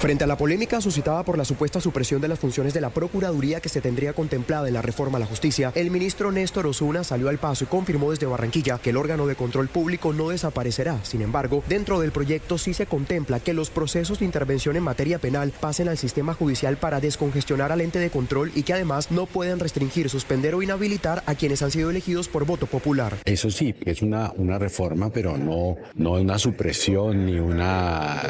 Frente 0.00 0.24
a 0.24 0.26
la 0.26 0.38
polémica 0.38 0.80
suscitada 0.80 1.22
por 1.24 1.36
la 1.36 1.44
supuesta 1.44 1.78
supresión 1.78 2.22
de 2.22 2.28
las 2.28 2.38
funciones 2.38 2.72
de 2.72 2.80
la 2.80 2.88
Procuraduría 2.88 3.60
que 3.60 3.68
se 3.68 3.82
tendría 3.82 4.14
contemplada 4.14 4.66
en 4.66 4.72
la 4.72 4.80
reforma 4.80 5.18
a 5.18 5.20
la 5.20 5.26
justicia, 5.26 5.72
el 5.74 5.90
ministro 5.90 6.32
Néstor 6.32 6.66
Osuna 6.66 7.04
salió 7.04 7.28
al 7.28 7.36
paso 7.36 7.64
y 7.64 7.66
confirmó 7.66 8.10
desde 8.10 8.24
Barranquilla 8.24 8.78
que 8.78 8.90
el 8.90 8.96
órgano 8.96 9.26
de 9.26 9.34
control 9.34 9.68
público 9.68 10.14
no 10.14 10.30
desaparecerá. 10.30 11.04
Sin 11.04 11.20
embargo, 11.20 11.62
dentro 11.68 12.00
del 12.00 12.12
proyecto 12.12 12.56
sí 12.56 12.72
se 12.72 12.86
contempla 12.86 13.40
que 13.40 13.52
los 13.52 13.68
procesos 13.68 14.20
de 14.20 14.24
intervención 14.24 14.74
en 14.74 14.84
materia 14.84 15.18
penal 15.18 15.52
pasen 15.60 15.86
al 15.86 15.98
sistema 15.98 16.32
judicial 16.32 16.78
para 16.78 16.98
descongestionar 16.98 17.70
al 17.70 17.82
ente 17.82 17.98
de 17.98 18.08
control 18.08 18.52
y 18.54 18.62
que 18.62 18.72
además 18.72 19.10
no 19.10 19.26
pueden 19.26 19.58
restringir, 19.58 20.08
suspender 20.08 20.54
o 20.54 20.62
inhabilitar 20.62 21.22
a 21.26 21.34
quienes 21.34 21.60
han 21.60 21.72
sido 21.72 21.90
elegidos 21.90 22.26
por 22.26 22.46
voto 22.46 22.64
popular. 22.64 23.18
Eso 23.26 23.50
sí, 23.50 23.74
es 23.84 24.00
una, 24.00 24.32
una 24.38 24.58
reforma, 24.58 25.10
pero 25.10 25.36
no, 25.36 25.76
no 25.94 26.12
una 26.12 26.38
supresión 26.38 27.26
ni, 27.26 27.38
una, 27.38 28.22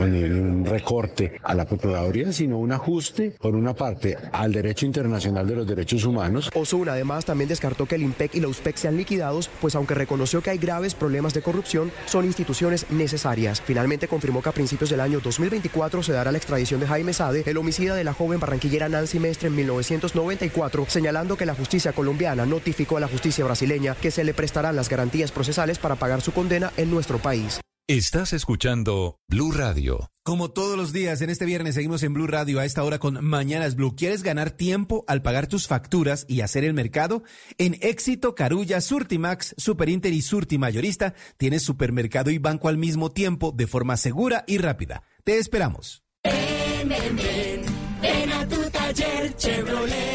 ni 0.00 0.22
un 0.24 0.66
recorte 0.66 1.13
a 1.42 1.54
la 1.54 1.64
Procuraduría, 1.64 2.32
sino 2.32 2.58
un 2.58 2.72
ajuste, 2.72 3.32
por 3.40 3.54
una 3.54 3.74
parte, 3.74 4.16
al 4.32 4.52
derecho 4.52 4.86
internacional 4.86 5.46
de 5.46 5.56
los 5.56 5.66
derechos 5.66 6.04
humanos. 6.04 6.50
Osuna 6.54 6.92
además 6.92 7.24
también 7.24 7.48
descartó 7.48 7.86
que 7.86 7.94
el 7.94 8.02
IMPEC 8.02 8.34
y 8.34 8.40
la 8.40 8.48
USPEC 8.48 8.76
sean 8.76 8.96
liquidados, 8.96 9.50
pues 9.60 9.74
aunque 9.74 9.94
reconoció 9.94 10.42
que 10.42 10.50
hay 10.50 10.58
graves 10.58 10.94
problemas 10.94 11.34
de 11.34 11.42
corrupción, 11.42 11.92
son 12.06 12.24
instituciones 12.24 12.90
necesarias. 12.90 13.60
Finalmente 13.60 14.08
confirmó 14.08 14.42
que 14.42 14.48
a 14.48 14.52
principios 14.52 14.90
del 14.90 15.00
año 15.00 15.20
2024 15.20 16.02
se 16.02 16.12
dará 16.12 16.32
la 16.32 16.38
extradición 16.38 16.80
de 16.80 16.86
Jaime 16.86 17.12
Sade, 17.12 17.44
el 17.46 17.56
homicida 17.56 17.94
de 17.94 18.04
la 18.04 18.12
joven 18.12 18.40
barranquillera 18.40 18.88
Nancy 18.88 19.18
Mestre 19.18 19.48
en 19.48 19.56
1994, 19.56 20.86
señalando 20.88 21.36
que 21.36 21.46
la 21.46 21.54
justicia 21.54 21.92
colombiana 21.92 22.46
notificó 22.46 22.96
a 22.96 23.00
la 23.00 23.08
justicia 23.08 23.44
brasileña 23.44 23.94
que 23.94 24.10
se 24.10 24.24
le 24.24 24.34
prestarán 24.34 24.76
las 24.76 24.88
garantías 24.88 25.32
procesales 25.32 25.78
para 25.78 25.96
pagar 25.96 26.20
su 26.20 26.32
condena 26.32 26.72
en 26.76 26.90
nuestro 26.90 27.18
país. 27.18 27.60
Estás 27.86 28.32
escuchando 28.32 29.20
Blue 29.28 29.52
Radio. 29.52 30.10
Como 30.22 30.50
todos 30.50 30.74
los 30.74 30.94
días, 30.94 31.20
en 31.20 31.28
este 31.28 31.44
viernes 31.44 31.74
seguimos 31.74 32.02
en 32.02 32.14
Blue 32.14 32.26
Radio 32.26 32.58
a 32.58 32.64
esta 32.64 32.82
hora 32.82 32.98
con 32.98 33.22
Mañanas 33.22 33.76
Blue. 33.76 33.94
¿Quieres 33.94 34.22
ganar 34.22 34.52
tiempo 34.52 35.04
al 35.06 35.20
pagar 35.20 35.48
tus 35.48 35.68
facturas 35.68 36.24
y 36.26 36.40
hacer 36.40 36.64
el 36.64 36.72
mercado? 36.72 37.24
En 37.58 37.76
Éxito, 37.82 38.34
Carulla, 38.34 38.80
Surtimax, 38.80 39.54
Superinter 39.58 40.14
y 40.14 40.22
Surti 40.22 40.56
Mayorista 40.56 41.12
tienes 41.36 41.60
supermercado 41.60 42.30
y 42.30 42.38
banco 42.38 42.70
al 42.70 42.78
mismo 42.78 43.12
tiempo 43.12 43.52
de 43.54 43.66
forma 43.66 43.98
segura 43.98 44.44
y 44.46 44.56
rápida. 44.56 45.02
Te 45.22 45.36
esperamos. 45.36 46.04
Ven, 46.22 46.88
ven, 46.88 47.16
ven, 47.16 47.64
ven 48.00 48.32
a 48.32 48.48
tu 48.48 48.70
taller 48.70 49.36
Chevrolet, 49.36 50.13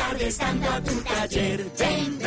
tardes 0.00 0.40
a 0.40 0.80
tu 0.80 1.02
taller, 1.02 1.64
ven. 1.78 2.19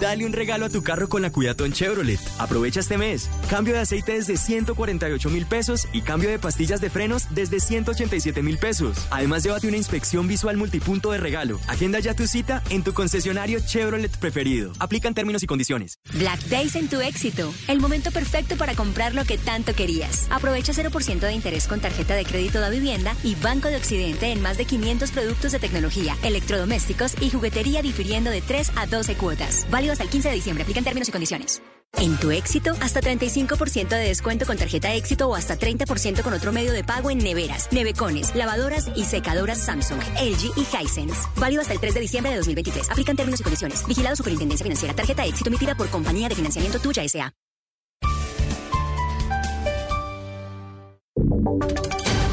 Dale 0.00 0.24
un 0.24 0.32
regalo 0.32 0.64
a 0.64 0.68
tu 0.68 0.84
carro 0.84 1.08
con 1.08 1.22
la 1.22 1.32
Cuidatón 1.32 1.72
Chevrolet. 1.72 2.20
Aprovecha 2.38 2.78
este 2.78 2.96
mes. 2.96 3.28
Cambio 3.50 3.74
de 3.74 3.80
aceite 3.80 4.12
desde 4.12 4.36
148 4.36 5.28
mil 5.28 5.44
pesos 5.44 5.88
y 5.92 6.02
cambio 6.02 6.30
de 6.30 6.38
pastillas 6.38 6.80
de 6.80 6.88
frenos 6.88 7.26
desde 7.34 7.58
187 7.58 8.40
mil 8.44 8.58
pesos. 8.58 8.96
Además, 9.10 9.42
llévate 9.42 9.66
una 9.66 9.76
inspección 9.76 10.28
visual 10.28 10.56
multipunto 10.56 11.10
de 11.10 11.18
regalo. 11.18 11.58
Agenda 11.66 11.98
ya 11.98 12.14
tu 12.14 12.28
cita 12.28 12.62
en 12.70 12.84
tu 12.84 12.94
concesionario 12.94 13.58
Chevrolet 13.58 14.16
preferido. 14.18 14.70
Aplican 14.78 15.14
términos 15.14 15.42
y 15.42 15.46
condiciones. 15.46 15.98
Black 16.12 16.44
Days 16.44 16.76
en 16.76 16.88
tu 16.88 17.00
éxito. 17.00 17.52
El 17.66 17.80
momento 17.80 18.12
perfecto 18.12 18.56
para 18.56 18.76
comprar 18.76 19.16
lo 19.16 19.24
que 19.24 19.36
tanto 19.36 19.74
querías. 19.74 20.28
Aprovecha 20.30 20.72
0% 20.72 21.18
de 21.18 21.32
interés 21.32 21.66
con 21.66 21.80
tarjeta 21.80 22.14
de 22.14 22.24
crédito 22.24 22.60
de 22.60 22.70
vivienda 22.70 23.16
y 23.24 23.34
Banco 23.34 23.66
de 23.66 23.76
Occidente 23.76 24.26
en 24.30 24.42
más 24.42 24.58
de 24.58 24.64
500 24.64 25.10
productos 25.10 25.50
de 25.50 25.58
tecnología, 25.58 26.16
electrodomésticos 26.22 27.20
y 27.20 27.30
juguetería 27.30 27.82
difiriendo 27.82 28.30
de 28.30 28.42
3 28.42 28.72
a 28.76 28.86
12 28.86 29.16
cuotas. 29.16 29.66
Válido 29.72 29.87
hasta 29.92 30.04
el 30.04 30.10
15 30.10 30.28
de 30.28 30.34
diciembre. 30.34 30.62
Aplican 30.62 30.84
términos 30.84 31.08
y 31.08 31.12
condiciones. 31.12 31.62
En 31.96 32.16
tu 32.18 32.30
éxito, 32.30 32.72
hasta 32.80 33.00
35% 33.00 33.88
de 33.88 34.08
descuento 34.08 34.46
con 34.46 34.56
tarjeta 34.56 34.94
éxito 34.94 35.28
o 35.28 35.34
hasta 35.34 35.58
30% 35.58 36.22
con 36.22 36.32
otro 36.32 36.52
medio 36.52 36.72
de 36.72 36.84
pago 36.84 37.10
en 37.10 37.18
neveras, 37.18 37.68
nevecones, 37.72 38.34
lavadoras 38.34 38.88
y 38.94 39.04
secadoras 39.04 39.58
Samsung, 39.64 40.00
LG 40.20 40.52
y 40.56 40.84
Hisense. 40.84 41.28
Válido 41.36 41.62
hasta 41.62 41.74
el 41.74 41.80
3 41.80 41.94
de 41.94 42.00
diciembre 42.00 42.30
de 42.30 42.36
2023. 42.38 42.90
Aplican 42.90 43.16
términos 43.16 43.40
y 43.40 43.42
condiciones. 43.42 43.86
Vigilado 43.86 44.16
Superintendencia 44.16 44.64
Financiera. 44.64 44.94
Tarjeta 44.94 45.24
éxito 45.24 45.48
emitida 45.48 45.74
por 45.74 45.88
Compañía 45.88 46.28
de 46.28 46.34
Financiamiento 46.34 46.78
Tuya 46.78 47.02
S.A. 47.02 47.32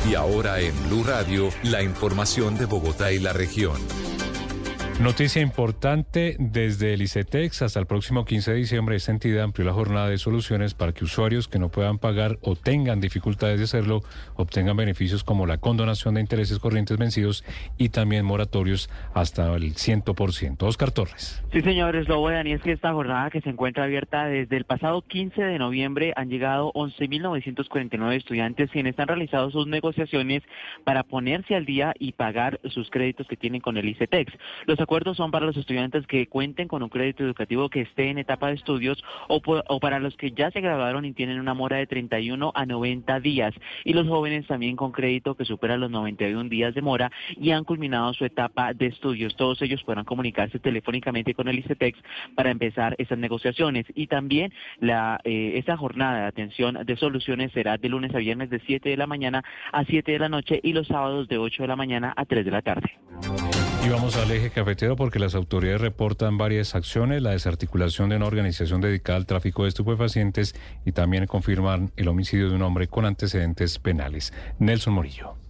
Y 0.08 0.14
ahora 0.14 0.60
en 0.60 0.74
Blue 0.88 1.04
Radio, 1.04 1.50
la 1.64 1.82
información 1.82 2.58
de 2.58 2.66
Bogotá 2.66 3.12
y 3.12 3.20
la 3.20 3.34
región. 3.34 3.76
Noticia 5.02 5.42
importante 5.42 6.38
desde 6.40 6.94
el 6.94 7.02
ICETEX 7.02 7.64
hasta 7.64 7.82
el 7.82 7.86
próximo 7.86 8.24
15 8.24 8.52
de 8.52 8.58
diciembre. 8.58 8.96
Esta 8.96 9.12
entidad 9.12 9.44
amplió 9.44 9.66
la 9.66 9.74
jornada 9.74 10.08
de 10.08 10.18
soluciones 10.18 10.74
para 10.74 10.94
que 10.94 11.04
usuarios 11.04 11.50
que 11.50 11.60
no 11.60 11.68
puedan 11.68 11.98
pagar 11.98 12.38
o 12.42 12.56
tengan 12.56 13.02
dificultades 13.02 13.58
de 13.58 13.66
hacerlo 13.66 14.04
obtengan 14.36 14.78
beneficios 14.78 15.26
como 15.26 15.48
la 15.48 15.58
condonación 15.58 16.16
de 16.16 16.22
intereses 16.22 16.60
corrientes 16.60 16.98
vencidos 16.98 17.44
y 17.78 17.90
también 17.90 18.24
moratorios 18.24 18.90
hasta 19.14 19.54
el 19.54 19.74
100%. 19.74 20.64
Oscar 20.64 20.92
Torres. 20.92 21.44
Sí, 21.52 21.60
señores, 21.60 22.08
lo 22.08 22.22
bueno, 22.22 22.50
y 22.50 22.54
es 22.54 22.62
que 22.62 22.72
esta 22.72 22.94
jornada 22.94 23.30
que 23.30 23.42
se 23.42 23.50
encuentra 23.50 23.84
abierta 23.84 24.28
desde 24.28 24.56
el 24.56 24.64
pasado 24.64 25.02
15 25.02 25.42
de 25.44 25.60
noviembre 25.60 26.14
han 26.16 26.30
llegado 26.30 26.72
11.949 26.72 28.16
estudiantes 28.16 28.72
quienes 28.72 28.98
han 28.98 29.10
realizado 29.10 29.52
sus 29.52 29.68
negociaciones 29.68 30.42
para 30.86 31.04
ponerse 31.04 31.54
al 31.54 31.66
día 31.66 31.94
y 32.00 32.14
pagar 32.14 32.62
sus 32.70 32.90
créditos 32.90 33.28
que 33.28 33.36
tienen 33.36 33.60
con 33.60 33.76
el 33.76 33.90
ICETEX. 33.90 34.32
Acuerdos 34.86 35.18
son 35.18 35.32
para 35.32 35.48
los 35.48 35.58
estudiantes 35.58 36.06
que 36.06 36.28
cuenten 36.28 36.68
con 36.68 36.84
un 36.84 36.90
crédito 36.90 37.24
educativo 37.24 37.70
que 37.70 37.82
esté 37.82 38.12
en 38.12 38.20
etapa 38.20 38.50
de 38.50 38.54
estudios 38.54 39.04
o, 39.28 39.42
o, 39.44 39.80
para 39.80 40.00
los 40.00 40.16
que 40.16 40.32
ya 40.32 40.52
se 40.52 40.62
graduaron 40.62 41.06
y 41.06 41.14
tienen 41.14 41.40
una 41.40 41.56
mora 41.56 41.78
de 41.78 41.88
31 41.88 42.52
a 42.54 42.66
90 42.68 43.20
días. 43.20 43.56
Y 43.84 43.94
los 43.94 44.08
jóvenes 44.08 44.46
también 44.46 44.76
con 44.76 44.92
crédito 44.92 45.34
que 45.34 45.44
supera 45.44 45.76
los 45.76 45.90
91 45.90 46.50
días 46.50 46.76
de 46.76 46.84
mora 46.84 47.12
y 47.36 47.50
han 47.50 47.64
culminado 47.64 48.14
su 48.14 48.26
etapa 48.26 48.74
de 48.74 48.86
estudios. 48.86 49.36
Todos 49.36 49.60
ellos 49.64 49.82
podrán 49.84 50.06
comunicarse 50.06 50.60
telefónicamente 50.60 51.34
con 51.34 51.48
el 51.48 51.58
ICETEX 51.58 51.98
para 52.36 52.52
empezar 52.52 52.94
esas 53.00 53.18
negociaciones. 53.18 53.88
Y 53.96 54.06
también 54.06 54.54
la, 54.80 55.20
eh, 55.24 55.54
esta 55.56 55.78
jornada 55.78 56.20
de 56.20 56.28
atención 56.28 56.78
de 56.86 56.96
soluciones 56.96 57.52
será 57.54 57.78
de 57.78 57.90
lunes 57.90 58.14
a 58.14 58.20
viernes 58.20 58.52
de 58.52 58.60
7 58.60 58.88
de 58.88 58.98
la 58.98 59.08
mañana 59.08 59.44
a 59.72 59.84
7 59.84 60.12
de 60.12 60.20
la 60.20 60.30
noche 60.30 60.60
y 60.62 60.74
los 60.74 60.88
sábados 60.88 61.28
de 61.28 61.40
8 61.40 61.64
de 61.64 61.68
la 61.68 61.76
mañana 61.76 62.14
a 62.16 62.26
3 62.26 62.46
de 62.46 62.52
la 62.52 62.62
tarde. 62.62 62.92
Y 63.86 63.90
vamos 63.90 64.18
al 64.18 64.32
eje 64.32 64.50
cafetero 64.50 64.96
porque 64.96 65.20
las 65.20 65.36
autoridades 65.36 65.80
reportan 65.80 66.40
varias 66.40 66.74
acciones, 66.74 67.22
la 67.22 67.32
desarticulación 67.32 68.10
de 68.10 68.16
una 68.16 68.26
organización 68.26 68.82
dedicada 68.82 69.18
al 69.18 69.28
tráfico 69.28 69.62
de 69.62 69.70
estupefacientes 69.70 70.56
y 70.86 70.92
también 70.92 71.28
confirman 71.28 71.92
el 71.96 72.08
homicidio 72.08 72.50
de 72.50 72.56
un 72.56 72.64
hombre 72.64 72.88
con 72.88 73.06
antecedentes 73.06 73.78
penales. 73.78 74.34
Nelson 74.58 74.96
Morillo. 74.96 75.45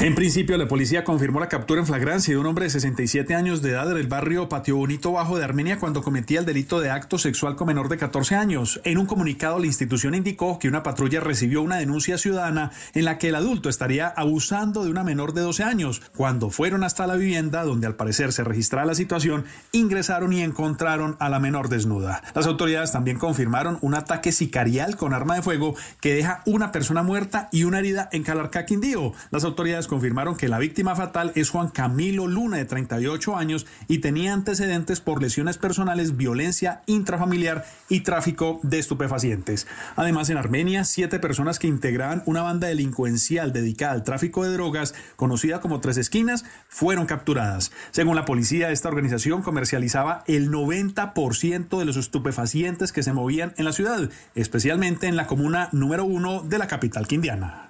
En 0.00 0.14
principio, 0.14 0.56
la 0.56 0.66
policía 0.66 1.04
confirmó 1.04 1.40
la 1.40 1.50
captura 1.50 1.80
en 1.80 1.86
flagrancia 1.86 2.32
de 2.32 2.40
un 2.40 2.46
hombre 2.46 2.64
de 2.64 2.70
67 2.70 3.34
años 3.34 3.60
de 3.60 3.72
edad 3.72 3.86
del 3.94 4.06
barrio 4.06 4.48
Patio 4.48 4.76
Bonito 4.76 5.12
Bajo 5.12 5.36
de 5.36 5.44
Armenia 5.44 5.78
cuando 5.78 6.02
cometía 6.02 6.40
el 6.40 6.46
delito 6.46 6.80
de 6.80 6.88
acto 6.88 7.18
sexual 7.18 7.54
con 7.54 7.66
menor 7.66 7.90
de 7.90 7.98
14 7.98 8.34
años. 8.34 8.80
En 8.84 8.96
un 8.96 9.04
comunicado, 9.04 9.58
la 9.58 9.66
institución 9.66 10.14
indicó 10.14 10.58
que 10.58 10.68
una 10.68 10.82
patrulla 10.82 11.20
recibió 11.20 11.60
una 11.60 11.76
denuncia 11.76 12.16
ciudadana 12.16 12.70
en 12.94 13.04
la 13.04 13.18
que 13.18 13.28
el 13.28 13.34
adulto 13.34 13.68
estaría 13.68 14.08
abusando 14.08 14.84
de 14.84 14.90
una 14.90 15.04
menor 15.04 15.34
de 15.34 15.42
12 15.42 15.64
años. 15.64 16.00
Cuando 16.16 16.48
fueron 16.48 16.82
hasta 16.82 17.06
la 17.06 17.16
vivienda, 17.16 17.64
donde 17.64 17.86
al 17.86 17.96
parecer 17.96 18.32
se 18.32 18.42
registraba 18.42 18.86
la 18.86 18.94
situación, 18.94 19.44
ingresaron 19.72 20.32
y 20.32 20.40
encontraron 20.40 21.16
a 21.20 21.28
la 21.28 21.40
menor 21.40 21.68
desnuda. 21.68 22.22
Las 22.34 22.46
autoridades 22.46 22.92
también 22.92 23.18
confirmaron 23.18 23.76
un 23.82 23.94
ataque 23.94 24.32
sicarial 24.32 24.96
con 24.96 25.12
arma 25.12 25.34
de 25.34 25.42
fuego 25.42 25.74
que 26.00 26.14
deja 26.14 26.42
una 26.46 26.72
persona 26.72 27.02
muerta 27.02 27.50
y 27.52 27.64
una 27.64 27.80
herida 27.80 28.08
en 28.12 28.22
Calarcá, 28.22 28.64
Quindío. 28.64 29.12
Las 29.30 29.44
autoridades 29.44 29.69
confirmaron 29.88 30.36
que 30.36 30.48
la 30.48 30.58
víctima 30.58 30.96
fatal 30.96 31.32
es 31.34 31.50
Juan 31.50 31.68
Camilo 31.68 32.26
Luna, 32.26 32.56
de 32.56 32.64
38 32.64 33.36
años, 33.36 33.66
y 33.88 33.98
tenía 33.98 34.32
antecedentes 34.32 35.00
por 35.00 35.22
lesiones 35.22 35.58
personales, 35.58 36.16
violencia 36.16 36.82
intrafamiliar 36.86 37.64
y 37.88 38.00
tráfico 38.00 38.60
de 38.62 38.78
estupefacientes. 38.78 39.66
Además, 39.96 40.30
en 40.30 40.36
Armenia, 40.36 40.84
siete 40.84 41.18
personas 41.18 41.58
que 41.58 41.66
integraban 41.66 42.22
una 42.26 42.42
banda 42.42 42.68
delincuencial 42.68 43.52
dedicada 43.52 43.92
al 43.92 44.04
tráfico 44.04 44.44
de 44.44 44.52
drogas, 44.52 44.94
conocida 45.16 45.60
como 45.60 45.80
Tres 45.80 45.96
Esquinas, 45.96 46.44
fueron 46.68 47.06
capturadas. 47.06 47.72
Según 47.90 48.16
la 48.16 48.24
policía, 48.24 48.70
esta 48.70 48.88
organización 48.88 49.42
comercializaba 49.42 50.24
el 50.26 50.50
90% 50.50 51.78
de 51.78 51.84
los 51.84 51.96
estupefacientes 51.96 52.92
que 52.92 53.02
se 53.02 53.12
movían 53.12 53.54
en 53.56 53.64
la 53.64 53.72
ciudad, 53.72 54.10
especialmente 54.34 55.06
en 55.06 55.16
la 55.16 55.26
comuna 55.26 55.68
número 55.72 56.04
uno 56.04 56.42
de 56.42 56.58
la 56.58 56.66
capital 56.66 57.06
quindiana. 57.06 57.69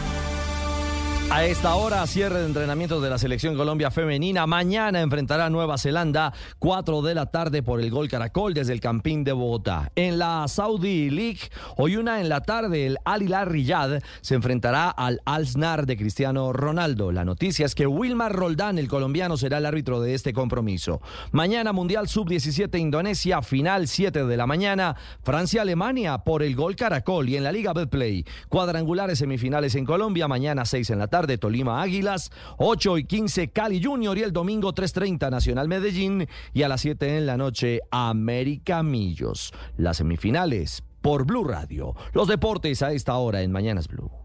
A 1.33 1.45
esta 1.45 1.75
hora, 1.75 2.05
cierre 2.07 2.39
de 2.39 2.45
entrenamiento 2.45 2.99
de 2.99 3.09
la 3.09 3.17
selección 3.17 3.55
Colombia 3.55 3.89
femenina. 3.89 4.45
Mañana 4.45 4.99
enfrentará 4.99 5.45
a 5.45 5.49
Nueva 5.49 5.77
Zelanda, 5.77 6.33
4 6.59 7.01
de 7.01 7.15
la 7.15 7.27
tarde 7.27 7.63
por 7.63 7.79
el 7.79 7.89
Gol 7.89 8.09
Caracol 8.09 8.53
desde 8.53 8.73
el 8.73 8.81
Campín 8.81 9.23
de 9.23 9.31
Bogotá. 9.31 9.93
En 9.95 10.19
la 10.19 10.45
Saudi 10.49 11.09
League, 11.09 11.39
hoy 11.77 11.95
una 11.95 12.19
en 12.19 12.27
la 12.27 12.41
tarde, 12.41 12.85
el 12.85 12.97
Al 13.05 13.21
Hilal 13.23 14.03
se 14.19 14.35
enfrentará 14.35 14.89
al 14.89 15.21
Al 15.23 15.47
Snar 15.47 15.85
de 15.85 15.95
Cristiano 15.95 16.51
Ronaldo. 16.51 17.13
La 17.13 17.23
noticia 17.23 17.65
es 17.65 17.75
que 17.75 17.87
Wilmar 17.87 18.33
Roldán, 18.33 18.77
el 18.77 18.89
colombiano, 18.89 19.37
será 19.37 19.59
el 19.59 19.65
árbitro 19.65 20.01
de 20.01 20.15
este 20.15 20.33
compromiso. 20.33 20.99
Mañana 21.31 21.71
Mundial 21.71 22.09
Sub-17 22.09 22.77
Indonesia, 22.77 23.41
final 23.41 23.87
7 23.87 24.25
de 24.25 24.35
la 24.35 24.47
mañana. 24.47 24.97
Francia-Alemania 25.23 26.17
por 26.17 26.43
el 26.43 26.57
Gol 26.57 26.75
Caracol 26.75 27.29
y 27.29 27.37
en 27.37 27.45
la 27.45 27.53
Liga 27.53 27.71
Betplay. 27.71 28.25
Cuadrangulares 28.49 29.19
semifinales 29.19 29.75
en 29.75 29.85
Colombia, 29.85 30.27
mañana 30.27 30.65
6 30.65 30.89
en 30.89 30.99
la 30.99 31.07
tarde 31.07 31.20
de 31.27 31.37
Tolima 31.37 31.81
Águilas, 31.81 32.31
8 32.57 32.97
y 32.99 33.03
15 33.05 33.49
Cali 33.49 33.83
Junior 33.83 34.17
y 34.17 34.23
el 34.23 34.33
domingo 34.33 34.73
3.30 34.73 35.29
Nacional 35.29 35.67
Medellín 35.67 36.27
y 36.53 36.63
a 36.63 36.69
las 36.69 36.81
7 36.81 37.17
en 37.17 37.25
la 37.25 37.37
noche 37.37 37.81
América 37.91 38.83
Millos. 38.83 39.53
Las 39.77 39.97
semifinales 39.97 40.83
por 41.01 41.25
Blue 41.25 41.43
Radio. 41.43 41.95
Los 42.13 42.27
deportes 42.27 42.81
a 42.81 42.91
esta 42.91 43.15
hora 43.15 43.41
en 43.41 43.51
Mañanas 43.51 43.87
Blue. 43.87 44.20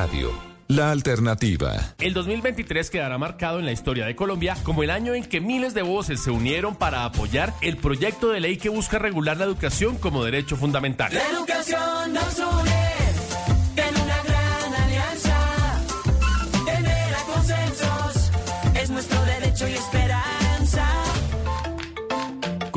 Radio, 0.00 0.32
la 0.66 0.92
alternativa. 0.92 1.74
El 1.98 2.14
2023 2.14 2.88
quedará 2.88 3.18
marcado 3.18 3.58
en 3.58 3.66
la 3.66 3.72
historia 3.72 4.06
de 4.06 4.16
Colombia 4.16 4.56
como 4.62 4.82
el 4.82 4.88
año 4.88 5.12
en 5.12 5.24
que 5.24 5.42
miles 5.42 5.74
de 5.74 5.82
voces 5.82 6.22
se 6.22 6.30
unieron 6.30 6.74
para 6.74 7.04
apoyar 7.04 7.52
el 7.60 7.76
proyecto 7.76 8.30
de 8.30 8.40
ley 8.40 8.56
que 8.56 8.70
busca 8.70 8.98
regular 8.98 9.36
la 9.36 9.44
educación 9.44 9.98
como 9.98 10.24
derecho 10.24 10.56
fundamental. 10.56 11.12
La 11.12 11.28
educación 11.28 12.14
nos 12.14 12.38
une 12.38 13.09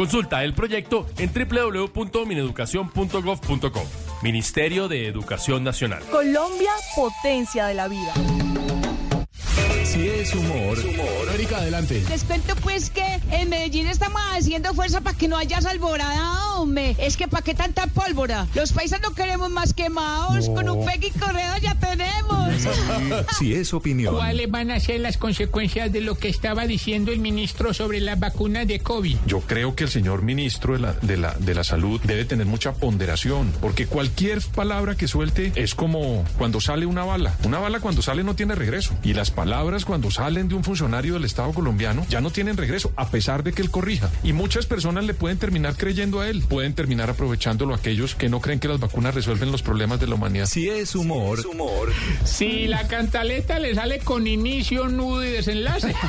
Consulta 0.04 0.44
el 0.44 0.54
proyecto 0.54 1.08
en 1.18 1.32
www.mineducación.gov.co. 1.32 3.84
Ministerio 4.22 4.90
de 4.90 5.08
Educación 5.08 5.64
Nacional. 5.64 6.04
Colombia, 6.12 6.72
potencia 6.94 7.68
de 7.68 7.74
la 7.74 7.88
vida. 7.88 8.12
Si 9.94 10.10
es 10.10 10.34
humor, 10.34 10.76
Erika, 11.36 11.58
adelante. 11.58 12.04
Les 12.10 12.24
cuento 12.24 12.56
pues 12.64 12.90
que 12.90 13.06
en 13.30 13.48
Medellín 13.48 13.88
estamos 13.88 14.20
haciendo 14.32 14.74
fuerza 14.74 15.02
para 15.02 15.16
que 15.16 15.28
no 15.28 15.38
haya 15.38 15.60
alborada, 15.60 16.56
hombre. 16.56 16.96
Es 16.98 17.16
que 17.16 17.28
para 17.28 17.44
qué 17.44 17.54
tanta 17.54 17.86
pólvora. 17.86 18.48
Los 18.56 18.72
paisas 18.72 19.02
no 19.02 19.14
queremos 19.14 19.52
más 19.52 19.76
quemados. 19.76 20.50
Con 20.50 20.68
un 20.68 20.84
Peggy 20.84 21.12
Correo 21.12 21.58
ya 21.62 21.76
tenemos. 21.76 22.50
si 23.38 23.54
es 23.54 23.72
opinión, 23.72 24.16
¿Cuáles 24.16 24.50
van 24.50 24.72
a 24.72 24.80
ser 24.80 25.00
las 25.00 25.18
consecuencias 25.18 25.92
de 25.92 26.02
lo 26.02 26.16
que 26.16 26.28
estaba 26.28 26.66
diciendo 26.66 27.12
el 27.12 27.20
ministro 27.20 27.72
sobre 27.72 28.00
las 28.00 28.20
vacunas 28.20 28.66
de 28.66 28.80
COVID? 28.80 29.18
Yo 29.28 29.42
creo 29.42 29.76
que 29.76 29.84
el 29.84 29.92
señor 29.92 30.24
ministro 30.24 30.74
de 30.74 30.80
la, 30.80 30.94
de, 30.94 31.18
la, 31.18 31.36
de 31.36 31.54
la 31.54 31.64
salud 31.64 32.02
debe 32.04 32.26
tener 32.26 32.48
mucha 32.48 32.74
ponderación, 32.74 33.54
porque 33.62 33.86
cualquier 33.86 34.42
palabra 34.56 34.96
que 34.96 35.08
suelte 35.08 35.52
es 35.54 35.76
como 35.76 36.26
cuando 36.40 36.60
sale 36.62 36.88
una 36.88 37.04
bala. 37.04 37.38
Una 37.44 37.60
bala 37.60 37.80
cuando 37.80 38.02
sale 38.02 38.24
no 38.24 38.36
tiene 38.36 38.56
regreso. 38.56 38.96
Y 39.04 39.14
las 39.14 39.30
palabras 39.30 39.83
cuando 39.86 40.12
salen 40.12 40.48
de 40.48 40.56
un 40.56 40.64
funcionario 40.64 41.14
del 41.14 41.26
Estado 41.26 41.52
colombiano 41.54 42.06
ya 42.10 42.22
no 42.22 42.32
tienen 42.32 42.58
regreso, 42.58 42.92
a 42.96 43.10
pesar 43.10 43.44
de 43.44 43.54
que 43.54 43.62
él 43.62 43.70
corrija. 43.72 44.10
Y 44.24 44.34
muchas 44.34 44.66
personas 44.66 45.04
le 45.06 45.14
pueden 45.14 45.38
terminar 45.38 45.76
creyendo 45.76 46.22
a 46.22 46.30
él, 46.30 46.44
pueden 46.48 46.74
terminar 46.74 47.10
aprovechándolo 47.10 47.74
aquellos 47.74 48.16
que 48.16 48.30
no 48.30 48.40
creen 48.42 48.60
que 48.60 48.68
las 48.68 48.80
vacunas 48.80 49.16
resuelven 49.16 49.52
los 49.52 49.62
problemas 49.62 50.00
de 50.00 50.08
la 50.08 50.16
humanidad. 50.16 50.46
Si 50.46 50.70
es 50.70 50.96
humor, 50.96 51.40
Si 52.24 52.68
la 52.68 52.88
cantaleta 52.88 53.60
le 53.60 53.76
sale 53.76 54.00
con 54.00 54.28
inicio, 54.28 54.88
nudo 54.88 55.24
y 55.24 55.30
desenlace. 55.32 55.94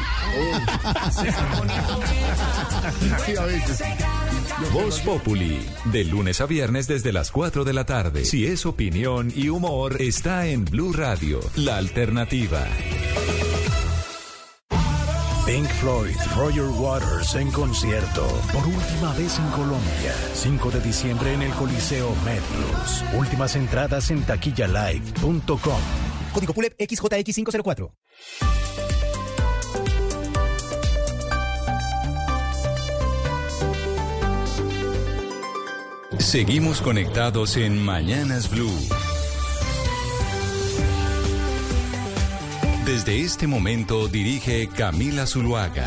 Voz 4.72 5.00
Populi, 5.00 5.66
de 5.86 6.04
lunes 6.04 6.40
a 6.40 6.46
viernes 6.46 6.86
desde 6.86 7.12
las 7.12 7.30
4 7.30 7.64
de 7.64 7.72
la 7.72 7.84
tarde. 7.84 8.24
Si 8.24 8.46
es 8.46 8.66
opinión 8.66 9.32
y 9.34 9.48
humor, 9.48 10.00
está 10.00 10.46
en 10.46 10.64
Blue 10.64 10.92
Radio, 10.92 11.40
la 11.56 11.76
alternativa. 11.76 12.66
Pink 15.46 15.68
Floyd, 15.68 16.16
Roger 16.36 16.68
Waters 16.78 17.34
en 17.34 17.50
concierto. 17.50 18.26
Por 18.50 18.66
última 18.66 19.12
vez 19.12 19.38
en 19.38 19.46
Colombia. 19.50 20.14
5 20.32 20.70
de 20.70 20.80
diciembre 20.80 21.34
en 21.34 21.42
el 21.42 21.52
Coliseo 21.52 22.14
Metros. 22.24 23.04
Últimas 23.12 23.54
entradas 23.54 24.10
en 24.10 24.22
taquillalive.com. 24.22 25.80
Código 26.32 26.54
PULEP 26.54 26.78
XJX504. 26.78 27.92
Seguimos 36.18 36.80
conectados 36.80 37.58
en 37.58 37.84
Mañanas 37.84 38.48
Blue. 38.48 38.72
Desde 42.86 43.18
este 43.22 43.46
momento 43.46 44.08
dirige 44.08 44.68
Camila 44.68 45.26
Zuluaga. 45.26 45.86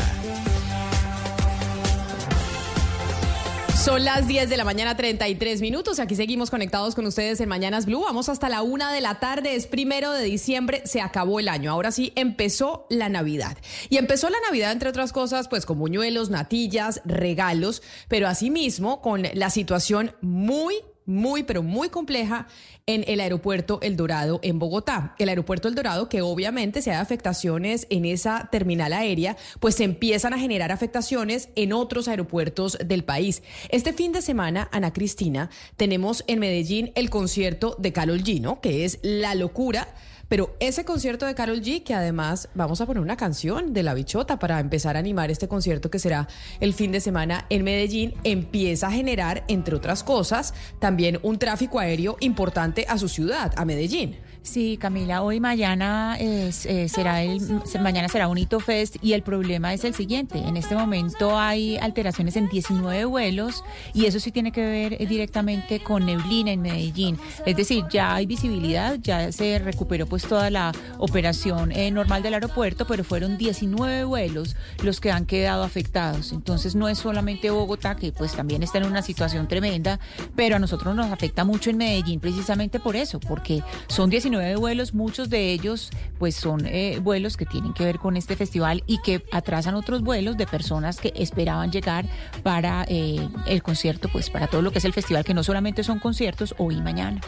Son 3.76 4.04
las 4.04 4.26
10 4.26 4.50
de 4.50 4.56
la 4.56 4.64
mañana, 4.64 4.96
33 4.96 5.60
minutos. 5.60 6.00
Aquí 6.00 6.16
seguimos 6.16 6.50
conectados 6.50 6.96
con 6.96 7.06
ustedes 7.06 7.40
en 7.40 7.48
Mañanas 7.48 7.86
Blue. 7.86 8.00
Vamos 8.00 8.28
hasta 8.28 8.48
la 8.48 8.62
una 8.62 8.92
de 8.92 9.00
la 9.00 9.20
tarde. 9.20 9.54
Es 9.54 9.68
primero 9.68 10.10
de 10.10 10.24
diciembre. 10.24 10.82
Se 10.86 11.00
acabó 11.00 11.38
el 11.38 11.48
año. 11.48 11.70
Ahora 11.70 11.92
sí, 11.92 12.12
empezó 12.16 12.88
la 12.90 13.08
Navidad. 13.08 13.56
Y 13.90 13.98
empezó 13.98 14.28
la 14.28 14.40
Navidad, 14.48 14.72
entre 14.72 14.88
otras 14.88 15.12
cosas, 15.12 15.46
pues 15.46 15.66
con 15.66 15.78
buñuelos, 15.78 16.30
natillas, 16.30 17.00
regalos, 17.04 17.80
pero 18.08 18.26
asimismo 18.26 19.00
con 19.00 19.22
la 19.34 19.50
situación 19.50 20.16
muy 20.20 20.74
muy, 21.08 21.42
pero 21.42 21.62
muy 21.62 21.88
compleja 21.88 22.46
en 22.88 23.04
el 23.06 23.20
aeropuerto 23.20 23.78
El 23.82 23.96
Dorado 23.96 24.40
en 24.42 24.58
Bogotá. 24.58 25.14
El 25.18 25.28
aeropuerto 25.28 25.68
El 25.68 25.76
Dorado, 25.76 26.08
que 26.08 26.22
obviamente 26.22 26.82
si 26.82 26.90
hay 26.90 26.96
afectaciones 26.96 27.86
en 27.90 28.06
esa 28.06 28.48
terminal 28.50 28.92
aérea, 28.94 29.36
pues 29.60 29.76
se 29.76 29.84
empiezan 29.84 30.32
a 30.32 30.38
generar 30.38 30.72
afectaciones 30.72 31.50
en 31.54 31.72
otros 31.72 32.08
aeropuertos 32.08 32.78
del 32.84 33.04
país. 33.04 33.42
Este 33.68 33.92
fin 33.92 34.12
de 34.12 34.22
semana, 34.22 34.68
Ana 34.72 34.92
Cristina, 34.92 35.50
tenemos 35.76 36.24
en 36.26 36.40
Medellín 36.40 36.90
el 36.94 37.10
concierto 37.10 37.76
de 37.78 37.92
Carol 37.92 38.24
G, 38.24 38.40
¿no? 38.40 38.60
Que 38.62 38.86
es 38.86 38.98
La 39.02 39.34
Locura 39.34 39.86
Pero 40.28 40.54
ese 40.60 40.84
concierto 40.84 41.26
de 41.26 41.34
Carol 41.34 41.62
G, 41.62 41.82
que 41.82 41.94
además 41.94 42.50
vamos 42.54 42.80
a 42.80 42.86
poner 42.86 43.02
una 43.02 43.16
canción 43.16 43.72
de 43.72 43.82
La 43.82 43.94
Bichota 43.94 44.38
para 44.38 44.60
empezar 44.60 44.96
a 44.96 44.98
animar 44.98 45.30
este 45.30 45.48
concierto 45.48 45.90
que 45.90 45.98
será 45.98 46.28
el 46.60 46.74
fin 46.74 46.92
de 46.92 47.00
semana 47.00 47.46
en 47.48 47.64
Medellín, 47.64 48.14
empieza 48.24 48.88
a 48.88 48.92
generar, 48.92 49.44
entre 49.48 49.74
otras 49.74 50.04
cosas, 50.04 50.52
también 50.80 51.18
un 51.22 51.38
tráfico 51.38 51.78
aéreo 51.78 52.18
importante 52.20 52.84
a 52.88 52.98
su 52.98 53.08
ciudad, 53.08 53.52
a 53.56 53.64
Medellín. 53.64 54.18
Sí, 54.48 54.78
Camila, 54.80 55.22
hoy 55.22 55.40
mañana 55.40 56.16
eh, 56.18 56.50
será 56.88 57.22
el 57.22 57.38
mañana 57.82 58.08
será 58.08 58.28
un 58.28 58.38
hito 58.38 58.60
fest 58.60 58.96
y 59.02 59.12
el 59.12 59.22
problema 59.22 59.74
es 59.74 59.84
el 59.84 59.94
siguiente. 59.94 60.38
En 60.38 60.56
este 60.56 60.74
momento 60.74 61.38
hay 61.38 61.76
alteraciones 61.76 62.34
en 62.34 62.48
19 62.48 63.04
vuelos 63.04 63.62
y 63.92 64.06
eso 64.06 64.18
sí 64.18 64.32
tiene 64.32 64.50
que 64.50 64.62
ver 64.62 64.94
eh, 64.94 65.06
directamente 65.06 65.80
con 65.80 66.06
neblina 66.06 66.50
en 66.50 66.62
Medellín. 66.62 67.18
Es 67.44 67.56
decir, 67.56 67.84
ya 67.90 68.14
hay 68.14 68.24
visibilidad, 68.24 68.96
ya 69.02 69.30
se 69.32 69.58
recuperó 69.58 70.06
pues 70.06 70.22
toda 70.22 70.48
la 70.48 70.72
operación 70.96 71.70
eh, 71.70 71.90
normal 71.90 72.22
del 72.22 72.32
aeropuerto, 72.32 72.86
pero 72.86 73.04
fueron 73.04 73.36
19 73.36 74.04
vuelos 74.04 74.56
los 74.82 74.98
que 74.98 75.12
han 75.12 75.26
quedado 75.26 75.62
afectados. 75.62 76.32
Entonces 76.32 76.74
no 76.74 76.88
es 76.88 76.96
solamente 76.96 77.50
Bogotá 77.50 77.96
que 77.96 78.12
pues 78.12 78.32
también 78.32 78.62
está 78.62 78.78
en 78.78 78.86
una 78.86 79.02
situación 79.02 79.46
tremenda, 79.46 80.00
pero 80.34 80.56
a 80.56 80.58
nosotros 80.58 80.96
nos 80.96 81.12
afecta 81.12 81.44
mucho 81.44 81.68
en 81.68 81.76
Medellín 81.76 82.18
precisamente 82.18 82.80
por 82.80 82.96
eso, 82.96 83.20
porque 83.20 83.62
son 83.88 84.08
19 84.08 84.37
vuelos, 84.56 84.94
muchos 84.94 85.30
de 85.30 85.52
ellos 85.52 85.90
pues 86.18 86.34
son 86.34 86.66
eh, 86.66 86.98
vuelos 87.02 87.36
que 87.36 87.46
tienen 87.46 87.72
que 87.72 87.84
ver 87.84 87.98
con 87.98 88.16
este 88.16 88.36
festival 88.36 88.82
y 88.86 89.00
que 89.02 89.24
atrasan 89.32 89.74
otros 89.74 90.02
vuelos 90.02 90.36
de 90.36 90.46
personas 90.46 90.98
que 90.98 91.12
esperaban 91.16 91.70
llegar 91.70 92.06
para 92.42 92.84
eh, 92.88 93.28
el 93.46 93.62
concierto, 93.62 94.08
pues 94.10 94.30
para 94.30 94.46
todo 94.46 94.62
lo 94.62 94.70
que 94.70 94.78
es 94.78 94.84
el 94.84 94.92
festival, 94.92 95.24
que 95.24 95.34
no 95.34 95.42
solamente 95.42 95.84
son 95.84 95.98
conciertos 95.98 96.54
hoy 96.58 96.76
y 96.76 96.80
mañana. 96.80 97.20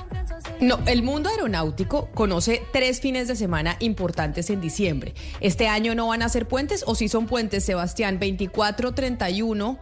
No, 0.60 0.78
el 0.86 1.02
mundo 1.02 1.30
aeronáutico 1.30 2.10
conoce 2.14 2.62
tres 2.72 3.00
fines 3.00 3.28
de 3.28 3.36
semana 3.36 3.76
importantes 3.80 4.50
en 4.50 4.60
diciembre. 4.60 5.14
Este 5.40 5.68
año 5.68 5.94
no 5.94 6.08
van 6.08 6.22
a 6.22 6.28
ser 6.28 6.46
puentes 6.46 6.84
o 6.86 6.94
si 6.94 7.08
son 7.08 7.26
puentes, 7.26 7.64
Sebastián, 7.64 8.18
24, 8.18 8.92
31 8.92 9.78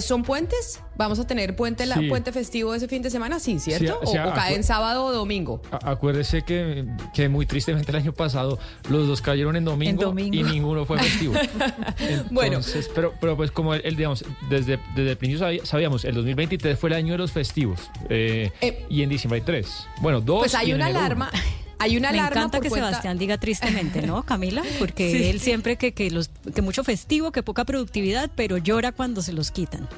¿Son 0.00 0.22
puentes? 0.22 0.80
¿Vamos 0.96 1.18
a 1.18 1.26
tener 1.26 1.56
puente, 1.56 1.86
la, 1.86 2.00
puente 2.08 2.32
festivo 2.32 2.74
ese 2.74 2.88
fin 2.88 3.02
de 3.02 3.10
semana? 3.10 3.38
Sí, 3.38 3.58
¿cierto? 3.58 4.00
o, 4.02 4.12
cae 4.34 4.54
en 4.54 4.64
sábado 4.64 5.04
o 5.06 5.12
domingo. 5.12 5.62
acuérdese 5.70 6.42
que, 6.42 6.86
que, 7.14 7.28
muy 7.28 7.46
tristemente 7.46 7.90
el 7.90 7.96
año 7.96 8.12
pasado 8.12 8.58
los 8.88 9.06
dos 9.06 9.22
cayeron 9.22 9.56
en 9.56 9.64
domingo, 9.64 10.14
y 10.18 10.42
ninguno 10.42 10.84
fue 10.84 10.98
festivo. 10.98 11.34
bueno. 12.30 12.60
Pero, 12.94 13.14
pero 13.20 13.36
pues 13.36 13.50
como 13.50 13.74
el, 13.74 13.96
digamos, 13.96 14.24
desde, 14.50 14.78
desde 14.94 15.12
el 15.12 15.16
principio 15.16 15.64
sabíamos, 15.64 16.04
el 16.04 16.14
2023 16.14 16.78
fue 16.78 16.90
el 16.90 16.96
año 16.96 17.12
de 17.12 17.18
los 17.18 17.32
festivos 17.32 17.90
eh, 18.08 18.50
eh, 18.60 18.84
y 18.88 19.02
en 19.02 19.08
diciembre 19.08 19.40
hay 19.40 19.46
tres. 19.46 19.86
Bueno, 20.00 20.20
dos. 20.20 20.40
Pues 20.40 20.54
hay 20.54 20.72
una 20.72 20.86
alarma. 20.86 21.30
Hay 21.80 21.96
una 21.96 22.12
Me 22.12 22.18
alarma 22.18 22.42
encanta 22.42 22.60
que 22.60 22.68
Sebastián 22.68 23.18
diga 23.18 23.38
tristemente, 23.38 24.02
¿no, 24.02 24.22
Camila? 24.22 24.62
Porque 24.78 25.30
él 25.30 25.40
siempre 25.40 25.76
que, 25.76 25.92
que, 25.92 26.10
los, 26.10 26.28
que 26.54 26.60
mucho 26.60 26.84
festivo, 26.84 27.32
que 27.32 27.42
poca 27.42 27.64
productividad, 27.64 28.30
pero 28.36 28.58
llora 28.58 28.92
cuando 28.92 29.22
se 29.22 29.32
los 29.32 29.50
quitan. 29.50 29.88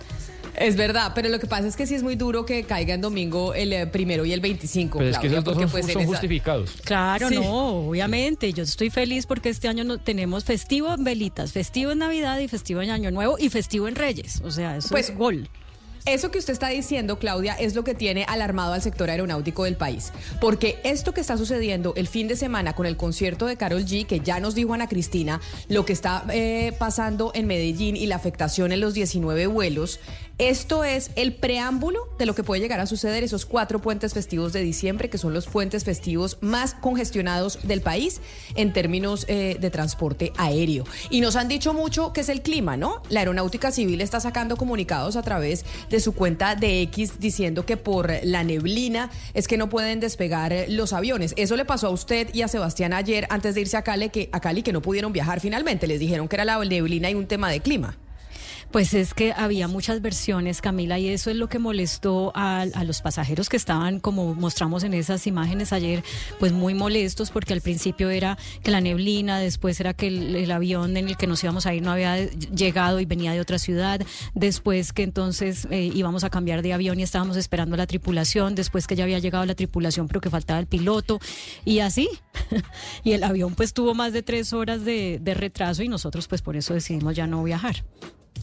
Es 0.55 0.77
verdad, 0.77 1.13
pero 1.15 1.29
lo 1.29 1.41
que 1.41 1.47
pasa 1.47 1.67
es 1.67 1.77
que 1.77 1.87
sí 1.87 1.95
es 1.95 2.03
muy 2.03 2.15
duro 2.15 2.45
que 2.45 2.65
caiga 2.65 2.95
en 2.95 3.01
domingo 3.01 3.55
el 3.55 3.73
eh, 3.73 3.87
primero 3.87 4.25
y 4.25 4.33
el 4.33 4.41
25. 4.41 4.99
Pero 4.99 5.11
es 5.11 5.19
que 5.19 5.27
esos 5.27 5.43
dos 5.45 5.55
son, 5.57 5.71
pues, 5.71 6.07
justificados. 6.07 6.73
Claro, 6.85 7.31
no, 7.31 7.89
obviamente. 7.89 8.53
Yo 8.53 8.63
estoy 8.63 8.91
feliz 8.91 9.27
porque 9.27 9.49
este 9.49 9.69
año 9.69 9.83
no, 9.83 9.99
tenemos 9.99 10.45
festivo 10.45 10.93
en 10.95 11.05
velitas, 11.05 11.53
festivo 11.53 11.93
en 11.93 11.99
Navidad 11.99 12.39
y 12.39 12.49
festivo 12.49 12.83
en 12.83 12.91
Año 12.91 13.11
Nuevo 13.11 13.37
y 13.39 13.49
festivo 13.49 13.89
en 13.89 13.97
Reyes. 13.97 14.43
O 14.45 14.51
sea, 14.51 14.77
eso 14.77 14.91
pues, 14.91 15.09
es 15.09 15.17
gol. 15.17 15.49
Eso 16.05 16.33
que 16.33 16.39
usted 16.39 16.53
está 16.53 16.69
diciendo, 16.69 17.21
Claudia, 17.21 17.55
es 17.55 17.77
lo 17.77 17.85
que 17.85 17.95
tiene 17.95 18.25
alarmado 18.25 18.73
al 18.73 18.83
sector 18.83 19.09
aeronáutico 19.09 19.65
del 19.65 19.77
país. 19.77 20.13
Porque 20.41 20.81
esto 20.83 21.15
que 21.15 21.21
está 21.21 21.37
sucediendo 21.37 21.93
el 21.97 22.09
fin 22.09 22.27
de 22.27 22.35
semana 22.35 22.75
con 22.75 22.87
el 22.87 22.97
concierto 22.97 23.47
de 23.47 23.57
Carol 23.57 23.85
G, 23.85 24.05
que 24.07 24.19
ya 24.19 24.41
nos 24.41 24.57
dijo 24.57 24.75
Ana 24.75 24.89
Cristina, 24.89 25.41
lo 25.69 25.85
que 25.85 25.93
está 25.93 26.25
eh, 26.33 26.73
pasando 26.77 27.31
en 27.35 27.47
Medellín 27.47 27.97
y 27.97 28.07
la 28.07 28.17
afectación 28.17 28.73
en 28.73 28.81
los 28.81 28.95
19 28.95 29.47
vuelos, 29.47 30.01
esto 30.39 30.85
es 30.85 31.11
el 31.17 31.35
preámbulo 31.35 32.09
de 32.19 32.27
lo 32.27 32.35
que 32.35 32.43
puede 32.43 32.61
llegar 32.61 32.81
a 32.81 32.87
suceder 32.87 33.23
esos 33.23 33.47
cuatro 33.47 33.81
puentes 33.81 34.15
festivos 34.15 34.53
de 34.53 34.61
diciembre, 34.61 35.11
que 35.11 35.19
son 35.19 35.35
los 35.35 35.47
puentes 35.47 35.85
festivos 35.85 36.39
más 36.41 36.75
congestionados 36.75 37.59
del 37.63 37.81
país 37.81 38.21
en 38.55 38.73
términos 38.73 39.25
eh, 39.29 39.57
de 39.61 39.71
transporte 39.71 40.33
aéreo. 40.37 40.85
Y 41.11 41.21
nos 41.21 41.37
han 41.37 41.49
dicho 41.49 41.75
mucho 41.75 42.13
que 42.13 42.23
es 42.23 42.29
el 42.29 42.43
clima, 42.43 42.77
¿no? 42.77 43.03
La 43.09 43.21
aeronáutica 43.21 43.71
civil 43.71 44.01
está 44.01 44.21
sacando 44.21 44.57
comunicados 44.57 45.17
a 45.17 45.23
través 45.23 45.65
de 45.91 46.01
su 46.01 46.13
cuenta 46.13 46.55
de 46.55 46.83
X 46.83 47.21
diciendo 47.21 47.67
que 47.67 47.77
por 47.77 48.13
la 48.25 48.45
neblina 48.45 49.11
es 49.35 49.49
que 49.49 49.57
no 49.57 49.69
pueden 49.69 50.01
despegar 50.01 50.53
los 50.69 50.93
aviones. 50.93 51.35
Eso 51.37 51.57
le 51.57 51.65
pasó 51.65 51.89
a 51.89 51.91
usted 51.91 52.35
y 52.35 52.43
a 52.43 52.49
Sebastián 52.49 52.93
ayer 52.93 53.27
antes 53.31 53.55
de 53.55 53.63
irse 53.63 53.77
a 53.77 53.83
Cali 53.83 54.09
que, 54.09 54.29
a 54.33 54.41
Cali 54.41 54.63
que 54.63 54.73
no 54.73 54.83
pudieron 54.83 55.13
viajar 55.13 55.41
finalmente. 55.41 55.87
Les 55.87 56.01
dijeron 56.01 56.29
que 56.29 56.37
era 56.37 56.45
la 56.45 56.63
neblina 56.65 57.11
y 57.11 57.15
un 57.15 57.27
tema 57.27 57.51
de 57.51 57.61
clima. 57.61 57.97
Pues 58.73 58.95
es 58.95 59.13
que 59.13 59.35
había 59.35 59.69
muchas 59.69 60.01
versiones, 60.01 60.63
Camila, 60.63 60.99
y 60.99 61.09
eso 61.09 61.29
es 61.29 61.37
lo 61.37 61.47
que 61.47 61.59
molestó 61.59 62.33
a, 62.35 62.65
los 62.87 63.03
pasajeros 63.03 63.51
que 63.51 63.59
estaban, 63.59 64.01
como 64.01 64.35
mostramos 64.35 64.83
en 64.83 64.95
esas 64.95 65.27
imágenes 65.27 65.75
ayer, 65.75 66.03
pues 66.41 66.53
muy 66.53 66.73
molestos 66.73 67.31
porque 67.31 67.53
al 67.53 67.61
principio 67.61 68.09
era 68.09 68.39
que 68.63 68.71
la 68.71 68.81
neblina, 68.81 69.39
después 69.39 69.79
era 69.79 69.93
que 69.93 70.07
el, 70.07 70.51
avión 70.51 70.97
en 70.97 71.09
el 71.09 71.19
que 71.19 71.27
nos 71.27 71.45
íbamos 71.45 71.67
a 71.67 71.75
ir 71.75 71.83
no 71.83 71.93
había 71.93 72.25
llegado 72.31 72.99
y 72.99 73.05
venía 73.05 73.33
de 73.33 73.41
otra 73.41 73.59
ciudad, 73.59 74.01
después 74.35 74.95
que 74.95 75.03
entonces 75.03 75.69
eh, 75.71 75.91
íbamos 75.95 76.25
a 76.25 76.31
cambiar 76.31 76.63
de 76.63 76.73
avión 76.73 76.99
y 76.99 77.03
estábamos 77.03 77.37
esperando 77.37 77.75
a 77.75 77.77
la 77.77 77.87
tripulación, 77.87 78.55
después 78.55 78.87
que 78.87 78.97
ya 78.97 79.05
había 79.05 79.19
llegado 79.19 79.45
la 79.45 79.55
tripulación 79.55 80.09
pero 80.09 80.23
que 80.23 80.31
faltaba 80.31 80.59
el 80.59 80.67
piloto 80.67 81.21
y 81.67 81.81
así. 81.81 82.09
y 83.05 83.13
el 83.13 83.23
avión 83.23 83.55
pues 83.55 83.75
tuvo 83.75 83.95
más 83.95 84.15
de 84.15 84.23
tres 84.23 84.55
horas 84.55 84.83
de 84.83 85.35
retraso 85.37 85.83
y 85.83 85.89
nosotros 85.89 86.27
pues 86.27 86.41
por 86.41 86.57
eso 86.57 86.73
decidimos 86.73 87.15
ya 87.15 87.27
no 87.27 87.45
viajar. 87.45 87.85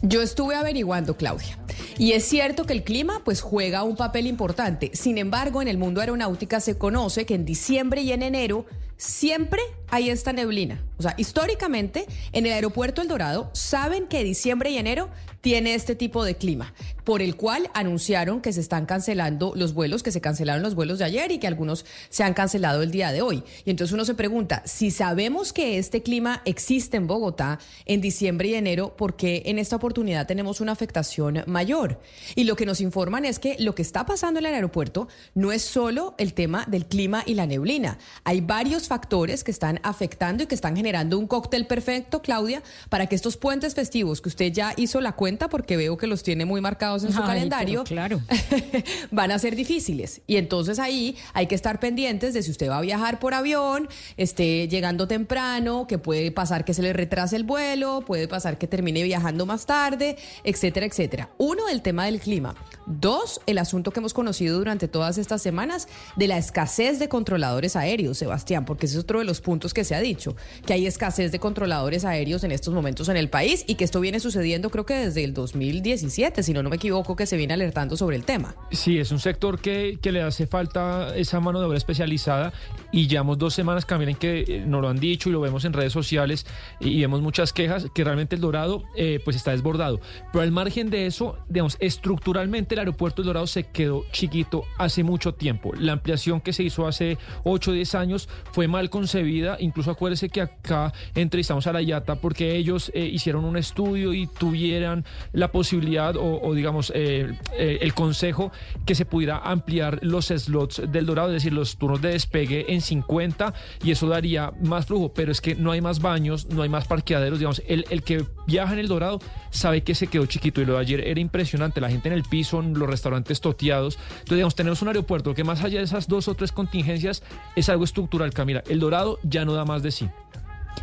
Yo 0.02 0.22
estuve 0.22 0.54
averiguando, 0.54 1.16
Claudia, 1.16 1.58
y 1.98 2.12
es 2.12 2.24
cierto 2.24 2.64
que 2.64 2.72
el 2.72 2.84
clima 2.84 3.20
pues 3.22 3.42
juega 3.42 3.82
un 3.82 3.96
papel 3.96 4.26
importante. 4.26 4.90
Sin 4.94 5.18
embargo, 5.18 5.60
en 5.60 5.68
el 5.68 5.76
mundo 5.76 6.00
aeronáutica 6.00 6.60
se 6.60 6.78
conoce 6.78 7.26
que 7.26 7.34
en 7.34 7.44
diciembre 7.44 8.00
y 8.00 8.12
en 8.12 8.22
enero 8.22 8.64
siempre 8.96 9.60
hay 9.90 10.10
esta 10.10 10.32
neblina. 10.32 10.82
O 10.98 11.02
sea, 11.02 11.14
históricamente 11.16 12.06
en 12.32 12.46
el 12.46 12.52
aeropuerto 12.52 13.02
El 13.02 13.08
Dorado 13.08 13.50
saben 13.54 14.06
que 14.06 14.24
diciembre 14.24 14.70
y 14.70 14.78
enero 14.78 15.08
tiene 15.40 15.74
este 15.74 15.94
tipo 15.94 16.24
de 16.24 16.36
clima, 16.36 16.74
por 17.04 17.22
el 17.22 17.36
cual 17.36 17.70
anunciaron 17.72 18.40
que 18.40 18.52
se 18.52 18.60
están 18.60 18.84
cancelando 18.84 19.52
los 19.56 19.72
vuelos, 19.72 20.02
que 20.02 20.12
se 20.12 20.20
cancelaron 20.20 20.62
los 20.62 20.74
vuelos 20.74 20.98
de 20.98 21.06
ayer 21.06 21.32
y 21.32 21.38
que 21.38 21.46
algunos 21.46 21.86
se 22.10 22.22
han 22.22 22.34
cancelado 22.34 22.82
el 22.82 22.90
día 22.90 23.10
de 23.10 23.22
hoy. 23.22 23.42
Y 23.64 23.70
entonces 23.70 23.94
uno 23.94 24.04
se 24.04 24.14
pregunta, 24.14 24.62
si 24.66 24.90
sabemos 24.90 25.52
que 25.52 25.78
este 25.78 26.02
clima 26.02 26.42
existe 26.44 26.98
en 26.98 27.06
Bogotá 27.06 27.58
en 27.86 28.00
diciembre 28.00 28.48
y 28.48 28.54
enero, 28.54 28.96
¿por 28.96 29.16
qué 29.16 29.42
en 29.46 29.58
esta 29.58 29.76
oportunidad 29.76 30.26
tenemos 30.26 30.60
una 30.60 30.72
afectación 30.72 31.42
mayor? 31.46 32.00
Y 32.34 32.44
lo 32.44 32.54
que 32.54 32.66
nos 32.66 32.80
informan 32.80 33.24
es 33.24 33.38
que 33.38 33.56
lo 33.58 33.74
que 33.74 33.82
está 33.82 34.04
pasando 34.04 34.40
en 34.40 34.46
el 34.46 34.54
aeropuerto 34.54 35.08
no 35.34 35.52
es 35.52 35.62
solo 35.62 36.14
el 36.18 36.34
tema 36.34 36.66
del 36.68 36.86
clima 36.86 37.22
y 37.24 37.34
la 37.34 37.46
neblina. 37.46 37.98
Hay 38.24 38.42
varios 38.42 38.88
factores 38.88 39.42
que 39.42 39.50
están 39.50 39.79
afectando 39.82 40.42
y 40.42 40.46
que 40.46 40.54
están 40.54 40.76
generando 40.76 41.18
un 41.18 41.26
cóctel 41.26 41.66
perfecto, 41.66 42.22
Claudia, 42.22 42.62
para 42.88 43.06
que 43.06 43.14
estos 43.14 43.36
puentes 43.36 43.74
festivos 43.74 44.20
que 44.20 44.28
usted 44.28 44.52
ya 44.52 44.74
hizo 44.76 45.00
la 45.00 45.12
cuenta, 45.12 45.48
porque 45.48 45.76
veo 45.76 45.96
que 45.96 46.06
los 46.06 46.22
tiene 46.22 46.44
muy 46.44 46.60
marcados 46.60 47.04
en 47.04 47.12
su 47.12 47.20
calendario, 47.22 47.84
claro. 47.84 48.20
van 49.10 49.30
a 49.30 49.38
ser 49.38 49.56
difíciles. 49.56 50.22
Y 50.26 50.36
entonces 50.36 50.78
ahí 50.78 51.16
hay 51.32 51.46
que 51.46 51.54
estar 51.54 51.80
pendientes 51.80 52.34
de 52.34 52.42
si 52.42 52.50
usted 52.50 52.68
va 52.68 52.78
a 52.78 52.80
viajar 52.80 53.18
por 53.18 53.34
avión, 53.34 53.88
esté 54.16 54.68
llegando 54.68 55.06
temprano, 55.08 55.86
que 55.86 55.98
puede 55.98 56.30
pasar 56.32 56.64
que 56.64 56.74
se 56.74 56.82
le 56.82 56.92
retrase 56.92 57.36
el 57.36 57.44
vuelo, 57.44 58.02
puede 58.06 58.28
pasar 58.28 58.58
que 58.58 58.66
termine 58.66 59.02
viajando 59.02 59.46
más 59.46 59.66
tarde, 59.66 60.16
etcétera, 60.44 60.86
etcétera. 60.86 61.30
Uno, 61.38 61.68
el 61.68 61.82
tema 61.82 62.06
del 62.06 62.20
clima. 62.20 62.54
Dos, 62.86 63.40
el 63.46 63.58
asunto 63.58 63.92
que 63.92 64.00
hemos 64.00 64.14
conocido 64.14 64.58
durante 64.58 64.88
todas 64.88 65.18
estas 65.18 65.42
semanas 65.42 65.88
de 66.16 66.28
la 66.28 66.38
escasez 66.38 66.98
de 66.98 67.08
controladores 67.08 67.76
aéreos, 67.76 68.18
Sebastián, 68.18 68.64
porque 68.64 68.86
ese 68.86 68.96
es 68.98 69.04
otro 69.04 69.18
de 69.20 69.24
los 69.24 69.40
puntos 69.40 69.69
que 69.74 69.84
se 69.84 69.94
ha 69.94 70.00
dicho, 70.00 70.36
que 70.66 70.72
hay 70.72 70.86
escasez 70.86 71.32
de 71.32 71.38
controladores 71.38 72.04
aéreos 72.04 72.44
en 72.44 72.52
estos 72.52 72.74
momentos 72.74 73.08
en 73.08 73.16
el 73.16 73.28
país 73.28 73.64
y 73.66 73.74
que 73.74 73.84
esto 73.84 74.00
viene 74.00 74.20
sucediendo 74.20 74.70
creo 74.70 74.86
que 74.86 74.94
desde 74.94 75.24
el 75.24 75.34
2017, 75.34 76.42
si 76.42 76.52
no, 76.52 76.62
no 76.62 76.70
me 76.70 76.76
equivoco, 76.76 77.16
que 77.16 77.26
se 77.26 77.36
viene 77.36 77.54
alertando 77.54 77.96
sobre 77.96 78.16
el 78.16 78.24
tema. 78.24 78.54
Sí, 78.70 78.98
es 78.98 79.10
un 79.10 79.18
sector 79.18 79.60
que, 79.60 79.98
que 80.00 80.12
le 80.12 80.22
hace 80.22 80.46
falta 80.46 81.16
esa 81.16 81.40
mano 81.40 81.60
de 81.60 81.66
obra 81.66 81.78
especializada 81.78 82.52
y 82.92 83.06
llevamos 83.06 83.38
dos 83.38 83.54
semanas, 83.54 83.84
Camila, 83.84 84.10
en 84.10 84.16
que 84.16 84.44
eh, 84.46 84.64
nos 84.66 84.82
lo 84.82 84.88
han 84.88 84.98
dicho 84.98 85.28
y 85.28 85.32
lo 85.32 85.40
vemos 85.40 85.64
en 85.64 85.72
redes 85.72 85.92
sociales 85.92 86.46
y, 86.80 87.00
vemos 87.00 87.22
muchas 87.22 87.52
quejas 87.52 87.86
que 87.94 88.04
realmente 88.04 88.34
el 88.34 88.40
Dorado 88.40 88.84
eh, 88.94 89.20
pues 89.24 89.36
está 89.36 89.52
desbordado. 89.52 90.00
Pero 90.32 90.42
al 90.42 90.52
margen 90.52 90.90
de 90.90 91.06
eso, 91.06 91.38
digamos, 91.48 91.76
estructuralmente 91.80 92.74
el 92.74 92.80
aeropuerto 92.80 93.22
del 93.22 93.28
Dorado 93.28 93.46
se 93.46 93.64
quedó 93.64 94.04
chiquito 94.12 94.64
hace 94.78 95.02
mucho 95.02 95.34
tiempo. 95.34 95.72
La 95.78 95.92
ampliación 95.92 96.40
que 96.40 96.52
se 96.52 96.62
hizo 96.62 96.86
hace 96.86 97.18
8 97.44 97.70
o 97.70 97.74
10 97.74 97.94
años 97.94 98.28
fue 98.52 98.68
mal 98.68 98.90
concebida 98.90 99.56
incluso 99.60 99.90
acuérdese 99.90 100.28
que 100.28 100.40
acá 100.40 100.92
entrevistamos 101.14 101.66
a 101.66 101.72
la 101.72 101.82
IATA 101.82 102.16
porque 102.16 102.56
ellos 102.56 102.90
eh, 102.94 103.04
hicieron 103.04 103.44
un 103.44 103.56
estudio 103.56 104.12
y 104.12 104.26
tuvieran 104.26 105.04
la 105.32 105.52
posibilidad 105.52 106.14
o, 106.16 106.54
digamos 106.54 106.92
eh, 106.94 107.32
eh, 107.56 107.78
el 107.80 107.94
consejo 107.94 108.50
que 108.86 108.94
se 108.94 109.04
pudiera 109.04 109.38
ampliar 109.38 109.98
los 110.02 110.26
slots 110.26 110.82
del 110.90 111.06
Dorado, 111.06 111.28
es 111.28 111.34
decir, 111.34 111.52
los 111.52 111.76
turnos 111.76 112.02
de 112.02 112.10
despegue 112.10 112.72
en 112.72 112.80
50 112.80 113.54
y 113.84 113.90
eso 113.90 114.08
daría 114.08 114.52
más 114.62 114.86
flujo, 114.86 115.12
pero 115.14 115.32
es 115.32 115.40
que 115.40 115.54
no 115.54 115.72
hay 115.72 115.80
más 115.80 116.00
baños, 116.00 116.46
no 116.46 116.62
hay 116.62 116.68
más 116.68 116.86
parqueaderos, 116.86 117.38
digamos, 117.38 117.62
el, 117.66 117.84
el 117.90 118.02
que 118.02 118.24
viaja 118.46 118.72
en 118.72 118.78
el 118.78 118.88
Dorado 118.88 119.20
sabe 119.50 119.82
que 119.82 119.94
se 119.94 120.06
quedó 120.06 120.26
chiquito 120.26 120.60
y 120.60 120.64
lo 120.64 120.74
de 120.74 120.80
ayer 120.80 121.00
era 121.00 121.20
impresionante, 121.20 121.80
la 121.80 121.90
gente 121.90 122.08
en 122.08 122.14
el 122.14 122.22
piso, 122.22 122.62
los 122.62 122.88
restaurantes 122.88 123.40
toteados, 123.40 123.96
entonces 123.96 124.36
digamos, 124.36 124.54
tenemos 124.54 124.82
un 124.82 124.88
aeropuerto 124.88 125.34
que 125.34 125.44
más 125.44 125.62
allá 125.62 125.78
de 125.78 125.84
esas 125.84 126.08
dos 126.08 126.28
o 126.28 126.34
tres 126.34 126.52
contingencias 126.52 127.22
es 127.56 127.68
algo 127.68 127.84
estructural, 127.84 128.32
Camila, 128.32 128.62
el 128.68 128.80
Dorado 128.80 129.18
ya 129.22 129.44
no 129.44 129.49
da 129.52 129.64
más 129.64 129.82
de 129.82 129.90
sí. 129.90 130.10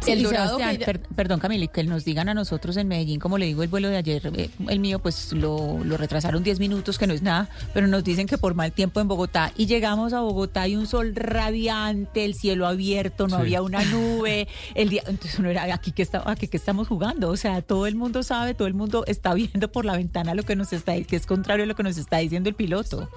Sí, 0.03 0.11
El 0.11 0.23
Dorado 0.23 0.57
que 0.57 0.77
ya- 0.77 0.85
per- 0.85 0.99
perdón 1.01 1.39
Camila, 1.39 1.65
y 1.65 1.67
que 1.67 1.83
nos 1.83 2.05
digan 2.05 2.29
a 2.29 2.33
nosotros 2.33 2.77
en 2.77 2.87
Medellín, 2.87 3.19
como 3.19 3.37
le 3.37 3.45
digo, 3.47 3.63
el 3.63 3.67
vuelo 3.69 3.89
de 3.89 3.97
ayer, 3.97 4.21
eh, 4.35 4.49
el 4.69 4.79
mío 4.79 4.99
pues 4.99 5.33
lo, 5.33 5.83
lo 5.83 5.97
retrasaron 5.97 6.43
10 6.43 6.59
minutos, 6.59 6.97
que 6.97 7.07
no 7.07 7.13
es 7.13 7.21
nada, 7.23 7.49
pero 7.73 7.87
nos 7.87 8.03
dicen 8.03 8.27
que 8.27 8.37
por 8.37 8.53
mal 8.53 8.71
tiempo 8.71 8.99
en 9.01 9.07
Bogotá, 9.07 9.51
y 9.57 9.65
llegamos 9.65 10.13
a 10.13 10.21
Bogotá 10.21 10.67
y 10.67 10.75
un 10.75 10.87
sol 10.87 11.13
radiante, 11.15 12.25
el 12.25 12.35
cielo 12.35 12.67
abierto, 12.67 13.27
no 13.27 13.35
Sí. 13.37 13.41
había 13.41 13.61
una 13.61 13.83
nube, 13.85 14.47
el 14.75 14.89
día, 14.89 15.01
entonces 15.07 15.39
uno 15.39 15.49
era, 15.49 15.63
aquí 15.73 15.91
que, 15.91 16.03
está, 16.03 16.23
aquí 16.25 16.47
que 16.47 16.57
estamos 16.57 16.87
jugando, 16.87 17.29
o 17.29 17.37
sea, 17.37 17.61
todo 17.61 17.87
el 17.87 17.95
mundo 17.95 18.23
sabe, 18.23 18.53
todo 18.53 18.67
el 18.67 18.73
mundo 18.75 19.03
está 19.07 19.33
viendo 19.33 19.71
por 19.71 19.83
la 19.85 19.97
ventana 19.97 20.35
lo 20.35 20.43
que 20.43 20.55
nos 20.55 20.73
está, 20.73 20.93
que 21.01 21.15
es 21.15 21.25
contrario 21.25 21.63
a 21.63 21.67
lo 21.67 21.75
que 21.75 21.83
nos 21.83 21.97
está 21.97 22.17
diciendo 22.17 22.49
el 22.49 22.55
piloto. 22.55 23.09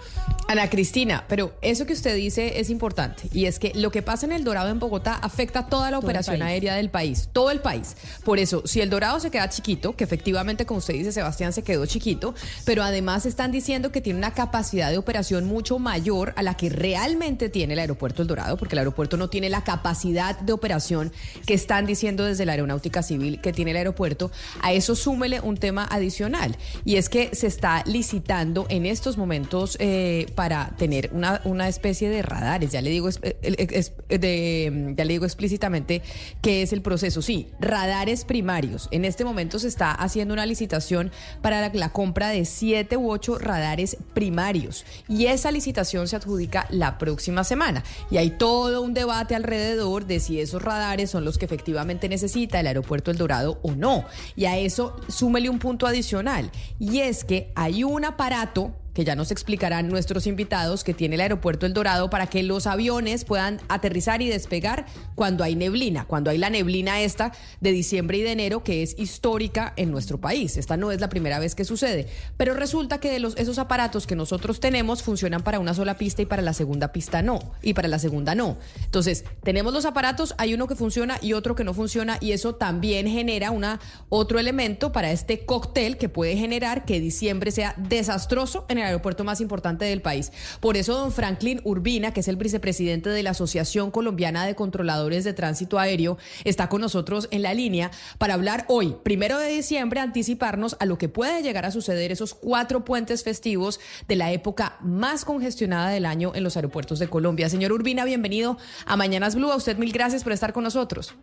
Ana 0.48 0.68
Cristina, 0.70 1.24
pero 1.28 1.52
eso 1.62 1.86
que 1.86 1.92
usted 1.92 2.16
dice 2.16 2.58
es 2.58 2.70
importante 2.70 3.28
y 3.32 3.44
es 3.44 3.58
que 3.58 3.72
lo 3.74 3.90
que 3.90 4.02
pasa 4.02 4.26
en 4.26 4.32
el 4.32 4.44
Dorado 4.44 4.70
en 4.70 4.78
Bogotá 4.78 5.14
afecta 5.14 5.66
toda 5.66 5.90
la 5.90 5.98
Todo 5.98 6.06
operación 6.06 6.38
país. 6.40 6.59
Del 6.60 6.90
país, 6.90 7.28
todo 7.32 7.50
el 7.50 7.60
país. 7.60 7.96
Por 8.24 8.38
eso, 8.38 8.62
si 8.66 8.80
el 8.80 8.90
Dorado 8.90 9.18
se 9.20 9.30
queda 9.30 9.48
chiquito, 9.48 9.96
que 9.96 10.04
efectivamente 10.04 10.66
como 10.66 10.78
usted 10.78 10.94
dice 10.94 11.12
Sebastián 11.12 11.52
se 11.52 11.62
quedó 11.62 11.86
chiquito, 11.86 12.34
pero 12.64 12.82
además 12.82 13.26
están 13.26 13.50
diciendo 13.52 13.90
que 13.90 14.00
tiene 14.00 14.18
una 14.18 14.34
capacidad 14.34 14.90
de 14.90 14.98
operación 14.98 15.46
mucho 15.46 15.78
mayor 15.78 16.32
a 16.36 16.42
la 16.42 16.54
que 16.54 16.68
realmente 16.68 17.48
tiene 17.48 17.72
el 17.74 17.78
aeropuerto 17.78 18.22
El 18.22 18.28
Dorado, 18.28 18.56
porque 18.56 18.74
el 18.74 18.80
aeropuerto 18.80 19.16
no 19.16 19.30
tiene 19.30 19.48
la 19.48 19.64
capacidad 19.64 20.38
de 20.38 20.52
operación 20.52 21.12
que 21.46 21.54
están 21.54 21.86
diciendo 21.86 22.24
desde 22.24 22.44
la 22.44 22.52
aeronáutica 22.52 23.02
civil 23.02 23.40
que 23.40 23.52
tiene 23.52 23.70
el 23.72 23.78
aeropuerto. 23.78 24.30
A 24.60 24.72
eso 24.72 24.94
súmele 24.94 25.40
un 25.40 25.56
tema 25.56 25.86
adicional 25.90 26.56
y 26.84 26.96
es 26.96 27.08
que 27.08 27.34
se 27.34 27.46
está 27.46 27.82
licitando 27.86 28.66
en 28.68 28.86
estos 28.86 29.16
momentos 29.16 29.76
eh, 29.80 30.26
para 30.34 30.74
tener 30.76 31.10
una, 31.12 31.40
una 31.44 31.68
especie 31.68 32.08
de 32.08 32.22
radares. 32.22 32.72
Ya 32.72 32.82
le 32.82 32.90
digo 32.90 33.08
eh, 33.22 34.94
ya 34.96 35.04
le 35.04 35.12
digo 35.12 35.24
explícitamente 35.24 36.02
es 36.50 36.72
el 36.72 36.82
proceso. 36.82 37.22
Sí, 37.22 37.48
radares 37.60 38.24
primarios. 38.24 38.88
En 38.90 39.04
este 39.04 39.24
momento 39.24 39.58
se 39.58 39.68
está 39.68 39.92
haciendo 39.92 40.34
una 40.34 40.46
licitación 40.46 41.10
para 41.42 41.60
la, 41.60 41.70
la 41.72 41.92
compra 41.92 42.28
de 42.28 42.44
siete 42.44 42.96
u 42.96 43.10
ocho 43.10 43.38
radares 43.38 43.96
primarios 44.14 44.84
y 45.08 45.26
esa 45.26 45.50
licitación 45.50 46.08
se 46.08 46.16
adjudica 46.16 46.66
la 46.70 46.98
próxima 46.98 47.44
semana 47.44 47.84
y 48.10 48.16
hay 48.16 48.30
todo 48.30 48.82
un 48.82 48.94
debate 48.94 49.34
alrededor 49.34 50.06
de 50.06 50.20
si 50.20 50.40
esos 50.40 50.62
radares 50.62 51.10
son 51.10 51.24
los 51.24 51.38
que 51.38 51.44
efectivamente 51.44 52.08
necesita 52.08 52.60
el 52.60 52.66
aeropuerto 52.66 53.10
El 53.10 53.18
Dorado 53.18 53.58
o 53.62 53.72
no. 53.72 54.04
Y 54.36 54.44
a 54.46 54.58
eso 54.58 54.96
súmele 55.08 55.48
un 55.48 55.58
punto 55.58 55.86
adicional 55.86 56.50
y 56.78 57.00
es 57.00 57.24
que 57.24 57.52
hay 57.54 57.84
un 57.84 58.04
aparato 58.04 58.74
que 58.94 59.04
ya 59.04 59.14
nos 59.14 59.30
explicarán 59.30 59.88
nuestros 59.88 60.26
invitados 60.26 60.84
que 60.84 60.94
tiene 60.94 61.14
el 61.14 61.20
aeropuerto 61.20 61.66
El 61.66 61.74
Dorado 61.74 62.10
para 62.10 62.26
que 62.26 62.42
los 62.42 62.66
aviones 62.66 63.24
puedan 63.24 63.60
aterrizar 63.68 64.22
y 64.22 64.28
despegar 64.28 64.86
cuando 65.14 65.44
hay 65.44 65.56
neblina, 65.56 66.04
cuando 66.06 66.30
hay 66.30 66.38
la 66.38 66.50
neblina 66.50 67.00
esta 67.00 67.32
de 67.60 67.72
diciembre 67.72 68.18
y 68.18 68.22
de 68.22 68.32
enero 68.32 68.64
que 68.64 68.82
es 68.82 68.98
histórica 68.98 69.72
en 69.76 69.90
nuestro 69.90 70.20
país. 70.20 70.56
Esta 70.56 70.76
no 70.76 70.92
es 70.92 71.00
la 71.00 71.08
primera 71.08 71.38
vez 71.38 71.54
que 71.54 71.64
sucede, 71.64 72.08
pero 72.36 72.54
resulta 72.54 72.98
que 72.98 73.10
de 73.10 73.20
los, 73.20 73.36
esos 73.36 73.58
aparatos 73.58 74.06
que 74.06 74.16
nosotros 74.16 74.60
tenemos 74.60 75.02
funcionan 75.02 75.42
para 75.42 75.60
una 75.60 75.74
sola 75.74 75.96
pista 75.96 76.22
y 76.22 76.26
para 76.26 76.42
la 76.42 76.52
segunda 76.52 76.92
pista 76.92 77.22
no, 77.22 77.40
y 77.62 77.74
para 77.74 77.88
la 77.88 77.98
segunda 77.98 78.34
no. 78.34 78.58
Entonces, 78.84 79.24
tenemos 79.42 79.72
los 79.72 79.84
aparatos, 79.84 80.34
hay 80.38 80.54
uno 80.54 80.66
que 80.66 80.74
funciona 80.74 81.18
y 81.20 81.32
otro 81.32 81.54
que 81.54 81.64
no 81.64 81.74
funciona 81.74 82.18
y 82.20 82.32
eso 82.32 82.54
también 82.54 83.06
genera 83.06 83.50
una, 83.50 83.80
otro 84.08 84.38
elemento 84.38 84.92
para 84.92 85.12
este 85.12 85.44
cóctel 85.44 85.96
que 85.96 86.08
puede 86.08 86.36
generar 86.36 86.84
que 86.84 87.00
diciembre 87.00 87.50
sea 87.50 87.74
desastroso 87.76 88.66
en 88.68 88.79
el 88.80 88.86
aeropuerto 88.88 89.24
más 89.24 89.40
importante 89.40 89.84
del 89.84 90.02
país. 90.02 90.32
Por 90.60 90.76
eso, 90.76 90.94
don 90.94 91.12
Franklin 91.12 91.60
Urbina, 91.64 92.12
que 92.12 92.20
es 92.20 92.28
el 92.28 92.36
vicepresidente 92.36 93.10
de 93.10 93.22
la 93.22 93.30
Asociación 93.30 93.90
Colombiana 93.90 94.46
de 94.46 94.54
Controladores 94.54 95.24
de 95.24 95.32
Tránsito 95.32 95.78
Aéreo, 95.78 96.18
está 96.44 96.68
con 96.68 96.80
nosotros 96.80 97.28
en 97.30 97.42
la 97.42 97.54
línea 97.54 97.90
para 98.18 98.34
hablar 98.34 98.64
hoy, 98.68 98.96
primero 99.02 99.38
de 99.38 99.48
diciembre, 99.48 100.00
anticiparnos 100.00 100.76
a 100.80 100.86
lo 100.86 100.98
que 100.98 101.08
puede 101.08 101.42
llegar 101.42 101.66
a 101.66 101.70
suceder 101.70 102.12
esos 102.12 102.34
cuatro 102.34 102.84
puentes 102.84 103.24
festivos 103.24 103.80
de 104.08 104.16
la 104.16 104.32
época 104.32 104.76
más 104.80 105.24
congestionada 105.24 105.90
del 105.90 106.06
año 106.06 106.32
en 106.34 106.44
los 106.44 106.56
aeropuertos 106.56 106.98
de 106.98 107.08
Colombia. 107.08 107.48
Señor 107.48 107.72
Urbina, 107.72 108.04
bienvenido 108.04 108.56
a 108.86 108.96
Mañanas 108.96 109.34
Blue. 109.34 109.50
A 109.50 109.56
usted 109.56 109.76
mil 109.76 109.92
gracias 109.92 110.24
por 110.24 110.32
estar 110.32 110.52
con 110.52 110.64
nosotros. 110.64 111.14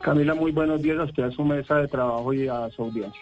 Camila, 0.00 0.34
muy 0.34 0.50
buenos 0.50 0.80
días 0.80 0.98
a 0.98 1.04
usted, 1.04 1.24
a 1.24 1.30
su 1.30 1.44
mesa 1.44 1.76
de 1.76 1.88
trabajo 1.88 2.32
y 2.32 2.48
a 2.48 2.70
su 2.70 2.82
audiencia. 2.82 3.20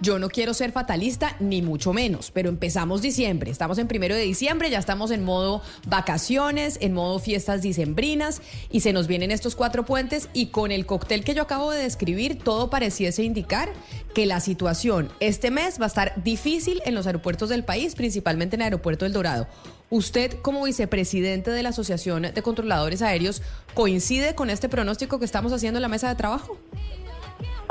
Yo 0.00 0.18
no 0.18 0.28
quiero 0.28 0.54
ser 0.54 0.72
fatalista, 0.72 1.36
ni 1.40 1.62
mucho 1.62 1.92
menos, 1.92 2.30
pero 2.30 2.48
empezamos 2.48 3.02
diciembre. 3.02 3.50
Estamos 3.50 3.78
en 3.78 3.88
primero 3.88 4.14
de 4.14 4.22
diciembre, 4.22 4.70
ya 4.70 4.78
estamos 4.78 5.10
en 5.10 5.24
modo 5.24 5.62
vacaciones, 5.86 6.78
en 6.80 6.92
modo 6.94 7.18
fiestas 7.18 7.62
dicembrinas, 7.62 8.42
y 8.70 8.80
se 8.80 8.92
nos 8.92 9.06
vienen 9.06 9.30
estos 9.30 9.54
cuatro 9.54 9.84
puentes. 9.84 10.28
Y 10.32 10.46
con 10.46 10.72
el 10.72 10.86
cóctel 10.86 11.24
que 11.24 11.34
yo 11.34 11.42
acabo 11.42 11.70
de 11.70 11.82
describir, 11.82 12.38
todo 12.38 12.70
pareciese 12.70 13.22
indicar 13.22 13.72
que 14.14 14.26
la 14.26 14.40
situación 14.40 15.10
este 15.20 15.50
mes 15.50 15.80
va 15.80 15.84
a 15.84 15.88
estar 15.88 16.22
difícil 16.22 16.82
en 16.84 16.94
los 16.94 17.06
aeropuertos 17.06 17.48
del 17.48 17.64
país, 17.64 17.94
principalmente 17.94 18.56
en 18.56 18.62
el 18.62 18.66
aeropuerto 18.66 19.04
del 19.04 19.12
Dorado. 19.12 19.46
Usted, 19.90 20.40
como 20.40 20.64
vicepresidente 20.64 21.50
de 21.50 21.62
la 21.62 21.68
Asociación 21.68 22.22
de 22.22 22.42
Controladores 22.42 23.02
Aéreos, 23.02 23.42
¿coincide 23.74 24.34
con 24.34 24.48
este 24.48 24.68
pronóstico 24.68 25.18
que 25.18 25.26
estamos 25.26 25.52
haciendo 25.52 25.78
en 25.78 25.82
la 25.82 25.88
mesa 25.88 26.08
de 26.08 26.14
trabajo? 26.14 26.58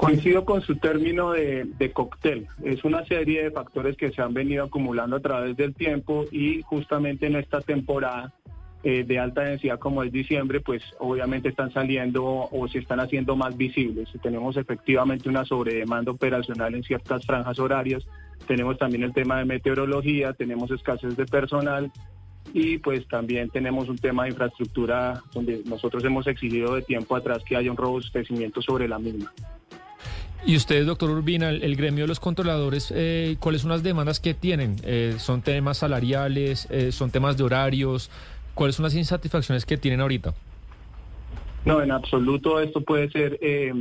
Coincido 0.01 0.45
con 0.45 0.63
su 0.63 0.77
término 0.77 1.33
de, 1.33 1.91
cóctel. 1.93 2.47
Es 2.63 2.83
una 2.83 3.05
serie 3.05 3.43
de 3.43 3.51
factores 3.51 3.95
que 3.95 4.09
se 4.09 4.23
han 4.23 4.33
venido 4.33 4.63
acumulando 4.63 5.17
a 5.17 5.19
través 5.19 5.55
del 5.55 5.75
tiempo 5.75 6.25
y 6.31 6.63
justamente 6.63 7.27
en 7.27 7.35
esta 7.35 7.61
temporada 7.61 8.33
eh, 8.81 9.03
de 9.03 9.19
alta 9.19 9.41
densidad 9.41 9.77
como 9.77 10.01
es 10.01 10.11
diciembre, 10.11 10.59
pues 10.59 10.81
obviamente 10.97 11.49
están 11.49 11.71
saliendo 11.71 12.49
o 12.51 12.67
se 12.67 12.79
están 12.79 12.99
haciendo 12.99 13.35
más 13.35 13.55
visibles. 13.55 14.09
Tenemos 14.23 14.57
efectivamente 14.57 15.29
una 15.29 15.45
sobredemanda 15.45 16.11
operacional 16.11 16.73
en 16.73 16.81
ciertas 16.81 17.23
franjas 17.23 17.59
horarias, 17.59 18.03
tenemos 18.47 18.79
también 18.79 19.03
el 19.03 19.13
tema 19.13 19.37
de 19.37 19.45
meteorología, 19.45 20.33
tenemos 20.33 20.71
escasez 20.71 21.15
de 21.15 21.27
personal 21.27 21.91
y 22.55 22.79
pues 22.79 23.07
también 23.07 23.51
tenemos 23.51 23.87
un 23.87 23.99
tema 23.99 24.23
de 24.23 24.29
infraestructura 24.29 25.21
donde 25.31 25.61
nosotros 25.65 26.03
hemos 26.03 26.25
exigido 26.25 26.73
de 26.73 26.81
tiempo 26.81 27.15
atrás 27.15 27.43
que 27.43 27.55
haya 27.55 27.69
un 27.69 27.77
robustecimiento 27.77 28.63
sobre 28.63 28.87
la 28.87 28.97
misma. 28.97 29.31
Y 30.43 30.55
ustedes, 30.55 30.87
doctor 30.87 31.11
Urbina, 31.11 31.49
el, 31.49 31.75
gremio 31.75 32.05
de 32.05 32.07
los 32.07 32.19
controladores, 32.19 32.91
eh, 32.95 33.35
¿cuáles 33.39 33.61
son 33.61 33.69
las 33.69 33.83
demandas 33.83 34.19
que 34.19 34.33
tienen? 34.33 34.75
Eh, 34.83 35.15
¿Son 35.19 35.43
temas 35.43 35.77
salariales? 35.77 36.67
Eh, 36.71 36.91
¿Son 36.91 37.11
temas 37.11 37.37
de 37.37 37.43
horarios? 37.43 38.09
¿Cuáles 38.55 38.75
son 38.75 38.83
las 38.83 38.95
insatisfacciones 38.95 39.65
que 39.65 39.77
tienen 39.77 40.01
ahorita? 40.01 40.33
No, 41.63 41.81
en 41.81 41.91
absoluto 41.91 42.59
esto 42.59 42.81
puede 42.81 43.09
ser, 43.11 43.37
eh, 43.41 43.71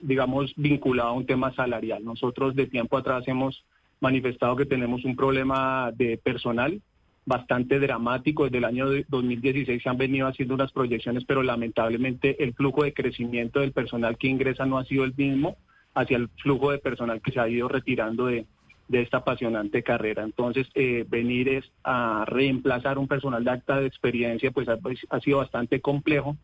digamos, 0.00 0.52
vinculado 0.56 1.08
a 1.08 1.12
un 1.12 1.26
tema 1.26 1.52
salarial. 1.54 2.04
Nosotros 2.04 2.54
de 2.54 2.66
tiempo 2.66 2.96
atrás 2.96 3.24
hemos 3.26 3.64
manifestado 4.00 4.54
que 4.54 4.64
tenemos 4.64 5.04
un 5.04 5.16
problema 5.16 5.90
de 5.92 6.18
personal 6.18 6.80
bastante 7.24 7.80
dramático. 7.80 8.44
Desde 8.44 8.58
el 8.58 8.64
año 8.64 8.88
de 8.88 9.04
2016 9.08 9.82
se 9.82 9.88
han 9.88 9.98
venido 9.98 10.28
haciendo 10.28 10.54
unas 10.54 10.70
proyecciones, 10.70 11.24
pero 11.24 11.42
lamentablemente 11.42 12.44
el 12.44 12.54
flujo 12.54 12.84
de 12.84 12.94
crecimiento 12.94 13.58
del 13.58 13.72
personal 13.72 14.16
que 14.16 14.28
ingresa 14.28 14.66
no 14.66 14.78
ha 14.78 14.84
sido 14.84 15.02
el 15.02 15.14
mismo 15.16 15.56
hacia 15.96 16.18
el 16.18 16.28
flujo 16.42 16.70
de 16.70 16.78
personal 16.78 17.20
que 17.20 17.32
se 17.32 17.40
ha 17.40 17.48
ido 17.48 17.68
retirando 17.68 18.26
de, 18.26 18.46
de 18.86 19.02
esta 19.02 19.18
apasionante 19.18 19.82
carrera. 19.82 20.22
Entonces, 20.22 20.68
eh, 20.74 21.04
venir 21.08 21.48
es 21.48 21.64
a 21.82 22.24
reemplazar 22.26 22.98
un 22.98 23.08
personal 23.08 23.42
de 23.42 23.50
acta 23.50 23.80
de 23.80 23.86
experiencia, 23.86 24.50
pues 24.50 24.68
ha, 24.68 24.76
pues, 24.76 25.00
ha 25.10 25.20
sido 25.20 25.38
bastante 25.38 25.80
complejo. 25.80 26.36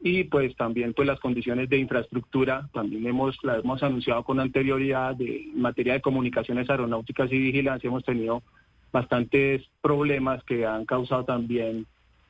Y 0.00 0.24
pues 0.24 0.54
también 0.56 0.92
pues 0.92 1.08
las 1.08 1.18
condiciones 1.18 1.68
de 1.70 1.78
infraestructura, 1.78 2.68
también 2.74 3.06
hemos, 3.06 3.38
la 3.42 3.56
hemos 3.56 3.82
anunciado 3.82 4.22
con 4.22 4.38
anterioridad 4.38 5.14
de 5.16 5.44
en 5.44 5.60
materia 5.60 5.94
de 5.94 6.02
comunicaciones 6.02 6.68
aeronáuticas 6.68 7.32
y 7.32 7.38
vigilancia, 7.38 7.88
hemos 7.88 8.04
tenido 8.04 8.42
bastantes 8.92 9.62
problemas 9.80 10.44
que 10.44 10.66
han 10.66 10.84
causado 10.84 11.24
también 11.24 11.86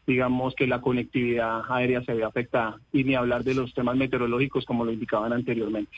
digamos 0.07 0.55
que 0.55 0.67
la 0.67 0.81
conectividad 0.81 1.63
aérea 1.69 2.03
se 2.05 2.15
ve 2.15 2.25
afectada 2.25 2.79
y 2.93 3.05
ni 3.05 3.15
hablar 3.15 3.43
de 3.43 3.55
los 3.55 3.73
temas 3.73 3.97
meteorológicos 3.97 4.65
como 4.65 4.85
lo 4.85 4.93
indicaban 4.93 5.33
anteriormente. 5.33 5.97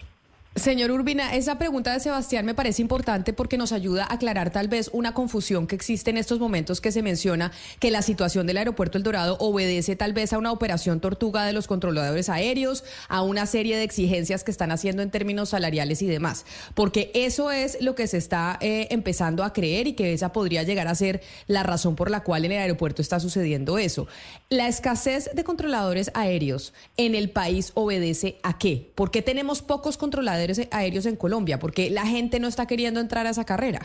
Señor 0.57 0.91
Urbina, 0.91 1.35
esa 1.35 1.59
pregunta 1.59 1.93
de 1.93 2.01
Sebastián 2.01 2.47
me 2.47 2.55
parece 2.55 2.81
importante 2.81 3.35
porque 3.35 3.59
nos 3.59 3.73
ayuda 3.73 4.05
a 4.05 4.15
aclarar 4.15 4.51
tal 4.51 4.69
vez 4.69 4.89
una 4.95 5.13
confusión 5.13 5.67
que 5.67 5.77
existe 5.77 6.09
en 6.09 6.17
estos 6.17 6.41
momentos 6.41 6.81
que 6.81 6.93
se 6.93 7.03
menciona 7.03 7.53
que 7.79 7.91
la 7.91 8.01
situación 8.01 8.47
del 8.47 8.57
aeropuerto 8.57 8.97
El 8.97 9.05
Dorado 9.05 9.37
obedece 9.39 9.97
tal 9.97 10.15
vez 10.15 10.33
a 10.33 10.39
una 10.39 10.53
operación 10.53 11.01
tortuga 11.01 11.45
de 11.45 11.53
los 11.53 11.67
controladores 11.67 12.31
aéreos, 12.31 12.85
a 13.09 13.21
una 13.21 13.45
serie 13.45 13.77
de 13.77 13.83
exigencias 13.83 14.45
que 14.45 14.51
están 14.51 14.71
haciendo 14.71 15.03
en 15.03 15.11
términos 15.11 15.51
salariales 15.51 16.01
y 16.01 16.07
demás. 16.07 16.47
Porque 16.75 17.11
eso 17.13 17.51
es 17.51 17.77
lo 17.83 17.95
que 17.95 18.07
se 18.07 18.17
está 18.17 18.57
eh, 18.63 18.89
empezando 18.91 19.45
a 19.45 19.53
creer 19.53 19.89
y 19.89 19.93
que 19.93 20.15
esa 20.15 20.33
podría 20.33 20.63
llegar 20.63 20.89
a 20.89 20.95
ser 20.95 21.21
la 21.49 21.65
razón 21.65 21.97
por 21.97 22.11
la 22.11 22.21
cual 22.23 22.47
en 22.47 22.53
el 22.53 22.61
aeropuerto 22.61 23.03
está 23.03 23.21
sucediendo 23.21 23.77
eso. 23.77 24.07
La 24.49 24.69
escasez 24.69 25.29
de 25.35 25.45
controladores 25.45 26.11
aéreos 26.15 26.73
en 26.97 27.15
el 27.15 27.29
país 27.29 27.73
obedece 27.75 28.39
a 28.43 28.57
qué? 28.57 28.91
¿Por 28.95 29.11
qué 29.11 29.21
tenemos 29.21 29.61
pocos 29.61 29.99
controladores 29.99 30.46
aéreos 30.71 31.07
en 31.07 31.17
Colombia? 31.17 31.37
porque 31.61 31.91
la 31.91 32.07
gente 32.07 32.41
no 32.41 32.49
está 32.49 32.67
queriendo 32.67 33.01
entrar 33.01 33.27
a 33.27 33.31
esa 33.31 33.45
carrera? 33.45 33.81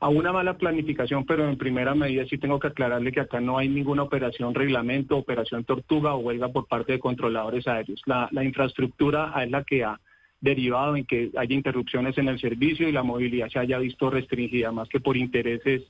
A 0.00 0.08
una 0.08 0.32
mala 0.32 0.58
planificación, 0.58 1.24
pero 1.24 1.48
en 1.48 1.56
primera 1.56 1.94
medida 1.94 2.26
sí 2.26 2.36
tengo 2.36 2.60
que 2.60 2.66
aclararle 2.66 3.10
que 3.10 3.20
acá 3.20 3.40
no 3.40 3.56
hay 3.56 3.68
ninguna 3.68 4.02
operación 4.02 4.54
reglamento, 4.54 5.16
operación 5.16 5.64
tortuga 5.64 6.14
o 6.14 6.18
huelga 6.18 6.48
por 6.48 6.66
parte 6.66 6.92
de 6.92 6.98
controladores 6.98 7.66
aéreos. 7.66 8.02
La, 8.04 8.28
infraestructura 8.44 9.32
es 9.42 9.50
la 9.50 9.64
que 9.64 9.84
ha 9.84 9.98
derivado 10.40 10.96
en 10.96 11.06
que 11.06 11.30
haya 11.36 11.54
interrupciones 11.54 12.18
en 12.18 12.28
el 12.28 12.38
servicio 12.38 12.86
y 12.86 12.92
la 12.92 13.02
movilidad 13.02 13.48
se 13.48 13.58
haya 13.58 13.78
visto 13.78 14.10
restringida, 14.10 14.72
más 14.72 14.88
que 14.88 15.00
por 15.00 15.16
intereses 15.16 15.82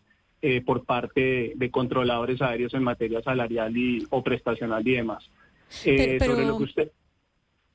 eh, 0.42 0.60
por 0.60 0.84
parte 0.84 1.54
de, 1.56 1.70
controladores 1.72 2.40
aéreos 2.40 2.72
en 2.74 2.84
materia 2.84 3.20
salarial 3.22 3.76
y, 3.76 4.06
o 4.10 4.22
prestacional 4.22 4.86
y 4.86 4.92
demás. 4.92 5.28
Eh, 5.84 6.18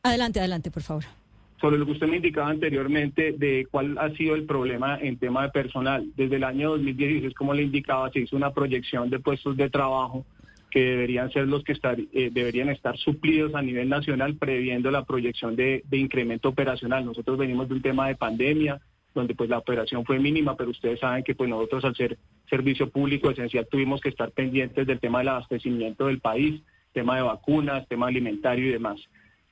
adelante, 0.03 0.39
adelante, 0.39 0.71
por 0.71 0.83
favor 0.83 1.18
sobre 1.59 1.77
lo 1.77 1.85
que 1.85 1.91
usted 1.93 2.07
me 2.07 2.17
indicaba 2.17 2.49
anteriormente 2.49 3.33
de 3.33 3.67
cuál 3.69 3.97
ha 3.97 4.09
sido 4.11 4.35
el 4.35 4.45
problema 4.45 4.97
en 4.99 5.17
tema 5.17 5.43
de 5.43 5.49
personal. 5.49 6.11
Desde 6.15 6.37
el 6.37 6.43
año 6.43 6.71
2016, 6.71 7.33
como 7.33 7.53
le 7.53 7.63
indicaba, 7.63 8.09
se 8.11 8.21
hizo 8.21 8.35
una 8.35 8.53
proyección 8.53 9.09
de 9.09 9.19
puestos 9.19 9.57
de 9.57 9.69
trabajo 9.69 10.25
que 10.69 10.81
deberían 10.81 11.31
ser 11.31 11.47
los 11.47 11.63
que 11.63 11.73
estar, 11.73 11.97
eh, 11.99 12.29
deberían 12.31 12.69
estar 12.69 12.95
suplidos 12.97 13.55
a 13.55 13.61
nivel 13.61 13.89
nacional 13.89 14.35
previendo 14.35 14.91
la 14.91 15.03
proyección 15.03 15.55
de, 15.55 15.83
incremento 15.91 16.49
operacional. 16.49 17.05
Nosotros 17.05 17.37
venimos 17.37 17.67
de 17.67 17.75
un 17.75 17.81
tema 17.81 18.07
de 18.07 18.15
pandemia 18.15 18.79
donde 19.15 19.33
pues 19.33 19.49
la 19.49 19.57
operación 19.57 20.05
fue 20.05 20.19
mínima, 20.19 20.55
pero 20.55 20.69
ustedes 20.69 20.99
saben 20.99 21.23
que 21.23 21.33
pues 21.33 21.49
nosotros 21.49 21.83
al 21.83 21.95
ser 21.95 22.17
servicio 22.47 22.89
público 22.89 23.31
esencial 23.31 23.67
tuvimos 23.69 23.99
que 24.01 24.09
estar 24.09 24.31
pendientes 24.31 24.85
del 24.85 24.99
tema 24.99 25.19
del 25.19 25.29
abastecimiento 25.29 26.05
del 26.05 26.19
país, 26.19 26.61
tema 26.93 27.15
de 27.15 27.23
vacunas, 27.23 27.87
tema 27.87 28.07
alimentario 28.07 28.67
y 28.67 28.71
demás. 28.71 28.99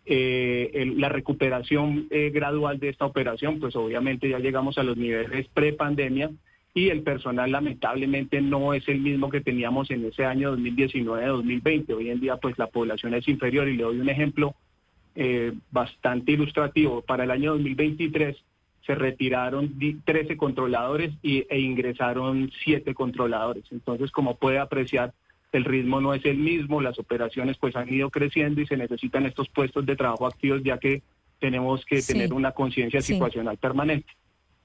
Eh, 0.10 0.94
la 0.96 1.10
recuperación 1.10 2.08
eh, 2.12 2.30
gradual 2.34 2.80
de 2.80 2.88
esta 2.88 3.06
operación, 3.06 3.60
pues 3.60 3.76
obviamente 3.76 4.30
ya 4.30 4.40
llegamos 4.40 4.78
a 4.78 4.84
los 4.84 4.96
niveles 4.96 5.50
pre-pandemia 5.54 6.32
y 6.74 6.88
el 6.88 7.02
personal 7.02 7.52
lamentablemente 7.52 8.40
no 8.40 8.74
es 8.74 8.88
el 8.88 9.02
mismo 9.02 9.30
que 9.30 9.42
teníamos 9.42 9.92
en 9.92 10.06
ese 10.06 10.24
año 10.24 10.56
2019-2020. 10.56 11.94
Hoy 11.94 12.10
en 12.10 12.22
día 12.22 12.38
pues 12.38 12.58
la 12.58 12.68
población 12.68 13.16
es 13.16 13.28
inferior 13.28 13.68
y 13.68 13.76
le 13.76 13.84
doy 13.84 14.00
un 14.00 14.08
ejemplo 14.08 14.56
eh, 15.14 15.52
bastante 15.72 16.32
ilustrativo. 16.32 17.02
Para 17.02 17.26
el 17.26 17.32
año 17.32 17.52
2023 17.52 18.38
se 18.86 18.96
retiraron 18.96 19.74
13 20.06 20.38
controladores 20.38 21.12
y, 21.22 21.46
e 21.50 21.60
ingresaron 21.60 22.50
7 22.64 22.94
controladores. 22.94 23.66
Entonces, 23.72 24.10
como 24.12 24.38
puede 24.38 24.60
apreciar, 24.60 25.14
el 25.58 25.66
ritmo 25.66 26.00
no 26.00 26.14
es 26.14 26.24
el 26.26 26.38
mismo, 26.38 26.82
las 26.82 26.98
operaciones 27.00 27.58
pues 27.58 27.76
han 27.76 27.92
ido 27.94 28.10
creciendo 28.10 28.62
y 28.62 28.68
se 28.68 28.78
necesitan 28.78 29.26
estos 29.26 29.50
puestos 29.50 29.86
de 29.86 29.96
trabajo 29.96 30.26
activos 30.26 30.62
ya 30.64 30.78
que 30.78 31.02
tenemos 31.40 31.86
que 31.86 32.02
tener 32.02 32.34
una 32.34 32.52
conciencia 32.52 33.02
situacional 33.02 33.58
permanente. 33.58 34.08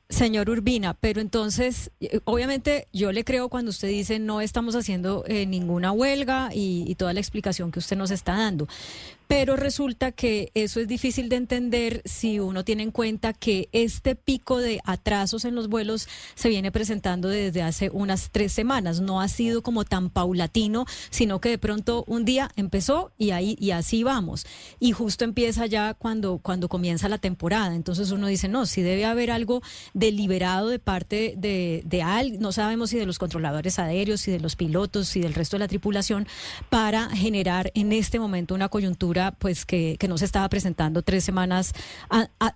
Señor 0.09 0.51
Urbina, 0.51 0.95
pero 0.95 1.23
entonces, 1.23 1.91
eh, 2.01 2.21
obviamente 2.25 2.87
yo 2.93 3.13
le 3.13 3.25
creo 3.25 3.49
cuando 3.49 3.71
usted 3.71 3.89
dice 3.89 4.19
no 4.19 4.43
estamos 4.43 4.77
haciendo 4.77 5.25
eh, 5.27 5.47
ninguna 5.47 5.91
huelga 5.91 6.51
y, 6.53 6.85
y, 6.87 6.95
toda 6.97 7.15
la 7.15 7.21
explicación 7.21 7.73
que 7.73 7.79
usted 7.79 7.97
nos 7.97 8.11
está 8.11 8.37
dando, 8.37 8.69
pero 9.33 9.57
resulta 9.57 10.13
que 10.13 10.51
eso 10.53 10.79
es 10.79 10.87
difícil 10.87 11.31
de 11.31 11.37
entender 11.37 12.03
si 12.05 12.39
uno 12.39 12.67
tiene 12.67 12.83
en 12.83 12.91
cuenta 12.91 13.33
que 13.33 13.71
este 13.73 14.15
pico 14.15 14.59
de 14.59 14.79
atrasos 14.85 15.47
en 15.47 15.55
los 15.55 15.69
vuelos 15.69 16.07
se 16.35 16.51
viene 16.51 16.71
presentando 16.71 17.29
desde 17.29 17.63
hace 17.63 17.89
unas 17.95 18.29
tres 18.31 18.53
semanas. 18.53 19.01
No 19.01 19.23
ha 19.23 19.29
sido 19.29 19.63
como 19.63 19.87
tan 19.87 20.11
paulatino, 20.11 20.85
sino 21.09 21.41
que 21.41 21.49
de 21.49 21.57
pronto 21.57 22.05
un 22.07 22.27
día 22.27 22.51
empezó 22.57 23.11
y 23.17 23.31
ahí 23.31 23.57
y 23.59 23.71
así 23.71 24.03
vamos. 24.03 24.45
Y 24.79 24.93
justo 24.93 25.25
empieza 25.25 25.65
ya 25.65 25.95
cuando, 25.95 26.37
cuando 26.37 26.69
comienza 26.69 27.09
la 27.09 27.17
temporada. 27.17 27.75
Entonces 27.75 28.11
uno 28.11 28.27
dice, 28.27 28.49
no, 28.49 28.67
si 28.67 28.83
debe 28.83 29.07
haber 29.07 29.31
algo 29.31 29.63
deliberado 29.95 30.69
de 30.69 30.79
parte 30.79 31.37
de, 31.39 31.81
de 31.87 32.03
al, 32.03 32.39
no 32.39 32.53
sabemos 32.53 32.91
si 32.91 32.99
de 32.99 33.07
los 33.07 33.19
controladores 33.19 33.79
aéreos, 33.79 34.21
si 34.21 34.31
de 34.31 34.41
los 34.41 34.57
pilotos, 34.57 35.09
si 35.09 35.21
del 35.21 35.33
resto 35.33 35.57
de 35.57 35.61
la 35.61 35.69
tripulación, 35.69 36.27
para 36.69 37.09
generar 37.09 37.73
en 37.75 37.95
este 37.95 38.19
momento 38.19 38.55
una 38.55 38.69
coyuntura 38.69 39.22
pues 39.31 39.65
que, 39.65 39.97
no 40.09 40.19
se 40.19 40.25
estaba 40.25 40.49
presentando 40.49 41.03
tres 41.03 41.25
semanas 41.25 41.73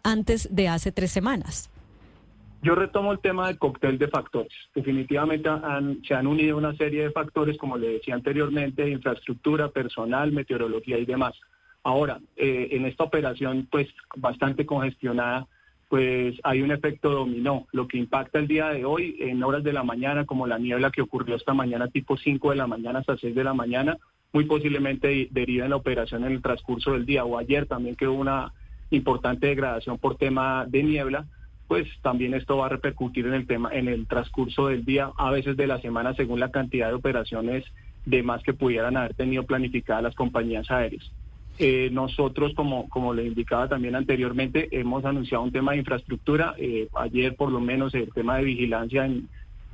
antes 0.02 0.55
de 0.55 0.68
hace 0.68 0.92
tres 0.92 1.12
semanas. 1.12 1.70
Yo 2.62 2.74
retomo 2.74 3.12
el 3.12 3.20
tema 3.20 3.46
del 3.46 3.59
cóctel 3.59 3.96
de 3.98 4.09
factores. 4.09 4.52
Definitivamente 4.74 5.48
se 6.07 6.14
han 6.14 6.26
unido 6.26 6.57
una 6.57 6.74
serie 6.76 7.05
de 7.05 7.11
factores, 7.12 7.57
como 7.59 7.76
le 7.76 7.90
decía 7.90 8.14
anteriormente, 8.14 8.88
infraestructura, 8.88 9.68
personal, 9.68 10.33
meteorología 10.33 10.98
y 10.98 11.05
demás. 11.05 11.35
Ahora, 11.85 12.18
eh, 12.35 12.68
en 12.72 12.85
esta 12.85 13.05
operación, 13.05 13.68
pues 13.70 13.87
bastante 14.16 14.66
congestionada, 14.66 15.46
pues 15.88 16.35
hay 16.42 16.62
un 16.62 16.72
efecto 16.72 17.11
dominó. 17.11 17.66
Lo 17.70 17.87
que 17.87 17.98
impacta 17.98 18.40
el 18.40 18.48
día 18.48 18.70
de 18.70 18.85
hoy, 18.85 19.16
en 19.20 19.42
horas 19.44 19.62
de 19.62 19.72
la 19.72 19.85
mañana, 19.85 20.24
como 20.24 20.48
la 20.48 20.59
niebla 20.59 20.90
que 20.90 21.02
ocurrió 21.02 21.37
esta 21.37 21.55
mañana, 21.55 21.87
tipo 21.88 22.16
5 22.16 22.50
de 22.50 22.57
la 22.57 22.66
mañana 22.66 22.98
hasta 22.98 23.16
6 23.16 23.35
de 23.35 23.44
la 23.44 23.55
mañana, 23.55 23.98
muy 24.37 24.44
posiblemente 24.44 25.29
deriva 25.31 25.64
en 25.64 25.70
la 25.70 25.77
operación 25.77 26.22
en 26.25 26.33
el 26.33 26.42
transcurso 26.42 26.92
del 26.92 27.07
día 27.07 27.25
o 27.25 27.38
ayer 27.38 27.64
también 27.64 27.96
que 27.96 28.07
hubo 28.07 28.20
una 28.20 28.53
importante 28.90 29.46
degradación 29.46 29.96
por 29.96 30.18
tema 30.18 30.66
de 30.68 30.83
niebla, 30.83 31.25
pues 31.66 31.88
también 32.03 32.35
esto 32.35 32.59
va 32.59 32.66
a 32.66 32.68
repercutir 32.68 33.25
en 33.25 33.33
el 33.33 33.46
tema 33.46 33.70
en 33.72 33.88
el 33.88 34.07
transcurso 34.07 34.66
del 34.66 34.85
día, 34.85 35.11
a 35.16 35.31
veces 35.31 35.57
de 35.57 35.66
la 35.66 35.81
semana 35.81 36.12
según 36.12 36.38
la 36.38 36.51
cantidad 36.51 36.88
de 36.88 36.92
operaciones 36.92 37.64
de 38.05 38.22
más 38.22 38.42
que 38.42 38.53
pudieran 38.53 38.99
haber 38.99 39.14
tenido 39.14 39.44
planificadas 39.44 40.03
las 40.03 40.14
compañías 40.14 40.70
aéreas. 40.70 41.11
Eh, 41.59 41.88
nosotros, 41.90 42.53
como, 42.55 42.90
como 42.90 43.14
le 43.14 43.25
indicaba 43.25 43.68
también 43.68 43.96
anteriormente, 43.96 44.68
hemos 44.70 45.03
anunciado 45.07 45.44
un 45.44 45.53
tema 45.53 45.72
de 45.72 45.79
infraestructura. 45.79 46.55
Eh, 46.59 46.88
ayer, 46.94 47.35
por 47.37 47.51
lo 47.51 47.61
menos, 47.61 47.94
el 47.94 48.12
tema 48.12 48.37
de 48.37 48.44
vigilancia 48.44 49.07
en 49.07 49.31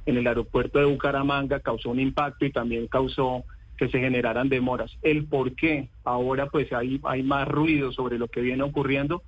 el 0.07 0.25
aeropuerto 0.25 0.79
de 0.79 0.85
Bucaramanga 0.85 1.59
causó 1.59 1.90
un 1.90 1.98
impacto 1.98 2.44
y 2.44 2.53
también 2.53 2.87
causó 2.87 3.42
que 3.83 3.88
se 3.88 3.99
generaran 3.99 4.49
demoras. 4.49 4.97
El 5.03 5.25
por 5.25 5.57
qué 5.57 5.88
ahora 6.05 6.47
pues 6.47 6.73
hay, 6.73 7.01
hay 7.03 7.25
más 7.25 7.49
ruido 7.49 7.90
sobre 7.90 8.16
lo 8.16 8.29
que 8.29 8.40
viene 8.40 8.62
ocurriendo, 8.62 9.25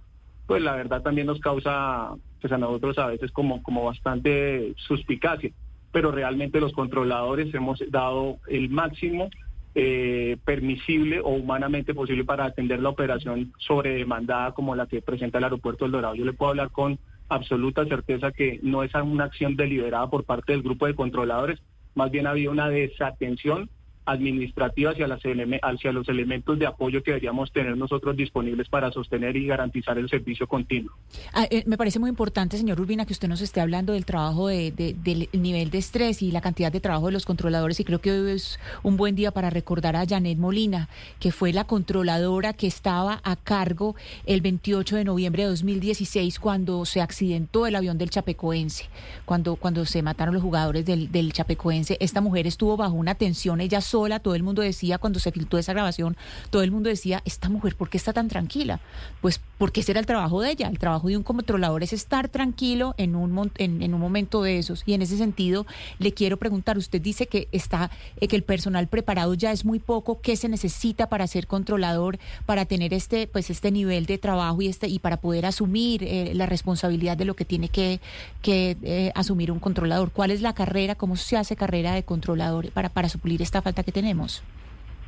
pues 0.47 0.63
la 0.63 0.77
verdad 0.77 1.03
también 1.03 1.27
nos 1.27 1.41
causa 1.41 2.11
pues 2.41 2.53
a 2.53 2.59
nosotros 2.59 2.97
a 2.99 3.09
veces 3.09 3.33
como, 3.33 3.65
como 3.65 3.83
bastante 3.83 4.73
suspicacia, 4.77 5.51
pero 5.91 6.13
realmente 6.13 6.61
los 6.61 6.73
controladores 6.73 7.53
hemos 7.53 7.83
dado 7.91 8.37
el 8.47 8.69
máximo 8.71 9.29
eh, 9.75 10.37
permisible 10.45 11.19
o 11.19 11.31
humanamente 11.31 11.93
posible 11.93 12.25
para 12.25 12.45
atender 12.45 12.81
la 12.81 12.91
operación 12.91 13.53
sobredemandada 13.59 14.53
como 14.53 14.77
la 14.77 14.87
que 14.87 15.03
presenta 15.03 15.39
el 15.39 15.45
aeropuerto 15.45 15.85
del 15.85 15.91
Dorado. 15.91 16.15
Yo 16.15 16.25
le 16.25 16.33
puedo 16.33 16.51
hablar 16.51 16.71
con 16.71 17.01
absoluta 17.29 17.85
certeza 17.87 18.31
que 18.31 18.61
no 18.63 18.85
es 18.85 18.95
una 18.95 19.25
acción 19.25 19.57
deliberada 19.57 20.09
por 20.09 20.23
parte 20.23 20.53
del 20.53 20.63
grupo 20.63 20.87
de 20.87 20.95
controladores, 20.95 21.61
más 21.97 22.13
bien 22.13 22.29
ha 22.29 22.31
habido 22.31 22.53
una 22.53 22.69
desatención 22.69 23.69
administrativa 24.07 24.91
hacia, 24.91 25.09
las 25.09 25.21
hacia 25.63 25.93
los 25.93 26.09
elementos 26.09 26.59
de 26.59 26.67
apoyo 26.67 27.03
que 27.03 27.13
deberíamos 27.13 27.53
tener 27.53 27.77
nosotros 27.77 28.17
disponibles 28.17 28.69
para 28.69 28.91
sostener 28.91 29.37
y 29.37 29.47
garantizar 29.47 29.99
el 29.99 30.09
servicio 30.09 30.47
continuo. 30.47 30.93
Ah, 31.33 31.47
eh, 31.51 31.65
me 31.67 31.77
parece 31.77 31.99
muy 31.99 32.11
importante, 32.11 32.57
señor 32.57 32.81
Urbina, 32.81 33.07
que 33.07 33.13
usted 33.13 33.29
nos 33.29 33.41
esté 33.41 33.61
hablando 33.61 33.93
del 33.93 34.05
trabajo 34.05 34.49
de, 34.49 34.73
del 34.73 35.29
nivel 35.33 35.71
de 35.71 35.79
estrés 35.79 36.23
y 36.23 36.31
la 36.31 36.41
cantidad 36.41 36.71
de 36.71 36.81
trabajo 36.81 37.07
de 37.07 37.13
los 37.13 37.25
controladores 37.25 37.81
y 37.81 37.85
creo 37.85 38.01
que 38.01 38.13
hoy 38.13 38.33
es 38.33 38.59
un 38.83 38.97
buen 38.97 39.15
día 39.15 39.31
para 39.31 39.51
recordar 39.51 39.97
a 39.97 40.07
Janet 40.07 40.39
Molina, 40.39 40.89
que 41.19 41.33
fue 41.33 41.53
la 41.53 41.65
controladora 41.65 42.53
que 42.53 42.67
estaba 42.67 43.21
a 43.25 43.37
cargo 43.37 43.95
el 44.27 44.41
28 44.41 44.97
de 44.97 45.05
noviembre 45.05 45.45
de 45.45 45.49
2016 45.51 46.39
cuando 46.39 46.85
se 46.85 47.01
accidentó 47.01 47.67
el 47.67 47.77
avión 47.77 47.99
del 47.99 48.11
Chapecoense, 48.11 48.89
cuando, 49.25 49.57
cuando 49.57 49.85
se 49.87 50.03
mataron 50.03 50.35
los 50.35 50.43
jugadores 50.43 50.85
del, 50.85 51.11
del 51.11 51.33
Chapecoense. 51.33 51.97
Esta 52.01 52.21
mujer 52.21 52.47
estuvo 52.47 52.77
bajo 52.77 52.95
una 52.95 53.15
tensión, 53.15 53.61
ella 53.61 53.81
sola, 53.95 54.19
todo 54.19 54.35
el 54.35 54.43
mundo 54.43 54.61
decía, 54.61 54.99
cuando 54.99 55.21
se 55.21 55.31
filtró 55.31 55.57
esa 55.57 55.73
grabación, 55.73 56.17
todo 56.51 56.65
el 56.65 56.73
mundo 56.73 56.89
decía, 56.89 57.23
esta 57.25 57.49
mujer, 57.49 57.77
¿por 57.77 57.89
qué 57.89 57.97
está 57.97 58.13
tan 58.13 58.27
tranquila? 58.27 58.81
Pues 59.21 59.41
porque 59.57 59.83
ese 59.83 59.93
era 59.93 60.01
el 60.01 60.07
trabajo 60.07 60.41
de 60.41 60.51
ella, 60.51 60.67
el 60.69 60.81
trabajo 60.81 61.07
de 61.07 61.17
un 61.17 61.23
controlador 61.23 61.85
es 61.85 61.93
estar 61.93 62.29
tranquilo 62.29 62.97
en 62.99 63.15
un, 63.15 63.53
en, 63.57 63.83
en 63.83 63.95
un 63.95 64.01
momento 64.01 64.43
de 64.43 64.59
esos. 64.59 64.83
Y 64.85 64.95
en 64.95 65.03
ese 65.03 65.17
sentido, 65.17 65.65
le 66.01 66.13
quiero 66.13 66.39
preguntar, 66.39 66.77
usted 66.77 67.01
dice 67.01 67.29
que 67.29 67.47
está, 67.53 67.93
eh, 68.21 68.27
que 68.27 68.35
el 68.35 68.43
personal 68.43 68.89
preparado 68.89 69.33
ya 69.35 69.53
es 69.53 69.65
muy 69.65 69.79
poco, 69.79 70.21
¿qué 70.21 70.35
se 70.35 70.49
necesita 70.49 71.09
para 71.09 71.29
ser 71.29 71.47
controlador, 71.47 72.19
para 72.47 72.65
tener 72.65 72.93
este, 72.93 73.29
pues 73.29 73.49
este 73.49 73.71
nivel 73.71 74.07
de 74.07 74.19
trabajo 74.19 74.61
y 74.61 74.67
este, 74.67 74.89
y 74.89 74.99
para 74.99 75.19
poder 75.19 75.47
asumir 75.47 76.03
eh, 76.03 76.33
la 76.35 76.47
responsabilidad 76.47 77.17
de 77.17 77.27
lo 77.27 77.35
que 77.35 77.45
tiene 77.45 77.69
que, 77.69 78.01
que 78.43 78.77
eh, 78.83 79.13
asumir 79.15 79.53
un 79.53 79.61
controlador? 79.61 80.11
¿Cuál 80.11 80.33
es 80.33 80.43
la 80.43 80.53
carrera? 80.53 80.97
¿Cómo 80.97 81.15
se 81.15 81.37
hace 81.37 81.55
carrera 81.55 81.95
de 81.95 82.03
controlador 82.03 82.71
para, 82.73 82.89
para 82.89 83.09
suplir 83.09 83.41
esta 83.41 83.63
falta 83.63 83.84
que 83.85 83.93
tenemos? 83.93 84.43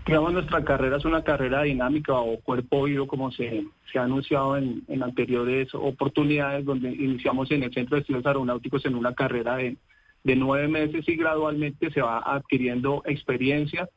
Digamos, 0.06 0.32
nuestra 0.32 0.62
carrera 0.64 0.98
es 0.98 1.04
una 1.04 1.24
carrera 1.24 1.62
dinámica 1.62 2.14
o 2.14 2.38
cuerpo 2.40 2.84
vivo, 2.84 3.08
como 3.08 3.32
se, 3.32 3.64
se 3.92 3.98
ha 3.98 4.04
anunciado 4.04 4.56
en, 4.56 4.84
anteriores 5.02 5.74
oportunidades, 5.74 6.64
donde 6.64 6.90
iniciamos 6.90 7.50
en 7.50 7.64
el 7.64 7.74
Centro 7.74 7.96
de 7.96 8.02
Estudios 8.02 8.24
Aeronáuticos 8.24 8.86
en 8.86 8.94
una 8.94 9.14
carrera 9.14 9.56
de, 9.56 9.76
de 10.22 10.36
nueve 10.36 10.68
meses 10.68 11.08
y 11.08 11.16
gradualmente 11.16 11.90
se 11.90 12.02
va 12.02 12.22
adquiriendo 12.24 13.02
experiencia, 13.04 13.88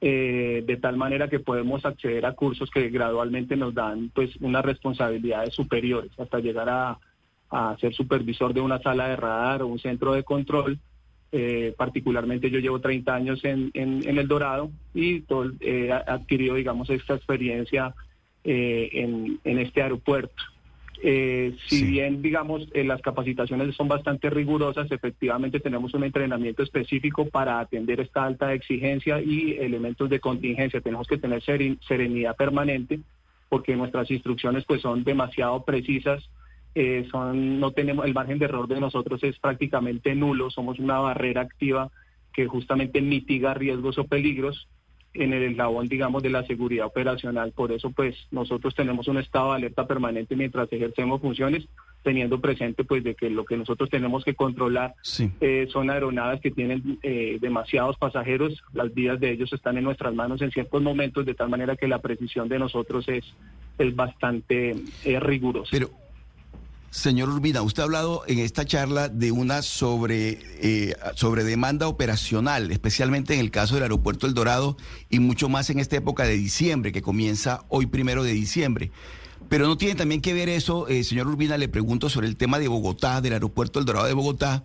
eh, 0.00 0.64
de 0.66 0.76
tal 0.78 0.96
manera 0.96 1.28
que 1.28 1.38
podemos 1.38 1.84
acceder 1.84 2.24
a 2.24 2.32
cursos 2.32 2.70
que 2.70 2.88
gradualmente 2.88 3.54
nos 3.54 3.74
dan 3.74 4.10
pues 4.14 4.34
unas 4.40 4.64
responsabilidades 4.64 5.54
superiores 5.54 6.12
hasta 6.18 6.40
llegar 6.40 6.70
a, 6.70 6.98
a 7.50 7.76
ser 7.78 7.92
supervisor 7.92 8.54
de 8.54 8.62
una 8.62 8.80
sala 8.80 9.08
de 9.08 9.16
radar 9.16 9.62
o 9.62 9.66
un 9.66 9.78
centro 9.78 10.14
de 10.14 10.24
control. 10.24 10.78
Eh, 11.34 11.72
particularmente 11.78 12.50
yo 12.50 12.58
llevo 12.58 12.80
30 12.80 13.14
años 13.14 13.42
en, 13.44 13.70
en, 13.72 14.06
en 14.06 14.18
El 14.18 14.28
Dorado 14.28 14.70
y 14.94 15.20
todo, 15.20 15.50
eh, 15.60 15.86
he 15.88 15.92
adquirido, 15.92 16.56
digamos, 16.56 16.90
esta 16.90 17.14
experiencia 17.14 17.94
eh, 18.44 18.90
en, 18.92 19.38
en 19.44 19.58
este 19.58 19.82
aeropuerto. 19.82 20.42
Si 21.66 21.84
bien, 21.84 22.22
digamos, 22.22 22.68
las 22.74 23.00
capacitaciones 23.00 23.74
son 23.74 23.88
bastante 23.88 24.30
rigurosas, 24.30 24.90
efectivamente 24.92 25.58
tenemos 25.58 25.94
un 25.94 26.04
entrenamiento 26.04 26.62
específico 26.62 27.26
para 27.28 27.58
atender 27.60 27.98
esta 28.00 28.24
alta 28.24 28.52
exigencia 28.52 29.20
y 29.20 29.56
elementos 29.58 30.08
de 30.10 30.20
contingencia. 30.20 30.80
Tenemos 30.80 31.08
que 31.08 31.16
tener 31.18 31.42
seren- 31.42 31.78
serenidad 31.88 32.36
permanente 32.36 33.00
porque 33.48 33.74
nuestras 33.74 34.10
instrucciones 34.10 34.64
pues 34.64 34.80
son 34.82 35.02
demasiado 35.02 35.64
precisas. 35.64 36.28
Eh, 36.74 37.06
son 37.10 37.60
no 37.60 37.72
tenemos 37.72 38.06
el 38.06 38.14
margen 38.14 38.38
de 38.38 38.46
error 38.46 38.66
de 38.66 38.80
nosotros 38.80 39.22
es 39.22 39.38
prácticamente 39.38 40.14
nulo. 40.14 40.50
Somos 40.50 40.78
una 40.78 40.98
barrera 40.98 41.42
activa 41.42 41.90
que 42.32 42.46
justamente 42.46 43.00
mitiga 43.02 43.54
riesgos 43.54 43.98
o 43.98 44.04
peligros 44.04 44.68
en 45.14 45.32
el 45.32 45.42
eslabón, 45.42 45.88
digamos, 45.88 46.22
de 46.22 46.30
la 46.30 46.44
seguridad 46.46 46.86
operacional. 46.86 47.52
Por 47.52 47.72
eso, 47.72 47.90
pues, 47.90 48.16
nosotros 48.30 48.74
tenemos 48.74 49.08
un 49.08 49.18
estado 49.18 49.50
de 49.50 49.56
alerta 49.56 49.86
permanente 49.86 50.36
mientras 50.36 50.72
ejercemos 50.72 51.20
funciones, 51.20 51.68
teniendo 52.02 52.40
presente, 52.40 52.84
pues, 52.84 53.04
de 53.04 53.14
que 53.14 53.28
lo 53.28 53.44
que 53.44 53.56
nosotros 53.56 53.90
tenemos 53.90 54.24
que 54.24 54.34
controlar 54.34 54.94
eh, 55.40 55.68
son 55.70 55.90
aeronaves 55.90 56.40
que 56.40 56.50
tienen 56.50 56.98
eh, 57.02 57.36
demasiados 57.40 57.98
pasajeros. 57.98 58.62
Las 58.72 58.92
vidas 58.94 59.20
de 59.20 59.32
ellos 59.32 59.52
están 59.52 59.76
en 59.76 59.84
nuestras 59.84 60.14
manos 60.14 60.40
en 60.40 60.50
ciertos 60.50 60.80
momentos, 60.82 61.26
de 61.26 61.34
tal 61.34 61.50
manera 61.50 61.76
que 61.76 61.88
la 61.88 62.00
precisión 62.00 62.48
de 62.48 62.58
nosotros 62.58 63.06
es, 63.08 63.24
es 63.78 63.94
bastante 63.94 64.74
eh, 65.04 65.20
rigurosa. 65.20 65.68
Pero, 65.70 65.90
señor 66.92 67.30
Urbina, 67.30 67.62
usted 67.62 67.80
ha 67.80 67.84
hablado 67.84 68.22
en 68.26 68.38
esta 68.38 68.66
charla 68.66 69.08
de 69.08 69.32
una 69.32 69.62
sobre, 69.62 70.38
eh, 70.60 70.94
sobre 71.14 71.42
demanda 71.42 71.88
operacional, 71.88 72.70
especialmente 72.70 73.32
en 73.32 73.40
el 73.40 73.50
caso 73.50 73.74
del 73.74 73.84
aeropuerto 73.84 74.26
El 74.26 74.34
Dorado 74.34 74.76
y 75.08 75.18
mucho 75.18 75.48
más 75.48 75.70
en 75.70 75.78
esta 75.78 75.96
época 75.96 76.24
de 76.24 76.36
diciembre, 76.36 76.92
que 76.92 77.00
comienza 77.00 77.64
hoy 77.70 77.86
primero 77.86 78.22
de 78.22 78.34
diciembre. 78.34 78.92
Pero 79.48 79.66
no 79.66 79.78
tiene 79.78 79.94
también 79.94 80.20
que 80.20 80.34
ver 80.34 80.50
eso, 80.50 80.86
eh, 80.86 81.02
señor 81.02 81.28
Urbina, 81.28 81.56
le 81.56 81.68
pregunto 81.68 82.10
sobre 82.10 82.28
el 82.28 82.36
tema 82.36 82.58
de 82.58 82.68
Bogotá, 82.68 83.22
del 83.22 83.32
aeropuerto 83.32 83.78
El 83.78 83.86
Dorado 83.86 84.06
de 84.06 84.12
Bogotá, 84.12 84.62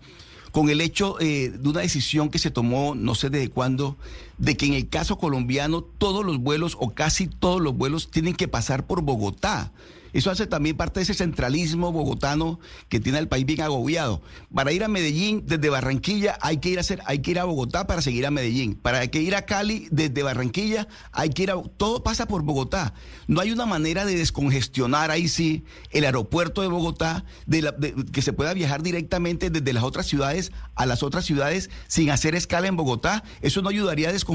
con 0.52 0.68
el 0.68 0.82
hecho 0.82 1.18
eh, 1.20 1.50
de 1.50 1.68
una 1.68 1.80
decisión 1.80 2.28
que 2.28 2.38
se 2.38 2.50
tomó, 2.50 2.94
no 2.94 3.14
sé 3.14 3.30
desde 3.30 3.48
cuándo, 3.48 3.96
de 4.38 4.56
que 4.56 4.66
en 4.66 4.74
el 4.74 4.88
caso 4.88 5.18
colombiano 5.18 5.82
todos 5.82 6.24
los 6.24 6.38
vuelos 6.38 6.76
o 6.80 6.90
casi 6.94 7.26
todos 7.26 7.60
los 7.60 7.76
vuelos 7.76 8.10
tienen 8.10 8.34
que 8.34 8.48
pasar 8.48 8.86
por 8.86 9.02
Bogotá. 9.02 9.72
Eso 10.14 10.30
hace 10.30 10.46
también 10.46 10.74
parte 10.74 11.00
de 11.00 11.04
ese 11.04 11.12
centralismo 11.12 11.92
bogotano 11.92 12.58
que 12.88 12.98
tiene 12.98 13.18
el 13.18 13.28
país 13.28 13.44
bien 13.44 13.60
agobiado. 13.60 14.22
Para 14.52 14.72
ir 14.72 14.82
a 14.82 14.88
Medellín 14.88 15.44
desde 15.46 15.68
Barranquilla 15.68 16.38
hay 16.40 16.56
que 16.56 16.70
ir 16.70 16.78
a 16.78 16.80
hacer, 16.80 17.02
hay 17.04 17.18
que 17.18 17.32
ir 17.32 17.38
a 17.38 17.44
Bogotá 17.44 17.86
para 17.86 18.00
seguir 18.00 18.24
a 18.24 18.30
Medellín. 18.30 18.74
Para 18.74 19.06
que 19.08 19.20
ir 19.20 19.36
a 19.36 19.42
Cali 19.42 19.86
desde 19.90 20.22
Barranquilla 20.22 20.88
hay 21.12 21.28
que 21.28 21.42
ir 21.42 21.50
a 21.50 21.62
todo 21.76 22.02
pasa 22.02 22.26
por 22.26 22.42
Bogotá. 22.42 22.94
No 23.26 23.42
hay 23.42 23.52
una 23.52 23.66
manera 23.66 24.06
de 24.06 24.16
descongestionar 24.16 25.10
ahí 25.10 25.28
sí 25.28 25.64
el 25.90 26.06
aeropuerto 26.06 26.62
de 26.62 26.68
Bogotá 26.68 27.26
de 27.44 27.62
la- 27.62 27.76
que 28.10 28.22
se 28.22 28.32
pueda 28.32 28.54
viajar 28.54 28.82
directamente 28.82 29.50
desde 29.50 29.74
las 29.74 29.84
otras 29.84 30.06
ciudades 30.06 30.52
a 30.74 30.86
las 30.86 31.02
otras 31.02 31.26
ciudades 31.26 31.68
sin 31.86 32.08
hacer 32.08 32.34
escala 32.34 32.66
en 32.66 32.76
Bogotá. 32.76 33.24
Eso 33.42 33.60
no 33.60 33.68
ayudaría 33.68 34.08
a 34.08 34.12
descongestionar 34.12 34.27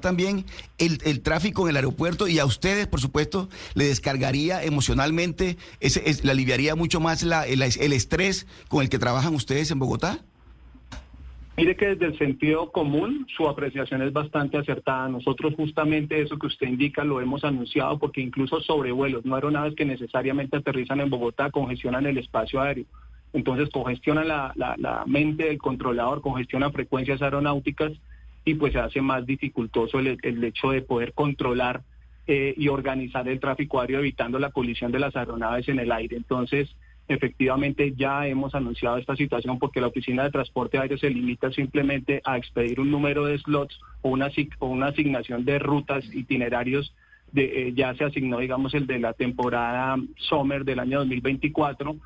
también 0.00 0.44
el, 0.78 0.98
el 1.04 1.20
tráfico 1.20 1.64
en 1.64 1.70
el 1.70 1.76
aeropuerto 1.76 2.28
y 2.28 2.38
a 2.38 2.44
ustedes, 2.46 2.86
por 2.86 3.00
supuesto, 3.00 3.48
le 3.74 3.84
descargaría 3.84 4.62
emocionalmente, 4.64 5.56
ese, 5.80 6.02
es- 6.08 6.24
le 6.24 6.30
aliviaría 6.32 6.74
mucho 6.74 7.00
más 7.00 7.22
la- 7.22 7.46
el, 7.46 7.62
el 7.62 7.92
estrés 7.92 8.46
con 8.68 8.82
el 8.82 8.88
que 8.88 8.98
trabajan 8.98 9.34
ustedes 9.34 9.70
en 9.70 9.78
Bogotá. 9.78 10.18
Mire 11.56 11.76
que 11.76 11.86
desde 11.94 12.06
el 12.06 12.18
sentido 12.18 12.72
común 12.72 13.26
su 13.36 13.48
apreciación 13.48 14.02
es 14.02 14.12
bastante 14.12 14.58
acertada. 14.58 15.08
Nosotros 15.08 15.54
justamente 15.56 16.20
eso 16.20 16.36
que 16.36 16.48
usted 16.48 16.66
indica 16.66 17.04
lo 17.04 17.20
hemos 17.20 17.44
anunciado 17.44 17.96
porque 17.98 18.20
incluso 18.20 18.60
sobrevuelos, 18.60 19.24
no 19.24 19.36
aeronaves 19.36 19.74
que 19.76 19.84
necesariamente 19.84 20.56
aterrizan 20.56 21.00
en 21.00 21.10
Bogotá 21.10 21.50
congestionan 21.52 22.06
el 22.06 22.18
espacio 22.18 22.60
aéreo. 22.60 22.86
Entonces 23.32 23.68
congestionan 23.72 24.26
la, 24.26 24.52
la- 24.56 24.74
la 24.78 25.04
mente 25.06 25.44
del 25.44 25.58
controlador, 25.58 26.22
congestionan 26.22 26.72
frecuencias 26.72 27.22
aeronáuticas 27.22 27.92
y 28.44 28.54
pues 28.54 28.72
se 28.72 28.78
hace 28.78 29.00
más 29.00 29.24
dificultoso 29.26 29.98
el, 29.98 30.44
hecho 30.44 30.70
de 30.70 30.82
poder 30.82 31.12
controlar 31.12 31.82
eh, 32.26 32.54
y 32.56 32.68
organizar 32.68 33.26
el 33.28 33.40
tráfico 33.40 33.80
aéreo 33.80 34.00
evitando 34.00 34.38
la 34.38 34.50
colisión 34.50 34.92
de 34.92 34.98
las 34.98 35.16
aeronaves 35.16 35.68
en 35.68 35.78
el 35.78 35.92
aire. 35.92 36.16
Entonces, 36.16 36.74
efectivamente 37.08 37.92
ya 37.96 38.26
hemos 38.26 38.54
anunciado 38.54 38.96
esta 38.96 39.16
situación 39.16 39.58
porque 39.58 39.80
la 39.80 39.88
Oficina 39.88 40.24
de 40.24 40.30
Transporte 40.30 40.78
Aéreo 40.78 40.98
se 40.98 41.10
limita 41.10 41.50
simplemente 41.52 42.22
a 42.24 42.36
expedir 42.36 42.80
un 42.80 42.90
número 42.90 43.24
de 43.26 43.38
slots 43.38 43.78
o 44.02 44.10
una, 44.10 44.26
asignación 44.86 45.44
de 45.44 45.58
rutas, 45.58 46.04
itinerarios. 46.14 46.94
Eh, 47.34 47.72
ya 47.74 47.94
se 47.94 48.04
asignó, 48.04 48.38
digamos, 48.38 48.74
el 48.74 48.86
de 48.86 49.00
la 49.00 49.12
temporada 49.12 49.96
summer 50.16 50.64
del 50.64 50.78
año 50.78 51.00
2024, 51.00 51.96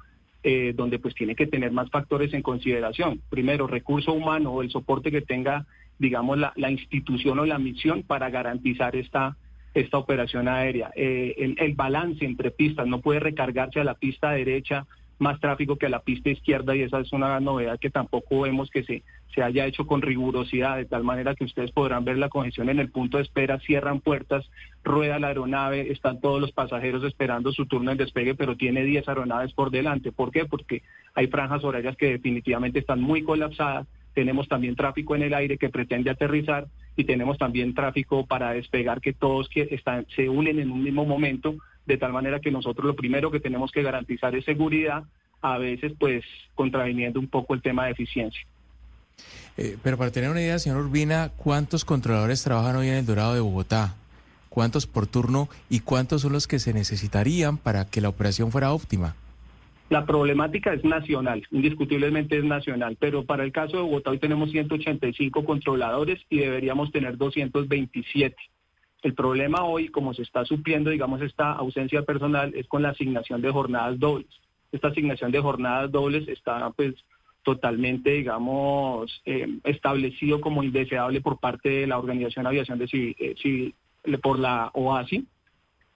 eh, 0.42 0.72
donde 0.74 0.98
pues 0.98 1.14
tiene 1.14 1.34
que 1.34 1.46
tener 1.46 1.70
más 1.70 1.90
factores 1.90 2.32
en 2.32 2.42
consideración. 2.42 3.20
Primero, 3.28 3.66
recurso 3.66 4.12
humano 4.12 4.52
o 4.52 4.62
el 4.62 4.70
soporte 4.70 5.10
que 5.10 5.20
tenga, 5.20 5.66
digamos, 5.98 6.38
la, 6.38 6.52
la 6.56 6.70
institución 6.70 7.38
o 7.38 7.46
la 7.46 7.58
misión 7.58 8.02
para 8.02 8.30
garantizar 8.30 8.96
esta 8.96 9.36
esta 9.74 9.98
operación 9.98 10.48
aérea. 10.48 10.90
Eh, 10.94 11.54
el, 11.58 11.74
balance 11.74 12.24
entre 12.24 12.50
pistas 12.50 12.86
no 12.86 13.00
puede 13.00 13.20
recargarse 13.20 13.80
a 13.80 13.84
la 13.84 13.94
pista 13.94 14.30
derecha 14.30 14.86
más 15.18 15.40
tráfico 15.40 15.76
que 15.76 15.86
a 15.86 15.90
la 15.90 16.00
pista 16.00 16.30
izquierda 16.30 16.76
y 16.76 16.82
esa 16.82 17.00
es 17.00 17.12
una 17.12 17.40
novedad 17.40 17.78
que 17.80 17.90
tampoco 17.90 18.42
vemos 18.42 18.70
que 18.70 18.84
se, 18.84 19.02
se 19.34 19.42
haya 19.42 19.66
hecho 19.66 19.84
con 19.84 20.00
rigurosidad, 20.00 20.76
de 20.76 20.84
tal 20.84 21.02
manera 21.02 21.34
que 21.34 21.44
ustedes 21.44 21.72
podrán 21.72 22.04
ver 22.04 22.18
la 22.18 22.28
congestión 22.28 22.68
en 22.68 22.78
el 22.78 22.90
punto 22.90 23.16
de 23.16 23.24
espera, 23.24 23.58
cierran 23.58 24.00
puertas, 24.00 24.48
rueda 24.84 25.18
la 25.18 25.28
aeronave, 25.28 25.90
están 25.90 26.20
todos 26.20 26.40
los 26.40 26.52
pasajeros 26.52 27.02
esperando 27.02 27.50
su 27.50 27.66
turno 27.66 27.90
en 27.90 27.98
despegue, 27.98 28.36
pero 28.36 28.56
tiene 28.56 28.84
10 28.84 29.08
aeronaves 29.08 29.52
por 29.54 29.72
delante. 29.72 30.12
¿Por 30.12 30.30
qué? 30.30 30.44
Porque 30.44 30.82
hay 31.14 31.26
franjas 31.26 31.64
horarias 31.64 31.96
que 31.96 32.12
definitivamente 32.12 32.78
están 32.78 33.00
muy 33.00 33.24
colapsadas, 33.24 33.88
tenemos 34.18 34.48
también 34.48 34.74
tráfico 34.74 35.14
en 35.14 35.22
el 35.22 35.32
aire 35.32 35.58
que 35.58 35.68
pretende 35.68 36.10
aterrizar 36.10 36.66
y 36.96 37.04
tenemos 37.04 37.38
también 37.38 37.72
tráfico 37.72 38.26
para 38.26 38.50
despegar 38.50 39.00
que 39.00 39.12
todos 39.12 39.48
que 39.48 39.68
están, 39.70 40.08
se 40.16 40.28
unen 40.28 40.58
en 40.58 40.72
un 40.72 40.82
mismo 40.82 41.04
momento, 41.04 41.54
de 41.86 41.98
tal 41.98 42.12
manera 42.12 42.40
que 42.40 42.50
nosotros 42.50 42.84
lo 42.84 42.96
primero 42.96 43.30
que 43.30 43.38
tenemos 43.38 43.70
que 43.70 43.84
garantizar 43.84 44.34
es 44.34 44.44
seguridad, 44.44 45.04
a 45.40 45.56
veces 45.58 45.92
pues 45.96 46.24
contraviniendo 46.56 47.20
un 47.20 47.28
poco 47.28 47.54
el 47.54 47.62
tema 47.62 47.84
de 47.84 47.92
eficiencia. 47.92 48.44
Eh, 49.56 49.76
pero 49.84 49.96
para 49.96 50.10
tener 50.10 50.30
una 50.30 50.42
idea, 50.42 50.58
señor 50.58 50.78
Urbina, 50.78 51.30
¿cuántos 51.36 51.84
controladores 51.84 52.42
trabajan 52.42 52.74
hoy 52.74 52.88
en 52.88 52.94
el 52.94 53.06
Dorado 53.06 53.34
de 53.34 53.40
Bogotá? 53.40 53.94
¿Cuántos 54.48 54.88
por 54.88 55.06
turno 55.06 55.48
y 55.70 55.78
cuántos 55.78 56.22
son 56.22 56.32
los 56.32 56.48
que 56.48 56.58
se 56.58 56.74
necesitarían 56.74 57.56
para 57.56 57.84
que 57.84 58.00
la 58.00 58.08
operación 58.08 58.50
fuera 58.50 58.72
óptima? 58.72 59.14
La 59.88 60.04
problemática 60.04 60.74
es 60.74 60.84
nacional, 60.84 61.42
indiscutiblemente 61.50 62.36
es 62.36 62.44
nacional, 62.44 62.96
pero 63.00 63.24
para 63.24 63.42
el 63.44 63.52
caso 63.52 63.78
de 63.78 63.82
Bogotá 63.84 64.10
hoy 64.10 64.18
tenemos 64.18 64.50
185 64.50 65.44
controladores 65.46 66.20
y 66.28 66.38
deberíamos 66.40 66.92
tener 66.92 67.16
227. 67.16 68.36
El 69.02 69.14
problema 69.14 69.64
hoy, 69.64 69.88
como 69.88 70.12
se 70.12 70.22
está 70.22 70.44
supliendo, 70.44 70.90
digamos, 70.90 71.22
esta 71.22 71.52
ausencia 71.52 72.02
personal, 72.02 72.52
es 72.54 72.66
con 72.66 72.82
la 72.82 72.90
asignación 72.90 73.40
de 73.40 73.50
jornadas 73.50 73.98
dobles. 73.98 74.28
Esta 74.72 74.88
asignación 74.88 75.32
de 75.32 75.40
jornadas 75.40 75.90
dobles 75.90 76.28
está, 76.28 76.68
pues, 76.70 76.94
totalmente, 77.42 78.10
digamos, 78.10 79.22
eh, 79.24 79.46
establecido 79.64 80.42
como 80.42 80.62
indeseable 80.62 81.22
por 81.22 81.38
parte 81.38 81.70
de 81.70 81.86
la 81.86 81.98
Organización 81.98 82.42
de 82.44 82.48
Aviación 82.50 82.78
de 82.78 82.88
Civil, 82.88 83.16
eh, 83.18 83.34
Civil- 83.40 83.74
por 84.20 84.38
la 84.38 84.70
OASI, 84.74 85.26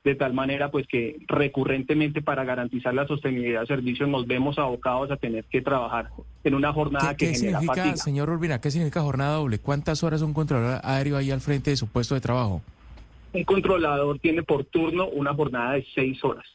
de 0.05 0.15
tal 0.17 0.33
manera 0.33 0.71
pues 0.71 0.87
que 0.87 1.19
recurrentemente 1.29 2.23
para 2.23 2.45
garantizar 2.45 2.93
la 2.93 3.07
sostenibilidad 3.07 3.61
del 3.61 3.69
servicio 3.69 4.07
nos 4.07 4.27
vemos 4.27 4.59
abocados 4.59 5.11
a 5.11 5.17
tener 5.17 5.45
que 5.45 5.63
trabajar 5.63 6.09
en 6.43 6.55
una 6.55 6.73
jornada 6.73 7.17
que 7.17 7.29
¿Qué 7.29 7.35
genera 7.35 7.61
significa, 7.61 7.85
fatiga. 7.85 7.97
señor 7.97 8.31
Urbina, 8.31 8.61
qué 8.61 8.71
significa 8.71 9.01
jornada 9.03 9.37
doble? 9.37 9.59
¿Cuántas 9.59 10.03
horas 10.03 10.23
un 10.23 10.35
controlador 10.35 10.81
aéreo 10.83 11.17
ahí 11.17 11.31
al 11.31 11.41
frente 11.41 11.71
de 11.71 11.77
su 11.77 11.87
puesto 11.87 12.15
de 12.15 12.21
trabajo? 12.21 12.63
Un 13.33 13.45
controlador 13.45 14.19
tiene 14.19 14.43
por 14.43 14.65
turno 14.65 15.07
una 15.09 15.33
jornada 15.35 15.75
de 15.75 15.87
seis 15.95 16.23
horas. 16.25 16.47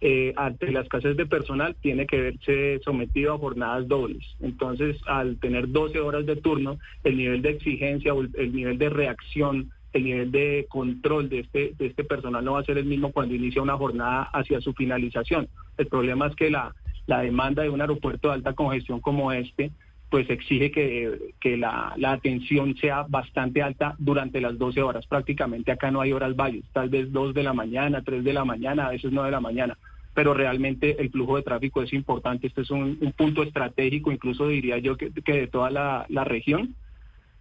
Eh, 0.00 0.34
ante 0.36 0.70
la 0.70 0.82
escasez 0.82 1.16
de 1.16 1.24
personal 1.24 1.74
tiene 1.80 2.06
que 2.06 2.20
verse 2.20 2.78
sometido 2.84 3.32
a 3.32 3.38
jornadas 3.38 3.88
dobles. 3.88 4.22
Entonces, 4.40 4.98
al 5.06 5.38
tener 5.38 5.70
12 5.70 5.98
horas 6.00 6.26
de 6.26 6.36
turno, 6.36 6.78
el 7.04 7.16
nivel 7.16 7.40
de 7.40 7.50
exigencia 7.50 8.12
o 8.12 8.20
el 8.20 8.52
nivel 8.54 8.76
de 8.76 8.90
reacción, 8.90 9.70
el 9.94 10.04
nivel 10.04 10.30
de 10.32 10.66
control 10.68 11.28
de 11.28 11.40
este, 11.40 11.72
de 11.78 11.86
este 11.86 12.04
personal 12.04 12.44
no 12.44 12.54
va 12.54 12.60
a 12.60 12.64
ser 12.64 12.78
el 12.78 12.84
mismo 12.84 13.12
cuando 13.12 13.34
inicia 13.34 13.62
una 13.62 13.76
jornada 13.76 14.24
hacia 14.24 14.60
su 14.60 14.74
finalización. 14.74 15.48
El 15.78 15.86
problema 15.86 16.26
es 16.26 16.34
que 16.34 16.50
la, 16.50 16.74
la 17.06 17.20
demanda 17.20 17.62
de 17.62 17.70
un 17.70 17.80
aeropuerto 17.80 18.28
de 18.28 18.34
alta 18.34 18.54
congestión 18.54 19.00
como 19.00 19.32
este 19.32 19.70
pues 20.10 20.28
exige 20.30 20.70
que, 20.70 21.32
que 21.40 21.56
la, 21.56 21.94
la 21.96 22.12
atención 22.12 22.76
sea 22.76 23.04
bastante 23.08 23.62
alta 23.62 23.96
durante 23.98 24.40
las 24.40 24.58
12 24.58 24.82
horas. 24.82 25.06
Prácticamente 25.06 25.72
acá 25.72 25.90
no 25.90 26.00
hay 26.00 26.12
horas 26.12 26.36
valles, 26.36 26.64
tal 26.72 26.88
vez 26.88 27.10
2 27.10 27.34
de 27.34 27.42
la 27.42 27.52
mañana, 27.52 28.02
3 28.02 28.22
de 28.22 28.32
la 28.32 28.44
mañana, 28.44 28.86
a 28.86 28.90
veces 28.90 29.10
9 29.10 29.26
de 29.26 29.32
la 29.32 29.40
mañana, 29.40 29.78
pero 30.12 30.34
realmente 30.34 31.00
el 31.00 31.10
flujo 31.10 31.36
de 31.36 31.42
tráfico 31.42 31.82
es 31.82 31.92
importante. 31.92 32.46
Este 32.46 32.62
es 32.62 32.70
un, 32.70 32.96
un 33.00 33.12
punto 33.12 33.42
estratégico, 33.42 34.12
incluso 34.12 34.46
diría 34.46 34.78
yo 34.78 34.96
que, 34.96 35.10
que 35.10 35.32
de 35.32 35.46
toda 35.48 35.70
la, 35.70 36.06
la 36.08 36.22
región, 36.22 36.76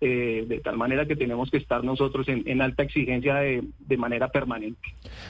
eh, 0.06 0.44
de 0.48 0.60
tal 0.60 0.76
manera 0.78 1.06
que 1.06 1.16
tenemos 1.16 1.50
que 1.50 1.58
estar 1.58 1.84
nosotros 1.84 2.28
en, 2.28 2.62
alta 2.62 2.84
exigencia 2.84 3.36
de, 3.36 3.64
de 3.80 3.98
manera 3.98 4.28
permanente. 4.28 4.80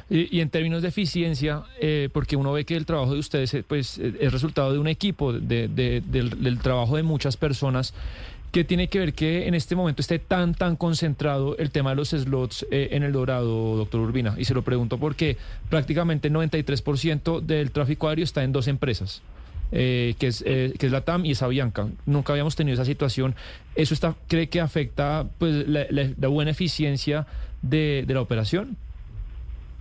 Y, 0.10 0.40
en 0.40 0.50
términos 0.50 0.82
de 0.82 0.88
eficiencia, 0.88 1.64
eh, 1.80 2.10
porque 2.12 2.36
uno 2.36 2.52
ve 2.54 2.66
que 2.66 2.76
el 2.76 2.86
trabajo 2.86 3.14
de 3.14 3.20
ustedes 3.20 3.54
eh, 3.54 3.64
pues, 3.68 4.00
eh, 4.00 4.14
es 4.20 4.32
resultado 4.34 4.74
de 4.74 4.80
un 4.80 4.88
equipo, 4.88 5.32
de- 5.32 5.68
de- 5.68 6.02
del, 6.02 6.42
del 6.44 6.58
trabajo 6.60 6.96
de 6.98 7.04
muchas 7.04 7.38
personas, 7.38 7.94
¿qué 8.52 8.64
tiene 8.64 8.88
que 8.88 9.00
ver 9.00 9.14
que 9.14 9.48
en 9.48 9.54
este 9.54 9.76
momento 9.76 10.02
esté 10.02 10.18
tan, 10.20 10.54
tan 10.56 10.76
concentrado 10.76 11.56
el 11.58 11.70
tema 11.72 11.92
de 11.92 11.96
los 11.98 12.10
slots 12.10 12.66
eh, 12.72 12.90
en 12.92 13.04
el 13.04 13.12
Dorado, 13.12 13.78
doctor 13.78 14.02
Urbina? 14.02 14.36
Y 14.38 14.46
se 14.46 14.54
lo 14.54 14.62
pregunto 14.64 14.98
porque 14.98 15.38
prácticamente 15.70 16.28
el 16.30 16.34
93% 16.34 17.42
del 17.42 17.72
tráfico 17.72 18.08
aéreo 18.10 18.24
está 18.26 18.44
en 18.44 18.52
dos 18.52 18.68
empresas. 18.68 19.22
Eh, 19.76 20.14
que, 20.20 20.28
es, 20.28 20.44
eh, 20.46 20.74
que 20.78 20.86
es 20.86 20.92
la 20.92 21.02
TAM 21.02 21.26
y 21.26 21.32
es 21.32 21.42
Avianca. 21.42 21.88
Nunca 22.06 22.34
habíamos 22.34 22.56
tenido 22.56 22.76
esa 22.76 22.86
situación. 22.86 23.34
¿Eso 23.76 23.94
está, 23.94 24.16
cree 24.28 24.48
que 24.48 24.62
afecta 24.62 25.28
pues, 25.40 25.68
la, 25.68 26.28
buena 26.28 26.52
eficiencia 26.52 27.26
de, 27.62 28.04
de 28.06 28.14
la 28.14 28.22
operación? 28.22 28.78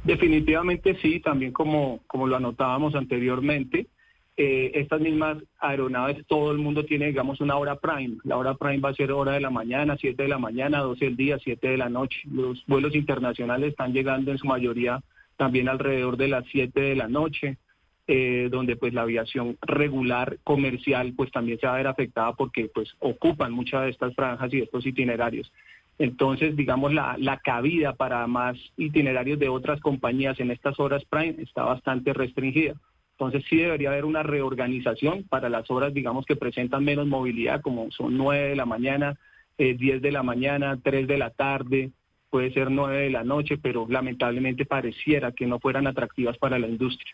Definitivamente 0.05 0.97
sí, 1.01 1.21
también 1.21 1.53
como, 1.53 2.01
como 2.07 2.27
lo 2.27 2.37
anotábamos 2.37 2.95
anteriormente, 2.95 3.87
eh, 4.35 4.73
estas 4.75 5.01
mismas 5.01 5.37
aeronaves, 5.61 6.27
todo 6.27 6.53
el 6.53 6.59
mundo 6.59 6.87
tiene, 6.87 7.07
digamos, 7.07 7.41
una 7.43 7.57
hora 7.57 7.77
prime. 7.77 8.17
La 8.25 8.39
hora 8.39 8.55
prime 8.55 8.79
va 8.79 8.89
a 8.89 8.95
ser 8.95 9.13
hora 9.13 9.33
de 9.33 9.41
la 9.41 9.51
mañana, 9.51 9.97
7 10.01 10.23
de 10.23 10.29
la 10.29 10.39
mañana, 10.39 10.79
12 10.79 11.05
del 11.05 11.17
día, 11.17 11.39
7 11.39 11.69
de 11.69 11.77
la 11.77 11.91
noche. 11.91 12.21
Los 12.33 12.65
vuelos 12.67 12.95
internacionales 12.95 13.71
están 13.71 13.93
llegando 13.93 14.33
en 14.33 14.39
su 14.39 14.47
mayoría 14.47 15.03
también 15.37 15.69
alrededor 15.69 16.17
de 16.17 16.29
las 16.29 16.45
7 16.51 16.81
de 16.81 16.97
la 16.97 17.09
noche, 17.09 17.59
eh, 18.09 18.49
donde 18.51 18.77
pues 18.77 18.93
la 18.93 19.03
aviación 19.03 19.57
regular 19.63 20.39
comercial 20.45 21.13
pues 21.17 21.31
también 21.31 21.59
se 21.61 21.67
va 21.67 21.75
a 21.75 21.77
ver 21.77 21.87
afectada 21.87 22.33
porque 22.33 22.69
pues 22.73 22.95
ocupan 22.99 23.53
muchas 23.53 23.85
de 23.85 23.91
estas 23.91 24.15
franjas 24.15 24.53
y 24.53 24.61
estos 24.61 24.85
itinerarios. 24.87 25.53
Entonces, 25.99 26.57
digamos, 26.57 26.93
la, 26.93 27.17
la 27.19 27.39
cabida 27.39 27.95
para 27.95 28.27
más 28.27 28.57
itinerarios 28.77 29.39
de 29.39 29.49
otras 29.49 29.81
compañías 29.81 30.41
en 30.41 30.51
estas 30.51 30.81
horas 30.81 31.05
prime 31.05 31.37
está 31.39 31.63
bastante 31.65 32.13
restringida. 32.13 32.75
Entonces, 33.13 33.45
sí 33.49 33.59
debería 33.59 33.91
haber 33.91 34.05
una 34.05 34.23
reorganización 34.23 35.25
para 35.25 35.49
las 35.49 35.71
horas, 35.71 35.95
digamos, 35.95 36.27
que 36.27 36.35
presentan 36.35 36.85
menos 36.85 37.07
movilidad, 37.07 37.61
como 37.61 37.89
son 37.93 38.17
9 38.17 38.49
de 38.49 38.57
la 38.57 38.67
mañana, 38.67 39.17
eh, 39.59 39.75
10 39.75 40.03
de 40.03 40.11
la 40.11 40.25
mañana, 40.25 40.77
3 40.83 41.07
de 41.07 41.19
la 41.19 41.31
tarde, 41.31 41.93
puede 42.31 42.53
ser 42.53 42.71
9 42.71 42.97
de 42.97 43.11
la 43.11 43.23
noche, 43.23 43.59
pero 43.59 43.87
lamentablemente 43.89 44.65
pareciera 44.65 45.31
que 45.31 45.47
no 45.47 45.61
fueran 45.61 45.87
atractivas 45.87 46.37
para 46.39 46.59
la 46.59 46.67
industria. 46.67 47.13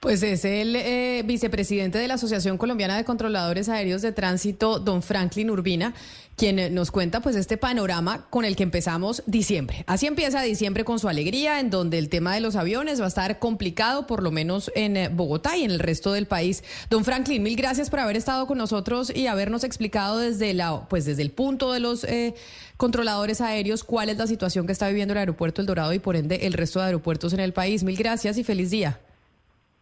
Pues 0.00 0.22
es 0.22 0.44
el 0.44 0.76
eh, 0.76 1.22
vicepresidente 1.24 1.98
de 1.98 2.06
la 2.06 2.14
Asociación 2.14 2.56
Colombiana 2.56 2.96
de 2.96 3.04
Controladores 3.04 3.68
Aéreos 3.68 4.00
de 4.00 4.12
Tránsito, 4.12 4.78
don 4.78 5.02
Franklin 5.02 5.50
Urbina, 5.50 5.92
quien 6.36 6.60
eh, 6.60 6.70
nos 6.70 6.92
cuenta 6.92 7.20
pues 7.20 7.34
este 7.34 7.56
panorama 7.56 8.28
con 8.30 8.44
el 8.44 8.54
que 8.54 8.62
empezamos 8.62 9.24
diciembre. 9.26 9.82
Así 9.88 10.06
empieza 10.06 10.40
diciembre 10.40 10.84
con 10.84 11.00
su 11.00 11.08
alegría, 11.08 11.58
en 11.58 11.70
donde 11.70 11.98
el 11.98 12.10
tema 12.10 12.32
de 12.32 12.40
los 12.40 12.54
aviones 12.54 13.00
va 13.00 13.06
a 13.06 13.08
estar 13.08 13.40
complicado, 13.40 14.06
por 14.06 14.22
lo 14.22 14.30
menos 14.30 14.70
en 14.76 14.96
eh, 14.96 15.08
Bogotá 15.08 15.56
y 15.56 15.64
en 15.64 15.72
el 15.72 15.80
resto 15.80 16.12
del 16.12 16.26
país. 16.26 16.62
Don 16.90 17.04
Franklin, 17.04 17.42
mil 17.42 17.56
gracias 17.56 17.90
por 17.90 17.98
haber 17.98 18.16
estado 18.16 18.46
con 18.46 18.56
nosotros 18.56 19.10
y 19.12 19.26
habernos 19.26 19.64
explicado 19.64 20.18
desde 20.18 20.54
la, 20.54 20.88
pues 20.88 21.06
desde 21.06 21.22
el 21.22 21.32
punto 21.32 21.72
de 21.72 21.80
los 21.80 22.04
eh, 22.04 22.34
controladores 22.76 23.40
aéreos 23.40 23.82
cuál 23.82 24.10
es 24.10 24.16
la 24.16 24.28
situación 24.28 24.64
que 24.64 24.72
está 24.72 24.86
viviendo 24.86 25.10
el 25.10 25.18
aeropuerto 25.18 25.60
El 25.60 25.66
Dorado 25.66 25.92
y 25.92 25.98
por 25.98 26.14
ende 26.14 26.46
el 26.46 26.52
resto 26.52 26.78
de 26.78 26.86
aeropuertos 26.86 27.32
en 27.32 27.40
el 27.40 27.52
país. 27.52 27.82
Mil 27.82 27.96
gracias 27.96 28.38
y 28.38 28.44
feliz 28.44 28.70
día. 28.70 29.00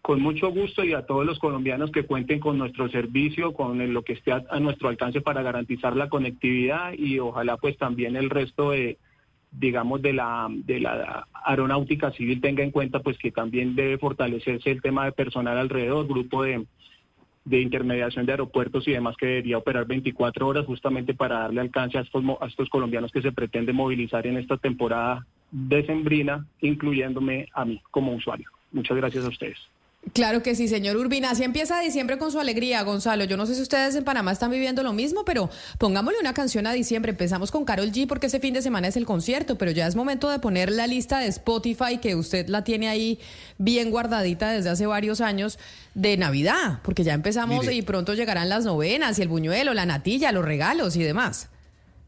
Con 0.07 0.23
mucho 0.23 0.51
gusto 0.53 0.85
y 0.85 0.93
a 0.93 1.05
todos 1.05 1.27
los 1.27 1.41
colombianos 1.41 1.91
que 1.91 2.05
cuenten 2.05 2.39
con 2.39 2.57
nuestro 2.57 2.89
servicio, 2.89 3.53
con 3.53 3.93
lo 3.93 4.03
que 4.03 4.13
esté 4.13 4.31
a, 4.31 4.61
nuestro 4.61 4.89
alcance 4.89 5.21
para 5.21 5.43
garantizar 5.43 5.97
la 5.97 6.09
conectividad 6.09 6.93
y 6.97 7.19
ojalá 7.19 7.57
pues 7.57 7.77
también 7.77 8.15
el 8.15 8.31
resto 8.31 8.71
de, 8.71 8.99
digamos, 9.51 10.01
de 10.03 10.13
la, 10.13 10.47
de 10.49 10.79
la 10.79 11.27
aeronáutica 11.45 12.13
civil 12.13 12.41
tenga 12.41 12.63
en 12.63 12.71
cuenta 12.71 13.01
pues 13.01 13.19
que 13.19 13.33
también 13.33 13.75
debe 13.75 13.99
fortalecerse 13.99 14.71
el 14.71 14.81
tema 14.81 15.07
de 15.07 15.11
personal 15.11 15.59
alrededor, 15.59 16.07
grupo 16.07 16.45
de, 16.45 16.65
de 17.45 17.61
intermediación 17.61 18.27
de 18.27 18.33
aeropuertos 18.35 18.87
y 18.87 18.93
demás 18.93 19.17
que 19.17 19.27
debería 19.27 19.59
operar 19.59 19.89
24 19.89 20.47
horas 20.47 20.67
justamente 20.67 21.15
para 21.15 21.41
darle 21.41 21.63
alcance 21.63 21.99
a 21.99 22.03
estos, 22.03 22.23
a 22.41 22.47
estos 22.47 22.69
colombianos 22.69 23.11
que 23.11 23.23
se 23.23 23.33
pretende 23.33 23.73
movilizar 23.73 24.25
en 24.29 24.37
esta 24.37 24.57
temporada 24.57 25.27
decembrina, 25.51 26.47
incluyéndome 26.61 27.49
a 27.53 27.65
mí 27.65 27.83
como 27.91 28.15
usuario. 28.15 28.49
Muchas 28.71 28.97
gracias 28.97 29.25
a 29.25 29.31
ustedes. 29.31 29.59
Claro 30.13 30.43
que 30.43 30.55
sí, 30.55 30.69
señor 30.69 30.97
Urbina. 30.97 31.31
Así 31.31 31.43
empieza 31.43 31.81
diciembre 31.81 32.17
con 32.17 32.33
su 32.33 32.39
alegría, 32.39 32.83
Gonzalo. 32.83 33.25
Yo 33.25 33.37
no 33.37 33.45
sé 33.45 33.55
si 33.55 33.63
ustedes 33.63 33.95
en 33.97 34.05
Panamá 34.05 34.33
están 34.33 34.51
viviendo 34.51 34.83
lo 34.83 34.93
mismo, 34.93 35.25
pero 35.25 35.51
pongámosle 35.79 36.19
una 36.21 36.33
canción 36.33 36.67
a 36.67 36.73
diciembre. 36.73 37.11
Empezamos 37.11 37.51
con 37.51 37.65
Carol 37.65 37.91
G 37.93 38.07
porque 38.07 38.29
ese 38.29 38.41
fin 38.41 38.55
de 38.55 38.63
semana 38.63 38.89
es 38.89 38.97
el 38.97 39.05
concierto, 39.05 39.59
pero 39.59 39.73
ya 39.73 39.87
es 39.87 39.97
momento 39.97 40.31
de 40.31 40.39
poner 40.39 40.71
la 40.71 40.87
lista 40.87 41.19
de 41.19 41.27
Spotify 41.27 41.99
que 41.99 42.15
usted 42.15 42.49
la 42.49 42.65
tiene 42.65 42.89
ahí 42.89 43.19
bien 43.59 43.91
guardadita 43.91 44.51
desde 44.51 44.71
hace 44.71 44.87
varios 44.87 45.21
años 45.21 45.59
de 45.95 46.17
Navidad, 46.17 46.79
porque 46.83 47.05
ya 47.05 47.13
empezamos 47.13 47.61
Mire. 47.61 47.75
y 47.75 47.83
pronto 47.83 48.15
llegarán 48.15 48.49
las 48.49 48.65
novenas 48.65 49.19
y 49.19 49.23
el 49.23 49.29
buñuelo, 49.29 49.75
la 49.75 49.87
natilla, 49.87 50.33
los 50.33 50.45
regalos 50.45 50.97
y 50.97 51.03
demás. 51.03 51.49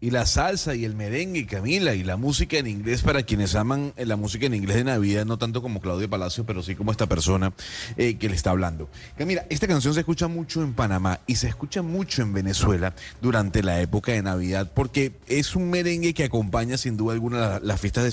Y 0.01 0.13
la 0.13 0.27
salsa 0.27 0.77
y 0.77 0.85
el 0.85 0.95
merengue, 0.95 1.45
Camila, 1.47 1.93
y 1.93 2.05
la 2.05 2.17
música 2.17 2.57
en 2.57 2.69
inglés 2.69 3.03
para 3.03 3.25
quienes 3.25 3.57
aman 3.57 3.93
eh, 3.97 4.07
la 4.07 4.15
música 4.15 4.47
en 4.47 4.55
inglés 4.55 4.77
de 4.77 4.85
Navidad, 4.85 5.25
no 5.27 5.39
tanto 5.39 5.61
como 5.61 5.81
Claudio 5.81 6.09
Palacio, 6.09 6.47
pero 6.47 6.63
sí 6.63 6.77
como 6.77 6.93
esta 6.93 7.09
persona 7.09 7.53
eh, 7.97 8.15
que 8.17 8.29
le 8.29 8.37
está 8.37 8.51
hablando. 8.51 8.89
Camila, 9.17 9.45
esta 9.51 9.67
canción 9.67 9.95
se 9.95 10.01
escucha 10.01 10.29
mucho 10.29 10.63
en 10.63 10.73
Panamá 10.75 11.19
y 11.27 11.35
se 11.35 11.49
escucha 11.49 11.83
mucho 11.83 12.23
en 12.23 12.33
Venezuela 12.33 12.95
durante 13.21 13.65
la 13.65 13.81
época 13.81 14.13
de 14.13 14.23
Navidad, 14.23 14.71
porque 14.73 15.15
es 15.27 15.57
un 15.57 15.69
merengue 15.69 16.15
que 16.15 16.23
acompaña 16.23 16.79
sin 16.79 16.97
duda 16.97 17.15
alguna 17.15 17.39
la- 17.39 17.61
las 17.61 17.81
fiestas 17.81 18.05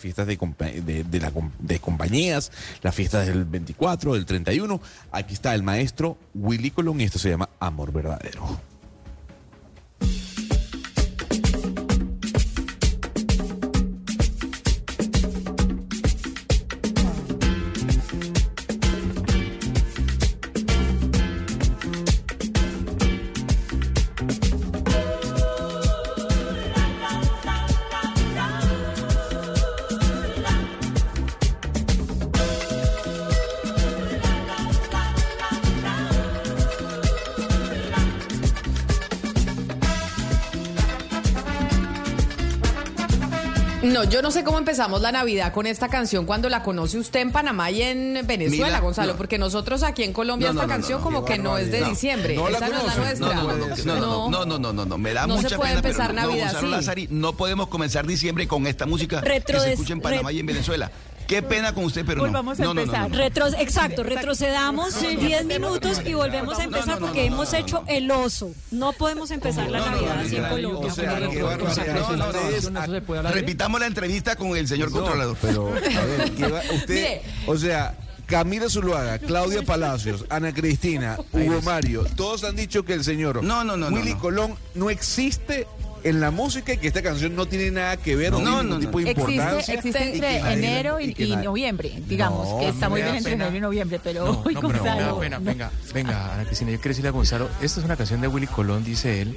fiestas 0.00 0.26
de, 0.26 0.36
de, 0.36 1.04
de 1.04 1.20
la 1.20 1.32
de 1.60 1.78
compañías, 1.80 2.52
las 2.82 2.94
fiestas 2.94 3.26
del 3.26 3.46
24, 3.46 4.12
del 4.14 4.26
31. 4.26 4.82
Aquí 5.10 5.32
está 5.32 5.54
el 5.54 5.62
maestro 5.62 6.18
Willy 6.34 6.70
Colón 6.72 7.00
y 7.00 7.04
esto 7.04 7.18
se 7.18 7.30
llama 7.30 7.48
Amor 7.58 7.90
Verdadero. 7.90 8.60
Yo 44.04 44.22
no 44.22 44.30
sé 44.30 44.44
cómo 44.44 44.58
empezamos 44.58 45.00
la 45.00 45.12
Navidad 45.12 45.52
con 45.52 45.66
esta 45.66 45.88
canción 45.88 46.26
cuando 46.26 46.48
la 46.48 46.62
conoce 46.62 46.98
usted 46.98 47.20
en 47.20 47.32
Panamá 47.32 47.70
y 47.70 47.82
en 47.82 48.20
Venezuela, 48.24 48.80
Gonzalo, 48.80 49.16
porque 49.16 49.38
nosotros 49.38 49.82
aquí 49.82 50.02
en 50.02 50.12
Colombia 50.12 50.50
esta 50.50 50.66
canción 50.66 51.00
como 51.00 51.24
que 51.24 51.38
no 51.38 51.58
es 51.58 51.70
de 51.70 51.84
diciembre. 51.84 52.34
No 52.34 52.48
Esa 52.48 52.60
la 52.60 52.68
no 52.68 52.78
es 52.78 52.86
la 52.86 52.96
nuestra. 52.96 53.34
No, 53.84 54.28
no, 54.30 54.44
no, 54.44 54.72
no, 54.72 54.84
no, 54.84 54.98
me 54.98 55.12
da 55.12 55.26
mucha 55.26 55.48
se 55.48 55.56
puede 55.56 55.70
pena, 55.70 55.80
empezar 55.80 56.10
pero 56.10 56.22
Navidad, 56.22 56.52
Gonzalo. 56.52 56.68
Lazari, 56.68 57.08
no 57.10 57.32
podemos 57.34 57.68
comenzar 57.68 58.06
diciembre 58.06 58.46
con 58.46 58.66
esta 58.66 58.86
música 58.86 59.20
Retro 59.20 59.58
que 59.58 59.64
se 59.64 59.72
escucha 59.72 59.92
en 59.92 60.00
Panamá 60.00 60.32
y 60.32 60.40
en 60.40 60.46
Venezuela. 60.46 60.90
Qué 61.32 61.42
pena 61.42 61.72
con 61.72 61.84
usted, 61.84 62.04
pero 62.04 62.18
no. 62.18 62.24
Volvamos 62.24 62.60
a 62.60 62.62
no, 62.62 62.68
no, 62.68 62.74
no, 62.74 62.80
empezar. 62.82 63.10
no, 63.10 63.16
no. 63.16 63.22
Retro- 63.24 63.58
exacto, 63.60 64.02
retrocedamos 64.02 65.00
10 65.00 65.44
minutos 65.46 66.02
y 66.04 66.12
volvemos 66.14 66.58
a 66.58 66.64
empezar 66.64 66.98
porque 66.98 67.24
hemos 67.24 67.52
hecho 67.54 67.84
el 67.88 68.10
oso. 68.10 68.50
No 68.70 68.92
podemos 68.92 69.30
empezar 69.30 69.70
la 69.70 69.80
Navidad 69.80 70.18
así 70.20 70.36
en 70.36 70.44
Colombia. 70.44 70.92
Repitamos 73.32 73.80
la 73.80 73.86
entrevista 73.86 74.36
con 74.36 74.56
el 74.56 74.68
señor 74.68 74.90
controlador. 74.90 75.36
Pero, 75.40 75.68
a 75.70 75.70
ver, 76.04 76.30
¿qué 76.32 76.46
va- 76.48 76.62
usted, 76.74 77.20
o 77.46 77.56
sea, 77.56 77.94
Camila 78.26 78.68
Zuluaga, 78.68 79.18
Claudia 79.18 79.62
Palacios, 79.66 80.24
Ana 80.28 80.52
Cristina, 80.54 81.18
Hugo 81.32 81.60
Mario, 81.62 82.04
todos 82.16 82.44
han 82.44 82.56
dicho 82.56 82.84
que 82.84 82.94
el 82.94 83.04
señor 83.04 83.42
No, 83.42 83.64
no, 83.64 83.76
no, 83.76 83.90
no, 83.90 83.96
Willy 83.96 84.14
no. 84.14 84.20
Colón 84.20 84.54
no 84.74 84.90
existe 84.90 85.66
en 86.04 86.20
la 86.20 86.30
música 86.30 86.72
y 86.74 86.78
que 86.78 86.88
esta 86.88 87.02
canción 87.02 87.34
no 87.36 87.46
tiene 87.46 87.70
nada 87.70 87.96
que 87.96 88.16
ver, 88.16 88.32
no, 88.32 88.38
No, 88.40 88.44
tiene 88.44 88.56
no, 88.56 88.62
ningún 88.62 88.80
tipo 88.80 88.98
de 88.98 89.10
importancia. 89.10 89.74
Existe, 89.74 89.74
existe 89.88 90.04
y 90.04 90.08
entre 90.14 90.40
nadie- 90.40 90.52
enero 90.52 91.00
y, 91.00 91.14
y 91.16 91.36
noviembre, 91.36 92.02
digamos, 92.08 92.48
No, 92.48 92.58
que 92.58 92.68
está 92.68 92.88
muy 92.88 93.02
bien 93.02 93.14
entre 93.16 93.32
enero 93.34 93.56
y 93.56 93.60
noviembre, 93.60 94.00
pero 94.02 94.24
No, 94.24 94.42
hoy 94.44 94.54
no, 94.54 94.60
pero 94.60 94.72
me 94.72 94.78
da 94.88 94.94
Gonzalo, 94.94 95.20
pena. 95.20 95.38
no. 95.38 95.44
Venga, 95.44 95.70
venga, 95.94 96.34
Ana 96.34 96.44
Cristina, 96.44 96.70
yo 96.72 96.78
quiero 96.78 96.88
decirle 96.90 97.08
a 97.08 97.12
Gonzalo, 97.12 97.48
esta 97.60 97.80
es 97.80 97.86
una 97.86 97.96
canción 97.96 98.20
de 98.20 98.28
Willy 98.28 98.46
Colón, 98.46 98.84
dice 98.84 99.22
él. 99.22 99.36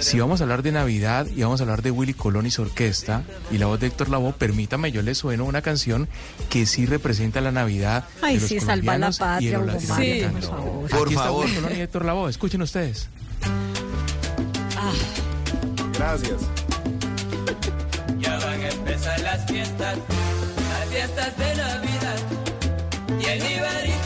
Si 0.00 0.18
vamos 0.18 0.40
a 0.40 0.44
hablar 0.44 0.62
de 0.62 0.72
Navidad 0.72 1.26
y 1.26 1.42
vamos 1.42 1.60
a 1.60 1.64
hablar 1.64 1.82
de 1.82 1.90
Willy 1.90 2.14
Colón 2.14 2.46
y 2.46 2.50
su 2.50 2.62
orquesta 2.62 3.22
y 3.50 3.58
la 3.58 3.66
voz 3.66 3.78
de 3.80 3.88
Héctor 3.88 4.08
Lavoe, 4.08 4.32
permítame, 4.32 4.92
yo 4.92 5.02
le 5.02 5.14
sueno 5.14 5.44
una 5.44 5.60
canción 5.62 6.08
que 6.48 6.64
sí 6.66 6.86
representa 6.86 7.40
la 7.40 7.52
Navidad 7.52 8.04
Ay, 8.22 8.36
de 8.36 8.40
los 8.40 8.48
sí, 8.48 8.60
salva 8.60 8.96
la 8.96 9.10
patria, 9.10 9.58
Hugo 9.58 9.66
latinoamericanos. 9.66 10.46
por 10.46 10.56
favor. 10.56 10.84
Aquí 10.86 10.94
Por 10.96 11.08
está 11.08 11.22
favor. 11.24 11.44
Willy 11.44 11.54
Colón 11.56 11.76
y 11.76 11.80
Héctor 11.80 12.04
Lavoe, 12.06 12.30
escuchen 12.30 12.62
ustedes. 12.62 13.08
Gracias. 16.00 16.40
Ya 18.20 18.38
van 18.38 18.62
a 18.62 18.68
empezar 18.70 19.20
las 19.20 19.44
fiestas, 19.44 19.98
las 20.72 20.88
fiestas 20.88 21.36
de 21.36 21.54
Navidad. 21.56 22.18
Y 23.20 23.24
el 23.26 23.52
Ibarito 23.52 23.99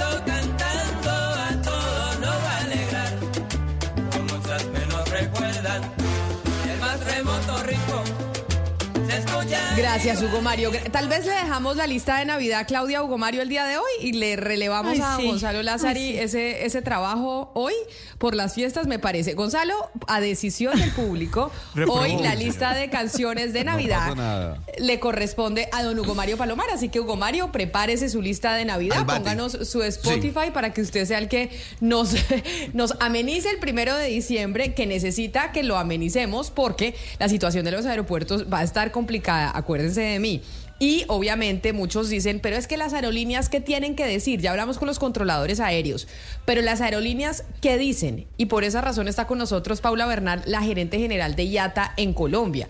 Gracias, 9.77 10.23
Hugo 10.23 10.41
Mario. 10.41 10.71
Tal 10.93 11.09
vez 11.09 11.27
le 11.27 11.33
dejamos 11.33 11.77
la 11.77 11.87
lista 11.87 12.19
de 12.19 12.25
Navidad 12.25 12.61
a 12.61 12.65
Claudia 12.65 13.03
Hugo 13.03 13.19
Mario 13.19 13.43
el 13.43 13.49
día 13.49 13.65
de 13.65 13.77
hoy 13.77 13.91
y 14.01 14.13
le 14.13 14.37
relevamos 14.37 14.93
Ay, 14.93 15.01
a 15.03 15.17
sí. 15.17 15.27
Gonzalo 15.27 15.63
Lazari 15.63 16.01
Ay, 16.01 16.13
sí. 16.13 16.19
ese, 16.19 16.65
ese 16.67 16.83
trabajo 16.83 17.51
hoy 17.55 17.73
por 18.19 18.35
las 18.35 18.55
fiestas, 18.55 18.87
me 18.87 18.99
parece. 18.99 19.35
Gonzalo, 19.35 19.75
a 20.07 20.21
decisión 20.21 20.79
del 20.79 20.91
público, 20.93 21.51
Reprobó, 21.75 22.01
hoy 22.01 22.13
la 22.13 22.31
señor. 22.31 22.39
lista 22.39 22.75
de 22.75 22.89
canciones 22.89 23.53
de 23.53 23.65
Navidad 23.65 24.57
le 24.79 25.01
corresponde 25.01 25.69
a 25.73 25.83
don 25.83 25.99
Hugo 25.99 26.15
Mario 26.15 26.37
Palomar. 26.37 26.67
Así 26.73 26.89
que, 26.89 27.01
Hugo 27.01 27.17
Mario, 27.17 27.51
prepárese 27.53 28.09
su 28.09 28.23
lista 28.23 28.55
de 28.55 28.65
Navidad, 28.65 29.05
pónganos 29.07 29.53
su 29.69 29.83
Spotify 29.83 30.51
para 30.53 30.73
que 30.73 30.83
usted 30.83 31.05
sea 31.05 31.19
el 31.19 31.29
que 31.29 31.51
nos, 31.81 32.15
nos 32.73 32.95
amenice 33.01 33.51
el 33.51 33.59
primero 33.59 33.97
de 33.97 34.07
diciembre, 34.07 34.75
que 34.75 34.87
necesita 34.87 35.53
que 35.53 35.63
lo 35.63 35.77
amenicemos 35.77 36.51
porque 36.51 36.95
la 37.19 37.29
situación 37.29 37.65
de 37.65 37.73
los 37.73 37.87
aeropuertos 37.87 38.47
va 38.53 38.61
a 38.61 38.63
estar 38.63 38.91
complicada, 38.93 39.44
acuérdense 39.51 40.01
de 40.01 40.19
mí. 40.19 40.43
Y 40.79 41.05
obviamente 41.07 41.73
muchos 41.73 42.09
dicen, 42.09 42.41
pero 42.41 42.57
es 42.57 42.67
que 42.67 42.77
las 42.77 42.93
aerolíneas, 42.95 43.49
¿qué 43.49 43.61
tienen 43.61 43.95
que 43.95 44.05
decir? 44.07 44.41
Ya 44.41 44.51
hablamos 44.51 44.79
con 44.79 44.89
los 44.89 44.99
controladores 44.99 45.61
aéreos, 45.61 46.09
pero 46.45 46.63
las 46.63 46.81
aerolíneas, 46.81 47.45
¿qué 47.61 47.79
dicen? 47.79 48.27
Y 48.37 48.47
por 48.47 48.65
esa 48.65 48.81
razón 48.81 49.07
está 49.07 49.27
con 49.27 49.39
nosotros 49.39 49.81
Paula 49.81 50.07
Bernal, 50.07 50.43
la 50.47 50.63
gerente 50.63 50.99
general 50.99 51.37
de 51.37 51.45
IATA 51.45 51.95
en 51.97 52.13
Colombia. 52.13 52.69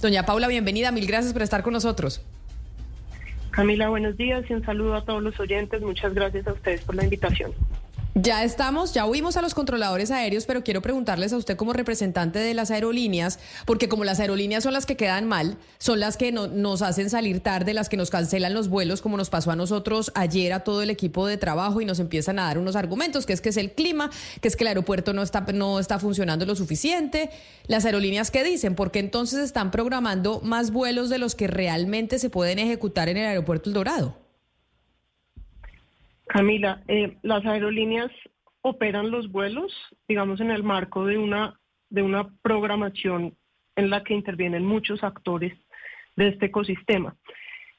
Doña 0.00 0.26
Paula, 0.26 0.48
bienvenida, 0.48 0.90
mil 0.90 1.06
gracias 1.06 1.32
por 1.32 1.42
estar 1.42 1.62
con 1.62 1.72
nosotros. 1.72 2.20
Camila, 3.50 3.88
buenos 3.88 4.16
días 4.16 4.44
y 4.50 4.52
un 4.52 4.64
saludo 4.64 4.96
a 4.96 5.04
todos 5.04 5.22
los 5.22 5.38
oyentes. 5.38 5.80
Muchas 5.80 6.12
gracias 6.12 6.46
a 6.48 6.52
ustedes 6.52 6.80
por 6.80 6.96
la 6.96 7.04
invitación. 7.04 7.52
Ya 8.16 8.44
estamos, 8.44 8.94
ya 8.94 9.06
oímos 9.06 9.36
a 9.36 9.42
los 9.42 9.54
controladores 9.54 10.12
aéreos, 10.12 10.46
pero 10.46 10.62
quiero 10.62 10.80
preguntarles 10.80 11.32
a 11.32 11.36
usted 11.36 11.56
como 11.56 11.72
representante 11.72 12.38
de 12.38 12.54
las 12.54 12.70
aerolíneas, 12.70 13.40
porque 13.66 13.88
como 13.88 14.04
las 14.04 14.20
aerolíneas 14.20 14.62
son 14.62 14.72
las 14.72 14.86
que 14.86 14.96
quedan 14.96 15.26
mal, 15.26 15.58
son 15.78 15.98
las 15.98 16.16
que 16.16 16.30
no- 16.30 16.46
nos 16.46 16.80
hacen 16.82 17.10
salir 17.10 17.40
tarde, 17.40 17.74
las 17.74 17.88
que 17.88 17.96
nos 17.96 18.10
cancelan 18.10 18.54
los 18.54 18.68
vuelos, 18.68 19.02
como 19.02 19.16
nos 19.16 19.30
pasó 19.30 19.50
a 19.50 19.56
nosotros 19.56 20.12
ayer 20.14 20.52
a 20.52 20.60
todo 20.60 20.80
el 20.82 20.90
equipo 20.90 21.26
de 21.26 21.38
trabajo 21.38 21.80
y 21.80 21.86
nos 21.86 21.98
empiezan 21.98 22.38
a 22.38 22.44
dar 22.44 22.58
unos 22.58 22.76
argumentos, 22.76 23.26
que 23.26 23.32
es 23.32 23.40
que 23.40 23.48
es 23.48 23.56
el 23.56 23.72
clima, 23.72 24.10
que 24.40 24.46
es 24.46 24.54
que 24.54 24.62
el 24.62 24.68
aeropuerto 24.68 25.12
no 25.12 25.22
está, 25.22 25.40
no 25.52 25.80
está 25.80 25.98
funcionando 25.98 26.46
lo 26.46 26.54
suficiente. 26.54 27.30
Las 27.66 27.84
aerolíneas, 27.84 28.30
¿qué 28.30 28.44
dicen? 28.44 28.76
Porque 28.76 29.00
entonces 29.00 29.40
están 29.40 29.72
programando 29.72 30.40
más 30.40 30.70
vuelos 30.70 31.10
de 31.10 31.18
los 31.18 31.34
que 31.34 31.48
realmente 31.48 32.20
se 32.20 32.30
pueden 32.30 32.60
ejecutar 32.60 33.08
en 33.08 33.16
el 33.16 33.26
aeropuerto 33.26 33.68
El 33.70 33.74
Dorado. 33.74 34.23
Camila, 36.34 36.82
eh, 36.88 37.16
las 37.22 37.46
aerolíneas 37.46 38.10
operan 38.60 39.12
los 39.12 39.30
vuelos, 39.30 39.72
digamos, 40.08 40.40
en 40.40 40.50
el 40.50 40.64
marco 40.64 41.06
de 41.06 41.16
una, 41.16 41.60
de 41.90 42.02
una 42.02 42.28
programación 42.42 43.36
en 43.76 43.88
la 43.88 44.02
que 44.02 44.14
intervienen 44.14 44.66
muchos 44.66 45.04
actores 45.04 45.56
de 46.16 46.30
este 46.30 46.46
ecosistema. 46.46 47.14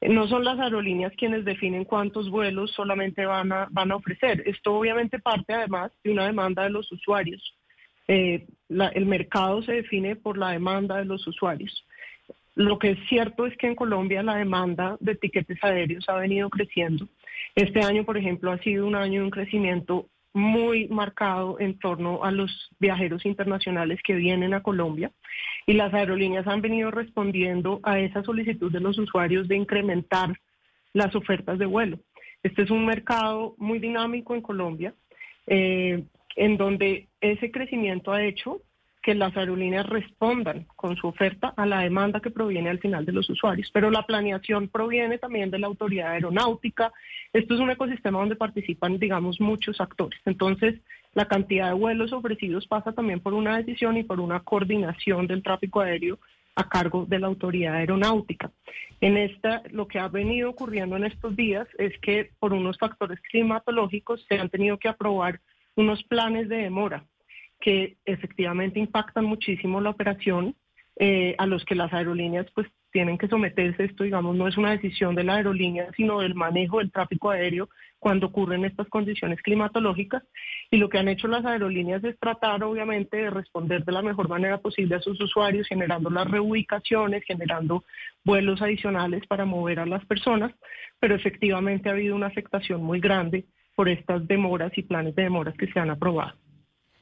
Eh, 0.00 0.08
No 0.08 0.26
son 0.26 0.42
las 0.42 0.58
aerolíneas 0.58 1.12
quienes 1.18 1.44
definen 1.44 1.84
cuántos 1.84 2.30
vuelos 2.30 2.70
solamente 2.70 3.26
van 3.26 3.52
a, 3.52 3.68
van 3.70 3.92
a 3.92 3.96
ofrecer. 3.96 4.42
Esto 4.46 4.72
obviamente 4.72 5.18
parte 5.18 5.52
además 5.52 5.92
de 6.02 6.12
una 6.12 6.24
demanda 6.24 6.62
de 6.62 6.70
los 6.70 6.90
usuarios. 6.90 7.42
Eh, 8.08 8.46
el 8.70 9.04
mercado 9.04 9.60
se 9.64 9.72
define 9.72 10.16
por 10.16 10.38
la 10.38 10.52
demanda 10.52 10.96
de 10.96 11.04
los 11.04 11.26
usuarios. 11.26 11.86
Lo 12.54 12.78
que 12.78 12.92
es 12.92 12.98
cierto 13.10 13.44
es 13.44 13.54
que 13.58 13.66
en 13.66 13.74
Colombia 13.74 14.22
la 14.22 14.36
demanda 14.36 14.96
de 15.00 15.14
tiquetes 15.14 15.62
aéreos 15.62 16.08
ha 16.08 16.16
venido 16.16 16.48
creciendo. 16.48 17.06
Este 17.54 17.80
año, 17.80 18.04
por 18.04 18.18
ejemplo, 18.18 18.52
ha 18.52 18.58
sido 18.58 18.86
un 18.86 18.94
año 18.94 19.20
de 19.20 19.24
un 19.24 19.30
crecimiento 19.30 20.08
muy 20.36 20.86
marcado 20.88 21.58
en 21.60 21.78
torno 21.78 22.22
a 22.22 22.30
los 22.30 22.68
viajeros 22.78 23.24
internacionales 23.24 24.00
que 24.04 24.14
vienen 24.14 24.52
a 24.52 24.62
Colombia 24.62 25.10
y 25.66 25.72
las 25.72 25.94
aerolíneas 25.94 26.46
han 26.46 26.60
venido 26.60 26.90
respondiendo 26.90 27.80
a 27.82 27.98
esa 28.00 28.22
solicitud 28.22 28.70
de 28.70 28.80
los 28.80 28.98
usuarios 28.98 29.48
de 29.48 29.56
incrementar 29.56 30.38
las 30.92 31.14
ofertas 31.14 31.58
de 31.58 31.64
vuelo. 31.64 31.98
Este 32.42 32.62
es 32.62 32.70
un 32.70 32.84
mercado 32.84 33.54
muy 33.56 33.78
dinámico 33.78 34.34
en 34.34 34.42
Colombia, 34.42 34.94
eh, 35.46 36.04
en 36.36 36.56
donde 36.58 37.08
ese 37.22 37.50
crecimiento 37.50 38.12
ha 38.12 38.22
hecho 38.22 38.60
que 39.06 39.14
las 39.14 39.36
aerolíneas 39.36 39.86
respondan 39.86 40.66
con 40.74 40.96
su 40.96 41.06
oferta 41.06 41.54
a 41.56 41.64
la 41.64 41.82
demanda 41.82 42.18
que 42.18 42.32
proviene 42.32 42.70
al 42.70 42.80
final 42.80 43.06
de 43.06 43.12
los 43.12 43.30
usuarios. 43.30 43.70
Pero 43.72 43.88
la 43.88 44.02
planeación 44.02 44.66
proviene 44.66 45.16
también 45.16 45.48
de 45.48 45.60
la 45.60 45.68
autoridad 45.68 46.10
aeronáutica. 46.10 46.92
Esto 47.32 47.54
es 47.54 47.60
un 47.60 47.70
ecosistema 47.70 48.18
donde 48.18 48.34
participan, 48.34 48.98
digamos, 48.98 49.40
muchos 49.40 49.80
actores. 49.80 50.20
Entonces, 50.24 50.80
la 51.14 51.28
cantidad 51.28 51.68
de 51.68 51.74
vuelos 51.74 52.12
ofrecidos 52.12 52.66
pasa 52.66 52.90
también 52.90 53.20
por 53.20 53.32
una 53.32 53.56
decisión 53.56 53.96
y 53.96 54.02
por 54.02 54.18
una 54.18 54.40
coordinación 54.40 55.28
del 55.28 55.44
tráfico 55.44 55.82
aéreo 55.82 56.18
a 56.56 56.68
cargo 56.68 57.06
de 57.06 57.20
la 57.20 57.28
autoridad 57.28 57.76
aeronáutica. 57.76 58.50
En 59.00 59.16
esta, 59.16 59.62
lo 59.70 59.86
que 59.86 60.00
ha 60.00 60.08
venido 60.08 60.50
ocurriendo 60.50 60.96
en 60.96 61.04
estos 61.04 61.36
días 61.36 61.68
es 61.78 61.96
que 62.00 62.32
por 62.40 62.52
unos 62.52 62.76
factores 62.76 63.20
climatológicos 63.30 64.26
se 64.28 64.40
han 64.40 64.50
tenido 64.50 64.78
que 64.78 64.88
aprobar 64.88 65.38
unos 65.76 66.02
planes 66.02 66.48
de 66.48 66.56
demora 66.56 67.04
que 67.60 67.96
efectivamente 68.04 68.78
impactan 68.78 69.24
muchísimo 69.24 69.80
la 69.80 69.90
operación, 69.90 70.54
eh, 70.98 71.34
a 71.36 71.46
los 71.46 71.62
que 71.66 71.74
las 71.74 71.92
aerolíneas 71.92 72.46
pues 72.54 72.68
tienen 72.90 73.18
que 73.18 73.28
someterse. 73.28 73.84
Esto, 73.84 74.04
digamos, 74.04 74.34
no 74.34 74.48
es 74.48 74.56
una 74.56 74.70
decisión 74.70 75.14
de 75.14 75.24
la 75.24 75.34
aerolínea, 75.34 75.90
sino 75.94 76.20
del 76.20 76.34
manejo 76.34 76.78
del 76.78 76.90
tráfico 76.90 77.28
aéreo 77.28 77.68
cuando 77.98 78.28
ocurren 78.28 78.64
estas 78.64 78.88
condiciones 78.88 79.42
climatológicas. 79.42 80.22
Y 80.70 80.78
lo 80.78 80.88
que 80.88 80.96
han 80.96 81.08
hecho 81.08 81.28
las 81.28 81.44
aerolíneas 81.44 82.02
es 82.04 82.18
tratar, 82.18 82.64
obviamente, 82.64 83.18
de 83.18 83.28
responder 83.28 83.84
de 83.84 83.92
la 83.92 84.00
mejor 84.00 84.30
manera 84.30 84.56
posible 84.56 84.94
a 84.94 85.00
sus 85.00 85.20
usuarios, 85.20 85.66
generando 85.66 86.08
las 86.08 86.30
reubicaciones, 86.30 87.24
generando 87.24 87.84
vuelos 88.24 88.62
adicionales 88.62 89.26
para 89.26 89.44
mover 89.44 89.80
a 89.80 89.86
las 89.86 90.02
personas, 90.06 90.54
pero 90.98 91.14
efectivamente 91.14 91.90
ha 91.90 91.92
habido 91.92 92.16
una 92.16 92.28
afectación 92.28 92.82
muy 92.82 93.00
grande 93.00 93.44
por 93.74 93.90
estas 93.90 94.26
demoras 94.26 94.72
y 94.78 94.82
planes 94.82 95.14
de 95.14 95.24
demoras 95.24 95.54
que 95.58 95.70
se 95.70 95.78
han 95.78 95.90
aprobado. 95.90 96.45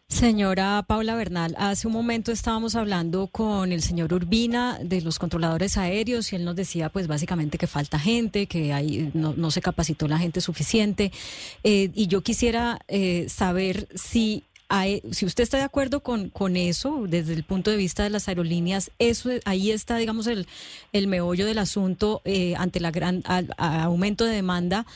Señora 0.08 0.84
Paula 0.86 1.14
Bernal, 1.16 1.54
hace 1.58 1.86
un 1.86 1.92
momento 1.94 2.30
estábamos 2.30 2.76
hablando 2.76 3.26
con 3.28 3.72
el 3.72 3.82
señor 3.82 4.12
Urbina 4.12 4.78
de 4.80 5.00
los 5.00 5.18
controladores 5.18 5.76
aéreos 5.78 6.32
y 6.32 6.36
él 6.36 6.44
nos 6.44 6.54
decía 6.56 6.90
pues 6.90 7.06
básicamente 7.08 7.56
que 7.58 7.66
falta 7.66 7.98
gente, 7.98 8.46
que 8.46 8.72
hay, 8.72 9.10
no, 9.14 9.50
se 9.50 9.62
capacitó 9.62 10.06
la 10.06 10.18
gente 10.18 10.40
suficiente. 10.42 11.10
Eh, 11.64 11.90
y 11.94 12.06
yo 12.06 12.20
quisiera 12.20 12.78
eh, 12.86 13.26
saber 13.28 13.88
si 13.94 14.44
hay- 14.68 15.02
si 15.10 15.24
usted 15.26 15.42
está 15.42 15.56
de 15.56 15.62
acuerdo 15.64 16.00
con, 16.00 16.28
con 16.28 16.56
eso, 16.56 17.06
desde 17.08 17.32
el 17.32 17.42
punto 17.42 17.70
de 17.70 17.76
vista 17.78 18.02
de 18.02 18.10
las 18.10 18.28
aerolíneas, 18.28 18.90
eso 18.98 19.30
es- 19.30 19.42
ahí 19.46 19.70
está, 19.70 19.96
digamos, 19.96 20.26
el, 20.26 20.46
el 20.92 21.06
meollo 21.06 21.44
del 21.46 21.58
asunto 21.58 22.20
eh, 22.24 22.54
ante 22.56 22.78
la 22.78 22.90
gran 22.90 23.22
aumento 23.56 24.24
de 24.26 24.34
demanda. 24.34 24.86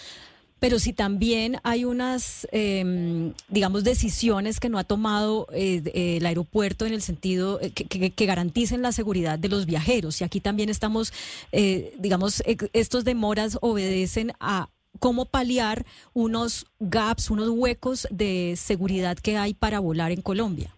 Pero 0.60 0.78
si 0.78 0.92
también 0.92 1.56
hay 1.62 1.84
unas, 1.84 2.48
eh, 2.52 3.32
digamos, 3.48 3.84
decisiones 3.84 4.60
que 4.60 4.68
no 4.68 4.78
ha 4.78 4.84
tomado 4.84 5.46
eh, 5.52 6.16
el 6.18 6.26
aeropuerto 6.26 6.86
en 6.86 6.92
el 6.92 7.02
sentido 7.02 7.60
eh, 7.60 7.72
que, 7.72 8.26
garanticen 8.26 8.82
la 8.82 8.92
seguridad 8.92 9.38
de 9.38 9.48
los 9.48 9.66
viajeros. 9.66 10.20
Y 10.20 10.24
aquí 10.24 10.40
también 10.40 10.68
estamos, 10.68 11.12
eh, 11.52 11.94
digamos, 11.98 12.42
estos 12.72 13.04
demoras 13.04 13.58
obedecen 13.62 14.32
a 14.40 14.68
cómo 14.98 15.26
paliar 15.26 15.84
unos 16.12 16.66
gaps, 16.80 17.30
unos 17.30 17.48
huecos 17.50 18.08
de 18.10 18.54
seguridad 18.56 19.16
que 19.16 19.36
hay 19.36 19.54
para 19.54 19.78
volar 19.80 20.10
en 20.10 20.22
Colombia. 20.22 20.70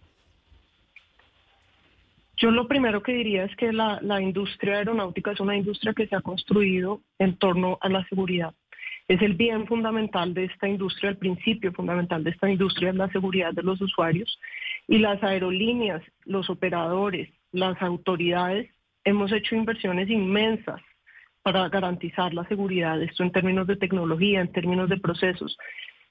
Yo 2.37 2.49
lo 2.49 2.67
primero 2.67 3.03
que 3.03 3.13
diría 3.13 3.43
es 3.45 3.55
que 3.55 3.71
la 3.71 4.21
industria 4.21 4.77
aeronáutica 4.77 5.31
es 5.31 5.39
una 5.39 5.55
industria 5.55 5.93
que 5.93 6.07
se 6.07 6.15
ha 6.15 6.21
construido 6.21 7.01
en 7.19 7.37
torno 7.37 7.77
a 7.81 7.89
la 7.89 8.03
seguridad. 8.07 8.53
Es 9.07 9.21
el 9.21 9.33
bien 9.33 9.67
fundamental 9.67 10.33
de 10.33 10.45
esta 10.45 10.67
industria, 10.67 11.09
el 11.09 11.17
principio 11.17 11.71
fundamental 11.73 12.23
de 12.23 12.31
esta 12.31 12.49
industria 12.49 12.89
es 12.89 12.95
la 12.95 13.09
seguridad 13.09 13.53
de 13.53 13.63
los 13.63 13.81
usuarios. 13.81 14.39
Y 14.87 14.99
las 14.99 15.21
aerolíneas, 15.23 16.01
los 16.25 16.49
operadores, 16.49 17.29
las 17.51 17.81
autoridades, 17.81 18.69
hemos 19.03 19.31
hecho 19.31 19.55
inversiones 19.55 20.09
inmensas 20.09 20.81
para 21.41 21.67
garantizar 21.69 22.33
la 22.33 22.45
seguridad, 22.45 23.01
esto 23.01 23.23
en 23.23 23.31
términos 23.31 23.67
de 23.67 23.75
tecnología, 23.75 24.41
en 24.41 24.51
términos 24.51 24.89
de 24.89 24.97
procesos. 24.97 25.57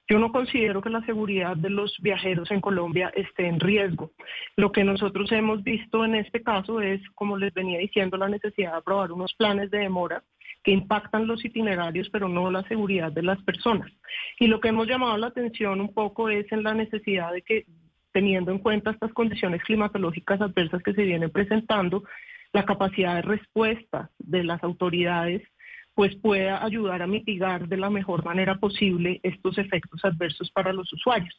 Yo 0.09 0.19
no 0.19 0.31
considero 0.31 0.81
que 0.81 0.89
la 0.89 1.05
seguridad 1.05 1.55
de 1.55 1.69
los 1.69 1.95
viajeros 2.01 2.51
en 2.51 2.59
Colombia 2.59 3.13
esté 3.15 3.47
en 3.47 3.61
riesgo. 3.61 4.11
Lo 4.57 4.71
que 4.73 4.83
nosotros 4.83 5.31
hemos 5.31 5.63
visto 5.63 6.03
en 6.03 6.15
este 6.15 6.43
caso 6.43 6.81
es, 6.81 6.99
como 7.15 7.37
les 7.37 7.53
venía 7.53 7.79
diciendo, 7.79 8.17
la 8.17 8.27
necesidad 8.27 8.71
de 8.71 8.77
aprobar 8.79 9.13
unos 9.13 9.33
planes 9.35 9.71
de 9.71 9.79
demora 9.79 10.21
que 10.63 10.71
impactan 10.71 11.27
los 11.27 11.43
itinerarios, 11.43 12.09
pero 12.09 12.27
no 12.27 12.51
la 12.51 12.63
seguridad 12.63 13.11
de 13.11 13.23
las 13.23 13.41
personas. 13.43 13.91
Y 14.39 14.47
lo 14.47 14.59
que 14.59 14.69
hemos 14.69 14.87
llamado 14.87 15.17
la 15.17 15.27
atención 15.27 15.81
un 15.81 15.93
poco 15.93 16.29
es 16.29 16.51
en 16.51 16.63
la 16.63 16.73
necesidad 16.73 17.31
de 17.31 17.41
que, 17.41 17.65
teniendo 18.11 18.51
en 18.51 18.59
cuenta 18.59 18.91
estas 18.91 19.13
condiciones 19.13 19.63
climatológicas 19.63 20.41
adversas 20.41 20.83
que 20.83 20.93
se 20.93 21.03
vienen 21.03 21.31
presentando, 21.31 22.03
la 22.53 22.65
capacidad 22.65 23.15
de 23.15 23.21
respuesta 23.21 24.09
de 24.19 24.43
las 24.43 24.63
autoridades 24.63 25.41
pues 25.93 26.15
pueda 26.15 26.63
ayudar 26.63 27.01
a 27.01 27.07
mitigar 27.07 27.67
de 27.67 27.77
la 27.77 27.89
mejor 27.89 28.23
manera 28.23 28.55
posible 28.55 29.19
estos 29.23 29.57
efectos 29.57 30.03
adversos 30.05 30.49
para 30.51 30.73
los 30.73 30.91
usuarios. 30.93 31.35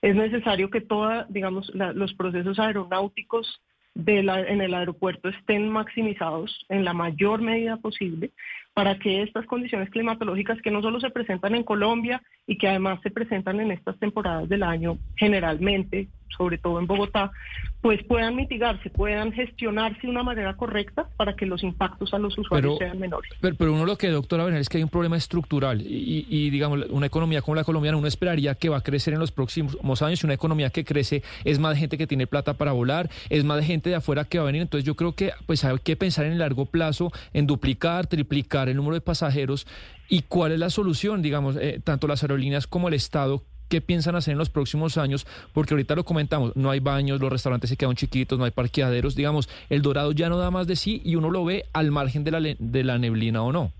Es 0.00 0.16
necesario 0.16 0.70
que 0.70 0.80
toda, 0.80 1.26
digamos, 1.28 1.70
los 1.74 2.14
procesos 2.14 2.58
aeronáuticos 2.58 3.62
de 3.94 4.22
la- 4.22 4.40
en 4.40 4.60
el 4.60 4.74
aeropuerto 4.74 5.28
estén 5.28 5.68
maximizados 5.68 6.64
en 6.68 6.84
la 6.84 6.92
mayor 6.92 7.40
medida 7.42 7.76
posible 7.76 8.30
para 8.74 8.98
que 8.98 9.22
estas 9.22 9.46
condiciones 9.46 9.90
climatológicas 9.90 10.60
que 10.62 10.70
no 10.70 10.80
solo 10.80 11.00
se 11.00 11.10
presentan 11.10 11.54
en 11.54 11.64
Colombia 11.64 12.22
y 12.46 12.56
que 12.56 12.68
además 12.68 13.00
se 13.02 13.10
presentan 13.10 13.60
en 13.60 13.72
estas 13.72 13.98
temporadas 13.98 14.48
del 14.48 14.62
año 14.62 14.98
generalmente, 15.16 16.08
sobre 16.36 16.58
todo 16.58 16.78
en 16.78 16.86
Bogotá, 16.86 17.32
pues 17.80 18.02
puedan 18.04 18.36
mitigarse, 18.36 18.90
puedan 18.90 19.32
gestionarse 19.32 20.00
de 20.02 20.08
una 20.08 20.22
manera 20.22 20.54
correcta 20.56 21.08
para 21.16 21.34
que 21.34 21.46
los 21.46 21.62
impactos 21.62 22.12
a 22.14 22.18
los 22.18 22.36
usuarios 22.38 22.76
Pero- 22.78 22.90
sean 22.90 23.00
menores. 23.00 23.30
Pero, 23.40 23.56
pero 23.56 23.72
uno 23.72 23.84
lo 23.86 23.96
que, 23.96 24.08
doctora 24.08 24.44
Bernal, 24.44 24.60
es 24.60 24.68
que 24.68 24.76
hay 24.78 24.82
un 24.84 24.90
problema 24.90 25.16
estructural 25.16 25.80
y, 25.80 26.26
y, 26.28 26.50
digamos, 26.50 26.86
una 26.90 27.06
economía 27.06 27.42
como 27.42 27.54
la 27.56 27.64
colombiana, 27.64 27.96
uno 27.96 28.06
esperaría 28.06 28.54
que 28.54 28.68
va 28.68 28.78
a 28.78 28.82
crecer 28.82 29.14
en 29.14 29.20
los 29.20 29.32
próximos 29.32 30.02
años 30.02 30.22
y 30.22 30.26
una 30.26 30.34
economía 30.34 30.70
que 30.70 30.84
crece 30.84 31.22
es 31.44 31.58
más 31.58 31.76
gente 31.76 31.98
que 31.98 32.06
tiene 32.06 32.26
plata 32.26 32.54
para 32.54 32.72
volar, 32.72 33.10
es 33.28 33.44
más 33.44 33.64
gente 33.64 33.90
de 33.90 33.96
afuera 33.96 34.24
que 34.24 34.38
va 34.38 34.44
a 34.44 34.46
venir. 34.46 34.62
Entonces 34.62 34.84
yo 34.84 34.94
creo 34.94 35.14
que 35.14 35.32
pues 35.46 35.64
hay 35.64 35.76
que 35.82 35.96
pensar 35.96 36.26
en 36.26 36.32
el 36.32 36.38
largo 36.38 36.66
plazo, 36.66 37.12
en 37.32 37.46
duplicar, 37.46 38.06
triplicar 38.06 38.59
el 38.68 38.76
número 38.76 38.94
de 38.94 39.00
pasajeros 39.00 39.66
y 40.08 40.22
cuál 40.22 40.52
es 40.52 40.58
la 40.58 40.70
solución, 40.70 41.22
digamos, 41.22 41.56
eh, 41.56 41.80
tanto 41.82 42.06
las 42.06 42.22
aerolíneas 42.22 42.66
como 42.66 42.88
el 42.88 42.94
Estado. 42.94 43.44
¿Qué 43.68 43.80
piensan 43.80 44.16
hacer 44.16 44.32
en 44.32 44.38
los 44.38 44.50
próximos 44.50 44.98
años? 44.98 45.28
Porque 45.52 45.74
ahorita 45.74 45.94
lo 45.94 46.04
comentamos, 46.04 46.56
no 46.56 46.70
hay 46.70 46.80
baños, 46.80 47.20
los 47.20 47.30
restaurantes 47.30 47.70
se 47.70 47.76
quedan 47.76 47.94
chiquitos, 47.94 48.36
no 48.36 48.44
hay 48.44 48.50
parqueaderos, 48.50 49.14
digamos, 49.14 49.48
el 49.68 49.80
Dorado 49.80 50.10
ya 50.10 50.28
no 50.28 50.38
da 50.38 50.50
más 50.50 50.66
de 50.66 50.74
sí 50.74 51.00
y 51.04 51.14
uno 51.14 51.30
lo 51.30 51.44
ve 51.44 51.66
al 51.72 51.92
margen 51.92 52.24
de 52.24 52.30
la, 52.32 52.40
de 52.40 52.84
la 52.84 52.98
neblina 52.98 53.42
o 53.42 53.52
no. 53.52 53.72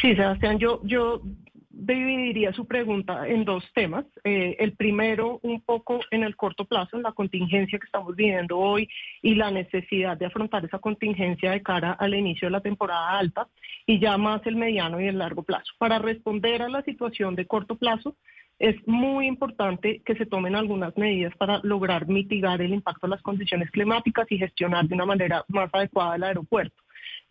Sí, 0.00 0.16
Sebastián, 0.16 0.58
yo, 0.58 0.80
yo 0.82 1.22
dividiría 1.70 2.52
su 2.52 2.66
pregunta 2.66 3.26
en 3.28 3.44
dos 3.44 3.64
temas. 3.74 4.04
Eh, 4.24 4.56
el 4.58 4.72
primero, 4.72 5.38
un 5.42 5.60
poco 5.60 6.00
en 6.10 6.24
el 6.24 6.36
corto 6.36 6.64
plazo, 6.64 6.96
en 6.96 7.04
la 7.04 7.12
contingencia 7.12 7.78
que 7.78 7.86
estamos 7.86 8.14
viviendo 8.16 8.58
hoy 8.58 8.88
y 9.22 9.36
la 9.36 9.50
necesidad 9.50 10.16
de 10.16 10.26
afrontar 10.26 10.64
esa 10.64 10.78
contingencia 10.78 11.52
de 11.52 11.62
cara 11.62 11.92
al 11.92 12.14
inicio 12.14 12.48
de 12.48 12.52
la 12.52 12.60
temporada 12.60 13.18
alta 13.18 13.48
y 13.86 14.00
ya 14.00 14.18
más 14.18 14.44
el 14.46 14.56
mediano 14.56 15.00
y 15.00 15.06
el 15.06 15.18
largo 15.18 15.42
plazo. 15.42 15.72
Para 15.78 15.98
responder 15.98 16.62
a 16.62 16.68
la 16.68 16.82
situación 16.82 17.36
de 17.36 17.46
corto 17.46 17.76
plazo, 17.76 18.16
es 18.58 18.76
muy 18.86 19.26
importante 19.26 20.02
que 20.04 20.14
se 20.16 20.26
tomen 20.26 20.54
algunas 20.54 20.94
medidas 20.98 21.34
para 21.36 21.60
lograr 21.62 22.06
mitigar 22.08 22.60
el 22.60 22.74
impacto 22.74 23.06
de 23.06 23.12
las 23.12 23.22
condiciones 23.22 23.70
climáticas 23.70 24.26
y 24.30 24.38
gestionar 24.38 24.86
de 24.86 24.94
una 24.94 25.06
manera 25.06 25.44
más 25.48 25.70
adecuada 25.72 26.16
el 26.16 26.24
aeropuerto. 26.24 26.76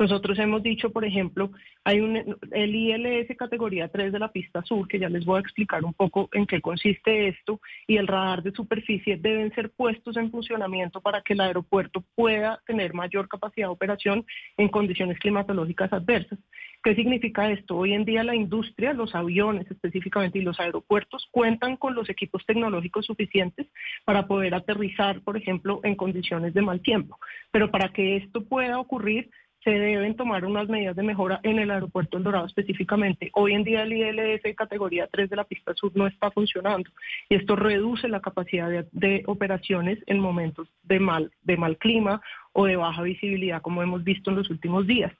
Nosotros 0.01 0.39
hemos 0.39 0.63
dicho, 0.63 0.91
por 0.91 1.03
ejemplo, 1.03 1.51
hay 1.83 1.99
un, 1.99 2.37
el 2.51 2.73
ILS 2.73 3.35
categoría 3.37 3.89
3 3.89 4.13
de 4.13 4.19
la 4.19 4.31
pista 4.31 4.63
sur, 4.63 4.87
que 4.87 4.97
ya 4.97 5.09
les 5.09 5.25
voy 5.25 5.37
a 5.37 5.41
explicar 5.41 5.83
un 5.83 5.93
poco 5.93 6.29
en 6.31 6.45
qué 6.45 6.61
consiste 6.61 7.27
esto, 7.27 7.59
y 7.85 7.97
el 7.97 8.07
radar 8.07 8.41
de 8.41 8.53
superficie 8.53 9.17
deben 9.17 9.53
ser 9.53 9.71
puestos 9.71 10.15
en 10.15 10.31
funcionamiento 10.31 11.01
para 11.01 11.21
que 11.21 11.33
el 11.33 11.41
aeropuerto 11.41 12.01
pueda 12.15 12.61
tener 12.65 12.93
mayor 12.93 13.27
capacidad 13.27 13.67
de 13.67 13.73
operación 13.73 14.25
en 14.55 14.69
condiciones 14.69 15.19
climatológicas 15.19 15.91
adversas. 15.91 16.39
¿Qué 16.81 16.95
significa 16.95 17.51
esto? 17.51 17.75
Hoy 17.75 17.91
en 17.91 18.05
día 18.05 18.23
la 18.23 18.35
industria, 18.35 18.93
los 18.93 19.13
aviones 19.13 19.69
específicamente 19.69 20.39
y 20.39 20.43
los 20.43 20.61
aeropuertos 20.61 21.27
cuentan 21.29 21.75
con 21.75 21.93
los 21.93 22.09
equipos 22.09 22.45
tecnológicos 22.45 23.05
suficientes 23.05 23.67
para 24.05 24.27
poder 24.27 24.55
aterrizar, 24.55 25.19
por 25.23 25.35
ejemplo, 25.35 25.81
en 25.83 25.95
condiciones 25.95 26.53
de 26.53 26.61
mal 26.61 26.79
tiempo. 26.79 27.19
Pero 27.51 27.69
para 27.69 27.89
que 27.89 28.15
esto 28.15 28.45
pueda 28.45 28.79
ocurrir, 28.79 29.29
se 29.63 29.71
deben 29.71 30.15
tomar 30.15 30.45
unas 30.45 30.69
medidas 30.69 30.95
de 30.95 31.03
mejora 31.03 31.39
en 31.43 31.59
el 31.59 31.71
aeropuerto 31.71 32.17
El 32.17 32.23
Dorado 32.23 32.45
específicamente. 32.45 33.29
Hoy 33.33 33.53
en 33.53 33.63
día 33.63 33.83
el 33.83 33.93
ILS 33.93 34.55
categoría 34.55 35.07
3 35.11 35.29
de 35.29 35.35
la 35.35 35.43
pista 35.43 35.73
sur 35.73 35.91
no 35.95 36.07
está 36.07 36.31
funcionando 36.31 36.89
y 37.27 37.35
esto 37.35 37.55
reduce 37.55 38.07
la 38.07 38.21
capacidad 38.21 38.69
de, 38.91 39.23
operaciones 39.25 39.99
en 40.07 40.19
momentos 40.19 40.69
de 40.83 40.99
mal, 40.99 41.31
de 41.41 41.57
mal 41.57 41.77
clima 41.77 42.21
o 42.53 42.65
de 42.65 42.77
baja 42.77 43.01
visibilidad, 43.01 43.61
como 43.61 43.83
hemos 43.83 44.03
visto 44.03 44.29
en 44.29 44.37
los 44.37 44.49
últimos 44.49 44.87
días. 44.87 45.13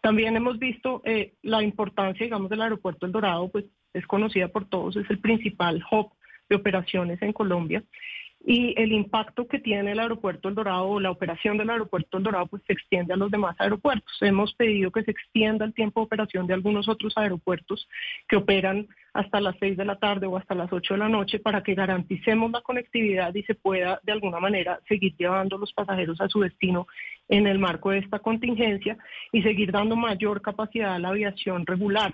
También 0.00 0.36
hemos 0.36 0.58
visto 0.58 1.02
eh, 1.04 1.34
la 1.42 1.62
importancia, 1.62 2.24
digamos, 2.24 2.50
del 2.50 2.62
aeropuerto 2.62 3.06
El 3.06 3.12
Dorado, 3.12 3.48
pues 3.50 3.66
es 3.92 4.06
conocida 4.06 4.48
por 4.48 4.68
todos, 4.68 4.96
es 4.96 5.08
el 5.10 5.18
principal 5.18 5.84
hub 5.90 6.12
de 6.48 6.56
operaciones 6.56 7.20
en 7.22 7.32
Colombia 7.32 7.82
y 8.44 8.74
el 8.80 8.92
impacto 8.92 9.46
que 9.46 9.60
tiene 9.60 9.92
el 9.92 10.00
aeropuerto 10.00 10.48
El 10.48 10.54
Dorado 10.54 10.88
o 10.88 11.00
la 11.00 11.10
operación 11.10 11.58
del 11.58 11.70
aeropuerto 11.70 12.18
El 12.18 12.24
Dorado 12.24 12.46
pues 12.46 12.62
se 12.66 12.72
extiende 12.72 13.14
a 13.14 13.16
los 13.16 13.30
demás 13.30 13.54
aeropuertos. 13.58 14.16
Hemos 14.20 14.54
pedido 14.54 14.90
que 14.90 15.04
se 15.04 15.12
extienda 15.12 15.64
el 15.64 15.74
tiempo 15.74 16.00
de 16.00 16.06
operación 16.06 16.46
de 16.46 16.54
algunos 16.54 16.88
otros 16.88 17.16
aeropuertos 17.16 17.88
que 18.28 18.36
operan 18.36 18.88
hasta 19.14 19.40
las 19.40 19.56
6 19.60 19.76
de 19.76 19.84
la 19.84 19.98
tarde 19.98 20.26
o 20.26 20.36
hasta 20.36 20.54
las 20.54 20.72
8 20.72 20.94
de 20.94 20.98
la 20.98 21.08
noche 21.08 21.38
para 21.38 21.62
que 21.62 21.74
garanticemos 21.74 22.50
la 22.50 22.62
conectividad 22.62 23.32
y 23.34 23.42
se 23.44 23.54
pueda 23.54 24.00
de 24.02 24.12
alguna 24.12 24.40
manera 24.40 24.80
seguir 24.88 25.14
llevando 25.16 25.58
los 25.58 25.72
pasajeros 25.72 26.20
a 26.20 26.28
su 26.28 26.40
destino 26.40 26.86
en 27.28 27.46
el 27.46 27.58
marco 27.58 27.90
de 27.90 27.98
esta 27.98 28.18
contingencia 28.18 28.96
y 29.30 29.42
seguir 29.42 29.70
dando 29.70 29.94
mayor 29.94 30.42
capacidad 30.42 30.94
a 30.94 30.98
la 30.98 31.08
aviación 31.08 31.64
regular. 31.66 32.12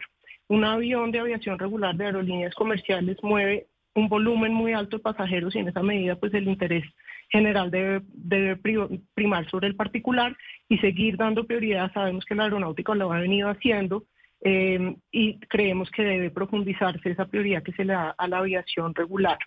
Un 0.49 0.65
avión 0.65 1.11
de 1.11 1.21
aviación 1.21 1.59
regular 1.59 1.95
de 1.95 2.07
aerolíneas 2.07 2.55
comerciales 2.55 3.17
mueve 3.23 3.67
un 3.99 4.09
volumen 4.09 4.53
muy 4.55 4.73
alto 4.73 4.97
de 4.97 5.03
pasajeros 5.03 5.55
y 5.55 5.59
en 5.59 5.69
esa 5.69 5.83
medida 5.83 6.17
pues 6.17 6.33
el 6.35 6.49
interés 6.49 6.85
general 7.31 7.71
debe, 7.71 8.01
debe 8.15 8.57
pri- 8.57 9.01
primar 9.15 9.49
sobre 9.51 9.67
el 9.69 9.77
particular 9.77 10.37
y 10.69 10.79
seguir 10.79 11.17
dando 11.17 11.45
prioridad. 11.45 11.93
Sabemos 11.93 12.25
que 12.25 12.35
la 12.35 12.45
aeronáutica 12.45 12.95
lo 12.95 13.13
ha 13.13 13.21
venido 13.21 13.49
haciendo 13.51 14.05
eh, 14.41 14.95
y 15.11 15.39
creemos 15.41 15.91
que 15.91 16.03
debe 16.05 16.31
profundizarse 16.31 17.11
esa 17.11 17.27
prioridad 17.27 17.63
que 17.63 17.73
se 17.73 17.85
le 17.85 17.93
da 17.93 18.15
a 18.17 18.29
la 18.29 18.39
aviación 18.39 18.95
regular. 18.95 19.39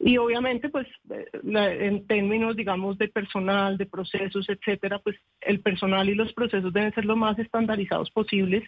Y 0.00 0.16
obviamente, 0.16 0.68
pues, 0.68 0.86
eh, 1.10 1.26
en 1.80 2.06
términos, 2.06 2.54
digamos, 2.54 2.98
de 2.98 3.08
personal, 3.08 3.76
de 3.76 3.86
procesos, 3.86 4.48
etcétera, 4.48 5.00
pues 5.00 5.16
el 5.40 5.60
personal 5.60 6.08
y 6.08 6.14
los 6.14 6.32
procesos 6.32 6.72
deben 6.72 6.94
ser 6.94 7.04
lo 7.04 7.16
más 7.16 7.36
estandarizados 7.38 8.10
posibles 8.12 8.62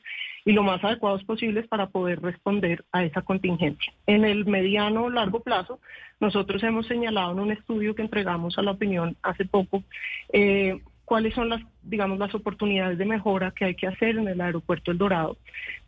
y 0.45 0.53
lo 0.53 0.65
más 0.65 0.83
adecuados 0.83 1.23
posibles 1.25 1.69
para 1.69 1.89
poder 1.89 2.21
responder 2.21 2.85
a 2.91 3.05
esa 3.05 3.23
contingencia. 3.23 3.93
En 4.07 4.25
el 4.25 4.45
mediano 4.45 5.05
o 5.05 5.11
largo 5.11 5.41
plazo, 5.41 5.81
nosotros 6.19 6.63
hemos 6.65 6.87
señalado 6.87 7.33
en 7.33 7.41
un 7.41 7.53
estudio 7.53 7.95
que 7.95 8.03
entregamos 8.03 8.59
a 8.59 8.63
la 8.63 8.73
opinión 8.73 9.17
hace 9.23 9.45
poco, 9.45 9.85
eh, 10.33 10.81
cuáles 11.11 11.35
son 11.35 11.49
las, 11.49 11.61
digamos, 11.83 12.21
las 12.21 12.33
oportunidades 12.37 12.97
de 12.97 13.05
mejora 13.05 13.51
que 13.51 13.65
hay 13.65 13.75
que 13.75 13.89
hacer 13.89 14.17
en 14.17 14.29
el 14.29 14.41
aeropuerto 14.41 14.93
El 14.93 14.99
Dorado. 14.99 15.37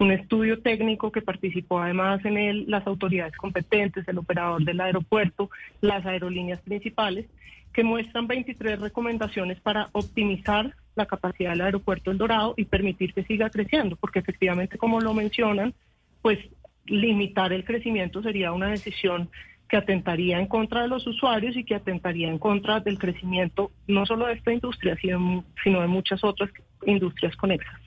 Un 0.00 0.10
estudio 0.10 0.58
técnico 0.62 1.12
que 1.12 1.22
participó 1.22 1.78
además 1.78 2.24
en 2.24 2.36
él 2.38 2.64
las 2.66 2.84
autoridades 2.88 3.36
competentes, 3.36 4.08
el 4.08 4.18
operador 4.18 4.64
del 4.64 4.80
aeropuerto, 4.80 5.48
las 5.80 6.04
aerolíneas 6.04 6.60
principales, 6.62 7.26
que 7.72 7.84
muestran 7.84 8.26
23 8.26 8.80
recomendaciones 8.80 9.60
para 9.60 9.90
optimizar 9.92 10.74
la 10.96 11.06
capacidad 11.06 11.50
del 11.50 11.60
aeropuerto 11.60 12.10
El 12.10 12.18
Dorado 12.18 12.54
y 12.56 12.64
permitir 12.64 13.14
que 13.14 13.22
siga 13.22 13.48
creciendo, 13.48 13.94
porque 13.94 14.18
efectivamente, 14.18 14.76
como 14.76 15.00
lo 15.00 15.14
mencionan, 15.14 15.72
pues 16.20 16.40
limitar 16.86 17.52
el 17.52 17.64
crecimiento 17.64 18.22
sería 18.22 18.50
una 18.50 18.70
decisión 18.70 19.30
que 19.72 19.78
atentaría 19.78 20.38
en 20.38 20.48
contra 20.48 20.82
de 20.82 20.88
los 20.88 21.06
usuarios 21.06 21.56
y 21.56 21.64
que 21.64 21.74
atentaría 21.74 22.28
en 22.28 22.38
contra 22.38 22.80
del 22.80 22.98
crecimiento 22.98 23.72
no 23.86 24.04
solo 24.04 24.26
de 24.26 24.34
esta 24.34 24.52
industria, 24.52 24.98
sino, 25.00 25.46
de 25.64 25.86
muchas 25.86 26.22
otras 26.22 26.50
industrias 26.84 27.34
conexas. 27.36 27.80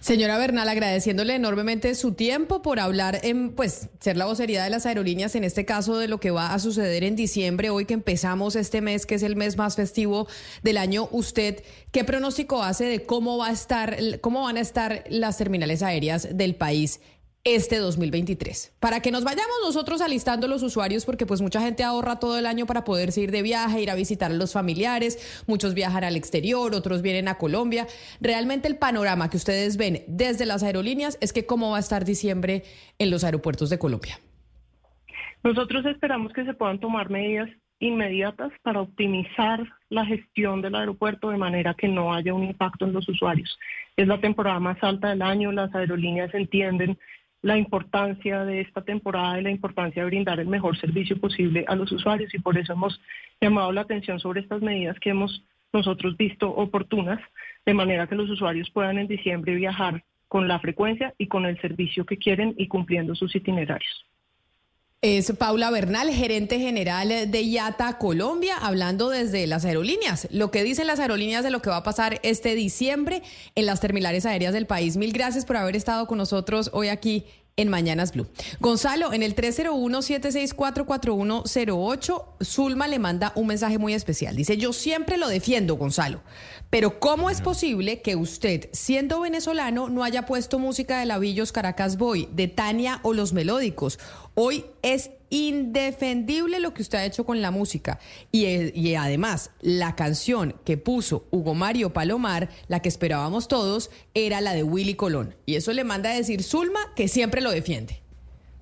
Señora 0.00 0.36
Bernal, 0.36 0.68
agradeciéndole 0.68 1.34
enormemente 1.34 1.94
su 1.94 2.12
tiempo 2.12 2.60
por 2.60 2.78
hablar 2.78 3.20
en, 3.22 3.54
pues, 3.54 3.88
ser 4.00 4.18
la 4.18 4.26
vocería 4.26 4.62
de 4.62 4.68
las 4.68 4.84
aerolíneas, 4.84 5.34
en 5.34 5.44
este 5.44 5.64
caso 5.64 5.96
de 5.96 6.08
lo 6.08 6.20
que 6.20 6.30
va 6.30 6.52
a 6.52 6.58
suceder 6.58 7.02
en 7.04 7.16
diciembre, 7.16 7.70
hoy 7.70 7.86
que 7.86 7.94
empezamos 7.94 8.54
este 8.54 8.82
mes, 8.82 9.06
que 9.06 9.14
es 9.14 9.22
el 9.22 9.34
mes 9.34 9.56
más 9.56 9.76
festivo 9.76 10.28
del 10.62 10.76
año. 10.76 11.08
Usted, 11.10 11.64
¿qué 11.90 12.04
pronóstico 12.04 12.62
hace 12.62 12.84
de 12.84 13.06
cómo 13.06 13.38
va 13.38 13.48
a 13.48 13.52
estar, 13.52 13.96
cómo 14.20 14.42
van 14.42 14.58
a 14.58 14.60
estar 14.60 15.04
las 15.08 15.38
terminales 15.38 15.82
aéreas 15.82 16.36
del 16.36 16.54
país 16.54 17.00
este 17.44 17.76
2023. 17.76 18.76
Para 18.80 19.00
que 19.00 19.10
nos 19.10 19.24
vayamos 19.24 19.56
nosotros 19.64 20.00
alistando 20.00 20.48
los 20.48 20.62
usuarios, 20.62 21.04
porque 21.04 21.26
pues 21.26 21.40
mucha 21.40 21.60
gente 21.60 21.82
ahorra 21.84 22.18
todo 22.18 22.38
el 22.38 22.46
año 22.46 22.66
para 22.66 22.84
poderse 22.84 23.20
ir 23.20 23.30
de 23.30 23.42
viaje, 23.42 23.82
ir 23.82 23.90
a 23.90 23.94
visitar 23.94 24.30
a 24.30 24.34
los 24.34 24.52
familiares, 24.52 25.42
muchos 25.46 25.74
viajan 25.74 26.04
al 26.04 26.16
exterior, 26.16 26.74
otros 26.74 27.02
vienen 27.02 27.28
a 27.28 27.36
Colombia. 27.36 27.86
Realmente 28.20 28.68
el 28.68 28.76
panorama 28.76 29.30
que 29.30 29.36
ustedes 29.36 29.76
ven 29.76 30.02
desde 30.06 30.46
las 30.46 30.62
aerolíneas 30.62 31.18
es 31.20 31.32
que 31.32 31.46
cómo 31.46 31.70
va 31.70 31.78
a 31.78 31.80
estar 31.80 32.04
diciembre 32.04 32.64
en 32.98 33.10
los 33.10 33.24
aeropuertos 33.24 33.70
de 33.70 33.78
Colombia. 33.78 34.18
Nosotros 35.42 35.86
esperamos 35.86 36.32
que 36.32 36.44
se 36.44 36.54
puedan 36.54 36.80
tomar 36.80 37.10
medidas 37.10 37.48
inmediatas 37.80 38.52
para 38.62 38.80
optimizar 38.80 39.64
la 39.88 40.04
gestión 40.04 40.60
del 40.62 40.74
aeropuerto 40.74 41.30
de 41.30 41.36
manera 41.36 41.74
que 41.74 41.88
no 41.88 42.12
haya 42.12 42.34
un 42.34 42.44
impacto 42.44 42.84
en 42.84 42.92
los 42.92 43.08
usuarios. 43.08 43.58
Es 43.96 44.08
la 44.08 44.20
temporada 44.20 44.58
más 44.58 44.78
alta 44.82 45.10
del 45.10 45.22
año, 45.22 45.52
las 45.52 45.74
aerolíneas 45.74 46.34
entienden 46.34 46.98
la 47.42 47.56
importancia 47.56 48.44
de 48.44 48.60
esta 48.60 48.82
temporada 48.82 49.38
y 49.38 49.42
la 49.42 49.50
importancia 49.50 50.02
de 50.02 50.08
brindar 50.08 50.40
el 50.40 50.48
mejor 50.48 50.76
servicio 50.78 51.20
posible 51.20 51.64
a 51.68 51.76
los 51.76 51.92
usuarios 51.92 52.34
y 52.34 52.38
por 52.38 52.58
eso 52.58 52.72
hemos 52.72 53.00
llamado 53.40 53.70
la 53.72 53.82
atención 53.82 54.18
sobre 54.18 54.40
estas 54.40 54.60
medidas 54.60 54.98
que 54.98 55.10
hemos 55.10 55.44
nosotros 55.72 56.16
visto 56.16 56.48
oportunas, 56.48 57.20
de 57.64 57.74
manera 57.74 58.06
que 58.06 58.14
los 58.14 58.30
usuarios 58.30 58.70
puedan 58.70 58.98
en 58.98 59.06
diciembre 59.06 59.54
viajar 59.54 60.02
con 60.26 60.48
la 60.48 60.58
frecuencia 60.58 61.14
y 61.18 61.26
con 61.26 61.46
el 61.46 61.60
servicio 61.60 62.04
que 62.04 62.18
quieren 62.18 62.54
y 62.56 62.68
cumpliendo 62.68 63.14
sus 63.14 63.34
itinerarios. 63.34 64.06
Es 65.00 65.32
Paula 65.38 65.70
Bernal, 65.70 66.10
gerente 66.10 66.58
general 66.58 67.30
de 67.30 67.42
IATA 67.42 67.98
Colombia, 67.98 68.56
hablando 68.56 69.10
desde 69.10 69.46
las 69.46 69.64
aerolíneas. 69.64 70.26
Lo 70.32 70.50
que 70.50 70.64
dicen 70.64 70.88
las 70.88 70.98
aerolíneas 70.98 71.44
de 71.44 71.50
lo 71.50 71.62
que 71.62 71.70
va 71.70 71.76
a 71.76 71.82
pasar 71.84 72.18
este 72.24 72.56
diciembre 72.56 73.22
en 73.54 73.66
las 73.66 73.78
terminales 73.78 74.26
aéreas 74.26 74.52
del 74.52 74.66
país. 74.66 74.96
Mil 74.96 75.12
gracias 75.12 75.44
por 75.44 75.56
haber 75.56 75.76
estado 75.76 76.08
con 76.08 76.18
nosotros 76.18 76.70
hoy 76.72 76.88
aquí 76.88 77.26
en 77.58 77.68
Mañanas 77.68 78.12
Blue. 78.12 78.26
Gonzalo, 78.60 79.12
en 79.12 79.22
el 79.22 79.36
301-764-4108, 79.36 82.24
Zulma 82.42 82.88
le 82.88 82.98
manda 82.98 83.32
un 83.34 83.48
mensaje 83.48 83.76
muy 83.78 83.92
especial. 83.94 84.36
Dice, 84.36 84.56
yo 84.56 84.72
siempre 84.72 85.18
lo 85.18 85.28
defiendo, 85.28 85.76
Gonzalo, 85.76 86.22
pero 86.70 87.00
¿cómo 87.00 87.30
es 87.30 87.40
posible 87.40 88.00
que 88.00 88.14
usted, 88.14 88.68
siendo 88.72 89.20
venezolano, 89.20 89.88
no 89.88 90.04
haya 90.04 90.24
puesto 90.24 90.58
música 90.58 91.00
de 91.00 91.06
Lavillos 91.06 91.50
Caracas 91.50 91.98
Boy, 91.98 92.28
de 92.32 92.46
Tania 92.46 93.00
o 93.02 93.12
Los 93.12 93.32
Melódicos? 93.32 93.98
Hoy 94.40 94.66
es 94.82 95.10
indefendible 95.30 96.60
lo 96.60 96.72
que 96.72 96.82
usted 96.82 96.98
ha 96.98 97.04
hecho 97.04 97.26
con 97.26 97.42
la 97.42 97.50
música. 97.50 97.98
Y, 98.30 98.44
eh, 98.44 98.72
y, 98.72 98.94
además, 98.94 99.50
la 99.60 99.96
canción 99.96 100.54
que 100.64 100.76
puso 100.76 101.26
Hugo 101.32 101.56
Mario 101.56 101.92
Palomar, 101.92 102.48
la 102.68 102.80
que 102.80 102.88
esperábamos 102.88 103.48
todos, 103.48 103.90
era 104.14 104.40
la 104.40 104.54
de 104.54 104.62
Willy 104.62 104.94
Colón. 104.94 105.34
Y 105.44 105.56
eso 105.56 105.72
le 105.72 105.82
manda 105.82 106.10
a 106.10 106.14
decir 106.14 106.44
Zulma, 106.44 106.78
que 106.94 107.08
siempre 107.08 107.40
lo 107.40 107.50
defiende. 107.50 108.00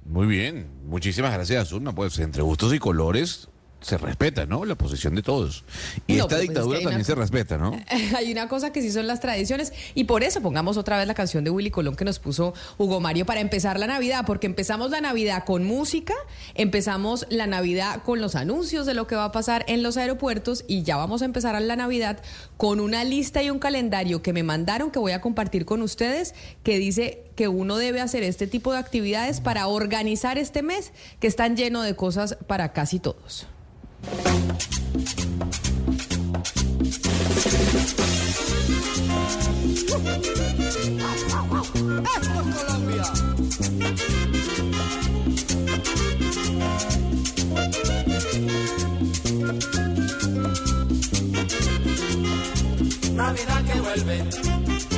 Muy 0.07 0.27
bien, 0.27 0.67
muchísimas 0.87 1.35
gracias, 1.35 1.69
Zulma. 1.69 1.95
Pues 1.95 2.19
entre 2.21 2.41
gustos 2.41 2.73
y 2.73 2.79
colores, 2.79 3.51
se 3.87 3.99
respeta, 3.99 4.47
¿no? 4.47 4.65
La 4.65 4.75
posición 4.75 5.15
de 5.15 5.23
todos. 5.23 5.65
Y 6.07 6.15
No, 6.15 6.25
esta 6.25 6.37
pues 6.37 6.41
dictadura 6.43 6.79
es 6.79 6.83
que 6.83 6.89
hay 6.89 6.95
también 6.95 7.01
una 7.01 7.05
se 7.05 7.15
respeta, 7.15 7.57
¿no? 7.57 7.81
Hay 8.17 8.33
una 8.33 8.49
cosa 8.49 8.73
que 8.73 8.83
sí 8.83 8.91
son 8.91 9.07
las 9.07 9.21
tradiciones 9.21 9.73
y 9.95 10.05
por 10.05 10.25
eso 10.25 10.41
pongamos 10.41 10.77
otra 10.77 10.99
vez 10.99 11.07
la 11.07 11.15
canción 11.15 11.45
de 11.45 11.51
Willy 11.51 11.71
Colón 11.71 11.95
que 11.95 12.05
nos 12.05 12.19
puso 12.19 12.53
Hugo 12.79 13.01
Mario 13.01 13.27
para 13.27 13.41
empezar 13.41 13.79
la 13.79 13.87
Navidad, 13.87 14.25
porque 14.27 14.47
empezamos 14.47 14.91
la 14.91 15.01
Navidad 15.01 15.45
con 15.45 15.65
música, 15.65 16.15
empezamos 16.55 17.27
la 17.31 17.47
Navidad 17.47 18.03
con 18.03 18.21
los 18.21 18.35
anuncios 18.35 18.87
de 18.87 18.95
lo 18.95 19.07
que 19.07 19.15
va 19.15 19.27
a 19.27 19.33
pasar 19.33 19.65
en 19.69 19.83
los 19.83 19.97
aeropuertos 19.97 20.65
y 20.67 20.83
ya 20.83 20.97
vamos 20.97 21.23
a 21.23 21.25
empezar 21.25 21.55
a 21.55 21.61
la 21.61 21.77
Navidad 21.77 22.21
con 22.57 22.81
una 22.81 23.05
lista 23.05 23.43
y 23.43 23.51
un 23.51 23.61
calendario 23.61 24.21
que 24.23 24.33
me 24.33 24.43
mandaron 24.43 24.91
que 24.91 24.99
voy 24.99 25.13
a 25.13 25.21
compartir 25.21 25.65
con 25.65 25.83
ustedes 25.83 26.35
que 26.65 26.79
dice 26.79 27.23
que 27.37 27.49
uno 27.49 27.77
debe 27.77 28.01
hacer 28.01 28.25
este 28.25 28.47
tipo 28.47 28.73
de 28.73 28.79
actividades 28.79 29.41
para 29.41 29.69
organizar 29.69 30.39
este 30.39 30.63
mes 30.63 30.93
que 31.21 31.29
están 31.29 31.57
lleno 31.57 31.83
de 31.83 31.95
cosas 31.95 32.37
para 32.47 32.73
casi 32.73 32.99
todos. 32.99 33.47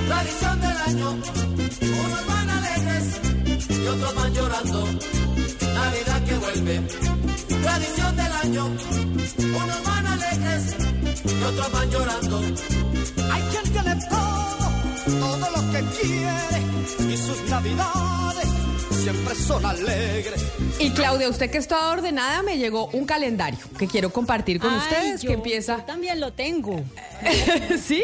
Tradición 0.09 0.61
del 0.61 0.77
año. 0.87 1.11
Unos 1.11 2.27
van 2.27 2.51
alegres 2.51 3.21
y 3.69 3.87
otros 3.87 4.15
van 4.15 4.35
llorando. 4.35 4.85
Navidad 5.75 6.25
que 6.25 6.35
vuelve, 6.35 7.08
tradición 7.63 8.17
del 8.17 8.33
año. 8.33 8.67
Unos 8.67 9.83
van 9.85 10.07
alegres 10.07 10.75
y 11.25 11.43
otros 11.43 11.73
van 11.73 11.91
llorando. 11.91 12.39
Hay 13.33 13.43
quien 13.51 13.73
tiene 13.73 13.97
todo, 14.09 15.21
todo 15.21 15.51
lo 15.51 15.73
que 15.73 15.85
quiere 16.01 17.13
y 17.13 17.17
sus 17.17 17.43
navidades 17.51 18.49
siempre 19.03 19.35
son 19.35 19.65
alegres. 19.65 20.43
Y 20.79 20.91
Claudia, 20.91 21.29
usted 21.29 21.51
que 21.51 21.59
está 21.59 21.91
ordenada, 21.91 22.43
me 22.43 22.57
llegó 22.59 22.87
un 22.89 23.05
calendario 23.05 23.59
que 23.79 23.87
quiero 23.89 24.11
compartir 24.11 24.61
con 24.61 24.71
Ay, 24.73 24.79
ustedes, 24.79 25.23
yo- 25.23 25.29
que 25.29 25.35
empieza... 25.35 25.79
yo 25.79 25.85
también 25.85 26.21
lo 26.21 26.33
tengo. 26.33 26.81
¿Sí? 27.85 28.03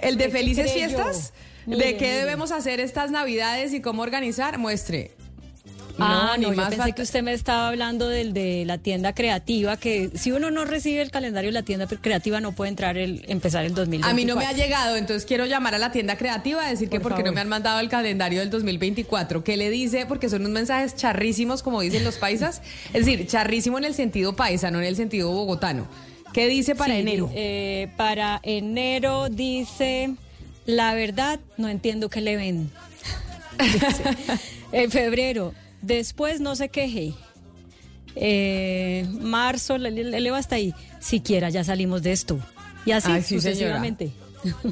El 0.00 0.16
de 0.16 0.24
¿De 0.24 0.30
qué 0.30 0.38
felices 0.38 0.72
fiestas. 0.72 1.32
¿De 1.66 1.96
qué 1.98 2.06
mire. 2.06 2.18
debemos 2.20 2.50
hacer 2.50 2.80
estas 2.80 3.10
navidades 3.10 3.74
y 3.74 3.80
cómo 3.82 4.02
organizar? 4.02 4.56
Muestre. 4.58 5.12
Ah, 6.00 6.36
ni 6.38 6.44
no, 6.44 6.50
yo 6.52 6.56
más 6.56 6.74
pensé 6.74 6.92
que 6.92 7.02
usted 7.02 7.22
me 7.22 7.32
estaba 7.32 7.68
hablando 7.68 8.08
del 8.08 8.32
de 8.32 8.64
la 8.66 8.78
tienda 8.78 9.14
creativa, 9.14 9.76
que 9.76 10.10
si 10.14 10.30
uno 10.32 10.50
no 10.50 10.64
recibe 10.64 11.02
el 11.02 11.10
calendario 11.10 11.48
de 11.48 11.52
la 11.54 11.62
tienda 11.62 11.86
creativa 11.86 12.40
no 12.40 12.52
puede 12.52 12.68
entrar 12.70 12.96
el 12.96 13.24
empezar 13.28 13.64
el 13.64 13.74
2024. 13.74 14.10
A 14.10 14.14
mí 14.14 14.24
no 14.24 14.36
me 14.36 14.46
ha 14.46 14.52
llegado, 14.52 14.96
entonces 14.96 15.24
quiero 15.26 15.46
llamar 15.46 15.74
a 15.74 15.78
la 15.78 15.90
tienda 15.90 16.16
creativa 16.16 16.64
a 16.64 16.70
decir 16.70 16.88
que 16.88 17.00
Por 17.00 17.10
porque 17.10 17.24
no 17.24 17.32
me 17.32 17.40
han 17.40 17.48
mandado 17.48 17.80
el 17.80 17.88
calendario 17.88 18.40
del 18.40 18.50
2024. 18.50 19.42
¿Qué 19.42 19.56
le 19.56 19.70
dice? 19.70 20.06
Porque 20.06 20.28
son 20.28 20.42
unos 20.42 20.52
mensajes 20.52 20.94
charrísimos, 20.94 21.62
como 21.62 21.80
dicen 21.80 22.04
los 22.04 22.16
paisas. 22.16 22.62
Es 22.92 23.04
decir, 23.06 23.26
charrísimo 23.26 23.78
en 23.78 23.84
el 23.84 23.94
sentido 23.94 24.36
paisa, 24.36 24.70
no 24.70 24.78
en 24.78 24.84
el 24.86 24.96
sentido 24.96 25.30
bogotano. 25.30 25.86
¿Qué 26.32 26.46
dice 26.46 26.74
para 26.74 26.94
Sí, 26.94 27.00
enero? 27.00 27.30
eh, 27.34 27.88
para 27.96 28.38
enero 28.42 29.28
dice, 29.30 30.14
la 30.66 30.94
verdad, 30.94 31.40
no 31.56 31.68
entiendo 31.68 32.08
qué 32.10 32.20
le 32.20 32.36
ven. 32.36 32.70
En 34.72 34.90
febrero, 34.90 35.54
después 35.82 36.40
no 36.40 36.56
se 36.56 36.68
queje. 36.68 37.14
Eh, 38.16 39.06
marzo, 39.20 39.78
le, 39.78 39.90
le- 39.90 40.20
le 40.20 40.30
va 40.30 40.38
hasta 40.38 40.56
ahí. 40.56 40.74
Siquiera 41.00 41.50
ya 41.50 41.62
salimos 41.64 42.02
de 42.02 42.12
esto. 42.12 42.38
Y 42.84 42.92
así 42.92 43.10
Ay, 43.10 43.22
sí, 43.22 43.28
señora. 43.40 43.42
sucesivamente. 43.52 44.10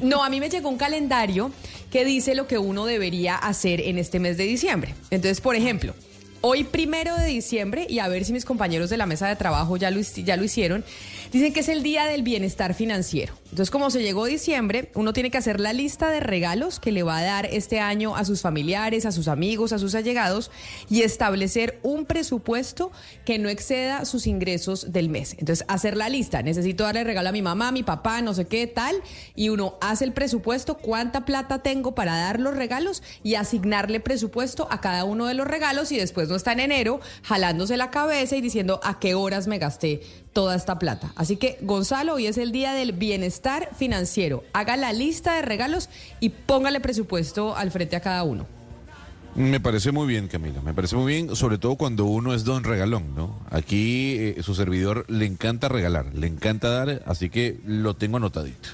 No, 0.01 0.23
a 0.23 0.29
mí 0.29 0.39
me 0.39 0.49
llegó 0.49 0.69
un 0.69 0.77
calendario 0.77 1.51
que 1.91 2.05
dice 2.05 2.35
lo 2.35 2.47
que 2.47 2.57
uno 2.57 2.85
debería 2.85 3.35
hacer 3.35 3.81
en 3.81 3.97
este 3.97 4.19
mes 4.19 4.37
de 4.37 4.45
diciembre. 4.45 4.95
Entonces, 5.11 5.41
por 5.41 5.55
ejemplo, 5.55 5.93
Hoy 6.41 6.63
primero 6.63 7.15
de 7.15 7.25
diciembre, 7.25 7.87
y 7.89 7.97
a 7.97 8.07
ver 8.07 8.23
si 8.23 8.31
mis 8.31 8.45
compañeros 8.45 8.91
de 8.91 8.97
la 8.97 9.07
mesa 9.07 9.27
de 9.27 9.35
trabajo 9.35 9.75
ya 9.75 9.89
lo, 9.89 9.99
ya 9.99 10.37
lo 10.37 10.43
hicieron, 10.43 10.85
dicen 11.31 11.51
que 11.51 11.61
es 11.61 11.67
el 11.67 11.81
día 11.81 12.05
del 12.05 12.21
bienestar 12.21 12.75
financiero. 12.75 13.33
Entonces, 13.45 13.71
como 13.71 13.89
se 13.89 14.03
llegó 14.03 14.25
diciembre, 14.25 14.91
uno 14.93 15.13
tiene 15.13 15.31
que 15.31 15.37
hacer 15.37 15.59
la 15.59 15.73
lista 15.73 16.09
de 16.11 16.19
regalos 16.19 16.79
que 16.79 16.91
le 16.91 17.01
va 17.01 17.17
a 17.17 17.23
dar 17.23 17.45
este 17.47 17.79
año 17.79 18.15
a 18.15 18.23
sus 18.23 18.41
familiares, 18.41 19.05
a 19.05 19.11
sus 19.11 19.27
amigos, 19.27 19.73
a 19.73 19.79
sus 19.79 19.95
allegados 19.95 20.51
y 20.89 21.01
establecer 21.01 21.79
un 21.81 22.05
presupuesto 22.05 22.91
que 23.25 23.39
no 23.39 23.49
exceda 23.49 24.05
sus 24.05 24.27
ingresos 24.27 24.91
del 24.91 25.09
mes. 25.09 25.35
Entonces, 25.39 25.65
hacer 25.67 25.97
la 25.97 26.09
lista. 26.09 26.43
Necesito 26.43 26.83
darle 26.83 27.03
regalo 27.03 27.29
a 27.29 27.31
mi 27.31 27.41
mamá, 27.41 27.69
a 27.69 27.71
mi 27.71 27.83
papá, 27.83 28.21
no 28.21 28.33
sé 28.33 28.45
qué, 28.45 28.67
tal. 28.67 28.95
Y 29.35 29.49
uno 29.49 29.77
hace 29.81 30.05
el 30.05 30.13
presupuesto, 30.13 30.77
cuánta 30.77 31.25
plata 31.25 31.63
tengo 31.63 31.95
para 31.95 32.15
dar 32.15 32.39
los 32.39 32.55
regalos 32.55 33.01
y 33.23 33.35
asignarle 33.35 33.99
presupuesto 33.99 34.67
a 34.69 34.81
cada 34.81 35.03
uno 35.03 35.25
de 35.25 35.33
los 35.33 35.47
regalos 35.47 35.91
y 35.91 35.97
después 35.97 36.26
no 36.29 36.35
está 36.35 36.51
en 36.53 36.59
enero 36.59 36.99
jalándose 37.23 37.77
la 37.77 37.91
cabeza 37.91 38.35
y 38.35 38.41
diciendo 38.41 38.79
a 38.83 38.99
qué 38.99 39.15
horas 39.15 39.47
me 39.47 39.57
gasté 39.57 40.01
toda 40.33 40.55
esta 40.55 40.79
plata. 40.79 41.11
Así 41.15 41.37
que, 41.37 41.57
Gonzalo, 41.61 42.15
hoy 42.15 42.27
es 42.27 42.37
el 42.37 42.51
día 42.51 42.73
del 42.73 42.91
bienestar 42.91 43.69
financiero. 43.75 44.43
Haga 44.53 44.77
la 44.77 44.93
lista 44.93 45.35
de 45.35 45.41
regalos 45.41 45.89
y 46.19 46.29
póngale 46.29 46.79
presupuesto 46.79 47.55
al 47.55 47.71
frente 47.71 47.95
a 47.95 48.01
cada 48.01 48.23
uno. 48.23 48.45
Me 49.35 49.59
parece 49.59 49.91
muy 49.91 50.07
bien, 50.07 50.27
Camila. 50.27 50.61
Me 50.61 50.73
parece 50.73 50.95
muy 50.95 51.13
bien, 51.13 51.35
sobre 51.35 51.59
todo 51.59 51.75
cuando 51.75 52.05
uno 52.05 52.33
es 52.33 52.43
don 52.43 52.63
regalón, 52.63 53.13
¿no? 53.15 53.39
Aquí 53.51 54.15
eh, 54.17 54.41
su 54.41 54.55
servidor 54.55 55.05
le 55.09 55.25
encanta 55.27 55.69
regalar, 55.69 56.07
le 56.15 56.25
encanta 56.25 56.69
dar, 56.69 57.03
así 57.05 57.29
que 57.29 57.59
lo 57.63 57.95
tengo 57.95 58.17
anotadito. 58.17 58.69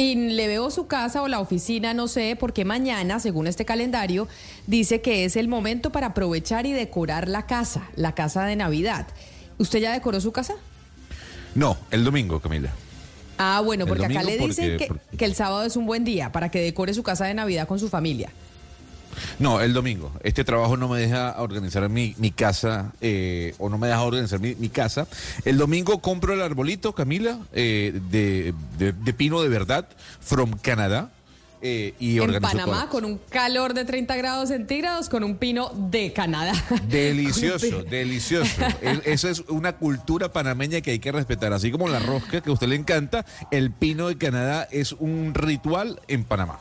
Y 0.00 0.14
le 0.14 0.46
veo 0.48 0.70
su 0.70 0.86
casa 0.86 1.20
o 1.20 1.28
la 1.28 1.40
oficina, 1.40 1.92
no 1.92 2.08
sé, 2.08 2.34
porque 2.40 2.64
mañana, 2.64 3.20
según 3.20 3.46
este 3.46 3.66
calendario, 3.66 4.28
dice 4.66 5.02
que 5.02 5.26
es 5.26 5.36
el 5.36 5.46
momento 5.46 5.92
para 5.92 6.06
aprovechar 6.08 6.64
y 6.64 6.72
decorar 6.72 7.28
la 7.28 7.44
casa, 7.44 7.90
la 7.96 8.14
casa 8.14 8.46
de 8.46 8.56
Navidad. 8.56 9.06
¿Usted 9.58 9.78
ya 9.80 9.92
decoró 9.92 10.18
su 10.22 10.32
casa? 10.32 10.54
No, 11.54 11.76
el 11.90 12.02
domingo, 12.02 12.40
Camila. 12.40 12.70
Ah, 13.36 13.60
bueno, 13.62 13.86
porque 13.86 14.06
acá 14.06 14.22
le 14.22 14.38
dicen 14.38 14.70
porque- 14.70 14.76
que, 14.78 14.86
porque- 14.86 15.16
que 15.18 15.24
el 15.26 15.34
sábado 15.34 15.64
es 15.64 15.76
un 15.76 15.84
buen 15.84 16.02
día 16.02 16.32
para 16.32 16.50
que 16.50 16.60
decore 16.62 16.94
su 16.94 17.02
casa 17.02 17.26
de 17.26 17.34
Navidad 17.34 17.68
con 17.68 17.78
su 17.78 17.90
familia. 17.90 18.30
No, 19.38 19.60
el 19.60 19.72
domingo. 19.72 20.12
Este 20.22 20.44
trabajo 20.44 20.76
no 20.76 20.88
me 20.88 21.00
deja 21.00 21.34
organizar 21.40 21.88
mi, 21.88 22.14
mi 22.18 22.30
casa 22.30 22.92
eh, 23.00 23.54
o 23.58 23.68
no 23.68 23.78
me 23.78 23.86
deja 23.88 24.02
organizar 24.02 24.40
mi, 24.40 24.54
mi 24.56 24.68
casa. 24.68 25.06
El 25.44 25.58
domingo 25.58 26.00
compro 26.00 26.34
el 26.34 26.42
arbolito, 26.42 26.94
Camila, 26.94 27.38
eh, 27.52 27.98
de, 28.10 28.54
de- 28.78 28.92
de 28.92 29.12
pino 29.14 29.40
de 29.42 29.48
verdad, 29.48 29.86
from 30.20 30.52
Canadá. 30.60 31.10
eh, 31.62 31.92
y 32.00 32.18
en 32.18 32.40
Panamá, 32.40 32.80
todo. 32.84 32.88
con 32.88 33.04
un 33.04 33.20
calor 33.28 33.74
de 33.74 33.84
30 33.84 34.16
grados 34.16 34.48
centígrados, 34.48 35.10
con 35.10 35.22
un 35.24 35.36
pino 35.36 35.70
de 35.90 36.10
Canadá. 36.14 36.52
Delicioso, 36.88 37.82
delicioso. 37.82 38.50
Es- 38.80 39.00
Eso 39.04 39.28
es 39.28 39.40
una 39.48 39.74
cultura 39.74 40.32
panameña 40.32 40.80
que 40.80 40.92
hay 40.92 40.98
que 41.00 41.12
respetar. 41.12 41.52
Así 41.52 41.70
como 41.70 41.88
la 41.88 41.98
rosca, 41.98 42.40
que 42.40 42.48
a 42.48 42.52
usted 42.54 42.68
le 42.68 42.76
encanta, 42.76 43.26
el 43.50 43.70
pino 43.72 44.08
de 44.08 44.16
Canadá 44.16 44.66
es 44.70 44.92
un 44.92 45.34
ritual 45.34 46.00
en 46.08 46.24
Panamá. 46.24 46.58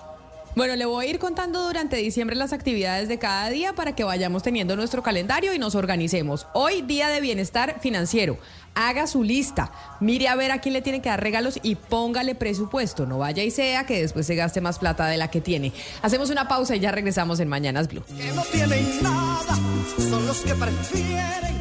Bueno, 0.55 0.75
le 0.75 0.85
voy 0.85 1.05
a 1.05 1.09
ir 1.09 1.19
contando 1.19 1.65
durante 1.65 1.95
diciembre 1.97 2.35
las 2.35 2.53
actividades 2.53 3.07
de 3.07 3.19
cada 3.19 3.49
día 3.49 3.73
para 3.73 3.95
que 3.95 4.03
vayamos 4.03 4.43
teniendo 4.43 4.75
nuestro 4.75 5.03
calendario 5.03 5.53
y 5.53 5.59
nos 5.59 5.75
organicemos. 5.75 6.47
Hoy, 6.53 6.81
día 6.81 7.09
de 7.09 7.21
bienestar 7.21 7.79
financiero. 7.79 8.37
Haga 8.75 9.07
su 9.07 9.23
lista, 9.23 9.71
mire 9.99 10.27
a 10.27 10.35
ver 10.35 10.51
a 10.51 10.61
quién 10.61 10.73
le 10.73 10.81
tiene 10.81 11.01
que 11.01 11.09
dar 11.09 11.21
regalos 11.21 11.59
y 11.63 11.75
póngale 11.75 12.35
presupuesto. 12.35 13.05
No 13.05 13.17
vaya 13.17 13.43
y 13.43 13.51
sea 13.51 13.85
que 13.85 14.01
después 14.01 14.25
se 14.25 14.35
gaste 14.35 14.61
más 14.61 14.79
plata 14.79 15.07
de 15.07 15.17
la 15.17 15.29
que 15.29 15.41
tiene. 15.41 15.73
Hacemos 16.01 16.29
una 16.29 16.47
pausa 16.47 16.75
y 16.75 16.79
ya 16.79 16.91
regresamos 16.91 17.39
en 17.39 17.47
Mañanas 17.47 17.87
Blue. 17.87 18.03
que 18.05 18.31
no 18.31 18.43
tienen 18.43 19.03
nada, 19.03 19.55
son 19.97 20.25
los 20.25 20.41
que 20.41 20.55
prefieren. 20.55 21.59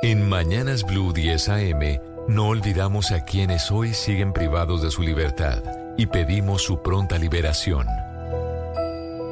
En 0.00 0.28
Mañanas 0.28 0.84
Blue 0.84 1.12
10 1.12 1.48
AM, 1.48 1.98
no 2.28 2.48
olvidamos 2.48 3.10
a 3.10 3.24
quienes 3.24 3.70
hoy 3.70 3.94
siguen 3.94 4.34
privados 4.34 4.82
de 4.82 4.90
su 4.90 5.02
libertad 5.02 5.62
y 5.96 6.06
pedimos 6.06 6.62
su 6.62 6.82
pronta 6.82 7.18
liberación. 7.18 7.86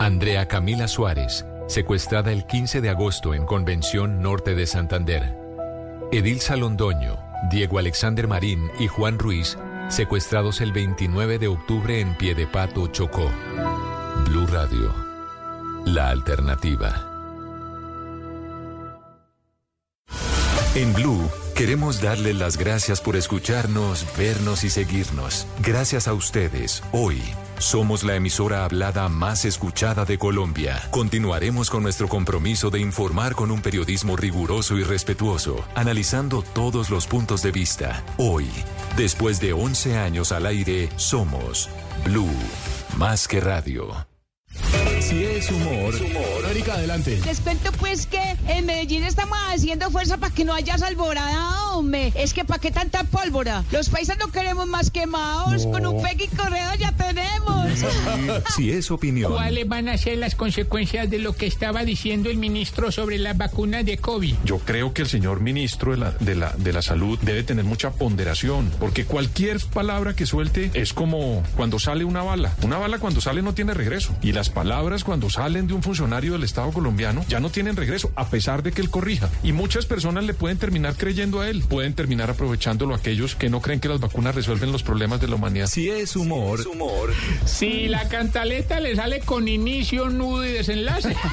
Andrea 0.00 0.48
Camila 0.48 0.88
Suárez, 0.88 1.46
secuestrada 1.68 2.32
el 2.32 2.46
15 2.46 2.80
de 2.80 2.88
agosto 2.88 3.34
en 3.34 3.44
Convención 3.44 4.22
Norte 4.22 4.54
de 4.54 4.66
Santander. 4.66 5.36
Edilza 6.10 6.56
Londoño, 6.56 7.18
Diego 7.50 7.78
Alexander 7.78 8.26
Marín 8.26 8.70
y 8.80 8.86
Juan 8.86 9.18
Ruiz, 9.18 9.58
secuestrados 9.88 10.62
el 10.62 10.72
29 10.72 11.38
de 11.38 11.48
octubre 11.48 12.00
en 12.00 12.16
Piedepato, 12.16 12.86
Chocó. 12.88 13.30
Blue 14.26 14.46
Radio, 14.46 14.94
la 15.84 16.08
alternativa. 16.08 17.15
En 20.76 20.92
Blue 20.92 21.30
queremos 21.54 22.02
darle 22.02 22.34
las 22.34 22.58
gracias 22.58 23.00
por 23.00 23.16
escucharnos, 23.16 24.06
vernos 24.14 24.62
y 24.62 24.68
seguirnos. 24.68 25.46
Gracias 25.60 26.06
a 26.06 26.12
ustedes, 26.12 26.82
hoy 26.92 27.22
somos 27.58 28.04
la 28.04 28.14
emisora 28.14 28.62
hablada 28.62 29.08
más 29.08 29.46
escuchada 29.46 30.04
de 30.04 30.18
Colombia. 30.18 30.82
Continuaremos 30.90 31.70
con 31.70 31.82
nuestro 31.82 32.08
compromiso 32.08 32.68
de 32.68 32.80
informar 32.80 33.34
con 33.34 33.50
un 33.50 33.62
periodismo 33.62 34.18
riguroso 34.18 34.76
y 34.76 34.84
respetuoso, 34.84 35.64
analizando 35.74 36.42
todos 36.42 36.90
los 36.90 37.06
puntos 37.06 37.40
de 37.40 37.52
vista. 37.52 38.04
Hoy, 38.18 38.46
después 38.98 39.40
de 39.40 39.54
11 39.54 39.96
años 39.96 40.30
al 40.30 40.44
aire, 40.44 40.90
somos 40.96 41.70
Blue, 42.04 42.28
más 42.98 43.26
que 43.26 43.40
radio. 43.40 44.06
Si 45.08 45.22
es 45.22 45.50
humor. 45.52 45.94
Erika, 46.50 46.74
adelante. 46.74 47.20
Les 47.24 47.40
cuento 47.40 47.70
pues 47.78 48.06
que 48.06 48.36
en 48.48 48.66
Medellín 48.66 49.04
estamos 49.04 49.38
haciendo 49.52 49.88
fuerza 49.90 50.16
para 50.16 50.34
que 50.34 50.44
no 50.44 50.52
haya 50.52 50.74
alborada, 50.74 51.74
hombre. 51.74 52.12
Es 52.16 52.34
que 52.34 52.44
para 52.44 52.60
qué 52.60 52.72
tanta 52.72 53.04
pólvora. 53.04 53.62
Los 53.70 53.88
paisas 53.88 54.18
no 54.18 54.32
queremos 54.32 54.66
más 54.66 54.90
quemados. 54.90 55.66
Con 55.66 55.86
un 55.86 56.02
pegue 56.02 56.24
y 56.24 56.36
correo 56.36 56.74
ya 56.78 56.90
tenemos. 56.92 57.66
Si 58.56 58.72
es 58.72 58.90
opinión. 58.90 59.32
¿Cuáles 59.32 59.68
van 59.68 59.88
a 59.88 59.96
ser 59.96 60.18
las 60.18 60.34
consecuencias 60.34 61.08
de 61.08 61.20
lo 61.20 61.34
que 61.34 61.46
estaba 61.46 61.84
diciendo 61.84 62.28
el 62.28 62.38
ministro 62.38 62.90
sobre 62.90 63.18
las 63.18 63.36
vacunas 63.36 63.84
de 63.84 63.98
COVID? 63.98 64.34
Yo 64.44 64.58
creo 64.58 64.92
que 64.92 65.02
el 65.02 65.08
señor 65.08 65.40
ministro 65.40 65.92
de 65.92 65.98
la, 65.98 66.10
de, 66.12 66.34
la, 66.34 66.52
de 66.56 66.72
la 66.72 66.82
Salud 66.82 67.16
debe 67.22 67.44
tener 67.44 67.64
mucha 67.64 67.92
ponderación, 67.92 68.72
porque 68.80 69.04
cualquier 69.04 69.60
palabra 69.72 70.14
que 70.14 70.26
suelte 70.26 70.70
es 70.74 70.92
como 70.92 71.44
cuando 71.56 71.78
sale 71.78 72.04
una 72.04 72.22
bala. 72.22 72.56
Una 72.62 72.78
bala 72.78 72.98
cuando 72.98 73.20
sale 73.20 73.42
no 73.42 73.54
tiene 73.54 73.72
regreso. 73.72 74.16
Y 74.22 74.32
las 74.32 74.50
palabras 74.50 74.95
cuando 75.04 75.30
salen 75.30 75.66
de 75.66 75.74
un 75.74 75.82
funcionario 75.82 76.32
del 76.32 76.44
Estado 76.44 76.70
colombiano 76.72 77.24
ya 77.28 77.40
no 77.40 77.50
tienen 77.50 77.76
regreso, 77.76 78.10
a 78.16 78.28
pesar 78.28 78.62
de 78.62 78.72
que 78.72 78.82
él 78.82 78.90
corrija. 78.90 79.30
Y 79.42 79.52
muchas 79.52 79.86
personas 79.86 80.24
le 80.24 80.34
pueden 80.34 80.58
terminar 80.58 80.96
creyendo 80.96 81.40
a 81.40 81.48
él, 81.48 81.64
pueden 81.68 81.94
terminar 81.94 82.30
aprovechándolo 82.30 82.94
aquellos 82.94 83.34
que 83.34 83.48
no 83.48 83.60
creen 83.60 83.80
que 83.80 83.88
las 83.88 84.00
vacunas 84.00 84.34
resuelven 84.34 84.72
los 84.72 84.82
problemas 84.82 85.20
de 85.20 85.28
la 85.28 85.36
humanidad. 85.36 85.66
Si 85.66 85.88
es 85.88 86.16
humor. 86.16 86.64
Si 87.44 87.88
la 87.88 88.08
cantaleta 88.08 88.80
le 88.80 88.96
sale 88.96 89.20
con 89.20 89.48
inicio, 89.48 90.08
nudo 90.08 90.44
y 90.44 90.52
desenlace. 90.52 91.16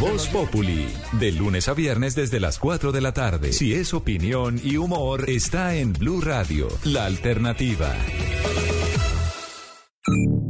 Voz 0.00 0.26
Populi, 0.28 0.86
de 1.12 1.32
lunes 1.32 1.68
a 1.68 1.74
viernes 1.74 2.14
desde 2.14 2.40
las 2.40 2.58
4 2.58 2.92
de 2.92 3.00
la 3.00 3.12
tarde. 3.12 3.52
Si 3.52 3.74
es 3.74 3.94
opinión 3.94 4.60
y 4.62 4.76
humor, 4.76 5.28
está 5.28 5.74
en 5.74 5.92
Blue 5.92 6.20
Radio, 6.20 6.68
la 6.84 7.06
alternativa. 7.06 7.94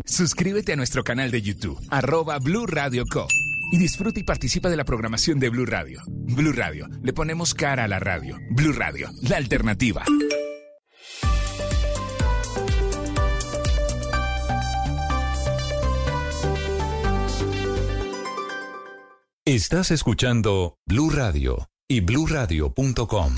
Suscríbete 0.04 0.72
a 0.72 0.76
nuestro 0.76 1.04
canal 1.04 1.30
de 1.30 1.42
YouTube, 1.42 1.78
arroba 1.90 2.38
Blue 2.38 2.66
Radio 2.66 3.04
Co. 3.06 3.26
Y 3.72 3.78
disfruta 3.78 4.20
y 4.20 4.22
participa 4.22 4.68
de 4.68 4.76
la 4.76 4.84
programación 4.84 5.38
de 5.38 5.48
Blue 5.48 5.64
Radio. 5.64 6.02
Blue 6.08 6.52
Radio, 6.52 6.88
le 7.02 7.12
ponemos 7.12 7.54
cara 7.54 7.84
a 7.84 7.88
la 7.88 7.98
radio. 7.98 8.38
Blue 8.50 8.72
Radio, 8.72 9.08
la 9.22 9.36
alternativa. 9.36 10.04
Estás 19.44 19.90
escuchando 19.90 20.76
Blue 20.86 21.10
Radio 21.10 21.68
y 21.88 22.00
bluradio.com. 22.00 23.34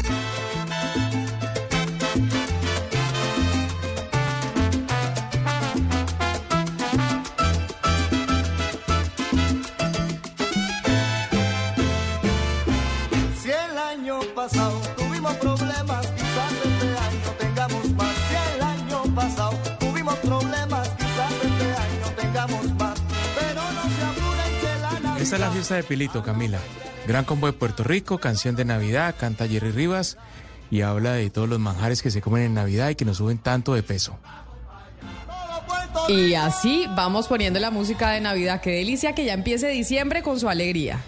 Fiesta 25.65 25.77
de 25.77 25.83
Pilito, 25.85 26.23
Camila. 26.23 26.59
Gran 27.09 27.25
combo 27.25 27.47
de 27.47 27.55
Puerto 27.55 27.85
Rico, 27.85 28.19
canción 28.19 28.55
de 28.55 28.67
Navidad, 28.67 29.15
canta 29.19 29.49
Jerry 29.49 29.71
Rivas. 29.71 30.19
y 30.71 30.83
habla 30.83 31.13
de 31.13 31.31
todos 31.31 31.49
los 31.49 31.59
manjares 31.59 32.03
que 32.03 32.11
se 32.11 32.21
comen 32.21 32.43
en 32.43 32.53
Navidad 32.53 32.91
y 32.91 32.97
que 32.97 33.07
nos 33.07 33.17
suben 33.17 33.39
tanto 33.39 33.73
de 33.73 33.83
peso. 33.83 34.19
Y 36.09 36.35
así 36.35 36.85
vamos 36.95 37.29
poniendo 37.29 37.61
la 37.61 37.71
música 37.71 38.11
de 38.11 38.21
Navidad. 38.21 38.61
Qué 38.61 38.73
delicia 38.73 39.15
que 39.15 39.25
ya 39.25 39.33
empiece 39.33 39.69
diciembre 39.69 40.23
con 40.23 40.39
su 40.39 40.51
alegría. 40.51 41.01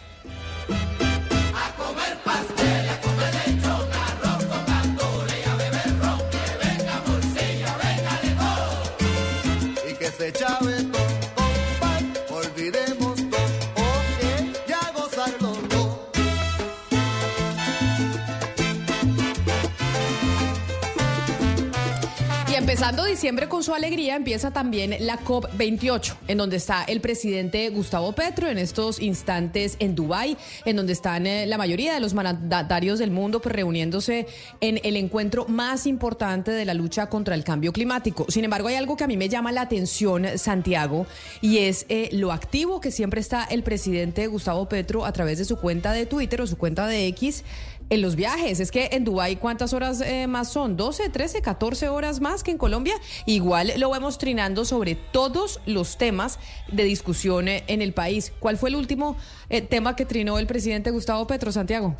Diciembre 22.87 23.49
con 23.49 23.64
su 23.64 23.74
alegría, 23.74 24.14
empieza 24.14 24.53
también 24.53 24.95
la 25.01 25.18
COP28, 25.18 26.16
en 26.28 26.39
donde 26.39 26.57
está 26.57 26.84
el 26.84 27.01
presidente 27.01 27.68
Gustavo 27.70 28.12
Petro 28.12 28.47
en 28.49 28.59
estos 28.59 29.01
instantes 29.01 29.76
en 29.80 29.95
Dubái, 29.95 30.37
en 30.64 30.76
donde 30.76 30.93
están 30.93 31.26
eh, 31.26 31.47
la 31.47 31.59
mayoría 31.59 31.95
de 31.95 32.01
los 32.01 32.14
mandatarios 32.14 32.99
del 32.99 33.11
mundo 33.11 33.41
pues, 33.41 33.55
reuniéndose 33.55 34.26
en 34.61 34.80
el 34.84 34.97
encuentro 34.97 35.47
más 35.49 35.87
importante 35.87 36.53
de 36.53 36.64
la 36.64 36.74
lucha 36.74 37.09
contra 37.09 37.34
el 37.34 37.43
cambio 37.43 37.72
climático. 37.72 38.26
Sin 38.28 38.45
embargo, 38.45 38.68
hay 38.68 38.76
algo 38.76 38.97
que 38.97 39.05
a 39.05 39.09
mí 39.09 39.16
me 39.16 39.28
llama 39.28 39.51
la 39.51 39.62
atención, 39.62 40.26
Santiago, 40.37 41.07
y 41.41 41.59
es 41.59 41.87
eh, 41.89 42.11
lo 42.12 42.32
activo 42.32 42.80
que 42.80 42.93
siempre 42.93 43.20
está 43.20 43.45
el 43.45 43.62
presidente 43.62 44.26
Gustavo 44.28 44.68
Petro 44.68 45.05
a 45.05 45.12
través 45.12 45.39
de 45.39 45.45
su 45.45 45.57
cuenta 45.57 45.93
de 45.93 46.07
Twitter 46.07 46.41
o 46.41 46.47
su 46.47 46.57
cuenta 46.57 46.87
de 46.87 47.07
X 47.09 47.45
en 47.91 48.03
los 48.03 48.16
viajes. 48.16 48.61
Es 48.61 48.70
que 48.70 48.89
en 48.93 49.05
Dubái, 49.05 49.37
¿cuántas 49.37 49.72
horas 49.72 50.01
eh, 50.01 50.26
más 50.26 50.53
son? 50.53 50.76
¿12, 50.76 51.11
13, 51.11 51.43
14 51.43 51.89
horas 51.89 52.20
más 52.20 52.43
que 52.43 52.51
en 52.51 52.59
Colombia? 52.59 52.95
Igual 53.26 53.72
lo 53.78 53.91
vemos 53.91 54.18
trinando 54.18 54.64
sobre 54.64 54.95
todos 54.95 55.61
los 55.66 55.97
temas 55.99 56.39
de 56.70 56.84
discusión 56.84 57.49
eh, 57.49 57.64
en 57.66 57.82
el 57.82 57.93
país. 57.93 58.32
¿Cuál 58.41 58.57
fue 58.57 58.70
el 58.70 58.76
último 58.76 59.16
eh, 59.49 59.62
tema 59.62 59.97
que 59.97 60.05
trinó 60.05 60.39
el 60.39 60.47
presidente 60.47 60.91
Gustavo 60.91 61.26
Petro, 61.26 61.53
Santiago? 61.53 61.97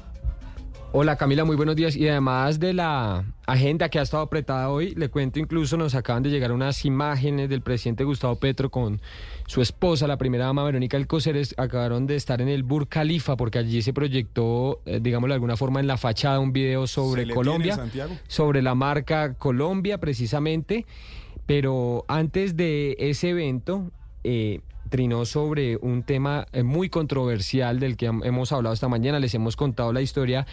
Hola 0.99 1.16
Camila, 1.16 1.44
muy 1.44 1.57
buenos 1.57 1.76
días. 1.76 1.94
Y 1.94 2.09
además 2.09 2.59
de 2.59 2.72
la 2.72 3.26
agenda 3.47 3.90
que 3.90 3.99
ha 3.99 4.03
estado 4.03 4.22
apretada 4.22 4.70
hoy, 4.70 4.94
le 4.94 5.11
cuento 5.11 5.38
incluso 5.38 5.76
nos 5.76 5.94
acaban 5.94 6.22
de 6.22 6.30
llegar 6.30 6.53
unas 6.53 6.86
imágenes 6.86 7.51
del 7.51 7.61
presidente 7.61 8.03
Gustavo 8.03 8.36
Petro 8.36 8.70
con 8.70 9.03
su 9.47 9.61
esposa, 9.61 10.07
la 10.07 10.16
primera 10.16 10.47
dama 10.47 10.64
Verónica 10.64 10.97
Alcocer, 10.97 11.36
acabaron 11.59 12.07
de 12.07 12.16
estar 12.16 12.40
en 12.40 12.49
el 12.49 12.62
Burj 12.62 12.88
Khalifa 12.88 13.36
porque 13.36 13.59
allí 13.59 13.82
se 13.82 13.92
proyectó, 13.92 14.80
eh, 14.86 14.99
digámoslo 15.03 15.34
de 15.34 15.36
alguna 15.36 15.59
forma, 15.59 15.80
en 15.80 15.86
la 15.86 15.99
fachada 15.99 16.40
un 16.40 16.55
video 16.55 16.86
sobre 16.86 17.24
¿Se 17.24 17.26
le 17.26 17.34
Colombia, 17.34 17.78
tiene, 17.92 18.18
sobre 18.26 18.62
la 18.62 18.74
marca 18.74 19.34
Colombia 19.34 19.99
precisamente. 19.99 20.86
Pero 21.44 22.07
antes 22.09 22.57
de 22.57 22.97
ese 22.99 23.28
evento, 23.28 23.90
eh, 24.24 24.61
trinó 24.89 25.24
sobre 25.24 25.76
un 25.76 26.03
tema 26.03 26.47
eh, 26.53 26.62
muy 26.62 26.89
controversial 26.89 27.80
del 27.80 27.97
que 27.97 28.11
hem- 28.11 28.24
hemos 28.24 28.53
hablado 28.53 28.74
esta 28.74 28.89
mañana, 28.89 29.18
les 29.20 29.34
hemos 29.34 29.57
contado 29.57 29.93
la 29.93 30.01
historia. 30.03 30.47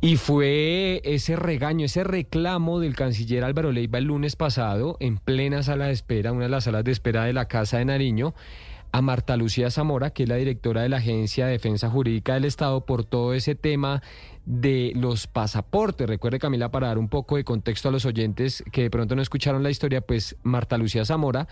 Y 0.00 0.16
fue 0.16 1.00
ese 1.04 1.36
regaño, 1.36 1.86
ese 1.86 2.02
reclamo 2.02 2.80
del 2.80 2.96
canciller 2.96 3.44
Álvaro 3.44 3.70
Leiva 3.70 3.98
el 3.98 4.06
lunes 4.06 4.34
pasado, 4.34 4.96
en 4.98 5.16
plena 5.18 5.62
sala 5.62 5.86
de 5.86 5.92
espera, 5.92 6.32
una 6.32 6.44
de 6.44 6.48
las 6.50 6.64
salas 6.64 6.82
de 6.82 6.90
espera 6.90 7.24
de 7.24 7.32
la 7.32 7.46
Casa 7.46 7.78
de 7.78 7.84
Nariño, 7.84 8.34
a 8.90 9.00
Marta 9.00 9.36
Lucía 9.36 9.70
Zamora, 9.70 10.10
que 10.10 10.24
es 10.24 10.28
la 10.28 10.34
directora 10.34 10.82
de 10.82 10.88
la 10.88 10.96
Agencia 10.96 11.46
de 11.46 11.52
Defensa 11.52 11.88
Jurídica 11.88 12.34
del 12.34 12.44
Estado, 12.46 12.84
por 12.84 13.04
todo 13.04 13.32
ese 13.32 13.54
tema 13.54 14.02
de 14.44 14.92
los 14.96 15.28
pasaportes. 15.28 16.08
Recuerde, 16.08 16.40
Camila, 16.40 16.72
para 16.72 16.88
dar 16.88 16.98
un 16.98 17.08
poco 17.08 17.36
de 17.36 17.44
contexto 17.44 17.88
a 17.88 17.92
los 17.92 18.04
oyentes 18.04 18.64
que 18.72 18.82
de 18.82 18.90
pronto 18.90 19.14
no 19.14 19.22
escucharon 19.22 19.62
la 19.62 19.70
historia, 19.70 20.00
pues 20.00 20.36
Marta 20.42 20.76
Lucía 20.78 21.04
Zamora, 21.04 21.46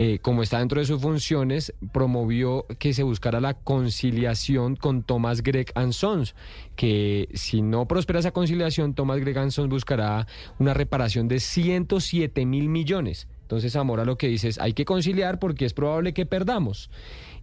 eh, 0.00 0.20
como 0.20 0.44
está 0.44 0.60
dentro 0.60 0.78
de 0.78 0.86
sus 0.86 1.02
funciones, 1.02 1.74
promovió 1.90 2.66
que 2.78 2.94
se 2.94 3.02
buscara 3.02 3.40
la 3.40 3.54
conciliación 3.54 4.76
con 4.76 5.02
Thomas 5.02 5.42
Gregg 5.42 5.72
Sons, 5.90 6.36
que 6.76 7.28
si 7.34 7.62
no 7.62 7.88
prospera 7.88 8.20
esa 8.20 8.30
conciliación, 8.30 8.94
Thomas 8.94 9.18
Gregg 9.18 9.50
Sons 9.50 9.68
buscará 9.68 10.28
una 10.60 10.72
reparación 10.72 11.26
de 11.26 11.40
107 11.40 12.46
mil 12.46 12.68
millones. 12.68 13.26
Entonces 13.42 13.72
Zamora 13.72 14.04
lo 14.04 14.16
que 14.16 14.28
dice 14.28 14.46
es, 14.46 14.60
hay 14.60 14.72
que 14.72 14.84
conciliar 14.84 15.40
porque 15.40 15.64
es 15.64 15.74
probable 15.74 16.14
que 16.14 16.26
perdamos. 16.26 16.90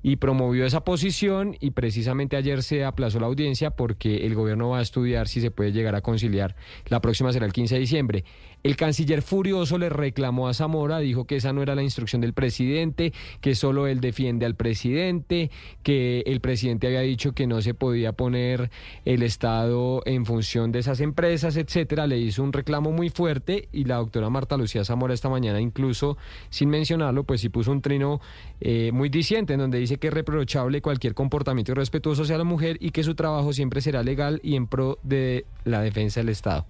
Y 0.01 0.18
promovió 0.18 0.66
esa 0.66 0.86
posición 0.86 1.58
y 1.60 1.72
precisamente 1.72 2.38
ayer 2.38 2.64
se 2.64 2.86
aplazó 2.86 3.20
la 3.20 3.26
audiencia 3.26 3.72
porque 3.72 4.26
el 4.26 4.34
gobierno 4.36 4.70
va 4.70 4.80
a 4.80 4.82
estudiar 4.82 5.28
si 5.28 5.41
se 5.41 5.51
puede 5.51 5.74
llegar 5.74 5.95
a 5.95 6.01
conciliar. 6.01 6.56
La 6.88 7.01
próxima 7.01 7.34
será 7.34 7.47
el 7.47 7.53
15 7.53 7.74
de 7.74 7.82
diciembre. 7.82 8.24
El 8.66 8.76
canciller 8.78 9.22
furioso 9.22 9.78
le 9.78 9.89
reclamó 9.89 10.47
a 10.47 10.55
Zamora, 10.55 10.97
dijo 10.97 11.26
que 11.26 11.36
esa 11.36 11.53
no 11.53 11.61
era 11.61 11.76
la 11.76 11.84
instrucción 11.84 12.20
del 12.20 12.34
presidente, 12.34 13.13
que 13.39 13.53
solo 13.53 13.86
él 13.86 14.01
defiende 14.01 14.47
al 14.47 14.55
presidente, 14.55 15.51
que 15.84 16.24
el 16.26 16.41
presidente 16.41 16.88
había 16.88 17.01
dicho 17.01 17.34
que 17.34 17.45
no 17.45 17.61
se 17.61 17.76
podía 17.76 18.13
poner 18.13 18.72
el 19.05 19.22
Estado 19.22 20.01
en 20.07 20.26
función 20.26 20.72
de 20.72 20.80
esas 20.80 20.99
empresas, 20.99 21.57
etcétera. 21.57 22.07
Le 22.07 22.18
hizo 22.18 22.41
un 22.41 22.53
reclamo 22.53 22.91
muy 22.91 23.11
fuerte 23.11 23.70
y 23.72 23.84
la 23.84 23.97
doctora 23.97 24.32
Marta 24.32 24.57
Lucía 24.57 24.84
Zamora 24.84 25.13
esta 25.13 25.30
mañana, 25.30 25.61
incluso 25.61 26.18
sin 26.49 26.70
mencionarlo, 26.70 27.24
pues 27.24 27.41
sí 27.41 27.49
puso 27.49 27.72
un 27.72 27.84
trino 27.84 28.20
eh, 28.61 28.89
muy 28.91 29.09
diciente 29.09 29.53
en 29.53 29.59
donde 29.59 29.78
dice 29.78 29.97
que 29.97 30.07
es 30.07 30.13
reprochable 30.16 30.82
cualquier 30.82 31.13
comportamiento 31.13 31.74
irrespetuoso 31.74 32.24
hacia 32.24 32.39
la 32.39 32.43
mujer 32.43 32.78
y 32.80 32.89
que 32.89 33.03
su 33.03 33.13
trabajo 33.13 33.53
siempre 33.53 33.80
será 33.82 34.01
legal 34.01 34.39
y 34.41 34.55
en 34.55 34.66
pro 34.66 34.97
de 35.03 35.45
la 35.66 35.82
defensa 35.82 36.20
del 36.20 36.30
Estado. 36.30 36.66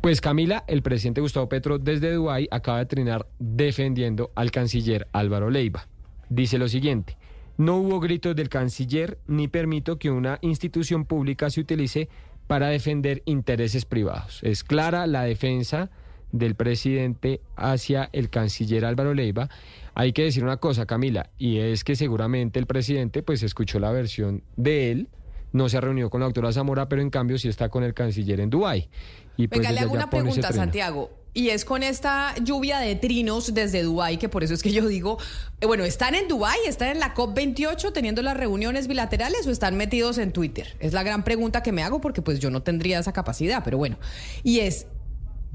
Pues 0.00 0.20
Camila, 0.20 0.64
el 0.68 0.82
presidente 0.82 1.20
Gustavo 1.20 1.48
Petro 1.48 1.78
desde 1.78 2.12
Dubái 2.12 2.46
acaba 2.50 2.78
de 2.78 2.86
trinar 2.86 3.26
defendiendo 3.38 4.30
al 4.34 4.50
canciller 4.50 5.08
Álvaro 5.12 5.50
Leiva. 5.50 5.88
Dice 6.28 6.58
lo 6.58 6.68
siguiente, 6.68 7.16
no 7.56 7.78
hubo 7.78 8.00
gritos 8.00 8.36
del 8.36 8.48
canciller 8.48 9.18
ni 9.26 9.48
permito 9.48 9.98
que 9.98 10.10
una 10.10 10.38
institución 10.42 11.06
pública 11.06 11.50
se 11.50 11.60
utilice 11.60 12.08
para 12.46 12.68
defender 12.68 13.22
intereses 13.24 13.84
privados. 13.84 14.40
Es 14.42 14.62
clara 14.62 15.06
la 15.06 15.24
defensa 15.24 15.90
del 16.32 16.54
presidente 16.54 17.40
hacia 17.56 18.08
el 18.12 18.30
canciller 18.30 18.84
Álvaro 18.84 19.14
Leiva. 19.14 19.48
Hay 19.94 20.12
que 20.12 20.24
decir 20.24 20.44
una 20.44 20.58
cosa, 20.58 20.86
Camila, 20.86 21.30
y 21.38 21.58
es 21.58 21.82
que 21.82 21.96
seguramente 21.96 22.58
el 22.58 22.66
presidente 22.66 23.22
pues 23.22 23.42
escuchó 23.42 23.78
la 23.78 23.90
versión 23.90 24.42
de 24.56 24.92
él, 24.92 25.08
no 25.52 25.68
se 25.68 25.78
ha 25.78 25.80
reunido 25.80 26.10
con 26.10 26.20
la 26.20 26.26
doctora 26.26 26.52
Zamora, 26.52 26.88
pero 26.88 27.00
en 27.00 27.10
cambio 27.10 27.38
sí 27.38 27.48
está 27.48 27.70
con 27.70 27.82
el 27.82 27.94
canciller 27.94 28.40
en 28.40 28.50
Dubái. 28.50 28.88
Y 29.36 29.48
pues 29.48 29.60
Venga, 29.60 29.72
le 29.72 29.80
hago 29.80 29.92
una 29.92 30.10
pregunta. 30.10 30.52
Santiago. 30.52 31.10
Y 31.34 31.50
es 31.50 31.66
con 31.66 31.82
esta 31.82 32.34
lluvia 32.42 32.78
de 32.78 32.96
trinos 32.96 33.52
desde 33.52 33.82
Dubái, 33.82 34.16
que 34.16 34.30
por 34.30 34.42
eso 34.42 34.54
es 34.54 34.62
que 34.62 34.72
yo 34.72 34.86
digo, 34.88 35.18
eh, 35.60 35.66
bueno, 35.66 35.84
¿están 35.84 36.14
en 36.14 36.28
Dubái? 36.28 36.58
¿Están 36.66 36.88
en 36.88 36.98
la 36.98 37.14
COP28 37.14 37.92
teniendo 37.92 38.22
las 38.22 38.38
reuniones 38.38 38.88
bilaterales 38.88 39.46
o 39.46 39.50
están 39.50 39.76
metidos 39.76 40.16
en 40.16 40.32
Twitter? 40.32 40.74
Es 40.80 40.94
la 40.94 41.02
gran 41.02 41.24
pregunta 41.24 41.62
que 41.62 41.72
me 41.72 41.82
hago 41.82 42.00
porque 42.00 42.22
pues 42.22 42.38
yo 42.40 42.48
no 42.50 42.62
tendría 42.62 42.98
esa 42.98 43.12
capacidad, 43.12 43.62
pero 43.62 43.76
bueno. 43.76 43.98
Y 44.44 44.60
es, 44.60 44.86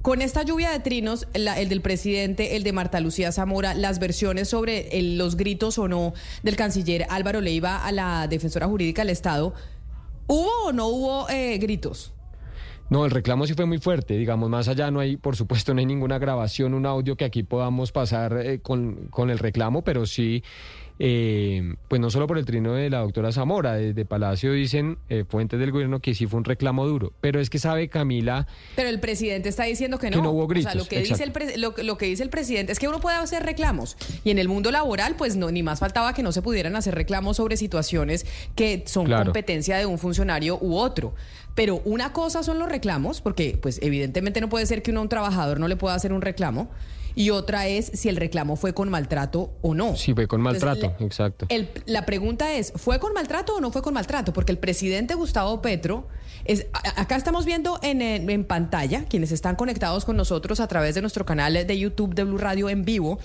con 0.03 0.21
esta 0.21 0.43
lluvia 0.43 0.69
de 0.69 0.81
trinos, 0.81 1.27
la- 1.33 1.59
el 1.59 1.67
del 1.69 1.81
presidente, 1.81 2.55
el 2.55 2.61
de 2.61 2.73
Marta 2.73 2.99
Lucía 2.99 3.31
Zamora, 3.31 3.73
las 3.73 3.97
versiones 3.97 4.49
sobre 4.49 4.99
el- 4.99 5.17
los 5.17 5.35
gritos 5.35 5.79
o 5.79 5.87
no 5.87 6.13
del 6.43 6.55
canciller 6.55 7.07
Álvaro 7.09 7.41
Leiva 7.41 7.83
a 7.83 7.91
la 7.91 8.27
defensora 8.27 8.67
jurídica 8.67 9.01
del 9.01 9.09
Estado, 9.09 9.55
¿hubo 10.27 10.49
o 10.67 10.71
no 10.73 10.85
hubo 10.89 11.27
eh, 11.31 11.57
gritos? 11.57 12.13
No, 12.91 13.05
el 13.05 13.11
reclamo 13.11 13.47
sí 13.47 13.53
fue 13.53 13.65
muy 13.65 13.77
fuerte, 13.77 14.17
digamos, 14.17 14.49
más 14.49 14.67
allá 14.67 14.91
no 14.91 14.99
hay, 14.99 15.15
por 15.15 15.37
supuesto, 15.37 15.73
no 15.73 15.79
hay 15.79 15.85
ninguna 15.85 16.19
grabación, 16.19 16.73
un 16.73 16.85
audio 16.85 17.15
que 17.15 17.23
aquí 17.23 17.41
podamos 17.41 17.93
pasar 17.93 18.33
eh, 18.45 18.59
con, 18.59 19.07
con 19.07 19.29
el 19.29 19.39
reclamo, 19.39 19.81
pero 19.81 20.05
sí, 20.05 20.43
eh, 20.99 21.75
pues 21.87 21.99
no 21.99 22.09
solo 22.09 22.27
por 22.27 22.37
el 22.37 22.45
trino 22.45 22.73
de 22.73 22.89
la 22.89 22.99
doctora 22.99 23.31
Zamora, 23.31 23.73
desde 23.73 24.05
Palacio 24.05 24.53
dicen 24.53 24.97
eh, 25.09 25.25
fuentes 25.27 25.59
del 25.59 25.71
gobierno 25.71 25.99
que 25.99 26.13
sí 26.13 26.27
fue 26.27 26.37
un 26.39 26.45
reclamo 26.45 26.85
duro, 26.87 27.13
pero 27.21 27.39
es 27.39 27.49
que 27.49 27.59
sabe 27.59 27.87
Camila, 27.89 28.47
Pero 28.75 28.89
el 28.89 28.99
presidente 28.99 29.49
está 29.49 29.63
diciendo 29.63 29.97
que 29.97 30.09
no. 30.09 30.17
Que 30.17 30.21
no 30.21 30.31
hubo 30.31 30.45
O 30.45 30.47
sea, 30.47 30.53
gritos, 30.53 30.75
lo 30.75 30.85
que, 30.85 31.01
dice 31.01 31.23
el 31.23 31.61
lo, 31.61 31.73
lo 31.81 31.97
que 31.97 32.05
dice 32.05 32.23
el 32.23 32.29
presidente 32.29 32.71
es 32.71 32.79
que 32.79 32.87
uno 32.87 32.99
puede 32.99 33.17
hacer 33.17 33.43
reclamos. 33.43 33.97
Y 34.23 34.31
en 34.31 34.39
el 34.39 34.47
mundo 34.47 34.71
laboral, 34.71 35.15
pues 35.17 35.35
no, 35.35 35.49
ni 35.51 35.63
más 35.63 35.79
faltaba 35.79 36.13
que 36.13 36.23
no 36.23 36.31
se 36.31 36.41
pudieran 36.41 36.75
hacer 36.75 36.95
reclamos 36.95 37.37
sobre 37.37 37.57
situaciones 37.57 38.25
que 38.55 38.83
son 38.85 39.05
Claro. 39.05 39.25
competencia 39.25 39.77
de 39.77 39.85
un 39.85 39.97
funcionario 39.97 40.57
u 40.61 40.75
otro. 40.75 41.13
Pero 41.55 41.81
una 41.83 42.13
cosa 42.13 42.43
son 42.43 42.59
los 42.59 42.69
reclamos, 42.69 43.19
porque 43.21 43.57
pues 43.61 43.79
evidentemente 43.81 44.39
no 44.39 44.49
puede 44.49 44.65
ser 44.65 44.81
que 44.81 44.91
uno 44.91 45.01
a 45.01 45.03
un 45.03 45.09
trabajador 45.09 45.59
no 45.59 45.67
le 45.67 45.75
pueda 45.75 45.95
hacer 45.95 46.13
un 46.13 46.21
reclamo. 46.21 46.69
Y 47.15 47.29
otra 47.29 47.67
es 47.67 47.91
si 47.93 48.09
el 48.09 48.15
reclamo 48.17 48.55
fue 48.55 48.73
con 48.73 48.89
maltrato 48.89 49.53
o 49.61 49.73
no. 49.73 49.95
sí 49.95 50.13
fue 50.13 50.27
con 50.27 50.41
maltrato, 50.41 50.93
exacto. 50.99 51.45
el- 51.49 51.69
la 51.85 52.05
pregunta 52.05 52.53
es, 52.53 52.71
¿fue 52.75 52.99
con 52.99 53.13
maltrato 53.13 53.55
o 53.55 53.59
no 53.61 53.71
fue 53.71 53.81
con 53.81 53.93
maltrato? 53.93 54.33
Porque 54.33 54.51
el 54.51 54.57
presidente 54.57 55.13
Gustavo 55.15 55.61
Petro, 55.61 56.07
es, 56.45 56.67
a- 56.73 57.01
acá 57.01 57.15
estamos 57.15 57.45
viendo 57.45 57.79
en, 57.83 58.01
en- 58.01 58.29
en 58.29 58.43
pantalla, 58.45 59.05
quienes 59.05 59.31
están 59.31 59.55
conectados 59.55 60.05
con 60.05 60.15
nosotros 60.17 60.59
a 60.59 60.67
través 60.67 60.95
de 60.95 61.01
nuestro 61.01 61.25
canal 61.25 61.53
de 61.53 61.77
YouTube 61.79 62.13
de 62.15 62.23
Blue 62.23 62.37
Radio 62.37 62.69
en 62.69 62.83
vivo, 62.85 63.19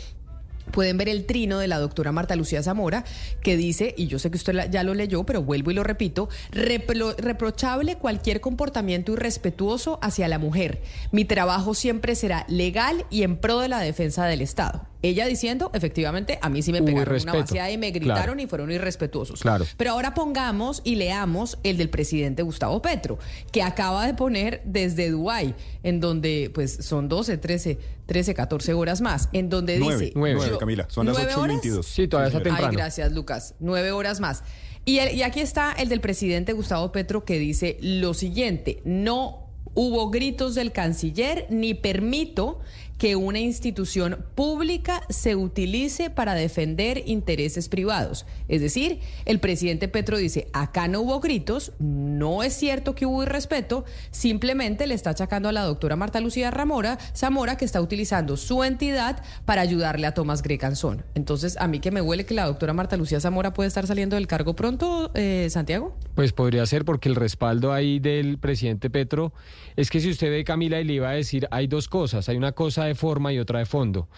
pueden 0.70 0.98
ver 0.98 1.08
el 1.08 1.26
trino 1.26 1.58
de 1.58 1.68
la 1.68 1.78
doctora 1.78 2.12
Marta 2.12 2.36
Lucía 2.36 2.62
Zamora, 2.62 3.04
que 3.42 3.56
dice, 3.56 3.94
y 3.96 4.06
yo 4.06 4.18
sé 4.18 4.30
que 4.30 4.36
usted 4.36 4.70
ya 4.70 4.82
lo 4.82 4.94
leyó, 4.94 5.24
pero 5.24 5.42
vuelvo 5.42 5.70
y 5.70 5.74
lo 5.74 5.84
repito, 5.84 6.28
repro- 6.52 7.16
reprochable 7.16 7.96
cualquier 7.96 8.40
comportamiento 8.40 9.12
irrespetuoso 9.12 9.98
hacia 10.02 10.28
la 10.28 10.38
mujer. 10.38 10.82
Mi 11.12 11.24
trabajo 11.24 11.74
siempre 11.74 12.14
será 12.14 12.44
legal 12.48 13.06
y 13.10 13.22
en 13.22 13.36
pro 13.36 13.60
de 13.60 13.68
la 13.68 13.80
defensa 13.80 14.26
del 14.26 14.40
Estado. 14.40 14.86
Ella 15.08 15.26
diciendo, 15.26 15.70
efectivamente, 15.74 16.38
a 16.42 16.48
mí 16.48 16.62
sí 16.62 16.72
me 16.72 16.78
pegaron 16.82 16.94
una 16.94 17.02
irrespeto. 17.02 17.38
vaciada 17.38 17.70
y 17.70 17.78
me 17.78 17.90
gritaron 17.90 18.24
Claro. 18.24 18.40
y 18.40 18.46
fueron 18.46 18.72
irrespetuosos. 18.72 19.40
Claro. 19.40 19.64
Pero 19.76 19.92
ahora 19.92 20.14
pongamos 20.14 20.80
y 20.84 20.96
leamos 20.96 21.58
el 21.62 21.76
del 21.76 21.90
presidente 21.90 22.42
Gustavo 22.42 22.82
Petro, 22.82 23.18
que 23.52 23.62
acaba 23.62 24.06
de 24.06 24.14
poner 24.14 24.62
desde 24.64 25.10
Dubái, 25.10 25.54
en 25.82 26.00
donde 26.00 26.50
pues 26.54 26.72
son 26.80 27.08
12, 27.08 27.38
13, 27.38 27.78
13, 28.06 28.34
14 28.34 28.72
horas 28.74 29.00
más, 29.00 29.28
en 29.32 29.48
donde 29.48 29.78
Nueve, 29.78 30.00
dice... 30.06 30.12
nueve, 30.16 30.40
yo- 30.48 30.58
Camila, 30.58 30.86
son 30.88 31.06
las 31.06 31.14
¿nueve 31.16 31.30
8 31.32 31.40
y 31.40 31.42
horas? 31.42 31.56
22. 31.62 31.86
Sí, 31.86 32.08
todavía 32.08 32.28
está 32.28 32.38
Ay, 32.38 32.44
temprano. 32.44 32.72
gracias, 32.72 33.12
Lucas. 33.12 33.54
Nueve 33.60 33.92
horas 33.92 34.20
más. 34.20 34.42
Y, 34.84 34.98
el- 34.98 35.16
y 35.16 35.22
aquí 35.22 35.40
está 35.40 35.72
el 35.72 35.88
del 35.88 36.00
presidente 36.00 36.52
Gustavo 36.52 36.92
Petro 36.92 37.24
que 37.24 37.38
dice 37.38 37.76
lo 37.80 38.14
siguiente, 38.14 38.80
no 38.84 39.42
hubo 39.74 40.10
gritos 40.10 40.54
del 40.54 40.72
canciller 40.72 41.46
ni 41.50 41.74
permito 41.74 42.60
que 42.98 43.16
una 43.16 43.38
institución 43.38 44.24
pública 44.34 45.02
se 45.08 45.36
utilice 45.36 46.10
para 46.10 46.34
defender 46.34 47.02
intereses 47.06 47.68
privados. 47.68 48.26
Es 48.48 48.60
decir, 48.60 49.00
el 49.24 49.38
presidente 49.38 49.88
Petro 49.88 50.16
dice, 50.16 50.48
acá 50.52 50.88
no 50.88 51.00
hubo 51.00 51.20
gritos, 51.20 51.72
no 51.78 52.42
es 52.42 52.54
cierto 52.54 52.94
que 52.94 53.06
hubo 53.06 53.22
irrespeto, 53.22 53.84
simplemente 54.10 54.86
le 54.86 54.94
está 54.94 55.10
achacando 55.10 55.48
a 55.48 55.52
la 55.52 55.62
doctora 55.62 55.96
Marta 55.96 56.20
Lucía 56.20 56.50
Ramora, 56.50 56.98
Zamora, 57.14 57.56
que 57.56 57.64
está 57.64 57.80
utilizando 57.80 58.36
su 58.36 58.64
entidad 58.64 59.22
para 59.44 59.62
ayudarle 59.62 60.06
a 60.06 60.14
Tomás 60.14 60.42
Grecanzón. 60.42 61.04
Entonces, 61.14 61.56
a 61.58 61.68
mí 61.68 61.80
que 61.80 61.90
me 61.90 62.00
huele 62.00 62.24
que 62.24 62.34
la 62.34 62.46
doctora 62.46 62.72
Marta 62.72 62.96
Lucía 62.96 63.20
Zamora 63.20 63.52
puede 63.52 63.68
estar 63.68 63.86
saliendo 63.86 64.16
del 64.16 64.26
cargo 64.26 64.56
pronto, 64.56 65.10
eh, 65.14 65.48
Santiago. 65.50 65.96
Pues 66.14 66.32
podría 66.32 66.64
ser 66.66 66.84
porque 66.84 67.08
el 67.08 67.14
respaldo 67.14 67.72
ahí 67.72 67.98
del 67.98 68.38
presidente 68.38 68.88
Petro 68.88 69.32
es 69.76 69.90
que 69.90 70.00
si 70.00 70.10
usted 70.10 70.30
ve 70.30 70.44
Camila 70.44 70.80
y 70.80 70.84
le 70.84 70.94
iba 70.94 71.10
a 71.10 71.12
decir, 71.12 71.46
hay 71.50 71.66
dos 71.66 71.88
cosas, 71.88 72.28
hay 72.28 72.36
una 72.36 72.52
cosa 72.52 72.85
de 72.86 72.94
forma 72.94 73.32
y 73.32 73.38
otra 73.38 73.58
de 73.58 73.66
fondo. 73.66 74.08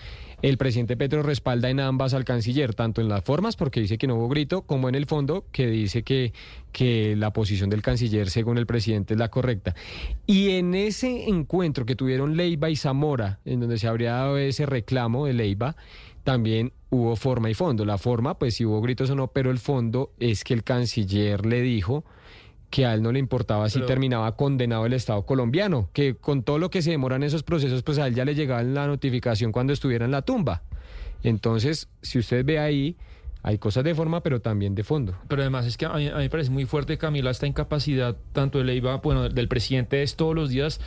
El 0.41 0.57
presidente 0.57 0.97
Petro 0.97 1.25
respalda 1.25 1.69
en 1.69 1.81
ambas 1.81 2.15
al 2.15 2.25
canciller, 2.25 2.73
tanto 2.73 3.01
en 3.01 3.09
las 3.09 3.25
formas 3.25 3.57
porque 3.57 3.81
dice 3.81 3.99
que 3.99 4.07
no 4.07 4.15
hubo 4.15 4.29
grito, 4.29 4.63
como 4.63 4.89
en 4.89 4.95
el 4.95 5.07
fondo 5.07 5.47
que 5.51 5.67
dice 5.67 6.05
que, 6.05 6.33
que 6.71 7.17
la 7.17 7.33
posición 7.33 7.71
del 7.71 7.83
canciller 7.83 8.31
según 8.31 8.57
el 8.57 8.67
presidente 8.67 9.15
es 9.15 9.19
la 9.19 9.31
correcta. 9.31 9.75
Y 10.27 10.51
en 10.51 10.77
ese 10.77 11.29
encuentro 11.29 11.85
que 11.85 11.97
tuvieron 11.97 12.37
Leiva 12.37 12.71
y 12.71 12.77
Zamora, 12.77 13.41
en 13.45 13.59
donde 13.59 13.79
se 13.79 13.89
habría 13.89 14.13
dado 14.13 14.39
ese 14.39 14.65
reclamo 14.65 15.27
de 15.27 15.33
Leiva, 15.33 15.75
también 16.23 16.73
hubo 16.91 17.17
forma 17.17 17.51
y 17.51 17.55
fondo. 17.55 17.85
La 17.85 17.99
forma, 17.99 18.39
pues 18.39 18.55
si 18.55 18.65
hubo 18.65 18.81
gritos 18.81 19.11
o 19.11 19.17
no, 19.17 19.29
pero 19.29 19.51
el 19.51 19.59
fondo 19.59 20.13
es 20.21 20.45
que 20.45 20.55
el 20.55 20.63
canciller 20.63 21.47
le 21.47 21.63
dijo 21.63 22.05
que 22.71 22.85
a 22.87 22.95
él 22.95 23.03
no 23.03 23.13
le 23.13 23.19
importaba 23.19 23.69
si 23.69 23.79
Pero- 23.79 23.87
terminaba 23.87 24.37
condenado 24.37 24.85
el 24.87 24.93
Estado 24.93 25.25
colombiano, 25.25 25.89
que 25.93 26.15
con 26.17 26.43
todo 26.43 26.59
lo 26.59 26.71
que 26.71 26.83
se 26.83 26.91
demoran 26.91 27.23
esos 27.23 27.43
procesos, 27.43 27.83
pues 27.83 27.99
a 27.99 28.07
él 28.07 28.15
ya 28.15 28.25
le 28.25 28.35
llegaba 28.35 28.63
la 28.63 28.87
notificación 28.87 29.53
cuando 29.53 29.73
estuviera 29.73 30.05
en 30.05 30.11
la 30.11 30.23
tumba. 30.23 30.63
Entonces, 31.23 31.89
si 32.03 32.19
usted 32.19 32.45
ve 32.45 32.59
ahí, 32.59 32.97
hay 33.43 33.59
cosas 33.59 33.85
de 33.85 33.95
forma, 33.95 34.23
pero 34.23 34.41
también 34.41 34.75
de 34.75 34.85
fondo. 34.85 35.17
Pero 35.29 35.43
además 35.43 35.67
es 35.67 35.77
que 35.77 35.87
a 35.87 35.93
mí, 35.95 36.09
a 36.09 36.17
mí 36.17 36.23
me 36.25 36.31
parece 36.31 36.51
muy 36.51 36.67
fuerte, 36.67 36.99
Camila, 36.99 37.31
esta 37.31 37.47
incapacidad 37.47 38.17
tanto 38.33 38.59
de 38.59 38.65
Leiva, 38.65 38.97
bueno, 38.97 39.29
del 39.29 39.49
presidente 39.49 40.03
es 40.03 40.17
todos 40.17 40.35
los 40.35 40.51
días 40.51 40.81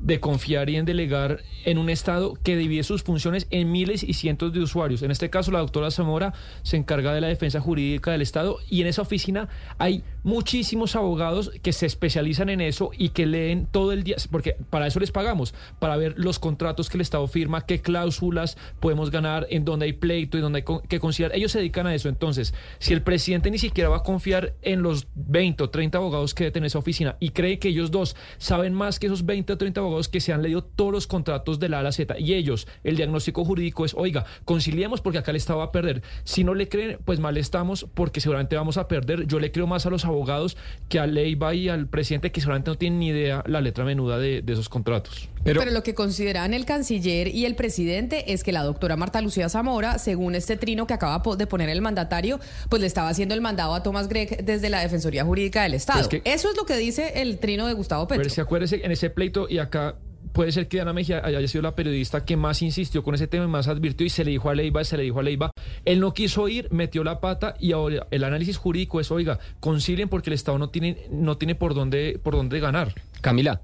de 0.00 0.20
confiar 0.20 0.70
y 0.70 0.76
en 0.76 0.84
delegar 0.84 1.42
en 1.64 1.78
un 1.78 1.90
Estado 1.90 2.34
que 2.42 2.56
divide 2.56 2.82
sus 2.82 3.02
funciones 3.02 3.46
en 3.50 3.70
miles 3.70 4.02
y 4.02 4.14
cientos 4.14 4.52
de 4.52 4.60
usuarios. 4.60 5.02
En 5.02 5.10
este 5.10 5.30
caso, 5.30 5.50
la 5.50 5.58
doctora 5.58 5.90
Zamora 5.90 6.32
se 6.62 6.76
encarga 6.76 7.12
de 7.12 7.20
la 7.20 7.28
defensa 7.28 7.60
jurídica 7.60 8.12
del 8.12 8.22
Estado 8.22 8.58
y 8.68 8.80
en 8.80 8.86
esa 8.86 9.02
oficina 9.02 9.48
hay 9.78 10.04
muchísimos 10.22 10.96
abogados 10.96 11.50
que 11.62 11.72
se 11.72 11.86
especializan 11.86 12.48
en 12.48 12.60
eso 12.60 12.90
y 12.96 13.10
que 13.10 13.26
leen 13.26 13.66
todo 13.66 13.92
el 13.92 14.04
día, 14.04 14.16
porque 14.30 14.56
para 14.70 14.86
eso 14.86 15.00
les 15.00 15.10
pagamos, 15.10 15.54
para 15.78 15.96
ver 15.96 16.14
los 16.16 16.38
contratos 16.38 16.88
que 16.88 16.96
el 16.96 17.02
Estado 17.02 17.26
firma, 17.26 17.66
qué 17.66 17.80
cláusulas 17.80 18.56
podemos 18.80 19.10
ganar, 19.10 19.46
en 19.50 19.64
dónde 19.64 19.86
hay 19.86 19.92
pleito 19.92 20.38
y 20.38 20.40
dónde 20.40 20.58
hay 20.58 20.78
que 20.88 21.00
conciliar. 21.00 21.34
Ellos 21.34 21.52
se 21.52 21.58
dedican 21.58 21.86
a 21.86 21.94
eso. 21.94 22.08
Entonces, 22.08 22.54
si 22.78 22.92
el 22.92 23.02
presidente 23.02 23.50
ni 23.50 23.58
siquiera 23.58 23.88
va 23.88 23.98
a 23.98 24.02
confiar 24.02 24.54
en 24.62 24.82
los 24.82 25.08
20 25.14 25.64
o 25.64 25.70
30 25.70 25.98
abogados 25.98 26.34
que 26.34 26.44
debe 26.44 26.52
tener 26.52 26.66
esa 26.68 26.78
oficina 26.78 27.16
y 27.20 27.30
cree 27.30 27.58
que 27.58 27.68
ellos 27.68 27.90
dos 27.90 28.16
saben 28.38 28.74
más 28.74 28.98
que 28.98 29.06
esos 29.06 29.26
20 29.26 29.52
o 29.52 29.58
30 29.58 29.80
abogados 29.80 29.87
que 30.08 30.20
se 30.20 30.32
han 30.32 30.42
leído 30.42 30.62
todos 30.62 30.92
los 30.92 31.06
contratos 31.06 31.58
de 31.58 31.68
la 31.68 31.78
A 31.78 31.80
a 31.80 31.82
la 31.84 31.92
Z 31.92 32.18
y 32.18 32.34
ellos, 32.34 32.66
el 32.84 32.96
diagnóstico 32.96 33.44
jurídico 33.44 33.84
es, 33.84 33.94
oiga, 33.94 34.24
conciliemos 34.44 35.00
porque 35.00 35.18
acá 35.18 35.30
el 35.30 35.36
Estado 35.36 35.60
va 35.60 35.66
a 35.66 35.72
perder. 35.72 36.02
Si 36.24 36.44
no 36.44 36.54
le 36.54 36.68
creen, 36.68 36.98
pues 37.04 37.20
mal 37.20 37.36
estamos 37.36 37.86
porque 37.94 38.20
seguramente 38.20 38.56
vamos 38.56 38.76
a 38.76 38.88
perder. 38.88 39.26
Yo 39.26 39.40
le 39.40 39.52
creo 39.52 39.66
más 39.66 39.86
a 39.86 39.90
los 39.90 40.04
abogados 40.04 40.56
que 40.88 40.98
a 40.98 41.06
Leiva 41.06 41.54
y 41.54 41.68
al 41.68 41.86
presidente 41.88 42.32
que 42.32 42.40
seguramente 42.40 42.70
no 42.70 42.76
tienen 42.76 42.98
ni 42.98 43.08
idea 43.08 43.42
la 43.46 43.60
letra 43.60 43.84
menuda 43.84 44.18
de 44.18 44.42
esos 44.46 44.68
contratos. 44.68 45.28
Pero, 45.44 45.64
lo 45.70 45.82
que 45.82 45.94
consideraban 45.94 46.54
el 46.54 46.64
canciller 46.64 47.28
y 47.28 47.44
el 47.44 47.54
presidente 47.54 48.32
es 48.32 48.44
que 48.44 48.52
la 48.52 48.62
doctora 48.62 48.96
Marta 48.96 49.20
Lucía 49.20 49.48
Zamora, 49.48 49.98
según 49.98 50.34
este 50.34 50.56
trino 50.56 50.86
que 50.86 50.94
acaba 50.94 51.22
de 51.36 51.46
poner 51.46 51.68
el 51.68 51.80
mandatario, 51.80 52.40
pues 52.68 52.80
le 52.80 52.86
estaba 52.86 53.08
haciendo 53.08 53.34
el 53.34 53.40
mandado 53.40 53.74
a 53.74 53.82
Tomás 53.82 54.08
Gregg 54.08 54.44
desde 54.44 54.68
la 54.70 54.80
Defensoría 54.80 55.24
Jurídica 55.24 55.62
del 55.62 55.74
Estado. 55.74 56.00
Pero 56.08 56.18
es 56.18 56.22
que- 56.22 56.30
Eso 56.34 56.50
es 56.50 56.56
lo 56.56 56.64
que 56.66 56.76
dice 56.76 57.20
el 57.22 57.38
trino 57.38 57.66
de 57.66 57.72
Gustavo 57.74 58.06
Petro. 58.08 58.22
Pero 58.22 58.34
que 58.34 58.40
acuérdese, 58.40 58.80
en 58.84 58.92
ese 58.92 59.10
pleito, 59.10 59.46
y 59.48 59.58
acá 59.58 59.96
puede 60.32 60.52
ser 60.52 60.68
que 60.68 60.80
Ana 60.80 60.92
Mejía 60.92 61.20
haya 61.24 61.46
sido 61.48 61.62
la 61.62 61.74
periodista 61.74 62.24
que 62.24 62.36
más 62.36 62.60
insistió 62.62 63.02
con 63.02 63.14
ese 63.14 63.26
tema 63.26 63.44
y 63.44 63.48
más 63.48 63.66
advirtió 63.66 64.06
y 64.06 64.10
se 64.10 64.24
le 64.24 64.30
dijo 64.30 64.50
a 64.50 64.54
Leiva, 64.54 64.84
se 64.84 64.96
le 64.96 65.02
dijo 65.04 65.20
a 65.20 65.22
Leiva, 65.22 65.50
él 65.84 66.00
no 66.00 66.12
quiso 66.14 66.48
ir, 66.48 66.68
metió 66.70 67.02
la 67.02 67.20
pata 67.20 67.54
y 67.58 67.72
ahora 67.72 68.06
el 68.10 68.22
análisis 68.24 68.56
jurídico 68.56 69.00
es, 69.00 69.10
oiga, 69.10 69.38
concilien 69.60 70.08
porque 70.08 70.30
el 70.30 70.34
Estado 70.34 70.58
no 70.58 70.68
tiene, 70.70 70.98
no 71.10 71.38
tiene 71.38 71.54
por 71.54 71.74
dónde, 71.74 72.20
por 72.22 72.34
dónde 72.36 72.60
ganar. 72.60 72.94
Camila. 73.20 73.60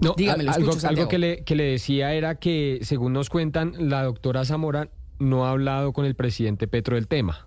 No, 0.00 0.14
Dígame, 0.16 0.44
lo 0.44 0.50
al- 0.50 0.56
algo, 0.56 0.68
escucho, 0.70 0.80
Santiago. 0.80 1.00
algo 1.02 1.08
que, 1.10 1.18
le, 1.18 1.44
que 1.44 1.54
le 1.56 1.64
decía 1.64 2.12
era 2.14 2.36
que, 2.36 2.78
según 2.82 3.12
nos 3.12 3.30
cuentan, 3.30 3.74
la 3.90 4.04
doctora 4.04 4.44
Zamora 4.44 4.90
no 5.18 5.46
ha 5.46 5.50
hablado 5.50 5.92
con 5.92 6.04
el 6.06 6.14
presidente 6.14 6.68
Petro 6.68 6.94
del 6.94 7.08
tema. 7.08 7.46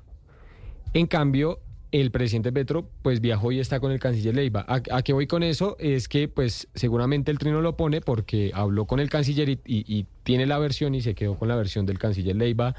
En 0.94 1.08
cambio, 1.08 1.60
el 1.94 2.12
presidente 2.12 2.52
Petro 2.52 2.90
pues 3.02 3.22
viajó 3.22 3.52
y 3.54 3.60
está 3.60 3.80
con 3.80 3.92
el 3.92 4.00
canciller 4.00 4.36
Leiva. 4.36 4.66
¿A, 4.68 4.82
a 4.92 5.02
qué 5.02 5.14
voy 5.14 5.28
con 5.28 5.44
eso? 5.44 5.78
Es 5.80 6.08
que 6.10 6.28
pues 6.28 6.68
seguramente 6.76 7.32
el 7.32 7.38
trino 7.38 7.62
lo 7.62 7.78
pone 7.78 8.02
porque 8.02 8.52
habló 8.54 8.86
con 8.86 9.00
el 9.00 9.10
canciller 9.10 9.48
y, 9.50 9.60
y- 9.66 9.86
y 9.88 10.06
tiene 10.24 10.46
la 10.46 10.58
versión 10.60 10.94
y 10.96 11.02
se 11.02 11.16
quedó 11.16 11.36
con 11.36 11.48
la 11.48 11.56
versión 11.56 11.86
del 11.86 12.00
canciller 12.00 12.36
Leiva, 12.36 12.76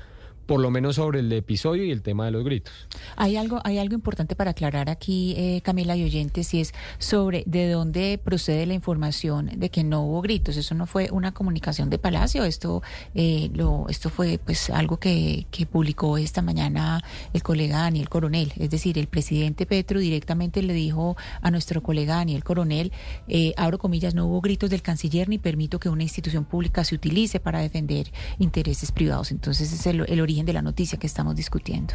por 0.47 0.61
lo 0.61 0.71
menos 0.71 0.97
sobre 0.97 1.21
el 1.21 1.33
episodio 1.33 1.85
y 1.85 1.91
el 1.91 2.03
tema 2.03 2.25
de 2.27 2.33
los 2.33 2.45
gritos. 2.45 2.73
Hay 3.17 3.37
algo, 3.37 3.61
hay 3.65 3.79
algo 3.79 3.95
importante 3.95 4.37
para 4.37 4.53
aclarar 4.53 4.91
aquí, 4.91 5.35
eh, 5.37 5.61
Camila 5.63 5.97
y 5.97 6.05
oyentes, 6.05 6.53
y 6.55 6.61
es 6.61 6.75
sobre 6.99 7.45
de 7.47 7.71
dónde 7.71 8.19
procede 8.23 8.67
la 8.67 8.75
información 8.75 9.51
de 9.57 9.71
que 9.71 9.85
no 9.85 10.03
hubo 10.03 10.23
gritos. 10.23 10.57
Eso 10.57 10.75
no 10.75 10.87
fue 10.87 11.09
una 11.11 11.33
comunicación 11.33 11.91
de 11.91 11.99
Palacio, 11.99 12.45
esto, 12.45 12.83
eh, 13.15 13.51
lo, 13.55 13.87
esto 13.89 14.11
fue 14.11 14.39
pues 14.45 14.71
algo 14.71 14.99
que, 14.99 15.47
que 15.51 15.67
publicó 15.67 16.19
esta 16.19 16.43
mañana 16.43 17.03
el 17.33 17.43
colega 17.43 17.79
Daniel 17.79 18.09
Coronel. 18.09 18.53
Es 18.59 18.71
decir, 18.71 18.99
el 18.99 19.07
presidente 19.07 19.67
Petro 19.67 20.01
directamente 20.01 20.63
le 20.63 20.73
dijo 20.73 21.17
a 21.41 21.51
nuestro 21.51 21.83
colega 21.83 22.17
Daniel 22.17 22.45
Coronel, 22.45 22.93
eh, 23.29 23.55
abro 23.57 23.79
comillas, 23.79 24.15
no 24.15 24.27
hubo 24.27 24.41
gritos 24.41 24.71
del 24.71 24.83
canciller 24.83 25.29
ni 25.29 25.39
permito 25.39 25.79
que 25.79 25.89
una 25.89 26.03
institución 26.03 26.45
pública 26.45 26.85
se 26.85 26.95
utilice 26.95 27.41
para 27.41 27.61
defender 27.61 28.11
intereses 28.39 28.93
privados. 28.93 29.31
Entonces 29.31 29.73
es 29.73 29.87
el, 29.87 30.05
el 30.09 30.21
origen 30.21 30.32
de 30.41 30.53
la 30.53 30.63
noticia 30.63 30.99
que 30.99 31.07
estamos 31.07 31.37
discutiendo. 31.37 31.95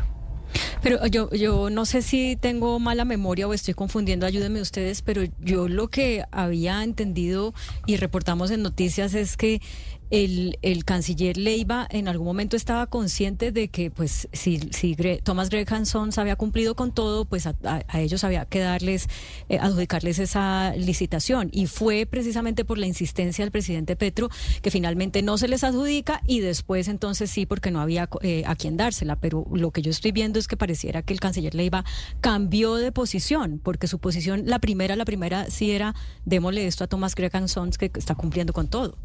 Pero 0.81 1.05
yo, 1.07 1.29
yo 1.31 1.69
no 1.69 1.85
sé 1.85 2.01
si 2.01 2.37
tengo 2.39 2.79
mala 2.79 3.03
memoria 3.03 3.47
o 3.47 3.53
estoy 3.53 3.73
confundiendo, 3.73 4.25
ayúdenme 4.25 4.61
ustedes, 4.61 5.01
pero 5.01 5.23
yo 5.39 5.67
lo 5.67 5.89
que 5.89 6.23
había 6.31 6.83
entendido 6.83 7.53
y 7.85 7.97
reportamos 7.97 8.51
en 8.51 8.61
noticias 8.61 9.13
es 9.13 9.35
que 9.35 9.61
el, 10.09 10.57
el 10.61 10.85
canciller 10.85 11.37
Leiva 11.37 11.87
en 11.89 12.07
algún 12.07 12.25
momento 12.27 12.55
estaba 12.55 12.87
consciente 12.87 13.51
de 13.51 13.67
que 13.67 13.91
pues 13.91 14.27
si, 14.33 14.59
si 14.71 14.95
Gre- 14.95 15.21
Thomas 15.23 15.49
Greg 15.49 15.67
había 16.17 16.35
cumplido 16.35 16.75
con 16.75 16.91
todo, 16.93 17.25
pues 17.25 17.47
a, 17.47 17.55
a- 17.63 17.83
a 17.87 18.01
ellos 18.01 18.23
había 18.23 18.45
que 18.45 18.59
darles, 18.59 19.07
eh, 19.49 19.59
adjudicarles 19.59 20.19
esa 20.19 20.73
licitación. 20.75 21.49
Y 21.51 21.67
fue 21.67 22.05
precisamente 22.05 22.63
por 22.65 22.77
la 22.77 22.87
insistencia 22.87 23.43
del 23.43 23.51
presidente 23.51 23.95
Petro 23.95 24.29
que 24.61 24.71
finalmente 24.71 25.21
no 25.21 25.37
se 25.37 25.47
les 25.47 25.63
adjudica 25.63 26.21
y 26.25 26.39
después 26.39 26.87
entonces 26.87 27.29
sí 27.29 27.45
porque 27.45 27.71
no 27.71 27.81
había 27.81 28.09
eh, 28.21 28.43
a 28.45 28.55
quien 28.55 28.77
dársela. 28.77 29.17
Pero 29.17 29.45
lo 29.51 29.71
que 29.71 29.81
yo 29.81 29.91
estoy 29.91 30.11
viendo 30.11 30.39
es 30.39 30.47
que 30.47 30.57
pareciera 30.57 31.01
que 31.01 31.13
el 31.13 31.19
canciller 31.19 31.55
Leiva 31.55 31.83
cambió 32.21 32.75
de 32.75 32.91
posición, 32.91 33.59
porque 33.63 33.87
su 33.87 33.99
posición, 33.99 34.43
la 34.45 34.59
primera, 34.59 34.95
la 34.95 35.05
primera 35.05 35.49
sí 35.49 35.71
era 35.71 35.95
démosle 36.25 36.67
esto 36.67 36.83
a 36.83 36.87
Thomas 36.87 37.15
Greg 37.15 37.35
Hanson 37.35 37.71
que 37.71 37.91
está 37.95 38.15
cumpliendo 38.15 38.53
con 38.53 38.67
todo. 38.69 38.97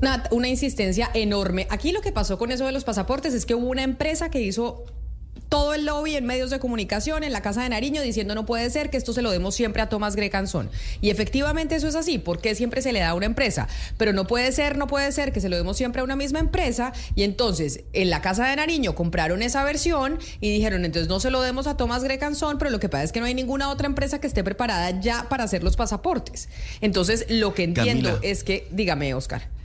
Una, 0.00 0.24
una 0.30 0.48
insistencia 0.48 1.10
enorme. 1.14 1.66
Aquí 1.70 1.92
lo 1.92 2.00
que 2.00 2.12
pasó 2.12 2.38
con 2.38 2.52
eso 2.52 2.66
de 2.66 2.72
los 2.72 2.84
pasaportes 2.84 3.34
es 3.34 3.46
que 3.46 3.54
hubo 3.54 3.68
una 3.68 3.82
empresa 3.82 4.30
que 4.30 4.40
hizo 4.40 4.84
todo 5.50 5.74
el 5.74 5.84
lobby 5.84 6.14
en 6.14 6.24
medios 6.24 6.48
de 6.50 6.60
comunicación, 6.60 7.24
en 7.24 7.32
la 7.32 7.42
Casa 7.42 7.62
de 7.62 7.68
Nariño, 7.68 8.00
diciendo 8.02 8.34
no 8.36 8.46
puede 8.46 8.70
ser 8.70 8.88
que 8.88 8.96
esto 8.96 9.12
se 9.12 9.20
lo 9.20 9.32
demos 9.32 9.54
siempre 9.54 9.82
a 9.82 9.88
Tomás 9.88 10.14
Grecanzón. 10.14 10.70
Y 11.00 11.10
efectivamente 11.10 11.74
eso 11.74 11.88
es 11.88 11.96
así, 11.96 12.18
porque 12.18 12.54
siempre 12.54 12.82
se 12.82 12.92
le 12.92 13.00
da 13.00 13.10
a 13.10 13.14
una 13.14 13.26
empresa. 13.26 13.66
Pero 13.98 14.12
no 14.12 14.28
puede 14.28 14.52
ser, 14.52 14.78
no 14.78 14.86
puede 14.86 15.10
ser 15.10 15.32
que 15.32 15.40
se 15.40 15.48
lo 15.48 15.56
demos 15.56 15.76
siempre 15.76 16.02
a 16.02 16.04
una 16.04 16.14
misma 16.14 16.38
empresa. 16.38 16.92
Y 17.16 17.24
entonces 17.24 17.80
en 17.92 18.10
la 18.10 18.22
Casa 18.22 18.46
de 18.46 18.54
Nariño 18.54 18.94
compraron 18.94 19.42
esa 19.42 19.64
versión 19.64 20.20
y 20.40 20.52
dijeron, 20.52 20.84
entonces 20.84 21.08
no 21.08 21.18
se 21.18 21.30
lo 21.30 21.42
demos 21.42 21.66
a 21.66 21.76
Tomás 21.76 22.04
Grecanzón, 22.04 22.58
pero 22.58 22.70
lo 22.70 22.78
que 22.78 22.88
pasa 22.88 23.02
es 23.02 23.12
que 23.12 23.18
no 23.18 23.26
hay 23.26 23.34
ninguna 23.34 23.70
otra 23.70 23.88
empresa 23.88 24.20
que 24.20 24.28
esté 24.28 24.44
preparada 24.44 25.00
ya 25.00 25.28
para 25.28 25.42
hacer 25.42 25.64
los 25.64 25.74
pasaportes. 25.74 26.48
Entonces 26.80 27.26
lo 27.28 27.54
que 27.54 27.64
entiendo 27.64 28.10
Camila. 28.10 28.18
es 28.22 28.44
que, 28.44 28.68
dígame, 28.70 29.14
Oscar. 29.14 29.59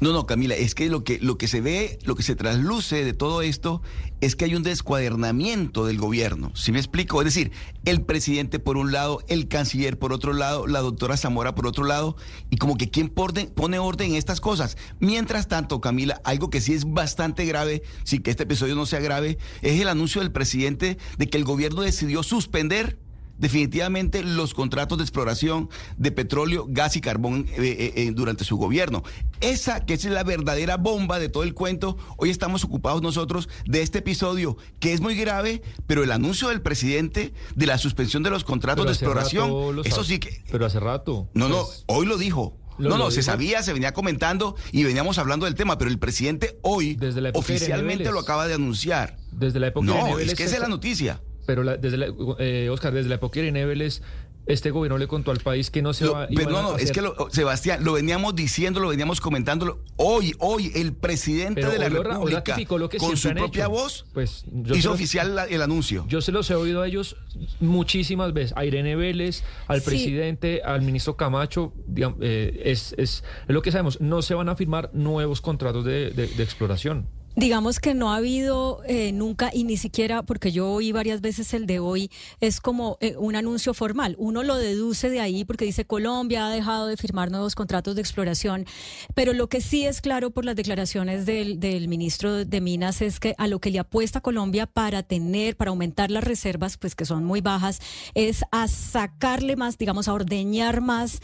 No, 0.00 0.12
no, 0.12 0.24
Camila, 0.24 0.54
es 0.54 0.74
que 0.74 0.88
lo 0.88 1.04
que 1.04 1.18
lo 1.20 1.36
que 1.36 1.46
se 1.46 1.60
ve, 1.60 1.98
lo 2.04 2.14
que 2.14 2.22
se 2.22 2.34
trasluce 2.34 3.04
de 3.04 3.12
todo 3.12 3.42
esto 3.42 3.82
es 4.22 4.34
que 4.34 4.46
hay 4.46 4.54
un 4.54 4.62
descuadernamiento 4.62 5.84
del 5.84 5.98
gobierno. 5.98 6.52
¿Sí 6.54 6.72
me 6.72 6.78
explico? 6.78 7.20
Es 7.20 7.26
decir, 7.26 7.52
el 7.84 8.02
presidente 8.02 8.58
por 8.58 8.78
un 8.78 8.92
lado, 8.92 9.22
el 9.28 9.46
canciller 9.48 9.98
por 9.98 10.14
otro 10.14 10.32
lado, 10.32 10.66
la 10.66 10.80
doctora 10.80 11.18
Zamora 11.18 11.54
por 11.54 11.66
otro 11.66 11.84
lado, 11.84 12.16
y 12.48 12.56
como 12.56 12.78
que 12.78 12.90
quién 12.90 13.10
pone, 13.10 13.50
orden 13.78 14.12
en 14.12 14.16
estas 14.16 14.40
cosas. 14.40 14.78
Mientras 15.00 15.48
tanto, 15.48 15.82
Camila, 15.82 16.20
algo 16.24 16.48
que 16.48 16.62
sí 16.62 16.72
es 16.72 16.90
bastante 16.90 17.44
grave, 17.44 17.82
sin 18.04 18.22
que 18.22 18.30
este 18.30 18.44
episodio 18.44 18.74
no 18.76 18.86
sea 18.86 19.00
grave, 19.00 19.36
es 19.60 19.80
el 19.80 19.88
anuncio 19.88 20.22
del 20.22 20.32
presidente 20.32 20.96
de 21.18 21.28
que 21.28 21.36
el 21.36 21.44
gobierno 21.44 21.82
decidió 21.82 22.22
suspender 22.22 22.98
definitivamente 23.40 24.22
los 24.22 24.54
contratos 24.54 24.98
de 24.98 25.04
exploración 25.04 25.68
de 25.96 26.12
petróleo, 26.12 26.66
gas 26.68 26.94
y 26.96 27.00
carbón 27.00 27.46
eh, 27.48 27.54
eh, 27.58 27.92
eh, 27.96 28.12
durante 28.14 28.44
su 28.44 28.56
gobierno. 28.56 29.02
Esa 29.40 29.84
que 29.84 29.94
es 29.94 30.04
la 30.04 30.22
verdadera 30.22 30.76
bomba 30.76 31.18
de 31.18 31.28
todo 31.28 31.42
el 31.42 31.54
cuento. 31.54 31.96
Hoy 32.18 32.30
estamos 32.30 32.62
ocupados 32.64 33.02
nosotros 33.02 33.48
de 33.66 33.82
este 33.82 33.98
episodio 33.98 34.56
que 34.78 34.92
es 34.92 35.00
muy 35.00 35.16
grave, 35.16 35.62
pero 35.86 36.04
el 36.04 36.12
anuncio 36.12 36.48
del 36.48 36.60
presidente 36.62 37.32
de 37.56 37.66
la 37.66 37.78
suspensión 37.78 38.22
de 38.22 38.30
los 38.30 38.44
contratos 38.44 38.86
de 38.86 38.92
exploración, 38.92 39.80
eso 39.84 40.04
sí 40.04 40.18
que... 40.18 40.42
Pero 40.50 40.66
hace 40.66 40.78
rato. 40.78 41.28
No, 41.34 41.48
no, 41.48 41.64
Pues, 41.64 41.84
hoy 41.86 42.06
lo 42.06 42.18
dijo. 42.18 42.56
¿Lo- 42.78 42.90
no, 42.90 42.96
no, 42.96 43.10
se 43.10 43.22
sabía, 43.22 43.62
se 43.62 43.74
venía 43.74 43.92
comentando 43.92 44.56
y 44.72 44.84
veníamos 44.84 45.18
hablando 45.18 45.44
del 45.44 45.54
tema, 45.54 45.76
pero 45.76 45.90
el 45.90 45.98
presidente 45.98 46.58
hoy 46.62 46.96
oficialmente 47.34 48.10
lo 48.10 48.20
acaba 48.20 48.46
de 48.46 48.54
anunciar. 48.54 49.16
Desde 49.32 49.60
la 49.60 49.66
época 49.68 49.86
de 49.86 49.92
No, 49.92 50.18
es 50.18 50.34
que 50.34 50.44
esa 50.44 50.54
es 50.56 50.60
la 50.62 50.68
noticia. 50.68 51.20
Pero 51.50 51.64
la- 51.64 51.76
desde 51.76 51.96
la, 51.96 52.06
eh, 52.38 52.68
Oscar, 52.70 52.92
desde 52.94 53.08
la 53.08 53.16
época 53.16 53.40
de 53.40 53.46
Irene 53.48 53.66
Vélez, 53.66 54.02
este 54.46 54.70
gobierno 54.70 54.98
le 54.98 55.08
contó 55.08 55.32
al 55.32 55.38
país 55.40 55.68
que 55.68 55.82
no 55.82 55.92
se 55.92 56.04
Lo- 56.04 56.12
va 56.12 56.28
pero 56.32 56.48
no, 56.50 56.58
a 56.58 56.62
no, 56.62 56.76
es 56.76 56.92
que 56.92 57.02
lo- 57.02 57.28
Sebastián, 57.32 57.82
lo 57.82 57.94
veníamos 57.94 58.36
diciendo, 58.36 58.78
lo 58.78 58.88
veníamos 58.88 59.20
comentándolo. 59.20 59.80
Hoy, 59.96 60.32
hoy, 60.38 60.70
el 60.76 60.92
presidente 60.92 61.60
Pero 61.62 61.72
de 61.72 61.78
la 61.80 61.86
hoy 61.86 61.92
hoy 61.96 62.02
República, 62.04 62.38
ratificó 62.46 62.78
lo 62.78 62.88
que 62.88 62.98
con 62.98 63.16
su 63.16 63.30
propia 63.30 63.64
hecho. 63.64 63.70
voz, 63.70 64.06
Pues 64.14 64.44
yo 64.48 64.76
hizo 64.76 64.90
los- 64.90 64.94
oficial 64.94 65.34
la- 65.34 65.44
el 65.46 65.60
anuncio. 65.60 66.04
Yo 66.08 66.20
se 66.20 66.30
los 66.30 66.48
he 66.52 66.54
oído 66.54 66.82
a 66.82 66.86
ellos 66.86 67.16
muchísimas 67.58 68.32
veces, 68.32 68.52
a 68.56 68.64
Irene 68.64 68.94
Vélez, 68.94 69.42
al 69.66 69.80
Sí. 69.80 69.86
presidente, 69.86 70.62
al 70.64 70.82
ministro 70.82 71.16
Camacho, 71.16 71.72
digamos, 71.88 72.18
eh, 72.22 72.62
es, 72.64 72.94
es, 72.96 73.24
es 73.48 73.48
lo 73.48 73.60
que 73.62 73.72
sabemos, 73.72 74.00
no 74.00 74.22
se 74.22 74.34
van 74.34 74.48
a 74.48 74.54
firmar 74.56 74.90
nuevos 74.92 75.40
contratos 75.40 75.84
de, 75.84 76.10
de- 76.10 76.28
de 76.28 76.42
exploración. 76.42 77.06
Digamos 77.36 77.78
que 77.78 77.94
no 77.94 78.12
ha 78.12 78.16
habido 78.16 78.82
eh, 78.86 79.12
nunca 79.12 79.50
y 79.54 79.62
ni 79.62 79.76
siquiera, 79.76 80.24
porque 80.24 80.50
yo 80.50 80.68
oí 80.68 80.90
varias 80.90 81.20
veces 81.20 81.54
el 81.54 81.66
de 81.66 81.78
hoy, 81.78 82.10
es 82.40 82.60
como 82.60 82.98
eh, 83.00 83.14
un 83.16 83.36
anuncio 83.36 83.72
formal. 83.72 84.16
Uno 84.18 84.42
lo 84.42 84.56
deduce 84.56 85.08
de 85.10 85.20
ahí 85.20 85.44
porque 85.44 85.64
dice 85.64 85.84
Colombia 85.84 86.46
ha 86.46 86.50
dejado 86.50 86.88
de 86.88 86.96
firmar 86.96 87.30
nuevos 87.30 87.54
contratos 87.54 87.94
de 87.94 88.00
exploración, 88.00 88.66
pero 89.14 89.32
lo 89.32 89.48
que 89.48 89.60
sí 89.60 89.86
es 89.86 90.00
claro 90.00 90.32
por 90.32 90.44
las 90.44 90.56
declaraciones 90.56 91.24
del, 91.24 91.60
ministro 91.88 92.44
de 92.44 92.60
Minas 92.60 93.00
es 93.00 93.20
que 93.20 93.34
a 93.38 93.46
lo 93.46 93.60
que 93.60 93.70
le 93.70 93.78
apuesta 93.78 94.20
Colombia 94.20 94.66
para 94.66 95.04
tener, 95.04 95.56
para 95.56 95.70
aumentar 95.70 96.10
las 96.10 96.24
reservas, 96.24 96.76
pues 96.78 96.96
que 96.96 97.04
son 97.04 97.24
muy 97.24 97.40
bajas, 97.40 97.80
es 98.14 98.44
a 98.50 98.66
sacarle 98.66 99.54
más, 99.54 99.78
digamos, 99.78 100.08
a 100.08 100.14
ordeñar 100.14 100.80
más 100.80 101.20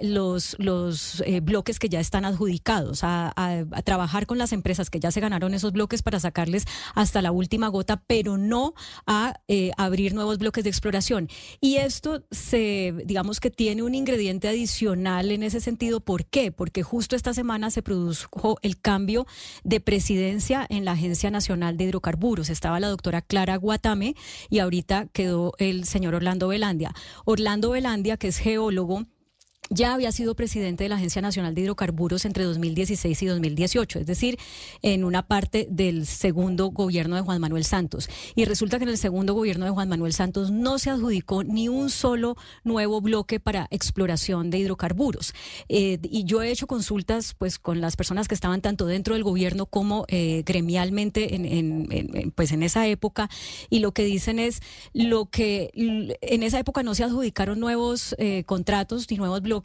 los, 0.00 0.56
los 0.58 1.22
eh, 1.26 1.40
bloques 1.40 1.78
que 1.78 1.90
ya 1.90 2.00
están 2.00 2.24
adjudicados, 2.24 3.04
a- 3.04 3.34
a 3.36 3.82
trabajar 3.82 4.26
con 4.26 4.38
las 4.38 4.52
empresas 4.52 4.88
que 4.88 4.98
ya 4.98 5.10
se 5.10 5.25
ganaron 5.26 5.54
esos 5.54 5.72
bloques 5.72 6.02
para 6.02 6.20
sacarles 6.20 6.64
hasta 6.94 7.20
la 7.20 7.32
última 7.32 7.68
gota, 7.68 8.02
pero 8.06 8.38
no 8.38 8.74
a 9.06 9.34
eh, 9.48 9.72
abrir 9.76 10.14
nuevos 10.14 10.38
bloques 10.38 10.62
de 10.64 10.70
exploración. 10.70 11.28
Y 11.60 11.76
esto 11.76 12.24
se, 12.30 12.94
digamos 13.04 13.40
que 13.40 13.50
tiene 13.50 13.82
un 13.82 13.94
ingrediente 13.94 14.48
adicional 14.48 15.30
en 15.32 15.42
ese 15.42 15.60
sentido. 15.60 16.00
¿Por 16.00 16.26
qué? 16.26 16.52
Porque 16.52 16.82
justo 16.82 17.16
esta 17.16 17.34
semana 17.34 17.70
se 17.70 17.82
produjo 17.82 18.58
el 18.62 18.80
cambio 18.80 19.26
de 19.64 19.80
presidencia 19.80 20.64
en 20.68 20.84
la 20.84 20.92
Agencia 20.92 21.30
Nacional 21.30 21.76
de 21.76 21.84
Hidrocarburos. 21.84 22.50
Estaba 22.50 22.78
la 22.80 22.88
doctora 22.88 23.20
Clara 23.20 23.56
Guatame 23.56 24.14
y 24.48 24.60
ahorita 24.60 25.08
quedó 25.12 25.54
el 25.58 25.84
señor 25.84 26.14
Orlando 26.14 26.48
Velandia. 26.48 26.94
Orlando 27.24 27.70
Velandia, 27.70 28.16
que 28.16 28.28
es 28.28 28.38
geólogo, 28.38 29.06
ya 29.70 29.94
había 29.94 30.12
sido 30.12 30.34
presidente 30.34 30.84
de 30.84 30.88
la 30.88 30.96
Agencia 30.96 31.22
Nacional 31.22 31.54
de 31.54 31.62
Hidrocarburos 31.62 32.24
entre 32.24 32.44
2016 32.44 33.22
y 33.22 33.26
2018, 33.26 34.00
es 34.00 34.06
decir, 34.06 34.38
en 34.82 35.04
una 35.04 35.26
parte 35.26 35.66
del 35.70 36.06
segundo 36.06 36.68
gobierno 36.68 37.16
de 37.16 37.22
Juan 37.22 37.40
Manuel 37.40 37.64
Santos. 37.64 38.08
Y 38.34 38.44
resulta 38.44 38.78
que 38.78 38.84
en 38.84 38.90
el 38.90 38.98
segundo 38.98 39.34
gobierno 39.34 39.64
de 39.64 39.72
Juan 39.72 39.88
Manuel 39.88 40.12
Santos 40.12 40.50
no 40.50 40.78
se 40.78 40.90
adjudicó 40.90 41.42
ni 41.44 41.68
un 41.68 41.90
solo 41.90 42.36
nuevo 42.64 43.00
bloque 43.00 43.40
para 43.40 43.66
exploración 43.70 44.50
de 44.50 44.58
hidrocarburos. 44.58 45.34
Eh, 45.68 45.98
y 46.02 46.24
yo 46.24 46.42
he 46.42 46.50
hecho 46.50 46.66
consultas 46.66 47.34
pues 47.34 47.58
con 47.58 47.80
las 47.80 47.96
personas 47.96 48.28
que 48.28 48.34
estaban 48.34 48.60
tanto 48.60 48.86
dentro 48.86 49.14
del 49.14 49.24
gobierno 49.24 49.66
como 49.66 50.04
eh, 50.08 50.42
gremialmente 50.46 51.34
en, 51.34 52.32
pues 52.34 52.52
en 52.52 52.62
esa 52.62 52.86
época 52.86 53.28
y 53.70 53.80
lo 53.80 53.92
que 53.92 54.04
dicen 54.04 54.38
es 54.38 54.60
lo 54.92 55.26
que 55.26 55.70
en 55.74 56.42
esa 56.42 56.58
época 56.58 56.82
no 56.82 56.94
se 56.94 57.04
adjudicaron 57.04 57.58
nuevos 57.60 58.14
eh, 58.18 58.44
contratos 58.44 59.10
ni 59.10 59.16
nuevos 59.16 59.42
bloques 59.42 59.55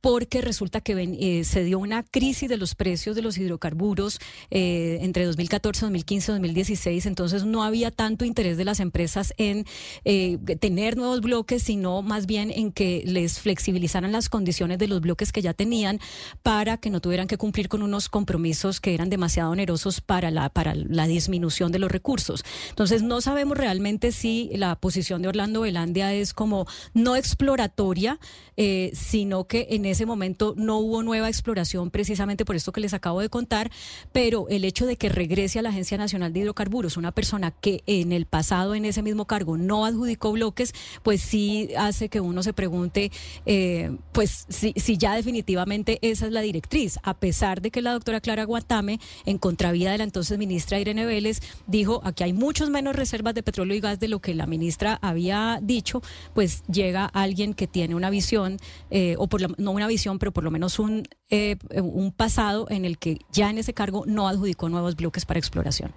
porque 0.00 0.40
resulta 0.40 0.80
que 0.80 0.92
eh, 0.94 1.44
se 1.44 1.64
dio 1.64 1.78
una 1.78 2.02
crisis 2.02 2.48
de 2.48 2.56
los 2.56 2.74
precios 2.74 3.16
de 3.16 3.22
los 3.22 3.38
hidrocarburos 3.38 4.20
eh, 4.50 4.98
entre 5.02 5.24
2014, 5.24 5.82
2015, 5.82 6.32
2016, 6.32 7.06
entonces 7.06 7.44
no 7.44 7.62
había 7.62 7.90
tanto 7.90 8.24
interés 8.24 8.56
de 8.56 8.64
las 8.64 8.80
empresas 8.80 9.34
en 9.38 9.66
eh, 10.04 10.38
tener 10.60 10.96
nuevos 10.96 11.20
bloques, 11.20 11.62
sino 11.62 12.02
más 12.02 12.26
bien 12.26 12.50
en 12.50 12.72
que 12.72 13.02
les 13.06 13.40
flexibilizaran 13.40 14.12
las 14.12 14.28
condiciones 14.28 14.78
de 14.78 14.88
los 14.88 15.00
bloques 15.00 15.32
que 15.32 15.42
ya 15.42 15.54
tenían 15.54 16.00
para 16.42 16.76
que 16.76 16.90
no 16.90 17.00
tuvieran 17.00 17.26
que 17.26 17.36
cumplir 17.36 17.68
con 17.68 17.82
unos 17.82 18.08
compromisos 18.08 18.80
que 18.80 18.94
eran 18.94 19.10
demasiado 19.10 19.50
onerosos 19.50 20.00
para 20.00 20.30
la, 20.30 20.48
para 20.48 20.74
la 20.74 21.06
disminución 21.06 21.72
de 21.72 21.78
los 21.78 21.90
recursos. 21.90 22.44
Entonces 22.70 23.02
no 23.02 23.20
sabemos 23.20 23.56
realmente 23.56 24.12
si 24.12 24.50
la 24.54 24.76
posición 24.76 25.22
de 25.22 25.28
Orlando 25.28 25.62
Velandia 25.62 26.12
es 26.12 26.32
como 26.34 26.66
no 26.92 27.16
exploratoria, 27.16 28.18
eh, 28.56 28.92
sino 28.94 29.23
que 29.46 29.66
en 29.70 29.86
ese 29.86 30.06
momento 30.06 30.54
no 30.56 30.78
hubo 30.78 31.02
nueva 31.02 31.28
exploración 31.28 31.90
precisamente 31.90 32.44
por 32.44 32.56
esto 32.56 32.72
que 32.72 32.80
les 32.80 32.94
acabo 32.94 33.20
de 33.20 33.28
contar, 33.28 33.70
pero 34.12 34.46
el 34.48 34.64
hecho 34.64 34.86
de 34.86 34.96
que 34.96 35.08
regrese 35.08 35.58
a 35.58 35.62
la 35.62 35.70
Agencia 35.70 35.98
Nacional 35.98 36.32
de 36.32 36.40
Hidrocarburos 36.40 36.96
una 36.96 37.12
persona 37.12 37.50
que 37.50 37.82
en 37.86 38.12
el 38.12 38.26
pasado 38.26 38.74
en 38.74 38.84
ese 38.84 39.02
mismo 39.02 39.26
cargo 39.26 39.56
no 39.56 39.84
adjudicó 39.86 40.32
bloques, 40.32 40.74
pues 41.02 41.20
sí 41.20 41.70
hace 41.76 42.08
que 42.08 42.20
uno 42.20 42.42
se 42.42 42.52
pregunte, 42.52 43.10
eh, 43.46 43.96
pues 44.12 44.46
si, 44.48 44.72
si 44.76 44.96
ya 44.96 45.14
definitivamente 45.14 45.98
esa 46.02 46.26
es 46.26 46.32
la 46.32 46.40
directriz, 46.40 46.98
a 47.02 47.14
pesar 47.14 47.60
de 47.60 47.70
que 47.70 47.82
la 47.82 47.92
doctora 47.92 48.20
Clara 48.20 48.44
Guatame, 48.44 49.00
en 49.26 49.38
contravía 49.38 49.90
de 49.90 49.98
la 49.98 50.04
entonces 50.04 50.38
ministra 50.38 50.78
Irene 50.78 51.06
Vélez, 51.06 51.40
dijo 51.66 52.00
aquí 52.04 52.24
hay 52.24 52.32
muchos 52.32 52.70
menos 52.70 52.94
reservas 52.94 53.34
de 53.34 53.42
petróleo 53.42 53.76
y 53.76 53.80
gas 53.80 53.98
de 53.98 54.08
lo 54.08 54.20
que 54.20 54.34
la 54.34 54.46
ministra 54.46 54.98
había 55.02 55.58
dicho, 55.62 56.02
pues 56.34 56.62
llega 56.64 57.06
alguien 57.06 57.54
que 57.54 57.66
tiene 57.66 57.94
una 57.94 58.10
visión, 58.10 58.58
eh, 58.90 59.13
o 59.18 59.26
por 59.26 59.58
no 59.60 59.70
una 59.70 59.86
visión, 59.86 60.18
pero 60.18 60.32
por 60.32 60.44
lo 60.44 60.50
menos 60.50 60.78
un, 60.78 61.06
eh, 61.30 61.56
un 61.80 62.12
pasado 62.12 62.66
en 62.70 62.84
el 62.84 62.98
que 62.98 63.18
ya 63.32 63.50
en 63.50 63.58
ese 63.58 63.74
cargo 63.74 64.04
no 64.06 64.28
adjudicó 64.28 64.68
nuevos 64.68 64.96
bloques 64.96 65.24
para 65.24 65.38
exploración. 65.38 65.92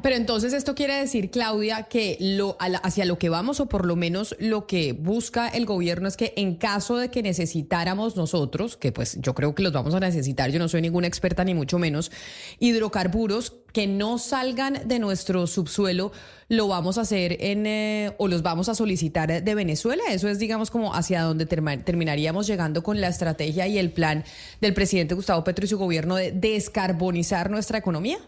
Pero 0.00 0.16
entonces 0.16 0.52
esto 0.54 0.74
quiere 0.74 0.94
decir, 0.94 1.30
Claudia, 1.30 1.84
que 1.84 2.16
lo, 2.18 2.56
hacia 2.58 3.04
lo 3.04 3.18
que 3.18 3.28
vamos, 3.28 3.60
o 3.60 3.66
por 3.66 3.84
lo 3.86 3.94
menos 3.94 4.34
lo 4.38 4.66
que 4.66 4.94
busca 4.94 5.48
el 5.48 5.66
gobierno 5.66 6.08
es 6.08 6.16
que 6.16 6.32
en 6.36 6.56
caso 6.56 6.96
de 6.96 7.10
que 7.10 7.22
necesitáramos 7.22 8.16
nosotros, 8.16 8.76
que 8.76 8.90
pues 8.90 9.18
yo 9.20 9.34
creo 9.34 9.54
que 9.54 9.62
los 9.62 9.72
vamos 9.72 9.94
a 9.94 10.00
necesitar, 10.00 10.50
yo 10.50 10.58
no 10.58 10.68
soy 10.68 10.80
ninguna 10.80 11.06
experta 11.06 11.44
ni 11.44 11.52
mucho 11.52 11.78
menos, 11.78 12.10
hidrocarburos 12.58 13.54
que 13.72 13.86
no 13.86 14.18
salgan 14.18 14.80
de 14.86 14.98
nuestro 14.98 15.46
subsuelo, 15.46 16.12
lo 16.48 16.68
vamos 16.68 16.96
a 16.96 17.02
hacer 17.02 17.36
en, 17.40 17.66
eh, 17.66 18.14
o 18.18 18.28
los 18.28 18.42
vamos 18.42 18.68
a 18.68 18.74
solicitar 18.74 19.42
de 19.42 19.54
Venezuela. 19.54 20.02
Eso 20.10 20.28
es, 20.28 20.38
digamos, 20.38 20.70
como 20.70 20.94
hacia 20.94 21.22
donde 21.22 21.46
terminaríamos 21.46 22.46
llegando 22.46 22.82
con 22.82 23.00
la 23.00 23.08
estrategia 23.08 23.66
y 23.68 23.78
el 23.78 23.92
plan 23.92 24.24
del 24.60 24.74
presidente 24.74 25.14
Gustavo 25.14 25.44
Petro 25.44 25.64
y 25.64 25.68
su 25.68 25.78
gobierno 25.78 26.16
de 26.16 26.32
descarbonizar 26.32 27.50
nuestra 27.50 27.78
economía. 27.78 28.18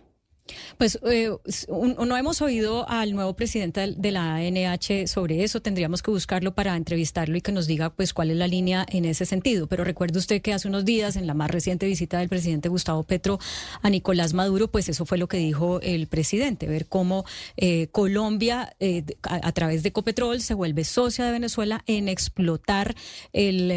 Pues 0.79 0.99
eh, 1.05 1.31
no 1.79 2.17
hemos 2.17 2.43
oído 2.43 2.89
al 2.89 3.15
nuevo 3.15 3.35
presidente 3.35 3.95
de 3.97 4.11
la 4.11 4.37
ANH 4.37 5.07
sobre 5.07 5.43
eso. 5.43 5.63
Tendríamos 5.63 6.03
que 6.03 6.11
buscarlo 6.11 6.55
para 6.55 6.77
entrevistarlo 6.77 7.37
y 7.37 7.41
que 7.41 7.53
nos 7.53 7.67
diga 7.67 7.91
pues 7.91 8.13
cuál 8.13 8.31
es 8.31 8.37
la 8.37 8.47
línea 8.47 8.85
en 8.91 9.05
ese 9.05 9.25
sentido. 9.25 9.67
Pero 9.67 9.85
recuerde 9.85 10.19
usted 10.19 10.43
que 10.43 10.53
hace 10.53 10.69
unos 10.69 10.85
días, 10.85 11.17
en 11.17 11.27
la 11.27 11.35
más 11.35 11.51
reciente 11.51 11.87
visita 11.87 12.19
del 12.19 12.29
presidente 12.29 12.69
Gustavo 12.69 13.03
Petro 13.03 13.39
a 13.83 13.91
Nicolás 13.91 14.35
Maduro, 14.35 14.69
pues 14.69 14.89
eso 14.89 15.07
fue 15.07 15.19
lo 15.19 15.29
que 15.29 15.39
dijo 15.39 15.81
el 15.81 16.07
presidente, 16.09 16.67
ver 16.67 16.87
cómo 16.87 17.25
eh, 17.57 17.89
Colombia 17.89 18.75
eh, 18.81 19.05
a, 19.23 19.53
través 19.53 19.83
de 19.83 19.91
Ecopetrol 19.91 20.41
se 20.41 20.55
vuelve 20.55 20.85
socia 20.85 21.25
de 21.25 21.33
Venezuela 21.33 21.83
en 21.87 22.09
explotar 22.09 22.95
el, 23.33 23.71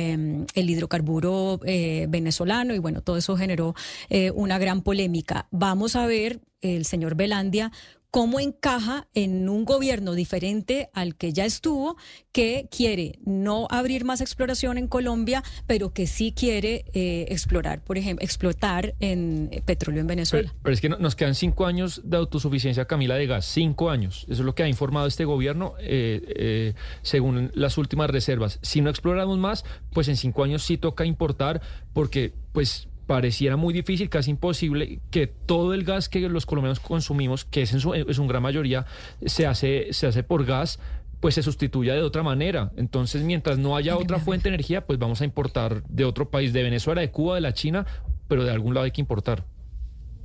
el 0.53 0.69
hidrocarburo 0.69 1.59
eh, 1.65 2.07
venezolano 2.09 2.73
y 2.73 2.79
bueno, 2.79 3.01
todo 3.01 3.17
eso 3.17 3.37
generó 3.37 3.75
eh, 4.09 4.31
una 4.31 4.57
gran 4.57 4.81
polémica. 4.81 5.47
Vamos 5.51 5.95
a 5.95 6.05
ver 6.05 6.39
el 6.61 6.85
señor 6.85 7.15
Belandia 7.15 7.71
cómo 8.09 8.39
encaja 8.39 9.05
en 9.13 9.49
un 9.49 9.65
gobierno 9.65 10.13
diferente 10.13 10.89
al 10.93 11.15
que 11.15 11.33
ya 11.33 11.45
estuvo, 11.45 11.97
que 12.31 12.67
quiere 12.71 13.19
no 13.25 13.67
abrir 13.69 14.05
más 14.05 14.21
exploración 14.21 14.77
en 14.77 14.87
Colombia, 14.87 15.43
pero 15.67 15.93
que 15.93 16.07
sí 16.07 16.31
quiere 16.31 16.85
eh, 16.93 17.25
explorar, 17.29 17.83
por 17.83 17.97
ejemplo, 17.97 18.23
explotar 18.23 18.95
en 19.01 19.49
eh, 19.51 19.61
petróleo 19.63 19.99
en 20.01 20.07
Venezuela. 20.07 20.47
Pero, 20.49 20.59
pero 20.63 20.73
es 20.73 20.81
que 20.81 20.87
no- 20.89 20.97
nos 20.97 21.15
quedan 21.17 21.35
cinco 21.35 21.65
años 21.65 22.01
de 22.05 22.15
autosuficiencia, 22.17 22.85
Camila, 22.85 23.15
de 23.15 23.27
gas. 23.27 23.45
Cinco 23.45 23.89
años. 23.91 24.23
Eso 24.23 24.41
es 24.41 24.45
lo 24.45 24.55
que 24.55 24.63
ha 24.63 24.69
informado 24.69 25.05
este 25.05 25.25
gobierno 25.25 25.73
eh, 25.79 26.73
según 27.01 27.51
las 27.55 27.77
últimas 27.77 28.09
reservas. 28.09 28.57
Si 28.61 28.79
no 28.79 28.89
exploramos 28.89 29.37
más, 29.37 29.65
pues 29.91 30.07
en 30.07 30.15
cinco 30.15 30.43
años 30.45 30.63
sí 30.63 30.77
toca 30.77 31.05
importar 31.05 31.61
porque 31.93 32.33
pues 32.53 32.87
pareciera 33.07 33.55
muy 33.55 33.73
difícil, 33.73 34.09
casi 34.09 34.31
imposible, 34.31 34.99
que 35.09 35.27
todo 35.27 35.73
el 35.73 35.83
gas 35.83 36.09
que 36.09 36.19
los 36.29 36.45
colombianos 36.45 36.79
consumimos, 36.79 37.45
que 37.45 37.63
es 37.63 37.73
en 37.73 37.79
su, 37.79 38.27
gran 38.27 38.43
mayoría, 38.43 38.85
se 39.25 39.47
hace, 39.47 39.87
se 39.91 40.07
hace 40.07 40.23
por 40.23 40.45
gas 40.45 40.79
pues 41.19 41.33
se 41.33 41.41
sustituya 41.41 41.95
de 41.95 42.03
otra 42.03 42.21
manera. 42.21 42.71
Entonces, 42.77 43.23
mientras 43.23 43.57
no 43.57 43.75
haya 43.75 43.97
otra 43.97 44.19
fuente 44.19 44.49
de 44.49 44.55
energía, 44.55 44.85
pues 44.85 44.99
vamos 44.99 45.21
a 45.21 45.25
importar 45.25 45.81
de 45.87 46.05
otro 46.05 46.29
país, 46.29 46.53
de 46.53 46.61
Venezuela, 46.61 47.01
de 47.01 47.09
Cuba, 47.09 47.33
de 47.33 47.41
la 47.41 47.55
China, 47.55 47.87
pero 48.27 48.43
de 48.43 48.51
algún 48.51 48.75
lado 48.75 48.85
hay 48.85 48.91
que 48.91 49.01
importar. 49.01 49.43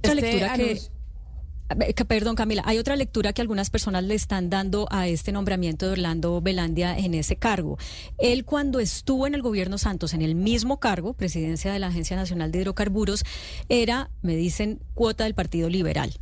Este 0.03 0.20
lectura 0.20 0.55
que- 0.55 0.78
Perdón, 2.07 2.36
Camila, 2.36 2.62
hay 2.66 2.78
otra 2.78 2.97
lectura 2.97 3.32
que 3.32 3.43
algunas 3.43 3.70
personas 3.70 4.05
le 4.05 4.15
están 4.15 4.51
dando 4.51 4.86
a 4.90 5.09
este 5.09 5.32
nombramiento 5.32 5.86
de 5.86 5.93
Orlando 5.93 6.40
Velandia 6.40 6.97
en 6.97 7.15
ese 7.15 7.36
cargo. 7.36 7.78
Él 8.19 8.44
cuando 8.44 8.81
estuvo 8.81 9.27
en 9.27 9.35
el 9.35 9.43
gobierno 9.43 9.78
Santos, 9.78 10.15
en 10.15 10.23
el 10.23 10.35
mismo 10.35 10.81
cargo, 10.81 11.15
presidencia 11.15 11.73
de 11.73 11.78
la 11.78 11.89
Agencia 11.89 12.16
Nacional 12.16 12.53
de 12.53 12.61
Hidrocarburos, 12.61 13.24
era, 13.69 14.11
me 14.23 14.36
dicen, 14.36 14.81
cuota 14.94 15.24
del 15.24 15.35
Partido 15.35 15.69
Liberal. 15.69 16.12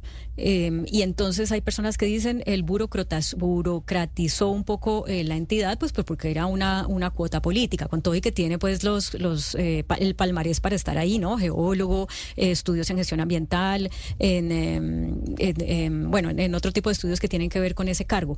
Eh, 0.42 0.84
y 0.86 1.02
entonces 1.02 1.52
hay 1.52 1.60
personas 1.60 1.98
que 1.98 2.06
dicen 2.06 2.42
el 2.46 2.62
burocratizó 2.62 4.48
un 4.48 4.64
poco 4.64 5.06
eh, 5.06 5.22
la 5.24 5.36
entidad, 5.36 5.78
pues, 5.78 5.92
pues 5.92 6.04
porque 6.06 6.30
era 6.30 6.46
una, 6.46 6.86
una 6.86 7.10
cuota 7.10 7.42
política, 7.42 7.88
con 7.88 8.00
todo 8.02 8.14
y 8.14 8.20
que 8.20 8.32
tiene 8.32 8.58
pues 8.58 8.82
los, 8.82 9.14
los 9.14 9.54
eh, 9.54 9.84
el 9.98 10.14
palmarés 10.14 10.60
para 10.60 10.76
estar 10.76 10.96
ahí, 10.98 11.18
¿no? 11.18 11.36
Geólogo, 11.36 12.08
eh, 12.36 12.50
estudios 12.50 12.88
en 12.90 12.96
gestión 12.96 13.20
ambiental, 13.20 13.90
en, 14.18 14.52
eh, 14.52 14.76
en, 14.76 15.24
eh, 15.38 15.90
bueno, 16.08 16.30
en 16.30 16.54
otro 16.54 16.72
tipo 16.72 16.88
de 16.88 16.94
estudios 16.94 17.20
que 17.20 17.28
tienen 17.28 17.50
que 17.50 17.60
ver 17.60 17.74
con 17.74 17.88
ese 17.88 18.04
cargo. 18.04 18.36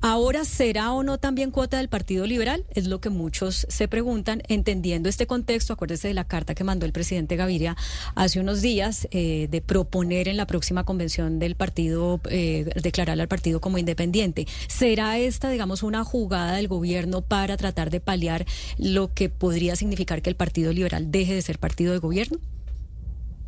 Ahora, 0.00 0.44
¿será 0.44 0.92
o 0.92 1.02
no 1.02 1.18
también 1.18 1.50
cuota 1.50 1.78
del 1.78 1.88
Partido 1.88 2.26
Liberal? 2.26 2.64
Es 2.70 2.86
lo 2.86 3.00
que 3.00 3.10
muchos 3.10 3.66
se 3.68 3.88
preguntan, 3.88 4.42
entendiendo 4.48 5.08
este 5.08 5.26
contexto, 5.26 5.72
acuérdese 5.72 6.08
de 6.08 6.14
la 6.14 6.24
carta 6.24 6.54
que 6.54 6.62
mandó 6.62 6.86
el 6.86 6.92
presidente 6.92 7.36
Gaviria 7.36 7.76
hace 8.14 8.38
unos 8.38 8.62
días 8.62 9.08
eh, 9.10 9.48
de 9.50 9.60
proponer 9.60 10.28
en 10.28 10.36
la 10.36 10.46
próxima 10.46 10.84
convención 10.84 11.37
del 11.38 11.54
partido, 11.54 12.20
eh, 12.30 12.70
declarar 12.82 13.20
al 13.20 13.28
partido 13.28 13.60
como 13.60 13.78
independiente. 13.78 14.46
¿Será 14.66 15.18
esta, 15.18 15.50
digamos, 15.50 15.82
una 15.82 16.04
jugada 16.04 16.52
del 16.54 16.68
gobierno 16.68 17.22
para 17.22 17.56
tratar 17.56 17.90
de 17.90 18.00
paliar 18.00 18.46
lo 18.78 19.12
que 19.12 19.28
podría 19.28 19.76
significar 19.76 20.22
que 20.22 20.30
el 20.30 20.36
Partido 20.36 20.72
Liberal 20.72 21.10
deje 21.10 21.34
de 21.34 21.42
ser 21.42 21.58
partido 21.58 21.92
de 21.92 21.98
gobierno? 21.98 22.38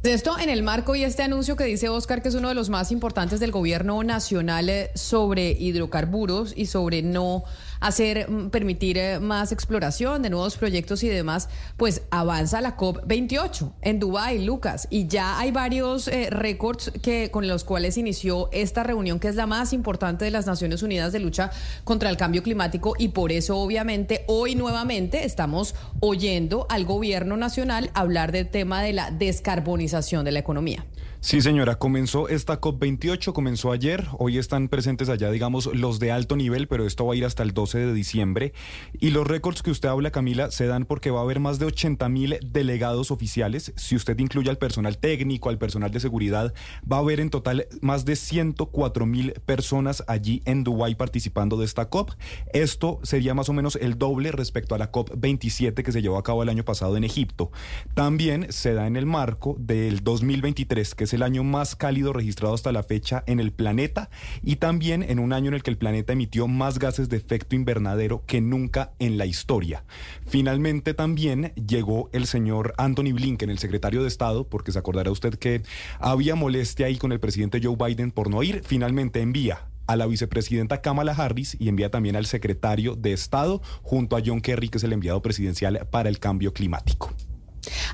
Esto 0.03 0.39
en 0.39 0.49
el 0.49 0.63
marco 0.63 0.97
y 0.97 1.05
este 1.05 1.23
anuncio 1.23 1.57
que 1.57 1.65
dice 1.65 1.91
Oscar, 1.91 2.23
que 2.23 2.31
es 2.31 2.35
uno 2.35 2.49
de 2.49 2.55
los 2.55 2.71
más 2.71 2.91
importantes 2.91 3.39
del 3.39 3.51
gobierno 3.51 4.03
nacional 4.03 4.71
eh, 4.71 4.91
sobre 4.95 5.51
hidrocarburos 5.51 6.55
y 6.57 6.67
sobre 6.67 7.03
no 7.03 7.45
hacer, 7.81 8.31
mm, 8.31 8.51
permitir 8.51 8.99
eh, 8.99 9.21
más 9.21 9.53
exploración 9.53 10.23
de 10.23 10.31
nuevos 10.31 10.57
proyectos 10.57 11.03
y 11.03 11.09
demás, 11.09 11.49
pues 11.77 12.03
avanza 12.11 12.61
la 12.61 12.77
COP28 12.77 13.73
en 13.83 13.99
Dubái, 13.99 14.45
Lucas, 14.45 14.87
y 14.91 15.07
ya 15.07 15.39
hay 15.39 15.51
varios 15.51 16.09
eh, 16.09 16.29
récords 16.31 16.93
que 17.03 17.31
con 17.31 17.49
los 17.49 17.65
cuales 17.65 17.97
inició 17.97 18.49
esta 18.53 18.83
reunión 18.83 19.19
que 19.19 19.29
es 19.29 19.35
la 19.35 19.47
más 19.47 19.73
importante 19.73 20.25
de 20.25 20.31
las 20.31 20.47
Naciones 20.47 20.83
Unidas 20.83 21.13
de 21.13 21.21
lucha 21.21 21.51
contra 21.85 22.11
el 22.11 22.17
cambio 22.17 22.43
climático 22.43 22.95
y 22.99 23.09
por 23.09 23.33
eso 23.33 23.59
obviamente 23.59 24.25
hoy 24.27 24.55
nuevamente 24.55 25.25
estamos 25.25 25.75
oyendo 26.01 26.67
al 26.69 26.85
gobierno 26.85 27.37
nacional 27.37 27.91
hablar 27.95 28.33
del 28.33 28.49
tema 28.49 28.83
de 28.83 28.93
la 28.93 29.11
descarbonización 29.11 30.25
de 30.25 30.33
la 30.33 30.39
economía. 30.39 30.85
Sí, 31.23 31.43
señora, 31.43 31.75
comenzó 31.75 32.31
esta 32.31 32.63
COP28, 32.63 33.35
comenzó 33.35 33.73
ayer, 33.73 34.07
hoy 34.17 34.39
están 34.39 34.69
presentes 34.69 35.11
allá, 35.11 35.31
digamos, 35.31 35.67
los 35.67 36.01
de 36.01 36.13
alto 36.13 36.35
nivel, 36.35 36.67
pero 36.67 36.87
esto 36.87 37.05
va 37.05 37.13
a 37.13 37.17
ir 37.17 37.27
hasta 37.27 37.43
el 37.43 37.53
12 37.53 37.79
de 37.79 37.93
diciembre. 37.93 38.55
Y 39.01 39.11
los 39.11 39.27
récords 39.27 39.63
que 39.63 39.71
usted 39.71 39.91
habla, 39.91 40.13
Camila, 40.13 40.51
se 40.51 40.67
dan 40.67 40.87
porque 40.87 41.11
va 41.11 41.21
a 41.21 41.25
haber 41.25 41.39
más 41.39 41.59
de 41.59 41.67
80 41.67 42.09
mil 42.09 42.39
delegados 42.43 43.11
oficiales. 43.11 43.75
Si 43.77 43.97
usted 43.97 44.19
incluye 44.19 44.49
al 44.49 44.57
personal 44.57 44.97
técnico, 44.97 45.51
al 45.51 45.59
personal 45.59 45.91
de 45.91 46.01
seguridad, 46.01 46.55
va 46.91 46.97
a 46.97 47.01
haber 47.01 47.21
en 47.21 47.29
total 47.29 47.67
más 47.83 48.07
de 48.07 48.17
104 48.17 49.05
mil 49.05 49.35
personas 49.45 50.03
allí 50.07 50.41
en 50.47 50.65
Dubái 50.65 50.95
participando 50.95 51.59
de 51.59 51.67
esta 51.67 51.91
COP. 51.91 52.13
Esto 52.55 52.99
sería 53.03 53.35
más 53.35 53.51
o 53.51 53.53
menos 53.53 53.77
el 53.77 53.99
doble 53.99 54.33
respecto 54.33 54.75
a 54.75 54.79
la 54.79 54.91
COP27 54.91 55.83
que 55.83 55.93
se 55.93 56.01
llevó 56.01 56.17
a 56.17 56.25
cabo 56.25 56.43
el 56.43 56.49
año 56.49 56.65
pasado 56.65 56.97
en 56.97 57.05
Egipto. 57.05 57.53
También 57.93 58.47
se 58.49 58.73
da 58.73 58.87
en 58.87 58.97
el 58.97 59.05
marco 59.05 59.55
del 59.59 60.03
2023, 60.03 60.95
que 60.95 61.10
es 61.11 61.15
el 61.15 61.23
año 61.25 61.43
más 61.43 61.75
cálido 61.75 62.13
registrado 62.13 62.55
hasta 62.55 62.71
la 62.71 62.85
fecha 62.85 63.25
en 63.27 63.41
el 63.41 63.51
planeta, 63.51 64.11
y 64.45 64.57
también 64.57 65.03
en 65.03 65.19
un 65.19 65.33
año 65.33 65.49
en 65.49 65.55
el 65.55 65.63
que 65.65 65.71
el 65.71 65.77
planeta 65.77 66.13
emitió 66.13 66.47
más 66.47 66.79
gases 66.79 67.09
de 67.09 67.17
efecto 67.17 67.57
invernadero 67.57 68.23
que 68.27 68.41
nunca 68.41 68.93
en 69.01 69.19
la 69.19 69.27
historia. 69.27 69.85
Finalmente 70.27 70.95
también 70.95 71.53
llegó 71.55 72.11
el 72.13 72.27
señor 72.27 72.75
Anthony 72.79 73.13
Blinken, 73.13 73.51
el 73.51 73.59
secretario 73.59 74.03
de 74.03 74.09
Estado, 74.09 74.45
porque 74.45 74.71
se 74.71 74.79
acordará 74.79 75.11
usted 75.11 75.35
que 75.35 75.63
había 75.99 76.37
molestia 76.37 76.87
ahí 76.87 76.97
con 76.97 77.11
el 77.11 77.19
presidente 77.19 77.61
Joe 77.61 77.77
Biden 77.77 78.13
por 78.13 78.31
no 78.31 78.45
ir, 78.45 78.63
finalmente 78.65 79.21
envía 79.21 79.67
a 79.89 79.97
la 79.97 80.07
vicepresidenta 80.07 80.81
Kamala 80.81 81.13
Harris 81.13 81.57
y 81.59 81.69
envía 81.69 81.91
también 81.91 82.15
al 82.15 82.27
secretario 82.27 82.95
de 82.95 83.13
Estado 83.13 83.61
junto 83.83 84.17
a 84.17 84.23
John 84.25 84.41
Kerry, 84.41 84.69
que 84.69 84.79
es 84.79 84.85
el 84.85 84.93
enviado 84.93 85.21
presidencial 85.21 85.89
para 85.91 86.09
el 86.09 86.21
cambio 86.21 86.53
climático. 86.53 87.13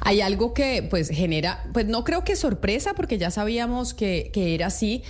Hay 0.01 0.21
algo 0.21 0.55
que 0.55 0.87
pues 0.89 1.09
genera, 1.09 1.65
pues 1.73 1.87
no 1.87 2.05
creo 2.05 2.25
que 2.25 2.37
sorpresa 2.37 2.95
porque 2.95 3.19
ya 3.19 3.31
sabíamos 3.31 3.95
que, 3.95 4.31
que 4.33 4.55
era 4.55 4.67
así, 4.67 5.03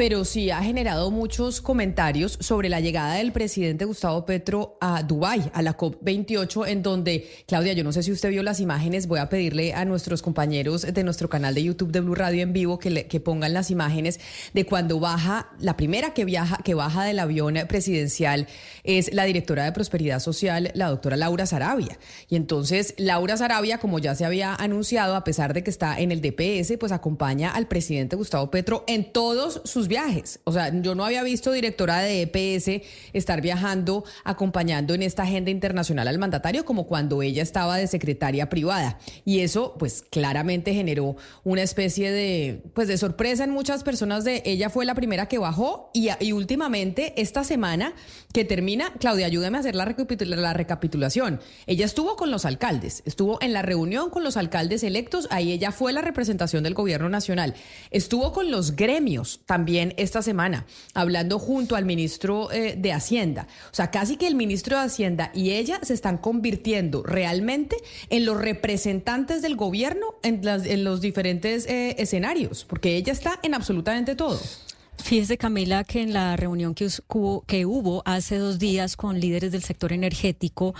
pero 0.00 0.24
sí 0.24 0.50
ha 0.50 0.62
generado 0.62 1.10
muchos 1.10 1.60
comentarios 1.60 2.38
sobre 2.40 2.70
la 2.70 2.80
llegada 2.80 3.16
del 3.16 3.32
presidente 3.32 3.84
Gustavo 3.84 4.24
Petro 4.24 4.78
a 4.80 5.02
Dubái, 5.02 5.50
a 5.52 5.60
la 5.60 5.76
COP28, 5.76 6.68
en 6.68 6.82
donde, 6.82 7.28
Claudia, 7.46 7.74
yo 7.74 7.84
no 7.84 7.92
sé 7.92 8.02
si 8.02 8.10
usted 8.10 8.30
vio 8.30 8.42
las 8.42 8.60
imágenes, 8.60 9.06
voy 9.06 9.18
a 9.18 9.28
pedirle 9.28 9.74
a 9.74 9.84
nuestros 9.84 10.22
compañeros 10.22 10.86
de 10.90 11.04
nuestro 11.04 11.28
canal 11.28 11.54
de 11.54 11.64
YouTube 11.64 11.92
de 11.92 12.00
Blue 12.00 12.14
Radio 12.14 12.42
en 12.42 12.54
vivo 12.54 12.78
que, 12.78 13.20
pongan 13.22 13.52
las 13.52 13.70
imágenes 13.70 14.20
de 14.54 14.64
cuando 14.64 15.00
baja, 15.00 15.50
la 15.58 15.76
primera 15.76 16.14
que 16.14 16.24
viaja, 16.24 16.56
que 16.64 16.72
baja 16.72 17.04
del 17.04 17.18
avión 17.18 17.56
presidencial 17.68 18.46
es 18.84 19.12
la 19.12 19.24
directora 19.24 19.66
de 19.66 19.72
Prosperidad 19.72 20.20
Social, 20.20 20.70
la 20.72 20.88
doctora 20.88 21.18
Laura 21.18 21.44
Sarabia. 21.44 21.98
Y 22.30 22.36
entonces, 22.36 22.94
Laura 22.96 23.36
Sarabia, 23.36 23.76
como 23.76 23.98
ya 23.98 24.14
se 24.14 24.24
había 24.24 24.54
anunciado, 24.54 25.14
a 25.14 25.24
pesar 25.24 25.52
de 25.52 25.62
que 25.62 25.68
está 25.68 26.00
en 26.00 26.10
el 26.10 26.22
DPS, 26.22 26.78
pues 26.78 26.90
acompaña 26.90 27.50
al 27.50 27.68
presidente 27.68 28.16
Gustavo 28.16 28.50
Petro 28.50 28.82
en 28.86 29.12
todos 29.12 29.60
sus 29.66 29.89
viajes. 29.90 30.40
O 30.44 30.52
sea, 30.52 30.72
yo 30.80 30.94
no 30.94 31.04
había 31.04 31.22
visto 31.22 31.52
directora 31.52 31.98
de 31.98 32.22
EPS 32.22 32.86
estar 33.12 33.42
viajando, 33.42 34.04
acompañando 34.24 34.94
en 34.94 35.02
esta 35.02 35.24
agenda 35.24 35.50
internacional 35.50 36.08
al 36.08 36.18
mandatario, 36.18 36.64
como 36.64 36.86
cuando 36.86 37.20
ella 37.20 37.42
estaba 37.42 37.76
de 37.76 37.86
secretaria 37.86 38.48
privada. 38.48 38.98
Y 39.26 39.40
eso, 39.40 39.74
pues, 39.78 40.02
claramente 40.10 40.72
generó 40.72 41.16
una 41.44 41.60
especie 41.60 42.10
de, 42.10 42.62
pues, 42.72 42.88
de 42.88 42.96
sorpresa 42.96 43.44
en 43.44 43.50
muchas 43.50 43.84
personas 43.84 44.24
de 44.24 44.42
ella 44.46 44.70
fue 44.70 44.86
la 44.86 44.94
primera 44.94 45.26
que 45.26 45.38
bajó 45.38 45.90
y, 45.92 46.32
últimamente 46.32 47.20
esta 47.20 47.44
semana 47.44 47.92
que 48.32 48.44
termina, 48.44 48.92
Claudia, 49.00 49.26
ayúdame 49.26 49.56
a 49.56 49.60
hacer 49.60 49.74
la 49.74 49.84
recapitulación. 50.54 51.40
Ella 51.66 51.84
estuvo 51.84 52.16
con 52.16 52.30
los 52.30 52.44
alcaldes, 52.44 53.02
estuvo 53.04 53.38
en 53.42 53.52
la 53.52 53.62
reunión 53.62 54.10
con 54.10 54.22
los 54.22 54.36
alcaldes 54.36 54.84
electos, 54.84 55.26
ahí 55.30 55.50
ella 55.50 55.72
fue 55.72 55.92
la 55.92 56.00
representación 56.00 56.62
del 56.62 56.74
gobierno 56.74 57.08
nacional, 57.08 57.54
estuvo 57.90 58.32
con 58.32 58.52
los 58.52 58.76
gremios 58.76 59.40
también 59.46 59.79
esta 59.96 60.22
semana, 60.22 60.66
hablando 60.94 61.38
junto 61.38 61.76
al 61.76 61.84
ministro 61.84 62.50
eh, 62.52 62.74
de 62.78 62.92
Hacienda. 62.92 63.46
O 63.72 63.74
sea, 63.74 63.90
casi 63.90 64.16
que 64.16 64.26
el 64.26 64.34
ministro 64.34 64.76
de 64.78 64.84
Hacienda 64.84 65.30
y 65.34 65.50
ella 65.50 65.80
se 65.82 65.94
están 65.94 66.18
convirtiendo 66.18 67.02
realmente 67.02 67.76
en 68.10 68.24
los 68.24 68.40
representantes 68.40 69.42
del 69.42 69.56
gobierno 69.56 70.14
en, 70.22 70.44
las- 70.44 70.66
en 70.66 70.84
los 70.84 71.00
diferentes 71.00 71.66
eh, 71.66 71.96
escenarios, 71.98 72.64
porque 72.68 72.96
ella 72.96 73.12
está 73.12 73.38
en 73.42 73.54
absolutamente 73.54 74.14
todo. 74.14 74.38
Fíjese, 75.02 75.38
Camila, 75.38 75.84
que 75.84 76.02
en 76.02 76.12
la 76.12 76.36
reunión 76.36 76.74
que, 76.74 76.88
hubo, 77.08 77.42
que 77.42 77.66
hubo 77.66 78.02
hace 78.04 78.38
dos 78.38 78.58
días 78.58 78.96
con 78.96 79.18
líderes 79.18 79.50
del 79.52 79.62
sector 79.62 79.92
energético, 79.92 80.74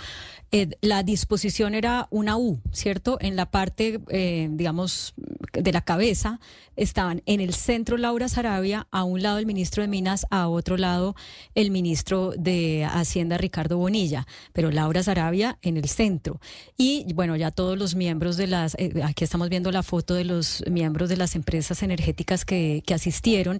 eh, 0.53 0.69
la 0.81 1.01
disposición 1.03 1.75
era 1.75 2.07
una 2.11 2.35
U, 2.37 2.59
¿cierto? 2.73 3.17
En 3.21 3.37
la 3.37 3.51
parte, 3.51 4.01
eh, 4.09 4.49
digamos, 4.51 5.13
de 5.53 5.71
la 5.71 5.81
cabeza 5.81 6.39
estaban 6.75 7.21
en 7.25 7.41
el 7.41 7.53
centro 7.53 7.97
Laura 7.97 8.27
Sarabia, 8.27 8.87
a 8.91 9.03
un 9.03 9.21
lado 9.21 9.37
el 9.37 9.45
ministro 9.45 9.81
de 9.81 9.87
Minas, 9.87 10.25
a 10.29 10.47
otro 10.47 10.77
lado 10.77 11.15
el 11.55 11.71
ministro 11.71 12.33
de 12.37 12.85
Hacienda 12.89 13.37
Ricardo 13.37 13.77
Bonilla, 13.77 14.25
pero 14.51 14.71
Laura 14.71 15.03
Sarabia 15.03 15.57
en 15.61 15.77
el 15.77 15.87
centro. 15.87 16.41
Y 16.77 17.05
bueno, 17.13 17.35
ya 17.35 17.51
todos 17.51 17.77
los 17.77 17.95
miembros 17.95 18.35
de 18.35 18.47
las, 18.47 18.75
eh, 18.75 19.01
aquí 19.03 19.23
estamos 19.23 19.49
viendo 19.49 19.71
la 19.71 19.83
foto 19.83 20.15
de 20.15 20.25
los 20.25 20.63
miembros 20.69 21.09
de 21.09 21.17
las 21.17 21.35
empresas 21.35 21.83
energéticas 21.83 22.43
que, 22.43 22.83
que 22.85 22.93
asistieron 22.93 23.59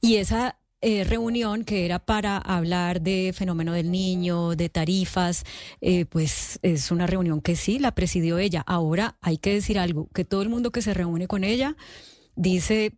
y 0.00 0.16
esa 0.16 0.58
eh, 0.82 1.04
reunión 1.04 1.64
que 1.64 1.84
era 1.86 1.98
para 1.98 2.36
hablar 2.36 3.00
de 3.00 3.32
fenómeno 3.34 3.72
del 3.72 3.90
niño, 3.90 4.54
de 4.56 4.68
tarifas, 4.68 5.44
eh, 5.80 6.04
pues 6.04 6.58
es 6.62 6.90
una 6.90 7.06
reunión 7.06 7.40
que 7.40 7.56
sí 7.56 7.78
la 7.78 7.94
presidió 7.94 8.38
ella. 8.38 8.62
Ahora 8.66 9.16
hay 9.20 9.38
que 9.38 9.54
decir 9.54 9.78
algo, 9.78 10.08
que 10.14 10.24
todo 10.24 10.42
el 10.42 10.48
mundo 10.48 10.70
que 10.70 10.82
se 10.82 10.94
reúne 10.94 11.26
con 11.26 11.44
ella 11.44 11.76
dice, 12.36 12.92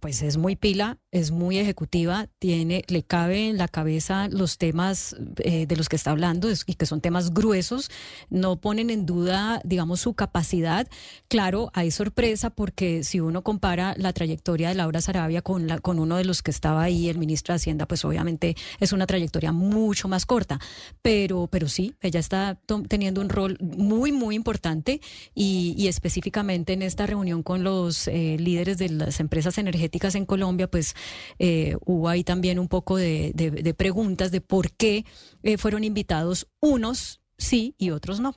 pues 0.00 0.22
es 0.22 0.36
muy 0.36 0.54
pila, 0.54 0.98
es 1.14 1.30
muy 1.30 1.58
ejecutiva, 1.58 2.26
tiene, 2.40 2.82
le 2.88 3.04
cabe 3.04 3.48
en 3.48 3.56
la 3.56 3.68
cabeza 3.68 4.26
los 4.28 4.58
temas 4.58 5.14
eh, 5.38 5.64
de 5.66 5.76
los 5.76 5.88
que 5.88 5.94
está 5.94 6.10
hablando 6.10 6.50
es- 6.50 6.64
y 6.66 6.74
que 6.74 6.86
son 6.86 7.00
temas 7.00 7.32
gruesos, 7.32 7.88
no 8.30 8.56
ponen 8.60 8.90
en 8.90 9.06
duda, 9.06 9.60
digamos, 9.64 10.00
su 10.00 10.14
capacidad. 10.14 10.88
Claro, 11.28 11.70
hay 11.72 11.92
sorpresa 11.92 12.50
porque 12.50 13.04
si 13.04 13.20
uno 13.20 13.42
compara 13.42 13.94
la 13.96 14.12
trayectoria 14.12 14.68
de 14.70 14.74
Laura 14.74 15.00
Sarabia 15.00 15.40
con, 15.40 15.68
la, 15.68 15.78
con 15.78 16.00
uno 16.00 16.16
de 16.16 16.24
los 16.24 16.42
que 16.42 16.50
estaba 16.50 16.82
ahí, 16.82 17.08
el 17.08 17.16
ministro 17.18 17.52
de 17.52 17.56
Hacienda, 17.56 17.86
pues 17.86 18.04
obviamente 18.04 18.56
es 18.80 18.92
una 18.92 19.06
trayectoria 19.06 19.52
mucho 19.52 20.08
más 20.08 20.26
corta, 20.26 20.58
pero, 21.00 21.46
pero 21.46 21.68
sí, 21.68 21.94
ella 22.00 22.18
está 22.18 22.58
teniendo 22.88 23.20
un 23.20 23.28
rol 23.28 23.56
muy, 23.60 24.10
muy 24.10 24.34
importante 24.34 25.00
y, 25.32 25.74
y 25.78 25.86
específicamente 25.86 26.72
en 26.72 26.82
esta 26.82 27.06
reunión 27.06 27.44
con 27.44 27.62
los 27.62 28.08
eh, 28.08 28.36
líderes 28.40 28.78
de 28.78 28.88
las 28.88 29.20
empresas 29.20 29.58
energéticas 29.58 30.16
en 30.16 30.26
Colombia, 30.26 30.68
pues 30.68 30.96
eh, 31.38 31.76
hubo 31.84 32.08
ahí 32.08 32.24
también 32.24 32.58
un 32.58 32.68
poco 32.68 32.96
de, 32.96 33.74
preguntas 33.76 34.30
de 34.30 34.40
por 34.40 34.72
qué 34.72 35.04
eh, 35.42 35.58
fueron 35.58 35.84
invitados 35.84 36.48
unos 36.60 37.20
sí 37.36 37.74
y 37.78 37.90
otros 37.90 38.20
no. 38.20 38.34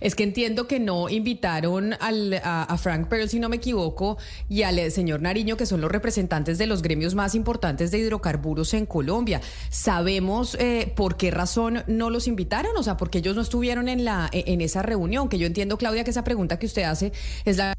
Es 0.00 0.14
que 0.14 0.22
entiendo 0.22 0.68
que 0.68 0.78
no 0.78 1.08
invitaron 1.08 1.94
al, 1.98 2.40
a, 2.44 2.76
Frank 2.78 3.08
Pearl, 3.08 3.28
si 3.28 3.40
no 3.40 3.48
me 3.48 3.56
equivoco, 3.56 4.18
y 4.48 4.62
al 4.62 4.78
eh, 4.78 4.90
señor 4.90 5.20
Nariño, 5.20 5.56
que 5.56 5.66
son 5.66 5.80
los 5.80 5.90
representantes 5.90 6.58
de 6.58 6.66
los 6.66 6.80
gremios 6.80 7.16
más 7.16 7.34
importantes 7.34 7.90
de 7.90 7.98
hidrocarburos 7.98 8.72
en 8.74 8.86
Colombia. 8.86 9.40
¿Sabemos 9.70 10.56
eh, 10.60 10.92
por 10.94 11.16
qué 11.16 11.32
razón 11.32 11.82
no 11.88 12.10
los 12.10 12.28
invitaron? 12.28 12.76
O 12.76 12.84
sea, 12.84 12.96
porque 12.96 13.18
ellos 13.18 13.34
no 13.34 13.42
estuvieron 13.42 13.88
en, 13.88 14.04
la, 14.04 14.28
en 14.32 14.60
esa 14.60 14.82
reunión. 14.82 15.28
Que 15.28 15.38
yo 15.38 15.46
entiendo, 15.46 15.76
Claudia, 15.76 16.04
que 16.04 16.10
esa 16.10 16.24
pregunta 16.24 16.58
que 16.58 16.66
usted 16.66 16.82
hace 16.82 17.12
es 17.44 17.56
la 17.56 17.74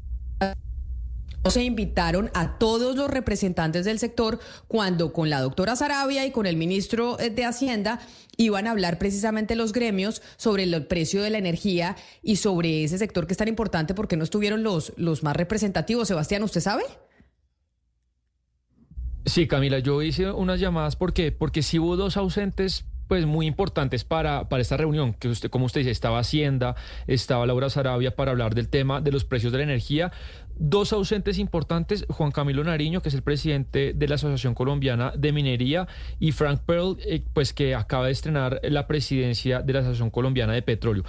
se 1.50 1.64
invitaron 1.64 2.30
a 2.34 2.58
todos 2.58 2.96
los 2.96 3.10
representantes 3.10 3.84
del 3.84 3.98
sector 3.98 4.38
cuando 4.68 5.12
con 5.12 5.30
la 5.30 5.40
doctora 5.40 5.76
Sarabia 5.76 6.26
y 6.26 6.30
con 6.30 6.46
el 6.46 6.56
ministro 6.56 7.18
eh, 7.18 7.30
de 7.30 7.44
Hacienda 7.44 8.00
iban 8.36 8.66
a 8.66 8.72
hablar 8.72 8.98
precisamente 8.98 9.56
los 9.56 9.72
gremios 9.72 10.22
sobre 10.36 10.64
el 10.64 10.86
precio 10.86 11.22
de 11.22 11.30
la 11.30 11.38
energía 11.38 11.96
y 12.22 12.36
sobre 12.36 12.84
ese 12.84 12.98
sector 12.98 13.26
que 13.26 13.32
es 13.32 13.38
tan 13.38 13.48
importante 13.48 13.94
porque 13.94 14.16
no 14.16 14.24
estuvieron 14.24 14.62
los, 14.62 14.92
los 14.96 15.22
más 15.22 15.36
representativos. 15.36 16.08
Sebastián, 16.08 16.42
¿usted 16.42 16.60
sabe? 16.60 16.82
Sí, 19.24 19.48
Camila, 19.48 19.78
yo 19.80 20.02
hice 20.02 20.30
unas 20.30 20.60
llamadas 20.60 20.94
porque 20.96 21.32
porque 21.32 21.62
sí 21.62 21.78
hubo 21.78 21.96
dos 21.96 22.16
ausentes 22.16 22.84
pues 23.08 23.26
muy 23.26 23.46
importantes 23.46 24.04
para, 24.04 24.48
para 24.48 24.62
esta 24.62 24.76
reunión, 24.76 25.14
que 25.14 25.28
usted, 25.28 25.50
como 25.50 25.66
usted 25.66 25.80
dice, 25.80 25.90
estaba 25.90 26.18
Hacienda, 26.18 26.74
estaba 27.06 27.46
Laura 27.46 27.70
Sarabia 27.70 28.16
para 28.16 28.32
hablar 28.32 28.54
del 28.54 28.68
tema 28.68 29.00
de 29.00 29.12
los 29.12 29.24
precios 29.24 29.52
de 29.52 29.58
la 29.58 29.64
energía. 29.64 30.12
Dos 30.58 30.94
ausentes 30.94 31.38
importantes, 31.38 32.06
Juan 32.08 32.30
Camilo 32.30 32.64
Nariño, 32.64 33.02
que 33.02 33.10
es 33.10 33.14
el 33.14 33.22
presidente 33.22 33.92
de 33.94 34.08
la 34.08 34.14
Asociación 34.14 34.54
Colombiana 34.54 35.12
de 35.14 35.30
Minería, 35.30 35.86
y 36.18 36.32
Frank 36.32 36.60
Pearl, 36.64 36.96
eh, 37.04 37.22
pues 37.34 37.52
que 37.52 37.74
acaba 37.74 38.06
de 38.06 38.12
estrenar 38.12 38.60
la 38.62 38.86
presidencia 38.86 39.60
de 39.60 39.72
la 39.74 39.80
Asociación 39.80 40.10
Colombiana 40.10 40.54
de 40.54 40.62
Petróleo. 40.62 41.04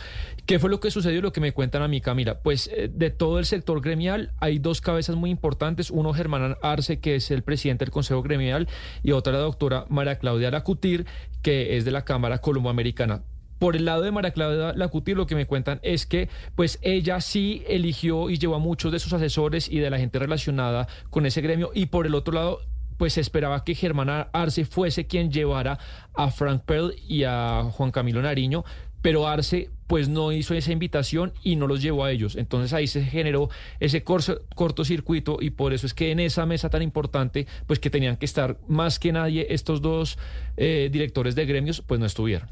¿Qué 0.45 0.59
fue 0.59 0.69
lo 0.69 0.81
que 0.81 0.91
sucedió? 0.91 1.21
Lo 1.21 1.31
que 1.31 1.39
me 1.39 1.53
cuentan 1.53 1.81
a 1.81 1.87
mí, 1.87 2.01
Camila. 2.01 2.39
Pues 2.39 2.69
eh, 2.73 2.89
de 2.93 3.09
todo 3.09 3.39
el 3.39 3.45
sector 3.45 3.79
gremial 3.81 4.33
hay 4.39 4.59
dos 4.59 4.81
cabezas 4.81 5.15
muy 5.15 5.29
importantes. 5.29 5.91
Uno, 5.91 6.13
Germán 6.13 6.57
Arce, 6.61 6.99
que 6.99 7.15
es 7.15 7.31
el 7.31 7.41
presidente 7.41 7.85
del 7.85 7.91
Consejo 7.91 8.21
Gremial, 8.21 8.67
y 9.01 9.11
otra, 9.11 9.31
la 9.31 9.39
doctora 9.39 9.85
María 9.87 10.19
Claudia 10.19 10.51
Lacutir, 10.51 11.05
que 11.41 11.77
es 11.77 11.85
de 11.85 11.91
la 11.91 12.03
Cámara 12.03 12.39
Colomboamericana. 12.39 13.23
Por 13.59 13.75
el 13.75 13.85
lado 13.85 14.01
de 14.03 14.11
María 14.11 14.31
Claudia 14.31 14.73
Lacutir, 14.73 15.17
lo 15.17 15.25
que 15.27 15.35
me 15.35 15.45
cuentan 15.47 15.79
es 15.81 16.05
que 16.05 16.29
pues 16.55 16.79
ella 16.81 17.19
sí 17.21 17.63
eligió 17.67 18.29
y 18.29 18.37
llevó 18.37 18.55
a 18.55 18.59
muchos 18.59 18.91
de 18.91 18.99
sus 18.99 19.13
asesores 19.13 19.67
y 19.69 19.79
de 19.79 19.89
la 19.89 19.97
gente 19.97 20.19
relacionada 20.19 20.87
con 21.09 21.25
ese 21.25 21.41
gremio. 21.41 21.71
Y 21.73 21.87
por 21.87 22.05
el 22.05 22.13
otro 22.15 22.33
lado, 22.33 22.59
pues 22.97 23.13
se 23.13 23.21
esperaba 23.21 23.63
que 23.63 23.75
Germán 23.75 24.27
Arce 24.31 24.65
fuese 24.65 25.07
quien 25.07 25.31
llevara 25.31 25.79
a 26.15 26.29
Frank 26.31 26.63
Pearl 26.65 26.93
y 27.07 27.23
a 27.23 27.63
Juan 27.71 27.91
Camilo 27.91 28.21
Nariño, 28.21 28.63
pero 29.01 29.27
Arce 29.27 29.69
pues 29.85 30.09
no 30.09 30.31
hizo 30.33 30.53
esa 30.53 30.71
invitación 30.73 31.31
y 31.43 31.55
no 31.55 31.65
los 31.67 31.81
llevó 31.81 32.03
a 32.03 32.11
ellos. 32.11 32.35
Entonces 32.35 32.73
ahí 32.73 32.87
se 32.87 33.03
generó 33.03 33.49
ese 33.79 34.03
corso- 34.03 34.41
cortocircuito 34.53 35.37
y 35.39 35.51
por 35.51 35.73
eso 35.73 35.85
es 35.87 35.93
que 35.93 36.11
en 36.11 36.19
esa 36.19 36.45
mesa 36.45 36.69
tan 36.69 36.81
importante, 36.81 37.47
pues 37.67 37.79
que 37.79 37.89
tenían 37.89 38.17
que 38.17 38.25
estar 38.25 38.57
más 38.67 38.99
que 38.99 39.11
nadie 39.13 39.47
estos 39.51 39.81
dos 39.81 40.17
eh, 40.57 40.89
directores 40.91 41.35
de 41.35 41.45
gremios, 41.45 41.81
pues 41.85 41.99
no 41.99 42.05
estuvieron. 42.05 42.49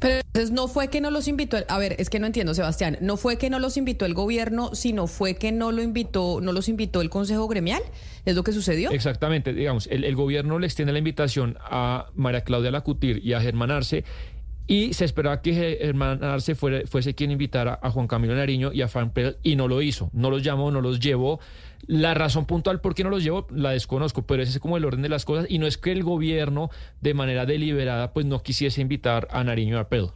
Pero 0.00 0.14
entonces 0.14 0.50
no 0.50 0.66
fue 0.66 0.88
que 0.88 1.02
no 1.02 1.10
los 1.10 1.28
invitó, 1.28 1.58
a 1.68 1.78
ver, 1.78 1.94
es 1.98 2.08
que 2.08 2.18
no 2.18 2.26
entiendo, 2.26 2.54
Sebastián, 2.54 2.96
no 3.02 3.18
fue 3.18 3.36
que 3.36 3.50
no 3.50 3.58
los 3.58 3.76
invitó 3.76 4.06
el 4.06 4.14
gobierno, 4.14 4.74
sino 4.74 5.06
fue 5.06 5.34
que 5.34 5.52
no 5.52 5.72
lo 5.72 5.82
invitó, 5.82 6.40
no 6.40 6.52
los 6.52 6.70
invitó 6.70 7.02
el 7.02 7.10
Consejo 7.10 7.46
Gremial, 7.48 7.82
es 8.24 8.34
lo 8.34 8.42
que 8.42 8.52
sucedió. 8.52 8.90
Exactamente, 8.92 9.52
digamos, 9.52 9.86
el, 9.88 10.16
gobierno 10.16 10.58
le 10.58 10.66
extiende 10.66 10.92
la 10.94 10.98
invitación 10.98 11.58
a 11.60 12.06
María 12.14 12.40
Claudia 12.40 12.70
Lacutir 12.70 13.20
y 13.22 13.34
a 13.34 13.42
Germán 13.42 13.70
Arce 13.70 14.04
y 14.66 14.94
se 14.94 15.04
esperaba 15.04 15.42
que 15.42 15.52
Germán 15.80 16.24
Arce 16.24 16.54
fuese 16.54 17.14
quien 17.14 17.30
invitara 17.30 17.78
a 17.82 17.90
Juan 17.90 18.06
Camilo 18.06 18.34
Nariño 18.34 18.72
y 18.72 18.80
a 18.80 18.88
Pérez 18.88 19.36
y 19.42 19.56
no 19.56 19.68
lo 19.68 19.82
hizo, 19.82 20.08
no 20.14 20.30
los 20.30 20.42
llamó, 20.42 20.70
no 20.70 20.80
los 20.80 20.98
llevó. 20.98 21.40
La 21.86 22.14
razón 22.14 22.46
puntual 22.46 22.80
por 22.80 22.94
qué 22.94 23.04
no 23.04 23.10
los 23.10 23.24
llevó 23.24 23.46
la 23.50 23.70
desconozco, 23.70 24.22
pero 24.22 24.42
ese 24.42 24.52
es 24.52 24.58
como 24.58 24.76
el 24.76 24.84
orden 24.84 25.02
de 25.02 25.08
las 25.08 25.24
cosas 25.24 25.46
y 25.48 25.58
no 25.58 25.66
es 25.66 25.78
que 25.78 25.92
el 25.92 26.02
gobierno 26.02 26.70
de 27.00 27.14
manera 27.14 27.46
deliberada 27.46 28.12
pues 28.12 28.26
no 28.26 28.42
quisiese 28.42 28.80
invitar 28.80 29.28
a 29.30 29.42
Nariño 29.44 29.78
a 29.78 29.88
Pedro. 29.88 30.14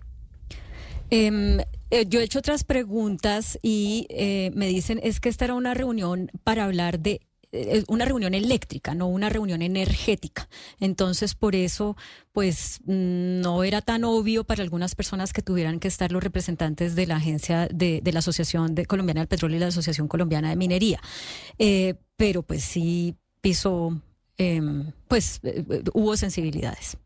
Em, 1.10 1.60
eh, 1.90 2.06
yo 2.08 2.20
he 2.20 2.24
hecho 2.24 2.38
otras 2.38 2.64
preguntas 2.64 3.58
y 3.62 4.06
eh, 4.10 4.50
me 4.54 4.66
dicen 4.66 5.00
es 5.02 5.20
que 5.20 5.28
esta 5.28 5.44
era 5.44 5.54
una 5.54 5.74
reunión 5.74 6.30
para 6.42 6.64
hablar 6.64 7.00
de 7.00 7.20
una 7.88 8.04
reunión 8.04 8.34
eléctrica, 8.34 8.94
no 8.94 9.06
una 9.06 9.28
reunión 9.28 9.62
energética. 9.62 10.48
Entonces, 10.80 11.34
por 11.34 11.54
eso, 11.54 11.96
pues 12.32 12.80
mm, 12.84 13.40
no 13.40 13.64
era 13.64 13.80
tan 13.80 14.04
obvio 14.04 14.44
para 14.44 14.62
algunas 14.62 14.94
personas 14.94 15.32
que 15.32 15.42
tuvieran 15.42 15.80
que 15.80 15.88
estar 15.88 16.10
los 16.10 16.22
representantes 16.22 16.94
de 16.94 17.06
la 17.06 17.16
agencia 17.16 17.68
de, 17.72 18.02
la 18.04 18.18
Asociación 18.18 18.74
Colombiana 18.86 19.20
del 19.20 19.28
Petróleo 19.28 19.56
y 19.56 19.60
la 19.60 19.68
Asociación 19.68 20.08
Colombiana 20.08 20.50
de 20.50 20.56
Minería. 20.56 21.00
Eh, 21.58 21.94
pero 22.16 22.42
pues 22.42 22.64
sí 22.64 23.16
pisó, 23.40 24.00
em, 24.36 24.92
pues 25.08 25.40
eh, 25.42 25.64
eh, 25.68 25.82
hubo 25.92 26.16
sensibilidades. 26.16 26.96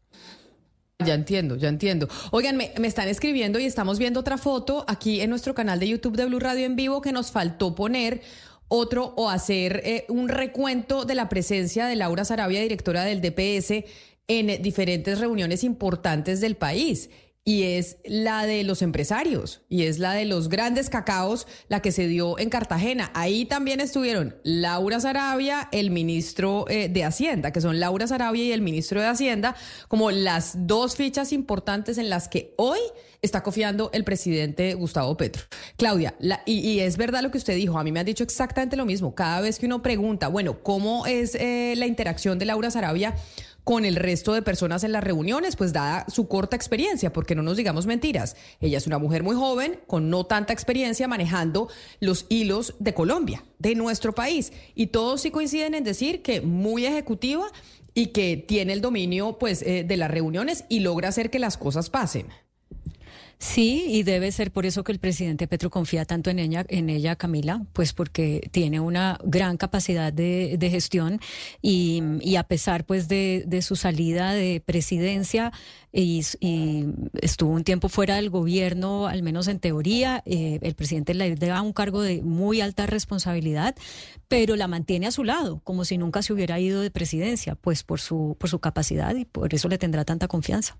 Ya 1.04 1.14
entiendo, 1.14 1.54
ya 1.54 1.68
entiendo. 1.68 2.08
Oigan, 2.32 2.56
me 2.56 2.72
están 2.88 3.06
escribiendo 3.06 3.60
y 3.60 3.66
estamos 3.66 4.00
viendo 4.00 4.18
otra 4.18 4.36
foto 4.36 4.84
aquí 4.88 5.20
en 5.20 5.30
nuestro 5.30 5.54
canal 5.54 5.78
de 5.78 5.86
YouTube 5.86 6.16
de 6.16 6.24
Blue 6.24 6.40
Radio 6.40 6.66
en 6.66 6.74
vivo 6.74 7.00
que 7.00 7.12
nos 7.12 7.30
faltó 7.30 7.76
poner 7.76 8.20
otro 8.68 9.14
o 9.16 9.28
hacer 9.28 9.82
eh, 9.84 10.04
un 10.08 10.28
recuento 10.28 11.04
de 11.04 11.14
la 11.14 11.28
presencia 11.28 11.86
de 11.86 11.96
Laura 11.96 12.24
Sarabia, 12.24 12.60
directora 12.60 13.04
del 13.04 13.20
DPS, 13.20 13.84
en 14.28 14.62
diferentes 14.62 15.18
reuniones 15.18 15.64
importantes 15.64 16.40
del 16.40 16.56
país. 16.56 17.10
Y 17.48 17.62
es 17.62 17.96
la 18.04 18.44
de 18.44 18.62
los 18.62 18.82
empresarios 18.82 19.62
y 19.70 19.84
es 19.84 19.98
la 19.98 20.12
de 20.12 20.26
los 20.26 20.50
grandes 20.50 20.90
cacaos, 20.90 21.46
la 21.70 21.80
que 21.80 21.92
se 21.92 22.06
dio 22.06 22.38
en 22.38 22.50
Cartagena. 22.50 23.10
Ahí 23.14 23.46
también 23.46 23.80
estuvieron 23.80 24.36
Laura 24.42 25.00
Sarabia, 25.00 25.66
el 25.72 25.90
ministro 25.90 26.66
eh, 26.68 26.90
de 26.90 27.04
Hacienda, 27.04 27.50
que 27.50 27.62
son 27.62 27.80
Laura 27.80 28.06
Sarabia 28.06 28.44
y 28.44 28.52
el 28.52 28.60
ministro 28.60 29.00
de 29.00 29.06
Hacienda, 29.06 29.56
como 29.88 30.10
las 30.10 30.66
dos 30.66 30.96
fichas 30.96 31.32
importantes 31.32 31.96
en 31.96 32.10
las 32.10 32.28
que 32.28 32.52
hoy 32.58 32.80
está 33.22 33.42
confiando 33.42 33.88
el 33.94 34.04
presidente 34.04 34.74
Gustavo 34.74 35.16
Petro. 35.16 35.44
Claudia, 35.78 36.14
la- 36.20 36.42
y, 36.44 36.80
es 36.80 36.98
verdad 36.98 37.22
lo 37.22 37.30
que 37.30 37.38
usted 37.38 37.56
dijo, 37.56 37.78
a 37.78 37.82
mí 37.82 37.92
me 37.92 38.00
han 38.00 38.06
dicho 38.06 38.24
exactamente 38.24 38.76
lo 38.76 38.84
mismo. 38.84 39.14
Cada 39.14 39.40
vez 39.40 39.58
que 39.58 39.64
uno 39.64 39.80
pregunta, 39.80 40.28
bueno, 40.28 40.62
¿cómo 40.62 41.06
es 41.06 41.34
eh, 41.34 41.74
la 41.78 41.86
interacción 41.86 42.38
de 42.38 42.44
Laura 42.44 42.70
Sarabia? 42.70 43.14
Con 43.68 43.84
el 43.84 43.96
resto 43.96 44.32
de 44.32 44.40
personas 44.40 44.82
en 44.82 44.92
las 44.92 45.04
reuniones, 45.04 45.54
pues 45.54 45.74
dada 45.74 46.06
su 46.08 46.26
corta 46.26 46.56
experiencia, 46.56 47.12
porque 47.12 47.34
no 47.34 47.42
nos 47.42 47.58
digamos 47.58 47.84
mentiras. 47.84 48.34
Ella 48.62 48.78
es 48.78 48.86
una 48.86 48.96
mujer 48.96 49.22
muy 49.22 49.36
joven, 49.36 49.78
con 49.86 50.08
no 50.08 50.24
tanta 50.24 50.54
experiencia 50.54 51.06
manejando 51.06 51.68
los 52.00 52.24
hilos 52.30 52.76
de 52.78 52.94
Colombia, 52.94 53.44
de 53.58 53.74
nuestro 53.74 54.14
país. 54.14 54.54
Y 54.74 54.86
todos 54.86 55.20
sí 55.20 55.30
coinciden 55.30 55.74
en 55.74 55.84
decir 55.84 56.22
que 56.22 56.40
muy 56.40 56.86
ejecutiva 56.86 57.44
y 57.92 58.06
que 58.06 58.38
tiene 58.38 58.72
el 58.72 58.80
dominio 58.80 59.36
pues 59.36 59.60
eh, 59.60 59.84
de 59.86 59.96
las 59.98 60.10
reuniones 60.10 60.64
y 60.70 60.80
logra 60.80 61.10
hacer 61.10 61.28
que 61.28 61.38
las 61.38 61.58
cosas 61.58 61.90
pasen. 61.90 62.28
Sí, 63.40 63.84
y 63.86 64.02
debe 64.02 64.32
ser 64.32 64.50
por 64.50 64.66
eso 64.66 64.82
que 64.82 64.90
el 64.90 64.98
presidente 64.98 65.46
Petro 65.46 65.70
confía 65.70 66.04
tanto 66.04 66.28
en 66.28 66.40
ella, 66.40 66.66
en 66.68 66.90
ella 66.90 67.14
Camila, 67.14 67.64
pues 67.72 67.92
porque 67.92 68.48
tiene 68.50 68.80
una 68.80 69.16
gran 69.22 69.56
capacidad 69.56 70.12
de, 70.12 70.58
gestión 70.60 71.20
y, 71.62 72.02
y 72.20 72.34
a 72.34 72.42
pesar 72.42 72.84
pues 72.84 73.06
de, 73.06 73.44
de 73.46 73.62
su 73.62 73.76
salida 73.76 74.32
de 74.32 74.60
presidencia 74.64 75.52
y, 75.92 76.24
y 76.40 76.86
estuvo 77.22 77.52
un 77.52 77.62
tiempo 77.62 77.88
fuera 77.88 78.16
del 78.16 78.28
gobierno, 78.28 79.06
al 79.06 79.22
menos 79.22 79.46
en 79.46 79.60
teoría, 79.60 80.20
eh, 80.26 80.58
el 80.60 80.74
presidente 80.74 81.14
le 81.14 81.34
da 81.36 81.62
un 81.62 81.72
cargo 81.72 82.02
de 82.02 82.22
muy 82.22 82.60
alta 82.60 82.86
responsabilidad, 82.86 83.76
pero 84.26 84.56
la 84.56 84.66
mantiene 84.66 85.06
a 85.06 85.12
su 85.12 85.22
lado, 85.22 85.60
como 85.62 85.84
si 85.84 85.96
nunca 85.96 86.22
se 86.22 86.32
hubiera 86.32 86.58
ido 86.58 86.80
de 86.80 86.90
presidencia, 86.90 87.54
pues 87.54 87.84
por 87.84 88.00
su, 88.00 88.36
por 88.38 88.50
su 88.50 88.58
capacidad 88.58 89.14
y 89.14 89.24
por 89.24 89.54
eso 89.54 89.68
le 89.68 89.78
tendrá 89.78 90.04
tanta 90.04 90.26
confianza. 90.26 90.76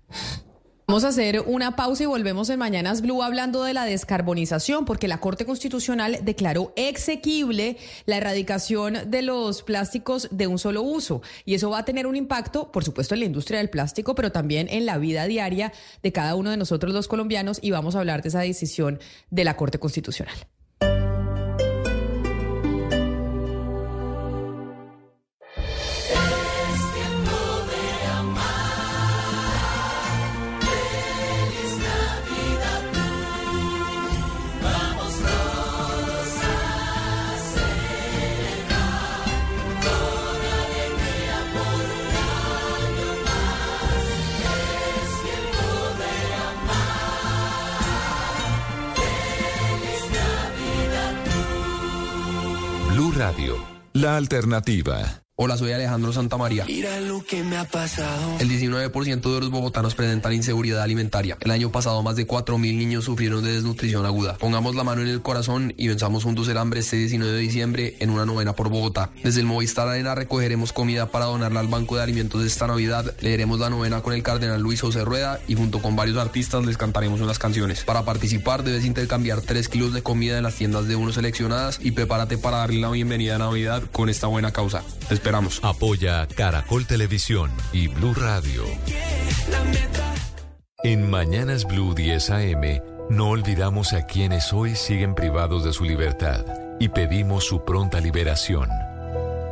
Vamos 0.89 1.03
a 1.03 1.09
hacer 1.09 1.41
una 1.45 1.75
pausa 1.75 2.01
y 2.01 2.07
volvemos 2.07 2.49
en 2.49 2.57
Mañanas 2.57 3.03
Blue 3.03 3.21
hablando 3.21 3.63
de 3.63 3.75
la 3.75 3.85
descarbonización, 3.85 4.85
porque 4.85 5.07
la 5.07 5.19
Corte 5.19 5.45
Constitucional 5.45 6.17
declaró 6.23 6.73
exequible 6.75 7.77
la 8.07 8.17
erradicación 8.17 8.97
de 9.05 9.21
los 9.21 9.61
plásticos 9.61 10.29
de 10.31 10.47
un 10.47 10.57
solo 10.57 10.81
uso. 10.81 11.21
Y 11.45 11.53
eso 11.53 11.69
va 11.69 11.77
a 11.77 11.85
tener 11.85 12.07
un 12.07 12.15
impacto, 12.15 12.71
por 12.71 12.83
supuesto, 12.83 13.13
en 13.13 13.19
la 13.19 13.27
industria 13.27 13.59
del 13.59 13.69
plástico, 13.69 14.15
pero 14.15 14.31
también 14.31 14.67
en 14.67 14.87
la 14.87 14.97
vida 14.97 15.25
diaria 15.25 15.73
de 16.01 16.11
cada 16.11 16.33
uno 16.33 16.49
de 16.49 16.57
nosotros 16.57 16.91
los 16.91 17.07
colombianos. 17.07 17.59
Y 17.61 17.69
vamos 17.69 17.95
a 17.95 17.99
hablar 17.99 18.23
de 18.23 18.29
esa 18.29 18.39
decisión 18.39 18.99
de 19.29 19.43
la 19.43 19.55
Corte 19.55 19.77
Constitucional. 19.77 20.33
Alternativa. 54.19 55.23
Hola, 55.41 55.55
soy 55.55 55.71
Alejandro 55.71 56.11
Santamaría. 56.11 56.65
Mira 56.65 56.99
lo 56.99 57.23
que 57.23 57.43
me 57.43 57.55
ha 57.55 57.63
pasado. 57.63 58.39
El 58.41 58.49
19% 58.49 59.21
de 59.21 59.39
los 59.39 59.49
bogotanos 59.49 59.95
presentan 59.95 60.33
inseguridad 60.33 60.81
alimentaria. 60.81 61.37
El 61.39 61.51
año 61.51 61.71
pasado 61.71 62.03
más 62.03 62.17
de 62.17 62.27
4.000 62.27 62.59
niños 62.59 63.05
sufrieron 63.05 63.41
de 63.41 63.53
desnutrición 63.53 64.05
aguda. 64.05 64.35
Pongamos 64.37 64.75
la 64.75 64.83
mano 64.83 65.01
en 65.01 65.07
el 65.07 65.21
corazón 65.21 65.73
y 65.77 65.87
venzamos 65.87 66.25
juntos 66.25 66.49
el 66.49 66.57
hambre 66.57 66.81
este 66.81 66.97
19 66.97 67.31
de 67.31 67.39
diciembre 67.39 67.95
en 68.01 68.09
una 68.09 68.25
novena 68.25 68.53
por 68.53 68.67
Bogotá. 68.67 69.11
Desde 69.23 69.39
el 69.39 69.45
Movistar 69.45 69.87
Arena 69.87 70.13
recogeremos 70.13 70.73
comida 70.73 71.09
para 71.09 71.27
donarla 71.27 71.61
al 71.61 71.69
Banco 71.69 71.95
de 71.95 72.03
Alimentos 72.03 72.41
de 72.41 72.47
esta 72.47 72.67
Navidad. 72.67 73.15
Leeremos 73.21 73.61
la 73.61 73.69
novena 73.69 74.01
con 74.01 74.11
el 74.11 74.23
cardenal 74.23 74.59
Luis 74.59 74.81
José 74.81 75.05
Rueda 75.05 75.39
y 75.47 75.55
junto 75.55 75.81
con 75.81 75.95
varios 75.95 76.17
artistas 76.17 76.65
les 76.65 76.75
cantaremos 76.75 77.21
unas 77.21 77.39
canciones. 77.39 77.85
Para 77.85 78.03
participar 78.03 78.65
debes 78.65 78.83
intercambiar 78.83 79.39
3 79.39 79.69
kilos 79.69 79.93
de 79.93 80.03
comida 80.03 80.35
en 80.35 80.43
las 80.43 80.55
tiendas 80.55 80.89
de 80.89 80.97
uno 80.97 81.13
seleccionadas 81.13 81.79
y 81.81 81.91
prepárate 81.91 82.37
para 82.37 82.57
darle 82.57 82.81
la 82.81 82.89
bienvenida 82.89 83.35
a 83.35 83.39
Navidad 83.39 83.83
con 83.93 84.09
esta 84.09 84.27
buena 84.27 84.51
causa. 84.51 84.83
Te 85.07 85.28
esperamos. 85.29 85.59
Apoya 85.61 86.27
Caracol 86.27 86.87
Televisión 86.87 87.51
y 87.71 87.87
Blue 87.87 88.15
Radio. 88.15 88.63
En 90.83 91.07
Mañanas 91.09 91.65
Blue 91.65 91.93
10 91.93 92.29
AM, 92.31 92.81
no 93.11 93.29
olvidamos 93.29 93.93
a 93.93 94.07
quienes 94.07 94.53
hoy 94.53 94.75
siguen 94.75 95.13
privados 95.13 95.63
de 95.63 95.73
su 95.73 95.83
libertad 95.83 96.43
y 96.79 96.89
pedimos 96.89 97.43
su 97.43 97.63
pronta 97.63 97.99
liberación. 97.99 98.69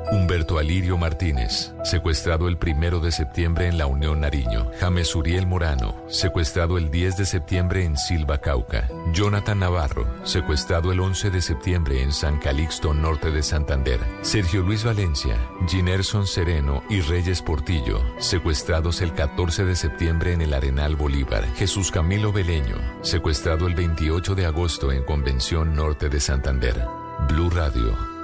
Humberto 0.10 0.58
Alirio 0.58 0.98
Martínez, 0.98 1.74
secuestrado 1.84 2.48
el 2.48 2.58
primero 2.58 3.02
de 3.02 3.12
septiembre 3.12 3.68
en 3.68 3.78
la 3.78 3.88
Unión 3.88 4.22
Nariño. 4.22 4.72
James 4.80 5.14
Uriel 5.16 5.46
Morano, 5.46 5.96
secuestrado 6.08 6.78
el 6.78 6.90
10 6.90 7.18
de 7.18 7.26
septiembre 7.26 7.84
en 7.84 7.98
Silva, 7.98 8.38
Cauca. 8.38 8.88
Jonathan 9.12 9.60
Navarro, 9.60 10.08
secuestrado 10.24 10.94
el 10.94 11.02
11 11.02 11.30
de 11.30 11.42
septiembre 11.42 12.02
en 12.02 12.14
San 12.14 12.40
Calixto, 12.40 12.94
norte 12.94 13.32
de 13.32 13.44
Santander. 13.44 14.00
Sergio 14.22 14.62
Luis 14.62 14.86
Valencia, 14.86 15.36
Ginerson 15.68 16.26
Sereno 16.26 16.84
y 16.90 17.02
Reyes 17.02 17.42
Portillo, 17.42 18.02
secuestrados 18.18 19.02
el 19.02 19.14
14 19.14 19.66
de 19.66 19.76
septiembre 19.76 20.32
en 20.32 20.42
el 20.42 20.54
Arenal 20.54 20.96
Bolívar. 20.96 21.44
Jesús 21.56 21.92
Camilo 21.92 22.32
Beleño, 22.32 22.78
secuestrado 23.02 23.68
el 23.68 23.76
28 23.76 24.36
de 24.36 24.46
agosto 24.46 24.94
en 24.94 25.04
Convención 25.04 25.76
Norte 25.76 26.08
de 26.08 26.22
Santander. 26.22 26.86
Blue 27.28 27.50
Radio. 27.50 28.17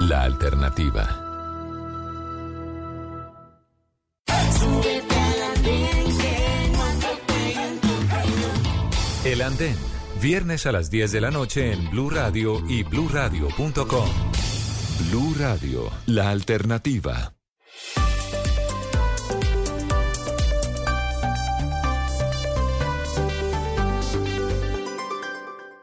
La 0.00 0.22
alternativa. 0.22 1.24
El 9.24 9.42
Andén, 9.42 9.76
viernes 10.22 10.66
a 10.66 10.72
las 10.72 10.90
10 10.90 11.12
de 11.12 11.20
la 11.20 11.30
noche 11.30 11.72
en 11.72 11.90
Blue 11.90 12.10
Radio 12.10 12.62
y 12.68 12.84
bluradio.com. 12.84 14.08
Blue 15.10 15.34
Radio, 15.36 15.90
la 16.06 16.30
alternativa. 16.30 17.34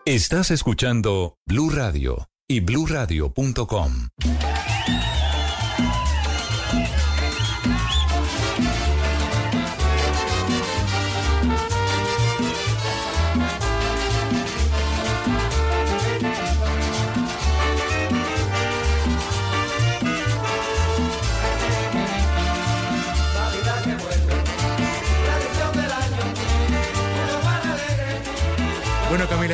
Estás 0.05 0.51
escuchando 0.51 1.37
Blue 1.45 1.69
Radio 1.69 2.29
y 2.47 2.59
bluradio.com. 2.59 4.09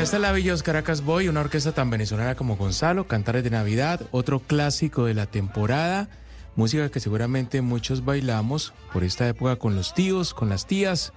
Esta 0.01 0.15
es 0.15 0.21
la 0.23 0.31
Villos 0.31 0.63
Caracas 0.63 1.03
Boy, 1.03 1.27
una 1.27 1.41
orquesta 1.41 1.73
tan 1.73 1.91
venezolana 1.91 2.33
como 2.33 2.57
Gonzalo, 2.57 3.07
Cantares 3.07 3.43
de 3.43 3.51
Navidad, 3.51 4.01
otro 4.09 4.39
clásico 4.39 5.05
de 5.05 5.13
la 5.13 5.27
temporada, 5.27 6.09
música 6.55 6.89
que 6.89 6.99
seguramente 6.99 7.61
muchos 7.61 8.03
bailamos 8.03 8.73
por 8.91 9.03
esta 9.03 9.27
época 9.27 9.57
con 9.57 9.75
los 9.75 9.93
tíos, 9.93 10.33
con 10.33 10.49
las 10.49 10.65
tías. 10.65 11.13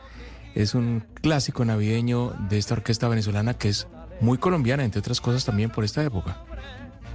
Es 0.55 0.74
un 0.74 1.02
clásico 1.15 1.65
navideño 1.65 2.35
de 2.51 2.59
esta 2.59 2.74
orquesta 2.74 3.09
venezolana 3.09 3.55
que 3.55 3.70
es 3.70 3.89
muy 4.20 4.36
colombiana, 4.36 4.85
entre 4.85 5.01
otras 5.01 5.19
cosas 5.19 5.47
también 5.47 5.70
por 5.70 5.85
esta 5.85 6.05
época. 6.05 6.44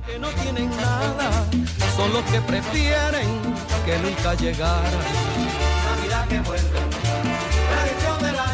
que 0.08 0.18
no 0.18 0.30
tienen 0.30 0.72
nada, 0.72 1.46
son 1.96 2.12
los 2.12 2.24
que 2.24 2.42
prefieren 2.42 3.28
que 3.86 4.00
nunca 4.00 4.34
llegara. 4.34 4.90
Navidad 5.86 6.28
que 6.28 6.40
vuelve, 6.40 6.79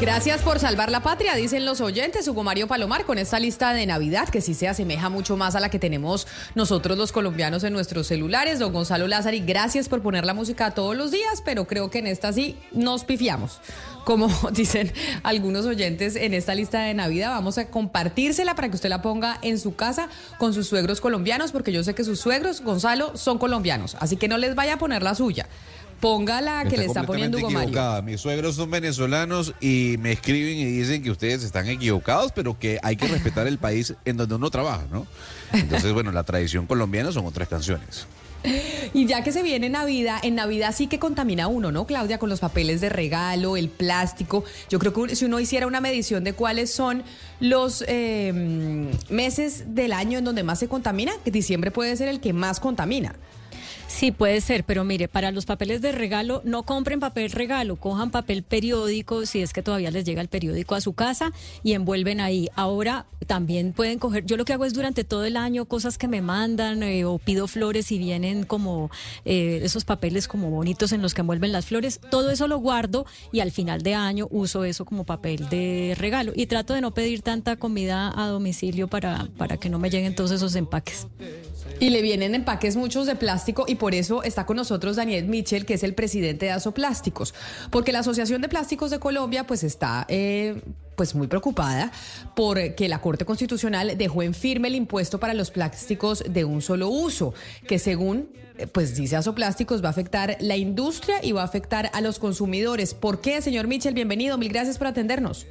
Gracias 0.01 0.41
por 0.41 0.59
salvar 0.59 0.91
la 0.91 0.99
patria, 0.99 1.35
dicen 1.35 1.63
los 1.63 1.79
oyentes. 1.79 2.27
Hugo 2.27 2.43
Mario 2.43 2.67
Palomar 2.67 3.05
con 3.05 3.17
esta 3.17 3.39
lista 3.39 3.73
de 3.73 3.85
Navidad 3.85 4.27
que 4.27 4.41
sí 4.41 4.53
se 4.53 4.67
asemeja 4.67 5.07
mucho 5.07 5.37
más 5.37 5.55
a 5.55 5.61
la 5.61 5.69
que 5.69 5.79
tenemos 5.79 6.27
nosotros 6.53 6.97
los 6.97 7.13
colombianos 7.13 7.63
en 7.63 7.71
nuestros 7.71 8.05
celulares. 8.07 8.59
Don 8.59 8.73
Gonzalo 8.73 9.07
Lázari, 9.07 9.39
gracias 9.39 9.87
por 9.87 10.01
poner 10.01 10.25
la 10.25 10.33
música 10.33 10.71
todos 10.71 10.97
los 10.97 11.11
días, 11.11 11.41
pero 11.45 11.65
creo 11.65 11.89
que 11.89 11.99
en 11.99 12.07
esta 12.07 12.33
sí 12.33 12.57
nos 12.73 13.05
pifiamos. 13.05 13.61
Como 14.03 14.27
dicen 14.51 14.91
algunos 15.23 15.65
oyentes 15.65 16.17
en 16.17 16.33
esta 16.33 16.55
lista 16.55 16.81
de 16.81 16.93
Navidad, 16.93 17.29
vamos 17.29 17.57
a 17.57 17.69
compartírsela 17.69 18.53
para 18.53 18.67
que 18.67 18.75
usted 18.75 18.89
la 18.89 19.01
ponga 19.01 19.39
en 19.43 19.57
su 19.57 19.75
casa 19.77 20.09
con 20.37 20.53
sus 20.53 20.67
suegros 20.67 20.99
colombianos, 20.99 21.53
porque 21.53 21.71
yo 21.71 21.85
sé 21.85 21.95
que 21.95 22.03
sus 22.03 22.19
suegros, 22.19 22.61
Gonzalo, 22.61 23.15
son 23.15 23.37
colombianos, 23.37 23.95
así 24.01 24.17
que 24.17 24.27
no 24.27 24.37
les 24.37 24.55
vaya 24.55 24.73
a 24.73 24.77
poner 24.77 25.03
la 25.03 25.15
suya. 25.15 25.47
Ponga 26.05 26.39
la 26.39 26.65
que 26.65 26.77
le 26.77 26.85
está 26.85 27.01
poniendo 27.01 27.39
Hugo 27.39 27.49
Mario. 27.49 27.69
equivocada. 27.69 28.03
Mis 28.03 28.21
suegros 28.21 28.53
son 28.53 28.69
venezolanos 28.69 29.55
y 29.59 29.95
me 29.99 30.11
escriben 30.11 30.55
y 30.55 30.65
dicen 30.65 31.01
que 31.01 31.09
ustedes 31.09 31.43
están 31.43 31.67
equivocados, 31.67 32.31
pero 32.31 32.59
que 32.59 32.77
hay 32.83 32.95
que 32.95 33.07
respetar 33.07 33.47
el 33.47 33.57
país 33.57 33.95
en 34.05 34.15
donde 34.15 34.35
uno 34.35 34.51
trabaja, 34.51 34.85
¿no? 34.91 35.07
Entonces, 35.51 35.93
bueno, 35.93 36.11
la 36.11 36.21
tradición 36.21 36.67
colombiana 36.67 37.11
son 37.11 37.25
otras 37.25 37.47
canciones. 37.47 38.05
Y 38.93 39.07
ya 39.07 39.23
que 39.23 39.31
se 39.31 39.41
viene 39.41 39.67
Navidad, 39.67 40.19
en 40.21 40.35
Navidad 40.35 40.75
sí 40.77 40.85
que 40.85 40.99
contamina 40.99 41.47
uno, 41.47 41.71
¿no, 41.71 41.87
Claudia? 41.87 42.19
Con 42.19 42.29
los 42.29 42.39
papeles 42.39 42.81
de 42.81 42.89
regalo, 42.89 43.57
el 43.57 43.69
plástico. 43.69 44.43
Yo 44.69 44.77
creo 44.77 44.93
que 44.93 45.15
si 45.15 45.25
uno 45.25 45.39
hiciera 45.39 45.65
una 45.65 45.81
medición 45.81 46.23
de 46.23 46.33
cuáles 46.33 46.71
son 46.71 47.01
los 47.39 47.83
eh, 47.87 48.91
meses 49.09 49.73
del 49.73 49.91
año 49.91 50.19
en 50.19 50.23
donde 50.23 50.43
más 50.43 50.59
se 50.59 50.67
contamina, 50.67 51.13
diciembre 51.25 51.71
puede 51.71 51.95
ser 51.97 52.09
el 52.09 52.19
que 52.19 52.31
más 52.31 52.59
contamina. 52.59 53.15
Sí, 53.87 54.11
puede 54.11 54.41
ser, 54.41 54.63
pero 54.65 54.83
mire, 54.83 55.07
para 55.07 55.31
los 55.31 55.45
papeles 55.45 55.81
de 55.81 55.91
regalo, 55.91 56.41
no 56.43 56.63
compren 56.63 56.99
papel 56.99 57.31
regalo, 57.31 57.77
cojan 57.77 58.11
papel 58.11 58.43
periódico, 58.43 59.25
si 59.25 59.41
es 59.41 59.53
que 59.53 59.61
todavía 59.61 59.91
les 59.91 60.03
llega 60.03 60.21
el 60.21 60.27
periódico 60.27 60.75
a 60.75 60.81
su 60.81 60.93
casa 60.93 61.31
y 61.63 61.73
envuelven 61.73 62.19
ahí. 62.19 62.49
Ahora 62.55 63.05
también 63.27 63.73
pueden 63.73 63.99
coger, 63.99 64.25
yo 64.25 64.37
lo 64.37 64.45
que 64.45 64.53
hago 64.53 64.65
es 64.65 64.73
durante 64.73 65.03
todo 65.03 65.23
el 65.23 65.37
año 65.37 65.65
cosas 65.65 65.97
que 65.97 66.07
me 66.07 66.21
mandan 66.21 66.83
eh, 66.83 67.05
o 67.05 67.19
pido 67.19 67.47
flores 67.47 67.91
y 67.91 67.97
vienen 67.97 68.43
como 68.43 68.91
eh, 69.23 69.61
esos 69.63 69.85
papeles 69.85 70.27
como 70.27 70.49
bonitos 70.49 70.91
en 70.91 71.01
los 71.01 71.13
que 71.13 71.21
envuelven 71.21 71.51
las 71.51 71.67
flores, 71.67 72.01
todo 72.11 72.31
eso 72.31 72.47
lo 72.47 72.57
guardo 72.57 73.05
y 73.31 73.39
al 73.39 73.51
final 73.51 73.81
de 73.81 73.95
año 73.95 74.27
uso 74.31 74.65
eso 74.65 74.85
como 74.85 75.05
papel 75.05 75.47
de 75.49 75.95
regalo 75.97 76.33
y 76.35 76.47
trato 76.47 76.73
de 76.73 76.81
no 76.81 76.93
pedir 76.93 77.21
tanta 77.21 77.55
comida 77.55 78.11
a 78.15 78.27
domicilio 78.27 78.87
para, 78.87 79.27
para 79.37 79.57
que 79.57 79.69
no 79.69 79.79
me 79.79 79.89
lleguen 79.89 80.15
todos 80.15 80.31
esos 80.31 80.55
empaques. 80.55 81.07
Y 81.79 81.89
le 81.89 82.01
vienen 82.01 82.35
empaques 82.35 82.77
muchos 82.77 83.05
de 83.05 83.15
plástico 83.15 83.65
y 83.67 83.75
por 83.75 83.93
eso 83.93 84.23
está 84.23 84.45
con 84.45 84.57
nosotros 84.57 84.95
Daniel 84.95 85.25
Mitchell, 85.25 85.65
que 85.65 85.73
es 85.73 85.83
el 85.83 85.93
presidente 85.93 86.45
de 86.45 86.51
Asoplásticos, 86.51 87.33
porque 87.69 87.91
la 87.91 87.99
Asociación 87.99 88.41
de 88.41 88.49
Plásticos 88.49 88.91
de 88.91 88.99
Colombia 88.99 89.45
pues 89.45 89.63
está 89.63 90.05
eh, 90.07 90.61
pues 90.95 91.15
muy 91.15 91.27
preocupada 91.27 91.91
por 92.35 92.75
que 92.75 92.87
la 92.87 93.01
Corte 93.01 93.25
Constitucional 93.25 93.97
dejó 93.97 94.23
en 94.23 94.33
firme 94.33 94.69
el 94.69 94.75
impuesto 94.75 95.19
para 95.19 95.33
los 95.33 95.51
plásticos 95.51 96.23
de 96.29 96.45
un 96.45 96.61
solo 96.61 96.87
uso, 96.89 97.33
que 97.67 97.77
según 97.77 98.29
eh, 98.57 98.67
pues 98.67 98.95
dice 98.95 99.17
Asoplásticos 99.17 99.83
va 99.83 99.87
a 99.87 99.91
afectar 99.91 100.37
la 100.39 100.55
industria 100.55 101.23
y 101.23 101.33
va 101.33 101.41
a 101.41 101.45
afectar 101.45 101.89
a 101.93 102.01
los 102.01 102.19
consumidores. 102.19 102.93
¿Por 102.93 103.19
qué, 103.19 103.41
señor 103.41 103.67
Mitchell? 103.67 103.93
Bienvenido, 103.93 104.37
mil 104.37 104.49
gracias 104.49 104.77
por 104.77 104.87
atendernos. 104.87 105.45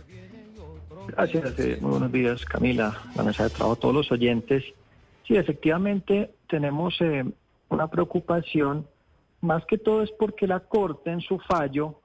Gracias, 1.09 1.59
eh, 1.59 1.77
muy 1.83 1.91
buenos 1.91 2.11
días 2.13 2.45
Camila, 2.47 2.99
la 3.15 3.23
mesa 3.23 3.45
de 3.45 3.51
trabajo, 3.51 3.77
todos 3.77 3.95
los 3.95 4.11
oyentes. 4.11 4.65
Sí, 5.27 5.37
efectivamente 5.37 6.35
tenemos 6.49 7.01
eh, 7.01 7.25
una 7.71 7.89
preocupación, 7.89 8.87
más 9.41 9.65
que 9.67 9.79
todo 9.79 10.03
es 10.03 10.11
porque 10.13 10.47
la 10.47 10.61
Corte 10.61 11.11
en 11.11 11.21
su 11.21 11.39
fallo 11.39 12.01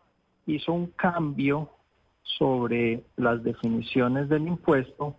hizo 0.45 0.73
un 0.73 0.87
cambio 0.87 1.69
sobre 2.23 3.03
las 3.17 3.43
definiciones 3.43 4.29
del 4.29 4.47
impuesto 4.47 5.15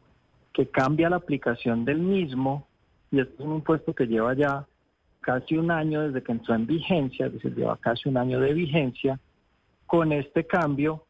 que 0.53 0.69
cambia 0.69 1.11
la 1.11 1.17
aplicación 1.17 1.85
del 1.85 1.99
mismo. 1.99 2.67
Y 3.11 3.21
este 3.21 3.35
es 3.35 3.41
un 3.41 3.57
impuesto 3.57 3.95
que 3.95 4.07
lleva 4.07 4.35
ya 4.35 4.67
casi 5.21 5.57
un 5.57 5.71
año 5.71 6.01
desde 6.01 6.23
que 6.23 6.33
entró 6.33 6.55
en 6.55 6.67
vigencia, 6.67 7.27
es 7.27 7.35
decir, 7.35 7.55
lleva 7.55 7.77
casi 7.77 8.09
un 8.09 8.17
año 8.17 8.41
de 8.41 8.55
vigencia. 8.55 9.21
Con 9.87 10.13
este 10.13 10.47
cambio 10.47 11.05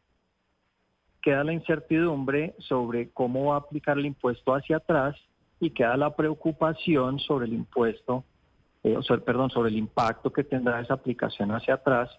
queda 1.21 1.43
la 1.43 1.53
incertidumbre 1.53 2.55
sobre 2.59 3.11
cómo 3.11 3.45
va 3.45 3.55
a 3.55 3.59
aplicar 3.59 3.97
el 3.97 4.07
impuesto 4.07 4.53
hacia 4.53 4.77
atrás 4.77 5.15
y 5.61 5.69
queda 5.69 5.95
la 5.95 6.15
preocupación 6.15 7.19
sobre 7.19 7.45
el 7.45 7.53
impuesto, 7.53 8.25
eh, 8.83 8.97
o 8.97 9.03
sea, 9.03 9.17
perdón, 9.17 9.51
sobre 9.51 9.69
el 9.69 9.77
impacto 9.77 10.33
que 10.33 10.43
tendrá 10.43 10.81
esa 10.81 10.95
aplicación 10.95 11.51
hacia 11.51 11.75
atrás 11.75 12.09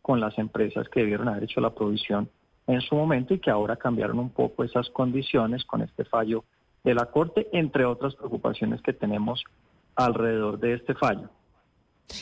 con 0.00 0.20
las 0.20 0.38
empresas 0.38 0.88
que 0.88 1.00
debieron 1.00 1.28
haber 1.28 1.44
hecho 1.44 1.60
la 1.60 1.74
provisión 1.74 2.30
en 2.66 2.80
su 2.80 2.94
momento 2.94 3.34
y 3.34 3.40
que 3.40 3.50
ahora 3.50 3.76
cambiaron 3.76 4.20
un 4.20 4.30
poco 4.30 4.62
esas 4.62 4.88
condiciones 4.90 5.64
con 5.64 5.82
este 5.82 6.04
fallo 6.04 6.44
de 6.84 6.94
la 6.94 7.06
Corte, 7.06 7.48
entre 7.52 7.84
otras 7.84 8.14
preocupaciones 8.14 8.80
que 8.82 8.92
tenemos 8.92 9.42
alrededor 9.96 10.58
de 10.58 10.74
este 10.74 10.94
fallo. 10.94 11.28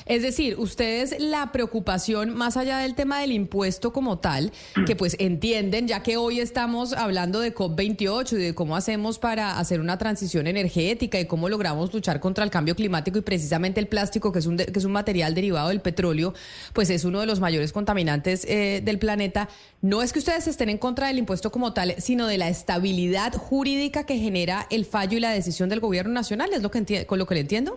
Es 0.06 0.22
decir, 0.22 0.58
ustedes 0.58 1.16
la 1.18 1.52
preocupación, 1.52 2.34
más 2.34 2.56
allá 2.56 2.78
del 2.78 2.94
tema 2.94 3.20
del 3.20 3.32
impuesto 3.32 3.92
como 3.92 4.18
tal, 4.18 4.52
que 4.86 4.96
pues 4.96 5.16
entienden, 5.18 5.88
ya 5.88 6.02
que 6.02 6.16
hoy 6.16 6.40
estamos 6.40 6.92
hablando 6.92 7.40
de 7.40 7.54
COP28 7.54 8.32
y 8.32 8.36
de 8.36 8.54
cómo 8.54 8.76
hacemos 8.76 9.18
para 9.18 9.58
hacer 9.58 9.80
una 9.80 9.98
transición 9.98 10.46
energética 10.46 11.18
y 11.18 11.26
cómo 11.26 11.48
logramos 11.48 11.92
luchar 11.92 12.20
contra 12.20 12.44
el 12.44 12.50
cambio 12.50 12.74
climático 12.74 13.18
y 13.18 13.22
precisamente 13.22 13.80
el 13.80 13.86
plástico, 13.86 14.32
que 14.32 14.38
es 14.40 14.46
un, 14.46 14.56
que 14.56 14.78
es 14.78 14.84
un 14.84 14.92
material 14.92 15.34
derivado 15.34 15.68
del 15.68 15.80
petróleo, 15.80 16.34
pues 16.72 16.90
es 16.90 17.04
uno 17.04 17.20
de 17.20 17.26
los 17.26 17.40
mayores 17.40 17.72
contaminantes 17.72 18.44
eh, 18.48 18.82
del 18.84 18.98
planeta. 18.98 19.48
No 19.82 20.02
es 20.02 20.12
que 20.12 20.18
ustedes 20.18 20.46
estén 20.46 20.68
en 20.68 20.78
contra 20.78 21.08
del 21.08 21.18
impuesto 21.18 21.50
como 21.50 21.72
tal, 21.72 21.94
sino 21.98 22.26
de 22.26 22.38
la 22.38 22.48
estabilidad 22.48 23.34
jurídica 23.34 24.04
que 24.04 24.18
genera 24.18 24.66
el 24.70 24.84
fallo 24.84 25.16
y 25.16 25.20
la 25.20 25.30
decisión 25.30 25.68
del 25.68 25.80
gobierno 25.80 26.12
nacional, 26.12 26.50
¿es 26.52 26.62
lo 26.62 26.70
que 26.70 27.06
con 27.06 27.18
lo 27.18 27.26
que 27.26 27.34
le 27.34 27.40
entiendo? 27.40 27.76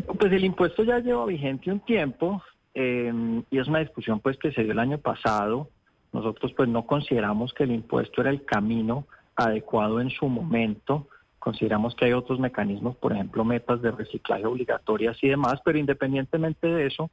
Pues 0.00 0.32
el 0.32 0.44
impuesto 0.44 0.82
ya 0.84 0.98
lleva 0.98 1.26
vigente 1.26 1.72
un 1.72 1.80
tiempo 1.80 2.42
eh, 2.74 3.42
y 3.50 3.58
es 3.58 3.68
una 3.68 3.80
discusión 3.80 4.20
pues 4.20 4.36
que 4.38 4.52
se 4.52 4.62
dio 4.62 4.72
el 4.72 4.78
año 4.78 4.98
pasado. 4.98 5.70
Nosotros 6.12 6.52
pues 6.56 6.68
no 6.68 6.86
consideramos 6.86 7.52
que 7.52 7.64
el 7.64 7.72
impuesto 7.72 8.20
era 8.20 8.30
el 8.30 8.44
camino 8.44 9.06
adecuado 9.36 10.00
en 10.00 10.10
su 10.10 10.28
momento. 10.28 11.08
Consideramos 11.38 11.94
que 11.94 12.06
hay 12.06 12.12
otros 12.12 12.38
mecanismos, 12.40 12.96
por 12.96 13.12
ejemplo, 13.12 13.44
metas 13.44 13.80
de 13.82 13.90
reciclaje 13.90 14.46
obligatorias 14.46 15.16
y 15.22 15.28
demás, 15.28 15.60
pero 15.64 15.78
independientemente 15.78 16.66
de 16.66 16.86
eso, 16.86 17.10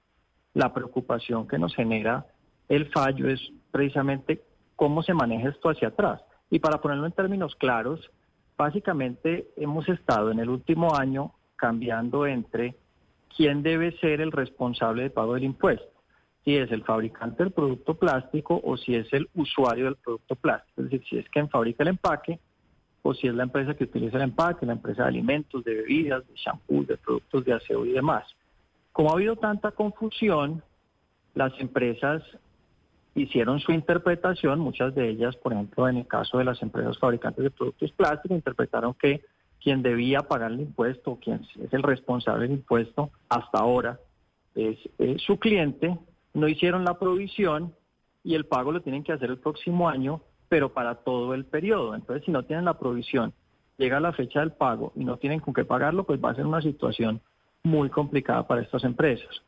la 0.53 0.73
preocupación 0.73 1.47
que 1.47 1.59
nos 1.59 1.75
genera 1.75 2.25
el 2.67 2.91
fallo 2.91 3.29
es 3.29 3.39
precisamente 3.71 4.41
cómo 4.75 5.03
se 5.03 5.13
maneja 5.13 5.49
esto 5.49 5.69
hacia 5.69 5.89
atrás. 5.89 6.21
Y 6.49 6.59
para 6.59 6.81
ponerlo 6.81 7.05
en 7.05 7.11
términos 7.11 7.55
claros, 7.55 8.11
básicamente 8.57 9.49
hemos 9.57 9.87
estado 9.89 10.31
en 10.31 10.39
el 10.39 10.49
último 10.49 10.95
año 10.95 11.33
cambiando 11.65 12.27
entre 12.27 12.75
quién 13.35 13.63
debe 13.63 13.97
ser 13.97 14.21
el 14.21 14.31
responsable 14.31 15.01
de 15.01 15.09
pago 15.09 15.33
del 15.33 15.45
impuesto, 15.45 15.89
si 16.43 16.55
es 16.55 16.71
el 16.71 16.83
fabricante 16.83 17.41
del 17.41 17.51
producto 17.51 17.95
plástico 17.95 18.61
o 18.63 18.77
si 18.77 18.93
es 18.93 19.11
el 19.13 19.27
usuario 19.33 19.85
del 19.85 19.95
producto 19.95 20.35
plástico, 20.35 20.83
es 20.83 20.91
decir, 20.91 21.07
si 21.09 21.17
es 21.17 21.29
quien 21.29 21.49
fabrica 21.49 21.81
el 21.81 21.89
empaque 21.89 22.39
o 23.01 23.15
si 23.15 23.25
es 23.25 23.33
la 23.33 23.41
empresa 23.41 23.73
que 23.73 23.85
utiliza 23.85 24.17
el 24.17 24.23
empaque, 24.25 24.63
la 24.67 24.73
empresa 24.73 25.01
de 25.01 25.07
alimentos, 25.07 25.63
de 25.63 25.73
bebidas, 25.73 26.27
de 26.27 26.35
shampoo, 26.35 26.83
de 26.83 26.97
productos 26.97 27.43
de 27.43 27.53
aseo 27.53 27.83
y 27.83 27.93
demás. 27.93 28.25
Como 28.91 29.09
ha 29.09 29.13
habido 29.13 29.35
tanta 29.35 29.71
confusión, 29.71 30.61
las 31.33 31.59
empresas 31.59 32.21
hicieron 33.15 33.59
su 33.59 33.71
interpretación, 33.71 34.59
muchas 34.59 34.93
de 34.93 35.09
ellas, 35.09 35.35
por 35.37 35.53
ejemplo, 35.53 35.89
en 35.89 35.97
el 35.97 36.05
caso 36.05 36.37
de 36.37 36.43
las 36.43 36.61
empresas 36.61 36.99
fabricantes 36.99 37.43
de 37.43 37.49
productos 37.49 37.91
plásticos, 37.93 38.37
interpretaron 38.37 38.93
que 38.93 39.21
quien 39.65 39.81
debía 39.81 40.21
pagar 40.21 40.51
el 40.51 40.61
impuesto, 40.61 41.17
quien 41.19 41.41
es 41.59 41.73
el 41.73 41.81
responsable 41.81 42.43
del 42.43 42.51
impuesto 42.51 43.09
hasta 43.29 43.57
ahora, 43.57 43.99
es 44.53 44.77
su 45.25 45.39
cliente, 45.39 45.97
no 46.35 46.47
hicieron 46.47 46.85
la 46.85 46.99
provisión 46.99 47.73
y 48.23 48.35
el 48.35 48.45
pago 48.45 48.71
lo 48.71 48.83
tienen 48.83 49.03
que 49.03 49.11
hacer 49.11 49.31
el 49.31 49.39
próximo 49.39 49.89
año, 49.89 50.21
pero 50.49 50.71
para 50.71 50.93
todo 50.93 51.33
el 51.33 51.45
periodo. 51.45 51.95
Entonces, 51.95 52.23
si 52.25 52.31
no 52.31 52.45
tienen 52.45 52.65
la 52.65 52.77
provisión, 52.77 53.33
llega 53.79 53.99
la 53.99 54.13
fecha 54.13 54.41
del 54.41 54.51
pago 54.51 54.93
y 54.95 55.03
no 55.03 55.17
tienen 55.17 55.39
con 55.39 55.55
qué 55.55 55.65
pagarlo, 55.65 56.03
pues 56.03 56.23
va 56.23 56.29
a 56.29 56.35
ser 56.35 56.45
una 56.45 56.61
situación 56.61 57.19
muy 57.63 57.89
complicada 57.89 58.45
para 58.45 58.61
estas 58.61 58.83
empresas. 58.83 59.41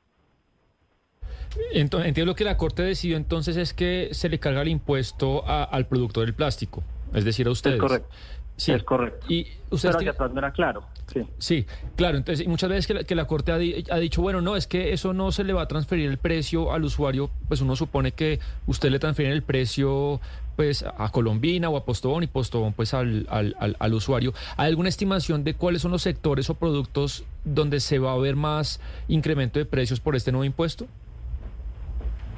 Entonces, 1.73 2.07
entiendo 2.07 2.33
que 2.33 2.43
la 2.43 2.57
Corte 2.57 2.81
decidió 2.81 3.17
entonces 3.17 3.55
es 3.55 3.71
que 3.71 4.09
se 4.13 4.29
le 4.29 4.39
carga 4.39 4.63
el 4.63 4.69
impuesto 4.69 5.47
al 5.47 5.85
productor 5.85 6.25
del 6.25 6.33
plástico, 6.33 6.83
es 7.13 7.23
decir, 7.23 7.45
a 7.45 7.51
ustedes. 7.51 7.75
Es 7.75 7.81
correcto. 7.81 8.09
Sí. 8.57 8.71
Es 8.71 8.83
correcto. 8.83 9.25
Y 9.29 9.47
usted 9.69 9.89
Pero 9.89 9.99
hacia 9.99 10.11
atrás 10.11 10.31
no 10.33 10.39
era 10.39 10.51
claro. 10.51 10.83
Sí, 11.05 11.21
sí 11.37 11.65
claro. 11.95 12.17
Entonces, 12.17 12.47
muchas 12.47 12.69
veces 12.69 12.87
que 12.87 12.93
la, 12.95 13.03
que 13.03 13.15
la 13.15 13.25
Corte 13.25 13.51
ha, 13.51 13.55
ha, 13.55 13.99
dicho, 13.99 14.21
bueno, 14.21 14.41
no, 14.41 14.55
es 14.55 14.65
que 14.65 14.93
eso 14.93 15.13
no 15.13 15.31
se 15.31 15.43
le 15.43 15.53
va 15.53 15.61
a 15.61 15.67
transferir 15.67 16.09
el 16.09 16.17
precio 16.17 16.73
al 16.73 16.83
usuario, 16.83 17.29
pues 17.47 17.61
uno 17.61 17.75
supone 17.75 18.11
que 18.11 18.39
usted 18.65 18.89
le 18.89 18.99
transfiere 18.99 19.31
el 19.31 19.43
precio 19.43 20.19
pues 20.57 20.83
a 20.83 21.11
Colombina 21.11 21.69
o 21.69 21.77
a 21.77 21.85
Postobón 21.85 22.23
y 22.23 22.27
Postobón 22.27 22.73
pues 22.73 22.95
al, 22.95 23.27
al, 23.29 23.55
al, 23.77 23.93
usuario. 23.93 24.33
¿Hay 24.57 24.69
alguna 24.69 24.89
estimación 24.89 25.43
de 25.43 25.53
cuáles 25.53 25.83
son 25.83 25.91
los 25.91 26.01
sectores 26.01 26.49
o 26.49 26.55
productos 26.55 27.23
donde 27.45 27.79
se 27.79 27.99
va 27.99 28.13
a 28.13 28.17
ver 28.17 28.35
más 28.35 28.81
incremento 29.07 29.59
de 29.59 29.65
precios 29.65 29.99
por 29.99 30.15
este 30.15 30.31
nuevo 30.31 30.45
impuesto? 30.45 30.87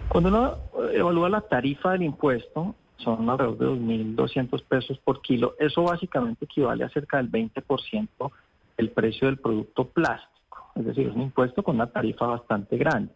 Cuando 0.09 0.29
uno 0.29 0.57
evalúa 0.91 1.29
la 1.29 1.41
tarifa 1.41 1.93
del 1.93 2.01
impuesto, 2.01 2.75
son 3.03 3.29
alrededor 3.29 3.57
de 3.57 3.65
2.200 3.65 4.63
pesos 4.63 4.99
por 4.99 5.21
kilo. 5.21 5.55
Eso 5.59 5.83
básicamente 5.83 6.45
equivale 6.45 6.83
a 6.83 6.89
cerca 6.89 7.17
del 7.17 7.31
20% 7.31 8.31
del 8.77 8.89
precio 8.91 9.27
del 9.27 9.37
producto 9.37 9.85
plástico. 9.85 10.71
Es 10.75 10.85
decir, 10.85 11.07
es 11.07 11.15
un 11.15 11.23
impuesto 11.23 11.63
con 11.63 11.75
una 11.75 11.87
tarifa 11.87 12.27
bastante 12.27 12.77
grande. 12.77 13.13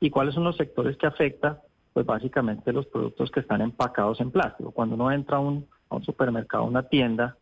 ¿Y 0.00 0.10
cuáles 0.10 0.34
son 0.34 0.44
los 0.44 0.56
sectores 0.56 0.96
que 0.96 1.06
afecta? 1.06 1.60
Pues 1.92 2.06
básicamente 2.06 2.72
los 2.72 2.86
productos 2.86 3.30
que 3.30 3.40
están 3.40 3.60
empacados 3.60 4.20
en 4.20 4.30
plástico. 4.30 4.70
Cuando 4.70 4.94
uno 4.94 5.10
entra 5.10 5.36
a 5.36 5.40
un, 5.40 5.66
a 5.90 5.96
un 5.96 6.04
supermercado, 6.04 6.64
a 6.64 6.66
una 6.66 6.82
tienda, 6.84 7.36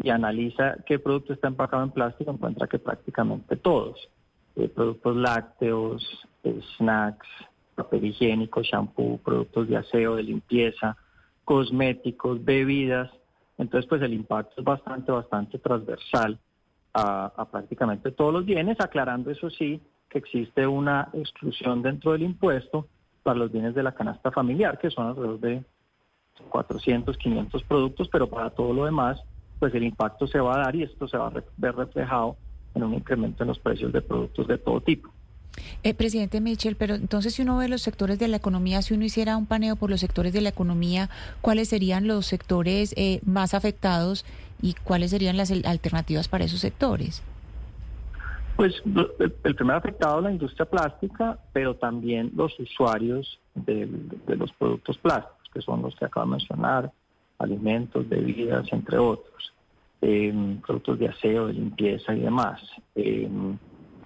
y 0.00 0.10
analiza 0.10 0.76
qué 0.86 0.98
producto 0.98 1.32
está 1.32 1.48
empacado 1.48 1.82
en 1.82 1.90
plástico, 1.90 2.30
encuentra 2.30 2.68
que 2.68 2.78
prácticamente 2.78 3.56
todos, 3.56 4.08
eh, 4.56 4.68
productos 4.68 5.16
lácteos, 5.16 6.26
eh, 6.44 6.60
snacks, 6.76 7.26
papel 7.74 8.06
higiénico, 8.06 8.62
shampoo, 8.62 9.18
productos 9.18 9.68
de 9.68 9.76
aseo, 9.76 10.16
de 10.16 10.22
limpieza, 10.22 10.96
cosméticos, 11.48 12.44
bebidas. 12.44 13.10
Entonces, 13.56 13.88
pues 13.88 14.02
el 14.02 14.12
impacto 14.12 14.52
es 14.58 14.64
bastante, 14.64 15.10
bastante 15.10 15.58
transversal 15.58 16.38
a, 16.92 17.48
prácticamente 17.50 18.12
todos 18.12 18.34
los 18.34 18.44
bienes, 18.44 18.76
aclarando 18.80 19.30
eso 19.30 19.48
sí 19.48 19.80
que 20.10 20.18
existe 20.18 20.66
una 20.66 21.08
exclusión 21.14 21.80
dentro 21.80 22.12
del 22.12 22.24
impuesto 22.24 22.86
para 23.22 23.38
los 23.38 23.50
bienes 23.50 23.74
de 23.74 23.82
la 23.82 23.92
canasta 23.92 24.30
familiar, 24.30 24.78
que 24.78 24.90
son 24.90 25.06
alrededor 25.06 25.40
de 25.40 25.64
400, 26.50 27.16
500 27.16 27.62
productos, 27.62 28.10
pero 28.10 28.28
para 28.28 28.50
todo 28.50 28.74
lo 28.74 28.84
demás 28.84 29.18
pues 29.58 29.74
el 29.74 29.84
impacto 29.84 30.26
se 30.26 30.40
va 30.40 30.54
a 30.54 30.64
dar 30.64 30.76
y 30.76 30.82
esto 30.82 31.08
se 31.08 31.16
va 31.16 31.28
a 31.28 31.42
ver 31.56 31.74
reflejado 31.74 32.36
en 32.74 32.84
un 32.84 32.92
incremento 32.92 33.42
en 33.42 33.48
los 33.48 33.58
precios 33.58 33.90
de 33.90 34.02
productos 34.02 34.46
de 34.46 34.58
todo 34.58 34.82
tipo. 34.82 35.10
Eh, 35.82 35.94
presidente 35.94 36.40
Mitchell, 36.40 36.76
pero 36.76 36.94
entonces 36.94 37.34
si 37.34 37.42
uno 37.42 37.56
ve 37.56 37.68
los 37.68 37.82
sectores 37.82 38.18
de 38.18 38.28
la 38.28 38.36
economía, 38.36 38.82
si 38.82 38.94
uno 38.94 39.04
hiciera 39.04 39.36
un 39.36 39.46
paneo 39.46 39.76
por 39.76 39.90
los 39.90 40.00
sectores 40.00 40.32
de 40.32 40.40
la 40.40 40.48
economía, 40.48 41.10
¿cuáles 41.40 41.68
serían 41.68 42.06
los 42.06 42.26
sectores 42.26 42.94
eh, 42.96 43.20
más 43.24 43.54
afectados 43.54 44.24
y 44.60 44.74
cuáles 44.74 45.10
serían 45.10 45.36
las 45.36 45.50
alternativas 45.50 46.28
para 46.28 46.44
esos 46.44 46.60
sectores? 46.60 47.22
Pues 48.56 48.82
el, 48.84 49.34
el 49.44 49.54
primer 49.54 49.76
afectado 49.76 50.18
es 50.18 50.24
la 50.24 50.32
industria 50.32 50.66
plástica, 50.66 51.38
pero 51.52 51.76
también 51.76 52.32
los 52.34 52.58
usuarios 52.58 53.38
de, 53.54 53.88
los 54.26 54.52
productos 54.52 54.98
plásticos, 54.98 55.48
que 55.52 55.60
son 55.62 55.82
los 55.82 55.94
que 55.96 56.04
acabo 56.04 56.26
de 56.26 56.32
mencionar, 56.32 56.92
alimentos, 57.38 58.08
bebidas, 58.08 58.66
entre 58.72 58.98
otros, 58.98 59.52
eh, 60.00 60.58
productos 60.66 60.98
de 60.98 61.08
aseo, 61.08 61.46
de 61.46 61.54
limpieza 61.54 62.14
y 62.14 62.20
demás. 62.20 62.60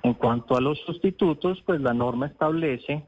Eh, 0.02 0.08
en 0.08 0.14
cuanto 0.14 0.56
a 0.56 0.60
los 0.60 0.78
sustitutos, 0.80 1.62
pues 1.64 1.80
la 1.80 1.94
norma 1.94 2.26
establece 2.26 3.06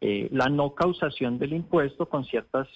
eh, 0.00 0.28
la 0.32 0.48
no 0.48 0.74
causación 0.74 1.38
del 1.38 1.52
impuesto 1.52 2.08
con 2.08 2.24
ciertas 2.24 2.68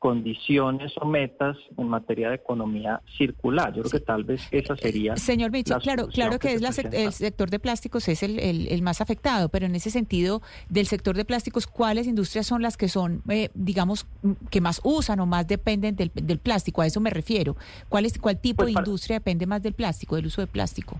condiciones 0.00 0.92
o 0.98 1.04
metas 1.04 1.58
en 1.76 1.86
materia 1.86 2.30
de 2.30 2.36
economía 2.36 3.02
circular. 3.18 3.72
Yo 3.74 3.82
creo 3.82 4.00
que 4.00 4.00
tal 4.00 4.24
vez 4.24 4.48
esa 4.50 4.74
sería. 4.74 5.14
Señor 5.16 5.50
Mitchell, 5.50 5.78
claro, 5.82 6.08
claro 6.08 6.38
que, 6.38 6.54
es 6.54 6.62
la 6.62 6.70
el 6.70 7.12
sector 7.12 7.50
de 7.50 7.58
plásticos 7.58 8.08
es 8.08 8.22
el, 8.22 8.38
el, 8.38 8.82
más 8.82 9.02
afectado, 9.02 9.50
pero 9.50 9.66
en 9.66 9.74
ese 9.74 9.90
sentido, 9.90 10.40
del 10.70 10.86
sector 10.86 11.14
de 11.14 11.26
plásticos, 11.26 11.66
¿cuáles 11.66 12.06
industrias 12.06 12.46
son 12.46 12.62
las 12.62 12.78
que 12.78 12.88
son, 12.88 13.22
eh, 13.28 13.50
digamos, 13.52 14.06
que 14.50 14.62
más 14.62 14.80
usan 14.84 15.20
o 15.20 15.26
más 15.26 15.46
dependen 15.46 15.96
del, 15.96 16.10
del, 16.14 16.38
plástico? 16.38 16.80
A 16.80 16.86
eso 16.86 16.98
me 17.00 17.10
refiero. 17.10 17.56
¿Cuál, 17.90 18.06
es, 18.06 18.18
cuál 18.18 18.40
tipo 18.40 18.62
Pues 18.62 18.74
de 18.74 18.80
industria 18.80 19.16
depende 19.16 19.46
más 19.46 19.62
del 19.62 19.74
plástico, 19.74 20.16
del 20.16 20.26
uso 20.26 20.40
de 20.40 20.46
plástico? 20.46 20.98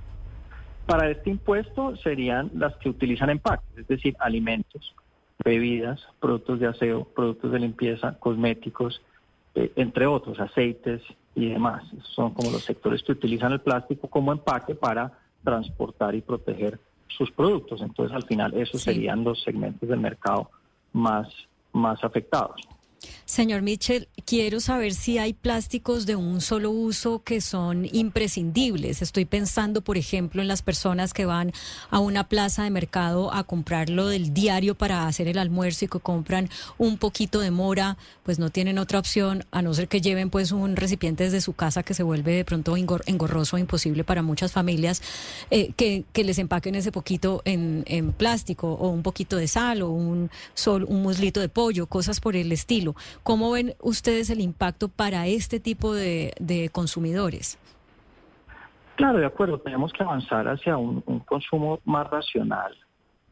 Para 0.91 1.09
este 1.09 1.31
impuesto 1.31 1.95
serían 1.99 2.51
las 2.53 2.75
que 2.79 2.89
utilizan 2.89 3.31
empaques, 3.31 3.79
es 3.79 3.87
decir, 3.87 4.17
alimentos, 4.19 4.93
bebidas, 5.45 6.01
productos 6.19 6.59
de 6.59 6.67
aseo, 6.67 7.05
productos 7.05 7.53
de 7.53 7.61
limpieza, 7.61 8.19
cosméticos, 8.19 9.01
eh, 9.55 9.71
entre 9.77 10.09
otros, 10.09 10.41
aceites 10.41 11.01
y 11.37 11.49
demás. 11.49 11.85
Son 12.03 12.35
como 12.35 12.51
los 12.51 12.65
sectores 12.65 13.05
que 13.05 13.13
utilizan 13.13 13.53
el 13.53 13.61
plástico 13.61 14.09
como 14.09 14.33
empaque 14.33 14.75
para 14.75 15.17
transportar 15.45 16.17
y 16.17 16.23
proteger 16.23 16.81
sus 17.07 17.31
productos. 17.31 17.83
Entonces, 17.83 18.13
al 18.13 18.25
final, 18.25 18.53
esos 18.55 18.83
serían 18.83 19.23
los 19.23 19.41
segmentos 19.45 19.89
del 19.89 20.01
mercado 20.01 20.51
más, 20.93 21.29
más 21.73 22.03
afectados. 22.03 22.63
Señor 23.31 23.63
Mitchell, 23.63 24.09
quiero 24.27 24.59
saber 24.59 24.93
si 24.93 25.19
hay 25.19 25.35
plásticos 25.35 26.05
de 26.05 26.17
un 26.17 26.41
solo 26.41 26.73
uso 26.73 27.23
que 27.23 27.41
son 27.41 27.87
imprescindibles. 27.93 29.03
Estoy 29.03 29.25
pensando, 29.25 29.83
por 29.83 29.97
ejemplo, 29.97 30.43
en 30.43 30.49
las 30.49 30.63
personas 30.63 31.15
que 31.15 31.27
van 31.27 31.53
a 31.91 32.01
una 32.01 32.29
plaza 32.29 32.65
de 32.65 32.71
mercado 32.71 33.33
a 33.33 33.45
comprar 33.45 33.89
lo 33.89 34.09
del 34.09 34.35
diario 34.35 34.75
para 34.75 35.07
hacer 35.07 35.29
el 35.29 35.39
almuerzo 35.39 35.85
y 35.85 35.89
que 35.89 36.01
compran 36.01 36.51
un 36.77 36.99
poquito 36.99 37.39
de 37.39 37.53
mora, 37.53 37.97
pues 38.25 38.41
no 38.41 38.51
tienen 38.51 38.81
otra 38.81 38.99
opción 38.99 39.45
a 39.53 39.63
no 39.63 39.75
ser 39.75 39.87
que 39.87 40.01
lleven 40.01 40.29
pues 40.29 40.51
un 40.51 40.75
recipiente 40.75 41.23
desde 41.23 41.41
su 41.41 41.53
casa 41.53 41.85
que 41.85 41.95
se 41.95 42.03
vuelve 42.03 42.33
de 42.33 42.45
pronto 42.45 42.77
engorroso 42.77 43.57
e 43.57 43.61
imposible 43.61 44.03
para 44.03 44.23
muchas 44.23 44.51
familias, 44.51 45.03
eh, 45.53 45.73
que, 45.77 46.03
que, 46.13 46.25
les 46.25 46.39
empaquen 46.39 46.75
ese 46.75 46.91
poquito 46.91 47.43
en, 47.45 47.85
en, 47.87 48.13
plástico 48.13 48.73
o 48.73 48.89
un 48.89 49.05
poquito 49.05 49.37
de 49.37 49.47
sal 49.47 49.83
o 49.83 49.91
un, 49.91 50.33
sol, 50.55 50.85
un 50.89 51.03
muslito 51.03 51.39
de 51.39 51.49
pollo, 51.49 51.87
cosas 51.87 52.19
por 52.19 52.35
el 52.35 52.51
estilo. 52.51 52.97
¿Cómo 53.23 53.51
ven 53.53 53.75
ustedes 53.81 54.31
el 54.31 54.41
impacto 54.41 54.89
para 54.89 55.27
este 55.27 55.61
tipo 55.61 55.95
de, 55.95 56.33
de 56.41 56.71
consumidores? 56.71 57.59
Claro, 58.97 59.19
de 59.19 59.27
acuerdo, 59.27 59.59
tenemos 59.59 59.93
que 59.93 60.03
avanzar 60.03 60.47
hacia 60.49 60.77
un, 60.77 61.03
un 61.07 61.21
consumo 61.21 61.81
más 61.85 62.09
racional. 62.11 62.77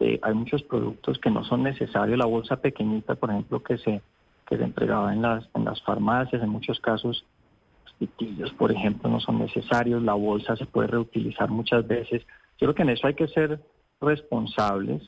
Eh, 0.01 0.19
hay 0.23 0.35
muchos 0.35 0.63
productos 0.63 1.19
que 1.19 1.31
no 1.31 1.45
son 1.45 1.63
necesarios. 1.63 2.19
La 2.19 2.27
bolsa 2.27 2.57
pequeñita, 2.57 3.17
por 3.17 3.31
ejemplo, 3.31 3.63
que 3.63 3.79
se, 3.79 4.01
que 4.49 4.57
se 4.57 4.63
entregaba 4.63 5.13
en 5.13 5.23
las, 5.23 5.49
en 5.55 5.65
las 5.65 5.83
farmacias, 5.83 6.43
en 6.43 6.49
muchos 6.49 6.81
casos, 6.81 7.25
los 7.85 7.95
pitillos, 7.95 8.53
por 8.53 8.73
ejemplo, 8.73 9.11
no 9.11 9.21
son 9.21 9.41
necesarios. 9.41 10.03
La 10.03 10.15
bolsa 10.15 10.57
se 10.57 10.67
puede 10.67 10.89
reutilizar 10.89 11.51
muchas 11.51 11.87
veces. 11.87 12.23
Yo 12.59 12.67
creo 12.67 12.75
que 12.75 12.83
en 12.83 12.91
eso 12.91 13.07
hay 13.07 13.15
que 13.15 13.29
ser 13.29 13.61
responsables 14.01 15.03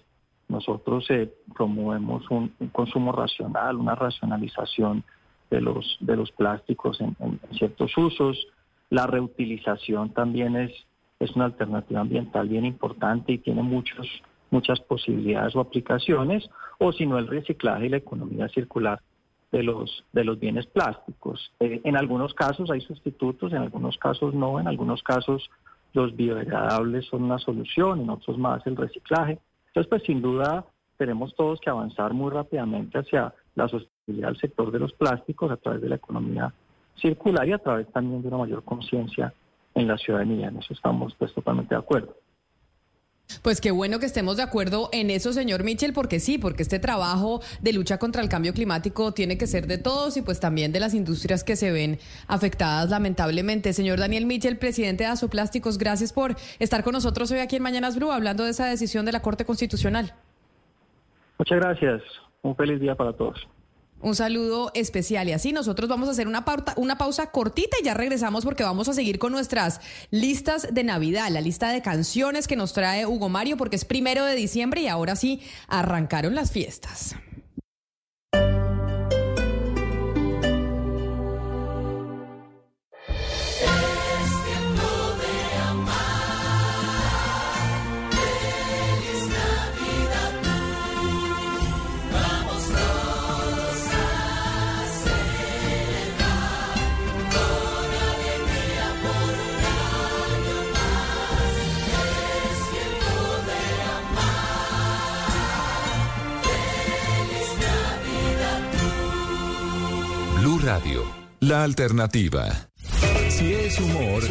nosotros 0.50 1.06
eh, 1.10 1.32
promovemos 1.54 2.28
un, 2.30 2.52
consumo 2.72 3.12
racional, 3.12 3.76
una 3.76 3.94
racionalización 3.94 5.04
de 5.50 5.60
los, 5.60 5.96
de 6.00 6.16
los 6.16 6.30
plásticos 6.32 7.00
en, 7.00 7.16
en, 7.20 7.40
ciertos 7.56 7.96
usos. 7.96 8.46
La 8.90 9.06
reutilización 9.06 10.12
también 10.12 10.56
es, 10.56 10.72
es 11.18 11.34
una 11.36 11.46
alternativa 11.46 12.00
ambiental 12.00 12.48
bien 12.48 12.66
importante 12.66 13.32
y 13.32 13.38
tiene 13.38 13.62
muchos, 13.62 14.06
muchas 14.50 14.80
posibilidades 14.80 15.54
o 15.56 15.60
aplicaciones, 15.60 16.50
o 16.78 16.92
si 16.92 17.06
no 17.06 17.18
el 17.18 17.28
reciclaje 17.28 17.86
y 17.86 17.90
la 17.90 17.98
economía 17.98 18.48
circular 18.48 19.00
de 19.52 19.62
los, 19.62 20.04
de 20.12 20.24
los 20.24 20.38
bienes 20.38 20.66
plásticos. 20.66 21.52
Eh, 21.60 21.80
en 21.84 21.96
algunos 21.96 22.34
casos 22.34 22.70
hay 22.70 22.80
sustitutos, 22.80 23.52
en 23.52 23.58
algunos 23.58 23.96
casos 23.98 24.34
no, 24.34 24.60
en 24.60 24.68
algunos 24.68 25.02
casos 25.02 25.50
los 25.92 26.14
biodegradables 26.14 27.06
son 27.06 27.24
una 27.24 27.38
solución, 27.38 28.00
en 28.00 28.10
otros 28.10 28.38
más 28.38 28.64
el 28.66 28.76
reciclaje. 28.76 29.38
Entonces, 29.70 29.88
pues 29.88 30.02
sin 30.02 30.20
duda 30.20 30.64
tenemos 30.96 31.34
todos 31.34 31.60
que 31.60 31.70
avanzar 31.70 32.12
muy 32.12 32.30
rápidamente 32.30 32.98
hacia 32.98 33.32
la 33.54 33.68
sostenibilidad 33.68 34.28
del 34.28 34.40
sector 34.40 34.70
de 34.70 34.80
los 34.80 34.92
plásticos 34.92 35.50
a 35.50 35.56
través 35.56 35.80
de 35.80 35.88
la 35.88 35.96
economía 35.96 36.52
circular 36.96 37.48
y 37.48 37.52
a 37.52 37.58
través 37.58 37.90
también 37.92 38.20
de 38.20 38.28
una 38.28 38.38
mayor 38.38 38.64
conciencia 38.64 39.32
en 39.74 39.86
la 39.86 39.96
ciudadanía. 39.96 40.48
En 40.48 40.58
eso 40.58 40.74
estamos 40.74 41.14
pues 41.14 41.32
totalmente 41.32 41.74
de 41.74 41.78
acuerdo. 41.78 42.16
Pues 43.42 43.60
qué 43.60 43.70
bueno 43.70 43.98
que 43.98 44.06
estemos 44.06 44.36
de 44.36 44.42
acuerdo 44.42 44.88
en 44.92 45.10
eso, 45.10 45.32
señor 45.32 45.64
Mitchell, 45.64 45.92
porque 45.92 46.20
sí, 46.20 46.38
porque 46.38 46.62
este 46.62 46.78
trabajo 46.78 47.40
de 47.60 47.72
lucha 47.72 47.98
contra 47.98 48.22
el 48.22 48.28
cambio 48.28 48.52
climático 48.52 49.12
tiene 49.12 49.38
que 49.38 49.46
ser 49.46 49.66
de 49.66 49.78
todos 49.78 50.16
y 50.16 50.22
pues 50.22 50.40
también 50.40 50.72
de 50.72 50.80
las 50.80 50.94
industrias 50.94 51.44
que 51.44 51.56
se 51.56 51.70
ven 51.70 51.98
afectadas 52.26 52.90
lamentablemente. 52.90 53.72
Señor 53.72 53.98
Daniel 53.98 54.26
Mitchell, 54.26 54.58
presidente 54.58 55.04
de 55.04 55.10
Azoplásticos, 55.10 55.78
gracias 55.78 56.12
por 56.12 56.36
estar 56.58 56.84
con 56.84 56.92
nosotros 56.92 57.30
hoy 57.30 57.38
aquí 57.38 57.56
en 57.56 57.62
Mañanas 57.62 57.96
Blue 57.96 58.10
hablando 58.10 58.44
de 58.44 58.50
esa 58.50 58.66
decisión 58.66 59.06
de 59.06 59.12
la 59.12 59.22
Corte 59.22 59.44
Constitucional. 59.44 60.14
Muchas 61.38 61.58
gracias. 61.58 62.02
Un 62.42 62.56
feliz 62.56 62.80
día 62.80 62.94
para 62.94 63.12
todos. 63.12 63.46
Un 64.00 64.14
saludo 64.16 64.70
especial 64.74 65.28
y 65.28 65.32
así 65.32 65.52
nosotros 65.52 65.88
vamos 65.88 66.08
a 66.08 66.12
hacer 66.12 66.26
una, 66.26 66.44
pausa 66.44 67.30
cortita 67.30 67.76
y 67.80 67.84
ya 67.84 67.94
regresamos 67.94 68.44
porque 68.44 68.64
vamos 68.64 68.88
a 68.88 68.94
seguir 68.94 69.18
con 69.18 69.32
nuestras 69.32 69.80
listas 70.10 70.72
de 70.72 70.84
Navidad, 70.84 71.28
la 71.30 71.42
lista 71.42 71.70
de 71.70 71.82
canciones 71.82 72.48
que 72.48 72.56
nos 72.56 72.72
trae 72.72 73.04
Hugo 73.04 73.28
Mario 73.28 73.58
porque 73.58 73.76
es 73.76 73.84
primero 73.84 74.24
de 74.24 74.34
diciembre 74.34 74.80
y 74.80 74.88
ahora 74.88 75.16
sí 75.16 75.42
arrancaron 75.68 76.34
las 76.34 76.50
fiestas. 76.50 77.14
La 111.40 111.64
alternativa. 111.64 112.68
Si 113.28 113.52
es 113.54 113.80
humor, 113.80 114.22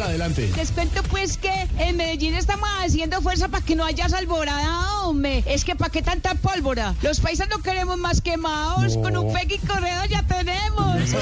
Adelante. 0.00 0.50
Les 0.56 0.72
cuento 0.72 1.02
pues 1.04 1.36
que 1.36 1.52
en 1.78 1.96
Medellín 1.96 2.34
estamos 2.34 2.68
haciendo 2.80 3.20
fuerza 3.20 3.48
para 3.48 3.64
que 3.64 3.76
no 3.76 3.84
haya 3.84 4.06
alborada, 4.06 5.02
hombre. 5.02 5.44
Es 5.46 5.64
que 5.64 5.76
para 5.76 5.90
qué 5.90 6.02
tanta 6.02 6.34
pólvora. 6.34 6.94
Los 7.02 7.20
paisas 7.20 7.48
no 7.48 7.58
queremos 7.58 7.98
más 7.98 8.20
quemados. 8.20 8.96
Con 8.96 9.16
un 9.16 9.32
Peggy 9.32 9.58
Correo 9.58 10.04
ya 10.08 10.22
tenemos. 10.22 11.14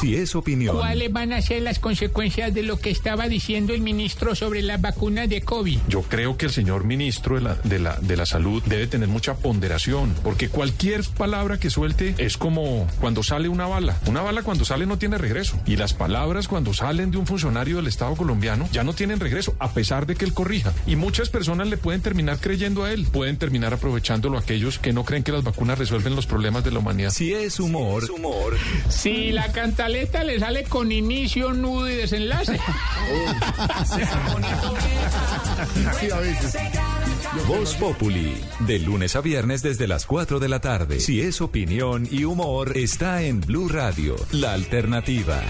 si 0.00 0.16
es 0.16 0.34
opinión, 0.34 0.76
¿Cuáles 0.76 1.12
van 1.12 1.32
a 1.32 1.42
ser 1.42 1.62
las 1.62 1.78
consecuencias 1.78 2.54
de 2.54 2.62
lo 2.62 2.78
que 2.78 2.90
estaba 2.90 3.28
diciendo 3.28 3.74
el 3.74 3.80
ministro 3.80 4.34
sobre 4.34 4.62
las 4.62 4.80
vacunas 4.80 5.28
de 5.28 5.42
COVID? 5.42 5.80
Yo 5.88 6.02
creo 6.02 6.36
que 6.36 6.46
el 6.46 6.52
señor 6.52 6.84
ministro 6.84 7.36
de 7.36 7.40
la, 7.42 7.54
de 7.56 7.78
la, 7.78 7.96
de 7.96 8.16
la 8.16 8.26
salud 8.26 8.62
debe 8.66 8.86
tener 8.86 9.08
mucha 9.08 9.34
ponderación, 9.34 10.14
porque 10.22 10.48
cualquier 10.48 11.02
palabra 11.16 11.58
que 11.58 11.70
suelte 11.70 12.14
es 12.18 12.36
como 12.36 12.86
cuando 13.00 13.22
sale 13.22 13.48
una 13.48 13.66
bala. 13.66 13.98
Una 14.06 14.22
bala 14.22 14.42
cuando 14.42 14.64
sale 14.64 14.86
no 14.86 14.98
tiene 14.98 15.18
regreso. 15.18 15.58
Y 15.66 15.76
las 15.76 15.92
palabras 15.92 16.48
cuando 16.48 16.72
salen 16.72 17.10
de 17.10 17.18
un 17.18 17.26
funcionario 17.26 17.76
del 17.76 17.86
Estado 17.86 17.95
colombiano 17.96 18.68
ya 18.72 18.84
no 18.84 18.92
tienen 18.92 19.20
regreso, 19.20 19.54
a 19.58 19.72
pesar 19.72 20.06
de 20.06 20.14
que 20.14 20.24
él 20.24 20.34
corrija. 20.34 20.72
Y 20.86 20.96
muchas 20.96 21.30
personas 21.30 21.68
le 21.68 21.76
pueden 21.76 22.02
terminar 22.02 22.38
creyendo 22.38 22.84
a 22.84 22.92
él. 22.92 23.06
Pueden 23.10 23.36
terminar 23.36 23.74
aprovechándolo 23.74 24.38
aquellos 24.38 24.78
que 24.78 24.92
no 24.92 25.04
creen 25.04 25.22
que 25.22 25.32
las 25.32 25.44
vacunas 25.44 25.78
resuelven 25.78 26.16
los 26.16 26.26
problemas 26.26 26.64
de 26.64 26.70
la 26.70 26.80
humanidad. 26.80 27.10
si 27.10 27.32
es 27.32 27.60
humor, 27.60 28.04
Si 28.88 29.32
la 29.32 29.50
cantaleta 29.52 30.24
le 30.24 30.38
sale 30.38 30.64
con 30.64 30.92
inicio, 30.92 31.52
nudo 31.52 31.88
y 31.88 31.96
desenlace. 31.96 32.58
Voz 37.46 37.74
Populi, 37.74 38.34
de 38.60 38.78
lunes 38.78 39.16
a 39.16 39.20
viernes 39.20 39.62
desde 39.62 39.86
las 39.86 40.06
4 40.06 40.40
de 40.40 40.48
la 40.48 40.60
tarde. 40.60 41.00
Si 41.00 41.20
es 41.20 41.40
opinión 41.40 42.08
y 42.10 42.24
humor, 42.24 42.76
está 42.76 43.22
en 43.22 43.40
Blue 43.40 43.68
Radio, 43.68 44.16
la 44.32 44.52
alternativa. 44.52 45.42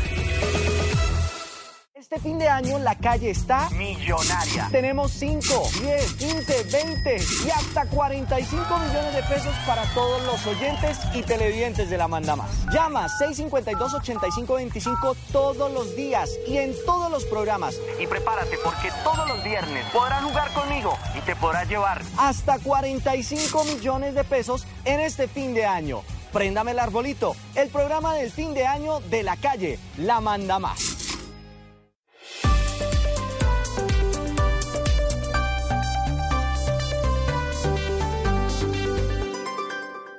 Este 2.08 2.20
fin 2.20 2.38
de 2.38 2.48
año 2.48 2.78
la 2.78 2.94
calle 2.94 3.30
está 3.30 3.68
millonaria. 3.70 4.68
Tenemos 4.70 5.10
5, 5.10 5.40
10, 5.80 6.12
15, 6.12 6.64
20 6.70 7.16
y 7.44 7.50
hasta 7.50 7.84
45 7.86 8.78
millones 8.78 9.12
de 9.12 9.24
pesos 9.24 9.52
para 9.66 9.82
todos 9.92 10.22
los 10.22 10.46
oyentes 10.46 10.98
y 11.14 11.24
televidentes 11.24 11.90
de 11.90 11.98
la 11.98 12.06
Manda 12.06 12.36
Más. 12.36 12.64
Llama 12.72 13.08
652-8525 13.08 15.16
todos 15.32 15.72
los 15.72 15.96
días 15.96 16.30
y 16.46 16.58
en 16.58 16.76
todos 16.86 17.10
los 17.10 17.24
programas. 17.24 17.74
Y 17.98 18.06
prepárate 18.06 18.56
porque 18.62 18.92
todos 19.02 19.26
los 19.26 19.42
viernes 19.42 19.84
podrás 19.92 20.22
jugar 20.22 20.52
conmigo 20.52 20.96
y 21.18 21.22
te 21.22 21.34
podrás 21.34 21.68
llevar 21.68 22.02
hasta 22.18 22.60
45 22.60 23.64
millones 23.64 24.14
de 24.14 24.22
pesos 24.22 24.64
en 24.84 25.00
este 25.00 25.26
fin 25.26 25.54
de 25.54 25.66
año. 25.66 26.02
Préndame 26.32 26.70
el 26.70 26.78
arbolito, 26.78 27.34
el 27.56 27.68
programa 27.68 28.14
del 28.14 28.30
fin 28.30 28.54
de 28.54 28.64
año 28.64 29.00
de 29.00 29.24
la 29.24 29.36
calle, 29.36 29.80
La 29.96 30.20
Manda 30.20 30.60
Más. 30.60 31.15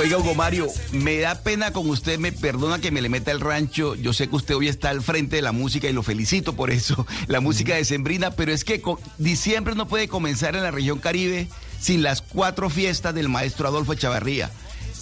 Oiga, 0.00 0.16
Hugo 0.16 0.34
Mario, 0.34 0.66
me 0.92 1.18
da 1.18 1.34
pena 1.42 1.74
con 1.74 1.86
usted, 1.90 2.18
me 2.18 2.32
perdona 2.32 2.78
que 2.78 2.90
me 2.90 3.02
le 3.02 3.10
meta 3.10 3.32
el 3.32 3.40
rancho. 3.40 3.94
Yo 3.96 4.14
sé 4.14 4.28
que 4.28 4.36
usted 4.36 4.56
hoy 4.56 4.66
está 4.66 4.88
al 4.88 5.02
frente 5.02 5.36
de 5.36 5.42
la 5.42 5.52
música 5.52 5.90
y 5.90 5.92
lo 5.92 6.02
felicito 6.02 6.56
por 6.56 6.70
eso, 6.70 7.06
la 7.26 7.40
música 7.40 7.74
de 7.74 7.84
Sembrina, 7.84 8.30
pero 8.30 8.50
es 8.50 8.64
que 8.64 8.82
diciembre 9.18 9.74
no 9.74 9.88
puede 9.88 10.08
comenzar 10.08 10.56
en 10.56 10.62
la 10.62 10.70
región 10.70 11.00
Caribe 11.00 11.48
sin 11.78 12.02
las 12.02 12.22
cuatro 12.22 12.70
fiestas 12.70 13.14
del 13.14 13.28
maestro 13.28 13.68
Adolfo 13.68 13.92
Echavarría. 13.92 14.50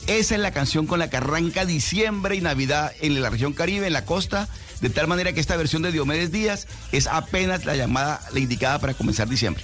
Esa 0.08 0.34
es 0.34 0.40
la 0.40 0.50
canción 0.50 0.88
con 0.88 0.98
la 0.98 1.08
que 1.08 1.18
arranca 1.18 1.64
diciembre 1.64 2.34
y 2.34 2.40
Navidad 2.40 2.92
en 3.00 3.22
la 3.22 3.30
región 3.30 3.52
Caribe, 3.52 3.86
en 3.86 3.92
la 3.92 4.04
costa, 4.04 4.48
de 4.80 4.90
tal 4.90 5.06
manera 5.06 5.32
que 5.32 5.38
esta 5.38 5.56
versión 5.56 5.82
de 5.82 5.92
Diomedes 5.92 6.32
Díaz 6.32 6.66
es 6.90 7.06
apenas 7.06 7.64
la 7.66 7.76
llamada, 7.76 8.20
la 8.32 8.40
indicada 8.40 8.80
para 8.80 8.94
comenzar 8.94 9.28
diciembre. 9.28 9.62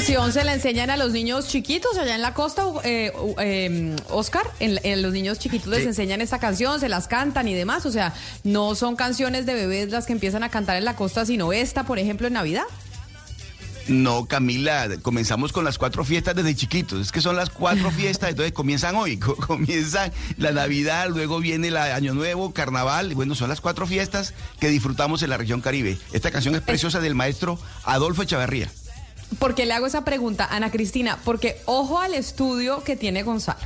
Canción 0.00 0.32
se 0.32 0.44
la 0.44 0.54
enseñan 0.54 0.88
a 0.88 0.96
los 0.96 1.12
niños 1.12 1.46
chiquitos 1.46 1.98
allá 1.98 2.14
en 2.14 2.22
la 2.22 2.32
costa, 2.32 2.64
eh, 2.84 3.12
eh, 3.38 3.96
Oscar? 4.08 4.44
En, 4.58 4.80
en 4.82 5.02
los 5.02 5.12
niños 5.12 5.38
chiquitos 5.38 5.68
les 5.68 5.80
Sí. 5.82 5.88
enseñan 5.88 6.22
esta 6.22 6.38
canción, 6.38 6.80
se 6.80 6.88
las 6.88 7.06
cantan 7.06 7.46
y 7.48 7.54
demás. 7.54 7.84
O 7.84 7.92
sea, 7.92 8.14
no 8.42 8.74
son 8.74 8.96
canciones 8.96 9.44
de 9.44 9.52
bebés 9.52 9.90
las 9.90 10.06
que 10.06 10.12
empiezan 10.14 10.42
a 10.42 10.48
cantar 10.48 10.76
en 10.78 10.86
la 10.86 10.96
costa, 10.96 11.26
sino 11.26 11.52
esta, 11.52 11.84
por 11.84 11.98
ejemplo, 11.98 12.26
en 12.26 12.32
Navidad. 12.32 12.62
No, 13.88 14.24
Camila, 14.26 14.88
comenzamos 15.02 15.52
con 15.52 15.64
las 15.66 15.76
cuatro 15.76 16.02
fiestas 16.02 16.34
desde 16.34 16.54
chiquitos. 16.54 16.98
Es 17.00 17.12
que 17.12 17.20
son 17.20 17.36
las 17.36 17.50
cuatro 17.50 17.90
fiestas, 17.96 18.30
entonces 18.30 18.52
comienzan 18.54 18.96
hoy. 18.96 19.18
Co- 19.18 19.36
Comienzan 19.36 20.12
la 20.38 20.52
Navidad, 20.52 21.08
luego 21.10 21.40
viene 21.40 21.68
el 21.68 21.76
Año 21.76 22.14
Nuevo, 22.14 22.54
Carnaval. 22.54 23.12
y 23.12 23.14
Bueno, 23.14 23.34
son 23.34 23.50
las 23.50 23.60
cuatro 23.60 23.86
fiestas 23.86 24.32
que 24.60 24.68
disfrutamos 24.70 25.22
en 25.22 25.28
la 25.28 25.36
región 25.36 25.60
Caribe. 25.60 25.98
Esta 26.14 26.30
canción 26.30 26.54
es 26.54 26.62
preciosa 26.62 27.00
del 27.00 27.14
maestro 27.14 27.58
Adolfo 27.84 28.22
Echavarría. 28.22 28.70
¿Por 29.38 29.54
qué 29.54 29.64
le 29.64 29.74
hago 29.74 29.86
esa 29.86 30.04
pregunta, 30.04 30.46
Ana 30.50 30.70
Cristina? 30.70 31.18
Porque 31.24 31.56
ojo 31.64 32.00
al 32.00 32.14
estudio 32.14 32.82
que 32.82 32.96
tiene 32.96 33.22
Gonzalo. 33.22 33.60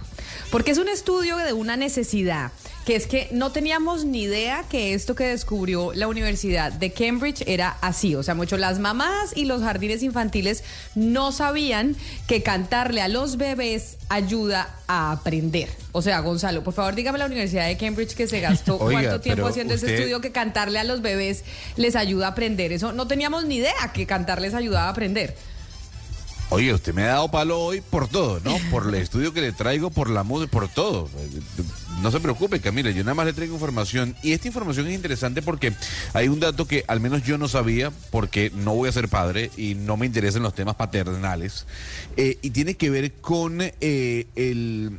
Porque 0.51 0.71
es 0.71 0.79
un 0.79 0.89
estudio 0.89 1.37
de 1.37 1.53
una 1.53 1.77
necesidad, 1.77 2.53
que 2.85 2.97
es 2.97 3.07
que 3.07 3.29
no 3.33 3.51
teníamos 3.51 4.05
ni 4.05 4.23
idea 4.23 4.65
que 4.69 4.95
esto 4.95 5.15
que 5.15 5.25
descubrió 5.25 5.93
la 5.95 6.07
Universidad 6.07 6.71
de 6.71 6.93
Cambridge 6.93 7.43
era 7.47 7.77
así. 7.81 8.15
O 8.15 8.23
sea, 8.23 8.35
mucho 8.35 8.57
las 8.57 8.79
mamás 8.79 9.37
y 9.37 9.47
los 9.47 9.63
jardines 9.63 10.03
infantiles 10.03 10.63
no 10.95 11.33
sabían 11.33 11.97
que 12.29 12.43
cantarle 12.43 13.01
a 13.01 13.09
los 13.09 13.37
bebés 13.37 13.97
ayuda 14.09 14.77
a 14.87 15.13
aprender. 15.13 15.71
O 15.93 16.03
sea, 16.03 16.21
Gonzalo, 16.21 16.63
por 16.63 16.75
favor, 16.75 16.95
dígame 16.95 17.19
la 17.19 17.27
Universidad 17.27 17.67
de 17.67 17.77
Cambridge 17.77 18.15
que 18.15 18.29
se 18.29 18.41
gastó 18.41 18.77
Oiga, 18.81 19.01
cuánto 19.01 19.21
tiempo 19.23 19.47
haciendo 19.47 19.75
ese 19.75 19.95
estudio 19.95 20.21
que 20.21 20.31
cantarle 20.31 20.79
a 20.79 20.85
los 20.85 21.01
bebés 21.01 21.43
les 21.77 21.97
ayuda 21.97 22.27
a 22.27 22.31
aprender. 22.31 22.73
Eso 22.73 22.93
no 22.93 23.07
teníamos 23.07 23.45
ni 23.47 23.57
idea 23.57 23.93
que 23.93 24.07
cantarles 24.07 24.55
ayudaba 24.55 24.87
a 24.87 24.91
aprender. 24.91 25.35
Oye, 26.51 26.73
usted 26.73 26.95
me 26.95 27.03
ha 27.03 27.07
dado 27.07 27.31
palo 27.31 27.59
hoy 27.61 27.81
por 27.81 28.07
todo, 28.07 28.41
¿no? 28.45 28.57
Por 28.71 28.87
el 28.87 28.95
estudio 28.95 29.33
que 29.33 29.41
le 29.41 29.53
traigo, 29.53 29.91
por 29.91 30.11
la 30.11 30.23
música, 30.23 30.51
por 30.51 30.69
todo. 30.69 31.09
No 32.03 32.11
se 32.11 32.21
preocupe, 32.21 32.61
Camila, 32.61 32.91
yo 32.91 33.03
nada 33.03 33.15
más 33.15 33.27
le 33.27 33.33
traigo 33.33 33.55
información. 33.55 34.15
Y 34.23 34.33
esta 34.33 34.49
información 34.49 34.87
es 34.87 34.95
interesante 34.95 35.43
porque 35.43 35.73
hay 36.13 36.29
un 36.29 36.41
dato 36.41 36.67
que 36.67 36.85
al 36.87 37.01
menos 37.01 37.25
yo 37.25 37.39
no 37.39 37.49
sabía, 37.49 37.91
porque 38.11 38.53
no 38.55 38.75
voy 38.75 38.89
a 38.89 38.93
ser 38.93 39.09
padre 39.09 39.51
y 39.57 39.75
no 39.75 39.97
me 39.97 40.07
interesan 40.07 40.43
los 40.43 40.55
temas 40.55 40.77
paternales. 40.77 41.67
eh, 42.17 42.39
y 42.43 42.51
tiene 42.51 42.75
que 42.75 42.91
ver 42.91 43.13
con 43.13 43.59
eh, 43.61 44.27
el, 44.37 44.99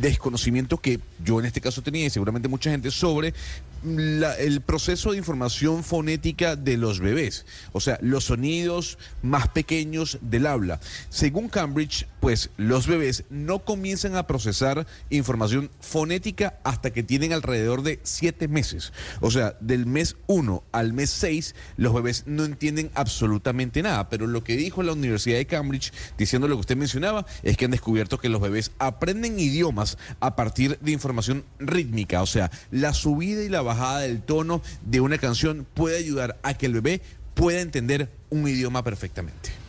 desconocimiento 0.00 0.78
que 0.78 0.98
yo 1.24 1.38
en 1.38 1.46
este 1.46 1.60
caso 1.60 1.82
tenía 1.82 2.06
y 2.06 2.10
seguramente 2.10 2.48
mucha 2.48 2.70
gente 2.70 2.90
sobre 2.90 3.32
la- 3.84 4.36
el 4.38 4.60
proceso 4.60 5.12
de 5.12 5.18
información 5.18 5.84
fonética 5.84 6.56
de 6.56 6.76
los 6.76 7.00
bebés, 7.00 7.46
o 7.72 7.80
sea, 7.80 7.98
los 8.00 8.24
sonidos 8.24 8.98
más 9.22 9.48
pequeños 9.48 10.18
del 10.20 10.46
habla. 10.46 10.80
Según 11.10 11.48
Cambridge, 11.48 12.06
pues 12.24 12.48
los 12.56 12.86
bebés 12.86 13.24
no 13.28 13.66
comienzan 13.66 14.16
a 14.16 14.26
procesar 14.26 14.86
información 15.10 15.70
fonética 15.82 16.58
hasta 16.64 16.90
que 16.90 17.02
tienen 17.02 17.34
alrededor 17.34 17.82
de 17.82 18.00
siete 18.02 18.48
meses. 18.48 18.94
O 19.20 19.30
sea, 19.30 19.58
del 19.60 19.84
mes 19.84 20.16
1 20.26 20.64
al 20.72 20.94
mes 20.94 21.10
6, 21.10 21.54
los 21.76 21.92
bebés 21.92 22.22
no 22.24 22.46
entienden 22.46 22.90
absolutamente 22.94 23.82
nada. 23.82 24.08
Pero 24.08 24.26
lo 24.26 24.42
que 24.42 24.56
dijo 24.56 24.82
la 24.82 24.94
Universidad 24.94 25.36
de 25.36 25.44
Cambridge, 25.44 25.92
diciendo 26.16 26.48
lo 26.48 26.56
que 26.56 26.60
usted 26.60 26.78
mencionaba, 26.78 27.26
es 27.42 27.58
que 27.58 27.66
han 27.66 27.72
descubierto 27.72 28.16
que 28.16 28.30
los 28.30 28.40
bebés 28.40 28.70
aprenden 28.78 29.38
idiomas 29.38 29.98
a 30.20 30.34
partir 30.34 30.78
de 30.78 30.92
información 30.92 31.44
rítmica. 31.58 32.22
O 32.22 32.26
sea, 32.26 32.50
la 32.70 32.94
subida 32.94 33.42
y 33.42 33.50
la 33.50 33.60
bajada 33.60 34.00
del 34.00 34.22
tono 34.22 34.62
de 34.80 35.00
una 35.02 35.18
canción 35.18 35.66
puede 35.74 35.98
ayudar 35.98 36.38
a 36.42 36.54
que 36.54 36.64
el 36.64 36.72
bebé 36.72 37.02
pueda 37.34 37.60
entender 37.60 38.08
un 38.30 38.48
idioma 38.48 38.82
perfectamente. 38.82 39.63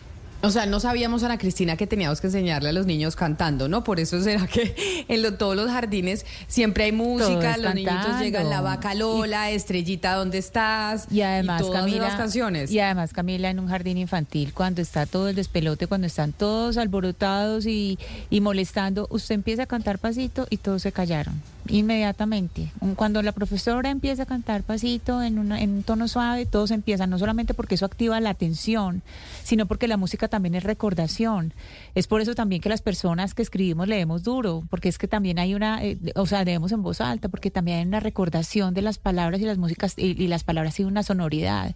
O 0.46 0.52
sea, 0.52 0.66
no 0.66 0.80
sabíamos, 0.80 1.24
Ana 1.24 1.38
Cristina, 1.38 1.76
que 1.78 1.88
teníamos 1.88 2.22
que 2.22 2.28
enseñarle 2.28 2.70
a 2.70 2.72
los 2.74 2.86
niños 2.86 3.16
cantando, 3.16 3.68
¿no? 3.68 3.84
Por 3.84 4.00
eso 4.00 4.22
será 4.22 4.48
que 4.48 5.06
en 5.08 5.22
lo- 5.22 5.34
todos 5.36 5.56
los 5.56 5.70
jardines 5.70 6.26
siempre 6.48 6.86
hay 6.86 6.92
música, 6.92 7.58
los 7.58 7.74
cantando. 7.74 8.20
llegan, 8.24 8.50
la 8.50 8.62
vaca 8.62 8.94
Lola, 8.96 9.52
Estrellita, 9.52 10.14
¿dónde 10.16 10.38
estás? 10.38 11.08
Y 11.12 11.22
además, 11.22 11.62
todas 11.62 11.82
Camila, 11.82 12.08
esas 12.08 12.18
canciones. 12.20 12.72
Y 12.72 12.80
además, 12.80 13.12
Camila, 13.14 13.50
en 13.50 13.60
un 13.60 13.68
jardín 13.68 13.98
infantil, 13.98 14.54
cuando 14.54 14.82
está 14.82 15.06
todo 15.06 15.30
el 15.30 15.36
despelote, 15.36 15.88
cuando 15.88 16.08
están 16.08 16.32
todos 16.34 16.78
alborotados 16.78 17.66
y, 17.66 17.98
y 18.30 18.42
molestando, 18.42 19.08
usted 19.10 19.36
empieza 19.36 19.64
a 19.64 19.66
cantar 19.66 20.00
pasito 20.00 20.48
y 20.50 20.58
todos 20.58 20.82
se 20.82 20.92
callaron. 20.92 21.42
Inmediatamente. 21.68 22.72
Cuando 22.96 23.22
la 23.22 23.32
profesora 23.32 23.90
empieza 23.90 24.24
a 24.24 24.26
cantar 24.26 24.64
pasito 24.64 25.22
en, 25.24 25.40
una- 25.40 25.62
en 25.62 25.70
un 25.72 25.84
tono 25.84 26.08
suave, 26.08 26.46
todos 26.46 26.72
empiezan, 26.72 27.10
no 27.10 27.18
solamente 27.20 27.54
porque 27.54 27.76
eso 27.76 27.86
activa 27.86 28.20
la 28.20 28.32
atención, 28.32 29.02
sino 29.44 29.66
porque 29.66 29.88
la 29.88 29.98
música 29.98 30.28
también 30.36 30.56
es 30.56 30.64
recordación. 30.64 31.54
Es 31.96 32.08
por 32.08 32.20
eso 32.22 32.36
también 32.36 32.62
que 32.62 32.70
las 32.70 32.82
personas 32.82 33.34
que 33.34 33.42
escribimos 33.42 33.88
leemos 33.88 34.24
duro, 34.24 34.64
porque 34.70 34.90
es 34.90 34.98
que 34.98 35.08
también 35.08 35.40
hay 35.40 35.56
una, 35.56 35.84
eh, 35.84 35.98
o 36.16 36.26
sea, 36.26 36.44
leemos 36.44 36.72
en 36.72 36.82
voz 36.84 37.00
alta, 37.02 37.30
porque 37.30 37.50
también 37.52 37.80
hay 37.80 37.86
una 37.86 38.00
recordación 38.00 38.74
de 38.74 38.82
las 38.82 38.98
palabras 38.98 39.40
y 39.42 39.46
las 39.46 39.58
músicas, 39.58 39.94
y, 39.98 40.22
y 40.22 40.28
las 40.28 40.44
palabras 40.44 40.76
tienen 40.76 40.92
una 40.92 41.04
sonoridad. 41.04 41.76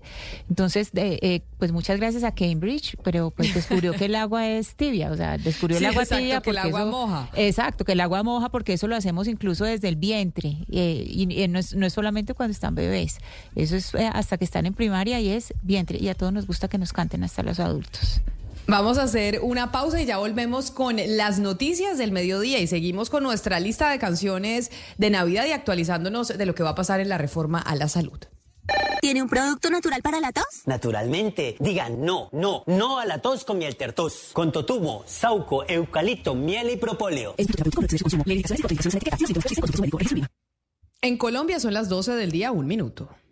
Entonces, 0.49 0.91
de- 0.91 1.19
eh, 1.21 1.41
pues 1.57 1.71
muchas 1.71 1.97
gracias 1.99 2.23
a 2.23 2.33
Cambridge, 2.33 2.97
pero 3.03 3.31
pues 3.31 3.53
descubrió 3.53 3.93
que 3.93 4.05
el 4.05 4.15
agua 4.15 4.47
es 4.47 4.75
tibia, 4.75 5.11
o 5.11 5.15
sea, 5.15 5.37
descubrió 5.37 5.77
el 5.77 5.85
agua 5.85 6.03
exacto, 6.03 6.21
tibia 6.21 6.41
que 6.41 6.49
el 6.49 6.55
porque 6.57 6.67
agua 6.67 6.81
eso- 6.81 6.91
moja. 6.91 7.29
Exacto, 7.35 7.85
que 7.85 7.91
el 7.93 8.01
agua 8.01 8.23
moja 8.23 8.49
porque 8.49 8.73
eso 8.73 8.87
lo 8.87 8.95
hacemos 8.95 9.27
incluso 9.27 9.63
desde 9.65 9.87
el 9.87 9.95
vientre 9.95 10.57
eh, 10.71 11.03
y, 11.07 11.41
y 11.43 11.47
no, 11.47 11.59
es, 11.59 11.73
no 11.75 11.85
es 11.85 11.93
solamente 11.93 12.33
cuando 12.33 12.51
están 12.51 12.75
bebés, 12.75 13.17
eso 13.55 13.75
es 13.75 13.93
eh, 13.95 14.09
hasta 14.11 14.37
que 14.37 14.43
están 14.45 14.65
en 14.65 14.73
primaria 14.73 15.19
y 15.19 15.29
es 15.29 15.53
vientre 15.61 15.97
y 15.99 16.09
a 16.09 16.15
todos 16.15 16.33
nos 16.33 16.45
gusta 16.47 16.67
que 16.67 16.77
nos 16.77 16.91
canten 16.93 17.23
hasta 17.23 17.43
los 17.43 17.59
adultos. 17.59 18.21
Vamos 18.69 18.99
a 18.99 19.03
hacer 19.03 19.39
una 19.41 19.71
pausa 19.71 19.99
y 19.99 20.05
ya 20.05 20.19
volvemos 20.19 20.69
con 20.69 20.97
las 20.97 21.39
noticias 21.39 21.97
del 21.97 22.11
mediodía 22.11 22.59
y 22.59 22.67
seguimos 22.67 23.09
con 23.09 23.23
nuestra 23.23 23.59
lista 23.59 23.89
de 23.89 23.97
canciones 23.97 24.69
de 24.99 25.09
Navidad 25.09 25.47
y 25.47 25.53
actualizándonos 25.53 26.27
de 26.27 26.45
lo 26.45 26.53
que 26.53 26.61
va 26.61 26.69
a 26.69 26.75
pasar 26.75 26.99
en 26.99 27.09
la 27.09 27.17
reforma 27.17 27.59
a 27.59 27.75
la 27.75 27.87
salud. 27.87 28.19
¿Tiene 29.01 29.23
un 29.23 29.27
producto 29.27 29.71
natural 29.71 30.03
para 30.03 30.19
la 30.19 30.31
tos? 30.31 30.45
Naturalmente, 30.67 31.55
digan 31.59 32.05
no, 32.05 32.29
no, 32.31 32.63
no 32.67 32.99
a 32.99 33.07
la 33.07 33.17
tos 33.17 33.43
con 33.43 33.57
miel 33.57 33.75
tertos, 33.75 34.29
con 34.33 34.51
totumo, 34.51 35.01
sauco, 35.07 35.67
eucalipto, 35.67 36.35
miel 36.35 36.69
y 36.69 36.77
propóleo. 36.77 37.33
En 41.01 41.17
Colombia 41.17 41.59
son 41.59 41.73
las 41.73 41.89
12 41.89 42.11
del 42.11 42.31
día, 42.31 42.51
un 42.51 42.67
minuto. 42.67 43.09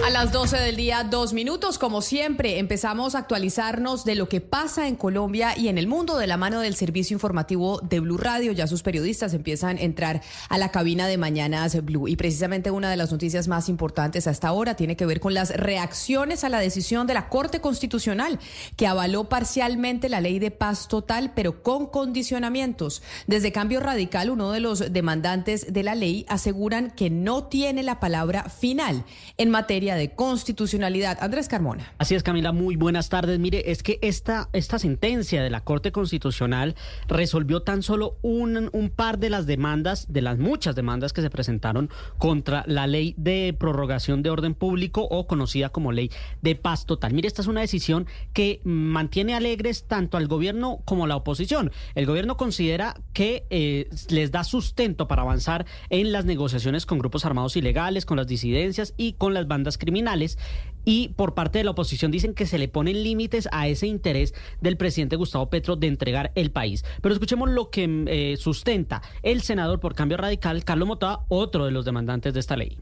A 0.00 0.10
las 0.10 0.32
12 0.32 0.56
del 0.58 0.74
día, 0.74 1.04
dos 1.04 1.32
minutos, 1.32 1.78
como 1.78 2.02
siempre, 2.02 2.58
empezamos 2.58 3.14
a 3.14 3.18
actualizarnos 3.18 4.04
de 4.04 4.16
lo 4.16 4.28
que 4.28 4.40
pasa 4.40 4.88
en 4.88 4.96
Colombia 4.96 5.56
y 5.56 5.68
en 5.68 5.78
el 5.78 5.86
mundo 5.86 6.16
de 6.16 6.26
la 6.26 6.36
mano 6.36 6.60
del 6.60 6.74
servicio 6.74 7.14
informativo 7.14 7.78
de 7.80 8.00
Blue 8.00 8.16
Radio. 8.16 8.50
Ya 8.50 8.66
sus 8.66 8.82
periodistas 8.82 9.32
empiezan 9.32 9.76
a 9.76 9.82
entrar 9.82 10.22
a 10.48 10.58
la 10.58 10.70
cabina 10.70 11.06
de 11.06 11.18
Mañanas 11.18 11.84
Blue. 11.84 12.08
Y 12.08 12.16
precisamente 12.16 12.72
una 12.72 12.90
de 12.90 12.96
las 12.96 13.12
noticias 13.12 13.46
más 13.46 13.68
importantes 13.68 14.26
hasta 14.26 14.48
ahora 14.48 14.74
tiene 14.74 14.96
que 14.96 15.06
ver 15.06 15.20
con 15.20 15.34
las 15.34 15.50
reacciones 15.50 16.42
a 16.42 16.48
la 16.48 16.58
decisión 16.58 17.06
de 17.06 17.14
la 17.14 17.28
Corte 17.28 17.60
Constitucional, 17.60 18.40
que 18.76 18.88
avaló 18.88 19.28
parcialmente 19.28 20.08
la 20.08 20.20
ley 20.20 20.40
de 20.40 20.50
paz 20.50 20.88
total, 20.88 21.32
pero 21.36 21.62
con 21.62 21.86
condicionamientos. 21.86 23.02
Desde 23.28 23.52
Cambio 23.52 23.78
Radical, 23.78 24.30
uno 24.30 24.50
de 24.50 24.60
los 24.60 24.92
demandantes 24.92 25.72
de 25.72 25.82
la 25.84 25.94
ley 25.94 26.26
aseguran 26.28 26.90
que 26.90 27.08
no 27.08 27.44
tiene 27.44 27.84
la 27.84 28.00
palabra 28.00 28.48
final 28.48 29.04
en 29.36 29.50
materia 29.50 29.81
de 29.82 30.10
constitucionalidad. 30.14 31.18
Andrés 31.20 31.48
Carmona. 31.48 31.92
Así 31.98 32.14
es, 32.14 32.22
Camila, 32.22 32.52
muy 32.52 32.76
buenas 32.76 33.08
tardes. 33.08 33.38
Mire, 33.40 33.72
es 33.72 33.82
que 33.82 33.98
esta, 34.00 34.48
esta 34.52 34.78
sentencia 34.78 35.42
de 35.42 35.50
la 35.50 35.62
Corte 35.62 35.90
Constitucional 35.90 36.76
resolvió 37.08 37.62
tan 37.62 37.82
solo 37.82 38.16
un, 38.22 38.70
un 38.72 38.90
par 38.90 39.18
de 39.18 39.30
las 39.30 39.46
demandas, 39.46 40.12
de 40.12 40.22
las 40.22 40.38
muchas 40.38 40.76
demandas 40.76 41.12
que 41.12 41.20
se 41.20 41.30
presentaron 41.30 41.90
contra 42.18 42.62
la 42.66 42.86
ley 42.86 43.14
de 43.18 43.54
prorrogación 43.58 44.22
de 44.22 44.30
orden 44.30 44.54
público 44.54 45.02
o 45.02 45.26
conocida 45.26 45.70
como 45.70 45.90
ley 45.90 46.10
de 46.42 46.54
paz 46.54 46.86
total. 46.86 47.12
Mire, 47.12 47.26
esta 47.26 47.42
es 47.42 47.48
una 47.48 47.60
decisión 47.60 48.06
que 48.32 48.60
mantiene 48.62 49.34
alegres 49.34 49.84
tanto 49.88 50.16
al 50.16 50.28
gobierno 50.28 50.80
como 50.84 51.04
a 51.04 51.08
la 51.08 51.16
oposición. 51.16 51.72
El 51.96 52.06
gobierno 52.06 52.36
considera 52.36 52.94
que 53.12 53.46
eh, 53.50 53.88
les 54.08 54.30
da 54.30 54.44
sustento 54.44 55.08
para 55.08 55.22
avanzar 55.22 55.66
en 55.90 56.12
las 56.12 56.24
negociaciones 56.24 56.86
con 56.86 56.98
grupos 56.98 57.24
armados 57.24 57.56
ilegales, 57.56 58.06
con 58.06 58.16
las 58.16 58.26
disidencias 58.26 58.94
y 58.96 59.14
con 59.14 59.34
las 59.34 59.48
bandas 59.48 59.71
criminales 59.78 60.38
y 60.84 61.08
por 61.10 61.34
parte 61.34 61.58
de 61.58 61.64
la 61.64 61.72
oposición 61.72 62.10
dicen 62.10 62.34
que 62.34 62.46
se 62.46 62.58
le 62.58 62.68
ponen 62.68 63.02
límites 63.02 63.48
a 63.52 63.68
ese 63.68 63.86
interés 63.86 64.34
del 64.60 64.76
presidente 64.76 65.16
Gustavo 65.16 65.48
Petro 65.48 65.76
de 65.76 65.86
entregar 65.86 66.32
el 66.34 66.50
país. 66.50 66.84
Pero 67.00 67.12
escuchemos 67.12 67.50
lo 67.50 67.70
que 67.70 68.04
eh, 68.06 68.36
sustenta 68.36 69.02
el 69.22 69.42
senador 69.42 69.80
por 69.80 69.94
cambio 69.94 70.16
radical, 70.16 70.64
Carlos 70.64 70.88
Mota, 70.88 71.20
otro 71.28 71.64
de 71.64 71.70
los 71.70 71.84
demandantes 71.84 72.34
de 72.34 72.40
esta 72.40 72.56
ley. 72.56 72.78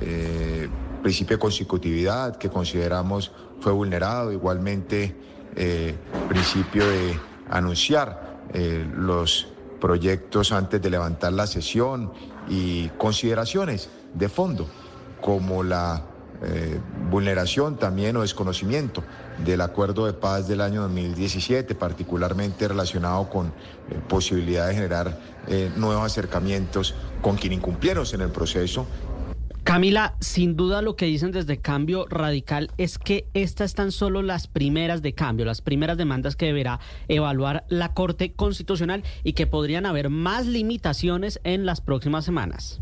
Eh, 0.00 0.68
principio 1.02 1.36
de 1.36 1.40
consecutividad 1.40 2.36
que 2.36 2.48
consideramos 2.48 3.30
fue 3.60 3.72
vulnerado, 3.72 4.32
igualmente 4.32 5.14
eh, 5.54 5.94
principio 6.28 6.88
de 6.88 7.18
anunciar 7.48 8.34
los 8.96 9.48
proyectos 9.80 10.52
antes 10.52 10.80
de 10.80 10.88
levantar 10.88 11.32
la 11.32 11.46
sesión 11.46 12.12
y 12.48 12.88
consideraciones 12.90 13.90
de 14.14 14.28
fondo 14.28 14.68
como 15.20 15.64
la 15.64 16.04
eh, 16.46 16.80
vulneración 17.10 17.76
también 17.76 18.16
o 18.16 18.22
desconocimiento 18.22 19.02
del 19.44 19.60
acuerdo 19.60 20.06
de 20.06 20.12
paz 20.12 20.48
del 20.48 20.60
año 20.60 20.82
2017, 20.82 21.74
particularmente 21.74 22.68
relacionado 22.68 23.28
con 23.28 23.46
eh, 23.46 23.52
posibilidad 24.08 24.68
de 24.68 24.74
generar 24.74 25.18
eh, 25.46 25.70
nuevos 25.76 26.04
acercamientos 26.04 26.94
con 27.20 27.36
quien 27.36 27.52
incumplieron 27.52 28.06
en 28.12 28.20
el 28.20 28.30
proceso. 28.30 28.86
Camila, 29.64 30.14
sin 30.20 30.56
duda 30.56 30.82
lo 30.82 30.94
que 30.94 31.06
dicen 31.06 31.32
desde 31.32 31.58
Cambio 31.58 32.06
Radical 32.10 32.70
es 32.76 32.98
que 32.98 33.26
estas 33.32 33.70
están 33.70 33.92
solo 33.92 34.20
las 34.20 34.46
primeras 34.46 35.00
de 35.00 35.14
cambio, 35.14 35.46
las 35.46 35.62
primeras 35.62 35.96
demandas 35.96 36.36
que 36.36 36.44
deberá 36.44 36.80
evaluar 37.08 37.64
la 37.68 37.94
Corte 37.94 38.34
Constitucional 38.34 39.02
y 39.22 39.32
que 39.32 39.46
podrían 39.46 39.86
haber 39.86 40.10
más 40.10 40.46
limitaciones 40.46 41.40
en 41.44 41.64
las 41.64 41.80
próximas 41.80 42.26
semanas. 42.26 42.80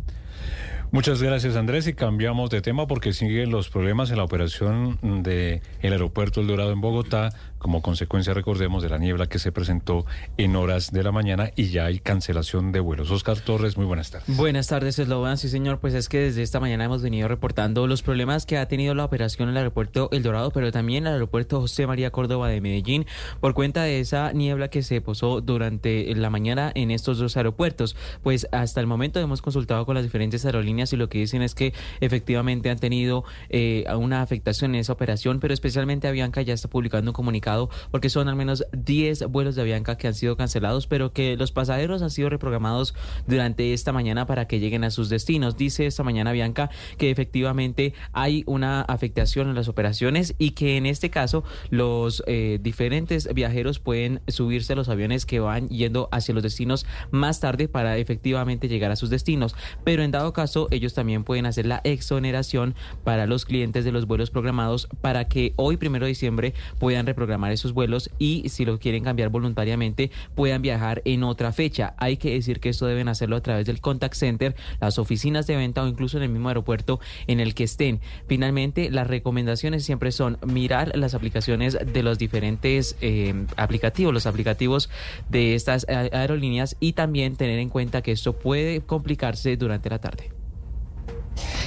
Muchas 0.93 1.23
gracias 1.23 1.57
Andrés. 1.57 1.87
Y 1.87 1.95
cambiamos 1.95 2.51
de 2.51 2.61
tema 2.61 2.87
porque 2.87 3.15
siguen 3.15 3.51
los 3.51 3.71
problemas 3.71 4.11
en 4.11 4.19
la 4.19 4.25
operación 4.25 4.99
del 5.23 5.63
aeropuerto 5.81 6.43
El 6.43 6.49
Dorado 6.49 6.71
en 6.71 6.83
Bogotá 6.83 7.31
como 7.63 7.81
consecuencia, 7.81 8.35
recordemos, 8.35 8.83
de 8.83 8.89
la 8.89 8.99
niebla 8.99 9.29
que 9.29 9.39
se 9.39 9.53
presentó 9.53 10.05
en 10.37 10.57
horas 10.57 10.91
de 10.91 11.05
la 11.05 11.13
mañana 11.13 11.53
y 11.55 11.69
ya 11.69 11.87
hay 11.87 12.01
cancelación 12.01 12.73
de 12.73 12.81
vuelos. 12.81 13.11
Oscar 13.13 13.39
Torres, 13.39 13.77
muy 13.77 13.87
buenas 13.87 14.11
tardes. 14.11 14.37
Buenas 14.37 14.67
tardes, 14.67 14.99
Esloban. 14.99 15.39
Sí, 15.39 15.49
señor, 15.49 15.79
pues 15.79 15.95
es 15.95 16.09
que 16.09 16.19
desde 16.19 16.43
esta 16.43 16.59
mañana 16.59 16.85
hemos 16.85 17.03
venido 17.03 17.29
reportando 17.29 17.87
los 17.87 18.03
problemas 18.03 18.47
que 18.47 18.59
ha 18.59 18.67
tenido 18.67 18.95
la 18.97 19.05
operación 19.05 19.49
en 19.49 19.53
el 19.55 19.59
aeropuerto 19.59 20.09
El 20.11 20.25
Dorado, 20.25 20.51
pero 20.51 20.73
también 20.73 21.07
el 21.07 21.13
aeropuerto 21.13 21.61
José 21.61 21.87
María 21.87 22.11
Córdoba 22.11 22.49
de 22.49 22.61
Medellín 22.61 23.07
por 23.41 23.55
cuenta 23.55 23.85
de 23.85 24.01
esa 24.01 24.33
niebla 24.33 24.69
que 24.69 24.83
se 24.83 25.01
posó 25.01 25.41
durante 25.41 26.13
la 26.17 26.31
mañana 26.31 26.73
en 26.75 26.91
estos 26.91 27.19
dos 27.19 27.37
aeropuertos. 27.37 27.95
Pues 28.25 28.49
hasta 28.51 28.81
el 28.81 28.89
momento 28.89 29.21
hemos 29.21 29.41
consultado 29.41 29.87
con 29.87 29.95
las 29.95 30.03
diferentes 30.03 30.45
aerolíneas 30.45 30.93
y 30.93 30.97
lo 30.97 31.09
que 31.09 31.19
dicen 31.19 31.43
es 31.43 31.55
que 31.55 31.75
efectivamente 32.01 32.71
han 32.71 32.79
tenido 32.81 33.23
eh, 33.51 33.85
una 33.97 34.21
afectación 34.21 34.75
en 34.75 34.81
esa 34.81 34.93
operación, 34.93 35.39
pero 35.39 35.55
especialmente 35.55 36.09
Avianca 36.09 36.43
ya 36.43 36.55
está 36.55 36.69
publicando 36.69 37.13
un 37.13 37.15
comunicado 37.15 37.52
porque 37.91 38.11
son 38.11 38.29
al 38.29 38.37
menos 38.37 38.65
10 38.73 39.27
vuelos 39.27 39.55
de 39.55 39.63
Avianca 39.63 39.97
que 39.97 40.09
han 40.09 40.15
sido 40.15 40.37
cancelados, 40.37 40.87
pero 40.87 41.13
que 41.13 41.37
los 41.37 41.53
pasajeros 41.53 42.03
han 42.03 42.11
sido 42.11 42.29
reprogramados 42.29 42.95
durante 43.27 43.73
esta 43.73 43.93
mañana 43.93 44.27
para 44.27 44.47
que 44.47 44.61
lleguen 44.61 44.85
a 44.85 44.91
sus 44.91 45.09
destinos. 45.09 45.57
Dice 45.57 45.87
esta 45.87 46.03
mañana 46.03 46.33
Bianca 46.33 46.71
que 46.99 47.11
efectivamente 47.11 47.95
hay 48.13 48.43
una 48.47 48.83
afectación 48.83 49.49
en 49.49 49.55
las 49.55 49.69
operaciones 49.69 50.35
y 50.39 50.53
que 50.53 50.77
en 50.77 50.87
este 50.87 51.11
caso 51.11 51.45
los 51.71 52.23
eh, 52.27 52.59
diferentes 52.63 53.33
viajeros 53.35 53.79
pueden 53.79 54.21
subirse 54.29 54.73
a 54.73 54.77
los 54.77 54.89
aviones 54.89 55.27
que 55.27 55.41
van 55.41 55.69
yendo 55.69 56.09
hacia 56.13 56.35
los 56.35 56.43
destinos 56.43 56.87
más 57.11 57.41
tarde 57.41 57.69
para 57.69 57.97
efectivamente 57.97 58.69
llegar 58.69 58.91
a 58.91 58.97
sus 58.97 59.11
destinos. 59.11 59.55
Pero 59.85 60.03
en 60.03 60.11
dado 60.11 60.33
caso, 60.33 60.69
ellos 60.71 60.95
también 60.95 61.25
pueden 61.25 61.47
hacer 61.47 61.67
la 61.67 61.81
exoneración 61.85 62.75
para 63.05 63.27
los 63.27 63.45
clientes 63.45 63.85
de 63.85 63.93
los 63.93 64.07
vuelos 64.07 64.31
programados 64.31 64.89
para 65.01 65.29
que 65.29 65.53
hoy, 65.57 65.77
primero 65.77 66.07
de 66.07 66.11
diciembre, 66.11 66.55
puedan 66.79 67.07
reprogramar 67.07 67.42
esos 67.51 67.73
vuelos 67.73 68.11
y 68.19 68.49
si 68.49 68.65
lo 68.65 68.79
quieren 68.79 69.03
cambiar 69.03 69.31
voluntariamente, 69.31 70.11
puedan 70.35 70.63
viajar 70.63 71.03
en 71.05 71.25
otra 71.25 71.53
fecha. 71.53 71.95
Hay 71.97 72.19
que 72.19 72.35
decir 72.35 72.61
que 72.61 72.69
esto 72.69 72.87
deben 72.87 73.09
hacerlo 73.09 73.37
a 73.37 73.41
través 73.41 73.67
del 73.67 73.81
contact 73.81 74.15
center, 74.15 74.55
las 74.81 74.99
oficinas 74.99 75.47
de 75.47 75.57
venta 75.57 75.83
o 75.83 75.89
incluso 75.89 76.19
en 76.19 76.25
el 76.25 76.29
mismo 76.29 76.49
aeropuerto 76.49 77.01
en 77.27 77.41
el 77.41 77.55
que 77.55 77.65
estén. 77.65 78.01
Finalmente, 78.29 78.91
las 78.91 79.07
recomendaciones 79.07 79.85
siempre 79.85 80.13
son 80.13 80.39
mirar 80.47 80.97
las 80.97 81.15
aplicaciones 81.15 81.79
de 81.93 82.03
los 82.03 82.19
diferentes 82.19 82.97
eh, 83.01 83.47
aplicativos, 83.57 84.13
los 84.13 84.27
aplicativos 84.27 84.91
de 85.29 85.55
estas 85.55 85.87
aerolíneas 85.89 86.77
y 86.81 86.93
también 86.93 87.37
tener 87.37 87.59
en 87.59 87.69
cuenta 87.69 88.03
que 88.03 88.13
esto 88.13 88.35
puede 88.35 88.83
complicarse 88.83 89.57
durante 89.57 89.91
la 89.91 89.99
tarde. 89.99 90.42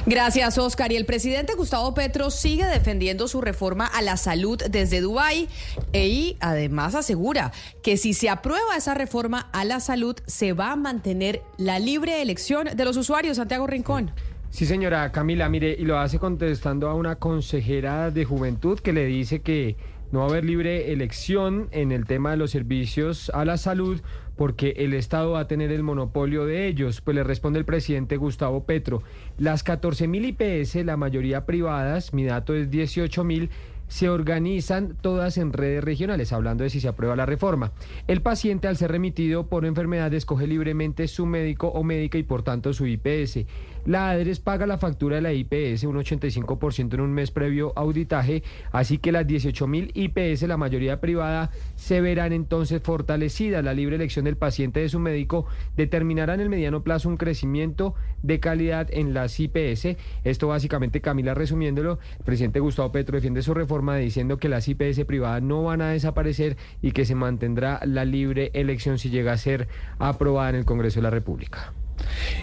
Gracias, 0.05 0.57
Oscar. 0.57 0.91
Y 0.91 0.95
el 0.95 1.05
presidente 1.05 1.53
Gustavo 1.55 1.93
Petro 1.93 2.29
sigue 2.29 2.65
defendiendo 2.65 3.27
su 3.27 3.41
reforma 3.41 3.85
a 3.85 4.01
la 4.01 4.17
salud 4.17 4.61
desde 4.69 5.01
Dubái 5.01 5.47
e 5.93 6.07
y 6.07 6.37
además 6.39 6.95
asegura 6.95 7.51
que 7.81 7.97
si 7.97 8.13
se 8.13 8.29
aprueba 8.29 8.77
esa 8.77 8.93
reforma 8.93 9.49
a 9.51 9.65
la 9.65 9.79
salud 9.79 10.15
se 10.27 10.53
va 10.53 10.71
a 10.71 10.75
mantener 10.75 11.41
la 11.57 11.79
libre 11.79 12.21
elección 12.21 12.69
de 12.75 12.85
los 12.85 12.97
usuarios. 12.97 13.37
Santiago 13.37 13.67
Rincón. 13.67 14.11
Sí, 14.51 14.65
señora 14.65 15.11
Camila, 15.11 15.49
mire, 15.49 15.75
y 15.77 15.83
lo 15.83 15.99
hace 15.99 16.17
contestando 16.17 16.87
a 16.87 16.93
una 16.93 17.17
consejera 17.17 18.09
de 18.11 18.23
juventud 18.23 18.79
que 18.79 18.93
le 18.93 19.05
dice 19.05 19.41
que 19.41 19.75
no 20.11 20.19
va 20.19 20.27
a 20.27 20.29
haber 20.29 20.45
libre 20.45 20.93
elección 20.93 21.67
en 21.71 21.91
el 21.91 22.05
tema 22.05 22.31
de 22.31 22.37
los 22.37 22.51
servicios 22.51 23.29
a 23.33 23.43
la 23.43 23.57
salud 23.57 23.99
porque 24.35 24.73
el 24.77 24.93
Estado 24.93 25.31
va 25.31 25.41
a 25.41 25.47
tener 25.47 25.71
el 25.71 25.83
monopolio 25.83 26.45
de 26.45 26.67
ellos. 26.67 27.01
Pues 27.01 27.15
le 27.15 27.23
responde 27.23 27.59
el 27.59 27.65
presidente 27.65 28.17
Gustavo 28.17 28.63
Petro. 28.63 29.03
Las 29.37 29.63
14 29.63 30.07
mil 30.07 30.25
IPS, 30.25 30.75
la 30.85 30.97
mayoría 30.97 31.45
privadas, 31.45 32.13
mi 32.13 32.23
dato 32.23 32.53
es 32.53 32.69
18 32.69 33.23
mil, 33.23 33.49
se 33.87 34.09
organizan 34.09 34.97
todas 34.99 35.37
en 35.37 35.53
redes 35.53 35.83
regionales, 35.83 36.33
hablando 36.33 36.63
de 36.63 36.69
si 36.69 36.79
se 36.79 36.87
aprueba 36.87 37.15
la 37.15 37.25
reforma. 37.25 37.71
El 38.07 38.21
paciente, 38.21 38.67
al 38.67 38.77
ser 38.77 38.91
remitido 38.91 39.47
por 39.47 39.65
enfermedad, 39.65 40.13
escoge 40.13 40.47
libremente 40.47 41.07
su 41.07 41.25
médico 41.25 41.67
o 41.67 41.83
médica 41.83 42.17
y 42.17 42.23
por 42.23 42.43
tanto 42.43 42.73
su 42.73 42.87
IPS. 42.87 43.45
La 43.85 44.09
ADRES 44.09 44.39
paga 44.39 44.65
la 44.65 44.79
factura 44.79 45.17
de 45.17 45.21
la 45.21 45.31
IPS 45.31 45.83
un 45.83 45.95
85% 45.97 46.95
en 46.95 47.01
un 47.01 47.13
mes 47.13 47.29
previo 47.29 47.71
auditaje, 47.75 48.41
así 48.71 48.97
que 48.97 49.11
las 49.11 49.27
18 49.27 49.67
mil 49.67 49.91
IPS, 49.93 50.41
la 50.47 50.57
mayoría 50.57 50.99
privada, 50.99 51.51
se 51.75 52.01
verán 52.01 52.33
entonces 52.33 52.81
fortalecidas. 52.81 53.63
La 53.63 53.75
libre 53.75 53.97
elección 53.97 54.25
del 54.25 54.37
paciente 54.37 54.79
de 54.79 54.89
su 54.89 54.97
médico 54.97 55.45
determinará 55.77 56.33
en 56.33 56.39
el 56.39 56.49
mediano 56.49 56.81
plazo 56.81 57.09
un 57.09 57.17
crecimiento 57.17 57.93
de 58.23 58.39
calidad 58.39 58.87
en 58.91 59.13
las 59.13 59.39
IPS. 59.39 59.97
Esto 60.23 60.47
básicamente, 60.47 61.01
Camila, 61.01 61.35
resumiéndolo, 61.35 61.99
el 62.17 62.25
presidente 62.25 62.59
Gustavo 62.59 62.91
Petro 62.91 63.17
defiende 63.17 63.43
su 63.43 63.53
reforma 63.53 63.97
diciendo 63.97 64.37
que 64.37 64.49
las 64.49 64.67
IPS 64.67 65.05
privadas 65.05 65.43
no 65.43 65.61
van 65.61 65.83
a 65.83 65.89
desaparecer 65.89 66.57
y 66.81 66.91
que 66.91 67.05
se 67.05 67.13
mantendrá 67.13 67.79
la 67.85 68.03
libre 68.03 68.49
elección 68.55 68.97
si 68.97 69.11
llega 69.11 69.33
a 69.33 69.37
ser 69.37 69.67
aprobada 69.99 70.49
en 70.49 70.55
el 70.55 70.65
Congreso 70.65 70.99
de 70.99 71.03
la 71.03 71.11
República. 71.11 71.71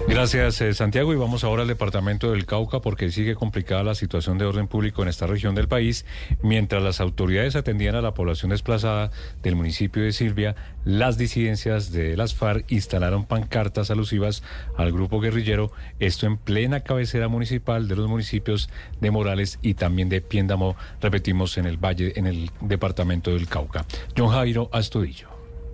Gracias, 0.08 0.60
eh, 0.60 0.74
Santiago. 0.74 1.12
Y 1.12 1.16
vamos 1.16 1.44
ahora 1.44 1.62
al 1.62 1.68
departamento 1.68 2.32
del 2.32 2.46
Cauca 2.46 2.80
porque 2.80 3.10
sigue 3.10 3.34
complicada 3.34 3.82
la 3.82 3.94
situación 3.94 4.38
de 4.38 4.44
orden 4.44 4.68
público 4.68 5.02
en 5.02 5.08
esta 5.08 5.26
región 5.26 5.54
del 5.54 5.68
país. 5.68 6.04
Mientras 6.42 6.82
las 6.82 7.00
autoridades 7.00 7.56
atendían 7.56 7.94
a 7.94 8.02
la 8.02 8.14
población 8.14 8.50
desplazada 8.50 9.10
del 9.42 9.56
municipio 9.56 10.02
de 10.02 10.12
Silvia, 10.12 10.56
las 10.84 11.18
disidencias 11.18 11.92
de 11.92 12.16
las 12.16 12.34
FARC 12.34 12.70
instalaron 12.70 13.24
pancartas 13.24 13.90
alusivas 13.90 14.42
al 14.76 14.92
grupo 14.92 15.20
guerrillero, 15.20 15.72
esto 16.00 16.26
en 16.26 16.36
plena 16.36 16.80
cabecera 16.80 17.28
municipal 17.28 17.88
de 17.88 17.96
los 17.96 18.08
municipios 18.08 18.68
de 19.00 19.10
Morales 19.10 19.58
y 19.62 19.74
también 19.74 20.08
de 20.08 20.20
Piéndamo, 20.20 20.76
repetimos, 21.00 21.56
en 21.58 21.66
el 21.66 21.76
valle, 21.76 22.12
en 22.16 22.26
el 22.26 22.50
departamento 22.60 23.30
del 23.30 23.48
Cauca. 23.48 23.84
John 24.16 24.30
Jairo 24.30 24.68
Astudillo. 24.72 25.31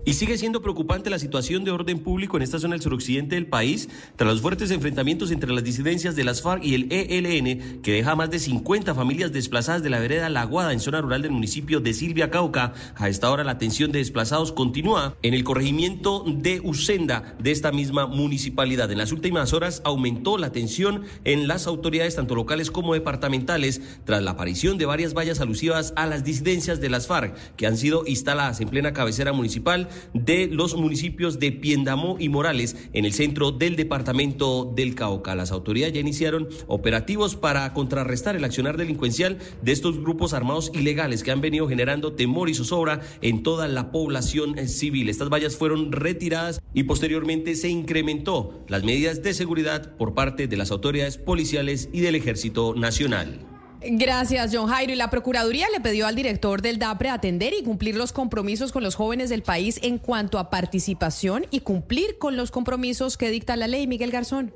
Y 0.09 0.14
sigue 0.14 0.39
siendo 0.39 0.62
preocupante 0.62 1.10
la 1.10 1.18
situación 1.18 1.64
de 1.64 1.70
orden 1.70 1.98
público 1.98 2.39
en 2.39 2.43
esta 2.43 2.59
zona 2.59 2.76
del 2.76 2.80
suroccidente 2.80 3.35
del 3.35 3.47
país, 3.47 3.90
tras 4.16 4.32
los 4.32 4.40
fuertes 4.40 4.70
enfrentamientos 4.70 5.30
entre 5.30 5.52
las 5.52 5.62
disidencias 5.62 6.16
de 6.16 6.24
las 6.24 6.40
FARC 6.40 6.64
y 6.64 6.76
el 6.76 6.86
ELN, 6.90 7.82
que 7.82 7.93
deja 7.93 8.16
más 8.16 8.30
de 8.30 8.39
50 8.39 8.94
familias 8.94 9.35
desplazadas 9.35 9.82
de 9.82 9.90
la 9.90 9.98
vereda 9.98 10.30
Laguada 10.30 10.72
en 10.72 10.80
zona 10.80 11.02
rural 11.02 11.20
del 11.20 11.32
municipio 11.32 11.80
de 11.80 11.93
Silvia 11.93 12.30
Cauca. 12.30 12.72
A 12.97 13.10
esta 13.10 13.30
hora 13.30 13.44
la 13.44 13.52
atención 13.52 13.93
de 13.93 13.98
desplazados 13.98 14.51
continúa 14.51 15.14
en 15.20 15.35
el 15.35 15.44
corregimiento 15.44 16.24
de 16.26 16.60
Usenda 16.60 17.36
de 17.39 17.51
esta 17.51 17.70
misma 17.70 18.06
municipalidad. 18.06 18.90
En 18.90 18.97
las 18.97 19.12
últimas 19.12 19.52
horas 19.52 19.82
aumentó 19.85 20.39
la 20.39 20.52
tensión 20.52 21.02
en 21.24 21.48
las 21.48 21.66
autoridades 21.66 22.16
tanto 22.16 22.35
locales 22.35 22.70
como 22.70 22.94
departamentales 22.94 23.82
tras 24.06 24.22
la 24.22 24.30
aparición 24.30 24.78
de 24.78 24.86
varias 24.86 25.12
vallas 25.12 25.43
alusivas 25.43 25.93
a 25.97 26.06
las 26.06 26.24
disidencias 26.24 26.80
de 26.80 26.89
las 26.89 27.06
FARC 27.06 27.36
que 27.56 27.66
han 27.66 27.76
sido 27.76 28.05
instaladas 28.06 28.62
en 28.62 28.70
plena 28.70 28.94
cabecera 28.94 29.35
municipal 29.35 29.90
de 30.14 30.46
los 30.46 30.76
municipios 30.76 31.38
de 31.38 31.52
Piendamó 31.52 32.16
y 32.18 32.28
Morales 32.28 32.76
en 32.92 33.04
el 33.04 33.12
centro 33.12 33.52
del 33.52 33.76
departamento 33.76 34.72
del 34.74 34.94
Cauca. 34.94 35.34
Las 35.34 35.52
autoridades 35.52 35.94
ya 35.94 36.00
iniciaron 36.00 36.48
operativos 36.66 37.36
para 37.36 37.72
contrarrestar 37.72 38.36
el 38.36 38.44
accionar 38.44 38.76
delincuencial 38.76 39.38
de 39.62 39.72
estos 39.72 40.00
grupos 40.00 40.32
armados 40.32 40.70
ilegales 40.74 41.22
que 41.22 41.30
han 41.30 41.40
venido 41.40 41.68
generando 41.68 42.12
temor 42.12 42.48
y 42.48 42.54
zozobra 42.54 43.00
en 43.22 43.42
toda 43.42 43.68
la 43.68 43.90
población 43.92 44.56
civil. 44.68 45.08
Estas 45.08 45.28
vallas 45.28 45.56
fueron 45.56 45.92
retiradas 45.92 46.60
y 46.74 46.84
posteriormente 46.84 47.54
se 47.54 47.68
incrementó 47.68 48.64
las 48.68 48.84
medidas 48.84 49.22
de 49.22 49.34
seguridad 49.34 49.96
por 49.96 50.14
parte 50.14 50.46
de 50.46 50.56
las 50.56 50.70
autoridades 50.70 51.18
policiales 51.18 51.88
y 51.92 52.00
del 52.00 52.14
Ejército 52.14 52.74
Nacional. 52.74 53.57
Gracias, 53.80 54.50
John 54.52 54.68
Jairo. 54.68 54.92
Y 54.92 54.96
la 54.96 55.10
Procuraduría 55.10 55.68
le 55.70 55.80
pidió 55.80 56.06
al 56.06 56.16
director 56.16 56.62
del 56.62 56.78
DAPRE 56.78 57.10
atender 57.10 57.52
y 57.59 57.62
cumplir 57.62 57.96
los 57.96 58.12
compromisos 58.12 58.72
con 58.72 58.82
los 58.82 58.96
jóvenes 58.96 59.30
del 59.30 59.42
país 59.42 59.78
en 59.82 59.98
cuanto 59.98 60.38
a 60.38 60.50
participación 60.50 61.46
y 61.50 61.60
cumplir 61.60 62.18
con 62.18 62.36
los 62.36 62.50
compromisos 62.50 63.16
que 63.16 63.30
dicta 63.30 63.56
la 63.56 63.68
ley. 63.68 63.86
Miguel 63.86 64.10
Garzón. 64.10 64.52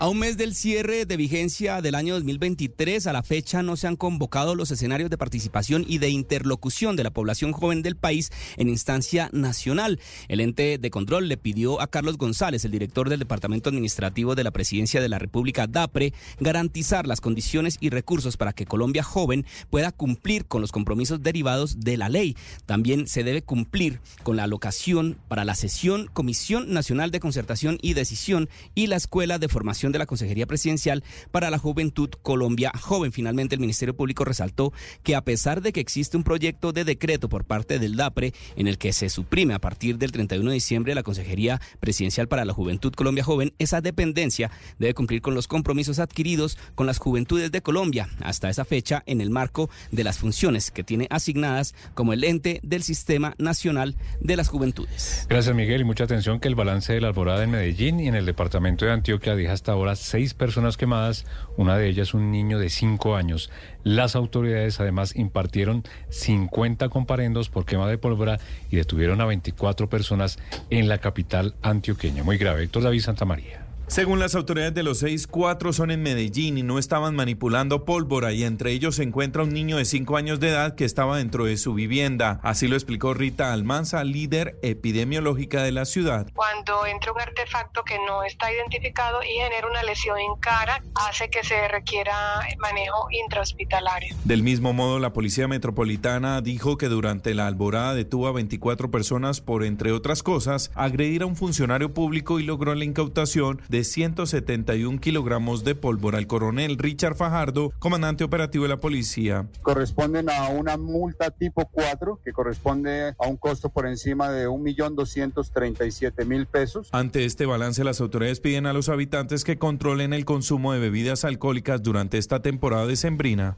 A 0.00 0.08
un 0.08 0.18
mes 0.18 0.36
del 0.36 0.56
cierre 0.56 1.06
de 1.06 1.16
vigencia 1.16 1.80
del 1.80 1.94
año 1.94 2.14
2023, 2.14 3.06
a 3.06 3.12
la 3.12 3.22
fecha 3.22 3.62
no 3.62 3.76
se 3.76 3.86
han 3.86 3.94
convocado 3.94 4.56
los 4.56 4.72
escenarios 4.72 5.08
de 5.08 5.16
participación 5.16 5.84
y 5.86 5.98
de 5.98 6.08
interlocución 6.08 6.96
de 6.96 7.04
la 7.04 7.12
población 7.12 7.52
joven 7.52 7.80
del 7.80 7.94
país 7.94 8.32
en 8.56 8.68
instancia 8.68 9.30
nacional. 9.32 10.00
El 10.26 10.40
ente 10.40 10.78
de 10.78 10.90
control 10.90 11.28
le 11.28 11.36
pidió 11.36 11.80
a 11.80 11.86
Carlos 11.86 12.18
González, 12.18 12.64
el 12.64 12.72
director 12.72 13.08
del 13.08 13.20
Departamento 13.20 13.68
Administrativo 13.68 14.34
de 14.34 14.42
la 14.42 14.50
Presidencia 14.50 15.00
de 15.00 15.08
la 15.08 15.20
República, 15.20 15.68
DAPRE, 15.68 16.12
garantizar 16.40 17.06
las 17.06 17.20
condiciones 17.20 17.78
y 17.80 17.90
recursos 17.90 18.36
para 18.36 18.52
que 18.52 18.66
Colombia 18.66 19.04
Joven 19.04 19.46
pueda 19.70 19.92
cumplir 19.92 20.46
con 20.46 20.60
los 20.60 20.72
compromisos 20.72 21.22
derivados 21.22 21.80
de 21.80 21.96
la 21.96 22.08
ley. 22.08 22.36
También 22.66 23.06
se 23.06 23.22
debe 23.22 23.42
cumplir 23.42 24.00
con 24.24 24.36
la 24.36 24.44
alocación 24.44 25.16
para 25.28 25.44
la 25.44 25.54
sesión 25.54 26.10
Comisión 26.12 26.72
Nacional 26.72 27.12
de 27.12 27.20
Concertación 27.20 27.78
y 27.80 27.94
Decisión 27.94 28.48
y 28.74 28.88
la 28.88 28.96
Escuela 28.96 29.38
de 29.38 29.48
Formación 29.48 29.83
de 29.92 29.98
la 29.98 30.06
Consejería 30.06 30.46
Presidencial 30.46 31.04
para 31.30 31.50
la 31.50 31.58
Juventud 31.58 32.10
Colombia 32.22 32.72
Joven. 32.78 33.12
Finalmente, 33.12 33.54
el 33.54 33.60
Ministerio 33.60 33.96
Público 33.96 34.24
resaltó 34.24 34.72
que 35.02 35.14
a 35.14 35.22
pesar 35.22 35.62
de 35.62 35.72
que 35.72 35.80
existe 35.80 36.16
un 36.16 36.24
proyecto 36.24 36.72
de 36.72 36.84
decreto 36.84 37.28
por 37.28 37.44
parte 37.44 37.78
del 37.78 37.96
DAPRE 37.96 38.32
en 38.56 38.66
el 38.66 38.78
que 38.78 38.92
se 38.92 39.08
suprime 39.08 39.54
a 39.54 39.58
partir 39.58 39.98
del 39.98 40.12
31 40.12 40.50
de 40.50 40.54
diciembre 40.54 40.94
la 40.94 41.02
Consejería 41.02 41.60
Presidencial 41.80 42.28
para 42.28 42.44
la 42.44 42.52
Juventud 42.52 42.92
Colombia 42.92 43.24
Joven, 43.24 43.52
esa 43.58 43.80
dependencia 43.80 44.50
debe 44.78 44.94
cumplir 44.94 45.22
con 45.22 45.34
los 45.34 45.48
compromisos 45.48 45.98
adquiridos 45.98 46.58
con 46.74 46.86
las 46.86 46.98
juventudes 46.98 47.52
de 47.52 47.62
Colombia 47.62 48.08
hasta 48.20 48.50
esa 48.50 48.64
fecha 48.64 49.02
en 49.06 49.20
el 49.20 49.30
marco 49.30 49.70
de 49.90 50.04
las 50.04 50.18
funciones 50.18 50.70
que 50.70 50.84
tiene 50.84 51.06
asignadas 51.10 51.74
como 51.94 52.12
el 52.12 52.24
ente 52.24 52.60
del 52.62 52.82
Sistema 52.82 53.34
Nacional 53.38 53.96
de 54.20 54.36
las 54.36 54.48
Juventudes. 54.48 55.26
Gracias, 55.28 55.54
Miguel, 55.54 55.82
y 55.82 55.84
mucha 55.84 56.04
atención 56.04 56.40
que 56.40 56.48
el 56.48 56.54
balance 56.54 56.92
de 56.92 57.00
la 57.00 57.08
alborada 57.08 57.44
en 57.44 57.50
Medellín 57.50 58.00
y 58.00 58.08
en 58.08 58.14
el 58.14 58.26
departamento 58.26 58.84
de 58.84 58.92
Antioquia 58.92 59.34
deja 59.34 59.52
hasta 59.52 59.73
ahora 59.74 59.96
seis 59.96 60.34
personas 60.34 60.76
quemadas, 60.76 61.26
una 61.56 61.76
de 61.76 61.88
ellas 61.88 62.14
un 62.14 62.30
niño 62.30 62.58
de 62.58 62.70
cinco 62.70 63.16
años. 63.16 63.50
Las 63.82 64.16
autoridades 64.16 64.80
además 64.80 65.14
impartieron 65.16 65.84
50 66.08 66.88
comparendos 66.88 67.50
por 67.50 67.66
quema 67.66 67.88
de 67.88 67.98
pólvora 67.98 68.40
y 68.70 68.76
detuvieron 68.76 69.20
a 69.20 69.26
24 69.26 69.88
personas 69.88 70.38
en 70.70 70.88
la 70.88 70.98
capital 70.98 71.54
antioqueña. 71.62 72.22
Muy 72.24 72.38
grave. 72.38 72.64
Héctor 72.64 72.84
David 72.84 73.00
Santa 73.00 73.24
María. 73.24 73.63
Según 73.86 74.18
las 74.18 74.34
autoridades 74.34 74.74
de 74.74 74.82
los 74.82 74.98
seis, 74.98 75.26
cuatro 75.26 75.72
son 75.74 75.90
en 75.90 76.02
Medellín 76.02 76.56
y 76.56 76.62
no 76.62 76.78
estaban 76.78 77.14
manipulando 77.14 77.84
pólvora 77.84 78.32
y 78.32 78.42
entre 78.42 78.72
ellos 78.72 78.96
se 78.96 79.02
encuentra 79.02 79.42
un 79.42 79.52
niño 79.52 79.76
de 79.76 79.84
cinco 79.84 80.16
años 80.16 80.40
de 80.40 80.48
edad 80.48 80.74
que 80.74 80.86
estaba 80.86 81.18
dentro 81.18 81.44
de 81.44 81.58
su 81.58 81.74
vivienda. 81.74 82.40
Así 82.42 82.66
lo 82.66 82.76
explicó 82.76 83.12
Rita 83.12 83.52
Almanza, 83.52 84.02
líder 84.02 84.58
epidemiológica 84.62 85.62
de 85.62 85.72
la 85.72 85.84
ciudad. 85.84 86.26
Cuando 86.34 86.86
entra 86.86 87.12
un 87.12 87.20
artefacto 87.20 87.84
que 87.84 87.98
no 88.06 88.24
está 88.24 88.50
identificado 88.50 89.22
y 89.22 89.38
genera 89.38 89.68
una 89.68 89.82
lesión 89.82 90.18
en 90.18 90.40
cara, 90.40 90.82
hace 90.94 91.28
que 91.28 91.44
se 91.44 91.68
requiera 91.68 92.40
manejo 92.58 93.08
intrahospitalario. 93.10 94.16
Del 94.24 94.42
mismo 94.42 94.72
modo, 94.72 94.98
la 94.98 95.12
Policía 95.12 95.46
Metropolitana 95.46 96.40
dijo 96.40 96.78
que 96.78 96.88
durante 96.88 97.34
la 97.34 97.46
alborada 97.46 97.94
detuvo 97.94 98.28
a 98.28 98.32
24 98.32 98.90
personas 98.90 99.42
por, 99.42 99.62
entre 99.62 99.92
otras 99.92 100.22
cosas, 100.22 100.70
agredir 100.74 101.22
a 101.22 101.26
un 101.26 101.36
funcionario 101.36 101.92
público 101.92 102.40
y 102.40 102.44
logró 102.44 102.74
la 102.74 102.84
incautación 102.84 103.60
de 103.68 103.73
171 103.82 105.00
kilogramos 105.00 105.64
de 105.64 105.74
pólvora. 105.74 106.18
El 106.18 106.28
coronel 106.28 106.78
Richard 106.78 107.16
Fajardo, 107.16 107.72
comandante 107.80 108.22
operativo 108.22 108.62
de 108.64 108.68
la 108.68 108.78
policía. 108.78 109.48
Corresponden 109.62 110.30
a 110.30 110.50
una 110.50 110.76
multa 110.76 111.30
tipo 111.30 111.66
4 111.72 112.20
que 112.22 112.32
corresponde 112.32 113.14
a 113.18 113.26
un 113.26 113.36
costo 113.36 113.70
por 113.70 113.86
encima 113.86 114.30
de 114.30 114.48
1.237.000 114.48 116.46
pesos. 116.46 116.88
Ante 116.92 117.24
este 117.24 117.46
balance, 117.46 117.82
las 117.82 118.00
autoridades 118.00 118.40
piden 118.40 118.66
a 118.66 118.72
los 118.72 118.88
habitantes 118.88 119.42
que 119.44 119.58
controlen 119.58 120.12
el 120.12 120.24
consumo 120.24 120.72
de 120.72 120.78
bebidas 120.78 121.24
alcohólicas 121.24 121.82
durante 121.82 122.18
esta 122.18 122.42
temporada 122.42 122.86
decembrina. 122.86 123.56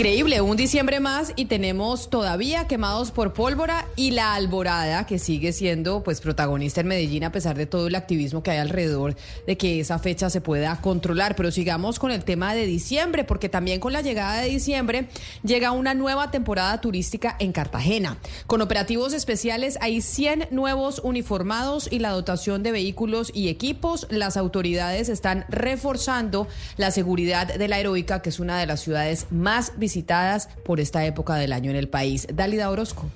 Increíble, 0.00 0.40
un 0.40 0.56
diciembre 0.56 0.98
más 0.98 1.34
y 1.36 1.44
tenemos 1.44 2.08
todavía 2.08 2.66
quemados 2.66 3.10
por 3.10 3.34
pólvora 3.34 3.86
y 3.96 4.12
la 4.12 4.32
alborada 4.32 5.04
que 5.04 5.18
sigue 5.18 5.52
siendo 5.52 6.02
pues 6.02 6.22
protagonista 6.22 6.80
en 6.80 6.86
Medellín 6.86 7.22
a 7.24 7.32
pesar 7.32 7.54
de 7.54 7.66
todo 7.66 7.86
el 7.86 7.94
activismo 7.94 8.42
que 8.42 8.50
hay 8.50 8.56
alrededor 8.56 9.14
de 9.46 9.58
que 9.58 9.78
esa 9.78 9.98
fecha 9.98 10.30
se 10.30 10.40
pueda 10.40 10.80
controlar. 10.80 11.36
Pero 11.36 11.50
sigamos 11.50 11.98
con 11.98 12.12
el 12.12 12.24
tema 12.24 12.54
de 12.54 12.64
diciembre 12.64 13.24
porque 13.24 13.50
también 13.50 13.78
con 13.78 13.92
la 13.92 14.00
llegada 14.00 14.40
de 14.40 14.48
diciembre 14.48 15.08
llega 15.42 15.70
una 15.72 15.92
nueva 15.92 16.30
temporada 16.30 16.80
turística 16.80 17.36
en 17.38 17.52
Cartagena. 17.52 18.16
Con 18.46 18.62
operativos 18.62 19.12
especiales 19.12 19.76
hay 19.82 20.00
100 20.00 20.48
nuevos 20.50 21.00
uniformados 21.04 21.88
y 21.92 21.98
la 21.98 22.12
dotación 22.12 22.62
de 22.62 22.72
vehículos 22.72 23.30
y 23.34 23.50
equipos. 23.50 24.06
Las 24.08 24.38
autoridades 24.38 25.10
están 25.10 25.44
reforzando 25.50 26.48
la 26.78 26.90
seguridad 26.90 27.52
de 27.52 27.68
la 27.68 27.78
heroica 27.78 28.22
que 28.22 28.30
es 28.30 28.40
una 28.40 28.58
de 28.58 28.64
las 28.64 28.80
ciudades 28.80 29.26
más 29.28 29.72
visitadas 29.76 29.89
visitadas 29.90 30.48
por 30.64 30.78
esta 30.78 31.04
época 31.04 31.34
del 31.34 31.52
año 31.52 31.70
en 31.70 31.76
el 31.76 31.88
país. 31.88 32.28
Dalida 32.32 32.70
Orozco. 32.70 33.06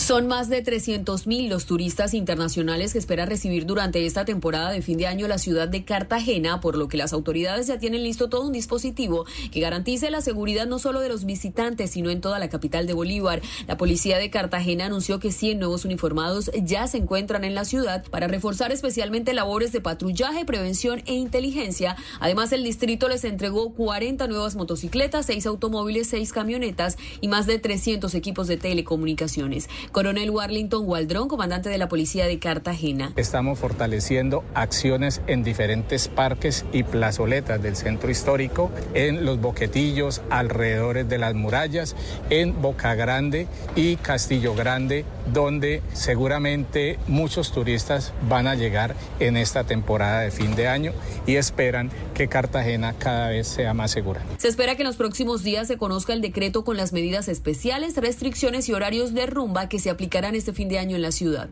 Son 0.00 0.26
más 0.26 0.48
de 0.48 0.64
300.000 0.64 1.48
los 1.48 1.66
turistas 1.66 2.14
internacionales 2.14 2.94
que 2.94 2.98
espera 2.98 3.26
recibir 3.26 3.66
durante 3.66 4.06
esta 4.06 4.24
temporada 4.24 4.70
de 4.70 4.80
fin 4.80 4.96
de 4.96 5.06
año 5.06 5.28
la 5.28 5.36
ciudad 5.36 5.68
de 5.68 5.84
Cartagena, 5.84 6.62
por 6.62 6.78
lo 6.78 6.88
que 6.88 6.96
las 6.96 7.12
autoridades 7.12 7.66
ya 7.66 7.78
tienen 7.78 8.02
listo 8.02 8.30
todo 8.30 8.46
un 8.46 8.52
dispositivo 8.52 9.26
que 9.52 9.60
garantice 9.60 10.10
la 10.10 10.22
seguridad 10.22 10.66
no 10.66 10.78
solo 10.78 11.00
de 11.00 11.10
los 11.10 11.26
visitantes, 11.26 11.90
sino 11.90 12.08
en 12.08 12.22
toda 12.22 12.38
la 12.38 12.48
capital 12.48 12.86
de 12.86 12.94
Bolívar. 12.94 13.42
La 13.68 13.76
policía 13.76 14.16
de 14.16 14.30
Cartagena 14.30 14.86
anunció 14.86 15.20
que 15.20 15.32
100 15.32 15.58
nuevos 15.58 15.84
uniformados 15.84 16.50
ya 16.60 16.86
se 16.86 16.96
encuentran 16.96 17.44
en 17.44 17.54
la 17.54 17.66
ciudad 17.66 18.02
para 18.10 18.26
reforzar 18.26 18.72
especialmente 18.72 19.34
labores 19.34 19.70
de 19.70 19.82
patrullaje, 19.82 20.46
prevención 20.46 21.02
e 21.04 21.12
inteligencia. 21.12 21.94
Además, 22.20 22.52
el 22.52 22.64
distrito 22.64 23.06
les 23.06 23.24
entregó 23.24 23.74
40 23.74 24.26
nuevas 24.28 24.56
motocicletas, 24.56 25.26
6 25.26 25.44
automóviles, 25.44 26.08
6 26.08 26.32
camionetas 26.32 26.96
y 27.20 27.28
más 27.28 27.46
de 27.46 27.58
300 27.58 28.14
equipos 28.14 28.48
de 28.48 28.56
telecomunicaciones. 28.56 29.68
Coronel 29.92 30.30
Warlington 30.30 30.86
Waldrón, 30.86 31.26
comandante 31.26 31.68
de 31.68 31.76
la 31.76 31.88
Policía 31.88 32.26
de 32.26 32.38
Cartagena. 32.38 33.12
Estamos 33.16 33.58
fortaleciendo 33.58 34.44
acciones 34.54 35.20
en 35.26 35.42
diferentes 35.42 36.06
parques 36.06 36.64
y 36.72 36.84
plazoletas 36.84 37.60
del 37.60 37.74
centro 37.74 38.08
histórico, 38.08 38.70
en 38.94 39.24
los 39.24 39.40
boquetillos, 39.40 40.22
alrededores 40.30 41.08
de 41.08 41.18
las 41.18 41.34
murallas, 41.34 41.96
en 42.30 42.62
Boca 42.62 42.94
Grande 42.94 43.48
y 43.74 43.96
Castillo 43.96 44.54
Grande, 44.54 45.04
donde 45.32 45.82
seguramente 45.92 46.98
muchos 47.08 47.50
turistas 47.50 48.12
van 48.28 48.46
a 48.46 48.54
llegar 48.54 48.94
en 49.18 49.36
esta 49.36 49.64
temporada 49.64 50.20
de 50.20 50.30
fin 50.30 50.54
de 50.54 50.68
año 50.68 50.92
y 51.26 51.34
esperan 51.34 51.90
que 52.14 52.28
Cartagena 52.28 52.94
cada 52.96 53.30
vez 53.30 53.48
sea 53.48 53.74
más 53.74 53.90
segura. 53.90 54.22
Se 54.38 54.46
espera 54.46 54.76
que 54.76 54.82
en 54.82 54.86
los 54.88 54.96
próximos 54.96 55.42
días 55.42 55.66
se 55.66 55.78
conozca 55.78 56.12
el 56.12 56.20
decreto 56.20 56.64
con 56.64 56.76
las 56.76 56.92
medidas 56.92 57.28
especiales, 57.28 57.96
restricciones 57.96 58.68
y 58.68 58.72
horarios 58.72 59.14
de 59.14 59.26
rumba 59.26 59.68
que 59.70 59.78
se 59.78 59.88
aplicarán 59.88 60.34
este 60.34 60.52
fin 60.52 60.68
de 60.68 60.78
año 60.78 60.96
en 60.96 61.02
la 61.02 61.12
ciudad. 61.12 61.48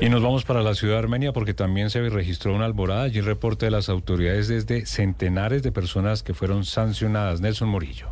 Y 0.00 0.08
nos 0.08 0.22
vamos 0.22 0.44
para 0.44 0.62
la 0.62 0.74
ciudad 0.74 0.94
de 0.94 0.98
Armenia 0.98 1.32
porque 1.32 1.54
también 1.54 1.88
se 1.88 2.06
registró 2.10 2.54
una 2.54 2.64
alborada. 2.64 3.04
Allí 3.04 3.20
el 3.20 3.24
reporte 3.24 3.66
de 3.66 3.70
las 3.70 3.88
autoridades 3.88 4.48
desde 4.48 4.84
centenares 4.84 5.62
de 5.62 5.70
personas 5.70 6.24
que 6.24 6.34
fueron 6.34 6.64
sancionadas. 6.64 7.40
Nelson 7.40 7.68
Morillo. 7.68 8.08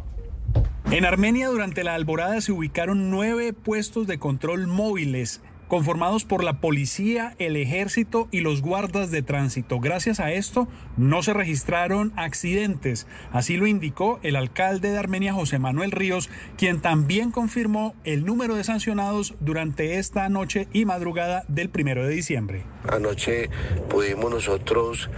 En 0.91 1.05
Armenia 1.05 1.49
durante 1.49 1.83
la 1.83 1.95
alborada 1.95 2.41
se 2.41 2.53
ubicaron 2.53 3.11
nueve 3.11 3.53
puestos 3.53 4.07
de 4.07 4.19
control 4.19 4.67
móviles 4.67 5.43
conformados 5.69 6.25
por 6.25 6.45
la 6.45 6.61
policía, 6.61 7.35
el 7.39 7.57
ejército 7.57 8.29
y 8.31 8.41
los 8.41 8.63
guardas 8.63 9.11
de 9.11 9.23
tránsito. 9.23 9.81
Gracias 9.81 10.21
a 10.21 10.33
esto 10.33 10.69
no 10.97 11.23
se 11.23 11.35
registraron 11.35 12.13
accidentes. 12.17 13.07
Así 13.33 13.57
lo 13.57 13.67
indicó 13.67 14.21
el 14.23 14.37
alcalde 14.37 14.91
de 14.91 14.99
Armenia, 14.99 15.35
José 15.35 15.59
Manuel 15.59 15.91
Ríos, 15.91 16.31
quien 16.57 16.81
también 16.81 17.31
confirmó 17.31 17.95
el 18.05 18.25
número 18.25 18.55
de 18.55 18.65
sancionados 18.65 19.35
durante 19.41 19.99
esta 19.99 20.29
noche 20.29 20.69
y 20.73 20.85
madrugada 20.85 21.45
del 21.49 21.69
primero 21.69 22.07
de 22.07 22.15
diciembre. 22.15 22.65
Anoche 22.89 23.49
pudimos 23.89 24.31
nosotros 24.31 25.09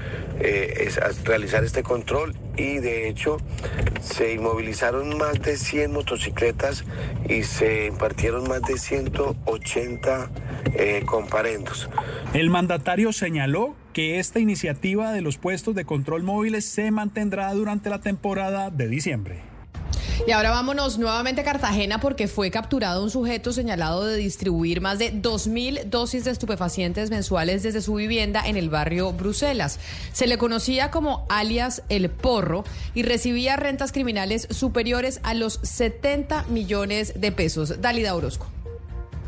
eh, 0.40 0.90
realizar 1.24 1.64
este 1.64 1.82
control 1.82 2.34
y 2.56 2.78
de 2.78 3.08
hecho 3.08 3.38
se 4.00 4.34
inmovilizaron 4.34 5.16
más 5.18 5.40
de 5.40 5.56
100 5.56 5.92
motocicletas 5.92 6.84
y 7.28 7.42
se 7.42 7.86
impartieron 7.86 8.48
más 8.48 8.62
de 8.62 8.78
180 8.78 10.30
eh, 10.74 11.02
comparendos. 11.06 11.88
El 12.34 12.50
mandatario 12.50 13.12
señaló 13.12 13.74
que 13.92 14.18
esta 14.18 14.40
iniciativa 14.40 15.12
de 15.12 15.22
los 15.22 15.38
puestos 15.38 15.74
de 15.74 15.84
control 15.84 16.22
móviles 16.22 16.66
se 16.66 16.90
mantendrá 16.90 17.52
durante 17.54 17.88
la 17.90 18.00
temporada 18.00 18.70
de 18.70 18.88
diciembre. 18.88 19.56
Y 20.26 20.32
ahora 20.32 20.50
vámonos 20.50 20.98
nuevamente 20.98 21.42
a 21.42 21.44
Cartagena 21.44 22.00
porque 22.00 22.26
fue 22.26 22.50
capturado 22.50 23.02
un 23.02 23.10
sujeto 23.10 23.52
señalado 23.52 24.04
de 24.04 24.16
distribuir 24.16 24.80
más 24.80 24.98
de 24.98 25.12
2.000 25.12 25.84
dosis 25.84 26.24
de 26.24 26.30
estupefacientes 26.30 27.10
mensuales 27.10 27.62
desde 27.62 27.80
su 27.80 27.94
vivienda 27.94 28.42
en 28.44 28.56
el 28.56 28.70
barrio 28.70 29.12
Bruselas. 29.12 29.78
Se 30.12 30.26
le 30.26 30.38
conocía 30.38 30.90
como 30.90 31.26
alias 31.28 31.82
El 31.88 32.10
Porro 32.10 32.64
y 32.94 33.02
recibía 33.02 33.56
rentas 33.56 33.92
criminales 33.92 34.48
superiores 34.50 35.20
a 35.22 35.34
los 35.34 35.60
70 35.62 36.44
millones 36.48 37.20
de 37.20 37.30
pesos. 37.30 37.80
Dalida 37.80 38.14
Orozco. 38.14 38.55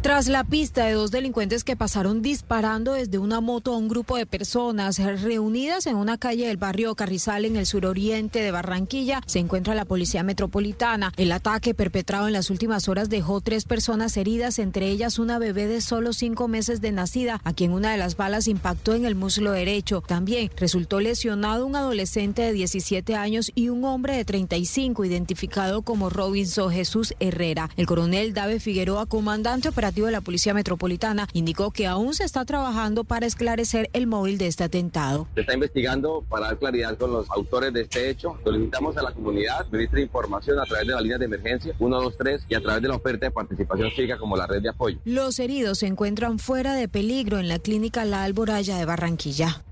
Tras 0.01 0.29
la 0.29 0.45
pista 0.45 0.85
de 0.85 0.93
dos 0.93 1.11
delincuentes 1.11 1.65
que 1.65 1.75
pasaron 1.75 2.23
disparando 2.23 2.93
desde 2.93 3.19
una 3.19 3.41
moto 3.41 3.75
a 3.75 3.77
un 3.77 3.89
grupo 3.89 4.17
de 4.17 4.27
personas 4.27 4.99
reunidas 4.99 5.89
en 5.89 5.97
una 5.97 6.19
calle 6.19 6.47
del 6.47 6.57
barrio 6.57 6.95
Carrizal 6.95 7.45
en 7.45 7.57
el 7.57 7.67
suroriente 7.67 8.41
de 8.41 8.53
Barranquilla, 8.53 9.23
se 9.27 9.41
encuentra 9.41 9.75
la 9.75 9.85
policía 9.85 10.23
metropolitana. 10.23 11.13
El 11.17 11.33
ataque 11.33 11.75
perpetrado 11.75 12.29
en 12.29 12.33
las 12.33 12.49
últimas 12.49 12.89
horas 12.89 13.11
dejó 13.11 13.41
tres 13.41 13.65
personas 13.65 14.17
heridas, 14.17 14.61
entre 14.61 14.87
ellas 14.89 15.19
una 15.19 15.41
bebé 15.41 15.67
de 15.67 15.81
solo 15.81 16.13
cinco 16.13 16.47
meses 16.47 16.81
de 16.81 16.93
nacida, 16.93 17.41
a 17.43 17.53
quien 17.53 17.73
una 17.73 17.91
de 17.91 17.99
las 17.99 18.17
balas 18.17 18.47
impactó 18.47 18.95
en 18.95 19.05
el 19.05 19.17
muslo 19.17 19.51
derecho. 19.51 20.05
También 20.07 20.53
resultó 20.57 21.01
lesionado 21.01 21.67
un 21.67 21.75
adolescente 21.75 22.43
de 22.43 22.53
17 22.53 23.17
años 23.17 23.51
y 23.57 23.69
un 23.69 23.85
hombre 23.85 24.17
de 24.17 24.25
35, 24.25 25.05
identificado 25.05 25.83
como 25.83 26.09
Robinson 26.09 26.71
Jesús 26.71 27.15
Herrera. 27.19 27.69
El 27.77 27.87
coronel 27.87 28.33
Dave 28.33 28.61
Figueroa, 28.61 29.07
comandante 29.07 29.69
operativo 29.69 29.88
de 29.95 30.13
la 30.13 30.21
Policía 30.21 30.55
Metropolitana 30.55 31.27
indicó 31.33 31.71
que 31.71 31.87
aún 31.87 32.15
se 32.15 32.25
está 32.25 32.45
trabajando 32.45 33.05
para 33.05 33.27
esclarecer 33.27 33.91
el 33.93 34.07
móvil 34.07 34.39
de 34.39 34.47
este 34.47 34.65
atentado. 34.65 35.27
Se 35.35 35.41
está 35.41 35.55
investigando 35.55 36.25
para 36.29 36.47
dar 36.47 36.59
claridad 36.59 36.97
con 36.99 37.13
los 37.13 37.31
autores 37.31 37.73
de 37.73 37.83
este 37.83 38.11
hecho. 38.11 38.39
Solicitamos 38.45 38.97
a 38.97 39.03
la 39.03 39.13
comunidad 39.13 39.67
ministra 39.71 40.01
información 40.01 40.59
a 40.59 40.65
través 40.65 40.87
de 40.87 40.95
la 40.95 41.01
línea 41.01 41.19
de 41.19 41.25
emergencia 41.25 41.75
123 41.77 42.43
y 42.49 42.55
a 42.55 42.61
través 42.61 42.83
de 42.83 42.89
la 42.89 42.97
oferta 42.97 43.27
de 43.27 43.31
participación 43.31 43.91
cívica 43.91 44.19
como 44.19 44.37
la 44.37 44.47
red 44.47 44.63
de 44.63 44.69
apoyo. 44.69 44.99
Los 45.05 45.39
heridos 45.39 45.79
se 45.79 45.87
encuentran 45.87 46.39
fuera 46.39 46.75
de 46.75 46.89
peligro 46.89 47.39
en 47.39 47.49
la 47.49 47.59
clínica 47.59 48.05
La 48.05 48.25
Alboraya 48.25 48.77
de 48.77 48.85
Barranquilla. 48.85 49.63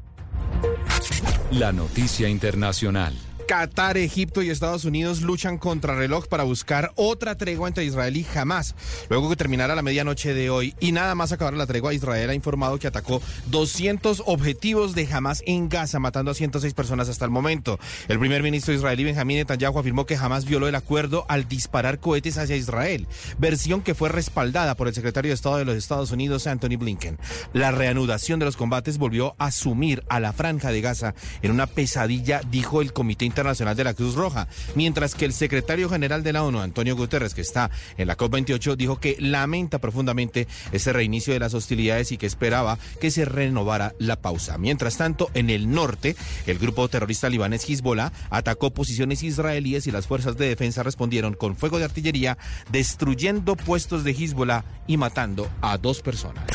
La 1.50 1.72
noticia 1.72 2.28
internacional. 2.28 3.14
Qatar, 3.46 3.96
Egipto 3.96 4.42
y 4.42 4.50
Estados 4.50 4.84
Unidos 4.84 5.22
luchan 5.22 5.56
contra 5.56 5.94
reloj 5.94 6.26
para 6.26 6.42
buscar 6.42 6.90
otra 6.96 7.36
tregua 7.36 7.68
entre 7.68 7.84
Israel 7.84 8.16
y 8.16 8.26
Hamas. 8.34 8.74
Luego 9.08 9.30
que 9.30 9.36
terminara 9.36 9.76
la 9.76 9.82
medianoche 9.82 10.34
de 10.34 10.50
hoy 10.50 10.74
y 10.80 10.90
nada 10.90 11.14
más 11.14 11.30
acabar 11.30 11.54
la 11.54 11.66
tregua, 11.66 11.94
Israel 11.94 12.30
ha 12.30 12.34
informado 12.34 12.80
que 12.80 12.88
atacó 12.88 13.22
200 13.46 14.24
objetivos 14.26 14.96
de 14.96 15.06
Hamas 15.12 15.44
en 15.46 15.68
Gaza, 15.68 16.00
matando 16.00 16.32
a 16.32 16.34
106 16.34 16.74
personas 16.74 17.08
hasta 17.08 17.24
el 17.24 17.30
momento. 17.30 17.78
El 18.08 18.18
primer 18.18 18.42
ministro 18.42 18.74
israelí 18.74 19.04
Benjamín 19.04 19.36
Netanyahu 19.36 19.78
afirmó 19.78 20.06
que 20.06 20.16
Hamas 20.16 20.44
violó 20.44 20.66
el 20.66 20.74
acuerdo 20.74 21.24
al 21.28 21.46
disparar 21.46 22.00
cohetes 22.00 22.38
hacia 22.38 22.56
Israel, 22.56 23.06
versión 23.38 23.82
que 23.82 23.94
fue 23.94 24.08
respaldada 24.08 24.74
por 24.74 24.88
el 24.88 24.94
secretario 24.94 25.30
de 25.30 25.36
Estado 25.36 25.58
de 25.58 25.64
los 25.64 25.76
Estados 25.76 26.10
Unidos, 26.10 26.48
Anthony 26.48 26.78
Blinken. 26.78 27.18
La 27.52 27.70
reanudación 27.70 28.40
de 28.40 28.46
los 28.46 28.56
combates 28.56 28.98
volvió 28.98 29.36
a 29.38 29.52
sumir 29.52 30.02
a 30.08 30.18
la 30.18 30.32
franja 30.32 30.72
de 30.72 30.80
Gaza 30.80 31.14
en 31.42 31.52
una 31.52 31.68
pesadilla, 31.68 32.40
dijo 32.50 32.82
el 32.82 32.92
Comité 32.92 33.35
Internacional 33.36 33.76
de 33.76 33.84
la 33.84 33.92
Cruz 33.92 34.14
Roja, 34.14 34.48
mientras 34.76 35.14
que 35.14 35.26
el 35.26 35.34
secretario 35.34 35.90
general 35.90 36.22
de 36.22 36.32
la 36.32 36.42
ONU, 36.42 36.58
Antonio 36.60 36.96
Guterres, 36.96 37.34
que 37.34 37.42
está 37.42 37.70
en 37.98 38.08
la 38.08 38.16
COP28, 38.16 38.76
dijo 38.76 38.98
que 38.98 39.14
lamenta 39.20 39.78
profundamente 39.78 40.48
ese 40.72 40.94
reinicio 40.94 41.34
de 41.34 41.40
las 41.40 41.52
hostilidades 41.52 42.12
y 42.12 42.16
que 42.16 42.24
esperaba 42.24 42.78
que 42.98 43.10
se 43.10 43.26
renovara 43.26 43.94
la 43.98 44.16
pausa. 44.16 44.56
Mientras 44.56 44.96
tanto, 44.96 45.30
en 45.34 45.50
el 45.50 45.70
norte, 45.70 46.16
el 46.46 46.58
grupo 46.58 46.88
terrorista 46.88 47.28
libanés 47.28 47.68
Hezbollah 47.68 48.10
atacó 48.30 48.72
posiciones 48.72 49.22
israelíes 49.22 49.86
y 49.86 49.90
las 49.90 50.06
fuerzas 50.06 50.38
de 50.38 50.48
defensa 50.48 50.82
respondieron 50.82 51.34
con 51.34 51.56
fuego 51.56 51.78
de 51.78 51.84
artillería, 51.84 52.38
destruyendo 52.72 53.54
puestos 53.54 54.02
de 54.02 54.12
Hezbollah 54.12 54.64
y 54.86 54.96
matando 54.96 55.46
a 55.60 55.76
dos 55.76 56.00
personas. 56.00 56.46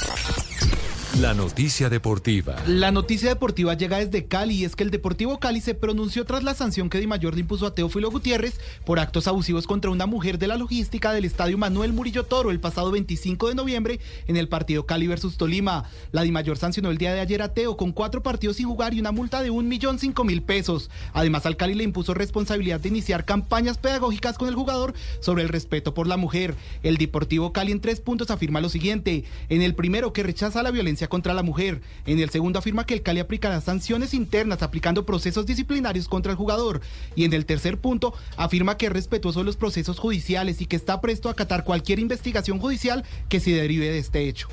La 1.19 1.33
noticia 1.33 1.89
deportiva. 1.89 2.55
La 2.67 2.89
noticia 2.89 3.27
deportiva 3.27 3.73
llega 3.73 3.97
desde 3.97 4.27
Cali 4.27 4.55
y 4.55 4.63
es 4.63 4.77
que 4.77 4.83
el 4.83 4.91
Deportivo 4.91 5.39
Cali 5.39 5.59
se 5.59 5.75
pronunció 5.75 6.25
tras 6.25 6.41
la 6.43 6.55
sanción 6.55 6.89
que 6.89 6.99
Di 6.99 7.05
Mayor 7.05 7.33
le 7.33 7.41
impuso 7.41 7.67
a 7.67 7.75
Teófilo 7.75 8.09
Gutiérrez 8.09 8.61
por 8.85 8.97
actos 8.97 9.27
abusivos 9.27 9.67
contra 9.67 9.91
una 9.91 10.05
mujer 10.05 10.39
de 10.39 10.47
la 10.47 10.55
logística 10.55 11.11
del 11.11 11.25
estadio 11.25 11.57
Manuel 11.57 11.91
Murillo 11.91 12.23
Toro 12.23 12.49
el 12.49 12.61
pasado 12.61 12.91
25 12.91 13.49
de 13.49 13.55
noviembre 13.55 13.99
en 14.27 14.37
el 14.37 14.47
partido 14.47 14.85
Cali 14.85 15.05
versus 15.07 15.35
Tolima. 15.35 15.83
La 16.13 16.21
Di 16.21 16.31
Mayor 16.31 16.57
sancionó 16.57 16.89
el 16.89 16.97
día 16.97 17.13
de 17.13 17.19
ayer 17.19 17.41
a 17.41 17.53
Teo 17.53 17.75
con 17.75 17.91
cuatro 17.91 18.23
partidos 18.23 18.55
sin 18.55 18.67
jugar 18.67 18.93
y 18.93 19.01
una 19.01 19.11
multa 19.11 19.43
de 19.43 19.49
un 19.49 19.67
millón 19.67 19.99
cinco 19.99 20.23
mil 20.23 20.41
pesos. 20.41 20.89
Además, 21.11 21.45
al 21.45 21.57
Cali 21.57 21.75
le 21.75 21.83
impuso 21.83 22.13
responsabilidad 22.13 22.79
de 22.79 22.87
iniciar 22.87 23.25
campañas 23.25 23.77
pedagógicas 23.77 24.37
con 24.37 24.47
el 24.47 24.55
jugador 24.55 24.93
sobre 25.19 25.43
el 25.43 25.49
respeto 25.49 25.93
por 25.93 26.07
la 26.07 26.15
mujer. 26.15 26.55
El 26.83 26.95
Deportivo 26.95 27.51
Cali 27.51 27.73
en 27.73 27.81
tres 27.81 27.99
puntos 27.99 28.31
afirma 28.31 28.61
lo 28.61 28.69
siguiente. 28.69 29.25
En 29.49 29.61
el 29.61 29.75
primero, 29.75 30.13
que 30.13 30.23
rechaza 30.23 30.63
la 30.63 30.71
violencia 30.71 31.00
contra 31.07 31.33
la 31.33 31.43
mujer. 31.43 31.81
En 32.05 32.19
el 32.19 32.29
segundo 32.29 32.59
afirma 32.59 32.85
que 32.85 32.93
el 32.93 33.01
Cali 33.01 33.19
aplicará 33.19 33.61
sanciones 33.61 34.13
internas 34.13 34.61
aplicando 34.61 35.05
procesos 35.05 35.45
disciplinarios 35.45 36.07
contra 36.07 36.31
el 36.31 36.37
jugador. 36.37 36.81
Y 37.15 37.25
en 37.25 37.33
el 37.33 37.45
tercer 37.45 37.77
punto 37.77 38.13
afirma 38.37 38.77
que 38.77 38.87
es 38.87 38.91
respetuoso 38.91 39.39
de 39.39 39.45
los 39.45 39.57
procesos 39.57 39.99
judiciales 39.99 40.61
y 40.61 40.65
que 40.65 40.75
está 40.75 41.01
presto 41.01 41.29
a 41.29 41.33
acatar 41.33 41.63
cualquier 41.63 41.99
investigación 41.99 42.59
judicial 42.59 43.03
que 43.29 43.39
se 43.39 43.51
derive 43.51 43.89
de 43.89 43.99
este 43.99 44.27
hecho. 44.27 44.47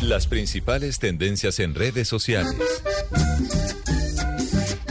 Las 0.00 0.26
principales 0.26 0.98
tendencias 0.98 1.60
en 1.60 1.74
redes 1.74 2.08
sociales. 2.08 2.56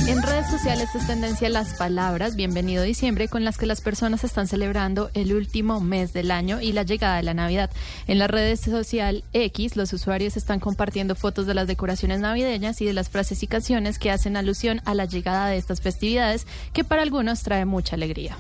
En 0.07 0.21
redes 0.21 0.49
sociales 0.49 0.89
es 0.95 1.07
tendencia 1.07 1.49
las 1.49 1.73
palabras 1.75 2.35
Bienvenido 2.35 2.83
diciembre 2.83 3.27
con 3.27 3.45
las 3.45 3.57
que 3.57 3.65
las 3.65 3.81
personas 3.81 4.23
están 4.23 4.47
celebrando 4.47 5.09
el 5.13 5.33
último 5.33 5.79
mes 5.79 6.13
del 6.13 6.31
año 6.31 6.59
y 6.59 6.73
la 6.73 6.83
llegada 6.83 7.17
de 7.17 7.23
la 7.23 7.33
Navidad. 7.33 7.69
En 8.07 8.19
las 8.19 8.29
redes 8.29 8.61
social 8.61 9.23
X 9.33 9.75
los 9.75 9.93
usuarios 9.93 10.37
están 10.37 10.59
compartiendo 10.59 11.15
fotos 11.15 11.45
de 11.45 11.53
las 11.53 11.67
decoraciones 11.67 12.19
navideñas 12.19 12.81
y 12.81 12.85
de 12.85 12.93
las 12.93 13.09
frases 13.09 13.43
y 13.43 13.47
canciones 13.47 13.99
que 13.99 14.11
hacen 14.11 14.37
alusión 14.37 14.81
a 14.85 14.95
la 14.95 15.05
llegada 15.05 15.47
de 15.47 15.57
estas 15.57 15.81
festividades 15.81 16.47
que 16.73 16.83
para 16.83 17.01
algunos 17.01 17.43
trae 17.43 17.65
mucha 17.65 17.95
alegría. 17.95 18.37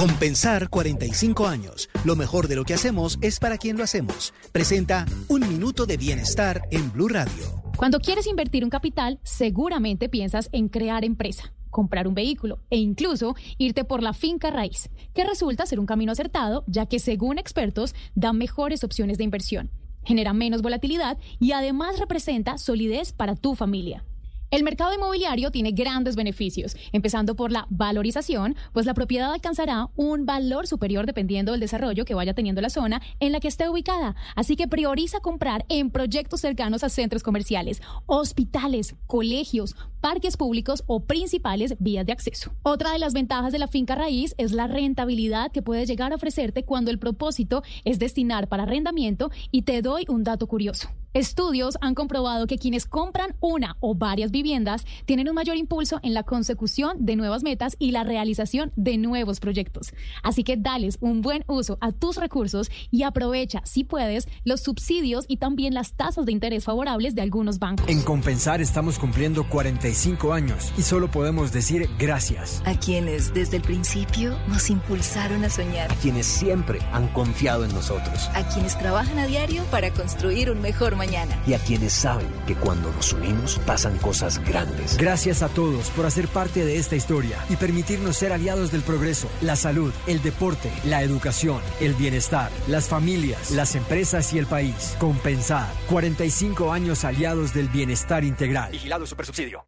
Compensar 0.00 0.70
45 0.70 1.46
años. 1.46 1.90
Lo 2.06 2.16
mejor 2.16 2.48
de 2.48 2.56
lo 2.56 2.64
que 2.64 2.72
hacemos 2.72 3.18
es 3.20 3.38
para 3.38 3.58
quien 3.58 3.76
lo 3.76 3.84
hacemos. 3.84 4.32
Presenta 4.50 5.04
Un 5.28 5.46
Minuto 5.46 5.84
de 5.84 5.98
Bienestar 5.98 6.62
en 6.70 6.90
Blue 6.90 7.08
Radio. 7.08 7.62
Cuando 7.76 8.00
quieres 8.00 8.26
invertir 8.26 8.64
un 8.64 8.70
capital, 8.70 9.20
seguramente 9.24 10.08
piensas 10.08 10.48
en 10.52 10.68
crear 10.68 11.04
empresa 11.04 11.52
comprar 11.68 12.08
un 12.08 12.14
vehículo 12.14 12.60
e 12.70 12.78
incluso 12.78 13.36
irte 13.58 13.84
por 13.84 14.02
la 14.02 14.14
finca 14.14 14.50
raíz, 14.50 14.88
que 15.14 15.22
resulta 15.22 15.66
ser 15.66 15.78
un 15.78 15.86
camino 15.86 16.12
acertado, 16.12 16.64
ya 16.66 16.86
que 16.86 16.98
según 16.98 17.38
expertos 17.38 17.94
da 18.14 18.32
mejores 18.32 18.82
opciones 18.84 19.18
de 19.18 19.24
inversión, 19.24 19.70
genera 20.02 20.32
menos 20.32 20.62
volatilidad 20.62 21.18
y 21.38 21.52
además 21.52 21.98
representa 21.98 22.56
solidez 22.56 23.12
para 23.12 23.36
tu 23.36 23.54
familia. 23.54 24.02
El 24.50 24.64
mercado 24.64 24.92
inmobiliario 24.92 25.52
tiene 25.52 25.70
grandes 25.70 26.16
beneficios, 26.16 26.76
empezando 26.90 27.36
por 27.36 27.52
la 27.52 27.68
valorización, 27.70 28.56
pues 28.72 28.84
la 28.84 28.94
propiedad 28.94 29.32
alcanzará 29.32 29.90
un 29.94 30.26
valor 30.26 30.66
superior 30.66 31.06
dependiendo 31.06 31.52
del 31.52 31.60
desarrollo 31.60 32.04
que 32.04 32.16
vaya 32.16 32.34
teniendo 32.34 32.60
la 32.60 32.68
zona 32.68 33.00
en 33.20 33.30
la 33.30 33.38
que 33.38 33.46
esté 33.46 33.68
ubicada. 33.68 34.16
Así 34.34 34.56
que 34.56 34.66
prioriza 34.66 35.20
comprar 35.20 35.64
en 35.68 35.92
proyectos 35.92 36.40
cercanos 36.40 36.82
a 36.82 36.88
centros 36.88 37.22
comerciales, 37.22 37.80
hospitales, 38.06 38.96
colegios, 39.06 39.76
parques 40.00 40.36
públicos 40.36 40.82
o 40.86 41.00
principales 41.00 41.76
vías 41.78 42.06
de 42.06 42.12
acceso. 42.12 42.52
Otra 42.62 42.92
de 42.92 42.98
las 42.98 43.12
ventajas 43.12 43.52
de 43.52 43.58
la 43.58 43.68
finca 43.68 43.94
raíz 43.94 44.34
es 44.38 44.52
la 44.52 44.66
rentabilidad 44.66 45.52
que 45.52 45.62
puede 45.62 45.86
llegar 45.86 46.12
a 46.12 46.16
ofrecerte 46.16 46.64
cuando 46.64 46.90
el 46.90 46.98
propósito 46.98 47.62
es 47.84 47.98
destinar 47.98 48.48
para 48.48 48.64
arrendamiento 48.64 49.30
y 49.50 49.62
te 49.62 49.82
doy 49.82 50.04
un 50.08 50.24
dato 50.24 50.46
curioso. 50.46 50.88
Estudios 51.12 51.76
han 51.80 51.96
comprobado 51.96 52.46
que 52.46 52.56
quienes 52.56 52.86
compran 52.86 53.34
una 53.40 53.76
o 53.80 53.96
varias 53.96 54.30
viviendas 54.30 54.84
tienen 55.06 55.28
un 55.28 55.34
mayor 55.34 55.56
impulso 55.56 55.98
en 56.04 56.14
la 56.14 56.22
consecución 56.22 57.04
de 57.04 57.16
nuevas 57.16 57.42
metas 57.42 57.74
y 57.80 57.90
la 57.90 58.04
realización 58.04 58.70
de 58.76 58.96
nuevos 58.96 59.40
proyectos. 59.40 59.92
Así 60.22 60.44
que 60.44 60.56
dales 60.56 60.98
un 61.00 61.20
buen 61.20 61.42
uso 61.48 61.78
a 61.80 61.90
tus 61.90 62.16
recursos 62.16 62.70
y 62.92 63.02
aprovecha, 63.02 63.60
si 63.64 63.82
puedes, 63.82 64.28
los 64.44 64.60
subsidios 64.60 65.24
y 65.26 65.38
también 65.38 65.74
las 65.74 65.94
tasas 65.94 66.26
de 66.26 66.32
interés 66.32 66.62
favorables 66.62 67.16
de 67.16 67.22
algunos 67.22 67.58
bancos. 67.58 67.88
En 67.88 68.02
Compensar 68.02 68.60
estamos 68.60 68.96
cumpliendo 68.96 69.48
45 69.90 70.32
años 70.32 70.72
y 70.78 70.82
solo 70.82 71.10
podemos 71.10 71.50
decir 71.52 71.90
gracias. 71.98 72.62
A 72.64 72.78
quienes 72.78 73.34
desde 73.34 73.56
el 73.56 73.62
principio 73.62 74.38
nos 74.46 74.70
impulsaron 74.70 75.44
a 75.44 75.50
soñar. 75.50 75.90
A 75.90 75.94
quienes 75.96 76.26
siempre 76.26 76.78
han 76.92 77.08
confiado 77.08 77.64
en 77.64 77.74
nosotros. 77.74 78.30
A 78.34 78.46
quienes 78.46 78.78
trabajan 78.78 79.18
a 79.18 79.26
diario 79.26 79.64
para 79.64 79.90
construir 79.90 80.48
un 80.48 80.60
mejor 80.60 80.94
mañana. 80.94 81.36
Y 81.44 81.54
a 81.54 81.58
quienes 81.58 81.92
saben 81.92 82.28
que 82.46 82.54
cuando 82.54 82.92
nos 82.92 83.12
unimos 83.12 83.58
pasan 83.66 83.98
cosas 83.98 84.38
grandes. 84.44 84.96
Gracias 84.96 85.42
a 85.42 85.48
todos 85.48 85.90
por 85.90 86.06
hacer 86.06 86.28
parte 86.28 86.64
de 86.64 86.76
esta 86.76 86.94
historia 86.94 87.38
y 87.48 87.56
permitirnos 87.56 88.16
ser 88.16 88.32
aliados 88.32 88.70
del 88.70 88.82
progreso, 88.82 89.28
la 89.40 89.56
salud, 89.56 89.92
el 90.06 90.22
deporte, 90.22 90.70
la 90.84 91.02
educación, 91.02 91.60
el 91.80 91.94
bienestar, 91.94 92.52
las 92.68 92.86
familias, 92.86 93.50
las 93.50 93.74
empresas 93.74 94.32
y 94.34 94.38
el 94.38 94.46
país. 94.46 94.94
Compensar. 95.00 95.68
45 95.88 96.72
años 96.72 97.04
aliados 97.04 97.52
del 97.52 97.68
bienestar 97.68 98.22
integral. 98.22 98.70
Vigilado 98.70 99.04
Supersubsidio. 99.04 99.66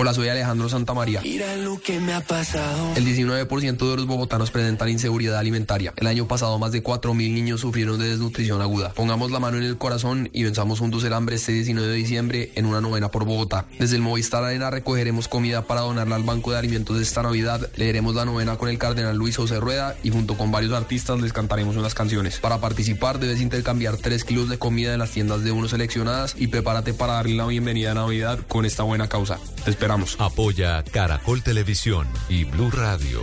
Hola, 0.00 0.14
soy 0.14 0.28
Alejandro 0.28 0.68
Santamaría. 0.68 1.22
Mira 1.22 1.56
lo 1.56 1.80
que 1.80 1.98
me 1.98 2.14
ha 2.14 2.20
pasado. 2.20 2.92
El 2.94 3.04
19% 3.04 3.78
de 3.78 3.96
los 3.96 4.06
bogotanos 4.06 4.52
presentan 4.52 4.88
inseguridad 4.90 5.36
alimentaria. 5.36 5.92
El 5.96 6.06
año 6.06 6.28
pasado 6.28 6.56
más 6.60 6.70
de 6.70 6.84
4.000 6.84 7.14
niños 7.16 7.62
sufrieron 7.62 7.98
de 7.98 8.08
desnutrición 8.10 8.62
aguda. 8.62 8.92
Pongamos 8.94 9.32
la 9.32 9.40
mano 9.40 9.56
en 9.56 9.64
el 9.64 9.76
corazón 9.76 10.30
y 10.32 10.44
venzamos 10.44 10.78
juntos 10.78 11.02
el 11.02 11.12
hambre 11.14 11.34
este 11.34 11.50
19 11.50 11.88
de 11.88 11.94
diciembre 11.96 12.52
en 12.54 12.66
una 12.66 12.80
novena 12.80 13.10
por 13.10 13.24
Bogotá. 13.24 13.66
Desde 13.76 13.96
el 13.96 14.02
Movistar 14.02 14.44
Arena 14.44 14.70
recogeremos 14.70 15.26
comida 15.26 15.62
para 15.62 15.80
donarla 15.80 16.14
al 16.14 16.22
Banco 16.22 16.52
de 16.52 16.58
Alimentos 16.58 16.96
de 16.96 17.02
esta 17.02 17.24
Navidad. 17.24 17.68
Leeremos 17.74 18.14
la 18.14 18.24
novena 18.24 18.56
con 18.56 18.68
el 18.68 18.78
cardenal 18.78 19.16
Luis 19.16 19.36
José 19.36 19.58
Rueda 19.58 19.96
y 20.04 20.10
junto 20.10 20.36
con 20.36 20.52
varios 20.52 20.74
artistas 20.74 21.20
les 21.20 21.32
cantaremos 21.32 21.74
unas 21.74 21.94
canciones. 21.96 22.38
Para 22.38 22.60
participar 22.60 23.18
debes 23.18 23.40
intercambiar 23.40 23.96
3 23.96 24.22
kilos 24.22 24.48
de 24.48 24.60
comida 24.60 24.92
en 24.92 25.00
las 25.00 25.10
tiendas 25.10 25.42
de 25.42 25.50
uno 25.50 25.66
seleccionadas 25.66 26.36
y 26.38 26.46
prepárate 26.46 26.94
para 26.94 27.14
darle 27.14 27.34
la 27.34 27.46
bienvenida 27.48 27.90
a 27.90 27.94
Navidad 27.94 28.38
con 28.46 28.64
esta 28.64 28.84
buena 28.84 29.08
causa. 29.08 29.40
Te 29.64 29.87
esperamos. 29.88 30.16
Apoya 30.18 30.84
Caracol 30.84 31.42
Televisión 31.42 32.06
y 32.28 32.44
Blue 32.44 32.70
Radio. 32.70 33.22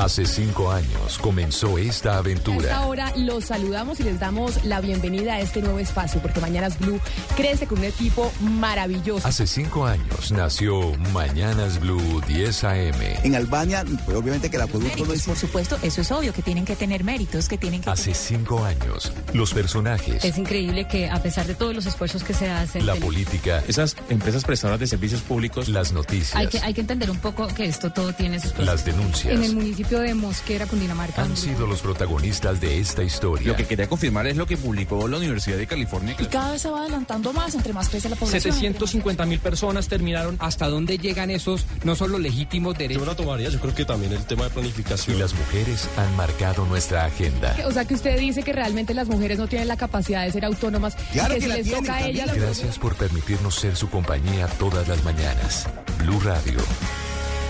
Hace 0.00 0.24
cinco 0.24 0.72
años 0.72 1.18
comenzó 1.18 1.76
esta 1.76 2.16
aventura. 2.16 2.74
Ahora 2.74 3.12
los 3.16 3.44
saludamos 3.44 4.00
y 4.00 4.04
les 4.04 4.18
damos 4.18 4.64
la 4.64 4.80
bienvenida 4.80 5.34
a 5.34 5.40
este 5.40 5.60
nuevo 5.60 5.78
espacio, 5.78 6.22
porque 6.22 6.40
Mañanas 6.40 6.78
Blue 6.78 6.98
crece 7.36 7.66
con 7.66 7.80
un 7.80 7.84
equipo 7.84 8.32
maravilloso. 8.40 9.28
Hace 9.28 9.46
cinco 9.46 9.84
años 9.84 10.32
nació 10.32 10.96
Mañanas 11.12 11.78
Blue 11.80 12.22
10 12.26 12.64
AM. 12.64 12.94
En 13.24 13.34
Albania, 13.34 13.84
pues 14.06 14.16
obviamente 14.16 14.48
que 14.48 14.56
la 14.56 14.66
producto 14.66 15.04
no 15.04 15.12
es... 15.12 15.24
Por 15.24 15.36
supuesto, 15.36 15.78
eso 15.82 16.00
es 16.00 16.10
obvio, 16.10 16.32
que 16.32 16.40
tienen 16.40 16.64
que 16.64 16.76
tener 16.76 17.04
méritos, 17.04 17.46
que 17.46 17.58
tienen 17.58 17.82
que... 17.82 17.90
Hace 17.90 18.14
cinco 18.14 18.64
años, 18.64 19.12
los 19.34 19.52
personajes... 19.52 20.24
Es 20.24 20.38
increíble 20.38 20.88
que 20.88 21.10
a 21.10 21.20
pesar 21.22 21.46
de 21.46 21.54
todos 21.54 21.74
los 21.74 21.84
esfuerzos 21.84 22.24
que 22.24 22.32
se 22.32 22.48
hacen... 22.48 22.86
La 22.86 22.94
política... 22.94 23.62
Esas 23.68 23.96
empresas 24.08 24.44
prestadoras 24.44 24.80
de 24.80 24.86
servicios 24.86 25.20
públicos... 25.20 25.68
Las 25.68 25.92
noticias... 25.92 26.36
Hay 26.36 26.46
que, 26.46 26.58
hay 26.60 26.72
que 26.72 26.80
entender 26.80 27.10
un 27.10 27.18
poco 27.18 27.48
que 27.48 27.66
esto 27.66 27.92
todo 27.92 28.14
tiene 28.14 28.40
sus... 28.40 28.56
Las 28.60 28.86
denuncias... 28.86 29.34
En 29.34 29.44
el 29.44 29.54
municipio 29.54 29.89
de 29.98 30.14
Mosquera, 30.14 30.66
Cundinamarca. 30.66 31.22
Han 31.22 31.36
sido 31.36 31.66
los 31.66 31.80
protagonistas 31.80 32.60
de 32.60 32.78
esta 32.78 33.02
historia. 33.02 33.48
Lo 33.48 33.56
que 33.56 33.66
quería 33.66 33.88
confirmar 33.88 34.26
es 34.26 34.36
lo 34.36 34.46
que 34.46 34.56
publicó 34.56 35.08
la 35.08 35.16
Universidad 35.16 35.56
de 35.56 35.66
California. 35.66 36.14
Y 36.18 36.26
cada 36.26 36.52
vez 36.52 36.62
se 36.62 36.70
va 36.70 36.80
adelantando 36.80 37.32
más, 37.32 37.54
entre 37.54 37.72
más 37.72 37.88
crece 37.88 38.08
la 38.08 38.16
población. 38.16 38.40
750 38.40 39.26
mil 39.26 39.40
personas 39.40 39.88
terminaron. 39.88 40.36
¿Hasta 40.38 40.68
dónde 40.68 40.98
llegan 40.98 41.30
esos 41.30 41.66
no 41.84 41.96
solo 41.96 42.18
legítimos 42.18 42.78
derechos? 42.78 43.02
Yo 43.02 43.06
la 43.06 43.16
tomaría, 43.16 43.48
yo 43.48 43.60
creo 43.60 43.74
que 43.74 43.84
también 43.84 44.12
el 44.12 44.24
tema 44.24 44.44
de 44.44 44.50
planificación. 44.50 45.16
Y 45.16 45.20
las 45.20 45.34
mujeres 45.34 45.88
han 45.96 46.16
marcado 46.16 46.64
nuestra 46.66 47.04
agenda. 47.04 47.56
O 47.66 47.72
sea 47.72 47.84
que 47.84 47.94
usted 47.94 48.18
dice 48.18 48.42
que 48.42 48.52
realmente 48.52 48.94
las 48.94 49.08
mujeres 49.08 49.38
no 49.38 49.48
tienen 49.48 49.68
la 49.68 49.76
capacidad 49.76 50.24
de 50.24 50.32
ser 50.32 50.44
autónomas. 50.44 50.96
Claro 51.12 51.34
que, 51.34 51.40
que 51.40 51.46
si 51.46 51.52
les 51.52 51.62
tienen 51.64 51.84
toca 51.84 51.96
a 51.96 52.06
ellas... 52.06 52.26
también. 52.26 52.46
Gracias 52.46 52.78
por 52.78 52.94
permitirnos 52.94 53.54
ser 53.54 53.76
su 53.76 53.88
compañía 53.88 54.46
todas 54.58 54.86
las 54.88 55.02
mañanas. 55.04 55.66
Blue 55.98 56.20
Radio, 56.20 56.60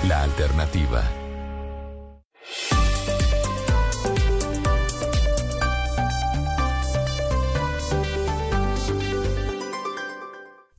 la 0.08 0.22
alternativa. 0.22 1.19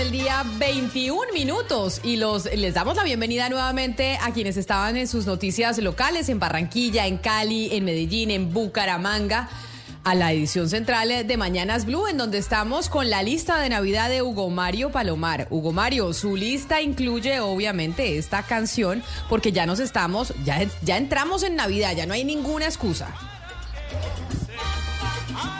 Del 0.00 0.12
día, 0.12 0.46
21 0.58 1.20
minutos 1.34 2.00
y 2.02 2.16
los 2.16 2.46
les 2.46 2.72
damos 2.72 2.96
la 2.96 3.04
bienvenida 3.04 3.50
nuevamente 3.50 4.18
a 4.22 4.32
quienes 4.32 4.56
estaban 4.56 4.96
en 4.96 5.06
sus 5.06 5.26
noticias 5.26 5.76
locales 5.76 6.30
en 6.30 6.38
Barranquilla, 6.38 7.06
en 7.06 7.18
Cali, 7.18 7.68
en 7.72 7.84
Medellín, 7.84 8.30
en 8.30 8.50
Bucaramanga 8.50 9.50
a 10.02 10.14
la 10.14 10.32
edición 10.32 10.70
central 10.70 11.26
de 11.26 11.36
Mañanas 11.36 11.84
Blue, 11.84 12.06
en 12.06 12.16
donde 12.16 12.38
estamos 12.38 12.88
con 12.88 13.10
la 13.10 13.22
lista 13.22 13.60
de 13.60 13.68
Navidad 13.68 14.08
de 14.08 14.22
Hugo 14.22 14.48
Mario 14.48 14.90
Palomar. 14.90 15.48
Hugo 15.50 15.72
Mario, 15.72 16.14
su 16.14 16.34
lista 16.34 16.80
incluye 16.80 17.40
obviamente 17.40 18.16
esta 18.16 18.42
canción, 18.42 19.02
porque 19.28 19.52
ya 19.52 19.66
nos 19.66 19.80
estamos, 19.80 20.32
ya, 20.46 20.66
ya 20.80 20.96
entramos 20.96 21.42
en 21.42 21.56
Navidad, 21.56 21.94
ya 21.94 22.06
no 22.06 22.14
hay 22.14 22.24
ninguna 22.24 22.64
excusa. 22.64 23.08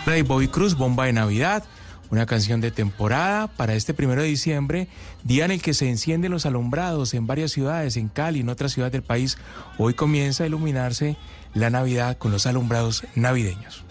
Rey 0.07 0.23
Bobby 0.23 0.49
Cruz, 0.49 0.75
Bomba 0.75 1.05
de 1.05 1.13
Navidad, 1.13 1.63
una 2.11 2.27
canción 2.27 2.61
de 2.61 2.71
temporada 2.71 3.47
para 3.47 3.75
este 3.75 3.95
primero 3.95 4.23
de 4.23 4.29
diciembre, 4.29 4.89
día 5.25 5.45
en 5.45 5.53
el 5.53 5.63
que 5.63 5.75
se 5.75 5.89
encienden 5.89 6.33
los 6.33 6.47
alumbrados 6.47 7.15
en 7.15 7.27
varias 7.27 7.53
ciudades, 7.53 7.97
en 7.97 8.09
Cali 8.09 8.39
y 8.39 8.43
en 8.43 8.49
otras 8.49 8.73
ciudades 8.73 8.93
del 8.93 9.03
país. 9.03 9.39
Hoy 9.79 9.95
comienza 9.95 10.45
a 10.45 10.47
iluminarse 10.47 11.17
la 11.55 11.71
Navidad 11.71 12.19
con 12.19 12.33
los 12.33 12.47
alumbrados 12.47 13.05
navideños. 13.15 13.85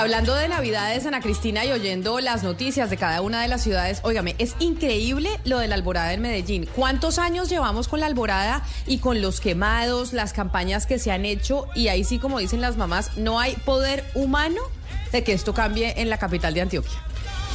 Hablando 0.00 0.34
de 0.34 0.48
Navidades, 0.48 1.04
Ana 1.04 1.20
Cristina, 1.20 1.66
y 1.66 1.72
oyendo 1.72 2.20
las 2.20 2.42
noticias 2.42 2.88
de 2.88 2.96
cada 2.96 3.20
una 3.20 3.42
de 3.42 3.48
las 3.48 3.62
ciudades, 3.62 4.00
óigame, 4.02 4.34
es 4.38 4.56
increíble 4.58 5.28
lo 5.44 5.58
de 5.58 5.68
la 5.68 5.74
alborada 5.74 6.14
en 6.14 6.22
Medellín. 6.22 6.66
¿Cuántos 6.74 7.18
años 7.18 7.50
llevamos 7.50 7.86
con 7.86 8.00
la 8.00 8.06
alborada 8.06 8.64
y 8.86 8.98
con 8.98 9.20
los 9.20 9.42
quemados, 9.42 10.14
las 10.14 10.32
campañas 10.32 10.86
que 10.86 10.98
se 10.98 11.12
han 11.12 11.26
hecho? 11.26 11.66
Y 11.74 11.88
ahí 11.88 12.02
sí, 12.04 12.18
como 12.18 12.38
dicen 12.38 12.62
las 12.62 12.78
mamás, 12.78 13.18
no 13.18 13.40
hay 13.40 13.56
poder 13.56 14.02
humano 14.14 14.62
de 15.12 15.22
que 15.22 15.34
esto 15.34 15.52
cambie 15.52 16.00
en 16.00 16.08
la 16.08 16.16
capital 16.16 16.54
de 16.54 16.62
Antioquia. 16.62 16.98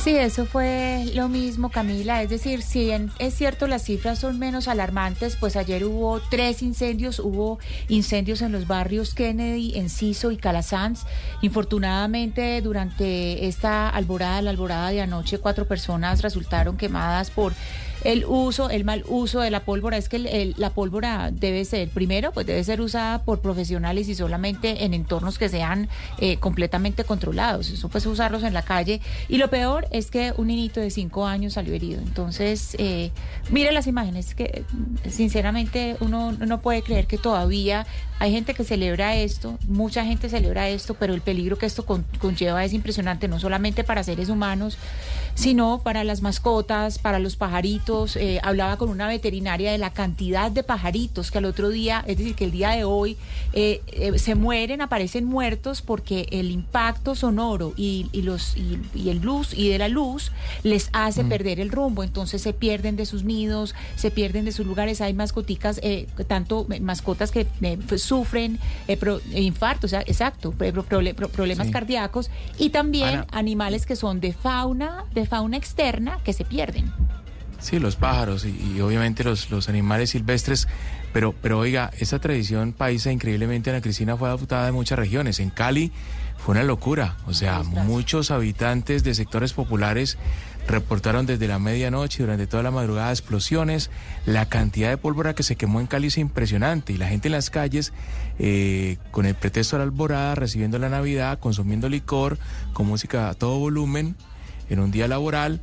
Sí, 0.06 0.16
eso 0.16 0.46
fue 0.46 1.10
lo 1.16 1.30
mismo, 1.30 1.72
Camila. 1.72 2.22
Es 2.22 2.30
decir, 2.30 2.62
si 2.62 2.86
bien 2.86 3.10
es 3.18 3.34
cierto 3.34 3.66
las 3.66 3.86
cifras 3.86 4.20
son 4.20 4.38
menos 4.38 4.68
alarmantes, 4.68 5.36
pues 5.36 5.56
ayer 5.56 5.84
hubo 5.84 6.20
tres 6.30 6.62
incendios, 6.62 7.18
hubo 7.18 7.58
incendios 7.88 8.44
en 8.44 8.52
los 8.52 8.68
barrios 8.68 9.16
Kennedy, 9.16 9.76
Enciso 9.76 10.30
y 10.30 10.38
Calasanz. 10.38 11.06
Infortunadamente, 11.42 12.62
durante 12.62 13.48
esta 13.48 13.90
alborada, 13.90 14.44
la 14.44 14.52
alborada 14.52 14.92
de 14.92 15.02
anoche, 15.02 15.40
cuatro 15.40 15.68
personas 15.68 16.22
resultaron 16.22 16.78
quemadas 16.78 17.32
por 17.32 17.54
el 18.06 18.24
uso, 18.26 18.70
el 18.70 18.86
mal 18.86 19.04
uso 19.08 19.42
de 19.42 19.50
la 19.52 19.60
pólvora. 19.60 19.98
Es 19.98 20.08
que 20.08 20.16
el- 20.16 20.28
el- 20.28 20.56
la 20.58 20.70
pólvora 20.70 21.32
debe 21.32 21.66
ser, 21.66 21.90
primero, 21.90 22.32
pues 22.32 22.46
debe 22.46 22.64
ser 22.64 22.80
usada 22.80 23.24
por 23.24 23.42
profesionales 23.42 24.08
y 24.08 24.16
solamente 24.16 24.86
en 24.86 24.94
entornos 24.94 25.38
que 25.38 25.50
sean 25.50 25.90
eh, 26.20 26.38
completamente 26.38 27.04
controlados. 27.04 27.70
Eso 27.70 27.90
pues 27.90 28.06
usarlos 28.06 28.44
en 28.44 28.54
la 28.54 28.62
calle. 28.62 29.02
Y 29.28 29.38
lo 29.38 29.50
peor 29.50 29.88
es 29.92 30.10
que 30.12 30.34
un 30.38 30.48
niñito 30.48 30.80
de 30.80 30.90
cinco 30.92 31.26
años 31.26 31.54
salió 31.54 31.74
herido. 31.74 32.00
Entonces, 32.02 32.76
eh, 32.80 33.12
mire 33.50 33.72
las 33.74 33.88
imágenes, 33.88 34.34
que 34.36 34.64
sinceramente 35.10 35.98
uno 36.00 36.32
no 36.34 36.62
puede 36.62 36.82
creer 36.84 37.08
que 37.08 37.18
todavía 37.18 37.86
hay 38.20 38.32
gente 38.32 38.54
que 38.54 38.64
celebra 38.64 39.16
esto, 39.16 39.58
mucha 39.68 40.06
gente 40.06 40.30
celebra 40.30 40.70
esto, 40.70 40.94
pero 40.94 41.14
el 41.14 41.22
peligro 41.22 41.58
que 41.58 41.66
esto 41.66 41.86
con- 41.86 42.06
conlleva 42.20 42.64
es 42.64 42.74
impresionante, 42.74 43.28
no 43.28 43.40
solamente 43.40 43.84
para 43.84 44.04
seres 44.04 44.30
humanos, 44.30 44.78
sino 45.34 45.82
para 45.84 46.06
las 46.06 46.22
mascotas, 46.22 46.98
para 46.98 47.20
los 47.20 47.36
pajaritos. 47.36 48.16
Eh, 48.16 48.40
hablaba 48.42 48.78
con 48.78 48.88
una 48.90 49.08
veterinaria 49.08 49.72
de 49.72 49.78
la 49.78 49.90
cantidad 49.90 50.50
de 50.50 50.64
pajaritos 50.64 51.30
que 51.30 51.40
al 51.40 51.46
otro 51.46 51.70
día, 51.70 52.06
es 52.08 52.18
decir, 52.18 52.36
que 52.36 52.46
el 52.46 52.52
día 52.52 52.70
de 52.70 52.86
hoy 52.86 53.18
eh, 53.52 53.82
eh, 53.88 54.18
se 54.18 54.36
mueren, 54.36 54.82
aparecen 54.82 55.26
muertos 55.26 55.82
porque 55.82 56.28
el 56.32 56.52
impacto 56.52 57.16
sonoro 57.16 57.74
y, 57.76 58.08
y 58.14 58.22
los 58.22 58.56
y, 58.56 58.80
y 58.96 59.10
el 59.10 59.20
luz 59.20 59.54
y 59.54 59.68
de 59.70 59.78
la 59.78 59.90
luz 59.90 60.32
les 60.64 60.90
hace 60.94 61.26
perder 61.26 61.60
el 61.60 61.70
rumbo. 61.70 62.02
Entonces 62.04 62.42
se 62.42 62.54
pierden 62.54 62.96
de 62.96 63.06
sus 63.06 63.26
nidos, 63.26 63.76
se 63.98 64.12
pierden 64.12 64.46
de 64.46 64.54
sus 64.54 64.66
lugares. 64.66 65.02
Hay 65.02 65.14
mascoticas, 65.14 65.82
eh, 65.84 66.08
tanto 66.28 66.66
mascotas 66.80 67.32
que 67.32 67.46
eh, 67.62 67.78
sufren 68.06 68.60
eh, 68.88 68.96
pro- 68.98 69.20
eh, 69.34 69.42
infartos, 69.42 69.92
exacto, 69.94 70.52
problemas 70.52 71.68
Sí. 71.68 71.74
cardíacos 71.74 72.30
y 72.58 72.70
también 72.70 73.10
Ana. 73.10 73.28
animales 73.32 73.86
que 73.86 73.96
son 73.96 74.20
de 74.22 74.34
fauna, 74.34 75.06
de 75.14 75.26
fauna 75.26 75.58
externa 75.58 76.20
que 76.24 76.34
se 76.34 76.46
pierden. 76.46 76.92
Sí, 77.60 77.80
los 77.80 77.96
pájaros 77.96 78.46
y, 78.46 78.74
y 78.76 78.82
obviamente 78.82 79.24
los, 79.24 79.50
los 79.50 79.70
animales 79.70 80.12
silvestres. 80.12 80.68
Pero, 81.14 81.34
pero 81.42 81.58
oiga, 81.60 81.92
esa 81.98 82.20
tradición 82.20 82.74
paisa 82.74 83.12
increíblemente, 83.12 83.70
Ana 83.70 83.82
Cristina, 83.82 84.18
fue 84.18 84.28
adoptada 84.28 84.68
en 84.68 84.74
muchas 84.76 85.00
regiones. 85.00 85.40
En 85.40 85.50
Cali 85.50 85.92
fue 86.38 86.52
una 86.52 86.64
locura. 86.64 87.16
O 87.26 87.34
sea, 87.34 87.64
muchos 87.64 88.30
habitantes 88.32 89.04
de 89.06 89.16
sectores 89.16 89.54
populares 89.54 90.18
reportaron 90.68 91.26
desde 91.26 91.48
la 91.48 91.60
medianoche 91.60 92.24
durante 92.24 92.48
toda 92.48 92.64
la 92.64 92.72
madrugada 92.72 93.12
explosiones. 93.12 93.90
La 94.26 94.48
cantidad 94.48 94.90
de 94.90 94.98
pólvora 94.98 95.36
que 95.36 95.44
se 95.44 95.56
quemó 95.56 95.80
en 95.80 95.88
Cali 95.88 96.08
es 96.08 96.18
impresionante. 96.18 96.94
Y 96.94 96.98
la 96.98 97.08
gente 97.08 97.28
en 97.28 97.34
las 97.34 97.50
calles, 97.50 97.94
eh, 98.40 98.98
con 99.12 99.26
el 99.26 99.36
pretexto 99.36 99.76
de 99.76 99.80
la 99.80 99.84
alborada, 99.86 100.36
recibiendo 100.36 100.80
la 100.80 100.90
Navidad, 100.90 101.40
consumiendo 101.40 101.90
licor, 101.90 102.38
con 102.74 102.88
música 102.88 103.30
a 103.30 103.34
todo 103.34 103.60
volumen, 103.60 104.16
en 104.70 104.80
un 104.80 104.92
día 104.92 105.08
laboral 105.08 105.62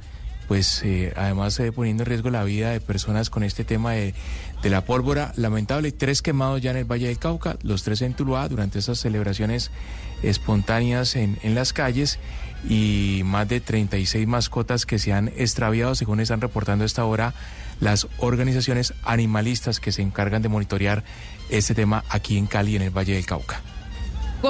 pues 0.49 0.83
eh, 0.85 1.15
además 1.17 1.59
eh, 1.61 1.73
poniendo 1.73 2.03
en 2.03 2.09
riesgo 2.11 2.29
la 2.29 2.45
vida 2.45 2.71
de 2.71 2.81
personas 2.81 3.31
con 3.31 3.43
este 3.43 3.65
tema 3.65 3.93
de, 3.93 4.15
de 4.63 4.71
la 4.71 4.85
pólvora 4.85 5.33
lamentable. 5.37 5.93
Tres 5.93 6.21
quemados 6.21 6.61
ya 6.61 6.73
en 6.73 6.77
el 6.79 6.85
Valle 6.85 7.07
del 7.07 7.19
Cauca, 7.19 7.57
los 7.63 7.85
tres 7.85 8.03
en 8.03 8.13
Tuluá 8.13 8.49
durante 8.49 8.79
esas 8.79 8.99
celebraciones 8.99 9.71
espontáneas 10.23 11.17
en, 11.17 11.39
en 11.43 11.55
las 11.55 11.73
calles 11.73 12.19
y 12.69 13.23
más 13.25 13.49
de 13.49 13.61
36 13.61 14.27
mascotas 14.27 14.87
que 14.87 14.99
se 14.99 15.13
han 15.13 15.29
extraviado, 15.37 15.95
según 15.95 16.21
están 16.21 16.41
reportando 16.41 16.85
a 16.85 16.87
esta 16.87 17.05
hora 17.05 17.35
las 17.81 18.07
organizaciones 18.19 18.95
animalistas 19.03 19.81
que 19.81 19.93
se 19.93 20.03
encargan 20.03 20.43
de 20.43 20.49
monitorear 20.49 21.03
este 21.51 21.75
tema 21.75 22.05
aquí 22.09 22.39
en 22.39 22.47
Cali, 22.47 22.77
en 22.77 22.83
el 22.83 22.91
Valle 22.91 23.15
del 23.15 23.27
Cauca. 23.27 23.61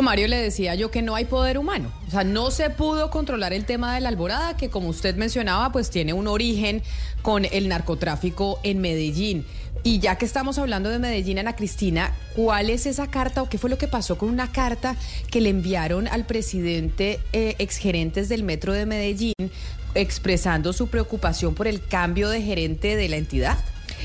Mario 0.01 0.29
le 0.29 0.39
decía 0.39 0.75
yo 0.75 0.91
que 0.91 1.03
no 1.03 1.15
hay 1.15 1.27
poder 1.27 1.59
humano. 1.59 1.93
O 2.09 2.11
sea, 2.11 2.25
no 2.25 2.51
se 2.51 2.71
pudo 2.71 3.11
controlar 3.11 3.53
el 3.53 3.67
tema 3.67 3.95
de 3.95 4.01
la 4.01 4.09
alborada, 4.09 4.57
que 4.57 4.71
como 4.71 4.89
usted 4.89 5.17
mencionaba, 5.17 5.71
pues 5.71 5.91
tiene 5.91 6.15
un 6.15 6.29
origen 6.29 6.83
con 7.21 7.45
el 7.45 7.69
narcotráfico 7.69 8.59
en 8.63 8.81
Medellín. 8.81 9.45
Y 9.85 9.99
ya 9.99 10.17
que 10.17 10.25
estamos 10.25 10.59
hablando 10.59 10.91
de 10.91 11.01
Medellín, 11.01 11.41
Ana 11.41 11.57
Cristina, 11.57 12.13
¿cuál 12.37 12.71
es 12.71 12.87
esa 12.87 13.09
carta 13.09 13.43
o 13.43 13.49
qué 13.49 13.59
fue 13.59 13.69
lo 13.69 13.79
que 13.79 13.89
pasó 13.89 14.17
con 14.17 14.29
una 14.29 14.53
carta 14.53 14.95
que 15.29 15.41
le 15.41 15.51
enviaron 15.51 16.07
al 16.07 16.25
presidente 16.25 17.19
eh, 17.33 17.57
exgerentes 17.59 18.29
del 18.29 18.45
Metro 18.45 18.73
de 18.73 18.87
Medellín 18.87 19.35
expresando 19.95 20.73
su 20.73 20.89
preocupación 20.89 21.55
por 21.55 21.67
el 21.67 21.85
cambio 21.85 22.29
de 22.29 22.43
gerente 22.43 22.95
de 22.95 23.09
la 23.09 23.17
entidad? 23.17 23.59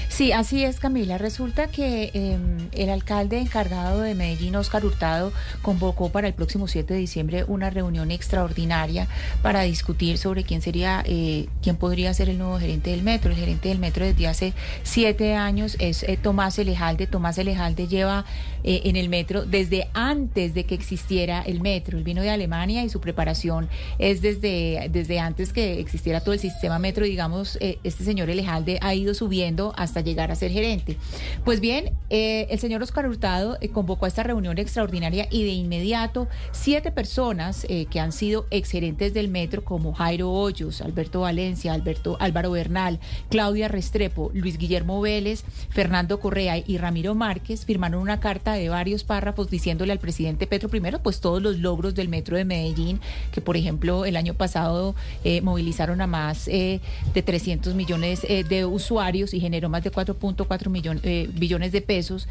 Sí, 0.10 0.32
así 0.32 0.64
es, 0.64 0.80
Camila. 0.80 1.18
Resulta 1.18 1.68
que 1.68 2.12
eh, 2.14 2.38
el 2.72 2.90
alcalde 2.90 3.40
encargado 3.40 4.02
de 4.02 4.16
Medellín, 4.16 4.56
Oscar 4.56 4.86
Hurtado, 4.86 5.32
convocó 5.62 6.10
para 6.10 6.28
el 6.28 6.34
próximo 6.34 6.68
7 6.68 6.94
de 6.94 7.00
diciembre 7.00 7.46
una 7.48 7.70
reunión 7.70 8.12
extraordinaria 8.12 9.08
para 9.42 9.62
discutir 9.62 10.18
sobre 10.18 10.44
quién 10.44 10.62
sería, 10.62 11.04
eh, 11.06 11.48
quién 11.62 11.76
podría 11.76 12.14
ser 12.14 12.30
el 12.30 12.38
nuevo 12.38 12.60
gerente 12.60 12.92
del 12.92 13.04
metro. 13.04 13.32
El 13.32 13.38
gerente 13.38 13.70
del 13.70 13.80
metro 13.80 14.06
desde 14.06 14.28
hace 14.28 14.54
siete 14.84 15.36
años 15.36 15.76
es 15.80 16.04
eh, 16.04 16.18
Tomás 16.22 16.58
Elejalde. 16.60 17.08
Tomás 17.08 17.38
Elejalde 17.38 17.88
lleva 17.88 18.26
eh, 18.70 18.82
en 18.84 18.98
el 18.98 19.08
metro 19.08 19.46
desde 19.46 19.88
antes 19.94 20.54
de 20.54 20.66
que 20.66 20.76
existiera 20.76 21.42
el 21.42 21.62
metro. 21.62 21.98
Él 21.98 22.04
vino 22.04 22.22
de 22.22 22.30
Alemania 22.30 22.84
y 22.84 22.90
su 22.90 23.00
preparación 23.00 23.70
es 23.98 24.22
desde, 24.22 24.90
desde 24.92 25.20
antes 25.20 25.54
que 25.54 25.80
existiera 25.80 26.20
todo 26.20 26.34
el 26.34 26.42
sistema 26.42 26.78
metro. 26.78 27.06
Digamos, 27.06 27.58
eh, 27.62 27.80
este 27.86 28.04
señor 28.04 28.30
Elejalde 28.30 28.78
ha 28.82 28.94
ido 28.94 29.14
subiendo 29.14 29.74
hasta 29.78 30.02
llegar 30.02 30.32
a 30.32 30.36
ser 30.36 30.52
gerente. 30.52 30.98
Pues 31.46 31.62
bien, 31.62 31.94
eh, 32.10 32.48
el 32.50 32.60
señor 32.60 32.84
Oscar 32.84 33.08
Hurtado 33.08 33.58
eh, 33.62 33.70
convocó 33.70 34.04
a 34.04 34.10
esta 34.10 34.24
reunión 34.24 34.58
extraordinaria 34.58 35.28
y 35.32 35.44
de 35.46 35.52
inmediato 35.52 36.28
siete 36.52 36.92
personas 36.92 37.66
que 37.90 38.00
han 38.00 38.12
sido 38.12 38.48
exgerentes 38.52 39.14
del 39.14 39.30
metro, 39.30 39.64
como 39.64 39.94
Jairo 39.94 40.30
Hoyos, 40.32 40.82
Alberto 40.82 41.22
Valencia, 41.22 41.74
Alberto 41.74 42.18
Álvaro 42.20 42.52
Bernal, 42.52 43.00
Claudia 43.30 43.70
Restrepo, 43.70 44.30
Luis 44.34 44.58
Guillermo 44.58 45.00
Vélez, 45.00 45.44
Fernando 45.70 46.20
Correa 46.20 46.58
y 46.58 46.78
Ramiro 46.78 47.16
Márquez, 47.16 47.66
firmaron 47.66 48.02
una 48.02 48.20
carta 48.20 48.57
de 48.58 48.70
varios 48.70 49.04
párrafos 49.04 49.50
diciéndole 49.50 49.92
al 49.92 50.00
presidente 50.00 50.48
Petro 50.48 50.70
primero, 50.70 51.00
pues 51.00 51.20
todos 51.20 51.42
los 51.42 51.60
logros 51.60 51.96
del 51.96 52.10
metro 52.10 52.38
de 52.38 52.46
Medellín, 52.46 53.00
que 53.32 53.42
por 53.42 53.58
ejemplo 53.58 54.06
el 54.06 54.18
año 54.18 54.34
pasado 54.34 54.96
eh, 55.24 55.42
movilizaron 55.42 56.02
a 56.02 56.08
más 56.08 56.48
eh, 56.48 56.82
de 57.14 57.22
300 57.22 57.76
millones 57.76 58.26
eh, 58.28 58.44
de 58.44 58.66
usuarios 58.66 59.34
y 59.34 59.40
generó 59.40 59.70
más 59.70 59.84
de 59.84 59.92
4.4 59.92 60.70
millones 60.70 60.98
billones 61.34 61.72
de 61.72 61.82
pesos, 61.82 62.28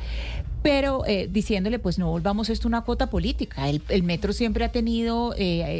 pero 0.63 1.05
diciéndole, 1.31 1.79
pues 1.79 1.99
no 1.99 2.11
volvamos 2.11 2.51
esto 2.51 2.67
una 2.67 2.83
cuota 2.83 3.09
política. 3.09 3.69
El, 3.69 4.03
metro 4.03 4.33
siempre 4.33 4.65
ha 4.65 4.73
tenido 4.73 5.33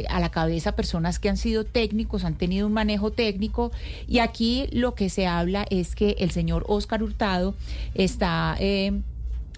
a 0.09 0.19
la 0.19 0.29
cabeza 0.29 0.75
personas 0.75 1.19
que 1.19 1.27
han 1.29 1.37
sido 1.37 1.65
técnicos, 1.65 2.23
han 2.23 2.35
tenido 2.35 2.67
un 2.67 2.73
manejo 2.73 3.11
técnico, 3.11 3.71
y 4.07 4.19
aquí 4.19 4.67
lo 4.71 4.95
que 4.95 5.09
se 5.09 5.27
habla 5.27 5.65
es 5.69 5.95
que 5.95 6.15
el 6.19 6.31
señor 6.31 6.63
Oscar 6.67 7.03
Hurtado 7.03 7.55
está... 7.95 8.57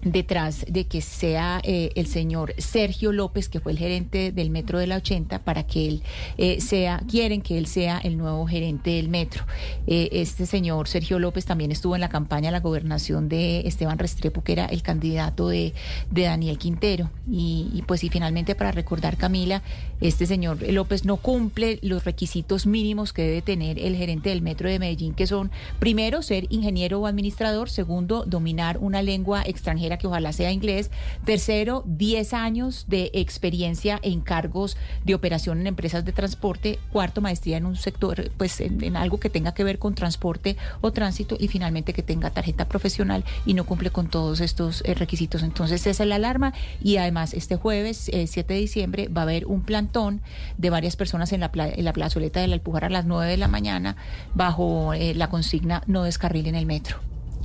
detrás 0.02 0.64
de 0.68 0.86
que 0.86 1.00
sea 1.00 1.60
eh, 1.62 1.90
el 1.94 2.06
señor 2.06 2.54
Sergio 2.58 3.12
López, 3.12 3.48
que 3.48 3.60
fue 3.60 3.72
el 3.72 3.78
gerente 3.78 4.32
del 4.32 4.50
metro 4.50 4.78
de 4.78 4.86
la 4.86 4.96
80, 4.96 5.40
para 5.40 5.64
que 5.64 5.88
él 5.88 6.02
eh, 6.38 6.60
sea, 6.60 7.02
quieren 7.08 7.42
que 7.42 7.58
él 7.58 7.66
sea 7.66 7.98
el 7.98 8.16
nuevo 8.16 8.46
gerente 8.46 8.90
del 8.90 9.08
metro. 9.08 9.44
Eh, 9.86 10.08
este 10.12 10.46
señor 10.46 10.88
Sergio 10.88 11.18
López 11.18 11.44
también 11.44 11.70
estuvo 11.70 11.94
en 11.94 12.00
la 12.00 12.08
campaña 12.08 12.48
a 12.48 12.52
la 12.52 12.60
gobernación 12.60 13.28
de 13.28 13.60
Esteban 13.66 13.98
Restrepo, 13.98 14.42
que 14.42 14.52
era 14.52 14.66
el 14.66 14.82
candidato 14.82 15.48
de, 15.48 15.74
de 16.10 16.22
Daniel 16.22 16.58
Quintero. 16.58 17.10
Y, 17.30 17.70
y 17.74 17.82
pues 17.82 18.02
y 18.04 18.08
finalmente 18.08 18.54
para 18.54 18.72
recordar, 18.72 19.16
Camila, 19.16 19.62
este 20.00 20.26
señor 20.26 20.62
López 20.62 21.04
no 21.04 21.18
cumple 21.18 21.78
los 21.82 22.04
requisitos 22.04 22.66
mínimos 22.66 23.12
que 23.12 23.22
debe 23.22 23.42
tener 23.42 23.78
el 23.78 23.96
gerente 23.96 24.30
del 24.30 24.40
metro 24.40 24.68
de 24.68 24.78
Medellín, 24.78 25.14
que 25.14 25.26
son, 25.26 25.50
primero, 25.78 26.22
ser 26.22 26.46
ingeniero 26.48 27.00
o 27.00 27.06
administrador, 27.06 27.68
segundo, 27.68 28.24
dominar 28.24 28.78
una 28.78 29.02
lengua 29.02 29.42
extranjera 29.44 29.89
que 29.98 30.06
ojalá 30.06 30.32
sea 30.32 30.50
inglés. 30.52 30.90
Tercero, 31.24 31.82
10 31.86 32.32
años 32.34 32.86
de 32.88 33.10
experiencia 33.14 33.98
en 34.02 34.20
cargos 34.20 34.76
de 35.04 35.14
operación 35.14 35.60
en 35.60 35.66
empresas 35.66 36.04
de 36.04 36.12
transporte. 36.12 36.78
Cuarto, 36.92 37.20
maestría 37.20 37.56
en 37.56 37.66
un 37.66 37.76
sector, 37.76 38.30
pues 38.36 38.60
en, 38.60 38.96
algo 38.96 39.18
que 39.20 39.30
tenga 39.30 39.52
que 39.54 39.64
ver 39.64 39.78
con 39.78 39.94
transporte 39.94 40.56
o 40.80 40.92
tránsito. 40.92 41.36
Y 41.38 41.48
finalmente 41.48 41.92
que 41.92 42.02
tenga 42.02 42.30
tarjeta 42.30 42.68
profesional 42.68 43.24
y 43.46 43.54
no 43.54 43.64
cumple 43.64 43.90
con 43.90 44.08
todos 44.08 44.40
estos 44.40 44.82
eh, 44.84 44.94
requisitos. 44.94 45.42
Entonces 45.42 45.86
esa 45.86 46.02
es 46.04 46.08
la 46.08 46.16
alarma. 46.16 46.52
Y 46.82 46.96
además 46.98 47.34
este 47.34 47.56
jueves, 47.56 48.08
eh, 48.10 48.26
7 48.26 48.54
de 48.54 48.60
diciembre, 48.60 49.08
va 49.08 49.22
a 49.22 49.24
haber 49.24 49.46
un 49.46 49.62
plantón 49.62 50.20
de 50.58 50.70
varias 50.70 50.96
personas 50.96 51.32
en 51.32 51.40
la, 51.40 51.50
pla- 51.52 51.68
en 51.68 51.84
la 51.84 51.92
plazoleta 51.92 52.40
de 52.40 52.46
la 52.46 52.54
Alpujar 52.54 52.84
a 52.84 52.90
las 52.90 53.06
9 53.06 53.30
de 53.30 53.36
la 53.36 53.48
mañana 53.48 53.96
bajo 54.34 54.92
eh, 54.94 55.14
la 55.14 55.30
consigna 55.30 55.82
no 55.86 56.02
descarrilen 56.04 56.54
el 56.54 56.66
metro. 56.66 56.98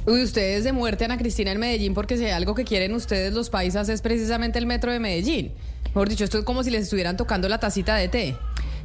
Uy, 0.08 0.22
ustedes 0.22 0.64
de 0.64 0.72
muerte, 0.72 1.04
Ana 1.04 1.18
Cristina, 1.18 1.52
en 1.52 1.60
Medellín, 1.60 1.96
porque 1.96 2.16
si 2.16 2.26
hay 2.26 2.32
algo 2.32 2.54
que 2.54 2.64
quieren 2.64 2.94
ustedes 2.94 3.34
los 3.34 3.50
paisas 3.50 3.90
es 3.90 4.04
precisamente 4.04 4.60
el 4.60 4.68
metro 4.68 4.92
de 4.92 5.00
Medellín. 5.00 5.52
Mejor 5.88 6.10
dicho, 6.10 6.24
esto 6.24 6.38
es 6.38 6.44
como 6.44 6.64
si 6.64 6.70
les 6.70 6.84
estuvieran 6.84 7.18
tocando 7.18 7.50
la 7.50 7.60
tacita 7.60 7.96
de 7.96 8.08
té. 8.08 8.38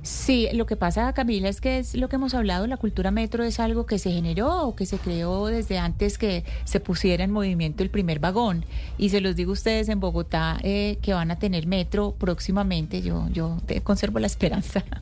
Sí, 0.02 0.48
lo 0.52 0.66
que 0.66 0.77
pasa, 0.77 1.12
Camila, 1.12 1.48
es 1.48 1.60
que 1.60 1.78
es 1.78 1.94
lo 1.94 2.09
que 2.09 2.16
hemos 2.16 2.35
hablado, 2.35 2.66
la 2.66 2.77
cultura 2.77 3.10
metro 3.10 3.44
es 3.44 3.60
algo 3.60 3.86
que 3.86 3.98
se 3.98 4.10
generó 4.12 4.62
o 4.66 4.77
que 4.77 4.86
se 4.86 4.98
creó 4.98 5.47
desde 5.47 5.78
antes 5.78 6.18
que 6.18 6.44
se 6.64 6.81
pusiera 6.81 7.24
en 7.24 7.31
movimiento 7.31 7.82
el 7.82 7.90
primer 7.90 8.18
vagón. 8.18 8.64
Y 8.98 9.10
se 9.10 9.20
los 9.20 9.36
digo 9.36 9.51
a 9.51 9.55
ustedes 9.55 9.89
en 9.89 10.01
Bogotá 10.01 10.59
eh, 10.62 10.98
que 11.02 11.12
van 11.12 11.31
a 11.31 11.39
tener 11.39 11.66
metro 11.66 12.14
próximamente, 12.18 13.02
yo, 13.02 13.28
yo 13.32 13.59
te- 13.66 13.81
conservo 13.82 14.18
la 14.18 14.27
esperanza. 14.27 14.85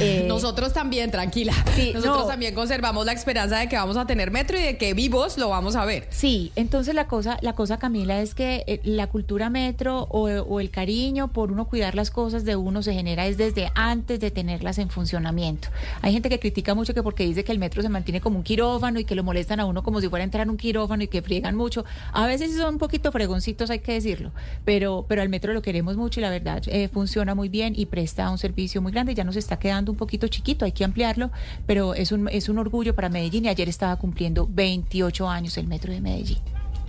Eh, 0.00 0.24
Nosotros 0.28 0.72
también, 0.72 1.10
tranquila. 1.10 1.52
Sí, 1.74 1.90
Nosotros 1.94 2.20
no. 2.22 2.26
también 2.26 2.54
conservamos 2.54 3.04
la 3.06 3.12
esperanza 3.12 3.58
de 3.58 3.68
que 3.68 3.76
vamos 3.76 3.96
a 3.96 4.06
tener 4.06 4.30
metro 4.30 4.58
y 4.58 4.62
de 4.62 4.76
que 4.78 4.94
vivos 4.94 5.36
lo 5.38 5.48
vamos 5.48 5.76
a 5.76 5.84
ver. 5.84 6.06
Sí, 6.10 6.52
entonces 6.56 6.94
la 6.94 7.06
cosa, 7.08 7.38
la 7.42 7.54
cosa 7.54 7.78
Camila 7.78 8.20
es 8.20 8.34
que 8.34 8.64
eh, 8.66 8.80
la 8.84 9.08
cultura 9.08 9.50
metro 9.50 10.02
o, 10.10 10.28
o 10.28 10.60
el 10.60 10.70
cariño 10.70 11.28
por 11.32 11.50
uno 11.50 11.66
cuidar 11.68 11.94
las 11.94 12.10
cosas 12.10 12.44
de 12.44 12.54
uno 12.56 12.82
se 12.82 12.92
genera 12.94 13.26
es 13.26 13.36
desde 13.36 13.70
antes 13.74 14.20
de 14.20 14.30
tenerlas 14.38 14.78
en 14.78 14.88
funcionamiento. 14.88 15.66
Hay 16.00 16.12
gente 16.12 16.28
que 16.28 16.38
critica 16.38 16.72
mucho 16.72 16.94
que 16.94 17.02
porque 17.02 17.26
dice 17.26 17.42
que 17.42 17.50
el 17.50 17.58
metro 17.58 17.82
se 17.82 17.88
mantiene 17.88 18.20
como 18.20 18.36
un 18.36 18.44
quirófano 18.44 19.00
y 19.00 19.04
que 19.04 19.16
lo 19.16 19.24
molestan 19.24 19.58
a 19.58 19.64
uno 19.64 19.82
como 19.82 20.00
si 20.00 20.08
fuera 20.08 20.22
a 20.22 20.26
entrar 20.26 20.46
a 20.46 20.50
un 20.50 20.56
quirófano 20.56 21.02
y 21.02 21.08
que 21.08 21.22
friegan 21.22 21.56
mucho. 21.56 21.84
A 22.12 22.24
veces 22.28 22.56
son 22.56 22.74
un 22.74 22.78
poquito 22.78 23.10
fregoncitos, 23.10 23.68
hay 23.70 23.80
que 23.80 23.94
decirlo, 23.94 24.30
pero, 24.64 25.04
pero 25.08 25.22
al 25.22 25.28
metro 25.28 25.52
lo 25.52 25.60
queremos 25.60 25.96
mucho 25.96 26.20
y 26.20 26.22
la 26.22 26.30
verdad 26.30 26.62
eh, 26.68 26.86
funciona 26.86 27.34
muy 27.34 27.48
bien 27.48 27.72
y 27.76 27.86
presta 27.86 28.30
un 28.30 28.38
servicio 28.38 28.80
muy 28.80 28.92
grande. 28.92 29.12
Ya 29.12 29.24
nos 29.24 29.34
está 29.34 29.58
quedando 29.58 29.90
un 29.90 29.98
poquito 29.98 30.28
chiquito, 30.28 30.64
hay 30.64 30.70
que 30.70 30.84
ampliarlo, 30.84 31.32
pero 31.66 31.94
es 31.94 32.12
un, 32.12 32.28
es 32.28 32.48
un 32.48 32.58
orgullo 32.58 32.94
para 32.94 33.08
Medellín 33.08 33.46
y 33.46 33.48
ayer 33.48 33.68
estaba 33.68 33.96
cumpliendo 33.96 34.46
28 34.48 35.28
años 35.28 35.58
el 35.58 35.66
metro 35.66 35.92
de 35.92 36.00
Medellín. 36.00 36.38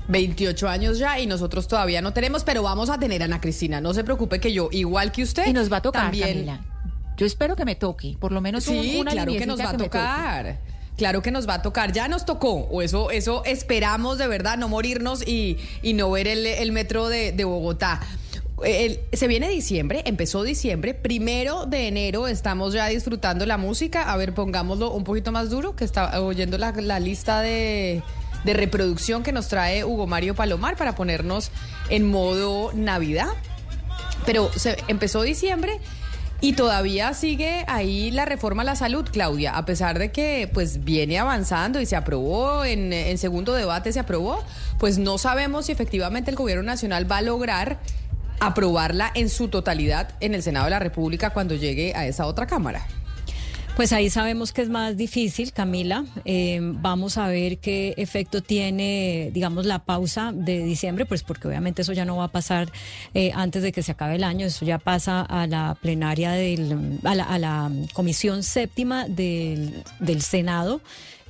28 0.09 0.67
años 0.67 0.97
ya 0.99 1.19
y 1.19 1.27
nosotros 1.27 1.67
todavía 1.67 2.01
no 2.01 2.13
tenemos, 2.13 2.43
pero 2.43 2.63
vamos 2.63 2.89
a 2.89 2.99
tener 2.99 3.23
Ana 3.23 3.39
Cristina. 3.39 3.80
No 3.80 3.93
se 3.93 4.03
preocupe 4.03 4.39
que 4.39 4.51
yo, 4.51 4.69
igual 4.71 5.11
que 5.11 5.23
usted, 5.23 5.47
Y 5.47 5.53
nos 5.53 5.71
va 5.71 5.77
a 5.77 5.81
tocar, 5.81 6.03
también. 6.03 6.27
Camila. 6.27 6.59
Yo 7.19 7.25
espero 7.25 7.55
que 7.55 7.65
me 7.65 7.75
toque, 7.75 8.15
por 8.19 8.31
lo 8.31 8.39
menos 8.41 8.67
un- 8.67 8.81
Sí, 8.81 8.97
una 8.97 9.11
claro 9.11 9.33
que 9.33 9.45
nos 9.45 9.59
va 9.59 9.69
a 9.71 9.77
tocar. 9.77 10.57
Claro 10.97 11.21
que 11.21 11.31
nos 11.31 11.47
va 11.47 11.55
a 11.55 11.61
tocar. 11.61 11.91
Ya 11.91 12.07
nos 12.07 12.25
tocó. 12.25 12.53
O 12.71 12.81
eso, 12.81 13.11
eso 13.11 13.43
esperamos 13.45 14.17
de 14.17 14.27
verdad, 14.27 14.57
no 14.57 14.67
morirnos 14.69 15.25
y, 15.27 15.57
y 15.81 15.93
no 15.93 16.09
ver 16.11 16.27
el, 16.27 16.45
el 16.45 16.71
metro 16.71 17.07
de, 17.09 17.31
de 17.33 17.43
Bogotá. 17.43 18.01
El- 18.63 18.99
se 19.13 19.27
viene 19.27 19.47
diciembre, 19.49 20.01
empezó 20.05 20.43
diciembre, 20.43 20.93
primero 20.93 21.65
de 21.65 21.87
enero 21.87 22.27
estamos 22.27 22.73
ya 22.73 22.87
disfrutando 22.87 23.45
la 23.45 23.57
música. 23.57 24.11
A 24.11 24.17
ver, 24.17 24.33
pongámoslo 24.33 24.91
un 24.91 25.03
poquito 25.05 25.31
más 25.31 25.49
duro, 25.49 25.75
que 25.75 25.85
está 25.85 26.21
oyendo 26.21 26.57
la, 26.57 26.71
la 26.73 26.99
lista 26.99 27.39
de, 27.41 28.01
de 28.43 28.53
reproducción 28.53 29.23
que 29.23 29.31
nos 29.31 29.47
trae 29.47 29.85
Hugo 29.85 30.07
Mario 30.07 30.35
Palomar 30.35 30.75
para 30.75 30.95
ponernos 30.95 31.51
en 31.89 32.09
modo 32.09 32.71
Navidad. 32.73 33.29
Pero 34.25 34.51
se 34.55 34.77
empezó 34.89 35.21
diciembre 35.21 35.79
y 36.41 36.53
todavía 36.53 37.14
sigue 37.14 37.66
ahí 37.68 38.11
la 38.11 38.26
reforma 38.26 38.61
a 38.61 38.66
la 38.66 38.76
salud, 38.76 39.06
Claudia, 39.11 39.57
a 39.57 39.66
pesar 39.66 39.99
de 39.99 40.11
que 40.11 40.49
pues 40.53 40.84
viene 40.84 41.20
avanzando 41.20 41.82
y 41.82 41.86
se 41.86 41.95
aprobó 41.95 42.64
en, 42.64 42.94
en 42.94 43.18
segundo 43.18 43.53
debate 43.53 43.91
se 43.91 43.99
aprobó, 43.99 44.44
pues 44.78 44.98
no 44.98 45.18
sabemos 45.18 45.66
si 45.66 45.72
efectivamente 45.72 46.32
el 46.32 46.38
gobierno 46.38 46.64
nacional 46.64 47.11
va 47.11 47.18
a 47.18 47.22
lograr 47.22 47.80
aprobarla 48.40 49.11
en 49.16 49.30
su 49.30 49.49
totalidad 49.49 50.16
en 50.22 50.34
el 50.34 50.44
Senado 50.44 50.66
de 50.66 50.72
la 50.72 50.80
República 50.80 51.32
cuando 51.32 51.56
llegue 51.56 51.94
a 51.95 52.07
esa 52.07 52.26
otra 52.26 52.48
cámara. 52.48 52.86
Pues 53.80 53.93
ahí 53.93 54.10
sabemos 54.10 54.51
que 54.51 54.61
es 54.61 54.68
más 54.68 54.97
difícil, 54.97 55.53
Camila. 55.53 56.03
Eh, 56.26 56.60
vamos 56.61 57.18
a 57.18 57.30
ver 57.30 57.60
qué 57.60 57.93
efecto 57.95 58.41
tiene, 58.41 59.31
digamos, 59.34 59.65
la 59.65 59.80
pausa 59.80 60.34
de 60.35 60.65
diciembre, 60.65 61.06
pues 61.06 61.23
porque 61.23 61.47
obviamente 61.47 61.84
eso 61.84 61.93
ya 61.93 62.03
no 62.03 62.18
va 62.18 62.26
a 62.26 62.27
pasar 62.27 62.69
eh, 63.14 63.31
antes 63.34 63.64
de 63.64 63.72
que 63.72 63.81
se 63.81 63.93
acabe 63.93 64.15
el 64.15 64.26
año, 64.26 64.47
eso 64.47 64.65
ya 64.65 64.80
pasa 64.80 65.22
a 65.22 65.47
la 65.47 65.77
plenaria 65.81 66.31
del, 66.31 66.99
a 67.06 67.15
la, 67.15 67.23
a 67.23 67.39
la 67.39 67.72
comisión 67.93 68.43
séptima 68.43 69.07
del, 69.07 69.81
del 70.01 70.22
Senado. 70.23 70.81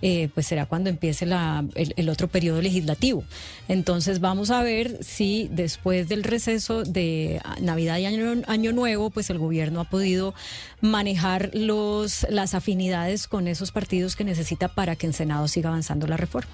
Eh, 0.01 0.30
pues 0.34 0.47
será 0.47 0.65
cuando 0.65 0.89
empiece 0.89 1.26
la, 1.26 1.65
el, 1.76 1.93
el, 1.97 2.09
otro 2.09 2.30
periodo 2.30 2.61
legislativo. 2.61 3.23
Entonces 3.67 4.21
vamos 4.21 4.49
a 4.49 4.63
ver 4.63 5.03
si 5.03 5.49
después 5.51 6.07
del 6.07 6.23
receso 6.23 6.84
de 6.84 7.41
Navidad 7.59 7.97
y 7.97 8.05
Año, 8.05 8.41
año 8.47 8.71
Nuevo, 8.71 9.09
pues 9.09 9.30
el 9.30 9.39
gobierno 9.39 9.81
ha 9.81 9.89
podido 9.89 10.34
manejar 10.81 11.51
los, 11.53 12.26
las 12.30 12.53
afinidades 12.53 13.27
con 13.27 13.47
esos 13.47 13.71
partidos 13.71 14.15
que 14.15 14.23
necesita 14.23 14.69
para 14.69 14.95
que 14.95 15.07
en 15.07 15.13
Senado 15.13 15.47
siga 15.47 15.69
avanzando 15.69 16.07
la 16.07 16.17
reforma. 16.17 16.51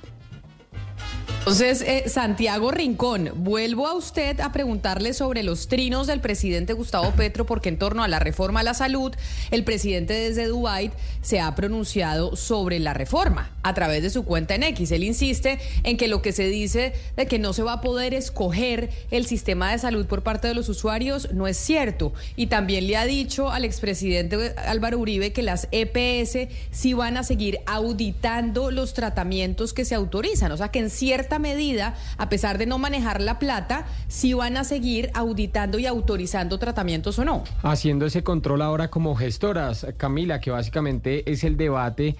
Entonces, 1.45 1.83
eh, 1.83 2.09
Santiago 2.09 2.71
Rincón, 2.71 3.29
vuelvo 3.35 3.85
a 3.85 3.93
usted 3.93 4.39
a 4.39 4.51
preguntarle 4.51 5.13
sobre 5.13 5.43
los 5.43 5.67
trinos 5.67 6.07
del 6.07 6.19
presidente 6.19 6.73
Gustavo 6.73 7.11
Petro, 7.11 7.45
porque 7.45 7.69
en 7.69 7.77
torno 7.77 8.03
a 8.03 8.07
la 8.07 8.17
reforma 8.17 8.61
a 8.61 8.63
la 8.63 8.73
salud, 8.73 9.13
el 9.51 9.63
presidente 9.63 10.13
desde 10.13 10.47
Dubái 10.47 10.89
se 11.21 11.39
ha 11.39 11.53
pronunciado 11.53 12.35
sobre 12.35 12.79
la 12.79 12.95
reforma 12.95 13.51
a 13.61 13.75
través 13.75 14.01
de 14.01 14.09
su 14.09 14.25
cuenta 14.25 14.55
en 14.55 14.63
X. 14.63 14.89
Él 14.91 15.03
insiste 15.03 15.59
en 15.83 15.97
que 15.97 16.07
lo 16.07 16.23
que 16.23 16.31
se 16.31 16.47
dice 16.47 16.93
de 17.15 17.27
que 17.27 17.37
no 17.37 17.53
se 17.53 17.61
va 17.61 17.73
a 17.73 17.81
poder 17.81 18.15
escoger 18.15 18.89
el 19.11 19.27
sistema 19.27 19.71
de 19.71 19.77
salud 19.77 20.07
por 20.07 20.23
parte 20.23 20.47
de 20.47 20.55
los 20.55 20.67
usuarios 20.67 21.31
no 21.31 21.45
es 21.45 21.57
cierto. 21.57 22.11
Y 22.35 22.47
también 22.47 22.87
le 22.87 22.97
ha 22.97 23.05
dicho 23.05 23.51
al 23.51 23.65
expresidente 23.65 24.55
Álvaro 24.57 24.97
Uribe 24.97 25.31
que 25.31 25.43
las 25.43 25.67
EPS 25.71 26.47
sí 26.71 26.93
van 26.93 27.17
a 27.17 27.23
seguir 27.23 27.59
auditando 27.67 28.71
los 28.71 28.95
tratamientos 28.95 29.73
que 29.73 29.85
se 29.85 29.93
autorizan. 29.93 30.51
O 30.51 30.57
sea 30.57 30.69
que 30.69 30.79
en 30.79 30.89
cierta 30.89 31.34
medida, 31.39 31.95
a 32.17 32.29
pesar 32.29 32.57
de 32.57 32.65
no 32.65 32.77
manejar 32.77 33.21
la 33.21 33.39
plata, 33.39 33.85
sí 34.07 34.33
van 34.33 34.57
a 34.57 34.63
seguir 34.63 35.09
auditando 35.13 35.79
y 35.79 35.85
autorizando 35.85 36.59
tratamientos 36.59 37.19
o 37.19 37.25
no. 37.25 37.43
Haciendo 37.63 38.05
ese 38.05 38.23
control 38.23 38.61
ahora 38.61 38.89
como 38.89 39.15
gestoras, 39.15 39.85
Camila, 39.97 40.39
que 40.39 40.51
básicamente 40.51 41.29
es 41.31 41.43
el 41.43 41.57
debate 41.57 42.15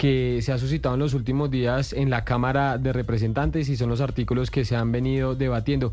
que 0.00 0.40
se 0.40 0.50
ha 0.50 0.56
suscitado 0.56 0.94
en 0.94 1.00
los 1.00 1.12
últimos 1.12 1.50
días 1.50 1.92
en 1.92 2.08
la 2.08 2.24
Cámara 2.24 2.78
de 2.78 2.92
Representantes 2.92 3.68
y 3.68 3.76
son 3.76 3.90
los 3.90 4.00
artículos 4.00 4.50
que 4.50 4.64
se 4.64 4.74
han 4.74 4.90
venido 4.92 5.34
debatiendo. 5.34 5.92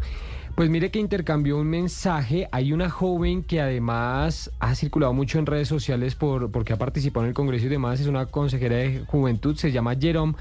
Pues 0.55 0.69
mire 0.69 0.89
que 0.89 0.99
intercambió 0.99 1.57
un 1.57 1.67
mensaje. 1.67 2.47
Hay 2.51 2.73
una 2.73 2.89
joven 2.89 3.43
que 3.43 3.61
además 3.61 4.49
ha 4.59 4.75
circulado 4.75 5.13
mucho 5.13 5.37
en 5.37 5.45
redes 5.45 5.67
sociales 5.67 6.15
por, 6.15 6.49
porque 6.51 6.73
ha 6.73 6.77
participado 6.77 7.25
en 7.25 7.27
el 7.27 7.33
Congreso 7.35 7.65
y 7.65 7.69
demás. 7.69 7.99
Es 7.99 8.07
una 8.07 8.25
consejera 8.27 8.77
de 8.77 9.03
juventud, 9.05 9.55
se 9.57 9.71
llama 9.71 9.93
Jerome 9.95 10.35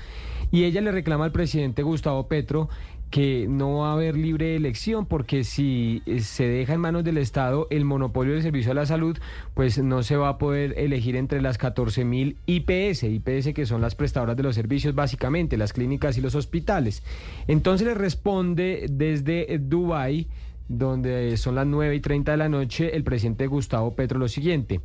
y 0.51 0.65
ella 0.65 0.81
le 0.81 0.93
reclama 0.93 1.25
al 1.25 1.33
presidente 1.33 1.83
Gustavo 1.83 2.29
Petro 2.29 2.69
que 3.11 3.47
no 3.49 3.79
va 3.79 3.91
a 3.91 3.93
haber 3.93 4.17
libre 4.17 4.57
elección 4.57 5.07
porque 5.07 5.45
si 5.45 6.03
se 6.21 6.49
deja 6.49 6.75
en 6.75 6.81
manos 6.81 7.05
del 7.05 7.19
Estado 7.19 7.69
el 7.71 7.85
monopolio 7.85 8.35
del 8.35 8.43
servicio 8.43 8.73
a 8.73 8.75
la 8.75 8.87
salud, 8.87 9.17
pues 9.55 9.79
no 9.79 10.03
se 10.03 10.17
va 10.17 10.29
a 10.29 10.39
poder 10.39 10.75
elegir 10.77 11.15
entre 11.17 11.41
las 11.41 11.57
14 11.57 12.05
mil 12.05 12.37
IPS, 12.47 13.05
IPS 13.05 13.55
que 13.55 13.67
son 13.67 13.81
las 13.81 13.95
prestadoras 13.95 14.37
de 14.37 14.43
los 14.43 14.55
servicios 14.55 14.95
básicamente, 14.95 15.57
las 15.57 15.73
clínicas 15.73 16.19
y 16.19 16.21
los 16.21 16.35
hospitales. 16.35 17.03
Entonces 17.47 17.87
le 17.87 17.95
responde 17.95 18.87
desde 18.91 19.59
Dubái, 19.59 20.27
donde 20.69 21.37
son 21.37 21.55
las 21.55 21.67
9 21.67 21.95
y 21.95 22.01
30 22.01 22.33
de 22.33 22.39
la 22.39 22.49
noche, 22.49 22.97
el 22.97 23.05
presidente 23.05 23.47
Gustavo 23.47 23.95
Petro 23.95 24.19
lo 24.19 24.27
siguiente. 24.27 24.81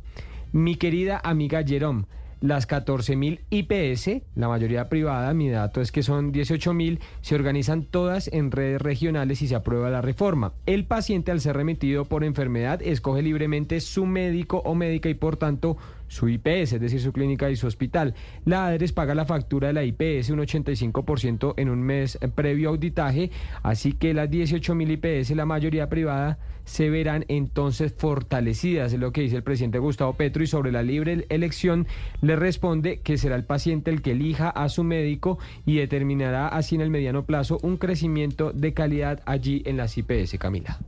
Mi 0.52 0.76
querida 0.76 1.20
amiga 1.24 1.64
Jerome, 1.66 2.04
las 2.42 2.68
14.000 2.68 3.40
IPS, 3.50 4.22
la 4.34 4.48
mayoría 4.48 4.88
privada, 4.88 5.32
mi 5.32 5.48
dato 5.48 5.80
es 5.80 5.92
que 5.92 6.02
son 6.02 6.32
18.000, 6.32 6.98
se 7.22 7.34
organizan 7.34 7.84
todas 7.84 8.28
en 8.28 8.50
redes 8.50 8.82
regionales 8.82 9.40
y 9.42 9.48
se 9.48 9.54
aprueba 9.54 9.90
la 9.90 10.02
reforma. 10.02 10.52
El 10.66 10.84
paciente 10.84 11.30
al 11.30 11.40
ser 11.40 11.56
remitido 11.56 12.04
por 12.04 12.24
enfermedad 12.24 12.82
escoge 12.82 13.22
libremente 13.22 13.80
su 13.80 14.06
médico 14.06 14.60
o 14.64 14.74
médica 14.74 15.08
y 15.08 15.14
por 15.14 15.36
tanto 15.36 15.76
su 16.12 16.28
IPS, 16.28 16.74
es 16.74 16.80
decir, 16.80 17.00
su 17.00 17.10
clínica 17.10 17.50
y 17.50 17.56
su 17.56 17.66
hospital. 17.66 18.14
La 18.44 18.66
ADRES 18.66 18.92
paga 18.92 19.14
la 19.14 19.24
factura 19.24 19.68
de 19.68 19.72
la 19.72 19.82
IPS 19.82 20.28
un 20.28 20.40
85% 20.40 21.54
en 21.56 21.70
un 21.70 21.82
mes 21.82 22.18
previo 22.34 22.68
auditaje, 22.68 23.30
así 23.62 23.94
que 23.94 24.12
las 24.12 24.28
18.000 24.28 25.22
IPS, 25.22 25.30
la 25.30 25.46
mayoría 25.46 25.88
privada, 25.88 26.38
se 26.64 26.90
verán 26.90 27.24
entonces 27.28 27.94
fortalecidas, 27.96 28.92
es 28.92 29.00
lo 29.00 29.10
que 29.12 29.22
dice 29.22 29.36
el 29.36 29.42
presidente 29.42 29.78
Gustavo 29.78 30.12
Petro 30.12 30.42
y 30.42 30.46
sobre 30.46 30.70
la 30.70 30.82
libre 30.82 31.24
elección 31.30 31.86
le 32.20 32.36
responde 32.36 33.00
que 33.00 33.16
será 33.16 33.34
el 33.34 33.44
paciente 33.44 33.90
el 33.90 34.02
que 34.02 34.12
elija 34.12 34.50
a 34.50 34.68
su 34.68 34.84
médico 34.84 35.38
y 35.64 35.76
determinará 35.76 36.46
así 36.48 36.74
en 36.74 36.82
el 36.82 36.90
mediano 36.90 37.24
plazo 37.24 37.58
un 37.62 37.78
crecimiento 37.78 38.52
de 38.52 38.74
calidad 38.74 39.22
allí 39.24 39.62
en 39.64 39.78
las 39.78 39.96
IPS, 39.96 40.38
Camila. 40.38 40.78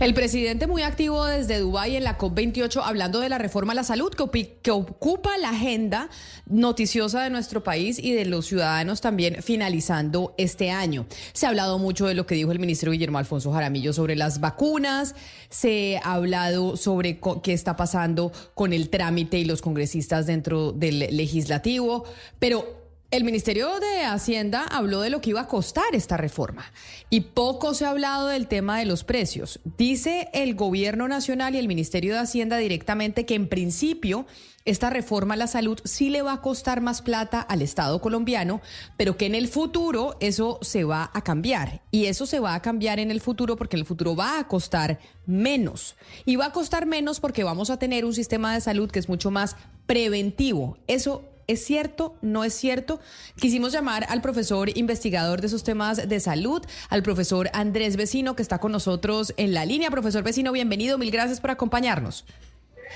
El 0.00 0.14
presidente 0.14 0.66
muy 0.66 0.82
activo 0.82 1.24
desde 1.24 1.58
Dubái 1.58 1.96
en 1.96 2.04
la 2.04 2.18
COP28 2.18 2.82
hablando 2.84 3.20
de 3.20 3.28
la 3.28 3.38
reforma 3.38 3.72
a 3.72 3.76
la 3.76 3.84
salud 3.84 4.12
que, 4.12 4.58
que, 4.62 4.70
ocupa 4.70 5.36
la 5.38 5.50
agenda 5.50 6.08
noticiosa 6.46 7.22
de 7.22 7.30
nuestro 7.30 7.62
país 7.62 7.98
y 7.98 8.12
de 8.12 8.24
los 8.24 8.46
ciudadanos 8.46 9.00
también 9.00 9.42
finalizando 9.42 10.34
este 10.36 10.70
año. 10.70 11.06
Se 11.32 11.46
ha 11.46 11.50
hablado 11.50 11.78
mucho 11.78 12.06
de 12.06 12.14
lo 12.14 12.26
que 12.26 12.34
dijo 12.34 12.52
el 12.52 12.58
ministro 12.58 12.92
Guillermo 12.92 13.18
Alfonso 13.18 13.52
Jaramillo 13.52 13.92
sobre 13.92 14.16
las 14.16 14.40
vacunas, 14.40 15.14
se 15.48 15.98
ha 16.02 16.14
hablado 16.14 16.76
sobre 16.76 17.20
qué 17.42 17.52
está 17.52 17.76
pasando 17.76 18.32
con 18.54 18.72
el 18.72 18.90
trámite 18.90 19.38
y 19.38 19.44
los 19.44 19.62
congresistas 19.62 20.26
dentro 20.26 20.72
del 20.72 20.98
legislativo, 21.16 22.04
pero 22.38 22.83
el 23.14 23.22
Ministerio 23.22 23.78
de 23.78 24.02
Hacienda 24.02 24.64
habló 24.64 25.00
de 25.00 25.08
lo 25.08 25.20
que 25.20 25.30
iba 25.30 25.42
a 25.42 25.46
costar 25.46 25.84
esta 25.92 26.16
reforma 26.16 26.64
y 27.10 27.20
poco 27.20 27.72
se 27.72 27.84
ha 27.84 27.90
hablado 27.90 28.26
del 28.26 28.48
tema 28.48 28.80
de 28.80 28.86
los 28.86 29.04
precios. 29.04 29.60
Dice 29.78 30.30
el 30.32 30.56
Gobierno 30.56 31.06
Nacional 31.06 31.54
y 31.54 31.58
el 31.58 31.68
Ministerio 31.68 32.14
de 32.14 32.18
Hacienda 32.18 32.56
directamente 32.56 33.24
que 33.24 33.36
en 33.36 33.48
principio 33.48 34.26
esta 34.64 34.90
reforma 34.90 35.34
a 35.34 35.36
la 35.36 35.46
salud 35.46 35.78
sí 35.84 36.10
le 36.10 36.22
va 36.22 36.32
a 36.32 36.40
costar 36.40 36.80
más 36.80 37.02
plata 37.02 37.40
al 37.40 37.62
Estado 37.62 38.00
colombiano, 38.00 38.60
pero 38.96 39.16
que 39.16 39.26
en 39.26 39.36
el 39.36 39.46
futuro 39.46 40.16
eso 40.18 40.58
se 40.62 40.82
va 40.82 41.12
a 41.14 41.22
cambiar. 41.22 41.82
Y 41.92 42.06
eso 42.06 42.26
se 42.26 42.40
va 42.40 42.54
a 42.54 42.62
cambiar 42.62 42.98
en 42.98 43.12
el 43.12 43.20
futuro 43.20 43.54
porque 43.54 43.76
en 43.76 43.80
el 43.80 43.86
futuro 43.86 44.16
va 44.16 44.40
a 44.40 44.48
costar 44.48 44.98
menos. 45.24 45.94
Y 46.24 46.34
va 46.34 46.46
a 46.46 46.52
costar 46.52 46.86
menos 46.86 47.20
porque 47.20 47.44
vamos 47.44 47.70
a 47.70 47.78
tener 47.78 48.04
un 48.04 48.14
sistema 48.14 48.54
de 48.54 48.60
salud 48.60 48.90
que 48.90 48.98
es 48.98 49.08
mucho 49.08 49.30
más 49.30 49.54
preventivo. 49.86 50.78
Eso 50.88 51.33
¿Es 51.46 51.64
cierto? 51.64 52.16
¿No 52.22 52.44
es 52.44 52.54
cierto? 52.54 53.00
Quisimos 53.38 53.72
llamar 53.72 54.06
al 54.08 54.22
profesor 54.22 54.76
investigador 54.76 55.40
de 55.40 55.48
esos 55.48 55.64
temas 55.64 56.08
de 56.08 56.20
salud, 56.20 56.62
al 56.88 57.02
profesor 57.02 57.50
Andrés 57.52 57.96
Vecino, 57.96 58.34
que 58.34 58.42
está 58.42 58.58
con 58.58 58.72
nosotros 58.72 59.34
en 59.36 59.54
la 59.54 59.64
línea. 59.64 59.90
Profesor 59.90 60.22
Vecino, 60.22 60.52
bienvenido. 60.52 60.98
Mil 60.98 61.10
gracias 61.10 61.40
por 61.40 61.50
acompañarnos. 61.50 62.24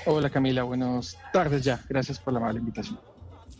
Hola 0.05 0.29
Camila, 0.29 0.63
buenas 0.63 1.17
tardes 1.33 1.63
ya. 1.63 1.83
Gracias 1.89 2.19
por 2.19 2.33
la 2.33 2.39
amable 2.39 2.59
invitación. 2.59 2.99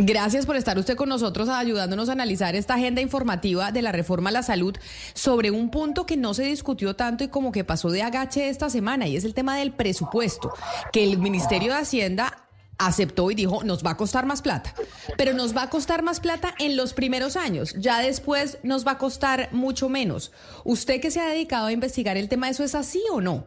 Gracias 0.01 0.45
por 0.45 0.55
estar 0.55 0.77
usted 0.77 0.95
con 0.95 1.09
nosotros 1.09 1.49
ayudándonos 1.49 2.07
a 2.07 2.13
analizar 2.13 2.55
esta 2.55 2.75
agenda 2.75 3.01
informativa 3.01 3.73
de 3.73 3.81
la 3.81 3.91
reforma 3.91 4.29
a 4.29 4.31
la 4.31 4.43
salud 4.43 4.73
sobre 5.13 5.51
un 5.51 5.69
punto 5.71 6.05
que 6.05 6.15
no 6.15 6.33
se 6.33 6.43
discutió 6.43 6.95
tanto 6.95 7.25
y 7.25 7.27
como 7.27 7.51
que 7.51 7.65
pasó 7.65 7.91
de 7.91 8.01
agache 8.01 8.47
esta 8.47 8.69
semana 8.69 9.07
y 9.07 9.17
es 9.17 9.25
el 9.25 9.33
tema 9.33 9.57
del 9.57 9.73
presupuesto, 9.73 10.53
que 10.93 11.03
el 11.03 11.17
Ministerio 11.17 11.73
de 11.73 11.79
Hacienda 11.79 12.48
aceptó 12.79 13.29
y 13.29 13.35
dijo, 13.35 13.63
nos 13.63 13.85
va 13.85 13.91
a 13.91 13.97
costar 13.97 14.25
más 14.25 14.41
plata, 14.41 14.73
pero 15.17 15.33
nos 15.33 15.55
va 15.55 15.63
a 15.63 15.69
costar 15.69 16.01
más 16.01 16.19
plata 16.19 16.55
en 16.57 16.75
los 16.75 16.93
primeros 16.93 17.35
años, 17.35 17.75
ya 17.77 17.99
después 17.99 18.57
nos 18.63 18.87
va 18.87 18.93
a 18.93 18.97
costar 18.97 19.49
mucho 19.51 19.89
menos. 19.89 20.31
¿Usted 20.63 20.99
que 20.99 21.11
se 21.11 21.19
ha 21.19 21.27
dedicado 21.27 21.67
a 21.67 21.71
investigar 21.71 22.17
el 22.17 22.29
tema, 22.29 22.49
eso 22.49 22.63
es 22.63 22.73
así 22.73 23.03
o 23.11 23.21
no? 23.21 23.45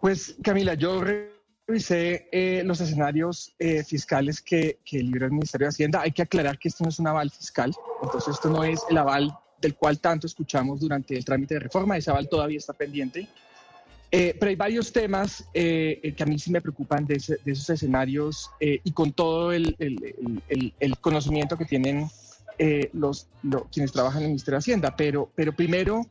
Pues 0.00 0.34
Camila, 0.42 0.74
yo 0.74 1.04
revisé 1.68 2.28
eh, 2.32 2.62
los 2.64 2.80
escenarios 2.80 3.52
eh, 3.58 3.84
fiscales 3.84 4.40
que, 4.40 4.80
que 4.84 4.98
el 4.98 5.10
Ministerio 5.30 5.66
de 5.66 5.68
Hacienda. 5.68 6.00
Hay 6.00 6.12
que 6.12 6.22
aclarar 6.22 6.58
que 6.58 6.68
esto 6.68 6.84
no 6.84 6.90
es 6.90 6.98
un 6.98 7.06
aval 7.06 7.30
fiscal, 7.30 7.72
entonces 8.02 8.34
esto 8.34 8.48
no 8.48 8.64
es 8.64 8.80
el 8.88 8.96
aval 8.96 9.30
del 9.60 9.74
cual 9.74 10.00
tanto 10.00 10.26
escuchamos 10.26 10.80
durante 10.80 11.14
el 11.14 11.24
trámite 11.24 11.54
de 11.54 11.60
reforma, 11.60 11.96
ese 11.96 12.10
aval 12.10 12.28
todavía 12.28 12.58
está 12.58 12.72
pendiente. 12.72 13.28
Eh, 14.12 14.36
pero 14.38 14.50
hay 14.50 14.56
varios 14.56 14.92
temas 14.92 15.48
eh, 15.54 16.14
que 16.16 16.22
a 16.22 16.26
mí 16.26 16.36
sí 16.38 16.50
me 16.50 16.60
preocupan 16.60 17.06
de, 17.06 17.14
ese, 17.14 17.38
de 17.44 17.52
esos 17.52 17.70
escenarios 17.70 18.50
eh, 18.58 18.80
y 18.82 18.90
con 18.90 19.12
todo 19.12 19.52
el, 19.52 19.76
el, 19.78 20.42
el, 20.48 20.74
el 20.80 20.98
conocimiento 20.98 21.56
que 21.56 21.64
tienen 21.64 22.08
eh, 22.58 22.90
los, 22.92 23.28
los, 23.42 23.62
quienes 23.72 23.92
trabajan 23.92 24.18
en 24.18 24.24
el 24.24 24.30
Ministerio 24.30 24.56
de 24.56 24.58
Hacienda. 24.58 24.96
Pero, 24.96 25.30
pero 25.36 25.54
primero, 25.54 26.04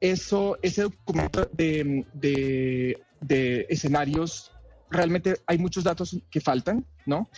eso, 0.00 0.58
ese 0.60 0.82
documento 0.82 1.48
de, 1.52 2.04
de, 2.12 2.98
de 3.20 3.66
escenarios, 3.68 4.52
realmente 4.90 5.36
hay 5.46 5.58
muchos 5.58 5.84
datos 5.84 6.18
que 6.30 6.40
faltan, 6.40 6.84
¿no? 7.06 7.28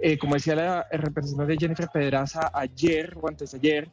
Eh, 0.00 0.16
como 0.16 0.34
decía 0.34 0.54
la 0.54 0.86
representante 0.90 1.56
Jennifer 1.58 1.88
Pedraza 1.92 2.50
ayer 2.54 3.16
o 3.20 3.28
antes 3.28 3.52
de 3.52 3.58
ayer, 3.58 3.90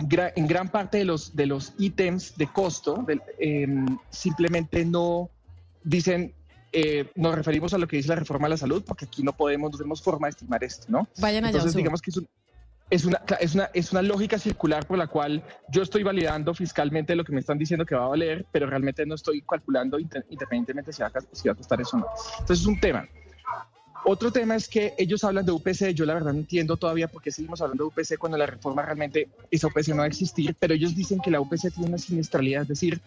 en 0.00 0.46
gran 0.46 0.68
parte 0.70 0.98
de 0.98 1.04
los, 1.04 1.34
de 1.36 1.46
los 1.46 1.72
ítems 1.78 2.36
de 2.36 2.46
costo 2.46 3.04
de, 3.06 3.20
eh, 3.38 3.66
simplemente 4.10 4.84
no 4.84 5.28
dicen 5.84 6.34
eh, 6.72 7.10
nos 7.16 7.34
referimos 7.34 7.74
a 7.74 7.78
lo 7.78 7.88
que 7.88 7.96
dice 7.96 8.08
la 8.10 8.14
reforma 8.16 8.46
a 8.46 8.50
la 8.50 8.56
salud, 8.56 8.82
porque 8.86 9.04
aquí 9.04 9.22
no 9.22 9.32
podemos, 9.32 9.72
no 9.72 9.76
tenemos 9.78 10.00
forma 10.02 10.28
de 10.28 10.30
estimar 10.30 10.62
esto, 10.62 10.86
¿no? 10.88 11.08
Vayan 11.18 11.44
allá. 11.44 11.56
Entonces, 11.58 11.74
digamos 11.76 12.00
que 12.00 12.10
es, 12.10 12.16
un- 12.18 12.28
es 12.90 13.04
una, 13.04 13.20
es, 13.40 13.54
una, 13.54 13.70
es 13.74 13.92
una 13.92 14.02
lógica 14.02 14.38
circular 14.38 14.86
por 14.86 14.96
la 14.98 15.06
cual 15.08 15.42
yo 15.70 15.82
estoy 15.82 16.02
validando 16.04 16.54
fiscalmente 16.54 17.14
lo 17.16 17.24
que 17.24 17.32
me 17.32 17.40
están 17.40 17.58
diciendo 17.58 17.84
que 17.84 17.94
va 17.96 18.04
a 18.04 18.08
valer, 18.08 18.46
pero 18.52 18.66
realmente 18.68 19.04
no 19.06 19.16
estoy 19.16 19.42
calculando 19.42 19.98
independientemente 19.98 20.92
si 20.92 21.02
va, 21.02 21.08
a, 21.08 21.20
si 21.32 21.48
va 21.48 21.52
a 21.52 21.56
costar 21.56 21.80
eso 21.80 21.96
o 21.96 22.00
no. 22.00 22.06
Entonces 22.40 22.60
es 22.60 22.66
un 22.66 22.78
tema. 22.80 23.08
Otro 24.04 24.32
tema 24.32 24.56
es 24.56 24.68
que 24.68 24.94
ellos 24.96 25.24
hablan 25.24 25.44
de 25.44 25.52
UPC, 25.52 25.92
yo 25.92 26.06
la 26.06 26.14
verdad 26.14 26.32
no 26.32 26.38
entiendo 26.38 26.76
todavía 26.76 27.08
por 27.08 27.20
qué 27.22 27.30
seguimos 27.30 27.60
hablando 27.60 27.84
de 27.84 27.88
UPC 27.88 28.18
cuando 28.18 28.38
la 28.38 28.46
reforma 28.46 28.82
realmente, 28.82 29.28
esa 29.50 29.66
UPC 29.66 29.88
no 29.88 29.98
va 29.98 30.04
a 30.04 30.08
existir, 30.08 30.56
pero 30.58 30.74
ellos 30.74 30.94
dicen 30.94 31.20
que 31.20 31.30
la 31.30 31.40
UPC 31.40 31.72
tiene 31.72 31.88
una 31.88 31.98
siniestralidad, 31.98 32.62
es 32.62 32.68
decir, 32.68 33.00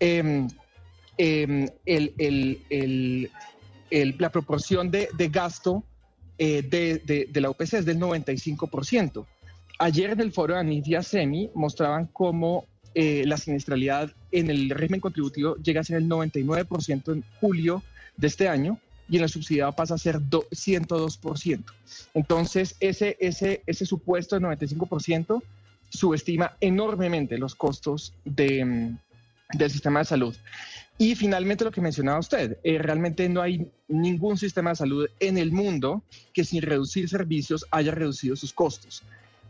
em, 0.00 0.48
em, 1.18 1.68
la 4.18 4.30
proporción 4.30 4.90
de, 4.90 5.08
gasto 5.30 5.84
eh, 6.38 6.62
de, 6.62 7.40
la 7.40 7.50
UPC 7.50 7.74
es 7.74 7.84
del 7.84 7.98
95%. 7.98 9.26
Ayer 9.80 10.10
en 10.10 10.20
el 10.20 10.32
foro 10.32 10.54
de 10.54 10.60
Anivia 10.60 11.02
Semi 11.02 11.50
mostraban 11.54 12.06
cómo 12.06 12.66
eh, 12.94 13.24
la 13.26 13.36
siniestralidad 13.36 14.12
en 14.32 14.50
el 14.50 14.70
régimen 14.70 15.00
contributivo 15.00 15.56
llega 15.56 15.82
a 15.82 15.84
ser 15.84 15.98
el 15.98 16.08
99% 16.08 17.12
en 17.12 17.24
julio 17.38 17.82
de 18.16 18.26
este 18.26 18.48
año 18.48 18.80
y 19.08 19.16
en 19.16 19.22
el 19.22 19.28
subsidiado 19.28 19.72
pasa 19.72 19.94
a 19.94 19.98
ser 19.98 20.20
do- 20.28 20.46
102%. 20.50 21.64
Entonces, 22.14 22.76
ese, 22.80 23.16
ese, 23.20 23.62
ese 23.66 23.86
supuesto 23.86 24.34
del 24.38 24.44
95% 24.44 25.42
subestima 25.90 26.56
enormemente 26.60 27.38
los 27.38 27.54
costos 27.54 28.12
de, 28.24 28.64
mm, 28.64 28.98
del 29.56 29.70
sistema 29.70 30.00
de 30.00 30.04
salud. 30.04 30.36
Y 30.98 31.14
finalmente 31.14 31.64
lo 31.64 31.70
que 31.70 31.80
mencionaba 31.80 32.18
usted, 32.18 32.58
eh, 32.64 32.76
realmente 32.78 33.28
no 33.28 33.40
hay 33.40 33.70
ningún 33.86 34.36
sistema 34.36 34.70
de 34.70 34.76
salud 34.76 35.06
en 35.20 35.38
el 35.38 35.52
mundo 35.52 36.02
que 36.34 36.44
sin 36.44 36.60
reducir 36.60 37.08
servicios 37.08 37.64
haya 37.70 37.92
reducido 37.92 38.34
sus 38.36 38.52
costos. 38.52 39.02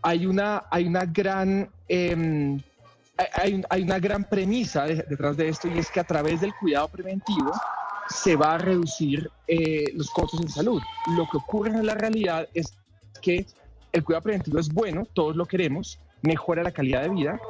Hay 0.02 0.26
una, 0.26 0.64
hay 0.70 0.85
una 0.86 1.05
gran... 1.06 1.68
em, 1.89 2.60
hay- 3.16 3.26
hay, 3.32 3.55
un- 3.55 3.66
hay 3.70 3.82
una 3.82 3.98
gran 3.98 4.22
premisa 4.28 4.85
de- 4.85 5.05
detrás 5.09 5.36
de 5.36 5.48
esto 5.48 5.66
y 5.68 5.78
es 5.78 5.90
que 5.90 5.98
a 6.01 6.05
través 6.05 6.40
del 6.43 6.55
cuidado 6.55 6.86
preventivo 6.89 7.51
se 8.09 8.36
va 8.36 8.55
a 8.55 8.59
reducir 8.59 9.30
eh, 9.47 9.93
los 9.94 10.10
costos 10.10 10.40
en 10.40 10.48
salud. 10.48 10.82
Lo 11.06 11.26
que 11.26 11.36
ocurre 11.36 11.70
en 11.70 11.86
la 11.86 11.94
realidad 11.94 12.48
es 12.55 12.72
que 13.20 13.47
el 13.93 14.05
cuidado 14.05 14.22
preventivo 14.22 14.59
es 14.59 14.68
bueno, 14.68 15.06
todos 15.12 15.36
lo 15.36 15.47
queremos, 15.47 15.98
mejora 16.22 16.62
la 16.62 16.72
calidad 16.72 17.02
de 17.02 17.10
vida, 17.10 17.40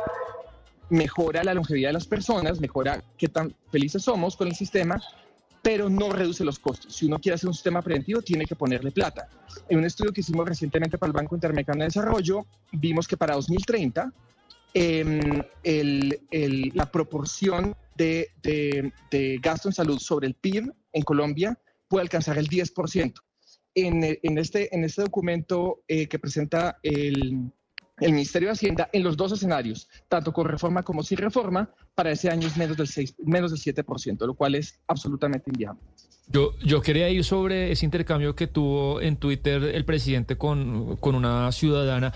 mejora 0.90 1.44
la 1.44 1.54
longevidad 1.54 1.90
de 1.90 1.94
las 1.94 2.06
personas, 2.06 2.60
mejora 2.60 3.02
qué 3.16 3.28
tan 3.28 3.54
felices 3.70 4.02
somos 4.02 4.36
con 4.36 4.48
el 4.48 4.54
sistema, 4.54 5.00
pero 5.62 5.88
no 5.88 6.10
reduce 6.10 6.44
los 6.44 6.58
costos. 6.58 6.94
Si 6.94 7.06
uno 7.06 7.18
quiere 7.18 7.34
hacer 7.34 7.48
un 7.48 7.54
sistema 7.54 7.82
preventivo, 7.82 8.22
tiene 8.22 8.46
que 8.46 8.54
ponerle 8.56 8.90
plata. 8.90 9.28
En 9.68 9.78
un 9.78 9.84
estudio 9.84 10.12
que 10.12 10.20
hicimos 10.22 10.48
recientemente 10.48 10.96
para 10.96 11.08
el 11.08 11.14
Banco 11.16 11.34
Interamericano 11.34 11.80
de 11.80 11.86
Desarrollo, 11.86 12.46
vimos 12.72 13.06
que 13.06 13.16
para 13.16 13.34
2030 13.34 14.10
em, 14.74 15.42
el- 15.62 16.20
el- 16.30 16.70
la 16.74 16.86
proporción 16.86 17.74
de, 17.98 18.28
de- 18.42 18.92
de 19.10 19.38
gasto 19.42 19.68
en 19.68 19.74
salud 19.74 19.98
sobre 19.98 20.26
el 20.28 20.34
PIB 20.34 20.72
en 20.92 21.02
Colombia 21.02 21.58
puede 21.88 22.02
alcanzar 22.02 22.38
el 22.38 22.48
10%. 22.48 23.14
En, 23.74 24.02
en 24.02 24.38
este, 24.38 24.74
en 24.74 24.84
este 24.84 25.02
documento 25.02 25.82
eh, 25.86 26.08
que 26.08 26.18
presenta 26.18 26.78
el, 26.82 27.50
el 28.00 28.12
Ministerio 28.12 28.48
de 28.48 28.52
Hacienda, 28.52 28.88
en 28.92 29.02
los 29.04 29.16
dos 29.16 29.32
escenarios, 29.32 29.88
tanto 30.08 30.32
con 30.32 30.46
reforma 30.48 30.82
como 30.82 31.02
sin 31.02 31.18
reforma, 31.18 31.70
para 31.94 32.10
ese 32.10 32.28
año 32.30 32.46
es 32.48 32.56
menos 32.56 32.76
del, 32.76 32.88
6, 32.88 33.16
menos 33.24 33.50
del 33.52 33.74
7%, 33.74 34.26
lo 34.26 34.34
cual 34.34 34.54
es 34.54 34.80
absolutamente 34.88 35.50
inviable. 35.50 35.80
Yo, 36.30 36.52
yo 36.64 36.80
quería 36.82 37.08
ir 37.08 37.24
sobre 37.24 37.70
ese 37.72 37.84
intercambio 37.86 38.34
que 38.34 38.46
tuvo 38.48 39.00
en 39.00 39.16
Twitter 39.16 39.62
el 39.62 39.84
presidente 39.84 40.36
con, 40.36 40.96
con 40.96 41.14
una 41.14 41.50
ciudadana 41.52 42.12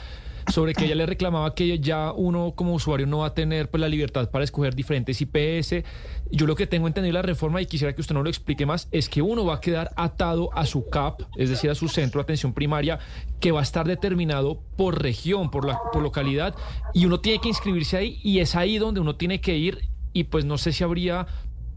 sobre 0.51 0.75
que 0.75 0.85
ella 0.85 0.95
le 0.95 1.07
reclamaba 1.07 1.55
que 1.55 1.79
ya 1.79 2.13
uno 2.13 2.53
como 2.55 2.75
usuario 2.75 3.07
no 3.07 3.19
va 3.19 3.29
a 3.29 3.35
tener 3.35 3.71
pues, 3.71 3.81
la 3.81 3.89
libertad 3.89 4.31
para 4.31 4.45
escoger 4.45 4.75
diferentes 4.75 5.21
IPS. 5.21 5.85
Yo 6.31 6.47
lo 6.47 6.57
que 6.57 6.67
tengo 6.67 6.87
entendido 6.87 7.13
de 7.13 7.23
la 7.23 7.23
reforma, 7.23 7.61
y 7.61 7.67
quisiera 7.67 7.95
que 7.95 8.01
usted 8.01 8.15
nos 8.15 8.25
lo 8.25 8.31
explique 8.31 8.67
más, 8.67 8.89
es 8.91 9.09
que 9.09 9.23
uno 9.23 9.45
va 9.45 9.55
a 9.55 9.61
quedar 9.61 9.91
atado 9.97 10.51
a 10.55 10.67
su 10.67 10.89
CAP, 10.89 11.23
es 11.37 11.51
decir, 11.51 11.71
a 11.71 11.75
su 11.75 11.89
centro 11.89 12.21
de 12.21 12.23
atención 12.23 12.55
primaria, 12.55 12.99
que 13.41 13.53
va 13.53 13.61
a 13.61 13.63
estar 13.63 13.87
determinado 13.87 14.63
por 14.77 15.03
región, 15.03 15.51
por, 15.51 15.67
la, 15.67 15.79
por 15.93 16.03
localidad, 16.03 16.55
y 16.95 17.07
uno 17.07 17.21
tiene 17.21 17.41
que 17.41 17.49
inscribirse 17.49 17.97
ahí, 17.97 18.21
y 18.23 18.39
es 18.41 18.57
ahí 18.57 18.79
donde 18.79 19.01
uno 19.01 19.17
tiene 19.17 19.41
que 19.41 19.57
ir, 19.57 19.89
y 20.13 20.25
pues 20.25 20.45
no 20.45 20.59
sé 20.59 20.73
si 20.73 20.85
habría 20.85 21.27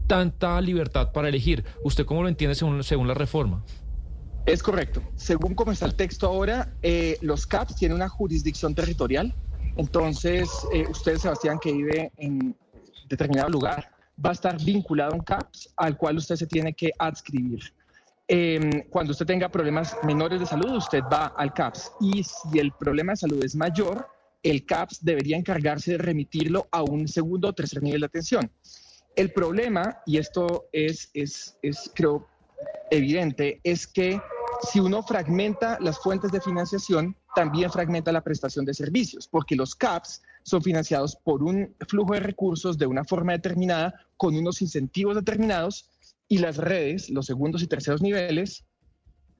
tanta 0.06 0.60
libertad 0.60 1.12
para 1.12 1.28
elegir. 1.28 1.64
¿Usted 1.82 2.06
cómo 2.06 2.22
lo 2.22 2.28
entiende 2.28 2.54
según, 2.54 2.82
según 2.84 3.08
la 3.08 3.14
reforma? 3.14 3.62
Es 4.46 4.62
correcto. 4.62 5.02
Según 5.16 5.56
como 5.56 5.72
está 5.72 5.86
el 5.86 5.96
texto 5.96 6.28
ahora, 6.28 6.72
eh, 6.80 7.18
los 7.20 7.48
CAPS 7.48 7.74
tienen 7.74 7.96
una 7.96 8.08
jurisdicción 8.08 8.76
territorial. 8.76 9.34
Entonces, 9.76 10.48
eh, 10.72 10.86
usted, 10.88 11.18
Sebastián, 11.18 11.58
que 11.60 11.72
vive 11.72 12.12
en 12.16 12.56
determinado 13.08 13.48
lugar, 13.48 13.90
va 14.24 14.30
a 14.30 14.34
estar 14.34 14.56
vinculado 14.62 15.12
a 15.12 15.14
un 15.16 15.22
CAPS 15.22 15.74
al 15.76 15.96
cual 15.96 16.18
usted 16.18 16.36
se 16.36 16.46
tiene 16.46 16.72
que 16.74 16.92
adscribir. 16.96 17.60
Eh, 18.28 18.86
cuando 18.88 19.10
usted 19.10 19.26
tenga 19.26 19.48
problemas 19.48 19.96
menores 20.04 20.38
de 20.38 20.46
salud, 20.46 20.76
usted 20.76 21.02
va 21.12 21.26
al 21.36 21.52
CAPS. 21.52 21.90
Y 22.00 22.22
si 22.22 22.60
el 22.60 22.70
problema 22.70 23.12
de 23.12 23.16
salud 23.16 23.44
es 23.44 23.56
mayor, 23.56 24.06
el 24.44 24.64
CAPS 24.64 25.04
debería 25.04 25.36
encargarse 25.36 25.92
de 25.92 25.98
remitirlo 25.98 26.68
a 26.70 26.84
un 26.84 27.08
segundo 27.08 27.48
o 27.48 27.52
tercer 27.52 27.82
nivel 27.82 28.00
de 28.00 28.06
atención. 28.06 28.48
El 29.16 29.32
problema, 29.32 29.98
y 30.06 30.18
esto 30.18 30.68
es, 30.72 31.10
es, 31.14 31.58
es 31.62 31.90
creo, 31.92 32.28
evidente, 32.90 33.60
es 33.64 33.88
que 33.88 34.20
si 34.62 34.80
uno 34.80 35.02
fragmenta 35.02 35.78
las 35.80 35.98
fuentes 35.98 36.32
de 36.32 36.40
financiación, 36.40 37.16
también 37.34 37.70
fragmenta 37.70 38.12
la 38.12 38.22
prestación 38.22 38.64
de 38.64 38.74
servicios, 38.74 39.28
porque 39.28 39.56
los 39.56 39.74
CAPS 39.74 40.22
son 40.42 40.62
financiados 40.62 41.16
por 41.16 41.42
un 41.42 41.74
flujo 41.88 42.14
de 42.14 42.20
recursos 42.20 42.78
de 42.78 42.86
una 42.86 43.04
forma 43.04 43.32
determinada, 43.32 43.94
con 44.16 44.34
unos 44.34 44.62
incentivos 44.62 45.16
determinados, 45.16 45.90
y 46.28 46.38
las 46.38 46.56
redes, 46.56 47.10
los 47.10 47.26
segundos 47.26 47.62
y 47.62 47.66
terceros 47.66 48.02
niveles, 48.02 48.64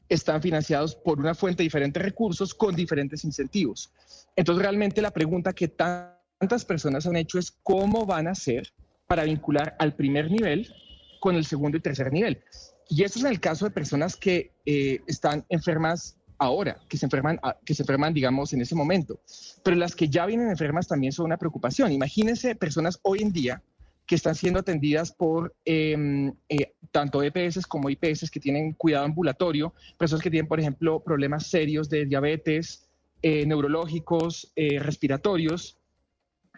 están 0.09 0.40
financiados 0.40 0.94
por 0.94 1.18
una 1.18 1.34
fuente 1.34 1.62
de 1.62 1.66
diferentes 1.66 2.02
recursos 2.02 2.55
con 2.55 2.74
diferentes 2.76 3.24
incentivos. 3.24 3.90
Entonces, 4.36 4.62
realmente 4.62 5.02
la 5.02 5.10
pregunta 5.10 5.52
que 5.52 5.68
tantas 5.68 6.64
personas 6.64 7.06
han 7.06 7.16
hecho 7.16 7.38
es 7.38 7.51
cómo 7.51 8.06
van 8.06 8.28
a 8.28 8.32
hacer 8.32 8.72
para 9.09 9.24
vincular 9.24 9.74
al 9.78 9.94
primer 9.94 10.30
nivel 10.30 10.72
con 11.20 11.34
el 11.34 11.44
segundo 11.44 11.76
y 11.78 11.80
tercer 11.80 12.12
nivel. 12.12 12.40
Y 12.89 13.03
eso 13.03 13.19
es 13.19 13.25
en 13.25 13.31
el 13.31 13.41
caso 13.41 13.65
de 13.65 13.71
personas 13.71 14.17
que 14.17 14.53
eh, 14.65 15.01
están 15.07 15.45
enfermas 15.49 16.17
ahora, 16.39 16.79
que 16.89 16.97
se 16.97 17.07
enferman, 17.07 17.41
que 17.65 17.75
se 17.75 17.83
enferman, 17.83 18.15
digamos, 18.15 18.53
en 18.53 18.61
ese 18.61 18.75
momento. 18.75 19.21
Pero 19.63 19.77
las 19.77 19.95
que 19.95 20.09
ya 20.09 20.27
vienen 20.27 20.51
enfermas 20.51 20.87
también 20.87 21.13
son 21.13 21.27
una 21.27 21.39
preocupación. 21.39 21.93
Imagínense 21.93 22.55
personas 22.55 22.99
hoy 23.03 23.23
en 23.23 23.33
día 23.33 23.63
que 24.07 24.15
están 24.15 24.37
siendo 24.37 24.61
atendidas 24.61 25.11
por 25.11 25.55
eh, 25.65 26.33
eh, 26.49 26.73
tanto 26.93 27.23
EPS 27.23 27.67
como 27.67 27.91
IPS 27.91 28.31
que 28.31 28.41
tienen 28.41 28.73
cuidado 28.73 29.05
ambulatorio, 29.05 29.75
personas 29.99 30.23
que 30.23 30.31
tienen, 30.31 30.47
por 30.47 30.61
ejemplo, 30.61 31.01
problemas 31.01 31.49
serios 31.49 31.89
de 31.91 32.07
diabetes, 32.07 32.87
eh, 33.23 33.45
neurológicos, 33.47 34.53
eh, 34.57 34.79
respiratorios. 34.79 35.79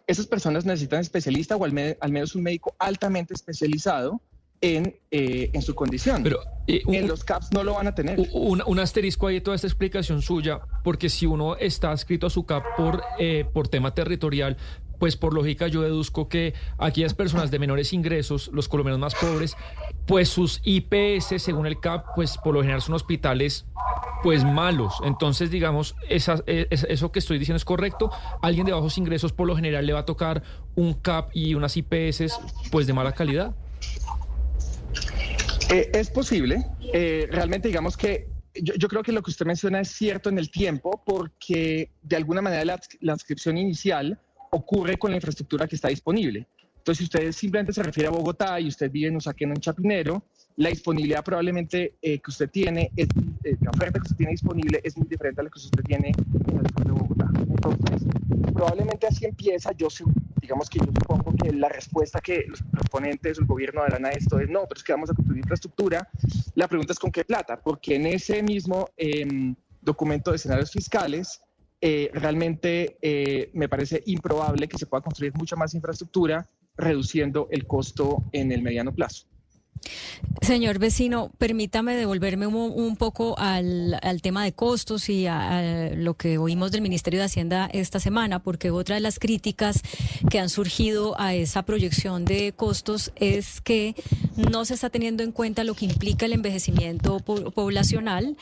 Esas 0.06 0.26
personas 0.26 0.64
necesitan 0.64 1.00
especialista 1.00 1.56
o 1.56 1.64
al 1.64 1.72
menos 1.72 2.34
un 2.34 2.42
médico 2.42 2.74
altamente 2.78 3.34
especializado 3.34 4.20
en, 4.60 4.96
eh, 5.10 5.50
en 5.52 5.62
su 5.62 5.74
condición. 5.74 6.22
Pero 6.22 6.40
eh, 6.66 6.82
un- 6.86 6.94
en 6.94 7.08
los 7.08 7.24
CAPS 7.24 7.52
no 7.52 7.62
lo 7.64 7.74
van 7.74 7.86
a 7.86 7.94
tener. 7.94 8.18
Un, 8.32 8.62
un 8.66 8.78
asterisco 8.78 9.26
ahí 9.26 9.34
de 9.36 9.40
toda 9.40 9.54
esta 9.54 9.66
explicación 9.66 10.22
suya, 10.22 10.60
porque 10.84 11.08
si 11.08 11.26
uno 11.26 11.56
está 11.56 11.90
adscrito 11.92 12.26
a 12.26 12.30
su 12.30 12.44
CAP 12.44 12.64
por, 12.76 13.02
eh, 13.18 13.44
por 13.52 13.68
tema 13.68 13.94
territorial, 13.94 14.56
pues 14.98 15.16
por 15.16 15.32
lógica 15.32 15.68
yo 15.68 15.82
deduzco 15.82 16.28
que 16.28 16.54
aquellas 16.76 17.14
personas 17.14 17.52
de 17.52 17.60
menores 17.60 17.92
ingresos, 17.92 18.50
los 18.52 18.66
colombianos 18.66 18.98
más 18.98 19.14
pobres, 19.14 19.56
pues 20.06 20.28
sus 20.28 20.60
IPS, 20.64 21.38
según 21.40 21.66
el 21.68 21.78
CAP, 21.78 22.04
pues 22.16 22.36
por 22.36 22.52
lo 22.54 22.62
general 22.62 22.82
son 22.82 22.96
hospitales 22.96 23.64
pues 24.24 24.42
malos. 24.44 24.94
Entonces, 25.04 25.52
digamos, 25.52 25.94
esa- 26.08 26.42
eh, 26.48 26.66
es- 26.70 26.84
eso 26.90 27.12
que 27.12 27.20
estoy 27.20 27.38
diciendo 27.38 27.58
es 27.58 27.64
correcto. 27.64 28.10
Alguien 28.42 28.66
de 28.66 28.72
bajos 28.72 28.98
ingresos 28.98 29.32
por 29.32 29.46
lo 29.46 29.54
general 29.54 29.86
le 29.86 29.92
va 29.92 30.00
a 30.00 30.04
tocar 30.04 30.42
un 30.74 30.94
CAP 30.94 31.30
y 31.32 31.54
unas 31.54 31.76
IPS 31.76 32.32
pues 32.72 32.88
de 32.88 32.92
mala 32.92 33.12
calidad. 33.12 33.54
Eh, 35.70 35.90
es 35.92 36.10
posible. 36.10 36.64
Eh, 36.92 37.28
realmente, 37.30 37.68
digamos 37.68 37.96
que 37.96 38.26
yo, 38.54 38.74
yo 38.74 38.88
creo 38.88 39.02
que 39.02 39.12
lo 39.12 39.22
que 39.22 39.30
usted 39.30 39.46
menciona 39.46 39.80
es 39.80 39.90
cierto 39.90 40.28
en 40.28 40.38
el 40.38 40.50
tiempo, 40.50 41.02
porque 41.04 41.90
de 42.02 42.16
alguna 42.16 42.40
manera 42.42 42.64
la, 42.64 42.80
la 43.00 43.12
adscripción 43.12 43.58
inicial 43.58 44.18
ocurre 44.50 44.96
con 44.96 45.10
la 45.10 45.16
infraestructura 45.16 45.66
que 45.66 45.76
está 45.76 45.88
disponible. 45.88 46.46
Entonces, 46.78 46.98
si 46.98 47.04
usted 47.04 47.32
simplemente 47.32 47.72
se 47.72 47.82
refiere 47.82 48.08
a 48.08 48.12
Bogotá 48.12 48.58
y 48.60 48.68
usted 48.68 48.90
vive 48.90 49.08
en 49.08 49.16
Usaquén 49.16 49.50
o 49.50 49.54
en 49.54 49.60
Chapinero, 49.60 50.22
la 50.56 50.70
disponibilidad 50.70 51.22
probablemente 51.22 51.94
eh, 52.00 52.18
que 52.18 52.30
usted 52.30 52.48
tiene, 52.50 52.90
es, 52.96 53.08
eh, 53.44 53.56
la 53.60 53.70
oferta 53.70 53.98
que 53.98 54.04
usted 54.04 54.16
tiene 54.16 54.32
disponible 54.32 54.80
es 54.82 54.96
muy 54.96 55.06
diferente 55.06 55.40
a 55.40 55.44
la 55.44 55.50
que 55.50 55.58
usted 55.58 55.82
tiene 55.84 56.08
en 56.08 56.58
el 56.58 56.66
sur 56.72 56.84
de 56.84 56.92
Bogotá. 56.92 57.30
Entonces, 57.36 58.08
probablemente 58.54 59.06
así 59.06 59.26
empieza. 59.26 59.72
Yo, 59.72 59.88
digamos 60.40 60.68
que 60.68 60.78
yo 60.78 60.86
supongo 60.86 61.34
que 61.34 61.52
la 61.52 61.68
respuesta 61.68 62.20
que 62.20 62.44
los 62.48 62.62
proponentes 62.62 63.38
o 63.38 63.42
el 63.42 63.46
gobierno 63.46 63.82
darán 63.82 64.06
a 64.06 64.10
esto 64.10 64.38
es 64.38 64.48
no, 64.48 64.64
pero 64.68 64.78
es 64.78 64.84
que 64.84 64.92
vamos 64.92 65.10
a 65.10 65.14
construir 65.14 65.40
infraestructura. 65.40 66.08
La 66.54 66.68
pregunta 66.68 66.92
es 66.92 66.98
con 66.98 67.10
qué 67.10 67.24
plata, 67.24 67.60
porque 67.60 67.96
en 67.96 68.06
ese 68.06 68.42
mismo 68.42 68.88
em, 68.96 69.54
documento 69.80 70.30
de 70.30 70.36
escenarios 70.36 70.70
fiscales 70.70 71.40
eh, 71.80 72.10
realmente 72.12 72.98
eh, 73.00 73.50
me 73.54 73.68
parece 73.68 74.02
improbable 74.06 74.66
que 74.68 74.78
se 74.78 74.86
pueda 74.86 75.02
construir 75.02 75.32
mucha 75.34 75.54
más 75.54 75.74
infraestructura 75.74 76.48
reduciendo 76.76 77.48
el 77.50 77.66
costo 77.66 78.24
en 78.32 78.52
el 78.52 78.62
mediano 78.62 78.92
plazo. 78.92 79.26
Señor 80.40 80.78
vecino, 80.78 81.30
permítame 81.38 81.96
devolverme 81.96 82.46
un, 82.46 82.96
poco 82.96 83.36
al, 83.38 83.98
tema 84.22 84.44
de 84.44 84.52
costos 84.52 85.08
y 85.08 85.26
a, 85.26 85.90
lo 85.94 86.14
que 86.14 86.38
oímos 86.38 86.72
del 86.72 86.80
Ministerio 86.80 87.18
de 87.20 87.26
Hacienda 87.26 87.68
esta 87.72 88.00
semana, 88.00 88.42
porque 88.42 88.70
otra 88.70 88.94
de 88.94 89.00
las 89.00 89.18
críticas 89.18 89.82
que 90.30 90.38
han 90.38 90.48
surgido 90.48 91.20
a 91.20 91.34
esa 91.34 91.62
proyección 91.62 92.24
de 92.24 92.52
costos 92.52 93.12
es 93.16 93.60
que 93.60 93.94
no 94.38 94.64
se 94.64 94.74
está 94.74 94.88
teniendo 94.88 95.22
en 95.22 95.32
cuenta 95.32 95.64
lo 95.64 95.74
que 95.74 95.84
implica 95.84 96.26
el 96.26 96.32
envejecimiento 96.32 97.18
po 97.20 97.50
poblacional 97.50 98.36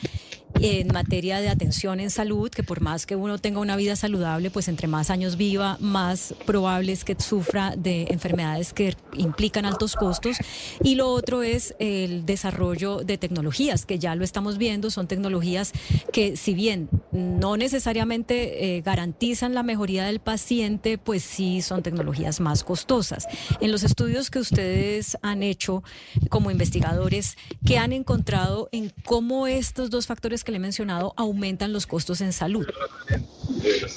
en 0.61 0.87
materia 0.87 1.39
de 1.39 1.49
atención 1.49 1.99
en 1.99 2.09
salud, 2.09 2.49
que 2.49 2.63
por 2.63 2.81
más 2.81 3.05
que 3.05 3.15
uno 3.15 3.37
tenga 3.37 3.59
una 3.59 3.75
vida 3.75 3.95
saludable, 3.95 4.49
pues 4.49 4.67
entre 4.67 4.87
más 4.87 5.09
años 5.09 5.37
viva, 5.37 5.77
más 5.79 6.33
probable 6.45 6.93
es 6.93 7.03
que 7.03 7.15
sufra 7.19 7.75
de 7.75 8.07
enfermedades 8.09 8.73
que 8.73 8.95
implican 9.13 9.65
altos 9.65 9.95
costos. 9.95 10.37
Y 10.83 10.95
lo 10.95 11.09
otro 11.09 11.43
es 11.43 11.75
el 11.79 12.25
desarrollo 12.25 12.99
de 13.03 13.17
tecnologías, 13.17 13.85
que 13.85 13.99
ya 13.99 14.15
lo 14.15 14.23
estamos 14.23 14.57
viendo, 14.57 14.89
son 14.89 15.07
tecnologías 15.07 15.73
que 16.11 16.37
si 16.37 16.53
bien 16.53 16.89
no 17.11 17.57
necesariamente 17.57 18.77
eh, 18.77 18.81
garantizan 18.81 19.53
la 19.53 19.63
mejoría 19.63 20.05
del 20.05 20.19
paciente, 20.19 20.97
pues 20.97 21.23
sí 21.23 21.61
son 21.61 21.83
tecnologías 21.83 22.39
más 22.39 22.63
costosas. 22.63 23.27
En 23.61 23.71
los 23.71 23.83
estudios 23.83 24.29
que 24.31 24.39
ustedes 24.39 25.17
han 25.21 25.43
hecho 25.43 25.83
como 26.29 26.51
investigadores, 26.51 27.37
¿qué 27.65 27.77
han 27.77 27.93
encontrado 27.93 28.69
en 28.71 28.91
cómo 29.05 29.47
estos 29.47 29.89
dos 29.89 30.07
factores 30.07 30.43
que 30.43 30.51
le 30.51 30.57
he 30.57 30.61
mencionado 30.61 31.13
aumentan 31.17 31.73
los 31.73 31.85
costos 31.87 32.21
en 32.21 32.33
salud. 32.33 32.67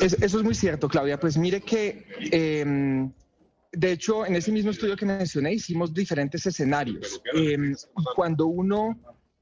Es, 0.01 0.15
eso 0.15 0.39
es 0.39 0.45
muy 0.45 0.55
cierto, 0.55 0.89
Claudia. 0.89 1.19
Pues 1.19 1.37
mire 1.37 1.61
que, 1.61 2.07
eh, 2.31 3.09
de 3.73 3.93
hecho, 3.93 4.27
en 4.27 4.37
ese 4.37 4.53
mismo 4.53 4.71
estudio 4.71 4.97
que 4.97 5.07
mencioné, 5.07 5.55
hicimos 5.55 5.93
diferentes 5.93 6.45
escenarios. 6.47 7.21
Eh, 7.35 7.57
cuando 8.15 8.47
uno 8.47 8.99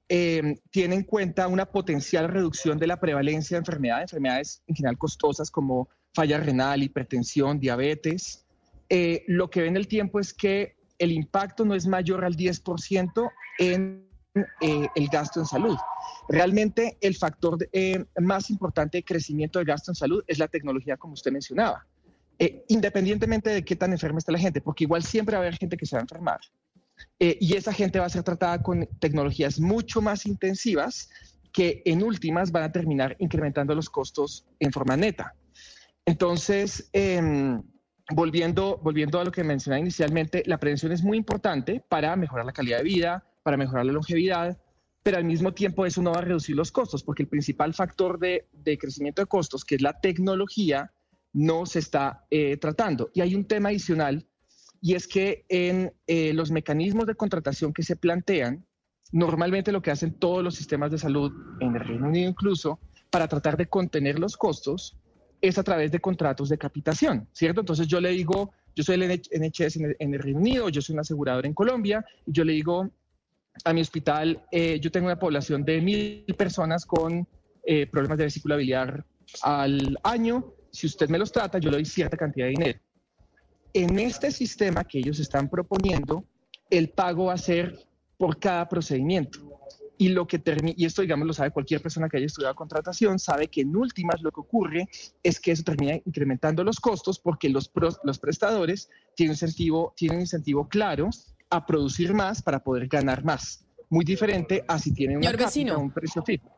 eh, 0.09 0.57
tiene 0.71 0.95
en 0.95 1.03
cuenta 1.05 1.49
una 1.49 1.67
potencial 1.67 2.29
reducción 2.29 2.79
de 2.79 2.87
la 2.87 2.99
prevalencia 2.99 3.57
de 3.57 3.61
enfermedades, 3.61 4.05
enfermedades 4.05 4.63
en 4.67 4.75
general 4.75 4.97
costosas 4.97 5.51
como 5.51 5.89
falla 6.15 6.39
renal, 6.39 6.83
hipertensión, 6.83 7.61
diabetes, 7.61 8.47
eh, 8.89 9.25
lo 9.27 9.51
que 9.51 9.61
ve 9.61 9.69
en 9.69 9.77
el 9.77 9.87
tiempo 9.87 10.19
es 10.19 10.33
que 10.33 10.78
el 10.99 11.13
impacto 11.13 11.65
no 11.65 11.75
es 11.75 11.87
mayor 11.87 12.25
al 12.25 12.37
10% 12.37 13.31
en 13.59 14.09
eh, 14.61 14.89
el 14.95 15.09
gasto 15.09 15.41
en 15.41 15.47
salud. 15.47 15.77
Realmente 16.29 16.99
el 17.01 17.17
factor 17.17 17.59
eh, 17.73 18.05
más 18.21 18.51
importante 18.51 18.99
de 18.99 19.05
crecimiento 19.05 19.59
del 19.59 19.67
gasto 19.67 19.91
en 19.91 19.95
salud 19.95 20.23
es 20.27 20.39
la 20.39 20.49
tecnología, 20.49 20.97
como 20.97 21.15
usted 21.15 21.33
mencionaba, 21.33 21.87
eh, 22.39 22.65
independientemente 22.69 23.51
de 23.51 23.65
qué 23.65 23.75
tan 23.75 23.93
enferma 23.93 24.19
está 24.19 24.31
la 24.31 24.39
gente, 24.39 24.61
porque 24.61 24.85
igual 24.85 25.03
siempre 25.03 25.35
va 25.35 25.43
a 25.43 25.47
haber 25.47 25.57
gente 25.57 25.77
que 25.77 25.87
se 25.87 25.97
va 25.97 26.01
a 26.01 26.03
enfermar. 26.03 26.41
Eh, 27.19 27.37
y 27.41 27.57
esa 27.57 27.73
gente 27.73 27.99
va 27.99 28.07
a 28.07 28.11
ser 28.11 28.23
tratada 28.23 28.63
con 28.63 28.89
tecnologías 29.01 29.59
mucho 29.59 30.01
más 30.01 30.27
intensivas 30.27 31.11
que 31.53 31.83
en 31.85 32.03
últimas 32.03 32.53
van 32.53 32.65
a 32.65 32.73
terminar 32.73 33.17
incrementando 33.19 33.75
los 33.75 33.91
costos 33.91 34.47
en 34.61 34.73
forma 34.73 34.97
neta. 34.97 35.35
Entonces, 36.05 36.89
eh, 36.93 37.61
volviendo, 38.11 38.79
volviendo 38.83 39.21
a 39.21 39.25
lo 39.25 39.33
que 39.33 39.45
mencionaba 39.45 39.81
inicialmente, 39.81 40.43
la 40.47 40.59
prevención 40.59 40.93
es 40.93 41.03
muy 41.03 41.19
importante 41.19 41.83
para 41.89 42.17
mejorar 42.17 42.47
la 42.47 42.53
calidad 42.53 42.79
de 42.79 42.85
vida, 42.85 43.25
para 43.43 43.57
mejorar 43.57 43.87
la 43.87 43.93
longevidad, 43.93 44.59
pero 45.03 45.19
al 45.19 45.25
mismo 45.25 45.53
tiempo 45.53 45.87
eso 45.87 46.03
no 46.03 46.13
va 46.13 46.19
a 46.19 46.23
reducir 46.23 46.57
los 46.57 46.73
costos, 46.73 47.03
porque 47.03 47.23
el 47.23 47.29
principal 47.29 47.75
factor 47.75 48.19
de, 48.19 48.47
de 48.53 48.79
crecimiento 48.79 49.23
de 49.23 49.27
costos, 49.27 49.65
que 49.65 49.77
es 49.77 49.83
la 49.83 50.01
tecnología, 50.01 50.93
no 51.33 51.67
se 51.67 51.79
está 51.79 52.27
eh, 52.31 52.57
tratando. 52.57 53.11
Y 53.15 53.21
hay 53.21 53.35
un 53.35 53.45
tema 53.45 53.69
adicional, 53.69 54.27
y 54.81 54.95
es 54.95 55.07
que 55.07 55.45
en 55.49 55.93
eh, 56.07 56.33
los 56.35 56.51
mecanismos 56.51 57.07
de 57.07 57.15
contratación 57.15 57.73
que 57.73 57.83
se 57.83 57.97
plantean, 57.97 58.67
normalmente 59.13 59.73
lo 59.73 59.83
que 59.83 59.91
hacen 59.91 60.15
todos 60.15 60.43
los 60.43 60.55
sistemas 60.55 60.91
de 60.91 60.99
salud, 60.99 61.33
en 61.61 61.75
el 61.75 61.85
Reino 61.85 62.09
Unido 62.09 62.31
incluso, 62.31 62.79
para 63.11 63.29
tratar 63.29 63.57
de 63.57 63.67
contener 63.67 64.19
los 64.19 64.37
costos, 64.37 64.97
es 65.41 65.59
a 65.59 65.63
través 65.63 65.93
de 65.93 66.01
contratos 66.01 66.49
de 66.49 66.59
capitación, 66.59 67.29
¿cierto? 67.33 67.61
Entonces 67.61 67.87
yo 67.87 68.01
le 68.01 68.11
digo, 68.11 68.53
yo 68.75 68.83
soy 68.83 68.97
el 68.97 69.09
NHS 69.09 69.77
en 69.77 70.15
el, 70.15 70.21
Reino 70.21 70.41
Unido, 70.41 70.69
yo 70.69 70.83
soy 70.83 70.95
una 70.95 71.03
aseguradora 71.03 71.47
en 71.47 71.55
Colombia, 71.55 72.05
y 72.27 72.33
yo 72.33 72.45
le 72.45 72.53
digo, 72.53 72.91
a 73.65 73.73
mi 73.73 73.81
hospital, 73.81 74.43
eh, 74.51 74.79
yo 74.81 74.91
tengo 74.91 75.07
una 75.07 75.19
población 75.19 75.65
de 75.65 75.81
mil 75.81 76.25
personas 76.37 76.87
con 76.87 77.27
eh, 77.65 77.87
problemas 77.87 78.19
de 78.19 78.25
vesícula 78.25 78.57
biliar 78.57 79.05
al 79.43 79.99
año. 80.03 80.55
Si 80.71 80.87
usted 80.87 81.09
me 81.09 81.19
los 81.19 81.33
trata, 81.33 81.59
yo 81.59 81.71
le 81.71 81.79
doy 81.79 81.85
cierta 81.85 82.17
cantidad 82.17 82.47
de 82.47 82.51
dinero. 82.51 82.79
En 83.73 83.99
este 83.99 84.31
sistema 84.31 84.85
que 84.85 84.99
ellos 84.99 85.19
están 85.19 85.49
proponiendo, 85.49 86.25
el 86.71 86.91
pago 86.91 87.27
va 87.27 87.35
a 87.35 87.39
ser 87.39 87.79
por 88.17 88.39
cada 88.39 88.69
procedimiento. 88.69 89.41
Y, 89.99 90.11
lo 90.11 90.27
que 90.27 90.41
y 90.77 90.85
esto, 90.85 91.03
digamos, 91.03 91.27
lo 91.27 91.33
sabe 91.33 91.51
cualquier 91.51 91.83
persona 91.83 92.09
que 92.09 92.17
haya 92.19 92.27
estudiado 92.27 92.55
contratación, 92.55 93.19
sabe 93.19 93.49
que 93.49 93.63
en 93.63 93.75
últimas 93.75 94.23
lo 94.23 94.31
que 94.31 94.41
ocurre 94.41 94.89
es 95.23 95.41
que 95.41 95.51
eso 95.51 95.65
termina 95.65 95.97
incrementando 96.05 96.63
los 96.63 96.79
costos 96.79 97.19
porque 97.19 97.49
los, 97.49 97.71
los 98.05 98.19
prestadores 98.19 98.89
tienen 99.17 99.31
un, 99.31 99.35
incentivo, 99.35 99.93
tienen 99.97 100.19
un 100.19 100.23
incentivo 100.23 100.69
claro 100.69 101.11
a 101.51 101.67
producir 101.67 102.15
más 102.15 102.43
para 102.43 102.63
poder 102.63 102.87
ganar 102.87 103.25
más. 103.25 103.65
Muy 103.91 104.05
diferente 104.05 104.65
a 104.69 104.79
si 104.79 104.93
tienen 104.93 105.19
una 105.19 105.33
vecino. 105.33 105.79
un 105.79 105.91
precio 105.91 106.23
fijo. 106.23 106.49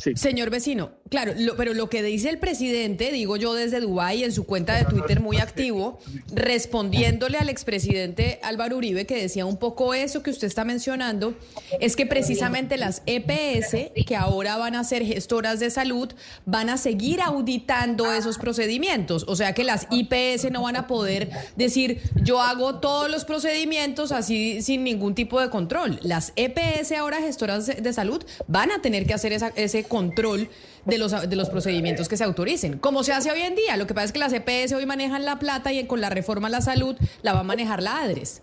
Sí. 0.00 0.12
Señor 0.16 0.48
vecino, 0.48 0.92
claro, 1.10 1.34
lo, 1.36 1.56
pero 1.56 1.74
lo 1.74 1.90
que 1.90 2.02
dice 2.02 2.30
el 2.30 2.38
presidente, 2.38 3.12
digo 3.12 3.36
yo 3.36 3.52
desde 3.52 3.80
Dubái 3.80 4.24
en 4.24 4.32
su 4.32 4.46
cuenta 4.46 4.74
de 4.74 4.86
Twitter 4.86 5.20
muy 5.20 5.36
activo, 5.36 5.98
respondiéndole 6.32 7.36
al 7.36 7.50
expresidente 7.50 8.40
Álvaro 8.42 8.78
Uribe 8.78 9.04
que 9.04 9.20
decía 9.20 9.44
un 9.44 9.58
poco 9.58 9.92
eso 9.92 10.22
que 10.22 10.30
usted 10.30 10.46
está 10.46 10.64
mencionando, 10.64 11.34
es 11.80 11.96
que 11.96 12.06
precisamente 12.06 12.78
las 12.78 13.02
EPS, 13.04 13.92
que 14.06 14.16
ahora 14.16 14.56
van 14.56 14.74
a 14.74 14.84
ser 14.84 15.04
gestoras 15.04 15.60
de 15.60 15.70
salud, 15.70 16.12
van 16.46 16.70
a 16.70 16.78
seguir 16.78 17.20
auditando 17.20 18.12
esos 18.12 18.38
procedimientos. 18.38 19.24
O 19.28 19.36
sea 19.36 19.52
que 19.52 19.64
las 19.64 19.86
IPS 19.90 20.50
no 20.50 20.62
van 20.62 20.76
a 20.76 20.86
poder 20.86 21.30
decir 21.56 22.00
yo 22.22 22.40
hago 22.40 22.76
todos 22.80 23.10
los 23.10 23.24
procedimientos 23.24 24.12
así 24.12 24.62
sin 24.62 24.84
ningún 24.84 25.14
tipo 25.14 25.40
de 25.40 25.50
control. 25.50 26.00
Las 26.02 26.32
EPS 26.36 26.92
ahora 26.92 27.20
gestoras 27.20 27.66
de 27.66 27.92
salud 27.92 28.24
van 28.46 28.70
a 28.70 28.80
tener 28.80 29.06
que 29.06 29.14
hacer 29.14 29.32
esa, 29.32 29.48
ese 29.56 29.84
control 29.90 30.48
de 30.86 30.96
los, 30.96 31.28
de 31.28 31.36
los 31.36 31.50
procedimientos 31.50 32.08
que 32.08 32.16
se 32.16 32.24
autoricen, 32.24 32.78
como 32.78 33.02
se 33.02 33.12
hace 33.12 33.30
hoy 33.30 33.40
en 33.40 33.54
día. 33.54 33.76
Lo 33.76 33.86
que 33.86 33.92
pasa 33.92 34.06
es 34.06 34.12
que 34.12 34.18
las 34.18 34.32
EPS 34.32 34.72
hoy 34.72 34.86
manejan 34.86 35.26
la 35.26 35.38
plata 35.38 35.70
y 35.70 35.86
con 35.86 36.00
la 36.00 36.08
reforma 36.08 36.48
a 36.48 36.50
la 36.50 36.62
salud 36.62 36.96
la 37.20 37.34
va 37.34 37.40
a 37.40 37.42
manejar 37.44 37.82
la 37.82 38.00
ADRES. 38.00 38.42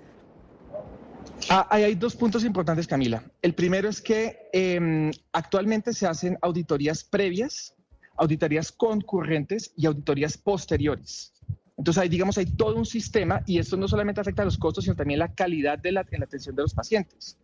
Ah, 1.49 1.67
hay 1.69 1.95
dos 1.95 2.15
puntos 2.15 2.43
importantes, 2.43 2.87
Camila. 2.87 3.23
El 3.41 3.53
primero 3.53 3.89
es 3.89 4.01
que 4.01 4.49
eh, 4.53 5.11
actualmente 5.31 5.93
se 5.93 6.05
hacen 6.05 6.37
auditorías 6.41 7.03
previas, 7.03 7.73
auditorías 8.17 8.71
concurrentes 8.71 9.71
y 9.77 9.85
auditorías 9.85 10.37
posteriores. 10.37 11.33
Entonces, 11.77 12.01
ahí, 12.01 12.09
digamos, 12.09 12.37
hay 12.37 12.47
todo 12.47 12.75
un 12.75 12.85
sistema 12.85 13.43
y 13.45 13.59
esto 13.59 13.77
no 13.77 13.87
solamente 13.87 14.19
afecta 14.19 14.41
a 14.41 14.45
los 14.45 14.57
costos, 14.57 14.85
sino 14.85 14.95
también 14.95 15.19
la 15.19 15.33
calidad 15.33 15.77
de 15.77 15.91
la, 15.91 16.05
en 16.09 16.19
la 16.19 16.25
atención 16.25 16.55
de 16.55 16.63
los 16.63 16.73
pacientes. 16.73 17.37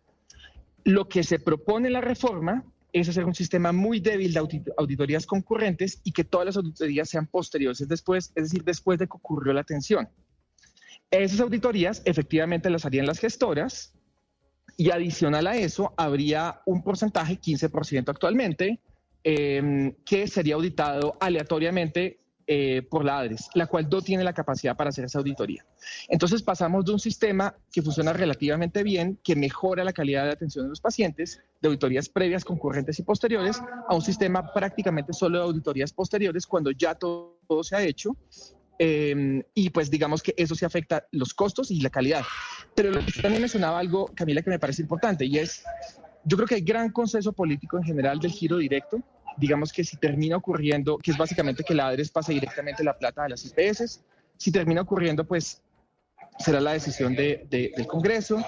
Lo 0.82 1.08
que 1.08 1.22
se 1.22 1.38
propone 1.38 1.86
en 1.86 1.94
la 1.94 2.00
reforma 2.00 2.64
es 2.94 3.08
hacer 3.08 3.24
un 3.24 3.34
sistema 3.34 3.72
muy 3.72 3.98
débil 3.98 4.32
de 4.32 4.40
auditorías 4.78 5.26
concurrentes 5.26 6.00
y 6.04 6.12
que 6.12 6.22
todas 6.22 6.46
las 6.46 6.56
auditorías 6.56 7.10
sean 7.10 7.26
posteriores, 7.26 7.80
es, 7.80 7.88
después, 7.88 8.32
es 8.36 8.44
decir, 8.44 8.62
después 8.62 9.00
de 9.00 9.06
que 9.06 9.16
ocurrió 9.16 9.52
la 9.52 9.62
atención. 9.62 10.08
Esas 11.10 11.40
auditorías 11.40 12.02
efectivamente 12.04 12.70
las 12.70 12.84
harían 12.84 13.06
las 13.06 13.18
gestoras 13.18 13.94
y 14.76 14.90
adicional 14.90 15.48
a 15.48 15.56
eso 15.56 15.92
habría 15.96 16.62
un 16.66 16.84
porcentaje, 16.84 17.40
15% 17.40 18.10
actualmente, 18.10 18.80
eh, 19.24 19.96
que 20.06 20.28
sería 20.28 20.54
auditado 20.54 21.16
aleatoriamente 21.20 22.20
eh, 22.46 22.82
por 22.90 23.06
la 23.06 23.20
ADRES, 23.20 23.48
la 23.54 23.66
cual 23.66 23.88
no 23.90 24.02
tiene 24.02 24.22
la 24.22 24.34
capacidad 24.34 24.76
para 24.76 24.90
hacer 24.90 25.06
esa 25.06 25.18
auditoría. 25.18 25.64
Entonces 26.08 26.42
pasamos 26.42 26.84
de 26.84 26.92
un 26.92 26.98
sistema 26.98 27.56
que 27.72 27.80
funciona 27.80 28.12
relativamente 28.12 28.82
bien, 28.82 29.18
que 29.24 29.34
mejora 29.34 29.82
la 29.82 29.94
calidad 29.94 30.24
de 30.24 30.32
atención 30.32 30.66
de 30.66 30.68
los 30.68 30.80
pacientes, 30.80 31.40
de 31.62 31.68
auditorías 31.68 32.08
previas, 32.10 32.44
concurrentes 32.44 32.98
y 32.98 33.02
posteriores, 33.02 33.62
a 33.88 33.94
un 33.94 34.02
sistema 34.02 34.52
prácticamente 34.52 35.14
solo 35.14 35.38
de 35.38 35.44
auditorías 35.44 35.92
posteriores 35.94 36.46
cuando 36.46 36.70
ya 36.70 36.94
todo, 36.94 37.38
se 37.62 37.76
ha 37.76 37.82
hecho. 37.82 38.14
Eh, 38.78 39.42
y 39.54 39.70
pues 39.70 39.90
digamos 39.90 40.22
que 40.22 40.34
eso 40.36 40.54
sí 40.54 40.66
afecta 40.66 41.06
los 41.12 41.32
costos 41.32 41.70
y 41.70 41.80
la 41.80 41.88
calidad. 41.88 42.24
Pero 42.74 42.92
también 43.22 43.40
mencionaba 43.40 43.78
algo, 43.78 44.10
Camila, 44.14 44.42
que 44.42 44.50
me 44.50 44.58
parece 44.58 44.82
importante 44.82 45.24
y 45.24 45.38
es, 45.38 45.64
yo 46.24 46.36
creo 46.36 46.46
que 46.46 46.56
hay 46.56 46.62
gran 46.62 46.90
consenso 46.90 47.32
político 47.32 47.78
en 47.78 47.84
general 47.84 48.18
del 48.18 48.32
giro 48.32 48.58
directo 48.58 49.02
digamos 49.36 49.72
que 49.72 49.84
si 49.84 49.96
termina 49.96 50.36
ocurriendo, 50.36 50.98
que 50.98 51.10
es 51.10 51.16
básicamente 51.16 51.64
que 51.64 51.74
la 51.74 51.88
ADRES 51.88 52.10
pase 52.10 52.32
directamente 52.32 52.84
la 52.84 52.96
plata 52.96 53.24
a 53.24 53.28
las 53.28 53.44
IPS, 53.44 54.02
si 54.36 54.52
termina 54.52 54.82
ocurriendo, 54.82 55.24
pues 55.26 55.62
será 56.38 56.60
la 56.60 56.72
decisión 56.72 57.14
de- 57.14 57.46
de- 57.50 57.72
del 57.76 57.86
Congreso, 57.86 58.44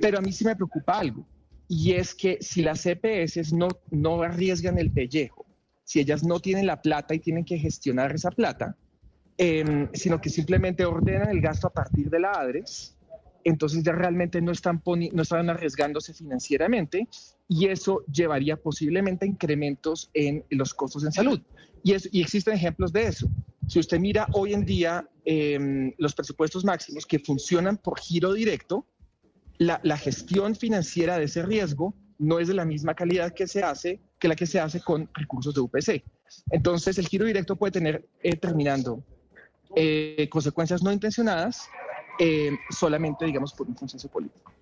pero 0.00 0.18
a 0.18 0.20
mí 0.20 0.32
sí 0.32 0.44
me 0.44 0.56
preocupa 0.56 0.98
algo, 0.98 1.26
y 1.68 1.92
es 1.92 2.14
que 2.14 2.38
si 2.40 2.62
las 2.62 2.84
EPS 2.86 3.52
no, 3.52 3.68
no 3.90 4.22
arriesgan 4.22 4.78
el 4.78 4.90
pellejo, 4.90 5.44
si 5.84 6.00
ellas 6.00 6.24
no 6.24 6.40
tienen 6.40 6.66
la 6.66 6.80
plata 6.82 7.14
y 7.14 7.20
tienen 7.20 7.44
que 7.44 7.58
gestionar 7.58 8.12
esa 8.14 8.30
plata, 8.30 8.76
em, 9.38 9.88
sino 9.92 10.20
que 10.20 10.30
simplemente 10.30 10.84
ordenan 10.84 11.28
el 11.30 11.40
gasto 11.40 11.66
a 11.66 11.72
partir 11.72 12.08
de 12.10 12.20
la 12.20 12.32
ADRES, 12.32 12.96
entonces 13.44 13.82
ya 13.84 13.92
realmente 13.92 14.40
no 14.40 14.50
están, 14.50 14.82
no 15.12 15.22
están 15.22 15.48
arriesgándose 15.50 16.12
financieramente 16.12 17.06
y 17.48 17.66
eso 17.66 18.04
llevaría 18.12 18.56
posiblemente 18.56 19.24
a 19.24 19.28
incrementos 19.28 20.10
en 20.14 20.44
los 20.50 20.74
costos 20.74 21.04
en 21.04 21.12
salud. 21.12 21.40
Y, 21.82 21.92
existen 22.20 22.54
ejemplos 22.54 22.92
de 22.92 23.06
eso. 23.06 23.28
Si 23.68 23.78
usted 23.78 23.98
mira 23.98 24.26
hoy 24.32 24.54
en 24.54 24.64
día 24.64 25.08
em, 25.24 25.92
los 25.98 26.14
presupuestos 26.14 26.64
máximos 26.64 27.06
que 27.06 27.18
funcionan 27.18 27.76
por 27.76 28.00
giro 28.00 28.32
directo, 28.32 28.86
la, 29.58 29.80
la 29.82 29.96
gestión 29.96 30.54
financiera 30.54 31.18
de 31.18 31.24
ese 31.24 31.42
riesgo 31.42 31.94
no 32.18 32.38
es 32.38 32.48
de 32.48 32.54
la 32.54 32.64
misma 32.64 32.94
calidad 32.94 33.32
que 33.32 33.46
se 33.46 33.62
hace 33.62 34.00
que 34.18 34.28
la 34.28 34.36
que 34.36 34.46
se 34.46 34.60
hace 34.60 34.80
con 34.80 35.08
recursos 35.14 35.54
de 35.54 35.60
UPC. 35.60 36.04
Entonces, 36.50 36.98
el 36.98 37.06
giro 37.08 37.26
directo 37.26 37.56
puede 37.56 37.72
tener, 37.72 38.08
eh, 38.22 38.36
terminando, 38.36 39.02
eh, 39.74 40.28
consecuencias 40.30 40.82
no 40.82 40.92
intencionadas 40.92 41.68
eh, 42.18 42.50
solamente, 42.70 43.26
digamos, 43.26 43.52
por 43.52 43.66
un 43.66 43.74
consenso 43.74 44.08
político. 44.08 44.52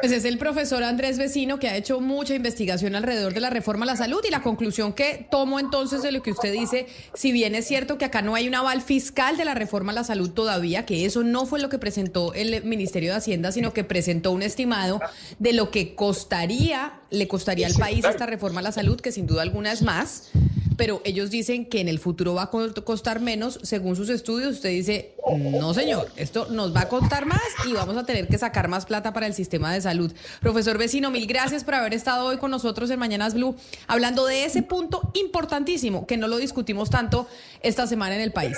Pues 0.00 0.12
es 0.12 0.24
el 0.24 0.38
profesor 0.38 0.82
Andrés 0.82 1.18
Vecino 1.18 1.58
que 1.58 1.68
ha 1.68 1.76
hecho 1.76 2.00
mucha 2.00 2.34
investigación 2.34 2.94
alrededor 2.94 3.34
de 3.34 3.40
la 3.40 3.50
reforma 3.50 3.84
a 3.84 3.86
la 3.86 3.96
salud 3.96 4.20
y 4.26 4.30
la 4.30 4.42
conclusión 4.42 4.94
que 4.94 5.26
tomo 5.30 5.60
entonces 5.60 6.02
de 6.02 6.10
lo 6.10 6.22
que 6.22 6.30
usted 6.30 6.52
dice, 6.52 6.86
si 7.12 7.32
bien 7.32 7.54
es 7.54 7.66
cierto 7.66 7.98
que 7.98 8.06
acá 8.06 8.22
no 8.22 8.34
hay 8.34 8.48
un 8.48 8.54
aval 8.54 8.80
fiscal 8.80 9.36
de 9.36 9.44
la 9.44 9.54
reforma 9.54 9.92
a 9.92 9.94
la 9.94 10.04
salud 10.04 10.30
todavía, 10.30 10.86
que 10.86 11.04
eso 11.04 11.22
no 11.22 11.44
fue 11.44 11.60
lo 11.60 11.68
que 11.68 11.78
presentó 11.78 12.32
el 12.32 12.64
Ministerio 12.64 13.10
de 13.10 13.18
Hacienda, 13.18 13.52
sino 13.52 13.74
que 13.74 13.84
presentó 13.84 14.32
un 14.32 14.42
estimado 14.42 15.00
de 15.38 15.52
lo 15.52 15.70
que 15.70 15.94
costaría, 15.94 16.94
le 17.10 17.28
costaría 17.28 17.66
al 17.66 17.74
país 17.74 18.04
esta 18.04 18.24
reforma 18.24 18.60
a 18.60 18.62
la 18.62 18.72
salud, 18.72 19.00
que 19.00 19.12
sin 19.12 19.26
duda 19.26 19.42
alguna 19.42 19.70
es 19.72 19.82
más. 19.82 20.30
Pero 20.76 21.00
ellos 21.04 21.30
dicen 21.30 21.66
que 21.66 21.80
en 21.80 21.88
el 21.88 21.98
futuro 21.98 22.34
va 22.34 22.44
a 22.44 22.50
co- 22.50 22.72
costar 22.84 23.20
menos, 23.20 23.58
según 23.62 23.96
sus 23.96 24.08
estudios. 24.08 24.54
Usted 24.54 24.70
dice, 24.70 25.14
no 25.60 25.74
señor, 25.74 26.08
esto 26.16 26.46
nos 26.50 26.74
va 26.74 26.82
a 26.82 26.88
costar 26.88 27.26
más 27.26 27.42
y 27.66 27.72
vamos 27.72 27.96
a 27.96 28.04
tener 28.04 28.26
que 28.28 28.38
sacar 28.38 28.68
más 28.68 28.86
plata 28.86 29.12
para 29.12 29.26
el 29.26 29.34
sistema 29.34 29.72
de 29.72 29.80
salud. 29.80 30.12
Profesor 30.40 30.78
Vecino, 30.78 31.10
mil 31.10 31.26
gracias 31.26 31.64
por 31.64 31.74
haber 31.74 31.94
estado 31.94 32.26
hoy 32.26 32.38
con 32.38 32.50
nosotros 32.50 32.90
en 32.90 32.98
Mañanas 32.98 33.34
Blue, 33.34 33.54
hablando 33.86 34.26
de 34.26 34.44
ese 34.44 34.62
punto 34.62 35.10
importantísimo 35.14 36.06
que 36.06 36.16
no 36.16 36.28
lo 36.28 36.36
discutimos 36.38 36.90
tanto 36.90 37.26
esta 37.62 37.86
semana 37.86 38.14
en 38.16 38.22
el 38.22 38.32
país. 38.32 38.56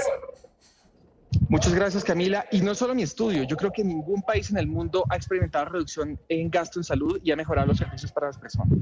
Muchas 1.49 1.75
gracias, 1.75 2.05
Camila. 2.05 2.47
Y 2.53 2.61
no 2.61 2.75
solo 2.75 2.95
mi 2.95 3.03
estudio, 3.03 3.43
yo 3.43 3.57
creo 3.57 3.73
que 3.73 3.83
ningún 3.83 4.23
país 4.23 4.51
en 4.51 4.57
el 4.57 4.67
mundo 4.69 5.05
ha 5.11 5.17
experimentado 5.17 5.67
reducción 5.67 6.19
en 6.29 6.49
gasto 6.49 6.79
en 6.79 6.85
salud 6.85 7.21
y 7.25 7.33
ha 7.33 7.37
mejorado 7.37 7.67
los 7.67 7.79
servicios 7.79 8.13
para 8.13 8.29
las 8.29 8.39
personas. 8.39 8.79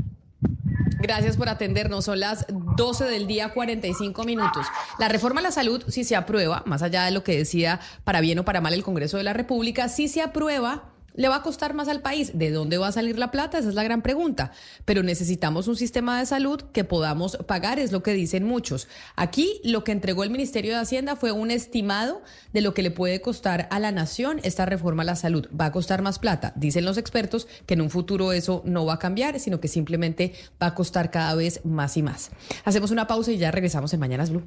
Gracias 1.01 1.37
por 1.37 1.49
atendernos. 1.49 2.05
Son 2.05 2.21
las 2.21 2.47
12 2.49 3.05
del 3.05 3.27
día, 3.27 3.53
45 3.53 4.25
minutos. 4.25 4.67
La 4.99 5.09
reforma 5.09 5.41
a 5.41 5.43
la 5.43 5.51
salud, 5.51 5.83
si 5.89 6.05
se 6.05 6.17
aprueba, 6.17 6.63
más 6.67 6.83
allá 6.83 7.05
de 7.05 7.11
lo 7.11 7.25
que 7.25 7.37
decía 7.37 7.81
para 8.05 8.21
bien 8.21 8.39
o 8.39 8.45
para 8.45 8.61
mal 8.61 8.75
el 8.75 8.83
Congreso 8.83 9.17
de 9.17 9.25
la 9.25 9.33
República, 9.33 9.89
si 9.89 10.09
se 10.09 10.23
aprueba, 10.23 10.92
le 11.15 11.29
va 11.29 11.37
a 11.37 11.43
costar 11.43 11.75
más 11.75 11.89
al 11.89 12.01
país. 12.01 12.33
¿De 12.35 12.51
dónde 12.51 12.79
va 12.79 12.89
a 12.89 12.93
salir 12.93 13.19
la 13.19 13.31
plata? 13.31 13.59
Esa 13.59 13.69
es 13.69 13.75
la 13.75 13.83
gran 13.83 14.03
pregunta. 14.03 14.53
Pero 14.85 15.03
necesitamos 15.03 15.69
un 15.69 15.77
sistema 15.77 16.19
de 16.19 16.27
salud 16.27 16.63
que 16.73 16.85
podamos 16.85 17.37
pagar, 17.47 17.79
es 17.79 17.93
lo 17.93 18.03
que 18.03 18.13
dicen 18.13 18.45
muchos. 18.45 18.89
Aquí 19.17 19.61
lo 19.65 19.85
que 19.85 19.93
entregó 19.93 20.25
el 20.25 20.31
Ministerio 20.31 20.73
de 20.73 20.81
Hacienda 20.81 21.17
fue 21.17 21.33
un 21.33 21.51
estimado 21.51 22.23
de 22.53 22.61
lo 22.61 22.75
que 22.75 22.83
le 22.83 22.91
puede 22.91 23.21
costar 23.21 23.69
a 23.71 23.79
la 23.79 23.93
nación 23.93 24.41
esta 24.43 24.67
reforma 24.67 25.03
a 25.03 25.07
la 25.07 25.17
salud. 25.17 25.49
Va 25.59 25.67
a 25.67 25.73
costar 25.73 26.03
más 26.03 26.19
plata. 26.19 26.53
Dicen 26.57 26.85
los 26.85 26.99
expertos 26.99 27.47
que 27.67 27.75
en 27.75 27.81
un 27.81 27.91
futuro 27.91 28.33
eso 28.33 28.63
no 28.65 28.87
va 28.87 28.95
a 28.95 28.99
cambiar, 28.99 29.41
sino 29.41 29.61
que 29.61 29.69
simplemente 29.69 30.35
va 30.63 30.69
a 30.69 30.75
costar 30.75 31.11
cada 31.11 31.35
vez 31.35 31.61
más 31.65 31.97
y 31.97 32.03
más. 32.03 32.31
Hacemos 32.65 32.91
una 32.91 33.07
pausa 33.07 33.33
y 33.33 33.39
ya 33.39 33.51
regresamos 33.51 33.93
en 33.93 34.01
Mañanas 34.01 34.31
Blue. 34.31 34.43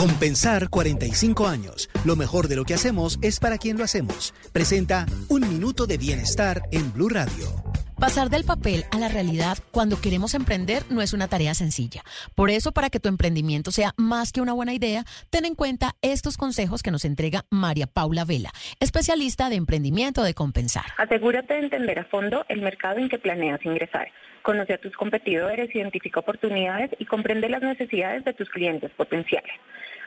Compensar 0.00 0.70
45 0.70 1.46
años. 1.46 1.90
Lo 2.06 2.16
mejor 2.16 2.48
de 2.48 2.56
lo 2.56 2.64
que 2.64 2.72
hacemos 2.72 3.18
es 3.20 3.38
para 3.38 3.58
quien 3.58 3.76
lo 3.76 3.84
hacemos. 3.84 4.32
Presenta 4.50 5.04
Un 5.28 5.46
Minuto 5.46 5.86
de 5.86 5.98
Bienestar 5.98 6.62
en 6.72 6.90
Blue 6.94 7.10
Radio. 7.10 7.62
Pasar 7.98 8.30
del 8.30 8.44
papel 8.44 8.86
a 8.92 8.98
la 8.98 9.08
realidad 9.10 9.58
cuando 9.70 10.00
queremos 10.00 10.32
emprender 10.32 10.84
no 10.88 11.02
es 11.02 11.12
una 11.12 11.28
tarea 11.28 11.52
sencilla. 11.52 12.02
Por 12.34 12.48
eso, 12.48 12.72
para 12.72 12.88
que 12.88 12.98
tu 12.98 13.10
emprendimiento 13.10 13.72
sea 13.72 13.92
más 13.98 14.32
que 14.32 14.40
una 14.40 14.54
buena 14.54 14.72
idea, 14.72 15.04
ten 15.28 15.44
en 15.44 15.54
cuenta 15.54 15.94
estos 16.00 16.38
consejos 16.38 16.82
que 16.82 16.90
nos 16.90 17.04
entrega 17.04 17.44
María 17.50 17.86
Paula 17.86 18.24
Vela, 18.24 18.52
especialista 18.80 19.50
de 19.50 19.56
emprendimiento 19.56 20.22
de 20.22 20.32
Compensar. 20.32 20.86
Asegúrate 20.96 21.52
de 21.52 21.60
entender 21.60 21.98
a 21.98 22.06
fondo 22.06 22.46
el 22.48 22.62
mercado 22.62 23.00
en 23.00 23.10
que 23.10 23.18
planeas 23.18 23.62
ingresar. 23.66 24.08
Conoce 24.40 24.72
a 24.72 24.78
tus 24.78 24.96
competidores, 24.96 25.68
identifica 25.74 26.20
oportunidades 26.20 26.88
y 26.98 27.04
comprende 27.04 27.50
las 27.50 27.60
necesidades 27.60 28.24
de 28.24 28.32
tus 28.32 28.48
clientes 28.48 28.90
potenciales. 28.92 29.52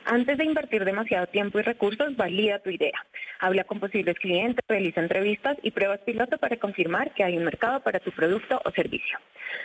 Antes 0.06 0.36
de 0.36 0.44
invertir 0.44 0.84
demasiado 0.84 1.26
tiempo 1.26 1.58
y 1.58 1.62
recursos, 1.62 2.14
valida 2.14 2.58
tu 2.58 2.68
idea. 2.68 3.06
Habla 3.38 3.64
con 3.64 3.80
posibles 3.80 4.18
clientes, 4.18 4.62
realiza 4.68 5.00
entrevistas 5.00 5.56
y 5.62 5.70
pruebas 5.70 6.00
piloto 6.00 6.36
para 6.36 6.58
confirmar 6.58 7.14
que 7.14 7.24
hay 7.24 7.38
un 7.38 7.44
mercado 7.44 7.80
para 7.80 8.00
tu 8.00 8.10
producto 8.10 8.60
o 8.64 8.70
servicio. 8.70 9.18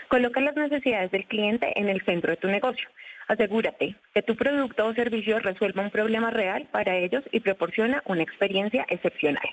Coloca 0.08 0.40
las 0.40 0.56
necesidades 0.56 1.12
del 1.12 1.26
cliente 1.26 1.78
en 1.78 1.90
el 1.90 2.02
centro 2.06 2.32
de 2.32 2.38
tu 2.38 2.48
negocio. 2.48 2.88
Asegúrate 3.28 3.96
que 4.14 4.22
tu 4.22 4.36
producto 4.36 4.88
o 4.88 4.94
servicio 4.94 5.40
resuelva 5.40 5.84
un 5.84 5.92
problema 5.92 6.32
real 6.32 6.68
para 6.72 6.96
ellos 6.96 7.24
y 7.32 7.42
proporciona 7.42 8.02
una 8.06 8.24
experiencia 8.24 8.86
excepcional. 8.88 9.50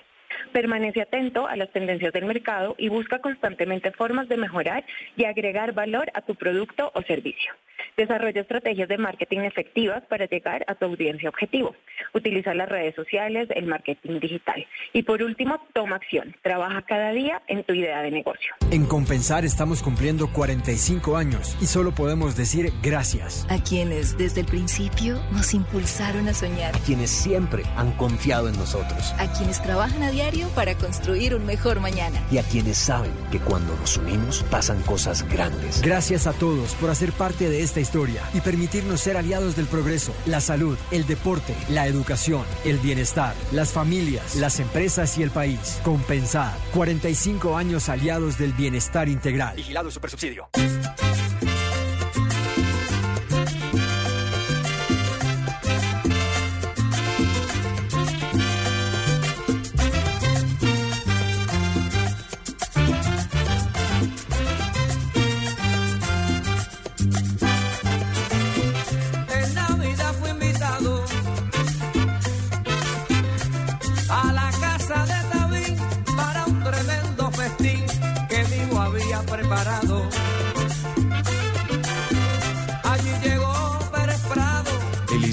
Permanece 0.51 1.01
atento 1.01 1.47
a 1.47 1.55
las 1.55 1.71
tendencias 1.71 2.13
del 2.13 2.25
mercado 2.25 2.75
y 2.77 2.89
busca 2.89 3.19
constantemente 3.19 3.91
formas 3.91 4.27
de 4.27 4.37
mejorar 4.37 4.85
y 5.15 5.25
agregar 5.25 5.73
valor 5.73 6.09
a 6.13 6.21
tu 6.21 6.35
producto 6.35 6.91
o 6.93 7.01
servicio. 7.03 7.53
Desarrolla 7.95 8.41
estrategias 8.41 8.89
de 8.89 8.97
marketing 8.97 9.39
efectivas 9.39 10.03
para 10.07 10.25
llegar 10.25 10.63
a 10.67 10.75
tu 10.75 10.85
audiencia 10.85 11.29
objetivo. 11.29 11.75
Utiliza 12.13 12.53
las 12.53 12.69
redes 12.69 12.93
sociales, 12.95 13.47
el 13.55 13.65
marketing 13.65 14.19
digital. 14.19 14.65
Y 14.93 15.03
por 15.03 15.23
último, 15.23 15.59
toma 15.73 15.95
acción. 15.95 16.35
Trabaja 16.43 16.81
cada 16.83 17.11
día 17.11 17.41
en 17.47 17.63
tu 17.63 17.73
idea 17.73 18.01
de 18.01 18.11
negocio. 18.11 18.53
En 18.71 18.85
Compensar 18.85 19.45
estamos 19.45 19.81
cumpliendo 19.81 20.31
45 20.31 21.17
años 21.17 21.57
y 21.61 21.65
solo 21.65 21.91
podemos 21.93 22.35
decir 22.35 22.71
gracias. 22.83 23.47
A 23.49 23.63
quienes 23.63 24.17
desde 24.17 24.41
el 24.41 24.47
principio 24.47 25.15
nos 25.31 25.53
impulsaron 25.53 26.27
a 26.27 26.33
soñar. 26.33 26.73
quienes 26.85 27.09
siempre 27.09 27.63
han 27.75 27.91
confiado 27.93 28.49
en 28.49 28.55
nosotros 28.57 29.13
A 29.17 29.31
quienes 29.33 29.61
trabajan 29.61 30.03
a 30.03 30.11
diario 30.11 30.26
para 30.55 30.75
construir 30.75 31.33
un 31.35 31.45
mejor 31.45 31.79
mañana. 31.79 32.21
y 32.29 32.37
a 32.37 32.43
quienes 32.43 32.77
saben 32.77 33.11
que 33.31 33.39
cuando 33.39 33.73
nos 33.77 33.95
unimos 33.95 34.43
pasan 34.51 34.81
cosas 34.81 35.23
grandes. 35.29 35.81
Gracias 35.81 36.27
a 36.27 36.33
todos 36.33 36.73
por 36.75 36.89
hacer 36.89 37.13
parte 37.13 37.49
de 37.49 37.61
esta 37.61 37.79
historia 37.79 38.21
y 38.33 38.41
permitirnos 38.41 38.99
ser 38.99 39.15
aliados 39.15 39.55
del 39.55 39.67
progreso, 39.67 40.13
la 40.25 40.41
salud, 40.41 40.77
el 40.91 41.07
deporte, 41.07 41.55
la 41.69 41.87
educación, 41.87 42.43
el 42.65 42.77
bienestar, 42.79 43.35
las 43.53 43.71
familias, 43.71 44.35
las 44.35 44.59
empresas 44.59 45.17
y 45.17 45.23
el 45.23 45.31
país. 45.31 45.79
Compensar. 45.83 46.53
45 46.73 47.55
años 47.55 47.87
aliados 47.87 48.37
del 48.37 48.51
bienestar 48.51 49.07
integral. 49.07 49.55
Vigilado 49.55 49.89
Supersubsidio. 49.91 50.49
En 50.53 51.26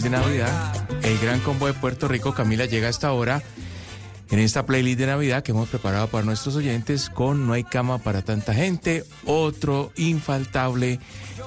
De 0.05 0.11
Navidad. 0.11 0.87
El 1.03 1.19
gran 1.19 1.41
combo 1.41 1.67
de 1.67 1.73
Puerto 1.73 2.09
Rico, 2.09 2.35
Camila, 2.35 2.67
llega 2.67 2.89
a 2.89 2.91
esta 2.91 3.11
hora 3.13 3.43
en 4.31 4.39
esta 4.39 4.67
playlist 4.67 4.99
de 4.99 5.07
Navidad 5.07 5.43
que 5.43 5.53
hemos 5.53 5.71
preparado 5.71 6.09
para 6.09 6.27
nuestros 6.27 6.57
oyentes 6.57 7.09
con 7.09 7.47
No 7.47 7.55
hay 7.55 7.65
cama 7.65 7.97
para 7.97 8.21
tanta 8.21 8.53
gente, 8.53 9.05
otro 9.25 9.93
infaltable 9.97 11.01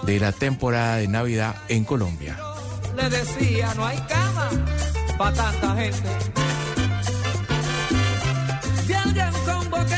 de 0.08 0.20
la 0.20 0.32
temporada 0.32 0.96
de 0.96 1.08
Navidad 1.08 1.56
en 1.68 1.86
Colombia. 1.86 2.36
Le 2.96 3.08
decía, 3.12 3.76
no 3.76 3.86
hay 3.86 4.00
cama 4.10 4.50
para 5.20 5.36
tanta 5.36 5.76
gente. 5.76 6.10
Y 8.88 8.94
alguien 8.94 9.34
combo 9.46 9.86
que 9.86 9.97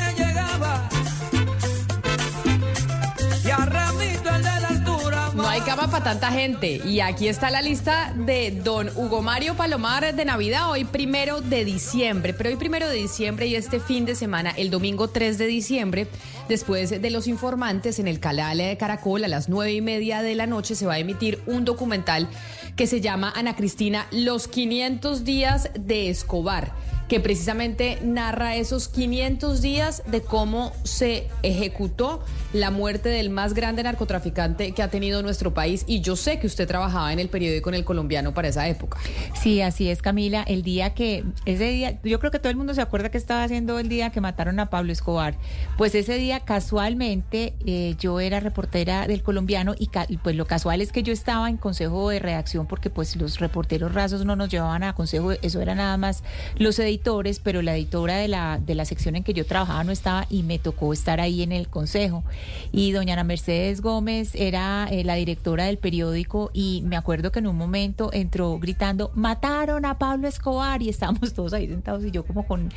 cama 5.69 5.91
para 5.91 6.03
tanta 6.03 6.31
gente. 6.31 6.81
Y 6.83 6.99
aquí 6.99 7.27
está 7.27 7.51
la 7.51 7.61
lista 7.61 8.11
de 8.15 8.49
don 8.49 8.89
Hugo 8.95 9.21
Mario 9.21 9.53
Palomar 9.53 10.15
de 10.15 10.25
Navidad, 10.25 10.71
hoy 10.71 10.83
primero 10.83 11.41
de 11.41 11.63
diciembre. 11.63 12.33
Pero 12.33 12.49
hoy 12.49 12.55
primero 12.55 12.89
de 12.89 12.95
diciembre 12.95 13.45
y 13.45 13.53
este 13.53 13.79
fin 13.79 14.03
de 14.03 14.15
semana, 14.15 14.49
el 14.49 14.71
domingo 14.71 15.09
3 15.09 15.37
de 15.37 15.45
diciembre, 15.45 16.07
después 16.47 16.89
de 16.89 17.09
los 17.11 17.27
informantes 17.27 17.99
en 17.99 18.07
el 18.07 18.19
canal 18.19 18.57
de 18.57 18.77
Caracol 18.77 19.23
a 19.23 19.27
las 19.27 19.47
nueve 19.47 19.73
y 19.73 19.81
media 19.81 20.23
de 20.23 20.33
la 20.33 20.47
noche, 20.47 20.73
se 20.73 20.87
va 20.87 20.95
a 20.95 20.99
emitir 20.99 21.39
un 21.45 21.65
documental 21.65 22.27
que 22.75 22.87
se 22.87 22.99
llama 22.99 23.31
Ana 23.35 23.55
Cristina, 23.55 24.07
Los 24.09 24.47
500 24.47 25.23
días 25.23 25.69
de 25.79 26.09
Escobar 26.09 26.73
que 27.09 27.19
precisamente 27.19 27.97
narra 28.03 28.55
esos 28.55 28.87
500 28.87 29.61
días 29.61 30.03
de 30.05 30.21
cómo 30.21 30.71
se 30.83 31.27
ejecutó 31.41 32.23
la 32.53 32.69
muerte 32.69 33.09
del 33.09 33.31
más 33.31 33.55
grande 33.55 33.81
narcotraficante 33.81 34.73
que 34.73 34.83
ha 34.83 34.89
tenido 34.89 35.23
nuestro 35.23 35.53
país. 35.53 35.85
Y 35.87 36.01
yo 36.01 36.15
sé 36.15 36.39
que 36.39 36.45
usted 36.45 36.67
trabajaba 36.67 37.11
en 37.11 37.17
el 37.17 37.27
periódico 37.27 37.69
en 37.69 37.75
el 37.75 37.83
colombiano 37.83 38.35
para 38.35 38.47
esa 38.47 38.67
época. 38.67 38.99
Sí, 39.33 39.59
así 39.61 39.89
es, 39.89 40.03
Camila. 40.03 40.43
El 40.43 40.61
día 40.61 40.93
que, 40.93 41.25
ese 41.45 41.69
día, 41.69 41.99
yo 42.03 42.19
creo 42.19 42.31
que 42.31 42.37
todo 42.37 42.51
el 42.51 42.57
mundo 42.57 42.75
se 42.75 42.81
acuerda 42.81 43.09
que 43.09 43.17
estaba 43.17 43.43
haciendo 43.43 43.79
el 43.79 43.89
día 43.89 44.11
que 44.11 44.21
mataron 44.21 44.59
a 44.59 44.69
Pablo 44.69 44.91
Escobar. 44.91 45.35
Pues 45.77 45.95
ese 45.95 46.15
día, 46.15 46.41
casualmente, 46.41 47.55
eh, 47.65 47.95
yo 47.97 48.19
era 48.19 48.39
reportera 48.39 49.07
del 49.07 49.23
colombiano 49.23 49.73
y 49.77 49.89
pues 50.17 50.35
lo 50.35 50.45
casual 50.45 50.81
es 50.81 50.91
que 50.91 51.01
yo 51.01 51.11
estaba 51.11 51.49
en 51.49 51.57
consejo 51.57 52.09
de 52.09 52.19
redacción 52.19 52.67
porque 52.67 52.91
pues 52.91 53.15
los 53.15 53.39
reporteros 53.39 53.95
rasos 53.95 54.25
no 54.25 54.35
nos 54.35 54.49
llevaban 54.49 54.83
a 54.83 54.93
consejo, 54.93 55.31
eso 55.31 55.59
era 55.59 55.73
nada 55.73 55.97
más 55.97 56.23
los 56.57 56.77
editores 56.77 56.98
pero 57.43 57.61
la 57.61 57.75
editora 57.75 58.17
de 58.17 58.27
la, 58.27 58.59
de 58.63 58.75
la 58.75 58.85
sección 58.85 59.15
en 59.15 59.23
que 59.23 59.33
yo 59.33 59.45
trabajaba 59.45 59.83
no 59.83 59.91
estaba 59.91 60.27
y 60.29 60.43
me 60.43 60.59
tocó 60.59 60.93
estar 60.93 61.19
ahí 61.19 61.41
en 61.41 61.51
el 61.51 61.67
consejo. 61.67 62.23
Y 62.71 62.91
doña 62.91 63.13
Ana 63.13 63.23
Mercedes 63.23 63.81
Gómez 63.81 64.35
era 64.35 64.87
eh, 64.91 65.03
la 65.03 65.15
directora 65.15 65.65
del 65.65 65.77
periódico 65.77 66.51
y 66.53 66.83
me 66.85 66.97
acuerdo 66.97 67.31
que 67.31 67.39
en 67.39 67.47
un 67.47 67.57
momento 67.57 68.11
entró 68.13 68.59
gritando, 68.59 69.11
mataron 69.15 69.85
a 69.85 69.97
Pablo 69.97 70.27
Escobar 70.27 70.81
y 70.81 70.89
estábamos 70.89 71.33
todos 71.33 71.53
ahí 71.53 71.67
sentados 71.67 72.05
y 72.05 72.11
yo 72.11 72.25
como 72.25 72.45
con 72.45 72.71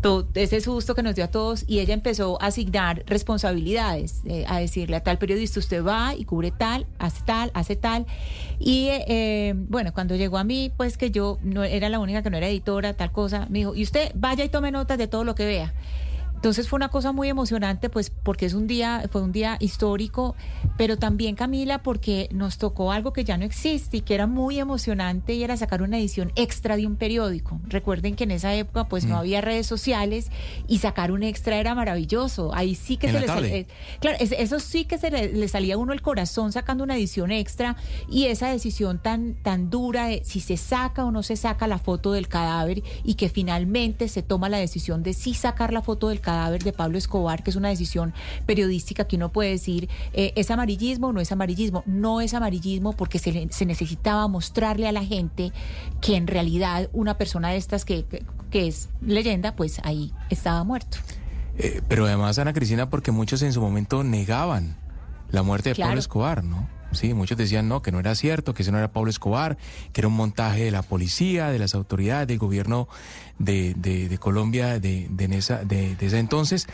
todo 0.00 0.26
ese 0.34 0.60
susto 0.60 0.94
que 0.94 1.02
nos 1.02 1.14
dio 1.14 1.24
a 1.24 1.28
todos 1.28 1.64
y 1.66 1.80
ella 1.80 1.94
empezó 1.94 2.40
a 2.40 2.46
asignar 2.46 3.02
responsabilidades, 3.06 4.22
eh, 4.26 4.44
a 4.46 4.58
decirle 4.58 4.96
a 4.96 5.02
tal 5.02 5.18
periodista, 5.18 5.58
usted 5.58 5.84
va 5.84 6.14
y 6.14 6.24
cubre 6.24 6.50
tal, 6.50 6.86
hace 6.98 7.22
tal, 7.24 7.50
hace 7.54 7.76
tal. 7.76 8.06
Y 8.58 8.88
eh, 8.90 9.54
bueno, 9.56 9.92
cuando 9.92 10.14
llegó 10.14 10.38
a 10.38 10.44
mí, 10.44 10.72
pues 10.76 10.96
que 10.96 11.10
yo 11.10 11.38
no 11.42 11.64
era 11.64 11.88
la 11.88 11.98
única 11.98 12.22
que 12.22 12.30
no 12.30 12.36
era 12.36 12.48
editora, 12.48 12.94
tal 12.94 13.10
cosa, 13.10 13.46
y 13.74 13.82
usted 13.82 14.12
vaya 14.14 14.44
y 14.44 14.48
tome 14.48 14.70
notas 14.70 14.98
de 14.98 15.06
todo 15.06 15.24
lo 15.24 15.34
que 15.34 15.46
vea. 15.46 15.72
Entonces 16.42 16.68
fue 16.68 16.76
una 16.76 16.88
cosa 16.88 17.12
muy 17.12 17.28
emocionante, 17.28 17.88
pues 17.88 18.10
porque 18.10 18.46
es 18.46 18.54
un 18.54 18.66
día, 18.66 19.08
fue 19.12 19.22
un 19.22 19.30
día 19.30 19.56
histórico, 19.60 20.34
pero 20.76 20.98
también 20.98 21.36
Camila, 21.36 21.84
porque 21.84 22.28
nos 22.32 22.58
tocó 22.58 22.90
algo 22.90 23.12
que 23.12 23.22
ya 23.22 23.38
no 23.38 23.44
existe 23.44 23.98
y 23.98 24.00
que 24.00 24.16
era 24.16 24.26
muy 24.26 24.58
emocionante 24.58 25.34
y 25.34 25.44
era 25.44 25.56
sacar 25.56 25.82
una 25.82 25.98
edición 25.98 26.32
extra 26.34 26.76
de 26.76 26.84
un 26.84 26.96
periódico. 26.96 27.60
Recuerden 27.68 28.16
que 28.16 28.24
en 28.24 28.32
esa 28.32 28.52
época 28.56 28.88
pues 28.88 29.04
no 29.04 29.14
mm. 29.14 29.18
había 29.18 29.40
redes 29.40 29.68
sociales 29.68 30.32
y 30.66 30.78
sacar 30.78 31.12
un 31.12 31.22
extra 31.22 31.58
era 31.58 31.76
maravilloso. 31.76 32.52
Ahí 32.52 32.74
sí 32.74 32.96
que 32.96 33.12
se 33.12 33.20
le 33.20 33.28
salía, 33.28 33.56
eh, 33.58 33.66
claro, 34.00 34.16
eso 34.18 34.58
sí 34.58 34.84
que 34.84 34.98
se 34.98 35.12
le, 35.12 35.46
salía 35.46 35.76
a 35.76 35.78
uno 35.78 35.92
el 35.92 36.02
corazón 36.02 36.50
sacando 36.50 36.82
una 36.82 36.96
edición 36.96 37.30
extra 37.30 37.76
y 38.10 38.24
esa 38.24 38.48
decisión 38.48 38.98
tan, 38.98 39.34
tan 39.34 39.70
dura 39.70 40.06
de 40.06 40.22
si 40.24 40.40
se 40.40 40.56
saca 40.56 41.04
o 41.04 41.12
no 41.12 41.22
se 41.22 41.36
saca 41.36 41.68
la 41.68 41.78
foto 41.78 42.10
del 42.10 42.26
cadáver 42.26 42.82
y 43.04 43.14
que 43.14 43.28
finalmente 43.28 44.08
se 44.08 44.24
toma 44.24 44.48
la 44.48 44.58
decisión 44.58 45.04
de 45.04 45.14
sí 45.14 45.34
sacar 45.34 45.72
la 45.72 45.82
foto 45.82 46.08
del 46.08 46.20
cadáver 46.20 46.31
cadáver 46.32 46.62
de 46.62 46.72
Pablo 46.72 46.96
Escobar, 46.96 47.42
que 47.42 47.50
es 47.50 47.56
una 47.56 47.68
decisión 47.68 48.14
periodística 48.46 49.04
que 49.04 49.16
uno 49.16 49.30
puede 49.30 49.50
decir, 49.50 49.90
eh, 50.14 50.32
¿es 50.34 50.50
amarillismo 50.50 51.08
o 51.08 51.12
no 51.12 51.20
es 51.20 51.30
amarillismo? 51.30 51.82
No 51.84 52.22
es 52.22 52.32
amarillismo 52.32 52.94
porque 52.94 53.18
se, 53.18 53.48
se, 53.50 53.66
necesitaba 53.66 54.26
mostrarle 54.28 54.88
a 54.88 54.92
la 54.92 55.04
gente 55.04 55.52
que 56.00 56.16
en 56.16 56.26
realidad 56.26 56.88
una 56.94 57.18
persona 57.18 57.50
de 57.50 57.58
estas 57.58 57.84
que, 57.84 58.06
que, 58.50 58.66
es 58.66 58.88
leyenda, 59.02 59.54
pues 59.54 59.80
ahí 59.84 60.12
estaba 60.30 60.64
muerto. 60.64 60.96
Eh, 61.58 61.82
pero 61.86 62.06
además, 62.06 62.38
Ana 62.38 62.54
Cristina, 62.54 62.88
porque 62.88 63.12
muchos 63.12 63.42
en 63.42 63.52
su 63.52 63.60
momento 63.60 64.02
negaban 64.02 64.76
la 65.30 65.42
muerte 65.42 65.74
de 65.74 65.82
Pablo 65.82 65.98
Escobar, 65.98 66.44
¿no? 66.44 66.66
Sí, 66.92 67.14
muchos 67.14 67.36
decían 67.36 67.68
no, 67.68 67.82
que 67.82 67.92
no 67.92 68.00
era 68.00 68.14
cierto, 68.14 68.54
que 68.54 68.62
ese 68.62 68.72
no 68.72 68.78
era 68.78 68.92
Pablo 68.92 69.10
Escobar, 69.10 69.56
que 69.92 70.00
era 70.00 70.08
un 70.08 70.14
montaje 70.14 70.64
de 70.64 70.70
la 70.70 70.82
policía, 70.82 71.48
de 71.48 71.58
las 71.58 71.74
autoridades, 71.74 72.28
del 72.28 72.38
gobierno 72.38 72.88
de, 73.38 73.74
de, 73.74 74.18
Colombia 74.18 74.78
de, 74.78 75.08
de, 75.10 75.36
esa, 75.36 75.64
de, 75.64 75.96
ese 75.98 76.18
entonces. 76.18 76.66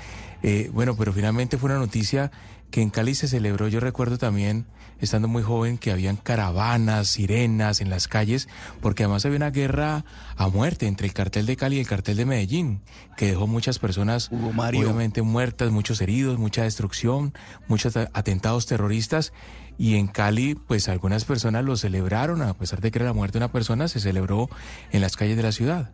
Eh, 0.42 0.70
bueno, 0.72 0.96
pero 0.96 1.12
finalmente 1.12 1.58
fue 1.58 1.70
una 1.70 1.78
noticia 1.78 2.30
que 2.70 2.82
en 2.82 2.90
Cali 2.90 3.14
se 3.14 3.28
celebró, 3.28 3.68
yo 3.68 3.80
recuerdo 3.80 4.18
también, 4.18 4.66
estando 5.00 5.28
muy 5.28 5.42
joven, 5.42 5.78
que 5.78 5.90
habían 5.90 6.16
caravanas, 6.16 7.08
sirenas 7.08 7.80
en 7.80 7.88
las 7.88 8.08
calles, 8.08 8.48
porque 8.80 9.04
además 9.04 9.24
había 9.24 9.36
una 9.36 9.50
guerra 9.50 10.04
a 10.36 10.48
muerte 10.48 10.86
entre 10.86 11.06
el 11.06 11.14
cartel 11.14 11.46
de 11.46 11.56
Cali 11.56 11.76
y 11.76 11.80
el 11.80 11.86
cartel 11.86 12.16
de 12.16 12.26
Medellín, 12.26 12.80
que 13.16 13.26
dejó 13.26 13.46
muchas 13.46 13.78
personas 13.78 14.30
obviamente 14.30 15.22
muertas, 15.22 15.70
muchos 15.70 16.00
heridos, 16.00 16.38
mucha 16.38 16.64
destrucción, 16.64 17.32
muchos 17.68 17.96
atentados 17.96 18.66
terroristas. 18.66 19.32
Y 19.78 19.94
en 19.94 20.08
Cali, 20.08 20.56
pues 20.56 20.88
algunas 20.88 21.24
personas 21.24 21.64
lo 21.64 21.76
celebraron, 21.76 22.42
a 22.42 22.52
pesar 22.54 22.80
de 22.80 22.90
que 22.90 22.98
era 22.98 23.06
la 23.06 23.12
muerte 23.12 23.38
de 23.38 23.44
una 23.44 23.52
persona, 23.52 23.86
se 23.86 24.00
celebró 24.00 24.50
en 24.90 25.00
las 25.00 25.16
calles 25.16 25.36
de 25.36 25.44
la 25.44 25.52
ciudad. 25.52 25.92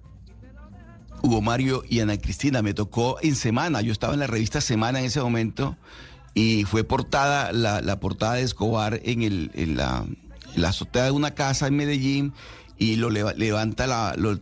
Hugo 1.22 1.42
Mario 1.42 1.84
y 1.88 2.00
Ana 2.00 2.16
Cristina, 2.16 2.62
me 2.62 2.74
tocó 2.74 3.18
en 3.22 3.34
Semana, 3.36 3.82
yo 3.82 3.92
estaba 3.92 4.14
en 4.14 4.20
la 4.20 4.26
revista 4.26 4.60
Semana 4.60 5.00
en 5.00 5.06
ese 5.06 5.20
momento 5.20 5.76
y 6.32 6.64
fue 6.64 6.84
portada, 6.84 7.52
la, 7.52 8.00
portada 8.00 8.34
de 8.34 8.42
Escobar 8.42 9.00
en, 9.04 9.22
el, 9.22 9.50
en 9.54 9.76
la, 9.76 10.04
la 10.56 10.68
azotea 10.68 11.04
de 11.04 11.10
una 11.10 11.32
casa 11.32 11.66
en 11.66 11.76
Medellín 11.76 12.32
y 12.76 12.96
lo 12.96 13.08
levanta, 13.10 13.86
la, 13.86 14.14
lo, 14.16 14.38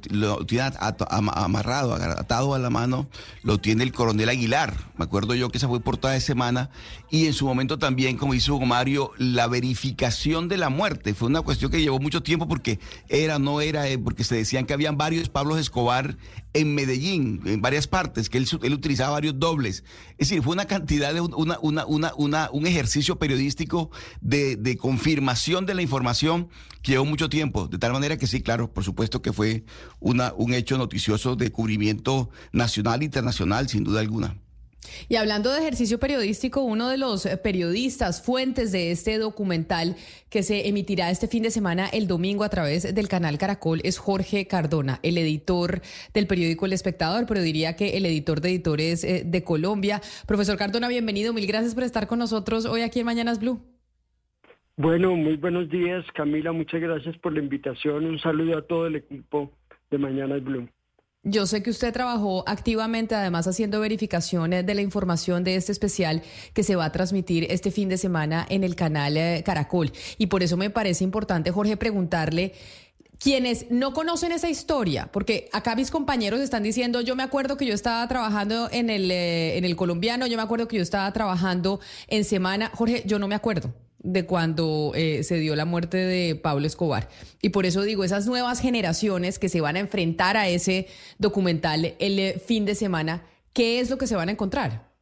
tiene 0.47 0.71
amarrado, 1.11 1.95
atado 1.95 2.55
a 2.55 2.59
la 2.59 2.71
mano, 2.71 3.07
lo 3.43 3.59
tiene 3.59 3.85
el 3.85 3.93
coronel 3.93 4.29
Aguilar. 4.29 4.75
Me 4.97 5.05
acuerdo 5.05 5.35
yo 5.35 5.51
que 5.51 5.59
esa 5.59 5.69
fue 5.69 5.81
portada 5.81 6.15
de 6.15 6.21
semana. 6.21 6.71
Y 7.11 7.27
en 7.27 7.35
su 7.35 7.45
momento 7.45 7.79
también, 7.79 8.17
como 8.17 8.33
hizo 8.33 8.59
Mario, 8.61 9.13
la 9.19 9.49
verificación 9.49 10.49
de 10.49 10.57
la 10.57 10.71
muerte. 10.71 11.13
Fue 11.13 11.29
una 11.29 11.43
cuestión 11.43 11.71
que 11.71 11.83
llevó 11.83 11.99
mucho 11.99 12.23
tiempo 12.23 12.49
porque 12.49 12.79
era, 13.09 13.39
no 13.39 13.61
era, 13.61 13.87
eh, 13.89 13.99
porque 13.99 14.25
se 14.25 14.35
decían 14.35 14.65
que 14.65 14.73
habían 14.73 14.97
varios 14.97 15.29
Pablos 15.29 15.59
Escobar 15.59 16.17
en 16.55 16.75
Medellín, 16.75 17.41
en 17.45 17.61
varias 17.63 17.87
partes, 17.87 18.29
que 18.29 18.39
él, 18.39 18.47
él 18.63 18.75
utilizaba 18.75 19.13
varios 19.13 19.39
dobles. 19.39 19.85
Es 20.19 20.29
decir, 20.29 20.43
fue 20.43 20.53
una 20.53 20.67
cantidad 20.67 21.15
de 21.15 21.21
una, 21.21 21.59
una, 21.61 21.87
una, 21.87 22.15
una 22.17 22.51
un 22.51 22.67
ejercicio 22.67 23.19
periodístico 23.19 23.91
de, 24.21 24.57
de 24.57 24.77
confirmación 24.77 25.67
de 25.67 25.75
la 25.75 25.83
información 25.83 26.49
que 26.83 26.93
llevó 26.93 27.05
mucho 27.05 27.29
tiempo, 27.29 27.69
de 27.69 27.79
tal 27.79 27.93
manera 27.93 28.17
que 28.17 28.27
sí, 28.27 28.43
claro, 28.43 28.73
por 28.73 28.85
supuesto 28.85 29.23
que 29.23 29.33
fue 29.33 29.65
una, 30.01 30.33
un 30.35 30.53
hecho 30.53 30.77
noticioso 30.79 31.37
de 31.37 31.51
cubrimiento 31.51 32.31
nacional 32.53 33.03
e 33.03 33.05
internacional, 33.05 33.69
sin 33.69 33.85
duda 33.85 34.01
alguna. 34.01 34.37
Y 35.09 35.17
hablando 35.17 35.51
de 35.53 35.61
ejercicio 35.61 35.99
periodístico, 35.99 36.63
uno 36.63 36.89
de 36.89 36.99
los 36.99 37.27
periodistas 37.43 38.23
fuentes 38.23 38.73
de 38.73 38.91
este 38.91 39.19
documental 39.19 39.97
que 40.29 40.43
se 40.43 40.69
emitirá 40.69 41.11
este 41.11 41.29
fin 41.29 41.43
de 41.43 41.51
semana 41.51 41.89
el 41.89 42.07
domingo 42.07 42.45
a 42.45 42.49
través 42.49 42.95
del 42.95 43.09
canal 43.09 43.39
Caracol 43.39 43.81
es 43.85 43.99
Jorge 43.99 44.47
Cardona, 44.47 44.99
el 45.03 45.19
editor 45.19 45.83
del 46.15 46.27
periódico 46.27 46.67
El 46.67 46.73
Espectador, 46.73 47.27
pero 47.27 47.43
diría 47.43 47.77
que 47.77 47.97
el 47.97 48.07
editor 48.07 48.41
de 48.41 48.51
editores 48.51 49.05
eh, 49.05 49.23
de 49.25 49.45
Colombia. 49.45 50.01
Profesor 50.27 50.57
Cardona, 50.57 50.89
bienvenido. 50.89 51.33
Mil 51.33 51.47
gracias 51.47 51.75
por 51.75 51.85
estar 51.85 52.07
con 52.07 52.19
nosotros 52.19 52.65
hoy 52.65 52.83
aquí 52.83 53.01
en 53.01 53.07
Mañanas 53.07 53.39
Blue. 53.39 53.61
Bueno, 54.77 55.15
muy 55.17 55.37
buenos 55.37 55.69
días, 55.69 56.05
Camila. 56.15 56.51
Muchas 56.53 56.81
gracias 56.81 57.17
por 57.19 57.33
la 57.33 57.41
invitación. 57.41 58.07
Un 58.07 58.19
saludo 58.19 58.59
a 58.59 58.63
todo 58.63 58.87
el 58.87 58.97
equipo 58.97 59.53
de 59.91 59.99
Mañanas 59.99 60.43
Blue. 60.43 60.69
Yo 61.25 61.47
sé 61.47 61.63
que 61.63 61.71
usted 61.71 61.93
trabajó 61.93 62.43
activamente, 62.49 63.15
además 63.15 63.47
haciendo 63.47 63.79
verificaciones 63.79 64.67
de 64.67 64.75
la 64.75 64.83
información 64.83 65.45
de 65.45 65.55
este 65.55 65.71
especial 65.71 66.21
que 66.53 66.65
se 66.65 66.75
va 66.75 66.87
a 66.87 66.93
transmitir 66.93 67.47
este 67.49 67.71
fin 67.71 67.89
de 67.89 67.97
semana 67.97 68.45
en 68.49 68.65
el 68.65 68.75
canal 68.75 69.17
eh, 69.17 69.45
Caracol. 69.47 69.93
Y 70.19 70.27
por 70.27 70.43
eso 70.43 70.57
me 70.57 70.69
parece 70.69 71.05
importante, 71.05 71.53
Jorge, 71.53 71.77
preguntarle 71.77 72.55
quienes 73.21 73.71
no 73.71 73.93
conocen 73.93 74.33
esa 74.33 74.51
historia, 74.51 75.11
porque 75.13 75.49
acá 75.53 75.77
mis 75.77 75.93
compañeros 75.93 76.41
están 76.41 76.65
diciendo, 76.65 77.01
yo 77.01 77.15
me 77.15 77.23
acuerdo 77.23 77.57
que 77.57 77.67
yo 77.67 77.75
estaba 77.75 78.07
trabajando 78.09 78.69
en 78.73 78.91
el, 78.91 79.09
eh, 79.13 79.57
en 79.59 79.65
el 79.65 79.77
colombiano, 79.77 80.27
yo 80.27 80.37
me 80.37 80.43
acuerdo 80.43 80.67
que 80.67 80.79
yo 80.79 80.83
estaba 80.83 81.13
trabajando 81.13 81.79
en 82.09 82.25
semana. 82.25 82.73
Jorge, 82.75 83.05
yo 83.07 83.21
no 83.21 83.29
me 83.29 83.37
acuerdo 83.37 83.73
de 84.03 84.27
cuando 84.27 84.93
eh, 84.95 85.23
se 85.23 85.39
dio 85.39 85.55
la 85.57 85.65
muerte 85.65 85.97
de 85.97 86.35
Pablo 86.35 86.67
Escobar. 86.67 87.09
Y 87.41 87.51
por 87.51 87.67
eso 87.67 87.83
digo, 87.83 88.05
esas 88.05 88.27
nuevas 88.27 88.61
generaciones 88.61 89.39
que 89.39 89.49
se 89.49 89.61
van 89.61 89.77
a 89.77 89.81
enfrentar 89.81 90.37
a 90.37 90.49
ese 90.49 90.87
documental 91.19 91.95
el 91.99 92.19
eh, 92.19 92.39
fin 92.39 92.65
de 92.65 92.75
semana, 92.75 93.23
¿qué 93.55 93.81
es 93.81 93.91
lo 93.91 93.99
que 93.99 94.07
se 94.07 94.17
van 94.17 94.29
a 94.29 94.33
encontrar? 94.33 94.93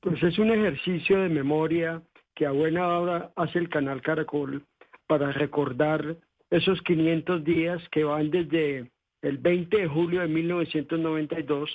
Pues 0.00 0.22
es 0.22 0.38
un 0.38 0.50
ejercicio 0.50 1.20
de 1.20 1.28
memoria 1.28 2.02
que 2.34 2.46
a 2.46 2.52
buena 2.52 2.88
hora 2.88 3.30
hace 3.36 3.58
el 3.58 3.68
canal 3.68 4.00
Caracol 4.02 4.64
para 5.06 5.30
recordar 5.32 6.16
esos 6.50 6.80
500 6.82 7.44
días 7.44 7.80
que 7.90 8.04
van 8.04 8.30
desde 8.30 8.90
el 9.22 9.38
20 9.38 9.76
de 9.76 9.86
julio 9.86 10.20
de 10.22 10.28
1992 10.28 11.70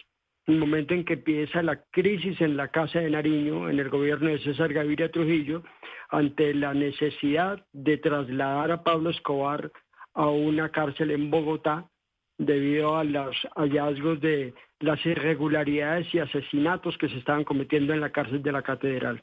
el 0.48 0.58
momento 0.60 0.94
en 0.94 1.04
que 1.06 1.14
empieza 1.14 1.64
la 1.64 1.82
crisis 1.92 2.40
en 2.40 2.56
la 2.56 2.68
Casa 2.68 3.00
de 3.00 3.10
Nariño, 3.10 3.70
en 3.70 3.80
el 3.80 3.90
gobierno 3.90 4.30
de 4.30 4.40
César 4.40 4.72
Gaviria 4.72 5.10
Trujillo, 5.10 5.64
ante 6.10 6.54
la 6.54 6.74
necesidad 6.74 7.66
de 7.74 7.98
trasladar 7.98 8.72
a 8.72 8.84
Pablo 8.84 9.10
Escobar 9.10 9.72
a 10.14 10.28
una 10.28 10.70
cárcel 10.70 11.12
en 11.12 11.30
Bogotá 11.30 11.90
debido 12.38 12.98
a 12.98 13.04
los 13.04 13.36
hallazgos 13.56 14.20
de 14.22 14.54
las 14.80 15.04
irregularidades 15.06 16.14
y 16.14 16.20
asesinatos 16.20 16.98
que 16.98 17.10
se 17.10 17.18
estaban 17.18 17.44
cometiendo 17.44 17.94
en 17.94 18.02
la 18.02 18.12
cárcel 18.12 18.44
de 18.44 18.52
la 18.52 18.62
catedral. 18.62 19.22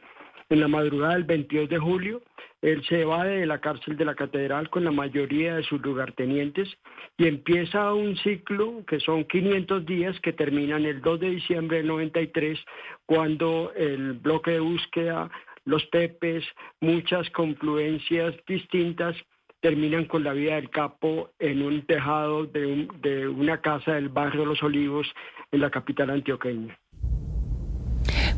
En 0.49 0.61
la 0.61 0.69
madrugada 0.69 1.15
del 1.15 1.25
22 1.25 1.69
de 1.69 1.79
julio, 1.79 2.23
él 2.61 2.85
se 2.85 3.01
evade 3.01 3.41
de 3.41 3.47
la 3.47 3.61
cárcel 3.61 3.97
de 3.97 4.05
la 4.05 4.15
catedral 4.15 4.71
con 4.71 4.85
la 4.85 4.93
mayoría 4.93 5.57
de 5.57 5.63
sus 5.63 5.81
lugartenientes 5.81 6.69
y 7.17 7.27
empieza 7.27 7.93
un 7.95 8.17
ciclo 8.19 8.85
que 8.87 9.01
son 9.01 9.25
500 9.25 9.85
días 9.87 10.19
que 10.21 10.33
terminan 10.33 10.85
el 10.85 11.01
2 11.01 11.21
de 11.21 11.31
diciembre 11.31 11.79
del 11.79 11.87
93, 11.89 12.59
cuando 13.07 13.73
el 13.75 14.13
bloque 14.15 14.53
de 14.53 14.61
búsqueda, 14.61 15.31
los 15.65 15.85
Pepes, 15.87 16.45
muchas 16.81 17.29
confluencias 17.31 18.35
distintas 18.47 19.17
terminan 19.61 20.07
con 20.07 20.25
la 20.25 20.33
vida 20.33 20.57
del 20.57 20.71
capo 20.71 21.31
en 21.39 21.63
un 21.63 21.87
tejado 21.87 22.47
de, 22.47 23.29
una 23.29 23.61
casa 23.61 23.95
del 23.95 24.09
barrio 24.09 24.45
Los 24.45 24.63
Olivos 24.63 25.07
en 25.53 25.61
la 25.61 25.71
capital 25.71 26.11
antioqueña. 26.11 26.77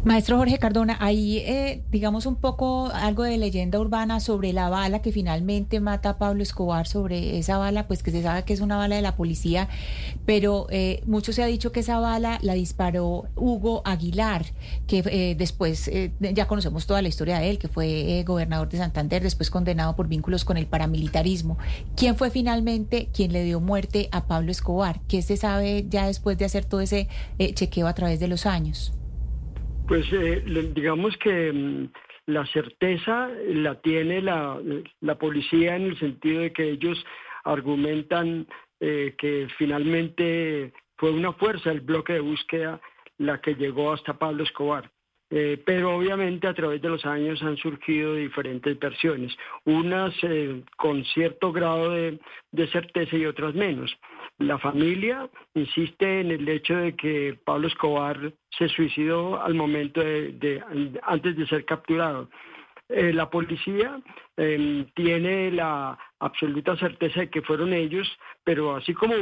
Maestro 0.05 0.37
Jorge 0.37 0.59
Cardona, 0.59 0.99
ahí 1.01 1.39
eh, 1.39 1.83
digamos 1.91 2.27
un 2.27 2.37
poco 2.37 2.91
algo 2.93 3.23
de 3.23 3.39
leyenda 3.39 3.81
urbana 3.81 4.21
sobre 4.21 4.53
la 4.53 4.69
bala 4.69 5.01
que 5.01 5.13
finalmente 5.13 5.81
mata 5.81 6.11
a 6.11 6.19
Pablo 6.19 6.43
Escobar, 6.43 6.87
sobre 6.87 7.39
esa 7.39 7.57
bala, 7.57 7.87
pues 7.87 8.03
que 8.03 8.11
se 8.11 8.23
sabe 8.23 8.43
que 8.43 8.53
es 8.53 8.61
una 8.61 8.77
bala 8.77 8.97
de 8.97 9.01
la 9.01 9.17
policía, 9.17 9.67
pero 10.27 10.67
eh, 10.69 11.03
mucho 11.07 11.33
se 11.33 11.43
ha 11.43 11.47
dicho 11.47 11.73
que 11.73 11.81
esa 11.81 12.01
bala 12.01 12.39
la 12.43 12.53
disparó 12.53 13.25
Hugo 13.35 13.81
Aguilar, 13.87 14.45
que 14.87 15.03
eh, 15.07 15.37
después 15.39 15.91
ya 16.21 16.47
conocemos 16.49 16.87
toda 16.87 17.01
la 17.01 17.09
historia 17.09 17.39
de 17.39 17.49
él, 17.49 17.59
que 17.59 17.69
fue 17.69 18.25
gobernador 18.27 18.69
de 18.69 18.77
Santander, 18.77 19.23
después 19.23 19.49
condenado 19.49 19.97
por 19.97 20.07
vínculos 20.07 20.45
con 20.45 20.59
el 20.59 20.67
paramilitarismo. 20.67 21.57
¿Quién 21.97 22.15
fue 22.15 22.31
finalmente 22.31 23.09
quien 23.11 23.33
le 23.33 23.43
dio 23.43 23.59
muerte 23.59 24.11
a 24.13 24.27
Pablo 24.27 24.51
Escobar? 24.51 25.01
¿Qué 25.09 25.23
se 25.23 25.39
sabe 25.39 25.87
ya 25.89 26.07
después 26.07 26.37
de 26.37 26.45
hacer 26.45 26.67
todo 26.67 26.83
ese 26.83 27.09
chequeo 27.39 27.87
a 27.87 27.95
través 27.95 28.21
de 28.21 28.29
los 28.29 28.45
años? 28.45 28.93
Pues 29.87 30.07
eh, 30.13 30.43
digamos 30.75 31.17
que 31.19 31.53
mm, 31.53 31.89
la 32.27 32.47
certeza 32.47 33.29
la 33.49 33.81
tiene 33.81 34.23
la, 34.23 34.59
la, 35.01 35.19
policía 35.19 35.77
en 35.77 35.85
el 35.85 35.99
sentido 35.99 36.41
de 36.41 36.53
que 36.53 36.71
ellos 36.71 37.05
argumentan 37.45 38.47
eh, 38.81 39.15
que 39.19 39.49
finalmente 39.59 40.73
fue 40.97 41.11
una 41.11 41.33
fuerza 41.35 41.71
el 41.71 41.81
bloque 41.81 42.15
de 42.15 42.21
búsqueda 42.21 42.81
la 43.19 43.41
que 43.41 43.55
llegó 43.55 43.93
hasta 43.93 44.19
Pablo 44.19 44.43
Escobar. 44.43 44.91
Eh, 45.31 45.61
pero 45.65 45.97
obviamente 45.97 46.47
a 46.47 46.55
través 46.55 46.81
de 46.83 46.89
los 46.91 47.05
años 47.07 47.43
han 47.43 47.57
surgido 47.57 48.15
diferentes 48.15 48.79
versiones, 48.79 49.35
unas 49.65 50.15
con 50.77 51.05
cierto 51.07 51.51
grado 51.51 51.91
de 51.91 52.67
certeza 52.71 53.17
y 53.17 53.27
otras 53.27 53.55
menos. 53.55 53.97
La 54.39 54.59
familia 54.59 55.31
insiste 55.55 56.21
en 56.21 56.33
el 56.33 56.49
hecho 56.49 56.75
de 56.77 56.97
que 56.97 57.39
Pablo 57.45 57.69
Escobar 57.69 58.33
se 58.59 58.69
suicidó 58.69 59.41
al 59.41 59.55
momento 59.55 60.01
de, 60.01 60.61
antes 61.03 61.37
de 61.37 61.47
ser 61.47 61.65
capturado. 61.65 62.29
Eh, 62.97 63.13
la 63.13 63.29
policía 63.29 64.01
tiene 64.95 65.51
la 65.51 65.99
absoluta 66.21 66.77
certeza 66.77 67.21
de 67.21 67.31
que 67.31 67.43
fueron 67.43 67.73
ellos, 67.73 68.09
pero 68.45 68.77
así 68.77 68.95
como 68.95 69.15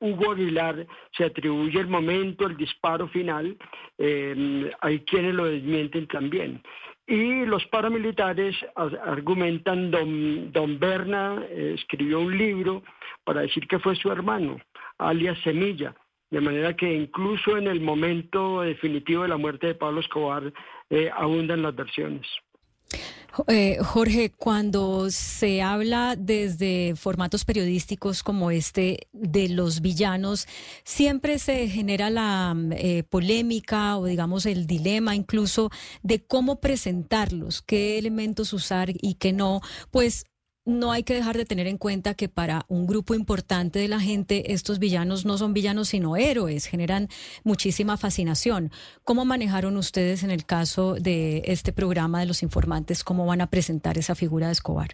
Hugo, 0.00 0.32
Aguilar 0.32 0.86
se 1.16 1.24
atribuye 1.24 1.78
el 1.80 1.88
momento, 1.88 2.46
el 2.46 2.56
disparo 2.56 3.08
final, 3.08 3.56
em, 3.98 4.70
hay 4.80 5.00
quienes 5.00 5.34
lo 5.34 5.44
desmienten 5.44 6.06
también. 6.06 6.62
Y 7.06 7.44
los 7.46 7.64
paramilitares 7.66 8.56
argumentan, 9.04 9.90
don, 9.90 10.52
don 10.52 10.78
Berna 10.78 11.42
eh, 11.50 11.74
escribió 11.78 12.20
un 12.20 12.36
libro 12.36 12.82
para 13.24 13.42
decir 13.42 13.66
que 13.66 13.78
fue 13.78 13.96
su 13.96 14.10
hermano, 14.10 14.58
alias 14.98 15.38
Semilla. 15.42 15.94
De 16.30 16.40
manera 16.40 16.76
que 16.76 16.92
incluso 16.92 17.56
en 17.56 17.66
el 17.66 17.80
momento 17.80 18.60
definitivo 18.60 19.22
de 19.22 19.28
la 19.28 19.38
muerte 19.38 19.68
de 19.68 19.74
Pablo 19.74 20.00
Escobar 20.00 20.52
eh, 20.90 21.10
abundan 21.14 21.62
las 21.62 21.74
versiones. 21.74 22.26
Eh, 23.46 23.78
Jorge, 23.82 24.30
cuando 24.30 25.10
se 25.10 25.62
habla 25.62 26.16
desde 26.16 26.94
formatos 26.96 27.44
periodísticos 27.44 28.22
como 28.22 28.50
este 28.50 29.06
de 29.12 29.48
los 29.48 29.80
villanos, 29.80 30.48
siempre 30.84 31.38
se 31.38 31.68
genera 31.68 32.10
la 32.10 32.56
eh, 32.72 33.04
polémica 33.04 33.96
o 33.96 34.06
digamos 34.06 34.44
el 34.46 34.66
dilema 34.66 35.14
incluso 35.14 35.70
de 36.02 36.24
cómo 36.24 36.60
presentarlos, 36.60 37.62
qué 37.62 37.98
elementos 37.98 38.52
usar 38.52 38.90
y 38.90 39.14
qué 39.14 39.32
no, 39.32 39.60
pues 39.90 40.24
no 40.68 40.92
hay 40.92 41.02
que 41.02 41.14
dejar 41.14 41.36
de 41.36 41.46
tener 41.46 41.66
en 41.66 41.78
cuenta 41.78 42.14
que 42.14 42.28
para 42.28 42.66
un 42.68 42.86
grupo 42.86 43.14
importante 43.14 43.78
de 43.78 43.88
la 43.88 44.00
gente 44.00 44.52
estos 44.52 44.78
villanos 44.78 45.24
no 45.24 45.38
son 45.38 45.54
villanos 45.54 45.88
sino 45.88 46.16
héroes, 46.16 46.66
generan 46.66 47.08
muchísima 47.42 47.96
fascinación. 47.96 48.70
¿Cómo 49.02 49.24
manejaron 49.24 49.78
ustedes 49.78 50.22
en 50.22 50.30
el 50.30 50.44
caso 50.44 50.94
de 50.94 51.42
este 51.46 51.72
programa 51.72 52.20
de 52.20 52.26
los 52.26 52.42
informantes? 52.42 53.02
¿Cómo 53.02 53.24
van 53.24 53.40
a 53.40 53.48
presentar 53.48 53.96
esa 53.96 54.14
figura 54.14 54.48
de 54.48 54.52
Escobar? 54.52 54.90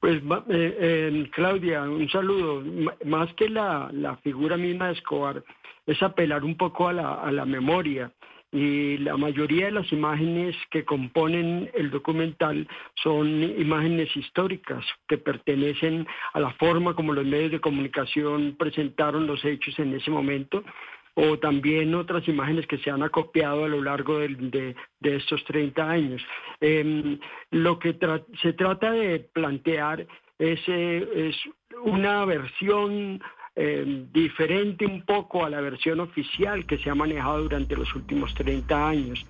Pues 0.00 0.22
eh, 0.48 1.28
Claudia, 1.32 1.82
un 1.82 2.08
saludo. 2.08 2.62
más 3.04 3.32
que 3.34 3.50
la, 3.50 4.18
figura 4.22 4.56
misma 4.56 4.86
de 4.86 4.94
Escobar, 4.94 5.44
es 5.86 6.02
apelar 6.02 6.44
un 6.44 6.56
poco 6.56 6.88
a 6.88 6.94
la, 6.94 7.14
a 7.14 7.30
la 7.30 7.44
memoria 7.44 8.10
y 8.52 8.98
la 8.98 9.16
mayoría 9.16 9.66
de 9.66 9.72
las 9.72 9.92
imágenes 9.92 10.56
que 10.70 10.84
componen 10.84 11.70
el 11.74 11.90
documental 11.90 12.66
son 12.96 13.42
imágenes 13.42 14.14
históricas 14.16 14.84
que 15.06 15.18
pertenecen 15.18 16.06
a 16.32 16.40
la 16.40 16.50
forma 16.54 16.94
como 16.94 17.12
los 17.12 17.24
medios 17.24 17.52
de 17.52 17.60
comunicación 17.60 18.56
presentaron 18.58 19.26
los 19.26 19.44
hechos 19.44 19.78
en 19.78 19.94
ese 19.94 20.10
momento 20.10 20.64
o 21.14 21.38
también 21.38 21.94
otras 21.94 22.26
imágenes 22.28 22.66
que 22.66 22.78
se 22.78 22.90
han 22.90 23.02
acopiado 23.02 23.64
a 23.64 23.68
lo 23.68 23.82
largo 23.82 24.18
de, 24.18 24.74
estos 25.02 25.44
30 25.44 25.90
años. 25.90 26.22
Em, 26.60 27.18
lo 27.50 27.78
que 27.78 27.96
se 28.42 28.52
trata 28.52 28.92
de 28.92 29.20
plantear 29.20 30.06
es, 30.38 30.60
eh, 30.68 31.08
es 31.14 31.36
una 31.82 32.24
versión 32.24 33.20
eh, 33.62 34.06
diferente 34.10 34.86
un 34.86 35.02
poco 35.02 35.44
a 35.44 35.50
la 35.50 35.60
versión 35.60 36.00
oficial 36.00 36.64
que 36.64 36.78
se 36.78 36.88
ha 36.88 36.94
manejado 36.94 37.42
durante 37.42 37.76
los 37.76 37.94
últimos 37.94 38.32
30 38.32 38.88
años. 38.88 39.26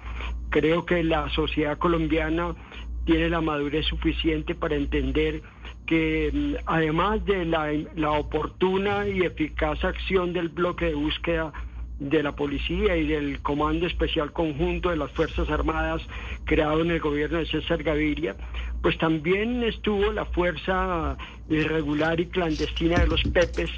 Creo 0.51 0.87
que 0.87 1.03
la 1.03 1.29
sociedad 1.31 1.79
colombiana 1.79 2.55
tiene 3.07 3.29
la 3.29 3.41
madurez 3.41 3.87
suficiente 3.87 4.55
para 4.55 4.77
entender 4.77 5.43
que 5.85 6.31
mm, 6.33 6.63
además 6.67 7.25
de 7.25 7.45
la, 7.45 7.73
la 7.97 8.13
oportuna 8.13 9.09
y 9.09 9.23
eficaz 9.23 9.83
acción 9.83 10.33
del 10.33 10.49
bloque 10.49 10.85
de 10.85 10.95
búsqueda 10.95 11.53
de 11.99 12.23
la 12.23 12.37
policía 12.37 12.97
y 12.97 13.09
del 13.09 13.43
Comando 13.43 13.89
Especial 13.89 14.33
Conjunto 14.33 14.91
de 14.91 14.97
las 14.97 15.11
Fuerzas 15.11 15.51
Armadas 15.51 16.03
creado 16.45 16.83
en 16.83 16.93
el 16.93 17.01
gobierno 17.01 17.39
de 17.39 17.47
César 17.47 17.83
Gaviria, 17.83 18.37
pues 18.81 18.97
también 18.97 19.65
estuvo 19.65 20.13
la 20.13 20.25
fuerza 20.25 21.17
irregular 21.49 22.21
y 22.21 22.27
clandestina 22.27 23.01
de 23.01 23.09
los 23.09 23.23
Pepes, 23.25 23.71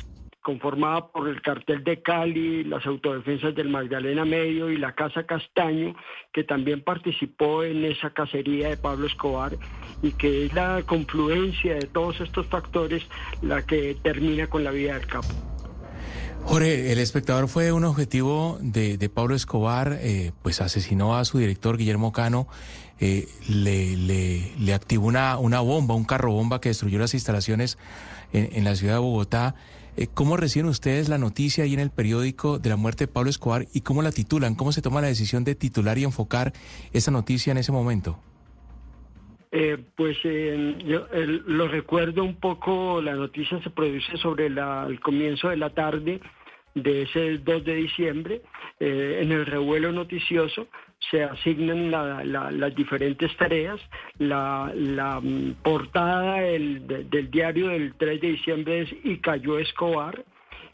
conformada 0.43 1.07
por 1.09 1.29
el 1.29 1.41
cartel 1.41 1.85
de 1.85 2.03
Cali, 2.03 2.65
las 2.65 2.85
autodefensas 2.85 3.55
del 3.55 3.69
Magdalena 3.69 4.25
Medio 4.25 4.71
y 4.71 4.77
la 4.77 4.95
Casa 4.95 5.25
Castaño, 5.25 5.95
que 6.33 6.45
también 6.45 6.83
participó 6.83 7.63
en 7.63 7.85
esa 7.85 8.11
cacería 8.11 8.69
de 8.69 8.77
Pablo 8.77 9.07
Escobar 9.07 9.57
y 10.03 10.13
que 10.13 10.47
es 10.47 10.55
la 10.55 10.83
confluencia 10.85 11.75
de 11.75 11.87
todos 11.87 12.21
estos 12.21 12.47
factores 12.47 13.05
la 13.41 13.63
que 13.63 13.97
termina 14.03 14.49
con 14.49 14.65
la 14.65 14.73
vida 14.73 14.95
del 14.95 15.07
capo. 15.07 15.29
Jorge, 16.45 16.93
el 16.93 16.99
espectador 16.99 17.47
fue 17.49 17.71
un 17.71 17.85
objetivo 17.85 18.59
de, 18.61 19.09
Pablo 19.09 19.37
Escobar, 19.37 19.99
eh, 20.01 20.33
pues 20.43 20.61
asesinó 20.61 21.17
a 21.17 21.25
su 21.25 21.39
director 21.39 21.77
Guillermo 21.77 22.13
Cano, 22.13 22.49
eh, 22.99 23.29
le, 23.49 23.97
le, 24.59 24.75
activó 24.75 25.07
una, 25.07 25.39
una 25.39 25.61
bomba, 25.61 25.95
un 25.95 26.05
carro 26.05 26.33
bomba 26.33 26.61
que 26.61 26.69
destruyó 26.69 26.99
las 26.99 27.15
instalaciones 27.15 27.79
en, 28.33 28.49
en 28.53 28.65
la 28.65 28.75
ciudad 28.75 28.95
de 28.95 29.01
Bogotá. 29.01 29.55
Eh, 29.97 30.07
¿Cómo 30.13 30.39
reciben 30.39 30.69
ustedes 30.69 31.09
la 31.11 31.19
noticia 31.19 31.65
ahí 31.65 31.75
en 31.75 31.81
el 31.81 31.91
periódico 31.91 32.59
de 32.59 32.71
la 32.71 32.77
muerte 32.77 33.07
de 33.07 33.13
Pablo 33.13 33.29
Escobar 33.29 33.67
y 33.75 33.83
cómo 33.83 34.01
la 34.01 34.11
titulan? 34.11 34.55
¿Cómo 34.55 34.73
se 34.73 34.81
toma 34.81 35.03
la 35.03 35.09
decisión 35.09 35.45
de 35.45 35.55
titular 35.55 35.99
y 35.99 36.05
enfocar 36.05 36.53
esa 36.93 37.11
noticia 37.11 37.51
en 37.51 37.59
ese 37.59 37.73
momento? 37.73 38.19
Eh, 39.51 39.77
pues 39.97 40.17
eh, 40.25 40.79
yo 40.87 41.07
lo 41.47 41.69
recuerdo 41.69 42.25
un 42.25 42.37
poco, 42.37 43.03
la 43.03 43.15
noticia 43.15 43.63
se 43.63 43.69
produce 43.69 44.17
sobre 44.17 44.47
el 44.47 45.01
comienzo 45.01 45.51
de 45.51 45.59
la 45.59 45.71
tarde 45.71 46.21
de 46.75 47.03
ese 47.03 47.37
2 47.37 47.65
de 47.65 47.75
diciembre, 47.75 48.41
en 48.81 49.31
el 49.31 49.45
revuelo 49.45 49.93
noticioso, 49.93 50.69
se 51.11 51.23
asignan 51.25 51.91
las 51.91 52.75
diferentes 52.75 53.35
tareas. 53.37 53.81
La, 54.19 55.21
mm, 55.23 55.63
portada 55.63 56.41
del, 56.41 57.31
diario 57.31 57.69
del 57.69 57.95
3 57.95 58.21
de 58.21 58.29
diciembre 58.29 58.81
es 58.83 58.95
Y 59.05 59.19
cayó 59.19 59.59
Escobar, 59.59 60.25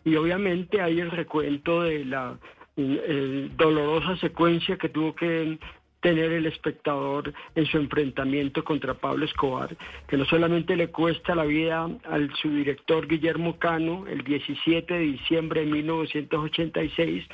y 0.05 0.16
obviamente 0.16 0.81
hay 0.81 1.00
el 1.00 1.10
recuento 1.10 1.82
de 1.82 2.05
la 2.05 2.39
mm, 2.76 3.57
dolorosa 3.57 4.16
secuencia 4.16 4.76
que 4.76 4.89
tuvo 4.89 5.15
que 5.15 5.58
tener 6.00 6.32
el 6.32 6.47
espectador 6.47 7.32
en 7.55 7.66
su 7.66 7.76
enfrentamiento 7.76 8.62
contra 8.62 8.94
Pablo 8.94 9.24
Escobar, 9.24 9.76
que 10.07 10.16
no 10.16 10.24
solamente 10.26 10.76
le 10.76 10.89
cuesta 10.89 11.34
la 11.34 11.44
vida 11.44 11.89
al 12.05 12.32
subdirector 12.36 13.08
Guillermo 13.08 13.58
Cano 13.58 14.07
el 14.07 14.23
17 14.23 14.94
de 14.94 15.00
diciembre 15.00 15.62
de 15.62 15.66
1986, 15.66 17.24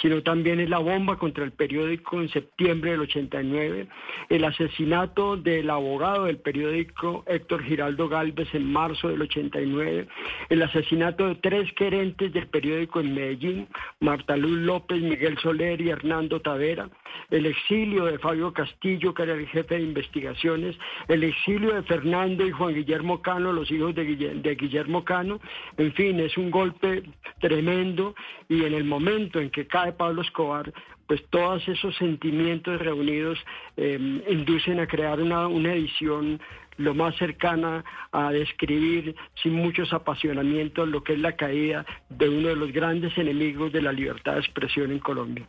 sino 0.00 0.22
también 0.22 0.60
es 0.60 0.68
la 0.68 0.78
bomba 0.78 1.16
contra 1.16 1.44
el 1.44 1.52
periódico 1.52 2.20
en 2.20 2.28
septiembre 2.28 2.92
del 2.92 3.00
89, 3.00 3.88
el 4.28 4.44
asesinato 4.44 5.36
del 5.36 5.70
abogado 5.70 6.24
del 6.24 6.38
periódico 6.38 7.24
Héctor 7.26 7.62
Giraldo 7.64 8.08
Galvez 8.08 8.54
en 8.54 8.70
marzo 8.70 9.08
del 9.08 9.22
89, 9.22 10.06
el 10.50 10.62
asesinato 10.62 11.26
de 11.28 11.34
tres 11.36 11.70
gerentes 11.76 12.32
del 12.32 12.46
periódico 12.48 13.00
en 13.00 13.14
Medellín, 13.14 13.68
Marta 14.00 14.36
Luz 14.36 14.58
López, 14.58 15.00
Miguel 15.00 15.38
Soler 15.38 15.80
y 15.80 15.90
Hernando 15.90 16.40
Tavera, 16.40 16.88
el 17.30 17.46
exilio 17.46 18.04
de 18.04 18.18
Fabio 18.18 18.52
Castillo, 18.52 19.14
que 19.14 19.22
era 19.22 19.34
el 19.34 19.46
jefe 19.46 19.76
de 19.76 19.82
investigaciones, 19.82 20.76
el 21.08 21.24
exilio 21.24 21.74
de 21.74 21.82
Fernando 21.82 22.46
y 22.46 22.50
Juan 22.50 22.74
Guillermo 22.74 23.22
Cano, 23.22 23.52
los 23.52 23.70
hijos 23.70 23.94
de, 23.94 24.04
de 24.04 24.54
Guillermo 24.54 25.04
Cano, 25.04 25.40
en 25.78 25.92
fin, 25.92 26.20
es 26.20 26.36
un 26.36 26.50
golpe 26.50 27.02
tremendo 27.40 28.14
y 28.48 28.64
en 28.64 28.74
el 28.74 28.84
momento 28.84 29.40
en 29.40 29.50
que 29.50 29.66
cae 29.86 29.92
Pablo 29.92 30.22
Escobar, 30.22 30.72
pues 31.06 31.24
todos 31.30 31.66
esos 31.68 31.94
sentimientos 31.96 32.80
reunidos 32.80 33.38
eh, 33.76 34.22
inducen 34.28 34.80
a 34.80 34.86
crear 34.86 35.20
una, 35.20 35.46
una 35.46 35.72
edición 35.72 36.40
lo 36.78 36.94
más 36.94 37.16
cercana 37.16 37.84
a 38.12 38.32
describir 38.32 39.14
sin 39.42 39.54
muchos 39.54 39.92
apasionamientos 39.92 40.88
lo 40.88 41.02
que 41.02 41.14
es 41.14 41.20
la 41.20 41.36
caída 41.36 41.86
de 42.10 42.28
uno 42.28 42.48
de 42.48 42.56
los 42.56 42.72
grandes 42.72 43.16
enemigos 43.16 43.72
de 43.72 43.82
la 43.82 43.92
libertad 43.92 44.34
de 44.34 44.40
expresión 44.40 44.90
en 44.90 44.98
Colombia. 44.98 45.48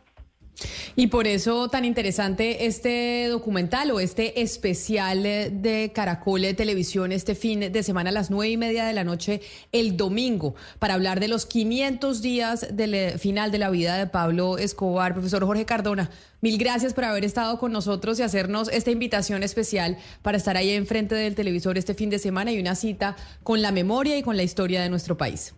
Y 0.96 1.08
por 1.08 1.26
eso 1.26 1.68
tan 1.68 1.84
interesante 1.84 2.66
este 2.66 3.28
documental 3.28 3.90
o 3.92 4.00
este 4.00 4.42
especial 4.42 5.22
de 5.22 5.92
Caracol 5.94 6.42
de 6.42 6.54
Televisión 6.54 7.12
este 7.12 7.34
fin 7.34 7.60
de 7.60 7.82
semana 7.82 8.10
a 8.10 8.12
las 8.12 8.30
nueve 8.30 8.50
y 8.50 8.56
media 8.56 8.84
de 8.84 8.92
la 8.92 9.04
noche 9.04 9.40
el 9.72 9.96
domingo 9.96 10.54
para 10.78 10.94
hablar 10.94 11.20
de 11.20 11.28
los 11.28 11.46
500 11.46 12.22
días 12.22 12.66
del 12.72 13.18
final 13.18 13.52
de 13.52 13.58
la 13.58 13.70
vida 13.70 13.96
de 13.96 14.06
Pablo 14.06 14.58
Escobar. 14.58 15.12
Profesor 15.12 15.44
Jorge 15.44 15.64
Cardona, 15.64 16.10
mil 16.40 16.58
gracias 16.58 16.94
por 16.94 17.04
haber 17.04 17.24
estado 17.24 17.58
con 17.58 17.72
nosotros 17.72 18.18
y 18.18 18.22
hacernos 18.22 18.68
esta 18.68 18.90
invitación 18.90 19.42
especial 19.42 19.98
para 20.22 20.38
estar 20.38 20.56
ahí 20.56 20.70
enfrente 20.70 21.14
del 21.14 21.34
televisor 21.34 21.78
este 21.78 21.94
fin 21.94 22.10
de 22.10 22.18
semana 22.18 22.52
y 22.52 22.60
una 22.60 22.74
cita 22.74 23.16
con 23.44 23.62
la 23.62 23.72
memoria 23.72 24.16
y 24.18 24.22
con 24.22 24.36
la 24.36 24.42
historia 24.42 24.82
de 24.82 24.90
nuestro 24.90 25.16
país. 25.16 25.54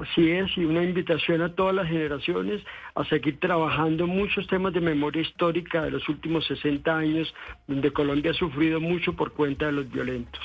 Así 0.00 0.30
es, 0.30 0.56
y 0.56 0.64
una 0.64 0.82
invitación 0.84 1.42
a 1.42 1.54
todas 1.54 1.74
las 1.74 1.88
generaciones 1.88 2.62
a 2.94 3.04
seguir 3.04 3.40
trabajando 3.40 4.06
muchos 4.06 4.46
temas 4.46 4.72
de 4.72 4.80
memoria 4.80 5.22
histórica 5.22 5.82
de 5.82 5.90
los 5.90 6.08
últimos 6.08 6.46
60 6.46 6.96
años, 6.96 7.34
donde 7.66 7.92
Colombia 7.92 8.30
ha 8.30 8.34
sufrido 8.34 8.80
mucho 8.80 9.14
por 9.14 9.32
cuenta 9.32 9.66
de 9.66 9.72
los 9.72 9.90
violentos. 9.90 10.40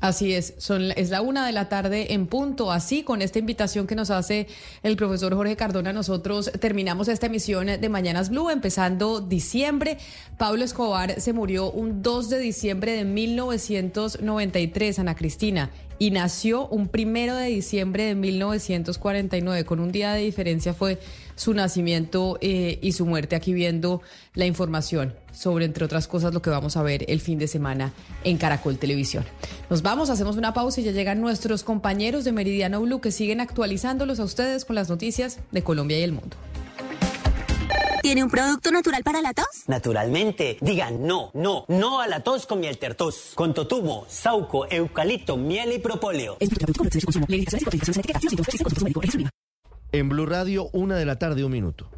Así 0.00 0.32
es, 0.32 0.54
son, 0.58 0.92
es 0.92 1.10
la 1.10 1.22
una 1.22 1.44
de 1.44 1.50
la 1.50 1.68
tarde 1.68 2.14
en 2.14 2.28
punto. 2.28 2.70
Así, 2.70 3.02
con 3.02 3.20
esta 3.20 3.40
invitación 3.40 3.88
que 3.88 3.96
nos 3.96 4.10
hace 4.10 4.46
el 4.84 4.96
profesor 4.96 5.34
Jorge 5.34 5.56
Cardona, 5.56 5.92
nosotros 5.92 6.52
terminamos 6.60 7.08
esta 7.08 7.26
emisión 7.26 7.66
de 7.66 7.88
Mañanas 7.88 8.30
Blue, 8.30 8.48
empezando 8.50 9.20
diciembre. 9.20 9.98
Pablo 10.36 10.62
Escobar 10.64 11.20
se 11.20 11.32
murió 11.32 11.72
un 11.72 12.00
2 12.00 12.30
de 12.30 12.38
diciembre 12.38 12.92
de 12.92 13.04
1993, 13.04 15.00
Ana 15.00 15.16
Cristina, 15.16 15.70
y 15.98 16.12
nació 16.12 16.68
un 16.68 16.86
primero 16.86 17.34
de 17.34 17.48
diciembre 17.48 18.04
de 18.04 18.14
1949. 18.14 19.64
Con 19.64 19.80
un 19.80 19.90
día 19.90 20.12
de 20.12 20.20
diferencia 20.20 20.74
fue 20.74 21.00
su 21.38 21.54
nacimiento 21.54 22.36
eh, 22.40 22.78
y 22.82 22.92
su 22.92 23.06
muerte. 23.06 23.36
Aquí 23.36 23.52
viendo 23.54 24.02
la 24.34 24.44
información 24.44 25.14
sobre, 25.32 25.64
entre 25.64 25.84
otras 25.84 26.08
cosas, 26.08 26.34
lo 26.34 26.42
que 26.42 26.50
vamos 26.50 26.76
a 26.76 26.82
ver 26.82 27.04
el 27.08 27.20
fin 27.20 27.38
de 27.38 27.46
semana 27.46 27.92
en 28.24 28.36
Caracol 28.36 28.76
Televisión. 28.76 29.24
Nos 29.70 29.82
vamos, 29.82 30.10
hacemos 30.10 30.36
una 30.36 30.52
pausa 30.52 30.80
y 30.80 30.84
ya 30.84 30.92
llegan 30.92 31.20
nuestros 31.20 31.62
compañeros 31.62 32.24
de 32.24 32.32
Meridiano 32.32 32.82
Blue 32.82 33.00
que 33.00 33.12
siguen 33.12 33.40
actualizándolos 33.40 34.20
a 34.20 34.24
ustedes 34.24 34.64
con 34.64 34.74
las 34.76 34.88
noticias 34.88 35.38
de 35.52 35.62
Colombia 35.62 35.98
y 35.98 36.02
el 36.02 36.12
mundo. 36.12 36.36
¿Tiene 38.02 38.24
un 38.24 38.30
producto 38.30 38.70
natural 38.70 39.02
para 39.02 39.20
la 39.20 39.34
tos? 39.34 39.46
Naturalmente. 39.66 40.56
Digan 40.60 41.06
no, 41.06 41.30
no, 41.34 41.64
no 41.68 42.00
a 42.00 42.08
la 42.08 42.20
tos 42.20 42.46
con 42.46 42.60
miel 42.60 42.78
tertos. 42.78 43.32
Con 43.34 43.54
totumo, 43.54 44.06
sauco, 44.08 44.66
eucalipto, 44.70 45.36
miel 45.36 45.72
y 45.72 45.78
propóleo. 45.78 46.38
En 49.90 50.10
Blue 50.10 50.26
Radio, 50.26 50.68
una 50.74 50.96
de 50.96 51.06
la 51.06 51.18
tarde, 51.18 51.44
un 51.44 51.52
minuto. 51.52 51.97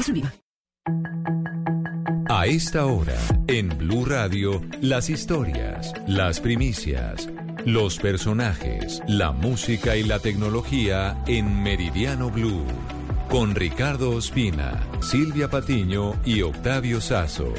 A 2.27 2.47
esta 2.47 2.87
hora, 2.87 3.19
en 3.47 3.69
Blue 3.77 4.03
Radio, 4.03 4.59
las 4.81 5.11
historias, 5.11 5.93
las 6.07 6.39
primicias, 6.39 7.29
los 7.65 7.99
personajes, 7.99 9.03
la 9.07 9.31
música 9.31 9.95
y 9.95 10.03
la 10.03 10.17
tecnología 10.17 11.21
en 11.27 11.61
Meridiano 11.61 12.31
Blue. 12.31 12.65
Con 13.29 13.53
Ricardo 13.53 14.09
Ospina, 14.15 14.81
Silvia 15.01 15.51
Patiño 15.51 16.15
y 16.25 16.41
Octavio 16.41 16.99
Sazo. 16.99 17.53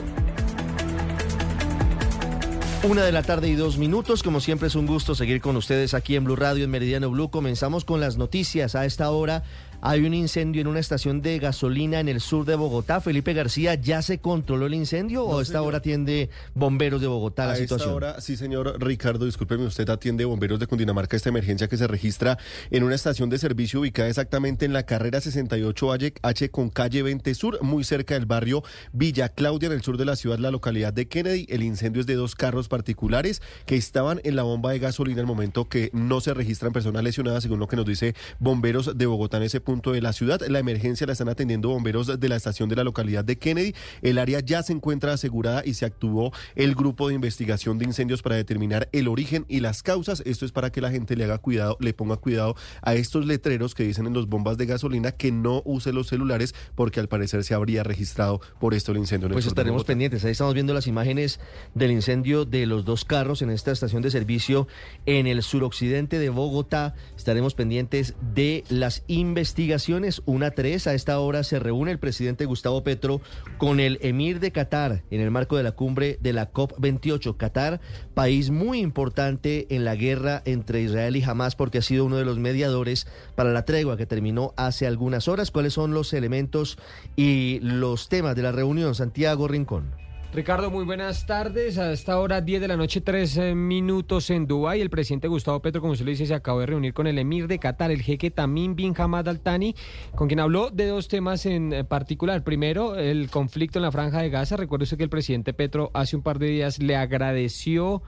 Una 2.83 3.05
de 3.05 3.13
la 3.13 3.23
tarde 3.23 3.47
y 3.47 3.55
dos 3.55 3.79
minutos. 3.79 4.25
Como 4.25 4.41
siempre 4.41 4.67
es 4.67 4.75
un 4.75 4.87
gusto 4.87 5.15
seguir 5.15 5.41
con 5.41 5.57
ustedes 5.57 5.95
aquí 5.95 6.17
en 6.17 6.25
Blue 6.25 6.35
Radio 6.35 6.65
en 6.65 6.71
Meridiano 6.71 7.09
Blue. 7.09 7.31
Comenzamos 7.31 7.85
con 7.85 8.01
las 8.01 8.17
noticias 8.17 8.75
a 8.75 8.85
esta 8.85 9.13
hora. 9.13 9.45
Hay 9.85 10.05
un 10.05 10.15
incendio 10.15 10.61
en 10.61 10.69
una 10.69 10.79
estación 10.79 11.23
de 11.23 11.41
gasolina 11.41 11.99
en 11.99 12.09
el 12.09 12.21
sur 12.21 12.45
de 12.45 12.55
Bogotá. 12.55 13.01
Felipe 13.01 13.35
García, 13.35 13.75
¿ya 13.75 14.01
se 14.01 14.19
controló 14.19 14.67
el 14.67 14.75
incendio 14.75 15.25
o 15.25 15.41
a 15.41 15.43
esta 15.43 15.61
hora 15.61 15.79
atiende 15.79 16.31
bomberos 16.55 17.01
de 17.01 17.09
Bogotá 17.09 17.47
la 17.47 17.57
situación? 17.57 17.89
Esta 17.89 17.97
hora, 17.97 18.21
sí, 18.21 18.37
señor 18.37 18.81
Ricardo, 18.81 19.25
discúlpeme, 19.25 19.67
usted 19.67 19.91
atiende 19.91 20.25
bomberos 20.25 20.61
de 20.61 20.69
Cundinamarca 20.69 21.17
esta 21.17 21.31
emergencia 21.31 21.67
que 21.67 21.77
se 21.77 21.89
registra 21.89 22.39
en 22.71 22.85
una 22.85 22.95
estación 22.95 23.29
de 23.29 23.39
servicio 23.39 23.81
ubicada 23.81 24.09
exactamente 24.09 24.67
en 24.67 24.73
la 24.73 24.85
carrera 24.85 25.19
68H 25.19 26.51
con 26.53 26.71
calle 26.71 27.03
20 27.03 27.35
Sur, 27.35 27.61
muy 27.61 27.83
cerca 27.83 28.15
del 28.15 28.27
barrio 28.27 28.63
Villa 28.93 29.31
Claudia, 29.31 29.67
en 29.67 29.73
el 29.73 29.83
sur 29.83 29.97
de 29.97 30.05
la 30.05 30.15
ciudad, 30.15 30.39
la 30.39 30.53
localidad 30.53 30.93
de 30.93 31.09
Kennedy. 31.09 31.47
El 31.49 31.65
incendio 31.65 32.03
es 32.03 32.07
de 32.07 32.15
dos 32.15 32.37
carros 32.37 32.69
particulares 32.69 33.43
que 33.67 33.75
estaban 33.75 34.21
en 34.23 34.37
la 34.37 34.45
bomba 34.45 34.71
de 34.71 34.79
gasolina 34.79 35.21
al 35.23 35.27
momento 35.27 35.69
que 35.69 35.91
no 35.93 36.21
se 36.21 36.35
registran 36.35 36.73
personas 36.73 37.03
lesionadas, 37.03 37.43
según 37.43 37.59
lo 37.59 37.67
que 37.67 37.75
nos 37.75 37.85
dice 37.85 38.15
bomberos 38.39 38.97
de 38.97 39.07
Bogotá 39.07 39.39
en 39.39 39.43
ese 39.43 39.61
punto 39.61 39.72
de 39.81 40.03
la 40.03 40.13
ciudad. 40.13 40.41
La 40.49 40.59
emergencia 40.59 41.07
la 41.07 41.15
están 41.15 41.29
atendiendo 41.29 41.71
bomberos 41.71 42.21
de 42.21 42.29
la 42.29 42.37
estación 42.37 42.69
de 42.69 42.77
la 42.77 42.85
localidad 42.85 43.25
de 43.25 43.39
Kennedy. 43.39 43.75
El 44.03 44.19
área 44.19 44.41
ya 44.41 44.63
se 44.63 44.73
encuentra 44.73 45.15
asegurada 45.15 45.63
y 45.65 45.75
se 45.75 45.87
actuó 45.87 46.33
el 46.55 46.75
grupo 46.75 47.09
de 47.09 47.15
investigación 47.15 47.79
de 47.79 47.87
incendios 47.87 48.23
para 48.23 48.37
determinar 48.37 48.89
el 48.93 49.09
origen 49.09 49.47
y 49.49 49.61
las 49.61 49.83
causas. 49.83 50.23
Esto 50.27 50.45
es 50.45 50.53
para 50.53 50.71
que 50.71 50.83
la 50.83 50.91
gente 50.91 51.17
le 51.17 51.25
haga 51.25 51.39
cuidado, 51.39 51.79
le 51.81 51.95
ponga 51.95 52.17
cuidado 52.17 52.55
a 52.83 52.95
estos 52.95 53.25
letreros 53.25 53.75
que 53.75 53.85
dicen 53.85 54.07
en 54.07 54.13
los 54.13 54.29
bombas 54.29 54.59
de 54.59 54.67
gasolina 54.67 55.13
que 55.13 55.33
no 55.33 55.63
use 55.65 55.93
los 55.93 56.09
celulares 56.09 56.55
porque 56.75 57.01
al 57.01 57.09
parecer 57.09 57.45
se 57.45 57.55
habría 57.55 57.83
registrado 57.83 58.41
por 58.61 58.75
esto 58.75 58.93
el 58.93 58.99
incendio. 58.99 59.29
En 59.29 59.33
pues 59.33 59.47
estaremos 59.47 59.85
pendientes. 59.85 60.25
Ahí 60.25 60.33
estamos 60.33 60.53
viendo 60.53 60.75
las 60.75 60.87
imágenes 60.87 61.41
del 61.75 61.93
incendio 61.93 62.45
de 62.45 62.67
los 62.67 62.85
dos 62.85 63.05
carros 63.05 63.41
en 63.41 63.51
esta 63.51 63.73
estación 63.73 64.03
de 64.03 64.11
servicio 64.11 64.69
en 65.07 65.27
el 65.27 65.43
suroccidente 65.43 66.19
de 66.19 66.29
Bogotá. 66.29 66.95
Estaremos 67.17 67.55
pendientes 67.55 68.15
de 68.35 68.65
las 68.69 69.05
investigaciones 69.07 69.62
investigaciones, 69.63 70.23
una 70.27 70.51
tres. 70.51 70.87
A 70.87 70.95
esta 70.95 71.19
hora 71.21 71.45
se 71.45 71.61
reúne 71.61 71.93
el 71.93 71.99
presidente 71.99 72.47
Gustavo 72.47 72.83
Petro 72.83 73.21
con 73.59 73.79
el 73.79 73.99
emir 74.03 74.41
de 74.41 74.51
Qatar 74.51 75.05
en 75.11 75.21
el 75.21 75.31
marco 75.31 75.57
de 75.57 75.63
la 75.63 75.73
cumbre 75.73 76.19
de 76.21 76.33
la 76.33 76.53
COP28. 76.53 77.37
Qatar, 77.37 77.81
país 78.13 78.51
muy 78.51 78.81
importante 78.81 79.69
en 79.71 79.85
la 79.85 79.95
guerra 79.95 80.43
entre 80.45 80.83
Israel 80.83 81.17
y 81.17 81.23
Hamas 81.23 81.55
porque 81.55 81.79
ha 81.79 81.83
sido 81.83 82.05
uno 82.05 82.17
de 82.17 82.25
los 82.25 82.39
mediadores 82.39 83.07
para 83.37 83.53
la 83.53 83.65
tregua 83.65 83.97
que 83.97 84.07
terminó 84.07 84.53
hace 84.57 84.87
algunas 84.87 85.29
horas. 85.29 85.53
¿Cuáles 85.53 85.75
son 85.75 85.95
los 85.95 86.13
elementos 86.13 86.77
y 87.15 87.61
los 87.61 88.09
temas 88.09 88.35
de 88.35 88.43
la 88.43 88.53
reunión? 88.53 88.97
Santiago 88.97 89.47
Rincón. 89.47 90.02
Ricardo, 90.35 90.71
muy 90.71 90.87
buenas 90.87 91.27
tardes. 91.27 91.77
A 91.77 91.93
esta 91.93 92.19
hora 92.19 92.41
10 92.41 92.63
de 92.63 92.69
la 92.69 92.79
noche, 92.79 93.03
3 93.03 93.37
eh, 93.37 93.55
minutos 93.55 94.31
en 94.31 94.47
Dubái. 94.47 94.81
El 94.81 94.89
presidente 94.89 95.29
Gustavo 95.29 95.61
Petro, 95.61 95.83
como 95.83 95.93
usted 95.93 96.07
le 96.07 96.13
dice, 96.13 96.25
se 96.25 96.33
acabó 96.33 96.61
de 96.61 96.67
reunir 96.67 96.95
con 96.95 97.07
el 97.07 97.19
emir 97.19 97.49
de 97.49 97.59
Qatar, 97.59 97.91
el 97.91 98.01
jeque 98.01 98.31
Tamim 98.31 98.75
bin 98.75 98.95
Hamad 98.97 99.29
Al 99.29 99.41
Thani, 99.41 99.75
con 100.15 100.29
quien 100.29 100.41
habló 100.41 100.71
de 100.71 100.87
dos 100.87 101.09
temas 101.09 101.45
en 101.45 101.75
eh, 101.75 101.85
particular. 101.85 102.45
Primero, 102.45 102.97
el 102.97 103.29
conflicto 103.29 103.79
en 103.79 103.83
la 103.83 103.93
franja 103.93 104.23
de 104.23 104.31
Gaza. 104.31 104.57
Recuerde 104.57 104.85
usted 104.85 104.97
que 104.97 105.05
el 105.05 105.11
presidente 105.11 105.53
Petro 105.53 105.91
hace 105.93 106.17
un 106.17 106.23
par 106.23 106.39
de 106.39 106.47
días 106.47 106.79
le 106.79 106.97
agradeció 106.97 108.03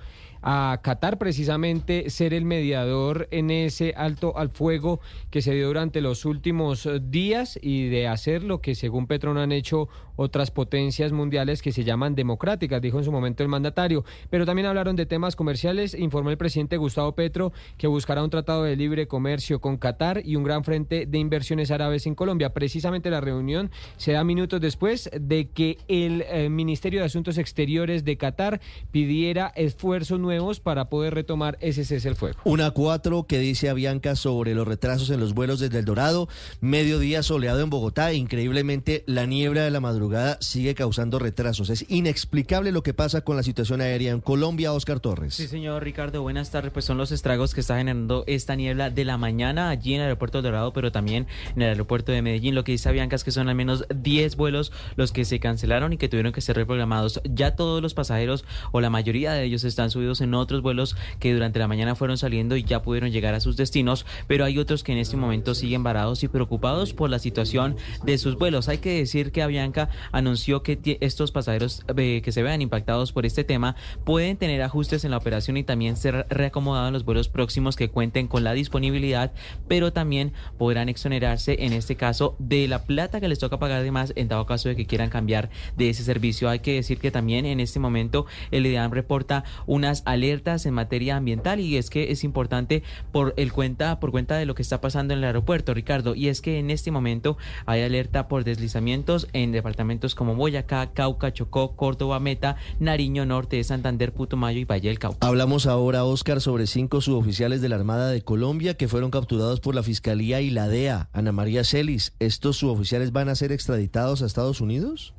a 0.47 0.79
Qatar 0.83 1.17
precisamente 1.17 2.11
ser 2.11 2.35
el 2.35 2.45
mediador 2.45 3.29
en 3.31 3.51
ese 3.51 3.95
alto 3.97 4.37
al 4.37 4.51
fuego 4.51 5.01
que 5.31 5.41
se 5.41 5.55
dio 5.55 5.69
durante 5.69 6.03
los 6.03 6.27
últimos 6.27 6.85
eh, 6.85 7.01
días 7.03 7.59
y 7.63 7.89
de 7.89 8.09
hacer 8.09 8.45
lo 8.45 8.61
que 8.61 8.75
según 8.75 9.07
Petro 9.07 9.33
no 9.33 9.41
han 9.41 9.53
hecho 9.53 9.89
otras 10.17 10.51
potencias 10.51 11.13
mundiales 11.13 11.63
que 11.63 11.73
se 11.73 11.83
llaman 11.83 12.15
democráticas, 12.15 12.81
dijo 12.81 12.99
en 12.99 13.05
su 13.05 13.11
momento 13.11 13.43
el 13.43 13.49
mandatario. 13.49 14.05
Pero 14.29 14.45
también 14.45 14.67
hablaron 14.67 14.97
de 14.97 15.07
temas 15.07 15.35
comerciales, 15.35 15.95
informó 15.95 16.31
el 16.31 16.37
presidente 16.37 16.77
Gustavo 16.77 17.13
Petro 17.13 17.53
que 17.79 17.87
buscará 17.87 18.23
un 18.23 18.31
tratado 18.31 18.65
de 18.65 18.77
libre 18.77 19.09
comercio 19.09 19.61
con 19.61 19.79
Qatar 19.79 20.21
y 20.25 20.37
un 20.37 20.45
gran 20.45 20.63
frente 20.63 21.07
de 21.07 21.19
inversiones 21.19 21.71
árabes 21.71 22.07
en 22.07 22.15
Colombia. 22.15 22.53
Precisamente 22.53 23.09
la 23.09 23.23
reunión 23.23 23.71
se 23.97 24.13
da 24.13 24.23
minutos 24.25 24.61
después 24.61 25.11
de 25.19 25.49
que 25.49 25.79
el 25.89 26.23
eh, 26.29 26.51
Ministerio 26.51 27.01
de 27.01 27.07
Asuntos 27.07 27.39
Exteriores 27.39 28.05
de 28.05 28.19
Qatar 28.19 28.61
pidiera 28.93 29.51
esfuerzos 29.57 30.21
nuevos 30.21 30.34
para 30.63 30.89
poder 30.89 31.15
retomar 31.15 31.59
ese 31.61 31.85
cese 31.85 32.09
el 32.09 32.17
fuego. 32.17 32.39
Una 32.45 32.71
cuatro 32.71 33.25
que 33.25 33.39
dice 33.39 33.69
Avianca 33.69 34.17
sobre 34.17 34.55
los 34.55 34.67
retrasos 34.67 35.11
en 35.11 35.21
los 35.21 35.35
vuelos 35.35 35.61
desde 35.61 35.79
El 35.79 35.85
Dorado, 35.85 36.29
mediodía 36.61 37.23
soleado 37.23 37.61
en 37.61 37.71
Bogotá, 37.71 38.13
increíblemente 38.13 39.05
la 39.07 39.27
niebla 39.27 39.63
de 39.63 39.71
la 39.71 39.81
madrugada 39.81 40.39
sigue 40.41 40.75
causando 40.75 41.19
retrasos. 41.19 41.71
Es 41.71 41.85
inexplicable 41.89 42.73
lo 42.73 42.83
que 42.83 42.95
pasa 42.95 43.21
con 43.21 43.37
la 43.37 43.43
situación 43.43 43.81
aérea 43.81 44.13
en 44.13 44.21
Colombia, 44.21 44.73
Oscar 44.73 45.01
Torres. 45.01 45.35
Sí, 45.35 45.47
señor 45.47 45.85
Ricardo, 45.85 46.23
buenas 46.23 46.51
tardes. 46.51 46.73
Pues 46.73 46.85
son 46.85 46.99
los 46.99 47.13
estragos 47.13 47.55
que 47.55 47.61
está 47.61 47.77
generando 47.79 48.25
esta 48.27 48.57
niebla 48.57 48.91
de 48.91 49.05
la 49.05 49.19
mañana 49.19 49.71
allí 49.71 49.95
en 49.95 50.01
el 50.01 50.07
aeropuerto 50.07 50.39
del 50.39 50.51
Dorado, 50.51 50.73
pero 50.73 50.93
también 50.93 51.27
en 51.55 51.63
el 51.63 51.69
aeropuerto 51.71 52.13
de 52.13 52.23
Medellín. 52.23 52.55
Lo 52.55 52.65
que 52.65 52.73
dice 52.73 52.89
Avianca 52.89 53.17
es 53.17 53.25
que 53.25 53.31
son 53.31 53.49
al 53.49 53.55
menos 53.55 53.85
10 53.95 54.37
vuelos 54.37 54.73
los 54.97 55.13
que 55.13 55.25
se 55.25 55.41
cancelaron 55.41 55.93
y 55.93 55.97
que 55.97 56.09
tuvieron 56.09 56.33
que 56.33 56.41
ser 56.41 56.57
reprogramados. 56.57 57.21
Ya 57.25 57.57
todos 57.57 57.83
los 57.83 57.95
pasajeros 57.95 58.45
o 58.73 58.81
la 58.81 58.91
mayoría 58.91 59.33
de 59.33 59.45
ellos 59.45 59.65
están 59.65 59.91
subidos 59.91 60.21
en 60.21 60.24
otros 60.33 60.63
vuelos 60.63 60.97
que 61.19 61.35
durante 61.35 61.59
la 61.59 61.69
mañana 61.69 61.95
fueron 61.95 62.17
saliendo 62.17 62.57
y 62.57 62.65
ya 62.65 62.83
pudieron 62.83 63.11
llegar 63.11 63.35
a 63.35 63.41
sus 63.41 63.57
destinos, 63.57 64.07
pero 64.27 64.45
hay 64.45 64.59
otros 64.59 64.83
que 64.83 64.93
en 64.93 64.99
este 64.99 65.17
momento 65.17 65.55
siguen 65.55 65.83
varados 65.83 66.23
y 66.23 66.29
preocupados 66.29 66.95
por 66.95 67.11
la 67.11 67.19
situación 67.19 67.77
de 68.05 68.17
sus 68.17 68.37
vuelos. 68.37 68.69
Hay 68.69 68.79
que 68.79 68.97
decir 68.97 69.33
que 69.33 69.43
Avianca 69.43 69.89
anunció 70.13 70.63
que 70.63 70.99
estos 71.01 71.33
pasajeros 71.33 71.85
eh, 71.97 72.23
que 72.25 72.33
se 72.33 72.43
vean 72.43 72.63
impactados 72.63 73.13
por 73.13 73.27
este 73.27 73.45
tema 73.45 73.77
pueden 74.05 74.37
tener 74.37 74.63
ajustes 74.63 75.05
en 75.05 75.11
la 75.11 75.17
operación 75.17 75.57
y 75.57 75.65
también 75.65 75.97
ser 75.97 76.27
reacomodados 76.31 76.89
en 76.89 76.95
los 76.95 77.05
vuelos 77.05 77.29
próximos 77.29 77.77
que 77.77 77.91
cuenten 77.91 78.29
con 78.29 78.45
la 78.45 78.53
disponibilidad, 78.53 79.33
pero 79.69 79.93
también 79.93 80.33
podrán 80.59 80.89
exonerarse 80.89 81.57
en 81.65 81.73
este 81.73 81.97
caso 81.97 82.37
de 82.39 82.69
la 82.69 82.85
plata 82.85 83.21
que 83.21 83.29
les 83.29 83.39
toca 83.39 83.59
pagar 83.59 83.83
de 83.83 83.91
más 83.91 84.13
en 84.17 84.29
dado 84.29 84.47
caso 84.47 84.69
de 84.69 84.77
que 84.77 84.87
quieran 84.87 85.11
cambiar 85.11 85.51
de 85.77 85.91
ese 85.91 86.05
servicio. 86.05 86.49
Hay 86.49 86.61
que 86.61 86.75
decir 86.75 86.99
que 86.99 87.11
también 87.11 87.47
en 87.47 87.61
este 87.61 87.81
momento 87.81 88.27
el 88.51 88.67
IDEAM 88.67 88.93
reporta 88.93 89.45
unas 89.67 90.03
alertas 90.15 90.67
en 90.67 90.75
materia 90.75 91.17
ambiental 91.17 91.61
y 91.61 91.77
es 91.77 91.91
que 91.91 92.11
es 92.11 92.25
importante 92.25 92.83
por 93.13 93.35
el 93.37 93.53
cuenta 93.53 94.01
por 94.01 94.11
cuenta 94.11 94.37
de 94.37 94.47
lo 94.47 94.55
que 94.55 94.63
está 94.63 94.81
pasando 94.81 95.13
en 95.13 95.19
el 95.19 95.25
aeropuerto, 95.25 95.75
Ricardo, 95.75 96.15
y 96.15 96.29
es 96.29 96.41
que 96.41 96.59
en 96.59 96.71
este 96.71 96.91
momento 96.91 97.37
hay 97.67 97.83
alerta 97.83 98.29
por 98.29 98.45
deslizamientos 98.45 99.29
en 99.33 99.53
departamentos 99.53 100.15
como 100.15 100.35
Boyacá, 100.35 100.93
Cauca, 100.93 101.33
Chocó, 101.33 101.77
Córdoba, 101.77 102.21
Meta, 102.21 102.57
Nariño 102.81 103.27
Norte, 103.27 103.63
Santander, 103.65 104.13
Putumayo 104.13 104.59
y 104.59 104.65
Valle 104.65 104.89
del 104.89 104.99
Cauca. 104.99 105.27
Hablamos 105.27 105.67
ahora, 105.67 106.05
Oscar, 106.05 106.41
sobre 106.41 106.67
cinco 106.67 107.01
suboficiales 107.01 107.61
de 107.61 107.69
la 107.69 107.77
Armada 107.77 108.09
de 108.09 108.23
Colombia 108.23 108.75
que 108.75 108.89
fueron 108.89 109.11
capturados 109.11 109.61
por 109.61 109.75
la 109.75 109.83
Fiscalía 109.83 110.41
y 110.41 110.51
la 110.51 110.69
DEA. 110.69 111.09
Ana 111.13 111.33
María 111.33 111.65
Celis, 111.65 112.15
¿estos 112.19 112.57
suboficiales 112.57 113.13
van 113.13 113.29
a 113.29 113.35
ser 113.35 113.53
extraditados 113.53 114.23
a 114.23 114.27
Estados 114.27 114.61
Unidos? 114.61 115.15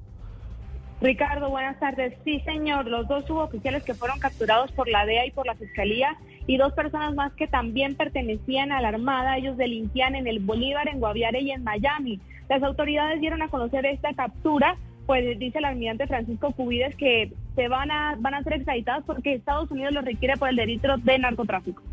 Ricardo, 1.06 1.52
buenas 1.52 1.80
tardes. 1.80 2.16
Sí, 2.24 2.40
señor, 2.46 2.88
los 2.88 3.08
dos 3.08 3.26
suboficiales 3.26 3.84
que 3.84 3.94
fueron 3.94 4.18
capturados 4.18 4.72
por 4.72 4.88
la 4.88 5.06
DEA 5.06 5.28
y 5.28 5.32
por 5.32 5.46
la 5.46 5.54
Fiscalía 5.54 6.18
y 6.48 6.58
dos 6.58 6.74
personas 6.74 7.14
más 7.14 7.32
que 7.34 7.48
también 7.48 7.94
pertenecían 7.94 8.72
a 8.72 8.82
la 8.82 8.88
Armada, 8.88 9.38
ellos 9.38 9.56
delinquían 9.56 10.16
en 10.16 10.26
el 10.26 10.40
Bolívar, 10.40 10.88
en 10.88 11.00
Guaviare 11.00 11.42
y 11.42 11.52
en 11.52 11.64
Miami. 11.64 12.20
Las 12.50 12.64
autoridades 12.64 13.22
dieron 13.22 13.44
a 13.44 13.50
conocer 13.50 13.86
esta 13.86 14.16
captura, 14.16 14.78
pues 15.06 15.38
dice 15.38 15.60
el 15.60 15.66
almirante 15.66 16.08
Francisco 16.08 16.52
Cubides 16.54 16.96
que 16.96 17.32
se 17.56 17.68
van 17.68 17.92
a, 17.92 18.16
van 18.18 18.34
a 18.34 18.42
ser 18.42 18.54
extraditados 18.54 19.04
porque 19.06 19.36
Estados 19.36 19.70
Unidos 19.70 19.94
los 19.94 20.06
requiere 20.06 20.38
por 20.38 20.50
el 20.50 20.56
delito 20.56 20.98
de 20.98 21.20
narcotráfico 21.20 21.84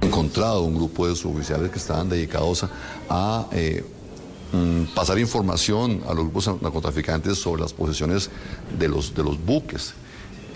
encontrado 0.00 0.62
un 0.62 0.74
grupo 0.74 1.06
de 1.06 1.14
suboficiales 1.14 1.70
que 1.70 1.76
estaban 1.76 2.08
dedicados 2.08 2.66
a, 3.10 3.46
eh, 3.52 3.84
pasar 4.94 5.18
información 5.18 6.02
a 6.06 6.14
los 6.14 6.24
grupos 6.24 6.46
narcotraficantes 6.62 7.38
sobre 7.38 7.62
las 7.62 7.72
posesiones 7.72 8.30
de 8.78 8.88
los, 8.88 9.14
de 9.14 9.22
los 9.22 9.44
buques 9.44 9.94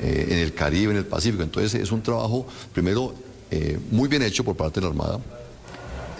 eh, 0.01 0.29
en 0.31 0.39
el 0.39 0.55
Caribe, 0.55 0.93
en 0.93 0.99
el 0.99 1.07
Pacífico. 1.07 1.43
Entonces 1.43 1.75
es 1.75 1.93
un 1.93 2.03
trabajo, 2.03 2.47
primero, 2.73 3.15
eh, 3.51 3.79
muy 3.91 4.09
bien 4.09 4.23
hecho 4.23 4.45
por 4.45 4.57
parte 4.57 4.81
de 4.81 4.87
la 4.87 4.91
Armada, 4.91 5.21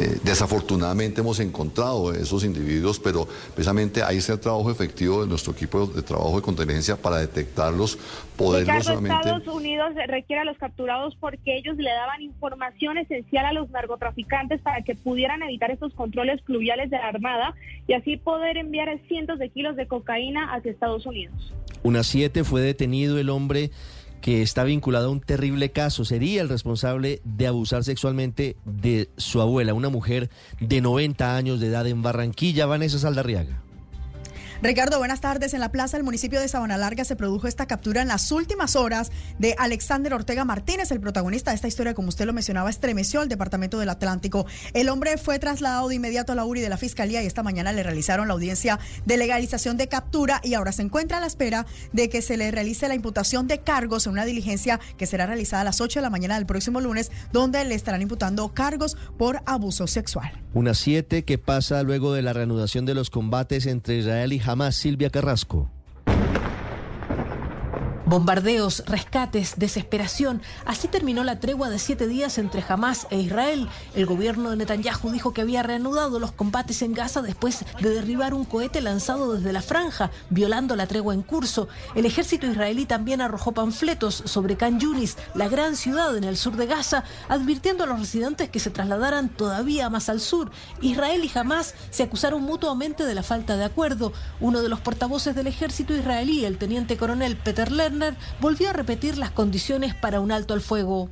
eh, 0.01 0.19
desafortunadamente 0.25 1.21
hemos 1.21 1.41
encontrado 1.41 2.15
esos 2.15 2.43
individuos, 2.43 2.99
pero 2.99 3.29
precisamente 3.55 4.03
ahí 4.03 4.17
está 4.17 4.33
el 4.33 4.41
trabajo 4.41 4.71
efectivo 4.71 5.21
de 5.21 5.29
nuestro 5.29 5.53
equipo 5.53 5.87
de 5.87 6.01
trabajo 6.01 6.37
de 6.37 6.43
contingencia 6.43 6.97
para 6.97 7.19
detectarlos, 7.19 7.99
poderlos 8.35 8.87
solamente... 8.87 9.29
Estados 9.29 9.55
Unidos 9.55 9.93
requiere 10.07 10.41
a 10.41 10.45
los 10.47 10.57
capturados 10.57 11.15
porque 11.21 11.59
ellos 11.59 11.77
le 11.77 11.91
daban 11.91 12.23
información 12.23 12.97
esencial 12.97 13.45
a 13.45 13.53
los 13.53 13.69
narcotraficantes 13.69 14.63
para 14.63 14.81
que 14.81 14.95
pudieran 14.95 15.43
evitar 15.43 15.71
estos 15.71 15.93
controles 15.93 16.41
fluviales 16.45 16.89
de 16.89 16.97
la 16.97 17.09
Armada 17.09 17.55
y 17.87 17.93
así 17.93 18.17
poder 18.17 18.57
enviar 18.57 18.89
cientos 19.07 19.39
de 19.39 19.51
kilos 19.51 19.77
de 19.77 19.87
cocaína 19.87 20.55
hacia 20.55 20.73
Estados 20.73 21.05
Unidos. 21.05 21.53
Unas 21.83 22.07
siete 22.07 22.43
fue 22.43 22.63
detenido 22.63 23.19
el 23.19 23.29
hombre 23.29 23.71
que 24.21 24.43
está 24.43 24.65
vinculado 24.65 25.09
a 25.09 25.11
un 25.11 25.21
terrible 25.21 25.71
caso. 25.71 26.05
Sería 26.05 26.43
el 26.43 26.49
responsable 26.49 27.21
de 27.25 27.47
abusar 27.47 27.85
sexualmente 27.85 28.57
de 28.65 29.09
su 29.17 29.41
abuela, 29.41 29.75
una 29.75 29.89
mujer 29.89 30.31
de 30.61 30.81
90 30.81 31.37
años 31.37 31.61
de 31.61 31.69
edad 31.69 31.87
en 31.87 32.03
Barranquilla, 32.03 32.67
Vanessa 32.67 32.99
Saldarriaga. 32.99 33.63
Ricardo, 34.63 34.99
buenas 34.99 35.23
tardes. 35.23 35.55
En 35.55 35.61
la 35.61 35.73
plaza 35.73 35.97
del 35.97 36.05
municipio 36.05 36.39
de 36.39 36.47
Sabana 36.47 36.77
Larga 36.77 37.07
se 37.07 37.17
produjo 37.17 37.49
esta 37.49 37.65
captura 37.65 38.03
en 38.03 38.09
las 38.09 38.31
últimas 38.31 38.77
horas 38.77 39.11
de 39.39 39.55
Alexander 39.59 40.13
Ortega 40.13 40.45
Martínez, 40.45 40.91
el 40.91 41.01
protagonista 41.01 41.51
de 41.51 41.55
esta 41.55 41.67
historia, 41.67 41.95
como 41.95 42.09
usted 42.11 42.27
lo 42.27 42.35
mencionaba, 42.35 42.69
estremeció 42.69 43.23
al 43.23 43.31
departamento 43.31 43.79
del 43.79 43.89
Atlántico. 43.89 44.45
El 44.75 44.91
hombre 44.91 45.17
fue 45.17 45.39
trasladado 45.39 45.89
de 45.89 45.95
inmediato 45.95 46.33
a 46.33 46.35
la 46.35 46.45
URI 46.45 46.61
de 46.61 46.69
la 46.69 46.77
Fiscalía 46.77 47.23
y 47.23 47.27
esta 47.27 47.43
mañana 47.43 47.73
le 47.73 47.83
realizaron 47.83 48.29
la 48.29 48.35
audiencia 48.35 48.79
de 49.07 49.17
legalización 49.17 49.79
de 49.79 49.89
captura 49.89 50.43
y 50.45 50.53
ahora 50.53 50.73
se 50.73 50.83
encuentra 50.83 51.17
a 51.17 51.21
la 51.21 51.27
espera 51.27 51.65
de 51.95 52.11
que 52.11 52.21
se 52.21 52.37
le 52.37 52.51
realice 52.51 52.87
la 52.87 52.95
imputación 52.95 53.47
de 53.47 53.61
cargos 53.61 54.07
en 54.07 54.13
una 54.13 54.27
diligencia 54.27 54.79
que 54.99 55.07
será 55.07 55.25
realizada 55.25 55.63
a 55.63 55.65
las 55.65 55.81
8 55.81 56.01
de 56.01 56.03
la 56.03 56.11
mañana 56.11 56.35
del 56.35 56.45
próximo 56.45 56.83
lunes, 56.83 57.11
donde 57.33 57.65
le 57.65 57.75
estarán 57.75 58.03
imputando 58.03 58.53
cargos 58.53 58.99
por 59.17 59.41
abuso 59.47 59.87
sexual. 59.87 60.33
Una 60.53 60.75
siete 60.75 61.25
que 61.25 61.39
pasa 61.39 61.83
luego 61.85 62.13
de 62.13 62.23
la 62.23 62.33
reanudación 62.33 62.85
de 62.85 62.95
los 62.95 63.09
combates 63.09 63.67
entre 63.67 63.99
Israel 63.99 64.33
y 64.33 64.41
Hamas, 64.41 64.50
Silvia 64.73 65.11
Carrasco. 65.11 65.71
Bombardeos, 68.11 68.83
rescates, 68.87 69.55
desesperación. 69.57 70.43
Así 70.67 70.89
terminó 70.89 71.23
la 71.23 71.39
tregua 71.39 71.71
de 71.71 71.79
siete 71.79 72.09
días 72.09 72.39
entre 72.39 72.65
Hamas 72.69 73.07
e 73.11 73.21
Israel. 73.21 73.69
El 73.95 74.05
gobierno 74.05 74.51
de 74.51 74.57
Netanyahu 74.57 75.13
dijo 75.13 75.33
que 75.33 75.43
había 75.43 75.63
reanudado 75.63 76.19
los 76.19 76.33
combates 76.33 76.83
en 76.83 76.93
Gaza 76.93 77.23
después 77.23 77.65
de 77.81 77.91
derribar 77.91 78.35
un 78.35 78.45
cohete 78.45 78.81
lanzado 78.81 79.35
desde 79.35 79.53
la 79.53 79.63
franja, 79.63 80.11
violando 80.29 80.75
la 80.75 80.89
tregua 80.89 81.15
en 81.15 81.23
curso. 81.23 81.69
El 81.95 82.05
ejército 82.05 82.49
israelí 82.49 82.85
también 82.85 83.21
arrojó 83.21 83.53
panfletos 83.53 84.25
sobre 84.27 84.57
Khan 84.57 84.81
Yunis, 84.81 85.17
la 85.37 85.49
gran 85.49 85.77
ciudad 85.77 86.17
en 86.17 86.25
el 86.25 86.37
sur 86.37 86.57
de 86.57 86.67
Gaza, 86.67 87.05
advirtiendo 87.29 87.85
a 87.85 87.87
los 87.87 88.01
residentes 88.01 88.49
que 88.49 88.59
se 88.59 88.71
trasladaran 88.71 89.29
todavía 89.29 89.89
más 89.89 90.09
al 90.09 90.19
sur. 90.19 90.51
Israel 90.81 91.25
y 91.25 91.39
Hamas 91.39 91.77
se 91.91 92.03
acusaron 92.03 92.43
mutuamente 92.43 93.05
de 93.05 93.15
la 93.15 93.23
falta 93.23 93.57
de 93.57 93.67
acuerdo. 93.67 94.13
Uno 94.41 94.63
de 94.63 94.69
los 94.69 94.81
portavoces 94.81 95.37
del 95.37 95.47
ejército 95.47 95.95
israelí, 95.95 96.45
el 96.45 96.59
teniente 96.59 96.97
coronel 96.97 97.37
Peter 97.37 97.71
Lerner, 97.71 98.00
Turner 98.01 98.17
volvió 98.41 98.71
a 98.71 98.73
repetir 98.73 99.19
las 99.19 99.31
condiciones 99.31 99.95
para 99.95 100.21
un 100.21 100.33
alto 100.33 100.55
al 100.55 100.61
fuego. 100.61 101.11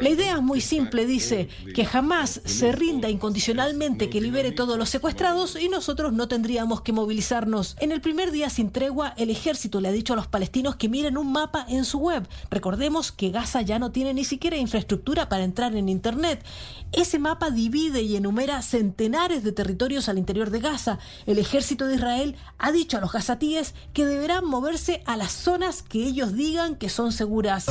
La 0.00 0.08
idea 0.08 0.34
es 0.34 0.42
muy 0.42 0.60
simple, 0.60 1.06
dice, 1.06 1.48
que 1.74 1.84
jamás 1.84 2.40
se 2.44 2.72
rinda 2.72 3.08
incondicionalmente, 3.08 4.10
que 4.10 4.20
libere 4.20 4.52
todos 4.52 4.76
los 4.76 4.88
secuestrados 4.88 5.56
y 5.60 5.68
nosotros 5.68 6.12
no 6.12 6.26
tendríamos 6.26 6.80
que 6.82 6.92
movilizarnos. 6.92 7.76
En 7.80 7.92
el 7.92 8.00
primer 8.00 8.32
día 8.32 8.50
sin 8.50 8.70
tregua, 8.70 9.14
el 9.16 9.30
ejército 9.30 9.80
le 9.80 9.88
ha 9.88 9.92
dicho 9.92 10.14
a 10.14 10.16
los 10.16 10.26
palestinos 10.26 10.76
que 10.76 10.88
miren 10.88 11.16
un 11.16 11.30
mapa 11.32 11.64
en 11.68 11.84
su 11.84 11.98
web. 11.98 12.26
Recordemos 12.50 13.12
que 13.12 13.30
Gaza 13.30 13.62
ya 13.62 13.78
no 13.78 13.92
tiene 13.92 14.14
ni 14.14 14.24
siquiera 14.24 14.56
infraestructura 14.56 15.28
para 15.28 15.44
entrar 15.44 15.76
en 15.76 15.88
Internet. 15.88 16.44
Ese 16.92 17.18
mapa 17.18 17.50
divide 17.50 18.02
y 18.02 18.16
enumera 18.16 18.62
centenares 18.62 19.44
de 19.44 19.52
territorios 19.52 20.08
al 20.08 20.18
interior 20.18 20.50
de 20.50 20.60
Gaza. 20.60 20.98
El 21.26 21.38
ejército 21.38 21.86
de 21.86 21.96
Israel 21.96 22.36
ha 22.58 22.72
dicho 22.72 22.96
a 22.96 23.00
los 23.00 23.12
gazatíes 23.12 23.74
que 23.92 24.06
deberán 24.06 24.44
moverse 24.44 25.02
a 25.06 25.16
las 25.16 25.32
zonas 25.32 25.82
que 25.82 26.04
ellos 26.04 26.34
digan 26.34 26.76
que 26.76 26.88
son 26.88 27.12
seguras. 27.12 27.66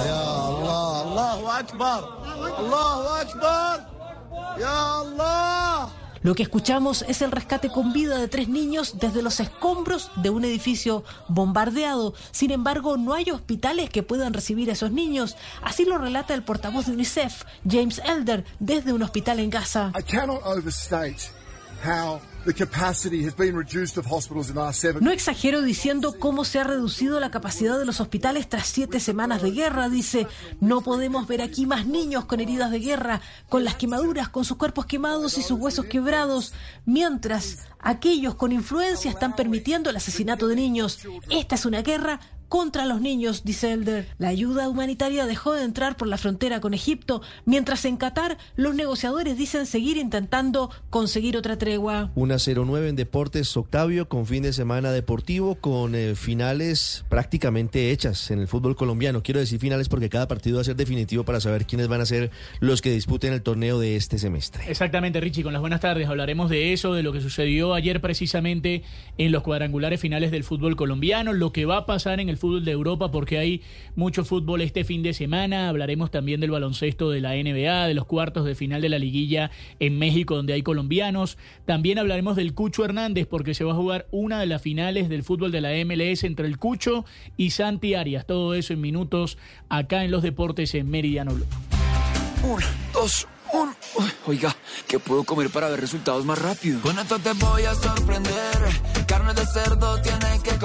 Lo 6.24 6.36
que 6.36 6.44
escuchamos 6.44 7.06
es 7.08 7.22
el 7.22 7.32
rescate 7.32 7.70
con 7.70 7.94
vida 7.94 8.18
de 8.18 8.28
tres 8.28 8.50
niños 8.50 8.98
desde 9.00 9.22
los 9.22 9.40
escombros 9.40 10.12
de 10.18 10.30
un 10.30 10.44
edificio 10.46 11.04
bombardeado. 11.28 12.14
Sin 12.32 12.52
embargo, 12.52 12.98
no 12.98 13.14
hay 13.14 13.30
hospitales 13.32 13.90
que 13.90 14.04
puedan 14.04 14.34
recibir 14.34 14.70
a 14.70 14.74
esos 14.74 14.92
niños. 14.92 15.38
Así 15.62 15.86
lo 15.86 15.98
relata 15.98 16.34
el 16.34 16.44
portavoz 16.44 16.88
de 16.88 16.94
UNICEF, 16.94 17.44
James 17.70 18.02
Elder, 18.04 18.46
desde 18.60 18.94
un 18.94 19.04
hospital 19.04 19.40
en 19.40 19.50
Gaza. 19.50 19.92
I 19.96 20.04
No 25.02 25.12
exagero 25.12 25.62
diciendo 25.62 26.16
cómo 26.20 26.46
se 26.46 26.60
ha 26.60 26.64
reducido 26.64 27.20
la 27.20 27.32
capacidad 27.32 27.78
de 27.78 27.86
los 27.86 28.00
hospitales 28.00 28.48
tras 28.48 28.68
siete 28.68 29.00
semanas 29.00 29.42
de 29.42 29.52
guerra. 29.52 29.90
Dice, 29.90 30.28
no 30.60 30.82
podemos 30.82 31.28
ver 31.28 31.42
aquí 31.42 31.66
más 31.66 31.88
niños 31.88 32.26
con 32.26 32.40
heridas 32.40 32.72
de 32.72 32.80
guerra, 32.80 33.22
con 33.50 33.64
las 33.64 33.76
quemaduras, 33.76 34.30
con 34.30 34.46
sus 34.46 34.58
cuerpos 34.58 34.86
quemados 34.86 35.38
y 35.38 35.44
sus 35.44 35.60
huesos 35.60 35.86
quebrados, 35.86 36.54
mientras 36.86 37.68
aquellos 37.80 38.36
con 38.36 38.52
influencia 38.52 39.12
están 39.12 39.36
permitiendo 39.36 39.90
el 39.90 39.98
asesinato 39.98 40.48
de 40.48 40.56
niños. 40.56 41.00
Esta 41.30 41.56
es 41.56 41.66
una 41.66 41.82
guerra 41.82 42.20
contra 42.50 42.86
los 42.86 43.02
niños, 43.02 43.44
dice 43.44 43.74
Elder. 43.74 44.08
La 44.18 44.30
ayuda 44.30 44.70
humanitaria 44.70 45.26
dejó 45.26 45.54
de 45.54 45.64
entrar 45.64 45.98
por 45.98 46.08
la 46.08 46.18
frontera 46.18 46.62
con 46.62 46.74
Egipto, 46.74 47.22
mientras 47.46 47.86
en 47.86 47.98
Qatar 47.98 48.38
los 48.56 48.76
negociadores 48.76 49.38
dicen 49.38 49.66
seguir 49.66 49.98
intentando 49.98 50.70
conseguir 50.90 51.38
otra 51.38 51.58
tregua. 51.58 52.12
Una 52.16 52.38
09 52.38 52.90
en 52.90 52.96
deportes, 52.96 53.56
Octavio, 53.58 54.08
con 54.08 54.26
fin 54.26 54.44
de 54.44 54.54
semana 54.54 54.92
deportivo, 54.92 55.56
con 55.56 55.96
eh, 55.96 56.16
finales 56.16 57.06
prácticamente 57.10 57.92
hechas 57.92 58.32
en 58.32 58.40
el 58.40 58.48
fútbol 58.48 58.76
colombiano. 58.76 59.24
Quiero 59.24 59.40
decir 59.40 59.60
finales 59.60 59.90
porque 59.90 60.10
cada 60.10 60.28
partido 60.28 60.58
va 60.58 60.62
a 60.62 60.66
ser 60.66 60.76
definitivo 60.76 61.24
para 61.24 61.40
saber 61.40 61.66
quiénes 61.66 61.88
van 61.88 62.02
a 62.02 62.06
ser 62.06 62.32
los 62.60 62.82
que 62.82 62.92
disputen 62.92 63.34
el 63.34 63.42
torneo 63.42 63.80
de 63.80 63.96
este 63.96 64.20
semestre. 64.20 64.64
Exactamente, 64.68 65.20
Richie, 65.20 65.44
con 65.44 65.54
las 65.54 65.62
buenas 65.62 65.82
tardes 65.82 66.08
hablaremos 66.08 66.50
de 66.50 66.74
eso, 66.74 66.94
de 66.94 67.04
lo 67.04 67.12
que 67.14 67.22
sucedió 67.22 67.74
ayer 67.74 68.02
precisamente 68.02 68.84
en 69.18 69.32
los 69.32 69.44
cuadrangulares 69.44 70.00
finales 70.00 70.32
del 70.32 70.44
fútbol 70.44 70.76
colombiano, 70.76 71.34
lo 71.34 71.52
que 71.52 71.66
va 71.66 71.78
a 71.78 71.86
pasar 71.86 72.20
en 72.20 72.30
el 72.38 72.40
fútbol 72.40 72.66
de 72.66 72.72
Europa, 72.72 73.12
porque 73.12 73.40
hay 73.40 73.62
mucho 73.96 74.24
fútbol 74.24 74.62
este 74.62 74.84
fin 74.84 75.02
de 75.02 75.14
semana. 75.14 75.70
Hablaremos 75.70 76.12
también 76.12 76.40
del 76.40 76.52
baloncesto 76.52 77.10
de 77.10 77.20
la 77.20 77.34
NBA, 77.34 77.88
de 77.88 77.94
los 77.94 78.06
cuartos 78.06 78.46
de 78.46 78.54
final 78.56 78.82
de 78.82 78.90
la 78.90 79.00
liguilla 79.00 79.50
en 79.80 79.98
México, 79.98 80.36
donde 80.36 80.54
hay 80.54 80.62
colombianos. 80.62 81.38
También 81.66 81.98
hablaremos 81.98 82.36
del 82.36 82.54
Cucho 82.54 82.86
Hernández, 82.86 83.28
porque 83.28 83.54
se 83.54 83.64
va 83.64 83.74
a 83.74 83.76
jugar 83.76 84.08
una 84.12 84.40
de 84.40 84.46
las 84.46 84.62
finales 84.62 85.10
del 85.10 85.24
fútbol 85.24 85.52
de 85.52 85.62
la 85.62 85.72
MLS 85.84 86.24
entre 86.24 86.48
el 86.48 86.58
Cucho 86.58 87.06
y 87.36 87.50
Santi 87.50 87.96
Arias. 87.96 88.26
Todo 88.28 88.54
eso 88.54 88.74
en 88.74 88.82
minutos 88.82 89.38
acá 89.70 90.04
en 90.04 90.12
los 90.12 90.22
deportes 90.22 90.76
en 90.76 90.90
Meridiano 90.90 91.34
Blue. 91.34 91.46
Un, 92.44 92.62
dos, 92.94 93.28
un. 93.52 93.70
Uy, 93.96 94.12
Oiga, 94.28 94.56
¿qué 94.88 95.00
puedo 95.00 95.24
comer 95.24 95.50
para 95.50 95.70
ver 95.70 95.82
resultados 95.82 96.24
más 96.24 96.38
rápido? 96.38 96.82
Con 96.82 97.00
esto 97.00 97.18
te 97.18 97.34
voy 97.34 97.64
a 97.64 97.74
sorprender. 97.74 98.58
Carne 99.08 99.34
de 99.34 99.46
cerdo 99.46 100.00
tiene 100.02 100.40
que 100.44 100.50
comer. 100.52 100.58